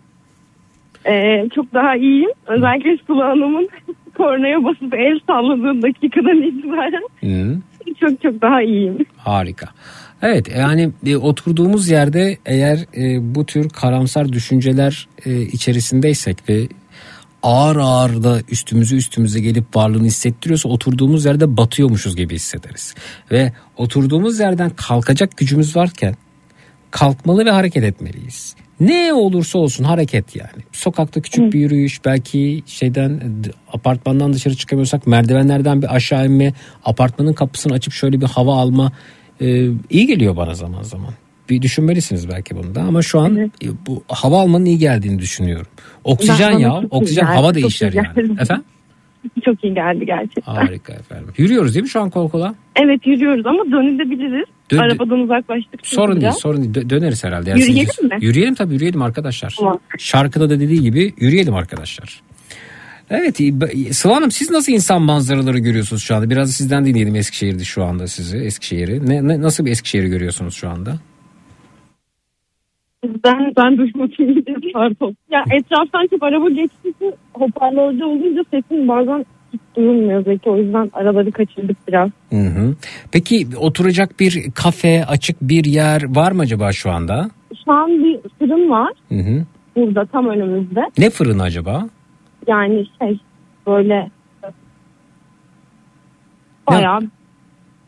Ee, 1.12 1.50
çok 1.56 1.74
daha 1.74 1.96
iyiyim. 1.96 2.30
Özellikle 2.48 2.98
Sıla 3.08 3.28
Hanım'ın 3.28 3.70
kornaya 4.18 4.64
basıp 4.64 4.94
el 4.94 5.20
salladığı 5.28 5.82
dakikadan 5.82 6.42
itibaren 6.42 7.04
Hı. 7.22 7.58
çok 8.00 8.22
çok 8.22 8.42
daha 8.42 8.62
iyiyim. 8.62 8.98
Harika. 9.18 9.68
Evet 10.22 10.48
yani 10.58 10.92
e, 11.06 11.16
oturduğumuz 11.16 11.90
yerde 11.90 12.38
eğer 12.46 12.86
e, 12.98 13.36
bu 13.36 13.46
tür 13.46 13.70
karamsar 13.70 14.34
düşünceler 14.34 15.08
e, 15.26 15.42
içerisindeysek 15.42 16.50
ve 16.50 16.68
ağır 17.44 17.76
ağır 17.76 18.24
da 18.24 18.42
üstümüzü 18.50 18.96
üstümüze 18.96 19.40
gelip 19.40 19.76
varlığını 19.76 20.06
hissettiriyorsa 20.06 20.70
oturduğumuz 20.70 21.26
yerde 21.26 21.58
batıyormuşuz 21.58 22.16
gibi 22.16 22.36
hissederiz. 22.36 22.96
Ve 23.32 23.54
oturduğumuz 23.78 24.40
yerden 24.40 24.70
kalkacak 24.70 25.38
gücümüz 25.38 25.76
varken 25.76 26.16
kalkmalı 26.92 27.46
ve 27.46 27.52
hareket 27.52 27.84
etmeliyiz. 27.84 28.56
Ne 28.80 29.14
olursa 29.14 29.60
olsun 29.60 29.84
hareket 29.84 30.36
yani. 30.36 30.64
Sokakta 30.72 31.22
küçük 31.22 31.54
bir 31.54 31.60
yürüyüş 31.60 32.06
belki 32.06 32.64
şeyden 32.66 33.22
apartmandan 33.74 34.34
dışarı 34.34 34.56
çıkamıyorsak 34.56 35.08
merdivenlerden 35.08 35.82
bir 35.82 35.96
aşağı 35.96 36.26
inme, 36.26 36.54
apartmanın 36.86 37.34
kapısını 37.34 37.74
açıp 37.74 37.94
şöyle 37.94 38.22
bir 38.22 38.26
hava 38.26 38.56
alma 38.56 38.92
e, 39.42 39.70
iyi 39.90 40.08
geliyor 40.08 40.36
bana 40.36 40.54
zaman 40.54 40.84
zaman. 40.84 41.10
Bir 41.50 41.62
düşünmelisiniz 41.62 42.30
belki 42.30 42.56
bunu 42.56 42.76
da 42.76 42.82
ama 42.82 43.02
şu 43.02 43.20
an 43.20 43.38
e, 43.38 43.50
bu 43.88 44.04
hava 44.08 44.42
almanın 44.42 44.66
iyi 44.66 44.78
geldiğini 44.78 45.20
düşünüyorum. 45.20 45.68
Oksijen 46.04 46.52
ya, 46.52 46.82
oksijen 46.90 47.26
geldi, 47.26 47.36
hava 47.36 47.52
iyi 47.52 47.56
değişir 47.56 47.94
yani. 47.94 48.08
geldi. 48.16 48.42
Efendim? 48.42 48.64
Çok 49.46 49.64
iyi 49.64 49.74
geldi 49.74 50.06
gerçekten. 50.06 50.54
Harika 50.54 50.94
efendim. 50.94 51.28
Yürüyoruz 51.38 51.74
değil 51.74 51.84
mi 51.84 51.90
şu 51.90 52.02
an 52.02 52.10
kol 52.10 52.30
kola? 52.30 52.56
Evet 52.76 53.08
yürüyoruz 53.08 53.46
ama 53.46 53.66
dönebiliriz. 53.66 54.46
Dön- 54.72 54.78
Arabadan 54.78 55.20
uzaklaştık. 55.20 55.88
Sorun 55.88 56.22
değil, 56.22 56.32
sorun 56.32 56.58
değil. 56.64 56.76
Dö- 56.76 56.90
döneriz 56.90 57.24
herhalde. 57.24 57.50
Yürüyelim 57.52 57.88
siz- 57.96 58.12
mi? 58.12 58.18
Yürüyelim 58.22 58.56
tabii, 58.56 58.74
yürüyelim 58.74 59.02
arkadaşlar. 59.02 59.56
Tamam. 59.60 59.80
Şarkıda 59.98 60.50
da 60.50 60.60
dediği 60.60 60.82
gibi 60.82 61.14
yürüyelim 61.18 61.56
arkadaşlar. 61.56 62.22
Evet, 63.10 63.40
Sıla 63.92 64.16
Hanım 64.16 64.32
siz 64.32 64.52
nasıl 64.52 64.72
insan 64.72 65.02
manzaraları 65.02 65.60
görüyorsunuz 65.60 66.04
şu 66.04 66.16
anda? 66.16 66.30
Biraz 66.30 66.52
sizden 66.52 66.86
dinleyelim 66.86 67.16
Eskişehir'de 67.16 67.64
şu 67.64 67.84
anda 67.84 68.08
sizi, 68.08 68.38
Eskişehir'i. 68.38 69.10
Ne, 69.10 69.28
ne- 69.28 69.42
nasıl 69.42 69.66
bir 69.66 69.72
Eskişehir'i 69.72 70.10
görüyorsunuz 70.10 70.54
şu 70.56 70.70
anda? 70.70 70.96
Ben, 73.24 73.54
ben 73.58 73.78
duymadım 73.78 74.62
pardon. 74.74 75.16
Ya 75.32 75.44
etraftan 75.52 76.08
çok 76.10 76.24
araba 76.24 76.50
geçtiği 76.50 76.94
hoparlörde 77.34 78.06
olunca 78.06 78.44
sesin 78.52 78.88
bazen 78.88 79.26
hiç 79.54 79.62
duyulmuyor 79.78 80.24
Zeki. 80.26 80.50
O 80.50 80.58
yüzden 80.58 80.90
araları 80.94 81.32
kaçırdık 81.32 81.78
biraz. 81.88 82.10
Hı 82.30 82.36
hı. 82.36 82.76
Peki 83.12 83.48
oturacak 83.58 84.20
bir 84.20 84.52
kafe, 84.56 85.06
açık 85.06 85.42
bir 85.42 85.66
yer 85.66 86.16
var 86.16 86.32
mı 86.32 86.42
acaba 86.42 86.72
şu 86.72 86.92
anda? 86.92 87.30
Şu 87.66 87.72
an 87.72 87.90
bir 88.04 88.20
fırın 88.40 88.70
var 88.70 88.92
Hı 89.10 89.16
hı. 89.16 89.46
burada 89.76 90.06
tam 90.06 90.28
önümüzde. 90.28 90.82
Ne 90.98 91.10
fırını 91.10 91.44
acaba? 91.44 91.90
Yani 92.48 92.86
şey 93.02 93.20
böyle 93.68 94.10
bayağı 96.68 97.00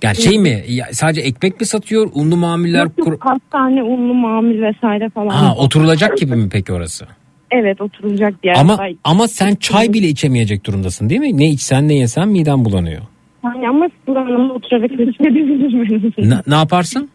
Yani 0.03 0.15
şey 0.15 0.39
mi? 0.39 0.63
ya 0.67 0.85
sadece 0.91 1.21
ekmek 1.21 1.59
mi 1.59 1.65
satıyor? 1.65 2.09
Unlu 2.13 2.37
mamuller? 2.37 2.87
Kur... 3.01 3.17
hastane, 3.19 3.83
unlu 3.83 4.13
mamul 4.13 4.61
vesaire 4.61 5.09
falan. 5.09 5.29
Ha, 5.29 5.55
oturulacak 5.57 6.17
gibi 6.17 6.35
mi 6.35 6.49
peki 6.51 6.73
orası? 6.73 7.07
Evet 7.51 7.81
oturulacak 7.81 8.43
bir 8.43 8.47
yer. 8.47 8.55
Ama 8.59 8.77
Ay, 8.77 8.97
ama 9.03 9.27
sen 9.27 9.55
çay 9.55 9.93
bile 9.93 10.07
içemeyecek 10.07 10.65
durumdasın 10.65 11.09
değil 11.09 11.21
mi? 11.21 11.37
Ne 11.37 11.49
içsen 11.49 11.87
ne 11.87 11.93
yesen 11.95 12.29
miden 12.29 12.65
bulanıyor. 12.65 13.01
Yani 13.43 13.69
ama 13.69 13.89
Sıla 14.05 14.25
Hanım'a 14.25 14.53
oturarak 14.53 14.91
eşlik 14.91 15.21
edebilirim 15.21 16.13
en. 16.17 16.29
Ne, 16.29 16.41
ne 16.47 16.55
yaparsın? 16.55 17.09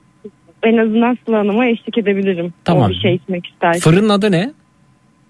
En 0.63 0.77
azından 0.77 1.19
Sıla 1.27 1.39
Hanım'a 1.39 1.67
eşlik 1.67 1.99
edebilirim. 1.99 2.55
Tamam. 2.65 2.87
O 2.87 2.89
bir 2.89 3.01
şey 3.01 3.15
içmek 3.15 3.47
isterse. 3.47 3.81
Fırının 3.81 4.09
adı 4.09 4.33
ne? 4.33 4.53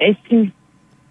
Esin. 0.00 0.52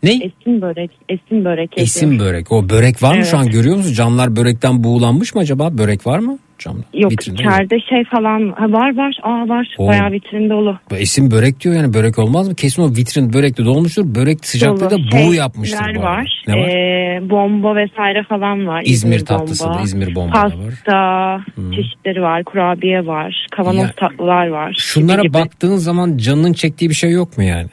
Ne? 0.04 0.12
Esin 0.14 0.62
börek. 0.62 0.92
Esin 1.10 1.46
börek. 1.46 1.72
Esim 1.78 2.20
börek. 2.20 2.52
O 2.52 2.70
börek 2.70 3.04
var 3.04 3.18
mı 3.18 3.26
şu 3.26 3.38
an 3.38 3.44
Evet. 3.44 3.54
görüyor 3.54 3.76
musun? 3.78 3.94
Camlar 3.94 4.36
börekten 4.36 4.84
buğulanmış 4.84 5.36
mı 5.36 5.42
acaba? 5.42 5.78
Börek 5.78 6.08
var 6.08 6.20
mı? 6.20 6.38
camda. 6.62 6.84
Yok 6.94 7.12
Vitrinde 7.12 7.42
içeride 7.42 7.80
şey 7.90 8.04
falan 8.04 8.54
ha, 8.58 8.72
var 8.72 8.98
var 8.98 9.18
aa 9.24 9.50
var 9.50 9.68
Oo. 9.78 9.88
bayağı 9.88 10.12
vitrinde 10.12 10.50
dolu. 10.50 10.78
Esin 10.92 11.32
börek 11.32 11.60
diyor 11.64 11.76
yani 11.76 11.94
börek 11.94 12.20
olmaz 12.20 12.48
mı? 12.48 12.56
Kesin 12.56 12.82
o 12.82 12.90
vitrin 12.90 13.34
börekle 13.34 13.66
dolmuştur. 13.66 14.16
Börek 14.16 14.46
sıcaklığı 14.46 14.90
da 14.90 14.98
Dolu 14.98 15.12
buğu 15.12 15.18
şeyler 15.18 15.34
yapmıştır 15.34 15.96
bu 15.96 16.02
var. 16.02 16.44
Ne 16.48 16.54
var? 16.54 16.68
Ee, 16.68 17.30
bomba 17.30 17.76
vesaire 17.76 18.24
falan 18.24 18.68
var. 18.68 18.84
İzmir 18.86 19.26
tatlısı 19.26 19.70
da, 19.70 19.82
İzmir 19.84 20.16
bomba 20.16 20.36
da 20.36 20.44
var. 20.44 20.54
Pasta 20.86 21.40
çeşitleri 21.76 22.22
var. 22.22 22.44
Kurabiye 22.44 23.06
var. 23.06 23.48
Kavanoz 23.52 23.84
Ya- 23.84 23.94
tatlılar 23.98 24.48
var. 24.48 24.76
Şunlara 24.78 25.22
gibi. 25.22 25.34
baktığın 25.34 25.76
zaman 25.76 26.18
canının 26.18 26.54
çektiği 26.54 26.90
bir 26.90 26.96
şey 26.96 27.12
yok 27.12 27.38
mu 27.38 27.44
yani? 27.44 27.70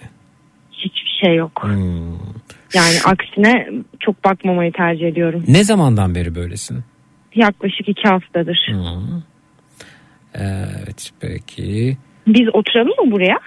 Şey 1.25 1.35
yok. 1.37 1.63
Hmm. 1.63 2.13
Yani 2.75 2.97
aksine 3.05 3.69
çok 4.01 4.25
bakmamayı 4.25 4.73
tercih 4.73 5.07
ediyorum. 5.07 5.45
Ne 5.49 5.65
zamandan 5.65 6.15
beri 6.15 6.35
böylesin? 6.35 6.85
Yaklaşık 7.35 7.89
iki 7.89 8.09
haftadır. 8.09 8.67
Hmm. 8.71 9.23
Evet 10.35 11.11
peki. 11.21 11.97
Biz 12.27 12.49
oturalım 12.53 13.07
mı 13.07 13.13
buraya? 13.13 13.39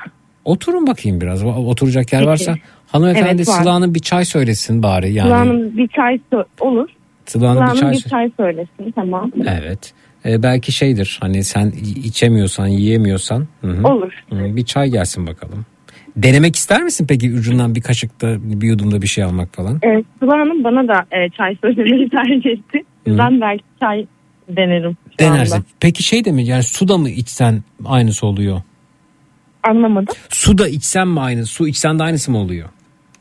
Oturun 0.45 0.87
bakayım 0.87 1.21
biraz. 1.21 1.43
Oturacak 1.43 2.13
yer 2.13 2.21
Peki. 2.21 2.29
varsa. 2.29 2.55
Hanımefendi 2.87 3.27
Evet, 3.27 3.47
var. 3.47 3.53
Sıla 3.53 3.73
Hanım 3.73 3.95
bir 3.95 3.99
çay 3.99 4.25
söylesin 4.25 4.83
bari. 4.83 5.13
Yani 5.13 5.27
Kulağının 5.27 5.77
bir 5.77 5.87
çay 5.87 6.19
olur. 6.59 6.89
Sıla 7.25 7.49
Hanım 7.49 7.73
bir 7.73 7.79
çay 7.79 7.91
bir 7.91 7.99
çay 7.99 8.31
söylesin 8.37 8.91
tamam. 8.95 9.31
Evet. 9.47 9.93
Ee, 10.25 10.43
belki 10.43 10.71
şeydir 10.71 11.17
hani 11.21 11.43
sen 11.43 11.71
içemiyorsan 12.03 12.67
yiyemiyorsan 12.67 13.47
hı 13.61 13.67
hı. 13.67 13.87
Olur. 13.87 14.11
Hı, 14.29 14.55
bir 14.55 14.65
çay 14.65 14.89
gelsin 14.89 15.27
bakalım. 15.27 15.65
Denemek 16.15 16.55
ister 16.55 16.83
misin 16.83 17.05
peki 17.09 17.33
ucundan 17.33 17.75
bir 17.75 17.81
kaşıkta 17.81 18.37
bir 18.39 18.67
yudumda 18.67 19.01
bir 19.01 19.07
şey 19.07 19.23
almak 19.23 19.53
falan? 19.53 19.79
Evet, 19.81 20.05
Sıla 20.19 20.33
Hanım 20.33 20.63
bana 20.63 20.87
da 20.87 21.05
e, 21.11 21.29
çay 21.29 21.55
söylemeyi 21.61 22.09
tercih 22.25 22.49
etti. 22.49 22.83
Hı. 23.07 23.17
Ben 23.17 23.41
belki 23.41 23.63
çay 23.79 24.05
denerim 24.49 24.97
Denersin. 25.19 25.55
anda. 25.55 25.65
Peki 25.79 26.03
şey 26.03 26.25
de 26.25 26.31
mi 26.31 26.45
yani 26.45 26.63
suda 26.63 26.97
mı 26.97 27.09
içsen 27.09 27.63
aynısı 27.85 28.27
oluyor? 28.27 28.61
Anlamadım. 29.63 30.15
Suda 30.29 30.67
içsen 30.67 31.07
mi 31.07 31.19
aynı? 31.19 31.45
Su 31.45 31.67
içsen 31.67 31.99
de 31.99 32.03
aynısı 32.03 32.31
mı 32.31 32.37
oluyor? 32.37 32.69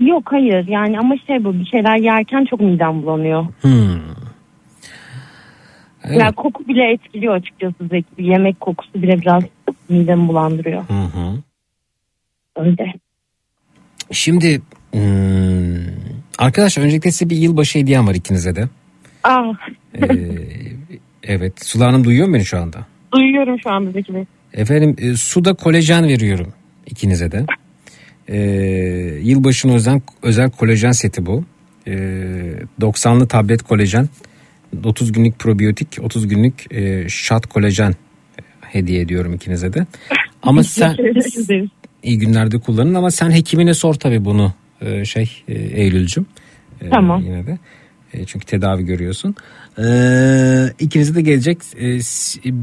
Yok 0.00 0.32
hayır 0.32 0.68
yani 0.68 0.98
ama 0.98 1.14
şey 1.26 1.44
bu 1.44 1.54
bir 1.54 1.66
şeyler 1.66 1.96
yerken 1.96 2.44
çok 2.44 2.60
midem 2.60 3.02
bulanıyor. 3.02 3.46
Hmm. 3.60 4.00
Evet. 6.04 6.20
Yani 6.20 6.32
koku 6.34 6.68
bile 6.68 6.92
etkiliyor 6.92 7.34
açıkçası 7.34 7.74
Zeki. 7.90 8.06
Yemek 8.18 8.60
kokusu 8.60 9.02
bile 9.02 9.20
biraz 9.20 9.42
midemi 9.88 10.28
bulandırıyor. 10.28 10.82
Hı 10.88 10.94
hı. 10.94 11.42
Öyle. 12.56 12.92
Şimdi 14.12 14.60
hmm, 14.92 15.00
arkadaşlar 16.38 16.82
öncelikle 16.84 17.10
size 17.10 17.30
bir 17.30 17.36
yılbaşı 17.36 17.78
hediyem 17.78 18.06
var 18.06 18.14
ikinize 18.14 18.56
de. 18.56 18.68
Aa, 19.24 19.52
Ee, 19.94 20.06
evet 21.22 21.64
Sıla 21.64 21.86
Hanım 21.86 22.04
duyuyor 22.04 22.28
mu 22.28 22.34
beni 22.34 22.44
şu 22.44 22.58
anda? 22.58 22.86
duyuyorum 23.12 23.60
şu 23.60 23.70
an 23.70 23.94
Bey. 23.94 24.24
Efendim 24.52 24.96
e, 24.98 25.16
suda 25.16 25.54
kolajen 25.54 26.08
veriyorum 26.08 26.52
ikinize 26.86 27.32
de. 27.32 27.46
Ee, 28.28 28.38
yılbaşına 29.22 29.74
özel, 29.74 30.00
özel 30.22 30.50
kolajen 30.50 30.92
seti 30.92 31.26
bu. 31.26 31.44
Ee, 31.86 31.92
90'lı 32.80 33.28
tablet 33.28 33.62
kolajen, 33.62 34.08
30 34.84 35.12
günlük 35.12 35.38
probiyotik, 35.38 35.88
30 36.02 36.28
günlük 36.28 36.72
e, 36.72 37.08
shot 37.08 37.46
kolajen 37.46 37.94
hediye 38.60 39.00
ediyorum 39.00 39.34
ikinize 39.34 39.72
de. 39.72 39.86
Ama 40.42 40.62
sen. 40.62 40.96
iyi 42.02 42.18
günlerde 42.18 42.58
kullanın 42.58 42.94
ama 42.94 43.10
sen 43.10 43.30
hekimine 43.30 43.74
sor 43.74 43.94
tabii 43.94 44.24
bunu 44.24 44.52
e, 44.80 45.04
şey 45.04 45.30
e, 45.48 45.54
Eylül'cüm. 45.54 46.26
E, 46.80 46.90
Tamam. 46.90 47.22
Yine 47.22 47.46
de. 47.46 47.58
E, 48.12 48.24
çünkü 48.24 48.46
tedavi 48.46 48.84
görüyorsun. 48.84 49.34
E, 49.78 49.84
ikinize 50.78 51.14
de 51.14 51.22
gelecek. 51.22 51.58
E, 51.80 51.98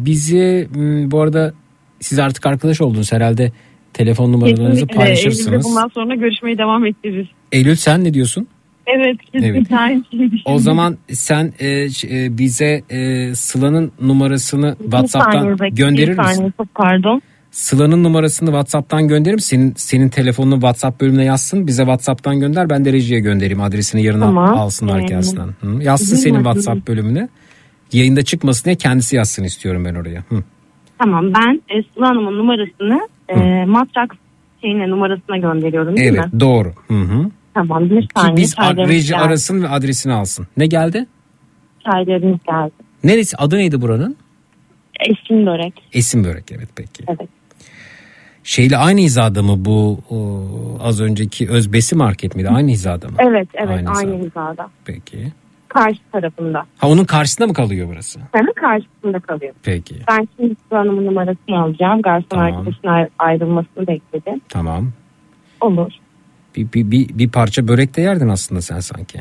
bizi 0.06 0.68
bu 1.12 1.22
arada 1.22 1.54
siz 2.00 2.20
artık 2.20 2.46
arkadaş 2.46 2.82
oldunuz 2.82 3.12
herhalde. 3.12 3.52
Telefon 3.94 4.32
numaralarınızı 4.34 4.88
Kesinlikle. 4.88 4.94
Eylül'de 4.94 4.96
paylaşırsınız. 5.24 5.66
bundan 5.66 5.88
sonra 5.88 6.16
görüşmeyi 6.16 6.58
devam 6.58 6.86
ettiririz. 6.86 7.28
Eylül 7.52 7.76
sen 7.76 8.04
ne 8.04 8.14
diyorsun? 8.14 8.48
Evet 8.88 9.18
kesinlikle 9.22 9.58
Evet. 9.58 9.72
aynı 9.72 10.04
şeyi 10.12 10.20
düşünüyorum. 10.24 10.42
O 10.46 10.60
zaman 10.60 10.98
sen 11.12 11.54
e, 11.60 11.68
e, 12.10 12.38
bize 12.38 12.82
e, 12.90 13.36
Sıla'nın 13.36 13.92
numarasını 14.02 14.76
Bir 14.80 14.84
WhatsApp'tan 14.84 15.32
saniye 15.56 15.70
gönderir 15.72 16.08
bir 16.12 16.16
saniye, 16.16 16.38
misin? 16.38 16.54
çok 16.58 16.76
pardon. 16.76 17.22
Sıla'nın 17.52 18.04
numarasını 18.04 18.48
WhatsApp'tan 18.50 19.08
gönderir 19.08 19.34
misin? 19.36 19.58
Senin, 19.58 19.74
senin 19.78 20.10
telefonunu 20.10 20.54
WhatsApp 20.56 21.02
bölümüne 21.02 21.24
yazsın. 21.24 21.68
Bize 21.68 21.82
WhatsApp'tan 21.84 22.40
gönder. 22.40 22.70
Ben 22.70 22.86
de 22.86 22.94
rejiye 22.94 23.20
göndereyim. 23.20 23.62
Adresini 23.62 24.04
yarına 24.04 24.26
Tamam. 24.26 24.58
alsınlar 24.58 25.08
kendisinden. 25.08 25.48
Hı. 25.62 25.84
Yazsın 25.84 26.12
Değil 26.12 26.24
senin? 26.24 26.36
WhatsApp 26.36 26.88
bölümüne. 26.88 27.30
Yayında 27.94 28.24
çıkmasın 28.24 28.66
diye 28.66 28.76
kendisi 28.76 29.16
yazsın 29.16 29.44
istiyorum 29.44 29.86
ben 29.86 29.96
oraya. 29.96 30.24
Hı. 30.30 30.44
Tamam 31.00 31.34
ben 31.34 31.62
e, 31.70 31.84
Sıla 31.94 32.08
Hanım'ın 32.10 32.38
numarasını 32.38 33.08
e, 33.30 33.66
matrak 33.66 34.16
şeyine 34.62 34.90
numarasına 34.90 35.38
gönderiyorum 35.38 35.98
değil 35.98 36.14
Evet 36.14 36.34
mi? 36.34 36.40
doğru. 36.40 36.74
Hı 36.88 36.94
hı. 37.02 37.30
Tamam 37.54 37.90
bir 37.90 38.02
Ki 38.02 38.08
saniye. 38.16 38.38
biz 38.38 38.56
çaylarımız 38.56 38.90
reji 38.90 39.08
geldi. 39.12 39.22
arasın 39.22 39.64
ve 39.64 39.68
adresini 39.70 40.14
alsın. 40.14 40.48
Ne 40.58 40.68
geldi? 40.68 41.06
Çaylarımız 41.86 42.40
geldi. 42.48 42.72
Neresi? 43.04 43.38
Adı 43.38 43.58
neydi 43.58 43.82
buranın? 43.82 44.16
Eşkin 45.10 45.46
börek. 45.46 45.74
Esin 45.94 46.24
Börek 46.24 46.52
evet 46.52 46.70
peki. 46.76 47.04
Evet. 47.08 47.30
Şeyle 48.48 48.78
aynı 48.78 49.00
hizada 49.00 49.44
mı 49.44 49.66
bu 49.66 50.00
o, 50.10 50.18
az 50.84 51.02
önceki 51.02 51.50
Özbesi 51.50 51.96
Market 51.96 52.36
miydi? 52.36 52.50
Aynı 52.50 52.70
hizada 52.72 53.08
mı? 53.08 53.16
Evet 53.20 53.48
evet 53.54 53.70
Aynı 53.70 53.90
aynı, 53.90 54.14
hizada. 54.14 54.26
hizada. 54.26 54.70
Peki. 54.86 55.28
Karşı 55.68 56.00
tarafında. 56.12 56.66
Ha 56.78 56.88
onun 56.90 57.06
karşısında 57.06 57.48
mı 57.48 57.54
kalıyor 57.54 57.88
burası? 57.92 58.20
Senin 58.36 58.54
karşısında 58.54 59.20
kalıyor. 59.20 59.54
Peki. 59.64 59.96
Ben 60.08 60.28
şimdi 60.38 60.56
Hanım'ın 60.70 61.06
numarasını 61.06 61.60
alacağım. 61.62 62.02
Garson 62.02 62.28
Tamam. 62.30 62.46
arkadaşın 62.46 62.88
ay- 62.88 63.10
ayrılmasını 63.20 63.88
bekledi. 63.88 64.40
Tamam. 64.50 64.92
Olur. 65.62 65.92
Bir, 66.56 66.74
bir, 66.74 66.92
bir, 66.92 67.10
bir 67.20 67.30
parça 67.30 67.68
börek 67.68 67.98
de 67.98 68.02
yerdin 68.02 68.30
aslında 68.30 68.62
sen 68.62 68.80
sanki. 68.80 69.20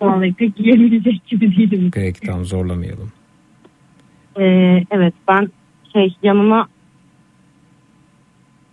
Vallahi 0.00 0.34
pek 0.34 0.60
yiyebilecek 0.60 1.26
gibi 1.26 1.56
değilim. 1.56 1.90
Peki 1.94 2.20
tamam 2.20 2.44
zorlamayalım. 2.44 3.12
Ee, 4.40 4.44
evet 4.90 5.14
ben 5.28 5.48
şey 5.92 6.14
yanına 6.22 6.66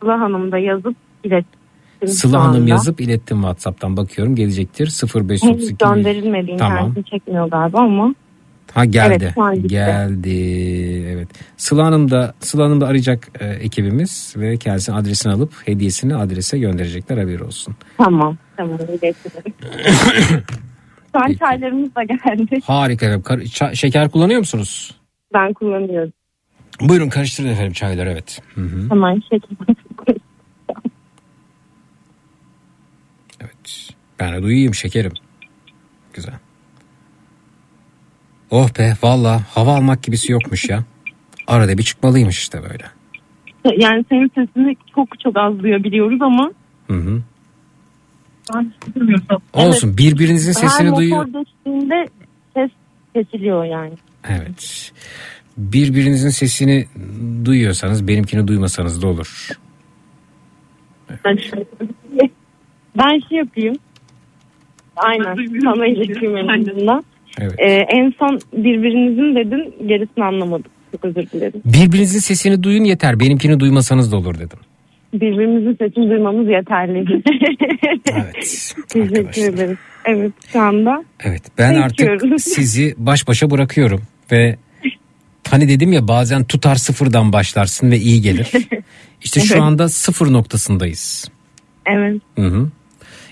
Sıla 0.02 0.20
Hanım 0.20 0.52
da 0.52 0.58
yazıp 0.58 0.96
ilettim. 1.24 1.60
Sıla 2.08 2.44
Hanım 2.44 2.68
yazıp 2.68 3.02
ilettim 3.02 3.38
WhatsApp'tan 3.38 3.98
bakıyorum 3.98 4.36
gelecektir. 4.36 4.84
Henüz 5.04 5.30
0532 5.30 5.78
gönderilmedi 5.78 6.56
Tamam. 6.60 6.94
çekmiyor 7.12 7.50
galiba 7.50 7.80
ama 7.80 8.16
Ha 8.74 8.86
geldi. 8.86 9.34
Evet, 9.38 9.70
geldi. 9.70 10.30
Evet. 11.08 11.28
Sıla 11.58 11.86
Hanım 11.86 12.12
da 12.12 12.34
Sıla 12.40 12.66
Hanım 12.66 12.82
da 12.82 12.88
arayacak 12.88 13.28
e, 13.40 13.46
ekibimiz 13.46 14.34
ve 14.38 14.58
kendisinin 14.58 14.96
adresini 14.98 15.34
alıp 15.34 15.68
hediyesini 15.68 16.16
adrese 16.16 16.60
gönderecekler 16.60 17.18
haberi 17.18 17.44
olsun. 17.44 17.76
tamam 17.98 18.38
tamam. 18.58 18.78
Şu 21.12 21.20
an 21.20 21.34
çaylarımız 21.40 21.96
da 21.96 22.04
geldi. 22.04 22.60
Harika 22.64 23.06
efendim. 23.06 23.24
Kar- 23.24 23.38
ça- 23.40 23.76
şeker 23.76 24.10
kullanıyor 24.10 24.40
musunuz? 24.40 24.96
Ben 25.34 25.54
kullanıyorum. 25.54 26.14
Buyurun 26.82 27.10
karıştırın 27.10 27.48
efendim 27.48 27.74
çayları 27.74 28.10
evet. 28.10 28.42
Hı 28.56 28.62
hı. 28.62 28.90
Hemen 28.90 29.22
şekilde. 29.32 29.76
Ben 34.22 34.34
de 34.34 34.44
duyayım 34.44 34.74
şekerim. 34.74 35.12
Güzel. 36.14 36.34
Oh 38.52 38.70
be 38.80 38.94
valla 39.04 39.42
hava 39.50 39.76
almak 39.76 40.04
gibisi 40.04 40.32
yokmuş 40.32 40.70
ya. 40.70 40.84
Arada 41.48 41.78
bir 41.78 41.84
çıkmalıymış 41.84 42.40
işte 42.40 42.62
böyle. 42.64 42.86
Yani 43.78 44.06
senin 44.10 44.28
sesini 44.36 44.76
çok 44.96 45.20
çok 45.20 45.38
az 45.38 45.60
duyabiliyoruz 45.60 46.22
ama 46.22 46.52
Hı 46.88 46.94
hı. 46.94 47.22
ben. 48.54 48.72
Olsun 49.54 49.98
birbirinizin 49.98 50.52
sesini 50.52 50.90
Her 50.90 50.96
duyuyor. 50.96 51.26
motor 51.26 51.40
geçtiğinde 51.40 52.08
ses 52.54 52.72
kesiliyor 53.14 53.66
yani. 53.66 53.94
Evet. 54.30 54.92
Birbirinizin 55.58 56.30
sesini 56.30 56.88
duyuyorsanız 57.46 58.08
benimkini 58.08 58.48
duymasanız 58.48 59.02
da 59.02 59.08
olur. 59.08 59.50
Ben, 61.26 61.38
ben 62.98 63.20
şey 63.30 63.38
yapayım. 63.38 63.76
Aynen. 65.06 65.62
Sana 65.64 65.88
ileteyim 65.88 66.38
en. 66.38 67.04
Evet. 67.40 67.56
Ee, 67.60 67.72
en 67.72 68.14
son 68.20 68.40
birbirinizin 68.54 69.36
dedin 69.36 69.88
gerisini 69.88 70.24
anlamadım. 70.24 70.72
Çok 70.92 71.06
özür 71.06 71.30
dilerim. 71.30 71.62
Birbirinizin 71.66 72.20
sesini 72.20 72.64
duyun 72.64 72.84
yeter. 72.84 73.20
Benimkini 73.20 73.60
duymasanız 73.60 74.12
da 74.12 74.18
olur 74.18 74.36
dedim. 74.36 74.60
Birbirimizin 75.14 75.76
sesini 75.76 76.10
duymamız 76.10 76.48
yeterli. 76.50 77.22
Evet. 78.14 78.36
Teşekkür 78.90 79.54
ederiz. 79.54 79.78
Evet 80.06 80.32
şu 80.54 80.62
anda. 80.62 81.04
Evet 81.24 81.44
ben 81.58 81.90
Bekliyoruz. 81.90 82.24
artık 82.24 82.42
sizi 82.56 82.96
baş 82.98 83.28
başa 83.28 83.52
bırakıyorum 83.52 84.02
ve 84.32 84.56
hani 85.50 85.70
dedim 85.70 85.94
ya 85.94 86.08
bazen 86.08 86.44
tutar 86.44 86.76
sıfırdan 86.76 87.34
başlarsın 87.34 87.92
ve 87.92 87.98
iyi 87.98 88.22
gelir. 88.22 88.52
İşte 89.24 89.42
şu 89.42 89.54
Evet. 89.54 89.64
anda 89.64 89.90
sıfır 89.90 90.34
noktasındayız. 90.34 91.32
Evet. 91.86 92.22
Hı 92.36 92.46
hı. 92.46 92.70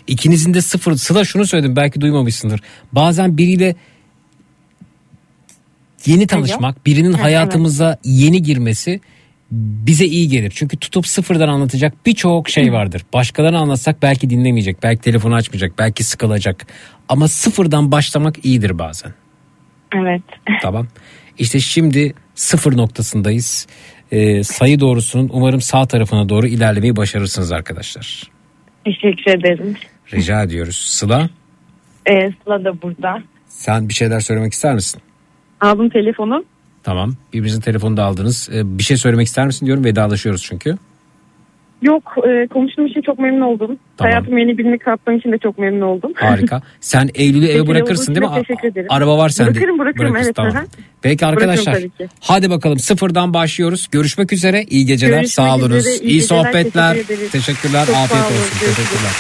İkinizin 0.10 0.54
de 0.54 0.62
sıfır. 0.62 0.96
Sıla 0.96 1.26
şunu 1.26 1.46
söyledim 1.46 1.76
belki 1.76 2.02
duymamışsındır. 2.02 2.62
Bazen 2.92 3.38
biriyle 3.38 3.76
Yeni 6.06 6.28
tanışmak, 6.28 6.86
birinin 6.86 7.14
Ha, 7.14 7.24
hayatımıza 7.24 7.98
yeni 8.04 8.44
girmesi 8.44 9.02
bize 9.52 10.06
iyi 10.06 10.28
gelir. 10.28 10.52
Çünkü 10.56 10.78
tutup 10.78 11.08
sıfırdan 11.08 11.48
anlatacak 11.48 12.06
birçok 12.06 12.50
şey 12.50 12.74
vardır. 12.74 13.02
Başkalarına 13.14 13.60
anlatsak 13.60 14.02
belki 14.02 14.30
dinlemeyecek, 14.30 14.84
belki 14.84 15.02
telefonu 15.02 15.36
açmayacak, 15.36 15.72
belki 15.78 16.04
sıkılacak. 16.04 16.68
Ama 17.10 17.28
sıfırdan 17.28 17.92
başlamak 17.92 18.46
iyidir 18.46 18.80
bazen. 18.80 19.14
Evet. 19.96 20.22
Tamam. 20.62 20.88
İşte 21.38 21.60
şimdi 21.60 22.14
sıfır 22.36 22.78
noktasındayız. 22.78 23.68
Ee, 24.12 24.44
sayı 24.44 24.80
doğrusunun 24.80 25.30
umarım 25.34 25.62
sağ 25.62 25.86
tarafına 25.86 26.30
doğru 26.30 26.48
ilerlemeyi 26.48 26.96
başarırsınız 26.96 27.52
arkadaşlar. 27.52 28.24
Teşekkür 28.86 29.32
ederim. 29.32 29.76
Rica 30.14 30.44
ediyoruz. 30.44 30.76
Sıla 30.76 31.30
Ee, 32.10 32.32
Sıla 32.44 32.64
da 32.66 32.82
burada. 32.82 33.18
sen 33.48 33.90
bir 33.90 33.94
şeyler 33.94 34.20
söylemek 34.20 34.54
ister 34.54 34.74
misin? 34.74 35.02
Aldım 35.62 35.90
telefonu. 35.90 36.46
Tamam. 36.84 37.14
Birbirinizin 37.34 37.62
telefonunu 37.62 37.98
da 37.98 38.04
aldınız. 38.04 38.50
Ee, 38.54 38.78
bir 38.78 38.84
şey 38.84 38.98
söylemek 38.98 39.28
ister 39.28 39.46
misin 39.46 39.66
diyorum. 39.66 39.84
Vedalaşıyoruz 39.84 40.44
çünkü. 40.44 40.78
Yok 41.82 42.16
e, 42.28 42.48
konuştuğum 42.48 42.86
için 42.86 43.02
çok 43.02 43.20
memnun 43.20 43.42
oldum. 43.42 43.78
Tamam. 43.98 44.12
Hayatıma 44.12 44.40
yeni 44.40 44.58
birini 44.58 44.80
kattığım 44.80 45.18
için 45.18 45.32
de 45.32 45.38
çok 45.38 45.58
memnun 45.58 45.82
oldum. 45.82 46.12
Harika. 46.16 46.62
Sen 46.82 47.10
Eylül'ü 47.16 47.46
eve 47.46 47.68
bırakırsın 47.68 48.16
değil 48.16 48.26
mi? 48.28 48.36
Teşekkür 48.48 48.68
ederim. 48.68 48.88
Araba 48.90 49.18
var 49.18 49.30
sende. 49.30 49.52
Bırakırım 49.52 49.80
bırakırım 49.80 50.14
Bırakırsın, 50.14 50.28
evet. 50.28 50.54
tamam. 50.54 50.64
hı. 50.64 50.68
Peki 51.02 51.26
arkadaşlar. 51.26 51.78
Hadi 52.20 52.50
bakalım 52.50 52.80
sıfırdan 52.80 53.34
başlıyoruz. 53.34 53.88
Görüşmek 53.92 54.34
üzere. 54.34 54.64
İyi 54.64 54.86
geceler. 54.86 55.12
Görüşmek 55.12 55.32
Sağ 55.32 55.56
olunuz. 55.56 55.78
üzere, 55.78 55.94
iyi 55.94 56.02
İyi 56.04 56.20
geceler, 56.22 56.44
sohbetler. 56.44 56.94
teşekkür. 56.96 57.30
Teşekkürler. 57.30 57.86
Çok 57.86 57.96
Afiyet 57.96 58.24
olsun. 58.26 58.38
görüşürüz. 58.38 58.76
Teşekkürler. 58.76 59.12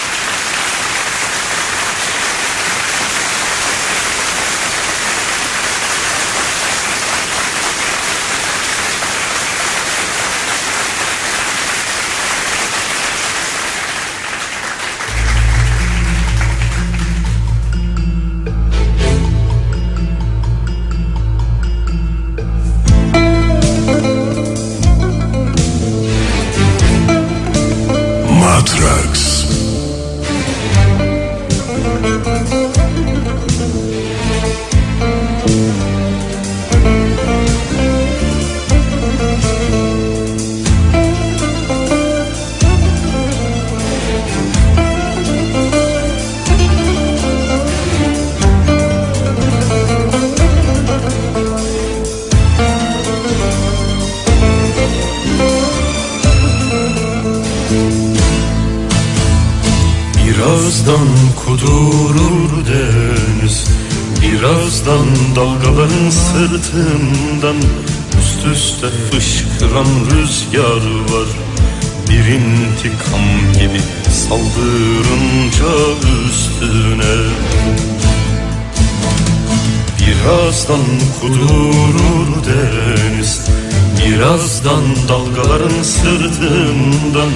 Sırtından 85.83 87.29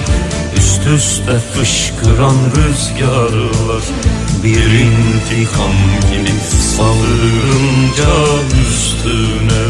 Üst 0.56 0.86
üste 0.86 1.38
fışkıran 1.54 2.36
rüzgarlar 2.56 3.82
Bir 4.44 4.70
intikam 4.80 5.74
gibi 6.10 6.32
salınca 6.76 8.14
üstüne. 8.68 9.64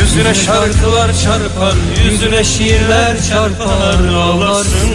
Yüzüne 0.00 0.34
şarkılar 0.34 1.12
çarpar, 1.24 1.74
yüzüne 2.04 2.44
şiirler 2.44 3.16
çarpar 3.30 4.14
ağlarsın. 4.14 4.90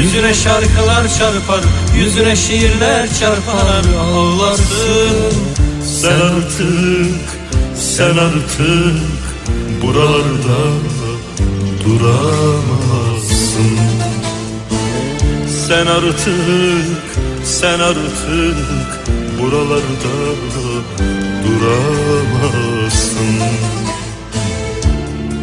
Yüzüne 0.00 0.34
şarkılar 0.34 1.08
çarpar, 1.18 1.60
yüzüne 1.98 2.36
şiirler 2.36 3.08
çarpar 3.20 3.98
ağlarsın. 4.00 5.34
Sen 6.00 6.20
artık, 6.20 7.20
sen 7.74 8.16
artık 8.16 9.13
buralarda 9.86 10.60
duramazsın. 11.84 13.78
Sen 15.68 15.86
artık, 15.86 16.86
sen 17.44 17.80
artık 17.80 18.56
buralarda 19.42 20.14
duramazsın. 21.44 23.26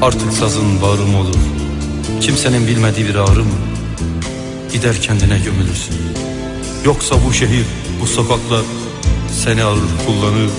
Artık 0.02 0.34
sazın 0.34 0.82
bağrım 0.82 1.16
olur. 1.16 1.36
Kimsenin 2.22 2.68
bilmediği 2.68 3.08
bir 3.08 3.16
ağrı 3.16 3.44
mı? 3.44 3.60
Gider 4.74 5.02
kendine 5.02 5.40
gömülürsün. 5.40 5.95
Yoksa 6.86 7.16
bu 7.28 7.34
şehir 7.34 7.66
bu 8.02 8.08
sokaklar 8.08 8.61
Seni 9.44 9.64
alır 9.64 9.90
kullanır 10.06 10.50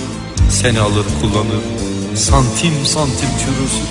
Seni 0.50 0.80
alır 0.80 1.06
kullanır 1.20 1.81
Santim 2.14 2.86
santim 2.86 3.28
çürürsün. 3.38 3.88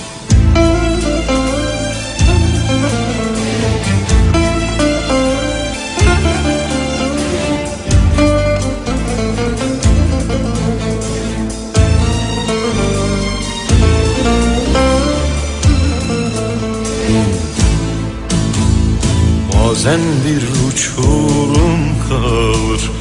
Bazen 19.53 19.99
bir 20.25 20.67
uçurum 20.67 21.79
kalır 22.09 22.91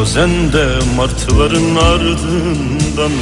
Bazen 0.00 0.52
de 0.52 0.78
martıların 0.96 1.76
ardından 1.76 3.12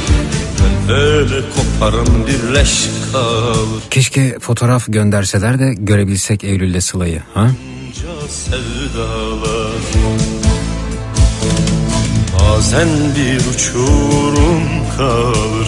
Böyle 0.89 1.41
koparan 1.55 2.27
bir 2.27 2.55
leş 2.55 2.89
kalır 3.11 3.67
Keşke 3.89 4.39
fotoğraf 4.39 4.85
gönderseler 4.87 5.59
de 5.59 5.73
görebilsek 5.77 6.43
Eylül'le 6.43 6.81
Sıla'yı. 6.81 7.21
Ha? 7.33 7.51
Sevdalar 8.29 9.71
Bazen 12.39 12.87
bir 13.15 13.55
uçurum 13.55 14.63
kalır 14.97 15.67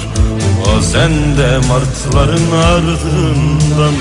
Bazen 0.66 1.12
de 1.12 1.58
martıların 1.68 2.52
ardından 2.52 3.94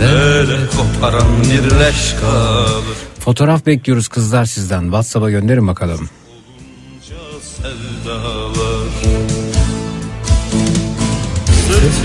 Böyle 0.00 0.56
koparan 0.66 1.42
bir 1.44 1.78
leş 1.78 2.14
kalır 2.20 2.96
Fotoğraf 3.26 3.66
bekliyoruz 3.66 4.08
kızlar 4.08 4.44
sizden. 4.44 4.82
WhatsApp'a 4.82 5.30
gönderin 5.30 5.66
bakalım. 5.66 6.08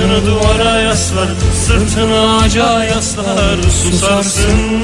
Sırtını 0.01 0.25
duvara 0.25 0.79
yaslar, 0.79 1.27
sırtını 1.65 2.37
ağaca 2.37 2.83
yaslar 2.83 3.57
Susarsın. 3.83 4.83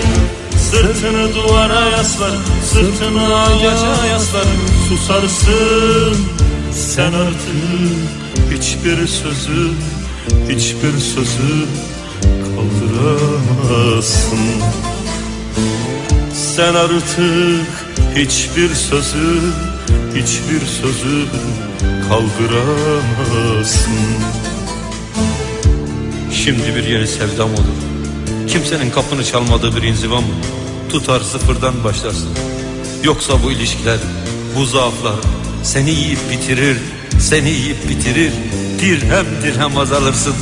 Sırtını 0.57 1.35
duvara 1.35 1.85
yaslar, 1.85 2.31
sırtını 2.65 3.35
ağaca 3.35 4.05
yaslar 4.05 4.45
Susarsın. 4.89 6.17
Sen 6.71 7.13
artık 7.13 8.09
hiçbir 8.51 9.07
sözü, 9.07 9.71
hiçbir 10.49 10.99
sözü 10.99 11.65
kaldıramazsın. 12.55 14.39
Sen 16.55 16.73
artık 16.75 17.67
hiçbir 18.15 18.75
sözü, 18.75 19.41
hiçbir 20.15 20.65
sözü 20.65 21.25
kaldıramazsın 22.09 23.97
Şimdi 26.48 26.76
bir 26.76 26.84
yeni 26.84 27.08
sevdam 27.08 27.50
olur? 27.53 27.77
Kimsenin 28.48 28.92
kapını 28.92 29.24
çalmadığı 29.24 29.76
bir 29.76 29.84
inziva 29.84 30.22
mı 30.22 30.27
Tutar 30.92 31.19
sıfırdan 31.19 31.84
başlarsın. 31.84 32.30
Yoksa 33.03 33.43
bu 33.43 33.51
ilişkiler 33.51 33.98
Bu 34.56 34.66
zaaflar 34.66 35.16
Seni 35.64 35.90
yiyip 35.90 36.19
bitirir, 36.32 36.77
seni 37.19 37.50
yiyip 37.50 37.90
bitirir. 37.90 38.32
Dirhem 38.80 39.26
dirhem 39.43 39.77
azalırsın 39.77 40.35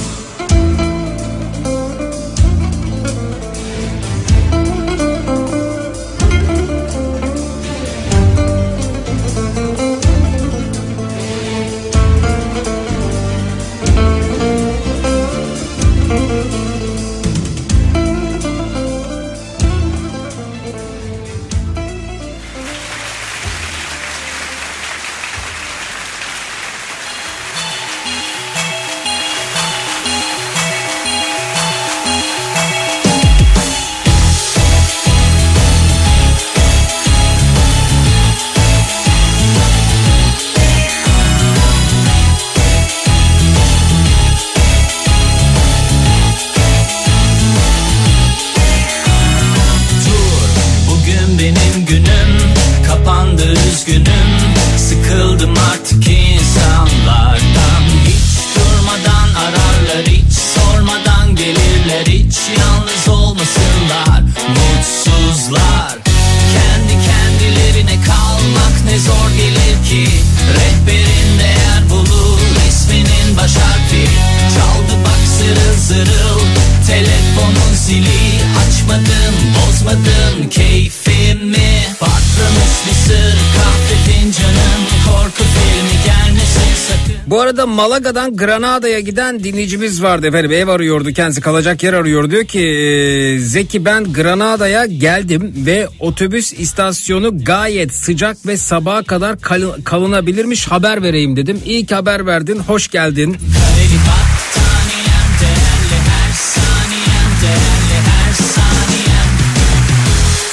Malaga'dan 87.90 88.36
Granada'ya 88.38 89.00
giden 89.00 89.44
dinleyicimiz 89.44 90.04
vardı 90.04 90.28
efendim. 90.28 90.52
Ev 90.52 90.68
arıyordu 90.68 91.14
kendisi 91.14 91.42
kalacak 91.42 91.84
yer 91.84 91.94
arıyor. 91.94 92.32
Diyor 92.32 92.46
ki 92.46 92.60
e, 92.60 93.40
Zeki 93.40 93.86
ben 93.86 94.14
Granada'ya 94.14 94.86
geldim 94.86 95.54
ve 95.66 95.88
otobüs 96.00 96.54
istasyonu 96.54 97.44
gayet 97.44 97.96
sıcak 97.96 98.46
ve 98.48 98.58
sabaha 98.58 99.04
kadar 99.04 99.40
kal- 99.42 99.82
kalınabilirmiş 99.84 100.68
haber 100.68 101.04
vereyim 101.04 101.36
dedim. 101.36 101.62
İyi 101.66 101.86
ki 101.86 101.96
haber 101.96 102.26
verdin 102.26 102.60
hoş 102.60 102.88
geldin. 102.88 103.38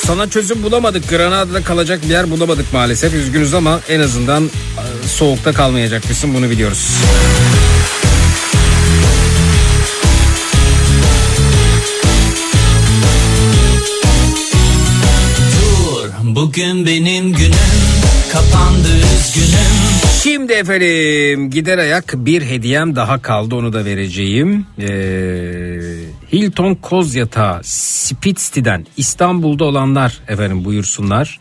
Sana 0.06 0.30
çözüm 0.30 0.62
bulamadık. 0.62 1.08
Granada'da 1.10 1.62
kalacak 1.64 2.00
bir 2.04 2.08
yer 2.08 2.30
bulamadık 2.30 2.72
maalesef. 2.72 3.14
Üzgünüz 3.14 3.54
ama 3.54 3.80
en 3.88 4.00
azından 4.00 4.50
soğukta 5.06 5.52
kalmayacakmışsın 5.52 6.34
bunu 6.34 6.50
biliyoruz. 6.50 6.88
Dur 15.60 16.34
bugün 16.36 16.86
benim 16.86 17.32
günüm 17.32 17.52
Kapandı 18.32 18.88
üzgünüm 18.88 19.92
Şimdi 20.22 20.52
efendim 20.52 21.50
gider 21.50 21.78
ayak 21.78 22.12
bir 22.16 22.42
hediyem 22.42 22.96
daha 22.96 23.22
kaldı 23.22 23.54
onu 23.54 23.72
da 23.72 23.84
vereceğim. 23.84 24.66
Ee, 24.78 24.86
Hilton 26.32 26.74
Koz 26.74 27.14
Yatağı 27.14 27.60
Spitzti'den 27.64 28.86
İstanbul'da 28.96 29.64
olanlar 29.64 30.20
efendim 30.28 30.64
buyursunlar. 30.64 31.38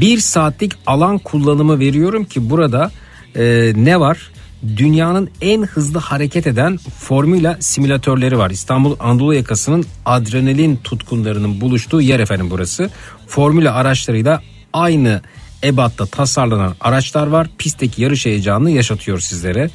Bir 0.00 0.18
saatlik 0.18 0.72
alan 0.86 1.18
kullanımı 1.18 1.78
veriyorum 1.78 2.24
ki 2.24 2.50
burada 2.50 2.90
e, 3.36 3.72
ne 3.76 4.00
var? 4.00 4.30
Dünyanın 4.76 5.30
en 5.40 5.62
hızlı 5.62 5.98
hareket 5.98 6.46
eden 6.46 6.76
formüla 6.98 7.56
simülatörleri 7.60 8.38
var. 8.38 8.50
İstanbul 8.50 8.96
Anadolu 9.00 9.34
yakasının 9.34 9.86
adrenalin 10.06 10.76
tutkunlarının 10.76 11.60
buluştuğu 11.60 12.00
yer 12.00 12.20
efendim 12.20 12.50
burası. 12.50 12.90
Formüla 13.26 13.74
araçlarıyla 13.74 14.42
aynı 14.72 15.22
ebatta 15.64 16.06
tasarlanan 16.06 16.74
araçlar 16.80 17.26
var. 17.26 17.48
Pistteki 17.58 18.02
yarış 18.02 18.26
heyecanını 18.26 18.70
yaşatıyor 18.70 19.18
sizlere. 19.18 19.70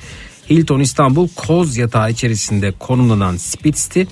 Hilton 0.49 0.79
İstanbul 0.79 1.27
Koz 1.35 1.77
Yatağı 1.77 2.11
içerisinde 2.11 2.71
konumlanan 2.71 3.37
Spitzti 3.37 4.07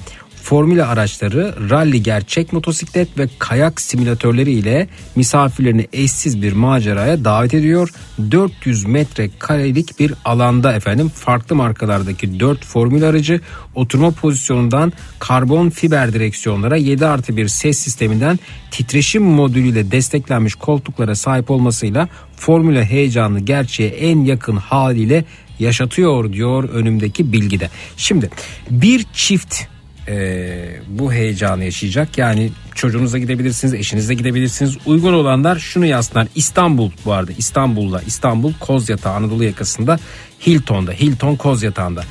formüla 0.47 0.87
araçları, 0.87 1.69
rally 1.69 1.97
gerçek 1.97 2.53
motosiklet 2.53 3.17
ve 3.17 3.27
kayak 3.39 3.81
simülatörleri 3.81 4.51
ile 4.51 4.87
misafirlerini 5.15 5.87
eşsiz 5.93 6.41
bir 6.41 6.53
maceraya 6.53 7.25
davet 7.25 7.53
ediyor. 7.53 7.89
400 8.31 8.85
metre 8.85 9.29
karelik 9.39 9.99
bir 9.99 10.13
alanda 10.25 10.73
efendim 10.73 11.11
farklı 11.15 11.55
markalardaki 11.55 12.39
4 12.39 12.65
formül 12.65 13.03
aracı 13.03 13.41
oturma 13.75 14.11
pozisyonundan 14.11 14.93
karbon 15.19 15.69
fiber 15.69 16.13
direksiyonlara 16.13 16.77
7 16.77 17.05
artı 17.05 17.37
bir 17.37 17.47
ses 17.47 17.79
sisteminden 17.79 18.39
titreşim 18.71 19.23
modülüyle 19.23 19.91
desteklenmiş 19.91 20.55
koltuklara 20.55 21.15
sahip 21.15 21.51
olmasıyla 21.51 22.09
formüla 22.35 22.83
heyecanını 22.83 23.39
gerçeğe 23.39 23.89
en 23.89 24.25
yakın 24.25 24.55
haliyle 24.55 25.25
yaşatıyor 25.59 26.33
diyor 26.33 26.69
önümdeki 26.69 27.33
bilgide. 27.33 27.69
Şimdi 27.97 28.29
bir 28.69 29.05
çift 29.13 29.67
e, 30.07 30.79
bu 30.87 31.13
heyecanı 31.13 31.63
yaşayacak. 31.63 32.17
Yani 32.17 32.51
çocuğunuzla 32.75 33.17
gidebilirsiniz, 33.17 33.73
eşinizle 33.73 34.13
gidebilirsiniz. 34.13 34.77
Uygun 34.85 35.13
olanlar 35.13 35.59
şunu 35.59 35.85
yazsınlar. 35.85 36.27
İstanbul 36.35 36.91
bu 37.05 37.13
arada 37.13 37.31
İstanbul'da 37.37 38.01
İstanbul 38.01 38.53
Kozyatağı 38.59 39.13
Anadolu 39.13 39.43
yakasında 39.43 39.99
Hilton'da 40.47 40.91
Hilton 40.91 41.35
Kozyatağı'nda 41.35 42.03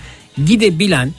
gidebilen 0.47 1.13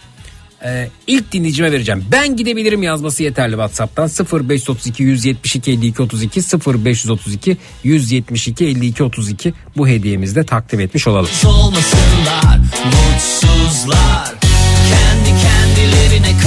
e, 0.66 0.90
ilk 1.08 1.32
dinleyicime 1.32 1.72
vereceğim. 1.72 2.06
Ben 2.12 2.36
gidebilirim 2.36 2.84
yazması 2.84 3.24
yeterli 3.24 3.52
WhatsApp'tan 3.52 4.10
0532 4.34 5.04
172 5.04 5.72
52 5.72 6.02
32 6.02 6.42
0532 6.42 7.58
172 7.84 8.66
52 8.66 9.04
32 9.04 9.54
bu 9.78 9.88
hediyemizde 9.88 10.44
takdim 10.44 10.80
etmiş 10.80 11.08
olalım. 11.08 11.30
olmasınlar 11.46 12.60
Mutsuzlar 12.86 14.34
Kendi 14.90 15.42
kendilerine 15.42 16.40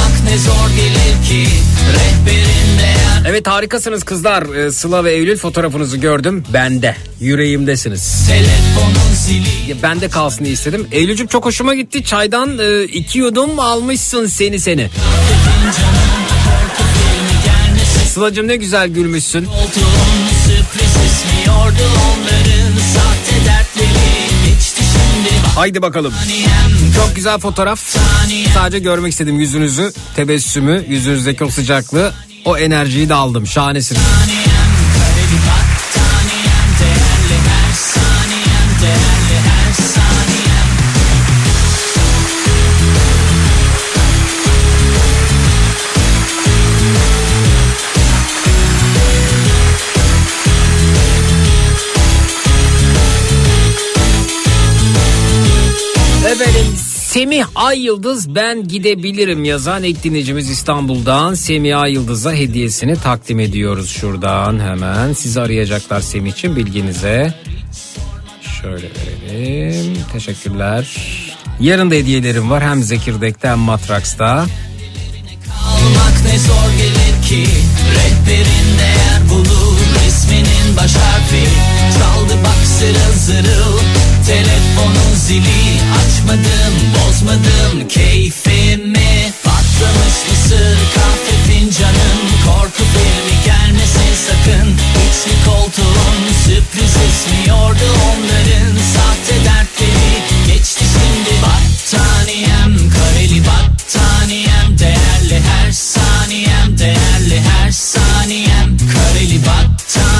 kalmak 0.00 0.24
ne 0.24 0.38
zor 0.38 0.70
gelir 0.76 1.28
ki 1.28 1.48
Rehberin 1.92 2.78
değer 2.78 3.22
Evet 3.26 3.46
harikasınız 3.46 4.04
kızlar. 4.04 4.54
Ee, 4.54 4.72
Sıla 4.72 5.04
ve 5.04 5.12
Eylül 5.12 5.36
fotoğrafınızı 5.36 5.96
gördüm. 5.96 6.44
Bende. 6.52 6.96
Yüreğimdesiniz. 7.20 8.26
Telefonun 8.28 9.14
zili 9.14 9.70
Ya 9.70 9.76
bende 9.82 10.08
kalsın 10.08 10.44
diye 10.44 10.54
istedim. 10.54 10.86
Eylül'cüm 10.92 11.26
çok 11.26 11.44
hoşuma 11.44 11.74
gitti. 11.74 12.04
Çaydan 12.04 12.58
e, 12.58 12.82
iki 12.84 13.18
yudum 13.18 13.58
almışsın 13.58 14.26
seni 14.26 14.60
seni. 14.60 14.90
Sıla'cım 18.08 18.48
ne 18.48 18.56
güzel 18.56 18.88
gülmüşsün. 18.88 19.44
Koltuğun 19.44 19.90
sürpriz 20.46 20.90
onların 21.48 22.39
Haydi 25.60 25.82
bakalım. 25.82 26.14
Çok 26.96 27.16
güzel 27.16 27.38
fotoğraf. 27.38 27.80
Sadece 28.54 28.78
görmek 28.78 29.12
istedim 29.12 29.40
yüzünüzü, 29.40 29.92
tebessümü, 30.16 30.84
yüzünüzdeki 30.88 31.44
o 31.44 31.50
sıcaklığı, 31.50 32.12
o 32.44 32.58
enerjiyi 32.58 33.08
de 33.08 33.14
aldım. 33.14 33.46
Şahanesiniz. 33.46 34.02
Semih 57.20 57.44
Ay 57.54 57.84
Yıldız 57.84 58.34
ben 58.34 58.68
gidebilirim 58.68 59.44
yazan 59.44 59.82
ek 59.82 60.02
dinleyicimiz 60.02 60.50
İstanbul'dan 60.50 61.34
Semih 61.34 61.78
Ay 61.78 61.92
Yıldız'a 61.92 62.32
hediyesini 62.32 62.96
takdim 62.96 63.40
ediyoruz 63.40 63.90
şuradan 63.90 64.60
hemen. 64.60 65.12
Sizi 65.12 65.40
arayacaklar 65.40 66.00
Semih 66.00 66.32
için 66.32 66.56
bilginize. 66.56 67.34
Şöyle 68.62 68.86
verelim. 68.86 69.96
Teşekkürler. 70.12 70.96
Yarın 71.60 71.90
da 71.90 71.94
hediyelerim 71.94 72.50
var 72.50 72.62
hem 72.62 72.82
Zekirdek'te 72.82 73.48
hem 73.48 73.58
Matraks'ta. 73.58 74.46
Almak 75.64 76.24
ne 76.24 76.38
zor 76.38 76.70
gelir 76.78 77.28
ki 77.28 77.50
Rehberin 77.94 78.78
değer 78.78 79.30
bulur 79.30 79.78
isminin 80.08 80.59
baş 80.76 80.94
harfi. 80.94 81.44
Çaldı 81.98 82.34
bak 82.44 82.60
zırıl 82.78 83.14
zırıl. 83.26 83.78
Telefonun 84.26 85.14
zili. 85.26 85.80
Açmadım 86.00 86.74
bozmadım. 86.94 87.88
Keyfimi 87.88 89.32
Patlamış 89.44 90.16
mısır 90.30 90.78
kahve 90.94 91.34
fincanın 91.46 92.20
Korku 92.46 92.82
filmi 92.92 93.36
gelmesin 93.44 94.14
sakın. 94.26 94.68
İçli 95.04 95.44
koltuğun 95.44 96.18
sürpriz 96.44 96.94
esmiyordu 97.06 97.88
onların 98.10 98.76
Sahte 98.94 99.44
dertleri. 99.44 100.12
Geçti 100.46 100.84
şimdi 100.94 101.42
Battaniyem 101.42 102.90
kareli 102.90 103.42
battaniyem. 103.46 104.78
Değerli 104.78 105.40
her 105.48 105.72
saniyem 105.72 106.78
değerli 106.78 107.40
her 107.40 107.70
saniyem. 107.70 108.78
Kareli 108.78 109.38
battaniyem 109.38 110.19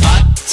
kareli 0.00 0.47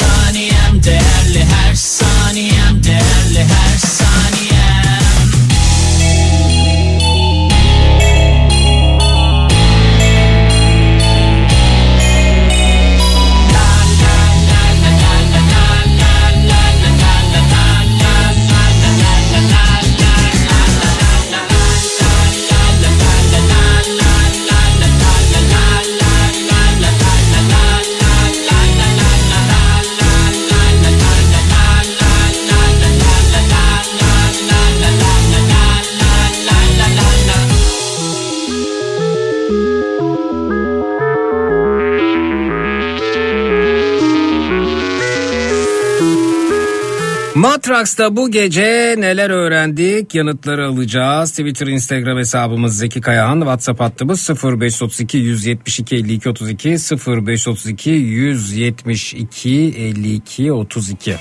Matraks'ta 47.35 48.15
bu 48.15 48.31
gece 48.31 48.95
neler 48.97 49.29
öğrendik 49.29 50.15
yanıtları 50.15 50.67
alacağız. 50.67 51.31
Twitter, 51.31 51.67
Instagram 51.67 52.17
hesabımız 52.17 52.77
Zeki 52.77 53.01
Kayahan. 53.01 53.39
WhatsApp 53.39 53.79
hattımız 53.79 54.29
0532 54.29 55.17
172 55.17 55.95
52 55.95 56.29
32 56.29 56.69
0532 56.69 57.89
172 57.89 59.73
52 59.77 60.53
32. 60.53 61.15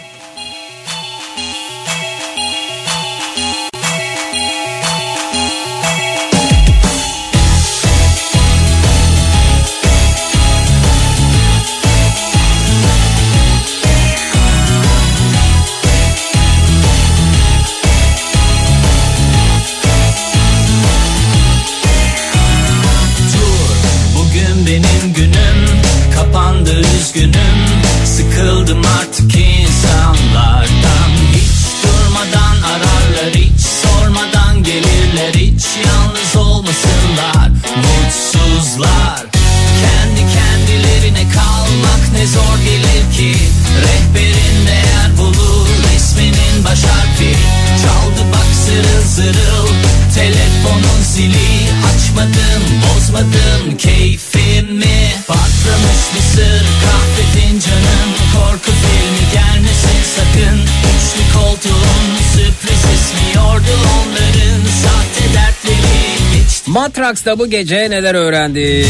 Matraks'ta 66.75 67.39
bu 67.39 67.51
gece 67.51 67.91
neler 67.91 68.15
öğrendik? 68.15 68.87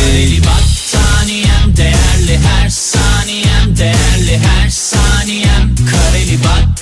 Kareli 2.35 2.39
her 2.39 2.69
saniyem 2.69 3.77
Değerli 3.79 4.39
her 4.39 4.71
saniyem 4.71 5.75
Kareli 5.91 6.39
battaniyem 6.39 6.74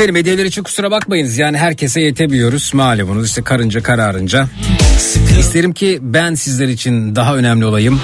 Efendim 0.00 0.16
hediyeler 0.16 0.44
için 0.44 0.62
kusura 0.62 0.90
bakmayınız. 0.90 1.38
Yani 1.38 1.58
herkese 1.58 2.00
yetemiyoruz 2.00 2.74
malumunuz 2.74 3.26
işte 3.26 3.42
karınca 3.42 3.82
kararınca. 3.82 4.48
İsterim 5.40 5.72
ki 5.72 5.98
ben 6.02 6.34
sizler 6.34 6.68
için 6.68 7.16
daha 7.16 7.36
önemli 7.36 7.64
olayım. 7.64 8.00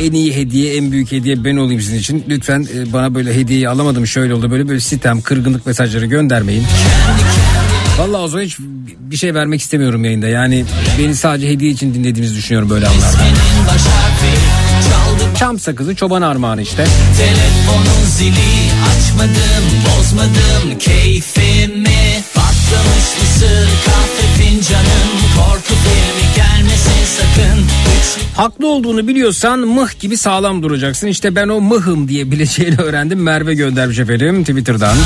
En 0.00 0.12
iyi 0.12 0.36
hediye, 0.36 0.76
en 0.76 0.92
büyük 0.92 1.12
hediye 1.12 1.44
ben 1.44 1.56
olayım 1.56 1.80
sizin 1.80 1.98
için. 1.98 2.24
Lütfen 2.28 2.66
e, 2.74 2.92
bana 2.92 3.14
böyle 3.14 3.34
hediyeyi 3.34 3.68
alamadım 3.68 4.06
şöyle 4.06 4.34
oldu 4.34 4.50
böyle 4.50 4.68
böyle 4.68 4.80
sitem, 4.80 5.20
kırgınlık 5.20 5.66
mesajları 5.66 6.06
göndermeyin. 6.06 6.64
Vallahi 7.98 8.20
o 8.20 8.28
zaman 8.28 8.44
hiç 8.44 8.58
bir 8.98 9.16
şey 9.16 9.34
vermek 9.34 9.60
istemiyorum 9.60 10.04
yayında. 10.04 10.28
Yani 10.28 10.64
beni 10.98 11.16
sadece 11.16 11.48
hediye 11.48 11.70
için 11.70 11.94
dinlediğinizi 11.94 12.36
düşünüyorum 12.36 12.70
böyle 12.70 12.86
anlarda. 12.86 13.18
Çam 15.38 15.58
sakızı 15.58 15.94
çoban 15.94 16.22
armağanı 16.22 16.62
işte. 16.62 16.84
Telefonun 17.18 18.06
zili 18.06 18.70
açmadım 18.90 19.64
bozmadım 19.86 20.78
keyfimi 20.78 22.22
Patlamış 22.34 23.06
mısır 23.20 23.68
kahve 23.86 24.44
fincanım 24.44 25.10
Korku 25.36 25.74
filmi 25.74 26.34
gelmesin 26.36 27.04
sakın 27.16 27.64
Haklı 28.36 28.68
olduğunu 28.68 29.08
biliyorsan 29.08 29.58
mıh 29.58 30.00
gibi 30.00 30.16
sağlam 30.16 30.62
duracaksın. 30.62 31.06
İşte 31.06 31.36
ben 31.36 31.48
o 31.48 31.60
mıhım 31.60 32.08
diyebileceğini 32.08 32.76
öğrendim. 32.76 33.22
Merve 33.22 33.54
göndermiş 33.54 33.98
efendim 33.98 34.44
Twitter'dan. 34.44 34.96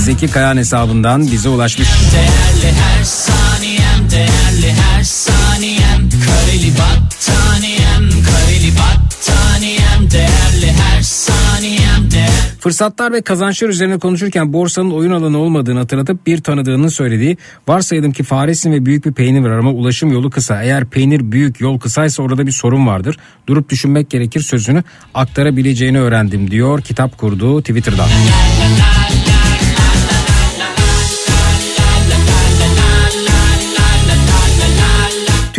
Zeki 0.00 0.28
Kayan 0.28 0.56
hesabından 0.56 1.32
bize 1.32 1.48
ulaşmış. 1.48 1.88
Değerli 2.14 2.76
her 2.76 3.04
saniyem 3.04 4.10
değerli 4.10 4.74
her 4.80 5.04
saniyem 5.04 6.08
Kareli 6.26 6.72
battaniyem 6.72 7.77
Fırsatlar 12.60 13.12
ve 13.12 13.22
kazançlar 13.22 13.68
üzerine 13.68 13.98
konuşurken 13.98 14.52
borsanın 14.52 14.90
oyun 14.90 15.10
alanı 15.10 15.38
olmadığını 15.38 15.78
hatırlatıp 15.78 16.26
bir 16.26 16.38
tanıdığının 16.38 16.88
söylediği 16.88 17.36
varsayalım 17.68 18.12
ki 18.12 18.22
faresin 18.22 18.72
ve 18.72 18.86
büyük 18.86 19.06
bir 19.06 19.12
peynir 19.12 19.40
var 19.40 19.58
ama 19.58 19.70
ulaşım 19.70 20.12
yolu 20.12 20.30
kısa. 20.30 20.62
Eğer 20.62 20.84
peynir 20.84 21.32
büyük 21.32 21.60
yol 21.60 21.78
kısaysa 21.78 22.22
orada 22.22 22.46
bir 22.46 22.52
sorun 22.52 22.86
vardır. 22.86 23.16
Durup 23.46 23.68
düşünmek 23.68 24.10
gerekir 24.10 24.40
sözünü 24.40 24.82
aktarabileceğini 25.14 26.00
öğrendim 26.00 26.50
diyor 26.50 26.82
kitap 26.82 27.18
kurduğu 27.18 27.60
Twitter'dan. 27.60 28.08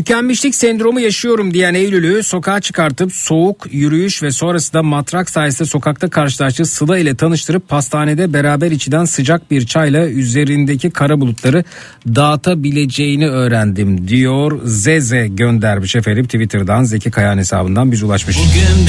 Tükenmişlik 0.09 0.55
sendromu 0.55 0.99
yaşıyorum 0.99 1.53
diyen 1.53 1.73
Eylül'ü 1.73 2.23
sokağa 2.23 2.61
çıkartıp 2.61 3.13
soğuk 3.13 3.67
yürüyüş 3.71 4.23
ve 4.23 4.31
sonrasında 4.31 4.83
matrak 4.83 5.29
sayesinde 5.29 5.69
sokakta 5.69 6.09
karşılaştığı 6.09 6.65
Sıla 6.65 6.97
ile 6.97 7.15
tanıştırıp 7.15 7.69
pastanede 7.69 8.33
beraber 8.33 8.71
içilen 8.71 9.05
sıcak 9.05 9.51
bir 9.51 9.65
çayla 9.65 10.07
üzerindeki 10.07 10.91
kara 10.91 11.21
bulutları 11.21 11.63
dağıtabileceğini 12.07 13.27
öğrendim 13.27 14.07
diyor 14.07 14.59
Zeze 14.63 15.27
göndermiş 15.27 15.95
efendim 15.95 16.25
Twitter'dan 16.25 16.83
Zeki 16.83 17.11
Kayan 17.11 17.37
hesabından 17.37 17.91
biz 17.91 18.03
ulaşmış. 18.03 18.37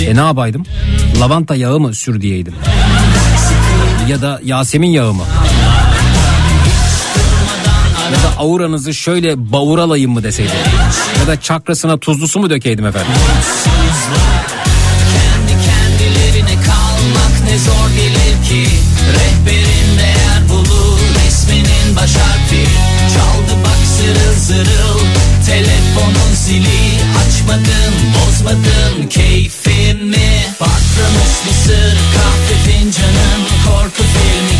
E 0.09 0.17
ne 0.17 0.21
yapaydım? 0.21 0.67
Lavanta 1.21 1.57
yağı 1.57 1.81
mı 1.81 1.95
sür 1.95 2.21
diyeydim? 2.21 2.55
Ya 4.09 4.23
da 4.23 4.41
Yasemin 4.45 4.91
yağı 4.91 5.13
mı? 5.13 5.25
Ya 8.13 8.23
da 8.23 8.39
auranızı 8.39 8.95
şöyle 8.95 9.53
bavuralayım 9.53 10.13
mı 10.13 10.23
deseydim? 10.23 10.55
Ya 11.21 11.27
da 11.27 11.41
çakrasına 11.41 11.99
tuzlusu 11.99 12.41
mu 12.41 12.51
dökeydim 12.51 12.87
efendim? 12.87 13.13
Kendi 15.67 16.55
kalmak 16.67 17.35
ne 17.51 17.59
zor 17.59 17.91
gelir 17.97 18.49
ki. 18.49 18.69
Rehberin 19.15 19.99
değer 19.99 20.49
bulur 20.49 20.99
resminin 21.27 21.97
baş 21.97 22.17
harfi. 22.17 22.65
Çaldı 23.15 23.55
bak 23.65 23.81
zırıl 23.97 24.39
zırıl 24.39 25.01
telefonun 25.47 26.35
zili. 26.35 27.01
Açmadım 27.23 27.95
bozmadım 28.15 29.09
keyfimi. 29.11 30.31
Patlamış 30.59 31.35
mısır 31.47 31.97
kahve 32.15 32.57
fincanın 32.67 33.41
Korku 33.67 34.03
filmi 34.03 34.60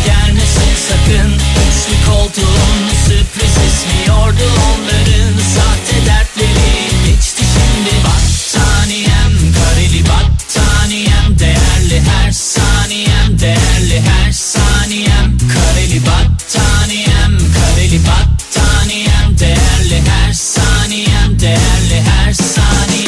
sakın. 0.91 1.31
Üçlü 1.33 2.11
koltuğun 2.11 2.79
sürpriz 3.05 3.55
ismiyordu 3.67 4.47
onların 4.69 5.37
Sahte 5.55 6.05
dertleri. 6.05 6.71
Geçti 7.05 7.43
şimdi 7.53 7.93
Battaniyem 8.05 9.33
kareli 9.57 10.03
battaniyem 10.03 11.39
Değerli 11.39 12.01
her 12.01 12.31
saniyem 12.31 13.39
değerli 13.39 14.01
her 14.01 14.31
saniyem. 14.31 15.37
Kareli 15.53 16.01
battaniyem 16.05 17.37
kareli 17.55 17.99
battaniyem 18.07 19.39
Değerli 19.39 20.01
her 20.09 20.33
saniyem 20.33 21.39
değerli 21.39 22.01
her 22.01 22.33
saniyem 22.33 23.00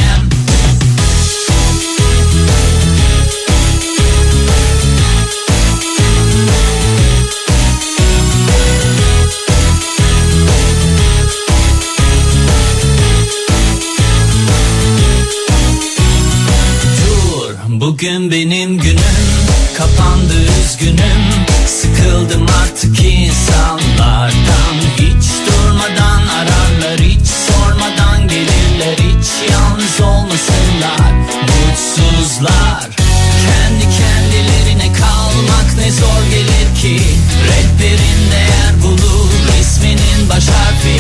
bugün 17.84 18.32
benim 18.32 18.78
günüm 18.78 19.44
Kapandı 19.78 20.34
üzgünüm. 20.34 21.24
Sıkıldım 21.68 22.46
artık 22.64 23.06
insanlardan. 23.06 24.76
Hiç 24.98 25.26
durmadan 25.48 26.28
ararlar 26.28 27.00
Hiç 27.00 27.28
sormadan 27.28 28.28
gelirler. 28.28 28.98
Hiç 28.98 29.52
yalnız 29.52 30.02
olmasınlar 30.02 31.12
Mutsuzlar. 31.42 32.90
Kendi 33.46 33.84
kendilerine 33.98 34.94
kalmak 34.94 35.78
ne 35.78 35.92
zor 35.92 36.24
gelir 36.32 36.82
ki. 36.82 37.02
Resminin 37.48 38.53
baş 40.36 40.48
harfi 40.48 40.98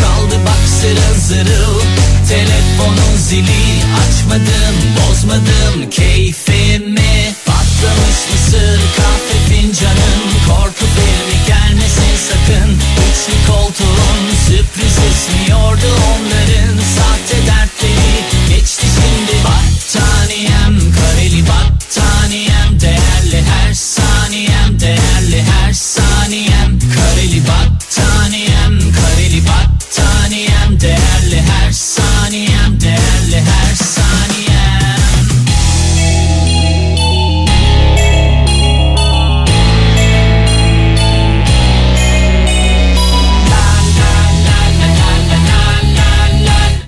Çaldı 0.00 0.36
bak 0.46 0.68
zırıl 0.80 1.20
zırıl 1.28 1.80
Telefonun 2.28 3.16
zili 3.16 3.82
açmadım 4.02 4.76
bozmadım. 4.96 5.90
Keyfimi 5.90 7.34
Patlamış 7.46 8.18
mısır 8.32 8.80
kahve 8.96 9.38
fincanın. 9.48 10.22
Korku 10.48 10.84
filmi 10.94 11.38
gelmesin 11.46 12.16
sakın. 12.28 12.70
Üçlü 13.06 13.52
koltuğun 13.52 14.20
sürpriz 14.46 14.96
ismiyordu 15.10 15.90
onların. 16.12 16.76
Sahte 16.96 17.46
dertleri 17.46 18.14
geçti 18.48 18.86
şimdi 18.96 19.44
Battaniyem. 19.44 20.92
Kareli 20.94 21.42
battaniyem 21.48 22.80
Değerli 22.80 23.44
her 23.50 23.74
saniyem 23.74 24.80
değerli 24.80 25.42
her 25.42 25.72
saniyem 25.72 26.11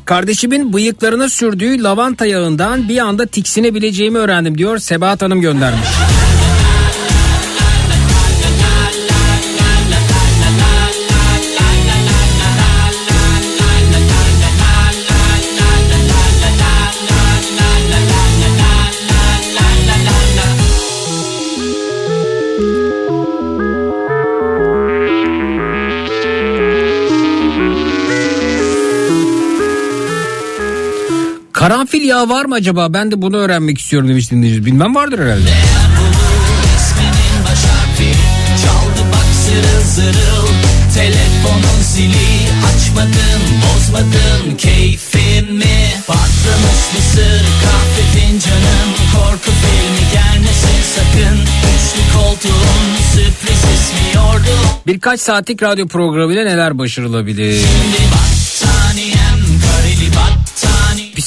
Kardeşimin 0.05 0.73
bıyıklarına 0.73 1.28
sürdüğü 1.28 1.83
lavanta 1.83 2.26
yağından 2.26 2.89
bir 2.89 2.99
anda 2.99 3.26
tiksinebileceğimi 3.26 4.18
öğrendim 4.18 4.58
diyor 4.58 4.78
Sebahat 4.78 5.23
Hanım 5.23 5.41
göndermiş. 5.41 5.89
Karanfil 31.64 32.02
yağı 32.02 32.28
var 32.28 32.44
mı 32.44 32.54
acaba? 32.54 32.92
Ben 32.92 33.10
de 33.10 33.22
bunu 33.22 33.36
öğrenmek 33.36 33.78
istiyorum 33.78 34.08
demiş 34.08 34.30
dinleyicimiz. 34.30 34.66
Bilmem 34.66 34.94
vardır 34.94 35.18
herhalde. 35.18 35.48
Çaldı 38.64 39.02
bak 39.12 39.26
zırıl 39.44 39.84
zırıl 39.94 40.48
Telefonun 40.94 41.82
zili 41.82 42.48
Açmadım 42.68 43.42
bozmadım 43.62 44.56
keyfimi 44.58 45.92
Patlamış 46.06 46.82
mısır 46.94 47.44
kahve 47.64 48.04
fincanım 48.14 48.90
Korku 49.14 49.50
filmi 49.50 50.12
gelmesin 50.12 50.82
sakın 50.94 51.38
Üçlü 51.40 52.18
koltuğun 52.18 52.84
sürpriz 53.12 53.62
ismiyordu 53.74 54.58
Birkaç 54.86 55.20
saatlik 55.20 55.62
radyo 55.62 55.88
programıyla 55.88 56.44
neler 56.44 56.78
başarılabilir? 56.78 57.62
Battaniyem 57.62 58.33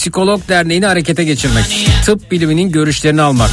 Psikolog 0.07 0.41
Derneği'ni 0.49 0.85
harekete 0.85 1.23
geçirmek. 1.23 1.87
Tıp 2.05 2.31
biliminin 2.31 2.71
görüşlerini 2.71 3.21
almak. 3.21 3.49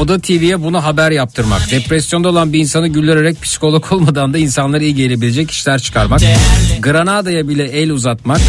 Oda 0.00 0.18
TV'ye 0.18 0.62
bunu 0.62 0.84
haber 0.84 1.10
yaptırmak. 1.10 1.70
Depresyonda 1.70 2.28
olan 2.28 2.52
bir 2.52 2.58
insanı 2.58 2.88
güldürerek 2.88 3.42
psikolog 3.42 3.84
olmadan 3.92 4.34
da 4.34 4.38
insanlara 4.38 4.82
iyi 4.82 4.94
gelebilecek 4.94 5.50
işler 5.50 5.78
çıkarmak. 5.78 6.20
Granada'ya 6.80 7.48
bile 7.48 7.64
el 7.64 7.90
uzatmak. 7.90 8.40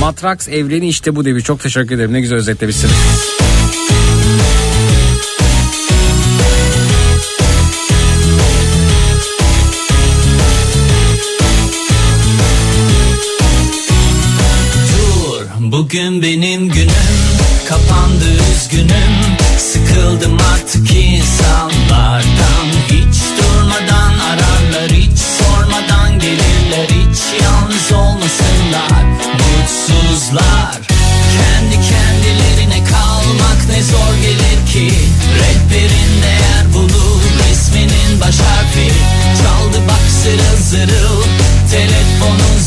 Matrax 0.00 0.48
evreni 0.48 0.88
işte 0.88 1.16
bu 1.16 1.24
demiş. 1.24 1.44
Çok 1.44 1.60
teşekkür 1.60 1.94
ederim. 1.94 2.12
Ne 2.12 2.20
güzel 2.20 2.38
özetlemişsiniz. 2.38 2.94
Bugün 15.80 16.22
benim 16.22 16.68
günüm 16.68 16.90
Kapandı 17.68 18.24
üzgünüm. 18.52 19.14
Sıkıldım 19.58 20.38
artık 20.54 20.90
insanlardan. 20.92 22.66
Hiç 22.86 23.16
durmadan 23.38 24.18
ararlar 24.18 24.90
Hiç 24.90 25.18
sormadan 25.18 26.18
gelirler. 26.18 26.88
Hiç 26.88 27.42
yalnız 27.42 27.92
olmasınlar. 27.92 29.04
Mutsuzlar. 29.32 30.80
Kendi 31.36 31.74
kendilerine 31.74 32.84
kalmak 32.84 33.68
ne 33.70 33.82
zor 33.82 34.14
gelir 34.22 34.66
ki. 34.72 34.94
Rehberin 35.38 36.22
değer 36.22 36.74
bulur 36.74 37.22
Resminin 37.50 38.20
baş 38.20 38.38
harfi. 38.38 38.92
Çaldı 39.42 39.78
bak 39.88 40.10
zırıl 40.22 40.56
zırıl 40.62 41.19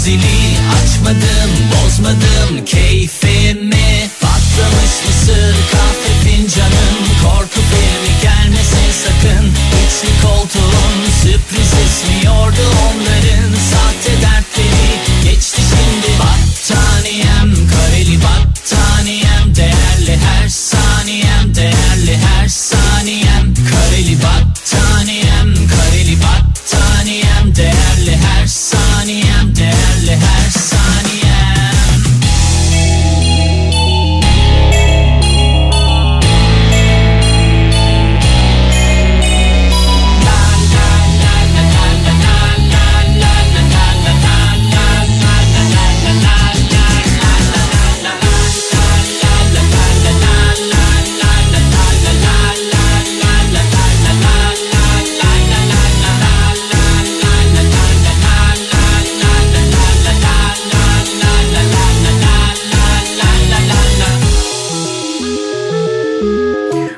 Zili 0.03 0.57
açmadım 0.83 1.51
bozmadım 1.71 2.65
keyfimi. 2.65 4.09
Patlamış 4.21 4.93
mısır 5.07 5.55
kahve 5.71 6.11
fincanım. 6.23 6.97
Korku 7.23 7.59
filmi 7.69 8.13
gelmesin 8.21 8.91
sakın. 9.03 9.45
İçli 9.47 10.21
koltuğun 10.21 10.99
sürpriz 11.21 11.71
ismiyordu 11.85 12.65
onların. 12.85 13.51
Sahte 13.71 14.21
dertleri 14.21 15.23
geçti 15.23 15.61
şimdi 15.69 16.19
Battaniyem. 16.19 17.67
Kareli 17.69 18.19
battaniyem 18.23 19.55
Değerli 19.55 20.17
her 20.25 20.49
saniyem 20.49 21.55
değerli 21.55 22.17
her 22.17 22.47
saniyem. 22.47 23.53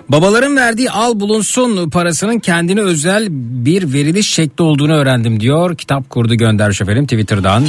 Babaların 0.09 0.55
verdiği 0.55 0.91
al 0.91 1.19
bulunsun 1.19 1.89
parasının 1.89 2.39
kendine 2.39 2.81
özel 2.81 3.27
bir 3.65 3.93
veriliş 3.93 4.29
şekli 4.29 4.63
olduğunu 4.63 4.93
öğrendim 4.93 5.39
diyor. 5.39 5.77
Kitap 5.77 6.09
kurdu 6.09 6.35
göndermiş 6.35 6.81
efendim 6.81 7.03
Twitter'dan. 7.03 7.63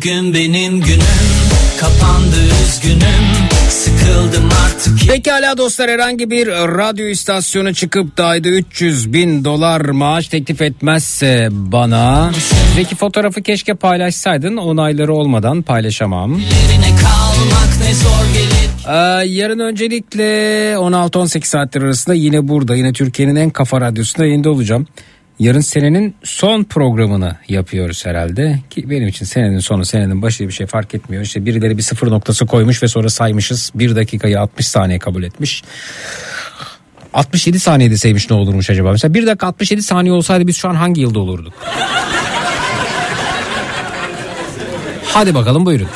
Bugün 0.00 0.34
benim 0.34 0.80
günüm 0.80 1.00
kapandı 1.80 2.36
üzgünüm 2.64 3.48
sıkıldım 3.68 4.48
artık 4.64 5.08
Pekala 5.08 5.58
dostlar 5.58 5.90
herhangi 5.90 6.30
bir 6.30 6.46
radyo 6.48 7.06
istasyonu 7.06 7.74
çıkıp 7.74 8.16
da 8.16 8.26
ayda 8.26 8.48
300 8.48 9.12
bin 9.12 9.44
dolar 9.44 9.80
maaş 9.80 10.28
teklif 10.28 10.62
etmezse 10.62 11.48
bana 11.50 12.30
Zeki 12.74 12.96
fotoğrafı 12.96 13.42
keşke 13.42 13.74
paylaşsaydın 13.74 14.56
onayları 14.56 15.14
olmadan 15.14 15.62
paylaşamam. 15.62 16.32
Yerine 16.32 16.96
kalmak 16.96 17.78
ne 17.82 17.94
zor 17.94 18.24
gelir 18.34 18.70
Ee, 18.88 19.26
yarın 19.26 19.58
öncelikle 19.58 20.24
16-18 20.74 21.44
saatler 21.44 21.82
arasında 21.82 22.14
yine 22.14 22.48
burada 22.48 22.76
yine 22.76 22.92
Türkiye'nin 22.92 23.36
en 23.36 23.50
kafa 23.50 23.80
radyosunda 23.80 24.26
yayında 24.26 24.50
olacağım. 24.50 24.86
Yarın 25.40 25.60
senenin 25.60 26.16
son 26.24 26.64
programını 26.64 27.36
yapıyoruz 27.48 28.06
herhalde 28.06 28.58
ki 28.70 28.90
benim 28.90 29.08
için 29.08 29.24
senenin 29.24 29.58
sonu 29.58 29.84
senenin 29.84 30.22
başı 30.22 30.48
bir 30.48 30.52
şey 30.52 30.66
fark 30.66 30.94
etmiyor. 30.94 31.22
İşte 31.22 31.46
birileri 31.46 31.76
bir 31.76 31.82
sıfır 31.82 32.10
noktası 32.10 32.46
koymuş 32.46 32.82
ve 32.82 32.88
sonra 32.88 33.08
saymışız 33.08 33.72
bir 33.74 33.96
dakikayı 33.96 34.40
60 34.40 34.68
saniye 34.68 34.98
kabul 34.98 35.22
etmiş. 35.22 35.62
67 37.14 37.60
saniyede 37.60 37.96
saymış 37.96 38.30
ne 38.30 38.36
olurmuş 38.36 38.70
acaba? 38.70 38.90
Mesela 38.90 39.14
1 39.14 39.26
dakika 39.26 39.46
67 39.46 39.82
saniye 39.82 40.12
olsaydı 40.12 40.46
biz 40.46 40.56
şu 40.56 40.68
an 40.68 40.74
hangi 40.74 41.00
yılda 41.00 41.18
olurduk? 41.18 41.52
Hadi 45.04 45.34
bakalım 45.34 45.66
buyurun. 45.66 45.88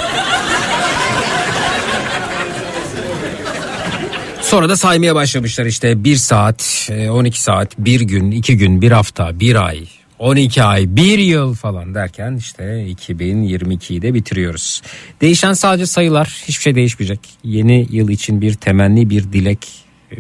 Sonra 4.55 4.69
da 4.69 4.77
saymaya 4.77 5.15
başlamışlar 5.15 5.67
işte 5.67 6.05
1 6.05 6.17
saat, 6.17 6.89
e, 6.93 7.11
12 7.11 7.43
saat, 7.43 7.79
1 7.79 8.01
gün, 8.01 8.31
2 8.31 8.57
gün, 8.57 8.83
1 8.83 8.91
hafta, 8.93 9.41
1 9.41 9.67
ay, 9.67 9.89
12 10.19 10.63
ay, 10.63 10.97
1 10.97 11.19
yıl 11.19 11.55
falan 11.55 11.95
derken 11.95 12.37
işte 12.37 12.65
2022'yi 12.89 14.03
de 14.03 14.15
bitiriyoruz. 14.15 14.83
Değişen 15.21 15.53
sadece 15.53 15.87
sayılar 15.87 16.43
hiçbir 16.49 16.63
şey 16.63 16.75
değişmeyecek. 16.75 17.21
Yeni 17.45 17.87
yıl 17.91 18.09
için 18.09 18.41
bir 18.41 18.55
temenni, 18.55 19.11
bir 19.11 19.33
dilek. 19.33 19.69
e, 20.13 20.19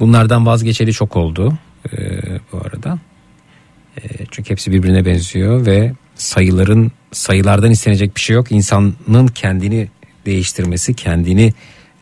Bunlardan 0.00 0.46
vazgeçeli 0.46 0.92
çok 0.92 1.16
oldu 1.16 1.58
e, 1.92 1.98
bu 2.52 2.58
arada. 2.58 2.98
E, 3.96 4.00
Çünkü 4.30 4.50
hepsi 4.50 4.72
birbirine 4.72 5.04
benziyor 5.04 5.66
ve 5.66 5.92
sayıların 6.14 6.92
sayılardan 7.12 7.70
istenecek 7.70 8.16
bir 8.16 8.20
şey 8.20 8.36
yok. 8.36 8.52
İnsanın 8.52 9.26
kendini 9.34 9.88
değiştirmesi, 10.26 10.94
kendini 10.94 11.52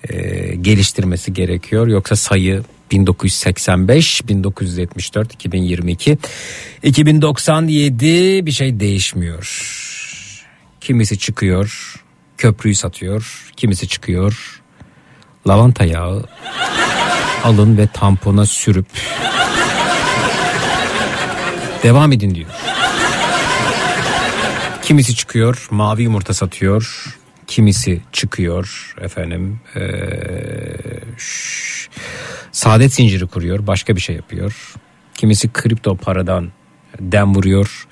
e, 0.09 0.55
geliştirmesi 0.55 1.33
gerekiyor. 1.33 1.87
Yoksa 1.87 2.17
sayı 2.17 2.63
1985, 2.91 4.29
1974, 4.29 5.35
2022, 5.35 6.19
2097 6.83 8.47
bir 8.47 8.53
şey 8.53 8.81
değişmiyor. 8.81 9.77
Kimisi 10.81 11.19
çıkıyor, 11.19 11.95
köprüyü 12.39 12.75
satıyor, 12.75 13.53
kimisi 13.57 13.89
çıkıyor, 13.89 14.63
lavanta 15.49 15.85
yağı 15.85 16.25
alın 17.45 17.79
ve 17.79 17.87
tampona 17.87 18.47
sürüp 18.47 18.87
devam 21.83 22.13
edin 22.13 22.35
diyor. 22.35 22.51
Kimisi 24.83 25.15
çıkıyor 25.17 25.69
mavi 25.71 26.03
yumurta 26.03 26.35
satıyor. 26.35 27.05
Kimisi 27.51 28.01
çıkıyor 28.13 28.95
efendim 29.01 29.61
eee, 29.77 29.83
şş, 31.19 31.89
saadet 32.53 32.95
zinciri 32.95 33.27
kuruyor 33.27 33.67
başka 33.67 33.97
bir 33.97 34.01
şey 34.01 34.17
yapıyor. 34.17 34.75
Kimisi 35.15 35.53
kripto 35.53 35.97
paradan 35.97 36.53
dem 37.01 37.35
vuruyor. 37.35 37.87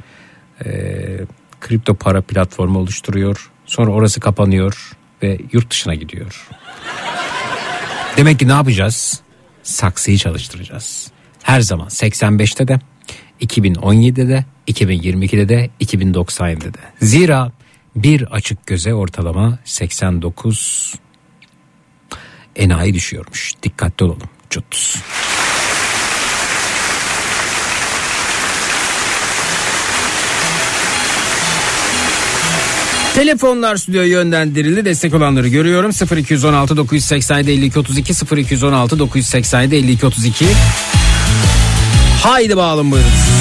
Eee, 0.65 1.20
kripto 1.61 1.95
para 1.95 2.23
platformu 2.23 2.78
oluşturuyor. 2.78 3.51
Sonra 3.67 3.91
orası 3.91 4.20
kapanıyor 4.20 4.93
ve 5.23 5.39
yurt 5.53 5.70
dışına 5.70 5.95
gidiyor. 5.95 6.49
Demek 8.17 8.39
ki 8.39 8.49
ne 8.49 8.53
yapacağız? 8.53 9.20
Saksıyı 9.62 10.19
çalıştıracağız. 10.19 11.11
Her 11.43 11.61
zaman 11.61 11.89
85'te 11.89 12.69
de 12.69 12.78
2017'de 13.41 14.28
de 14.28 14.45
2022'de 14.69 15.49
de 15.49 15.70
2097'de 15.81 16.75
de. 16.75 16.78
Zira 17.01 17.53
bir 18.02 18.23
açık 18.23 18.67
göze 18.67 18.94
ortalama 18.94 19.59
89 19.65 20.94
enayi 22.57 22.94
düşüyormuş. 22.94 23.52
Dikkatli 23.62 24.05
olalım. 24.05 24.28
Cut. 24.51 24.99
Telefonlar 33.15 33.77
stüdyoya 33.77 34.09
yönlendirildi. 34.09 34.85
Destek 34.85 35.15
olanları 35.15 35.49
görüyorum. 35.49 35.91
0216 36.17 36.77
987 36.77 37.51
52 37.51 37.78
32 37.78 38.12
0216 38.36 38.99
987 38.99 39.77
52 39.77 40.07
32. 40.07 40.47
Haydi 42.23 42.57
bağalım 42.57 42.91
buyurun. 42.91 43.38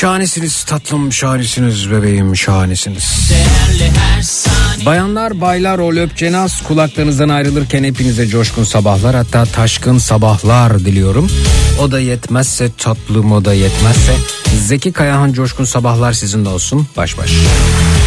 Şahanesiniz 0.00 0.64
tatlım, 0.64 1.12
şahanesiniz 1.12 1.90
bebeğim, 1.90 2.36
şahanesiniz. 2.36 3.32
Bayanlar, 4.86 5.40
baylar, 5.40 5.78
o 5.78 5.96
löpçenaz 5.96 6.62
kulaklarınızdan 6.62 7.28
ayrılırken 7.28 7.84
hepinize 7.84 8.26
coşkun 8.26 8.64
sabahlar 8.64 9.16
hatta 9.16 9.44
taşkın 9.44 9.98
sabahlar 9.98 10.78
diliyorum. 10.78 11.30
O 11.80 11.90
da 11.90 12.00
yetmezse 12.00 12.70
tatlım 12.78 13.32
o 13.32 13.44
da 13.44 13.54
yetmezse 13.54 14.12
Zeki 14.66 14.92
Kayahan 14.92 15.32
coşkun 15.32 15.64
sabahlar 15.64 16.12
sizin 16.12 16.44
de 16.44 16.48
olsun 16.48 16.86
baş 16.96 17.18
baş. 17.18 17.30
Bugün 17.30 17.99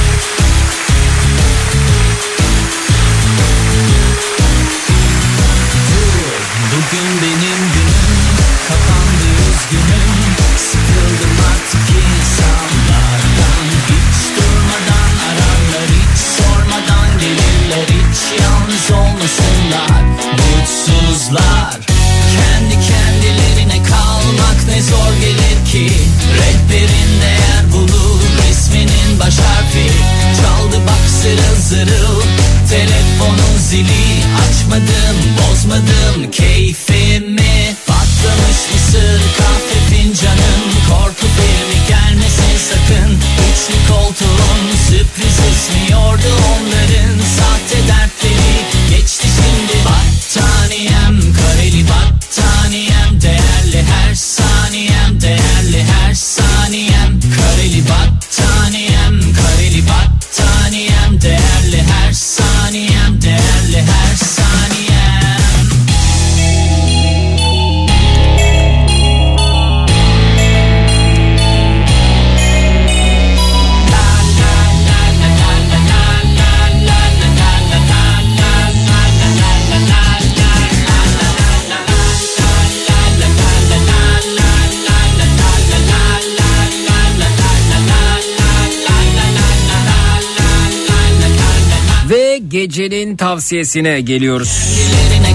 tavsiyesine 93.44 94.02
geliyoruz. 94.02 94.80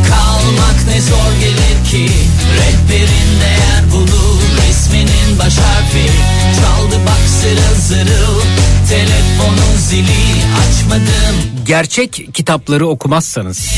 Kalmak 0.09 0.87
ne 0.87 1.01
zor 1.01 1.33
gelir 1.41 1.91
ki? 1.91 2.13
Rehberin 2.57 3.41
değer 3.41 3.93
bulur 3.93 4.41
resminin 4.69 5.39
baş 5.39 5.59
harfi. 5.59 6.11
Çaldı 6.61 6.97
bak 7.07 7.29
zırıl 7.29 7.81
zırıl 7.81 8.41
Telefonun 8.89 9.77
zili. 9.79 10.45
Açmadım. 10.61 11.37
Gerçek 11.67 12.35
kitapları 12.35 12.87
okumazsanız, 12.87 13.71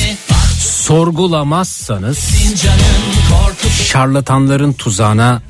sorgulamazsanız 0.59 2.19
şarlatanların 3.85 4.73
tuzağına 4.73 5.43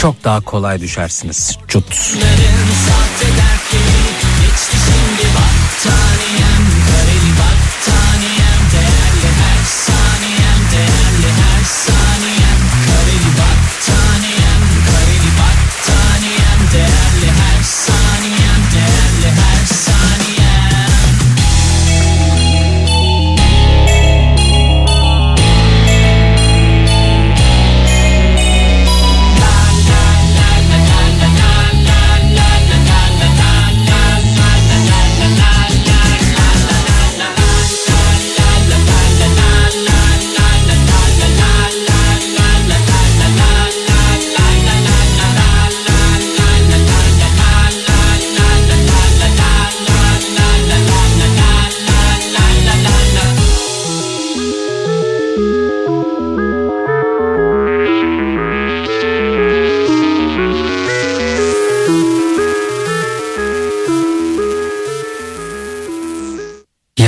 çok 0.00 0.24
daha 0.24 0.40
kolay 0.40 0.80
düşersiniz. 0.80 1.58
Cut. 1.68 1.94
sahte 1.94 3.26
dertleri. 3.26 4.08
Geçti 4.40 4.76
şimdi 4.86 5.28
battaniyem 5.34 6.17